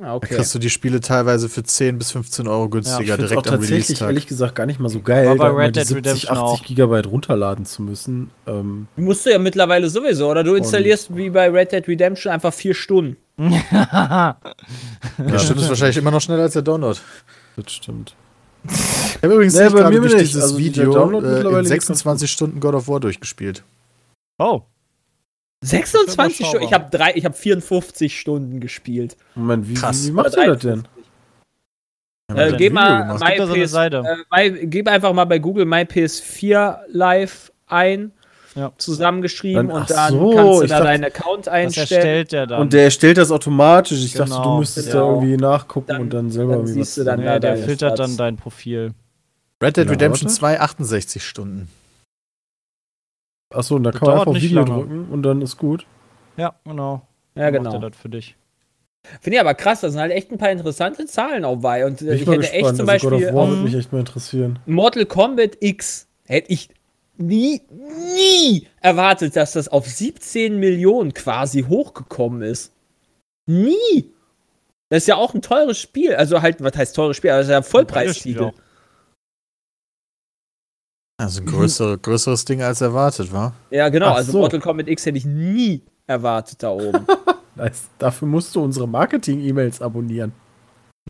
Ah, 0.00 0.04
Da 0.06 0.14
okay. 0.14 0.34
kriegst 0.36 0.52
du 0.54 0.58
die 0.58 0.70
Spiele 0.70 1.00
teilweise 1.00 1.48
für 1.48 1.62
10 1.62 1.98
bis 1.98 2.10
15 2.12 2.48
Euro 2.48 2.68
günstiger 2.70 3.14
finde 3.14 3.26
es 3.26 3.30
auch 3.32 3.42
direkt 3.42 3.46
am 3.48 3.52
tatsächlich, 3.60 3.84
Release-Tag. 3.88 4.08
ehrlich 4.08 4.26
gesagt, 4.26 4.54
gar 4.56 4.66
nicht 4.66 4.80
mal 4.80 4.88
so 4.88 5.00
geil, 5.00 5.26
War 5.28 5.36
bei 5.36 5.48
da 5.48 5.54
Red 5.54 5.76
Dead 5.76 5.86
70, 5.86 5.96
Redemption 5.96 6.30
80 6.38 6.42
auch. 6.42 6.64
Gigabyte 6.66 7.06
runterladen 7.10 7.66
zu 7.66 7.82
müssen. 7.82 8.30
Ähm, 8.46 8.88
Musst 8.96 9.26
du 9.26 9.30
ja 9.30 9.38
mittlerweile 9.38 9.88
sowieso, 9.90 10.30
oder 10.30 10.42
du 10.42 10.54
installierst 10.54 11.14
wie 11.14 11.28
bei 11.30 11.48
Red 11.50 11.72
Dead 11.72 11.86
Redemption 11.86 12.32
einfach 12.32 12.52
vier 12.54 12.74
Stunden. 12.74 13.16
Ja, 13.42 14.36
stimmt, 15.38 15.60
ist 15.60 15.68
wahrscheinlich 15.68 15.96
immer 15.98 16.10
noch 16.10 16.20
schneller 16.20 16.42
als 16.42 16.52
der 16.54 16.62
Download. 16.62 16.98
das 17.56 17.72
stimmt. 17.72 18.14
Ich 18.64 19.22
habe 19.22 19.34
übrigens 19.34 19.55
Nee, 19.55 19.68
bei 19.70 19.90
mir 19.90 20.01
durch 20.01 20.12
nicht. 20.14 20.28
dieses 20.30 20.43
Also 20.43 20.59
Video 20.59 20.93
äh, 21.12 21.18
in 21.18 21.43
geht 21.43 21.52
ganz 21.52 21.68
26 21.68 22.30
Stunden 22.30 22.60
God 22.60 22.74
of 22.74 22.89
War 22.89 23.01
durchgespielt. 23.01 23.62
Oh, 24.39 24.62
26 25.64 26.14
überschaubar. 26.40 26.48
Stunden? 26.48 26.66
Ich 26.66 26.72
habe 26.72 26.90
drei, 26.90 27.12
ich 27.14 27.24
habe 27.24 27.34
54 27.34 28.18
Stunden 28.18 28.60
gespielt. 28.60 29.16
Moment, 29.34 29.68
wie, 29.68 29.74
Krass. 29.74 30.02
wie, 30.02 30.09
wie 30.09 30.12
macht 30.12 30.32
Oder 30.32 30.44
ihr 30.44 30.52
das 30.55 30.62
denn? 30.62 30.89
Äh, 32.28 32.51
wir 32.51 32.56
geh 32.56 32.70
mal 32.70 33.18
so 33.18 33.55
PS, 33.55 33.70
Seite. 33.70 34.02
äh, 34.30 34.51
my, 34.51 34.66
gib 34.66 34.89
einfach 34.89 35.12
mal 35.12 35.24
bei 35.24 35.39
Google 35.39 35.66
My 35.66 35.82
PS4 35.82 36.78
Live 36.89 37.52
ein. 37.66 38.12
Ja. 38.54 38.72
Zusammengeschrieben 38.76 39.68
Dann- 39.68 39.76
und 39.82 39.90
dann 39.90 40.12
so, 40.12 40.30
kannst 40.34 40.60
du 40.60 40.62
ich 40.64 40.68
da 40.70 40.74
dachte- 40.78 40.84
deinen 40.84 41.04
Account 41.04 41.48
einstellen. 41.48 41.88
erstellt 41.90 42.32
der 42.32 42.46
dann? 42.46 42.60
Und 42.60 42.72
der 42.72 42.84
erstellt 42.84 43.16
das 43.18 43.30
automatisch. 43.30 44.04
Ich 44.04 44.12
dachte, 44.12 44.30
du 44.30 44.36
Genau, 44.36 44.58
müsstest 44.58 44.88
da 44.88 44.92
genau. 45.00 45.14
irgendwie 45.14 45.36
nachgucken 45.38 45.86
Dann- 45.88 46.00
und 46.02 46.10
dann 46.14 46.30
selber 46.30 46.56
dann 46.56 46.66
siehst 46.66 46.96
du 46.98 47.04
dann 47.04 47.20
nee, 47.20 47.26
da 47.26 47.38
der 47.38 47.56
filtert 47.56 47.96
Stats. 47.96 48.10
dann 48.10 48.16
dein 48.16 48.36
Profil. 48.36 48.92
Red 49.62 49.76
Dead 49.76 49.88
Redemption 49.88 50.26
warte. 50.28 50.38
2 50.38 50.60
68 50.60 51.24
Stunden. 51.24 51.68
Achso, 53.54 53.76
und 53.76 53.84
da 53.84 53.90
Das 53.90 54.00
kann 54.00 54.08
man 54.08 54.18
einfach 54.18 54.32
nicht 54.32 54.42
Video 54.44 54.60
lange. 54.64 54.72
drücken 54.74 55.08
und 55.10 55.22
dann 55.22 55.42
ist 55.42 55.56
gut. 55.58 55.86
Ja, 56.36 56.54
genau. 56.64 57.02
Ja, 57.34 57.44
Dann 57.44 57.52
genau. 57.54 57.72
Macht 57.72 57.82
er 57.82 57.90
das 57.90 57.98
für 57.98 58.08
dich. 58.08 58.36
Finde 59.20 59.36
ich 59.36 59.40
aber 59.40 59.54
krass, 59.54 59.80
da 59.80 59.90
sind 59.90 60.00
halt 60.00 60.12
echt 60.12 60.30
ein 60.30 60.38
paar 60.38 60.50
interessante 60.50 61.06
Zahlen 61.06 61.44
auch 61.44 61.56
bei. 61.56 61.84
Und 61.84 62.00
äh, 62.02 62.14
ich, 62.14 62.24
mal 62.26 62.36
hätte 62.36 62.52
echt 62.52 62.60
zum 62.60 62.66
Also 62.66 62.82
God 62.82 62.86
Beispiel 62.86 63.12
of 63.28 63.34
War 63.34 63.44
ähm, 63.44 63.50
würde 63.50 63.62
mich 63.62 63.74
echt 63.74 63.92
mal 63.92 63.98
interessieren. 64.00 64.58
Mortal 64.66 65.06
Kombat 65.06 65.56
X 65.60 66.06
hätte 66.26 66.52
ich 66.52 66.68
nie, 67.26 67.62
nie 67.70 68.66
erwartet, 68.80 69.36
dass 69.36 69.52
das 69.52 69.68
auf 69.68 69.86
17 69.86 70.58
Millionen 70.58 71.14
quasi 71.14 71.62
hochgekommen 71.62 72.42
ist. 72.42 72.72
Nie. 73.46 74.10
Das 74.88 75.04
ist 75.04 75.06
ja 75.06 75.16
auch 75.16 75.34
ein 75.34 75.42
teures 75.42 75.78
Spiel. 75.78 76.14
Also 76.14 76.42
halt, 76.42 76.62
was 76.62 76.76
heißt 76.76 76.94
teures 76.94 77.16
Spiel? 77.16 77.30
Also 77.30 77.38
das 77.38 77.46
ist 77.46 77.50
ja 77.52 77.56
ein 77.58 77.62
Vollpreistitel. 77.62 78.48
Spiel 78.48 78.62
Also 81.18 81.40
ein 81.40 81.46
größere, 81.46 81.98
größeres 81.98 82.44
Ding 82.44 82.62
als 82.62 82.80
erwartet, 82.80 83.32
war. 83.32 83.54
Ja, 83.70 83.88
genau. 83.88 84.08
Ach 84.08 84.16
also 84.16 84.32
so. 84.32 84.38
Mortal 84.38 84.60
Kombat 84.60 84.88
X 84.88 85.06
hätte 85.06 85.18
ich 85.18 85.24
nie 85.24 85.82
erwartet 86.06 86.62
da 86.62 86.70
oben. 86.70 87.06
Nice. 87.54 87.90
Dafür 87.98 88.26
musst 88.28 88.54
du 88.56 88.62
unsere 88.62 88.88
Marketing-E-Mails 88.88 89.82
abonnieren. 89.82 90.32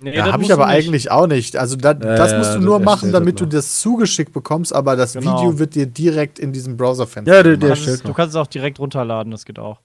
Nee, 0.01 0.17
Ja, 0.17 0.25
das 0.25 0.33
habe 0.33 0.43
ich 0.43 0.53
aber 0.53 0.67
eigentlich 0.67 1.11
auch 1.11 1.27
nicht. 1.27 1.57
Also 1.57 1.77
da, 1.77 1.95
das 1.95 2.33
ja, 2.33 2.39
musst 2.39 2.51
du 2.53 2.55
das 2.57 2.65
nur 2.65 2.81
machen, 2.81 3.13
damit 3.13 3.37
das 3.37 3.41
du 3.41 3.47
das 3.57 3.81
zugeschickt 3.81 4.33
bekommst, 4.33 4.73
aber 4.75 4.97
das 4.97 5.13
Genau. 5.13 5.37
Video 5.39 5.59
wird 5.59 5.75
dir 5.75 5.87
direkt 5.87 6.39
in 6.39 6.53
diesem 6.53 6.77
Browserfenster 6.77 7.33
Ja, 7.37 7.43
der- 7.43 7.53
Du 7.53 7.59
der 7.61 7.69
kannst, 7.71 7.87
es, 7.89 8.03
du 8.03 8.13
kannst 8.13 8.35
es 8.35 8.41
auch 8.41 8.47
direkt 8.47 8.81
runterladen, 8.81 9.31
das 9.31 9.45
geht 9.45 9.59
auch. 9.59 9.81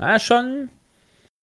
ja, 0.00 0.18
schon 0.18 0.68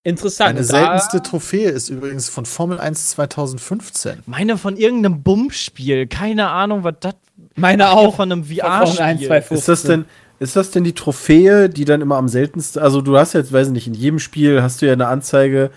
interessant. 0.04 0.52
Eine 0.52 0.60
Und 0.62 0.72
da- 0.72 0.78
seltenste 0.80 1.22
Trophäe 1.22 1.70
ist 1.70 1.90
übrigens 1.90 2.30
von 2.30 2.46
Formel 2.46 2.80
1 2.80 3.10
2015. 3.12 4.24
Meine 4.26 4.58
von 4.58 4.78
irgendeinem 4.78 5.22
Bumspiel. 5.24 6.08
Keine 6.08 6.50
Ahnung, 6.50 6.84
was 6.84 6.96
das. 7.02 7.16
Meine 7.56 7.92
auch. 7.92 8.16
Von 8.16 8.32
einem 8.32 8.44
Von 8.44 8.56
Formel 8.58 8.78
1, 8.80 8.96
VR-Spiel. 8.98 9.28
215. 9.28 9.58
Ist 9.58 9.68
das 9.68 9.84
denn, 9.84 10.06
ist 10.42 10.56
das 10.56 10.72
denn 10.72 10.84
die 10.84 10.94
Trophäe, 10.94 11.70
die 11.70 11.86
dann 11.86 12.02
immer 12.02 12.18
am 12.18 12.28
seltensten, 12.28 12.82
also 12.82 13.02
du 13.02 13.18
hast 13.18 13.34
jetzt, 13.34 13.54
weiß 13.54 13.68
ich 13.68 13.74
nicht, 13.74 13.88
in 13.88 13.94
jedem 13.94 14.20
Spiel 14.20 14.62
hast 14.64 14.82
du 14.82 14.88
ja 14.88 14.94
eine 14.94 15.08
Anzeige, 15.08 15.70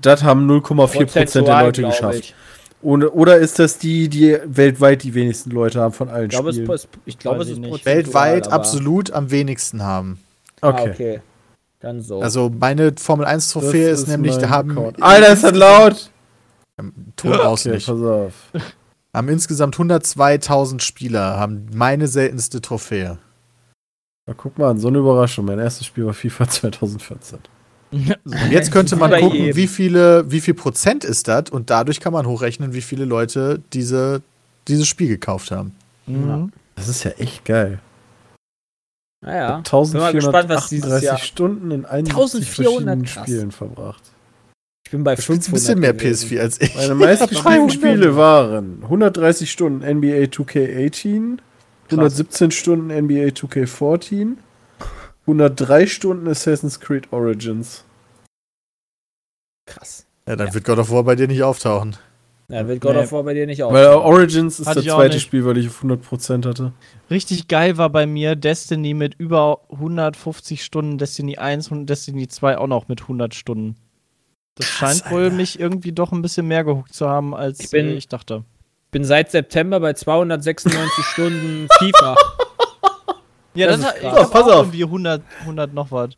das 0.00 0.22
haben 0.22 0.48
0,4% 0.50 1.42
der 1.42 1.62
Leute 1.62 1.82
geschafft. 1.82 2.18
Ich, 2.20 2.34
Oder, 2.80 3.14
oder 3.14 3.38
ist 3.38 3.58
das 3.58 3.78
die, 3.78 4.08
die 4.08 4.38
weltweit 4.44 5.02
die 5.02 5.14
wenigsten 5.14 5.50
Leute 5.50 5.80
haben 5.80 5.92
von 5.92 6.08
allen 6.08 6.26
ich 6.26 6.30
glaube, 6.30 6.50
es, 6.50 6.56
Spielen? 6.56 6.70
ist- 6.70 6.88
ich 7.06 7.18
glaube, 7.18 7.42
es 7.42 7.48
ist 7.48 7.58
nicht. 7.58 7.84
Weltweit 7.86 8.52
absolut 8.52 9.10
am 9.12 9.30
wenigsten 9.30 9.82
haben. 9.82 10.20
Okay. 10.60 10.80
okay. 10.80 10.88
Ah, 10.88 10.92
okay. 10.92 11.20
Dann 11.80 12.00
so. 12.00 12.20
Also 12.20 12.50
meine 12.56 12.94
Formel 12.98 13.26
1 13.26 13.50
Trophäe 13.50 13.90
Das 13.90 14.00
ist, 14.00 14.08
nämlich, 14.08 14.36
da 14.38 14.48
haben. 14.48 14.78
Alter, 15.00 15.32
ist 15.32 15.44
das 15.44 15.52
laut! 15.54 16.10
Ton 17.16 17.32
raus 17.32 17.66
Okay, 17.66 17.74
nicht. 17.76 17.86
pass 17.86 18.00
auf. 18.00 18.32
Haben 19.12 19.28
insgesamt 19.28 19.76
102.000 19.76 20.80
Spieler, 20.80 21.36
haben 21.38 21.66
meine 21.74 22.06
seltenste 22.08 22.60
Trophäe. 22.60 23.18
Na, 24.26 24.34
guck 24.34 24.56
mal 24.58 24.70
an, 24.70 24.78
so 24.78 24.88
eine 24.88 24.98
Überraschung. 24.98 25.44
Mein 25.44 25.58
erstes 25.58 25.86
Spiel 25.86 26.06
war 26.06 26.14
FIFA 26.14 26.48
2014. 26.48 27.38
Und 27.92 28.16
jetzt 28.50 28.72
könnte 28.72 28.96
man 28.96 29.10
gucken, 29.20 29.54
wie 29.54 29.66
viele, 29.66 30.30
wie 30.30 30.40
viel 30.40 30.54
Prozent 30.54 31.04
ist 31.04 31.28
das 31.28 31.50
und 31.50 31.70
dadurch 31.70 32.00
kann 32.00 32.12
man 32.12 32.26
hochrechnen, 32.26 32.74
wie 32.74 32.80
viele 32.80 33.04
Leute 33.04 33.62
diese, 33.72 34.22
dieses 34.66 34.88
Spiel 34.88 35.08
gekauft 35.08 35.50
haben. 35.50 35.74
Mhm. 36.06 36.52
Das 36.74 36.88
ist 36.88 37.04
ja 37.04 37.12
echt 37.12 37.44
geil. 37.44 37.78
naja. 39.24 39.62
Bin 39.62 39.92
mal 39.92 40.12
gespannt, 40.12 40.48
was 40.48 40.68
dieses 40.70 40.90
1438 40.90 41.04
Jahr. 41.04 41.18
Stunden 41.18 41.70
in 41.70 41.84
71 41.84 42.48
1400, 42.48 42.48
verschiedenen 42.48 43.04
krass. 43.04 43.22
Spielen 43.24 43.52
verbracht. 43.52 44.02
Ich 44.86 44.90
bin 44.90 45.04
bei 45.04 45.14
Du 45.14 45.22
spielst 45.22 45.48
500 45.48 45.48
ein 45.48 45.54
bisschen 45.54 45.80
mehr 45.80 45.92
gewesen. 45.94 46.28
PS4 46.30 46.40
als 46.40 46.60
ich. 46.60 46.74
Meine 46.74 47.16
300. 47.16 47.72
Spiele 47.72 48.16
waren 48.16 48.80
130 48.82 49.50
Stunden 49.50 49.78
NBA 49.78 50.24
2K18, 50.24 51.38
117 51.98 52.50
Stunden 52.50 52.90
NBA 52.90 53.28
2K14, 53.32 54.36
103 55.26 55.86
Stunden 55.86 56.28
Assassin's 56.28 56.80
Creed 56.80 57.12
Origins. 57.12 57.84
Krass. 59.66 60.06
Ja, 60.28 60.36
dann 60.36 60.52
wird 60.54 60.64
God 60.64 60.78
of 60.78 60.90
War 60.90 61.04
bei 61.04 61.14
dir 61.16 61.26
nicht 61.26 61.42
auftauchen. 61.42 61.96
Ja, 62.48 62.68
wird 62.68 62.82
God 62.82 62.94
Nee. 62.94 63.02
of 63.02 63.12
War 63.12 63.22
bei 63.22 63.32
dir 63.34 63.46
nicht 63.46 63.60
Weil 63.62 63.86
auf. 63.86 64.04
Origins 64.04 64.60
ist 64.60 64.66
das 64.66 64.84
zweite. 64.84 65.18
Spiel, 65.18 65.44
weil 65.46 65.56
ich 65.56 65.68
auf 65.68 65.82
100% 65.82 66.46
hatte. 66.46 66.72
Richtig 67.10 67.48
geil 67.48 67.78
war 67.78 67.88
bei 67.88 68.06
mir 68.06 68.36
Destiny 68.36 68.92
mit 68.92 69.14
über 69.14 69.62
150 69.70 70.62
Stunden, 70.62 70.98
Destiny 70.98 71.38
1 71.38 71.70
und 71.70 71.86
Destiny 71.86 72.28
2 72.28 72.58
auch 72.58 72.66
noch 72.66 72.88
mit 72.88 73.00
100 73.02 73.34
Stunden. 73.34 73.76
Das 74.56 74.66
Krass, 74.66 74.98
scheint 75.00 75.10
wohl 75.12 75.24
Alter. 75.24 75.36
mich 75.36 75.58
irgendwie 75.58 75.92
doch 75.92 76.12
ein 76.12 76.20
bisschen 76.22 76.46
mehr 76.46 76.64
gehuckt 76.64 76.92
zu 76.92 77.08
haben, 77.08 77.34
als 77.34 77.60
Ich 77.60 77.70
bin- 77.70 77.88
ich 77.96 78.08
dachte. 78.08 78.44
Bin 78.94 79.04
seit 79.04 79.28
September 79.32 79.80
bei 79.80 79.92
296 79.92 81.04
Stunden 81.04 81.66
FIFA. 81.78 82.14
Ja, 83.54 83.66
Das 83.66 83.80
das, 83.80 83.88
ist 83.90 83.96
ich 83.96 84.00
krass. 84.02 84.18
hab 84.20 84.30
Pass 84.30 84.42
auf. 84.44 84.66
irgendwie 84.66 84.84
100, 84.84 85.22
100 85.40 85.74
noch 85.74 85.90
was. 85.90 86.10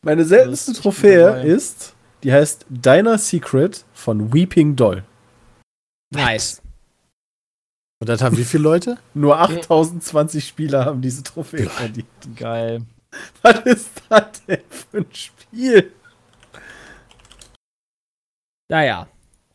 Meine 0.00 0.24
seltenste 0.24 0.72
ist 0.72 0.80
Trophäe 0.82 1.42
ist, 1.42 1.94
die 2.22 2.32
heißt 2.32 2.64
Diner 2.70 3.18
Secret 3.18 3.84
von 3.92 4.32
Weeping 4.32 4.76
Doll. 4.76 5.04
Nice. 6.10 6.62
Und 8.00 8.08
das 8.08 8.22
haben 8.22 8.38
wie 8.38 8.44
viele 8.44 8.62
Leute? 8.62 8.96
Nur 9.14 9.38
8020 9.38 10.48
Spieler 10.48 10.86
haben 10.86 11.02
diese 11.02 11.22
Trophäe 11.22 11.68
verdient. 11.68 12.08
Geil. 12.34 12.80
Was 13.42 13.60
ist 13.60 13.90
das 14.08 14.42
denn 14.48 14.62
für 14.70 14.98
ein 14.98 15.06
Spiel? 15.12 15.92
Naja, 18.70 19.06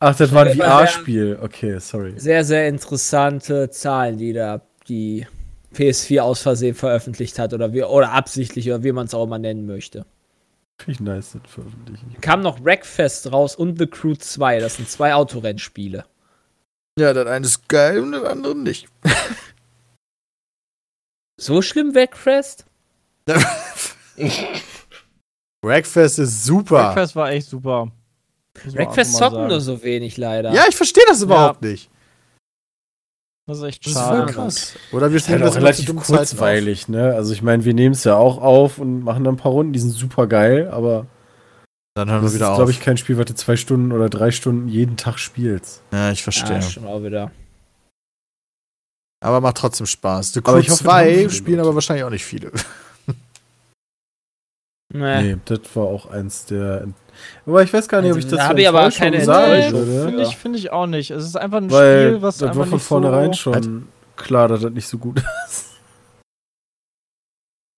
Ach, 0.04 0.16
das 0.16 0.32
war 0.32 0.46
ein 0.46 0.56
sehr- 0.56 0.64
VR-Spiel. 0.64 1.38
Okay, 1.40 1.78
sorry. 1.78 2.14
sehr, 2.18 2.44
sehr 2.44 2.66
interessante 2.68 3.70
Zahlen, 3.70 4.18
die 4.18 4.32
da 4.32 4.60
die 4.88 5.26
PS4 5.74 6.20
aus 6.22 6.42
Versehen 6.42 6.74
veröffentlicht 6.74 7.38
hat 7.38 7.54
oder, 7.54 7.72
wie, 7.72 7.84
oder 7.84 8.10
absichtlich 8.10 8.68
oder 8.68 8.82
wie 8.82 8.90
man 8.92 9.06
es 9.06 9.14
auch 9.14 9.24
immer 9.24 9.38
nennen 9.38 9.64
möchte. 9.64 10.04
Finde 10.80 10.92
ich 10.92 11.00
nice, 11.00 11.36
das 11.40 11.52
veröffentlichen. 11.52 12.16
Kam 12.20 12.40
noch 12.40 12.64
Wreckfest 12.64 13.30
raus 13.30 13.54
und 13.54 13.78
The 13.78 13.86
Crew 13.86 14.14
2. 14.16 14.58
Das 14.58 14.76
sind 14.76 14.88
zwei 14.90 15.14
Autorennspiele. 15.14 16.04
Ja, 16.98 17.12
das 17.14 17.26
eine 17.28 17.46
ist 17.46 17.68
geil 17.68 18.00
und 18.00 18.12
das 18.12 18.24
andere 18.24 18.56
nicht. 18.56 18.88
So 21.40 21.60
schlimm 21.62 21.92
Wreckfest? 21.94 22.66
Wreckfest 25.64 26.18
ist 26.20 26.44
super. 26.44 26.84
Breakfast 26.86 27.16
war 27.16 27.30
echt 27.30 27.48
super. 27.48 27.90
Breakfast 28.74 29.14
zocken 29.16 29.34
sagen. 29.36 29.48
nur 29.48 29.60
so 29.60 29.82
wenig 29.82 30.16
leider. 30.16 30.52
Ja, 30.52 30.64
ich 30.68 30.76
verstehe 30.76 31.04
das 31.08 31.22
überhaupt 31.22 31.62
nicht. 31.62 31.88
Das 33.46 33.58
ist 33.58 33.64
echt 33.64 33.84
Das 33.84 33.92
ist 33.92 33.98
voll 33.98 34.18
schade. 34.20 34.32
krass. 34.32 34.74
Oder 34.92 35.10
wir 35.10 35.16
Ist 35.16 35.28
halt 35.28 35.38
nehmen 35.40 35.48
auch 35.50 35.54
das 35.54 35.62
relativ 35.62 35.96
kurzweilig, 35.96 36.88
ne? 36.88 37.14
Also 37.14 37.32
ich 37.32 37.42
meine, 37.42 37.64
wir 37.64 37.74
nehmen 37.74 37.92
es 37.94 38.04
ja 38.04 38.14
auch 38.16 38.38
auf 38.38 38.78
und 38.78 39.00
machen 39.02 39.24
dann 39.24 39.34
ein 39.34 39.38
paar 39.38 39.52
Runden, 39.52 39.72
die 39.72 39.80
sind 39.80 39.90
super 39.90 40.26
geil, 40.28 40.68
aber 40.70 41.06
Dann 41.94 42.08
hören 42.08 42.22
das 42.22 42.32
wir 42.32 42.34
ist, 42.34 42.34
wieder 42.36 42.50
auf. 42.50 42.56
glaube 42.58 42.70
ich, 42.70 42.80
kein 42.80 42.96
Spiel, 42.96 43.18
was 43.18 43.26
du 43.26 43.34
zwei 43.34 43.56
Stunden 43.56 43.90
oder 43.90 44.08
drei 44.08 44.30
Stunden 44.30 44.68
jeden 44.68 44.96
Tag 44.96 45.18
spielst. 45.18 45.82
ja, 45.92 46.12
ich 46.12 46.22
verstehe. 46.22 46.56
Ja, 46.56 46.62
schon 46.62 46.86
auch 46.86 47.02
wieder. 47.02 47.32
Aber 49.24 49.40
macht 49.40 49.56
trotzdem 49.56 49.86
Spaß. 49.86 50.32
The 50.34 50.40
Aber 50.44 50.58
ich 50.60 50.70
hoffe, 50.70 50.84
da 50.84 50.90
haben 50.98 51.04
2 51.04 51.14
viele 51.14 51.30
spielen 51.30 51.60
aber 51.60 51.74
wahrscheinlich 51.74 52.04
auch 52.04 52.10
nicht 52.10 52.24
viele. 52.24 52.52
Nee. 54.94 55.22
Nee, 55.22 55.36
das 55.46 55.60
war 55.74 55.84
auch 55.84 56.06
eins 56.06 56.44
der. 56.46 56.86
Aber 57.46 57.62
ich 57.62 57.72
weiß 57.72 57.88
gar 57.88 58.02
nicht, 58.02 58.10
ob 58.10 58.16
Also, 58.16 58.26
ich 58.26 58.30
das 58.30 58.38
da 58.38 58.44
für 58.44 58.48
hab 58.50 58.58
ich 58.58 58.68
aber 58.68 58.90
keine 58.90 59.24
sagen 59.24 59.52
Enttäuschung. 59.62 60.04
Finde 60.06 60.22
ich, 60.22 60.36
find 60.36 60.56
ich 60.56 60.70
auch 60.72 60.86
nicht. 60.86 61.10
Es 61.10 61.24
ist 61.24 61.36
einfach 61.36 61.58
ein 61.58 61.70
Weil 61.70 62.08
Spiel, 62.08 62.22
was 62.22 62.38
das 62.38 62.48
einfach 62.48 62.60
war 62.60 62.66
von 62.66 62.74
nicht 62.78 62.86
vornherein 62.86 63.32
so 63.32 63.38
schon 63.38 63.88
klar, 64.16 64.48
dass 64.48 64.60
das 64.60 64.72
nicht 64.72 64.86
so 64.88 64.98
gut 64.98 65.22
ist. 65.48 65.70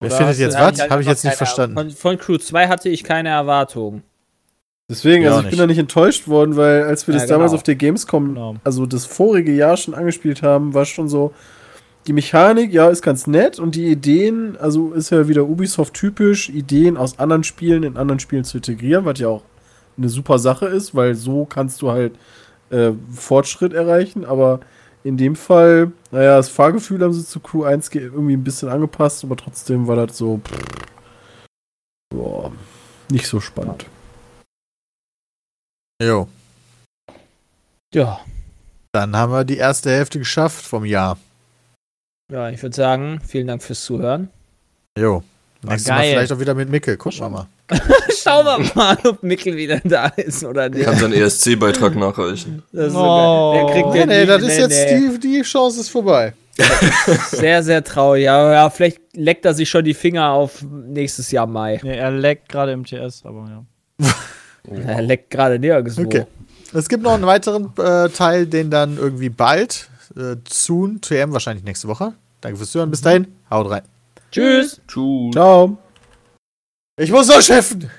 Wer 0.00 0.10
findet 0.10 0.38
jetzt 0.38 0.54
was? 0.54 0.80
halt 0.80 0.90
Habe 0.90 1.02
ich 1.02 1.08
jetzt 1.08 1.24
nicht 1.24 1.36
verstanden. 1.36 1.76
Von, 1.76 1.90
von 1.90 2.18
Crew 2.18 2.36
2 2.36 2.68
hatte 2.68 2.88
ich 2.88 3.04
keine 3.04 3.30
Erwartungen. 3.30 4.02
Deswegen, 4.90 5.24
also 5.24 5.38
ich 5.38 5.44
nicht. 5.44 5.50
bin 5.52 5.58
da 5.60 5.66
nicht 5.66 5.78
enttäuscht 5.78 6.28
worden, 6.28 6.56
weil 6.56 6.82
als 6.82 7.06
wir 7.06 7.14
Ja, 7.14 7.20
das 7.20 7.28
damals 7.28 7.52
genau. 7.52 7.58
auf 7.58 7.62
der 7.62 7.74
Gamescom, 7.74 8.34
Genau. 8.34 8.56
also 8.64 8.84
das 8.84 9.06
vorige 9.06 9.52
Jahr 9.52 9.78
schon 9.78 9.94
angespielt 9.94 10.42
haben, 10.42 10.74
war 10.74 10.84
schon 10.84 11.08
so, 11.08 11.32
die 12.06 12.12
Mechanik, 12.12 12.72
ja, 12.72 12.88
ist 12.90 13.02
ganz 13.02 13.26
nett 13.26 13.58
und 13.58 13.74
die 13.74 13.86
Ideen, 13.86 14.56
also 14.58 14.92
ist 14.92 15.10
ja 15.10 15.26
wieder 15.28 15.44
Ubisoft 15.44 15.94
typisch, 15.94 16.48
Ideen 16.50 16.96
aus 16.96 17.18
anderen 17.18 17.44
Spielen 17.44 17.82
in 17.82 17.96
anderen 17.96 18.20
Spielen 18.20 18.44
zu 18.44 18.58
integrieren, 18.58 19.04
was 19.04 19.18
ja 19.18 19.28
auch 19.28 19.42
eine 19.96 20.08
super 20.08 20.38
Sache 20.38 20.66
ist, 20.66 20.94
weil 20.94 21.14
so 21.14 21.44
kannst 21.44 21.80
du 21.82 21.90
halt 21.90 22.16
äh, 22.70 22.92
Fortschritt 23.12 23.72
erreichen, 23.72 24.24
aber 24.24 24.60
in 25.02 25.16
dem 25.16 25.36
Fall, 25.36 25.92
naja, 26.10 26.36
das 26.36 26.48
Fahrgefühl 26.48 27.02
haben 27.02 27.12
sie 27.12 27.24
zu 27.24 27.40
Crew 27.40 27.64
1 27.64 27.90
ge- 27.90 28.02
irgendwie 28.04 28.34
ein 28.36 28.44
bisschen 28.44 28.68
angepasst, 28.68 29.22
aber 29.24 29.36
trotzdem 29.36 29.86
war 29.86 29.96
das 29.96 30.16
so, 30.16 30.40
pff, 30.44 30.86
boah, 32.10 32.52
nicht 33.10 33.26
so 33.26 33.40
spannend. 33.40 33.86
Jo. 36.02 36.26
Ja. 37.94 38.20
Dann 38.92 39.14
haben 39.16 39.32
wir 39.32 39.44
die 39.44 39.56
erste 39.56 39.90
Hälfte 39.90 40.18
geschafft 40.18 40.64
vom 40.64 40.84
Jahr. 40.84 41.18
Ja, 42.30 42.48
ich 42.48 42.62
würde 42.62 42.74
sagen, 42.74 43.20
vielen 43.26 43.46
Dank 43.46 43.62
fürs 43.62 43.84
Zuhören. 43.84 44.30
Jo. 44.98 45.22
Nächstes 45.62 45.88
Mal 45.88 46.02
vielleicht 46.04 46.32
auch 46.32 46.40
wieder 46.40 46.54
mit 46.54 46.68
Mickel. 46.68 46.96
Gucken 46.96 47.20
wir 47.20 47.28
mal. 47.28 47.46
Schauen 48.22 48.44
wir 48.44 48.70
mal, 48.74 48.98
ob 49.04 49.22
Mikkel 49.22 49.56
wieder 49.56 49.80
da 49.84 50.06
ist 50.08 50.44
oder 50.44 50.68
nicht. 50.68 50.84
Kann 50.84 50.96
seinen 50.96 51.14
ESC-Beitrag 51.14 51.96
nachreichen. 51.96 52.62
Das 52.72 52.88
ist 52.88 52.92
so 52.92 52.98
Oh. 53.00 53.52
Der 53.54 53.72
kriegt 53.74 53.88
Nee, 53.94 53.98
den 54.00 54.08
nee, 54.08 54.26
das 54.26 54.42
ist 54.42 54.58
jetzt 54.58 54.90
nee. 54.90 55.10
die, 55.18 55.20
die 55.20 55.42
Chance 55.42 55.80
ist 55.80 55.88
vorbei. 55.88 56.34
Sehr, 57.30 57.64
sehr 57.64 57.82
traurig. 57.82 58.30
Aber 58.30 58.52
ja, 58.52 58.70
vielleicht 58.70 59.00
leckt 59.14 59.44
er 59.44 59.54
sich 59.54 59.68
schon 59.68 59.84
die 59.84 59.94
Finger 59.94 60.30
auf 60.30 60.62
nächstes 60.62 61.32
Jahr 61.32 61.48
Mai. 61.48 61.80
Nee, 61.82 61.96
er 61.96 62.12
leckt 62.12 62.48
gerade 62.48 62.70
im 62.72 62.84
TS, 62.84 63.22
aber 63.24 63.64
ja. 64.00 64.14
Er 64.86 65.02
leckt 65.02 65.30
gerade 65.30 65.58
nirgendwo. 65.58 66.02
Okay. 66.02 66.26
Es 66.72 66.88
gibt 66.88 67.02
noch 67.02 67.12
einen 67.14 67.26
weiteren 67.26 67.72
äh, 67.76 68.08
Teil, 68.08 68.46
den 68.46 68.70
dann 68.70 68.96
irgendwie 68.96 69.28
bald, 69.28 69.88
äh, 70.16 70.36
soon, 70.48 71.00
TM 71.00 71.32
wahrscheinlich 71.32 71.64
nächste 71.64 71.88
Woche. 71.88 72.14
Danke 72.40 72.58
fürs 72.58 72.70
Zuhören. 72.72 72.90
Bis 72.90 73.00
dahin. 73.00 73.34
Haut 73.50 73.70
rein. 73.70 73.82
Tschüss. 74.30 74.80
Tschüss. 74.86 75.32
Ciao. 75.32 75.78
Ich 76.96 77.10
muss 77.10 77.28
noch 77.28 77.40
chefen. 77.40 77.90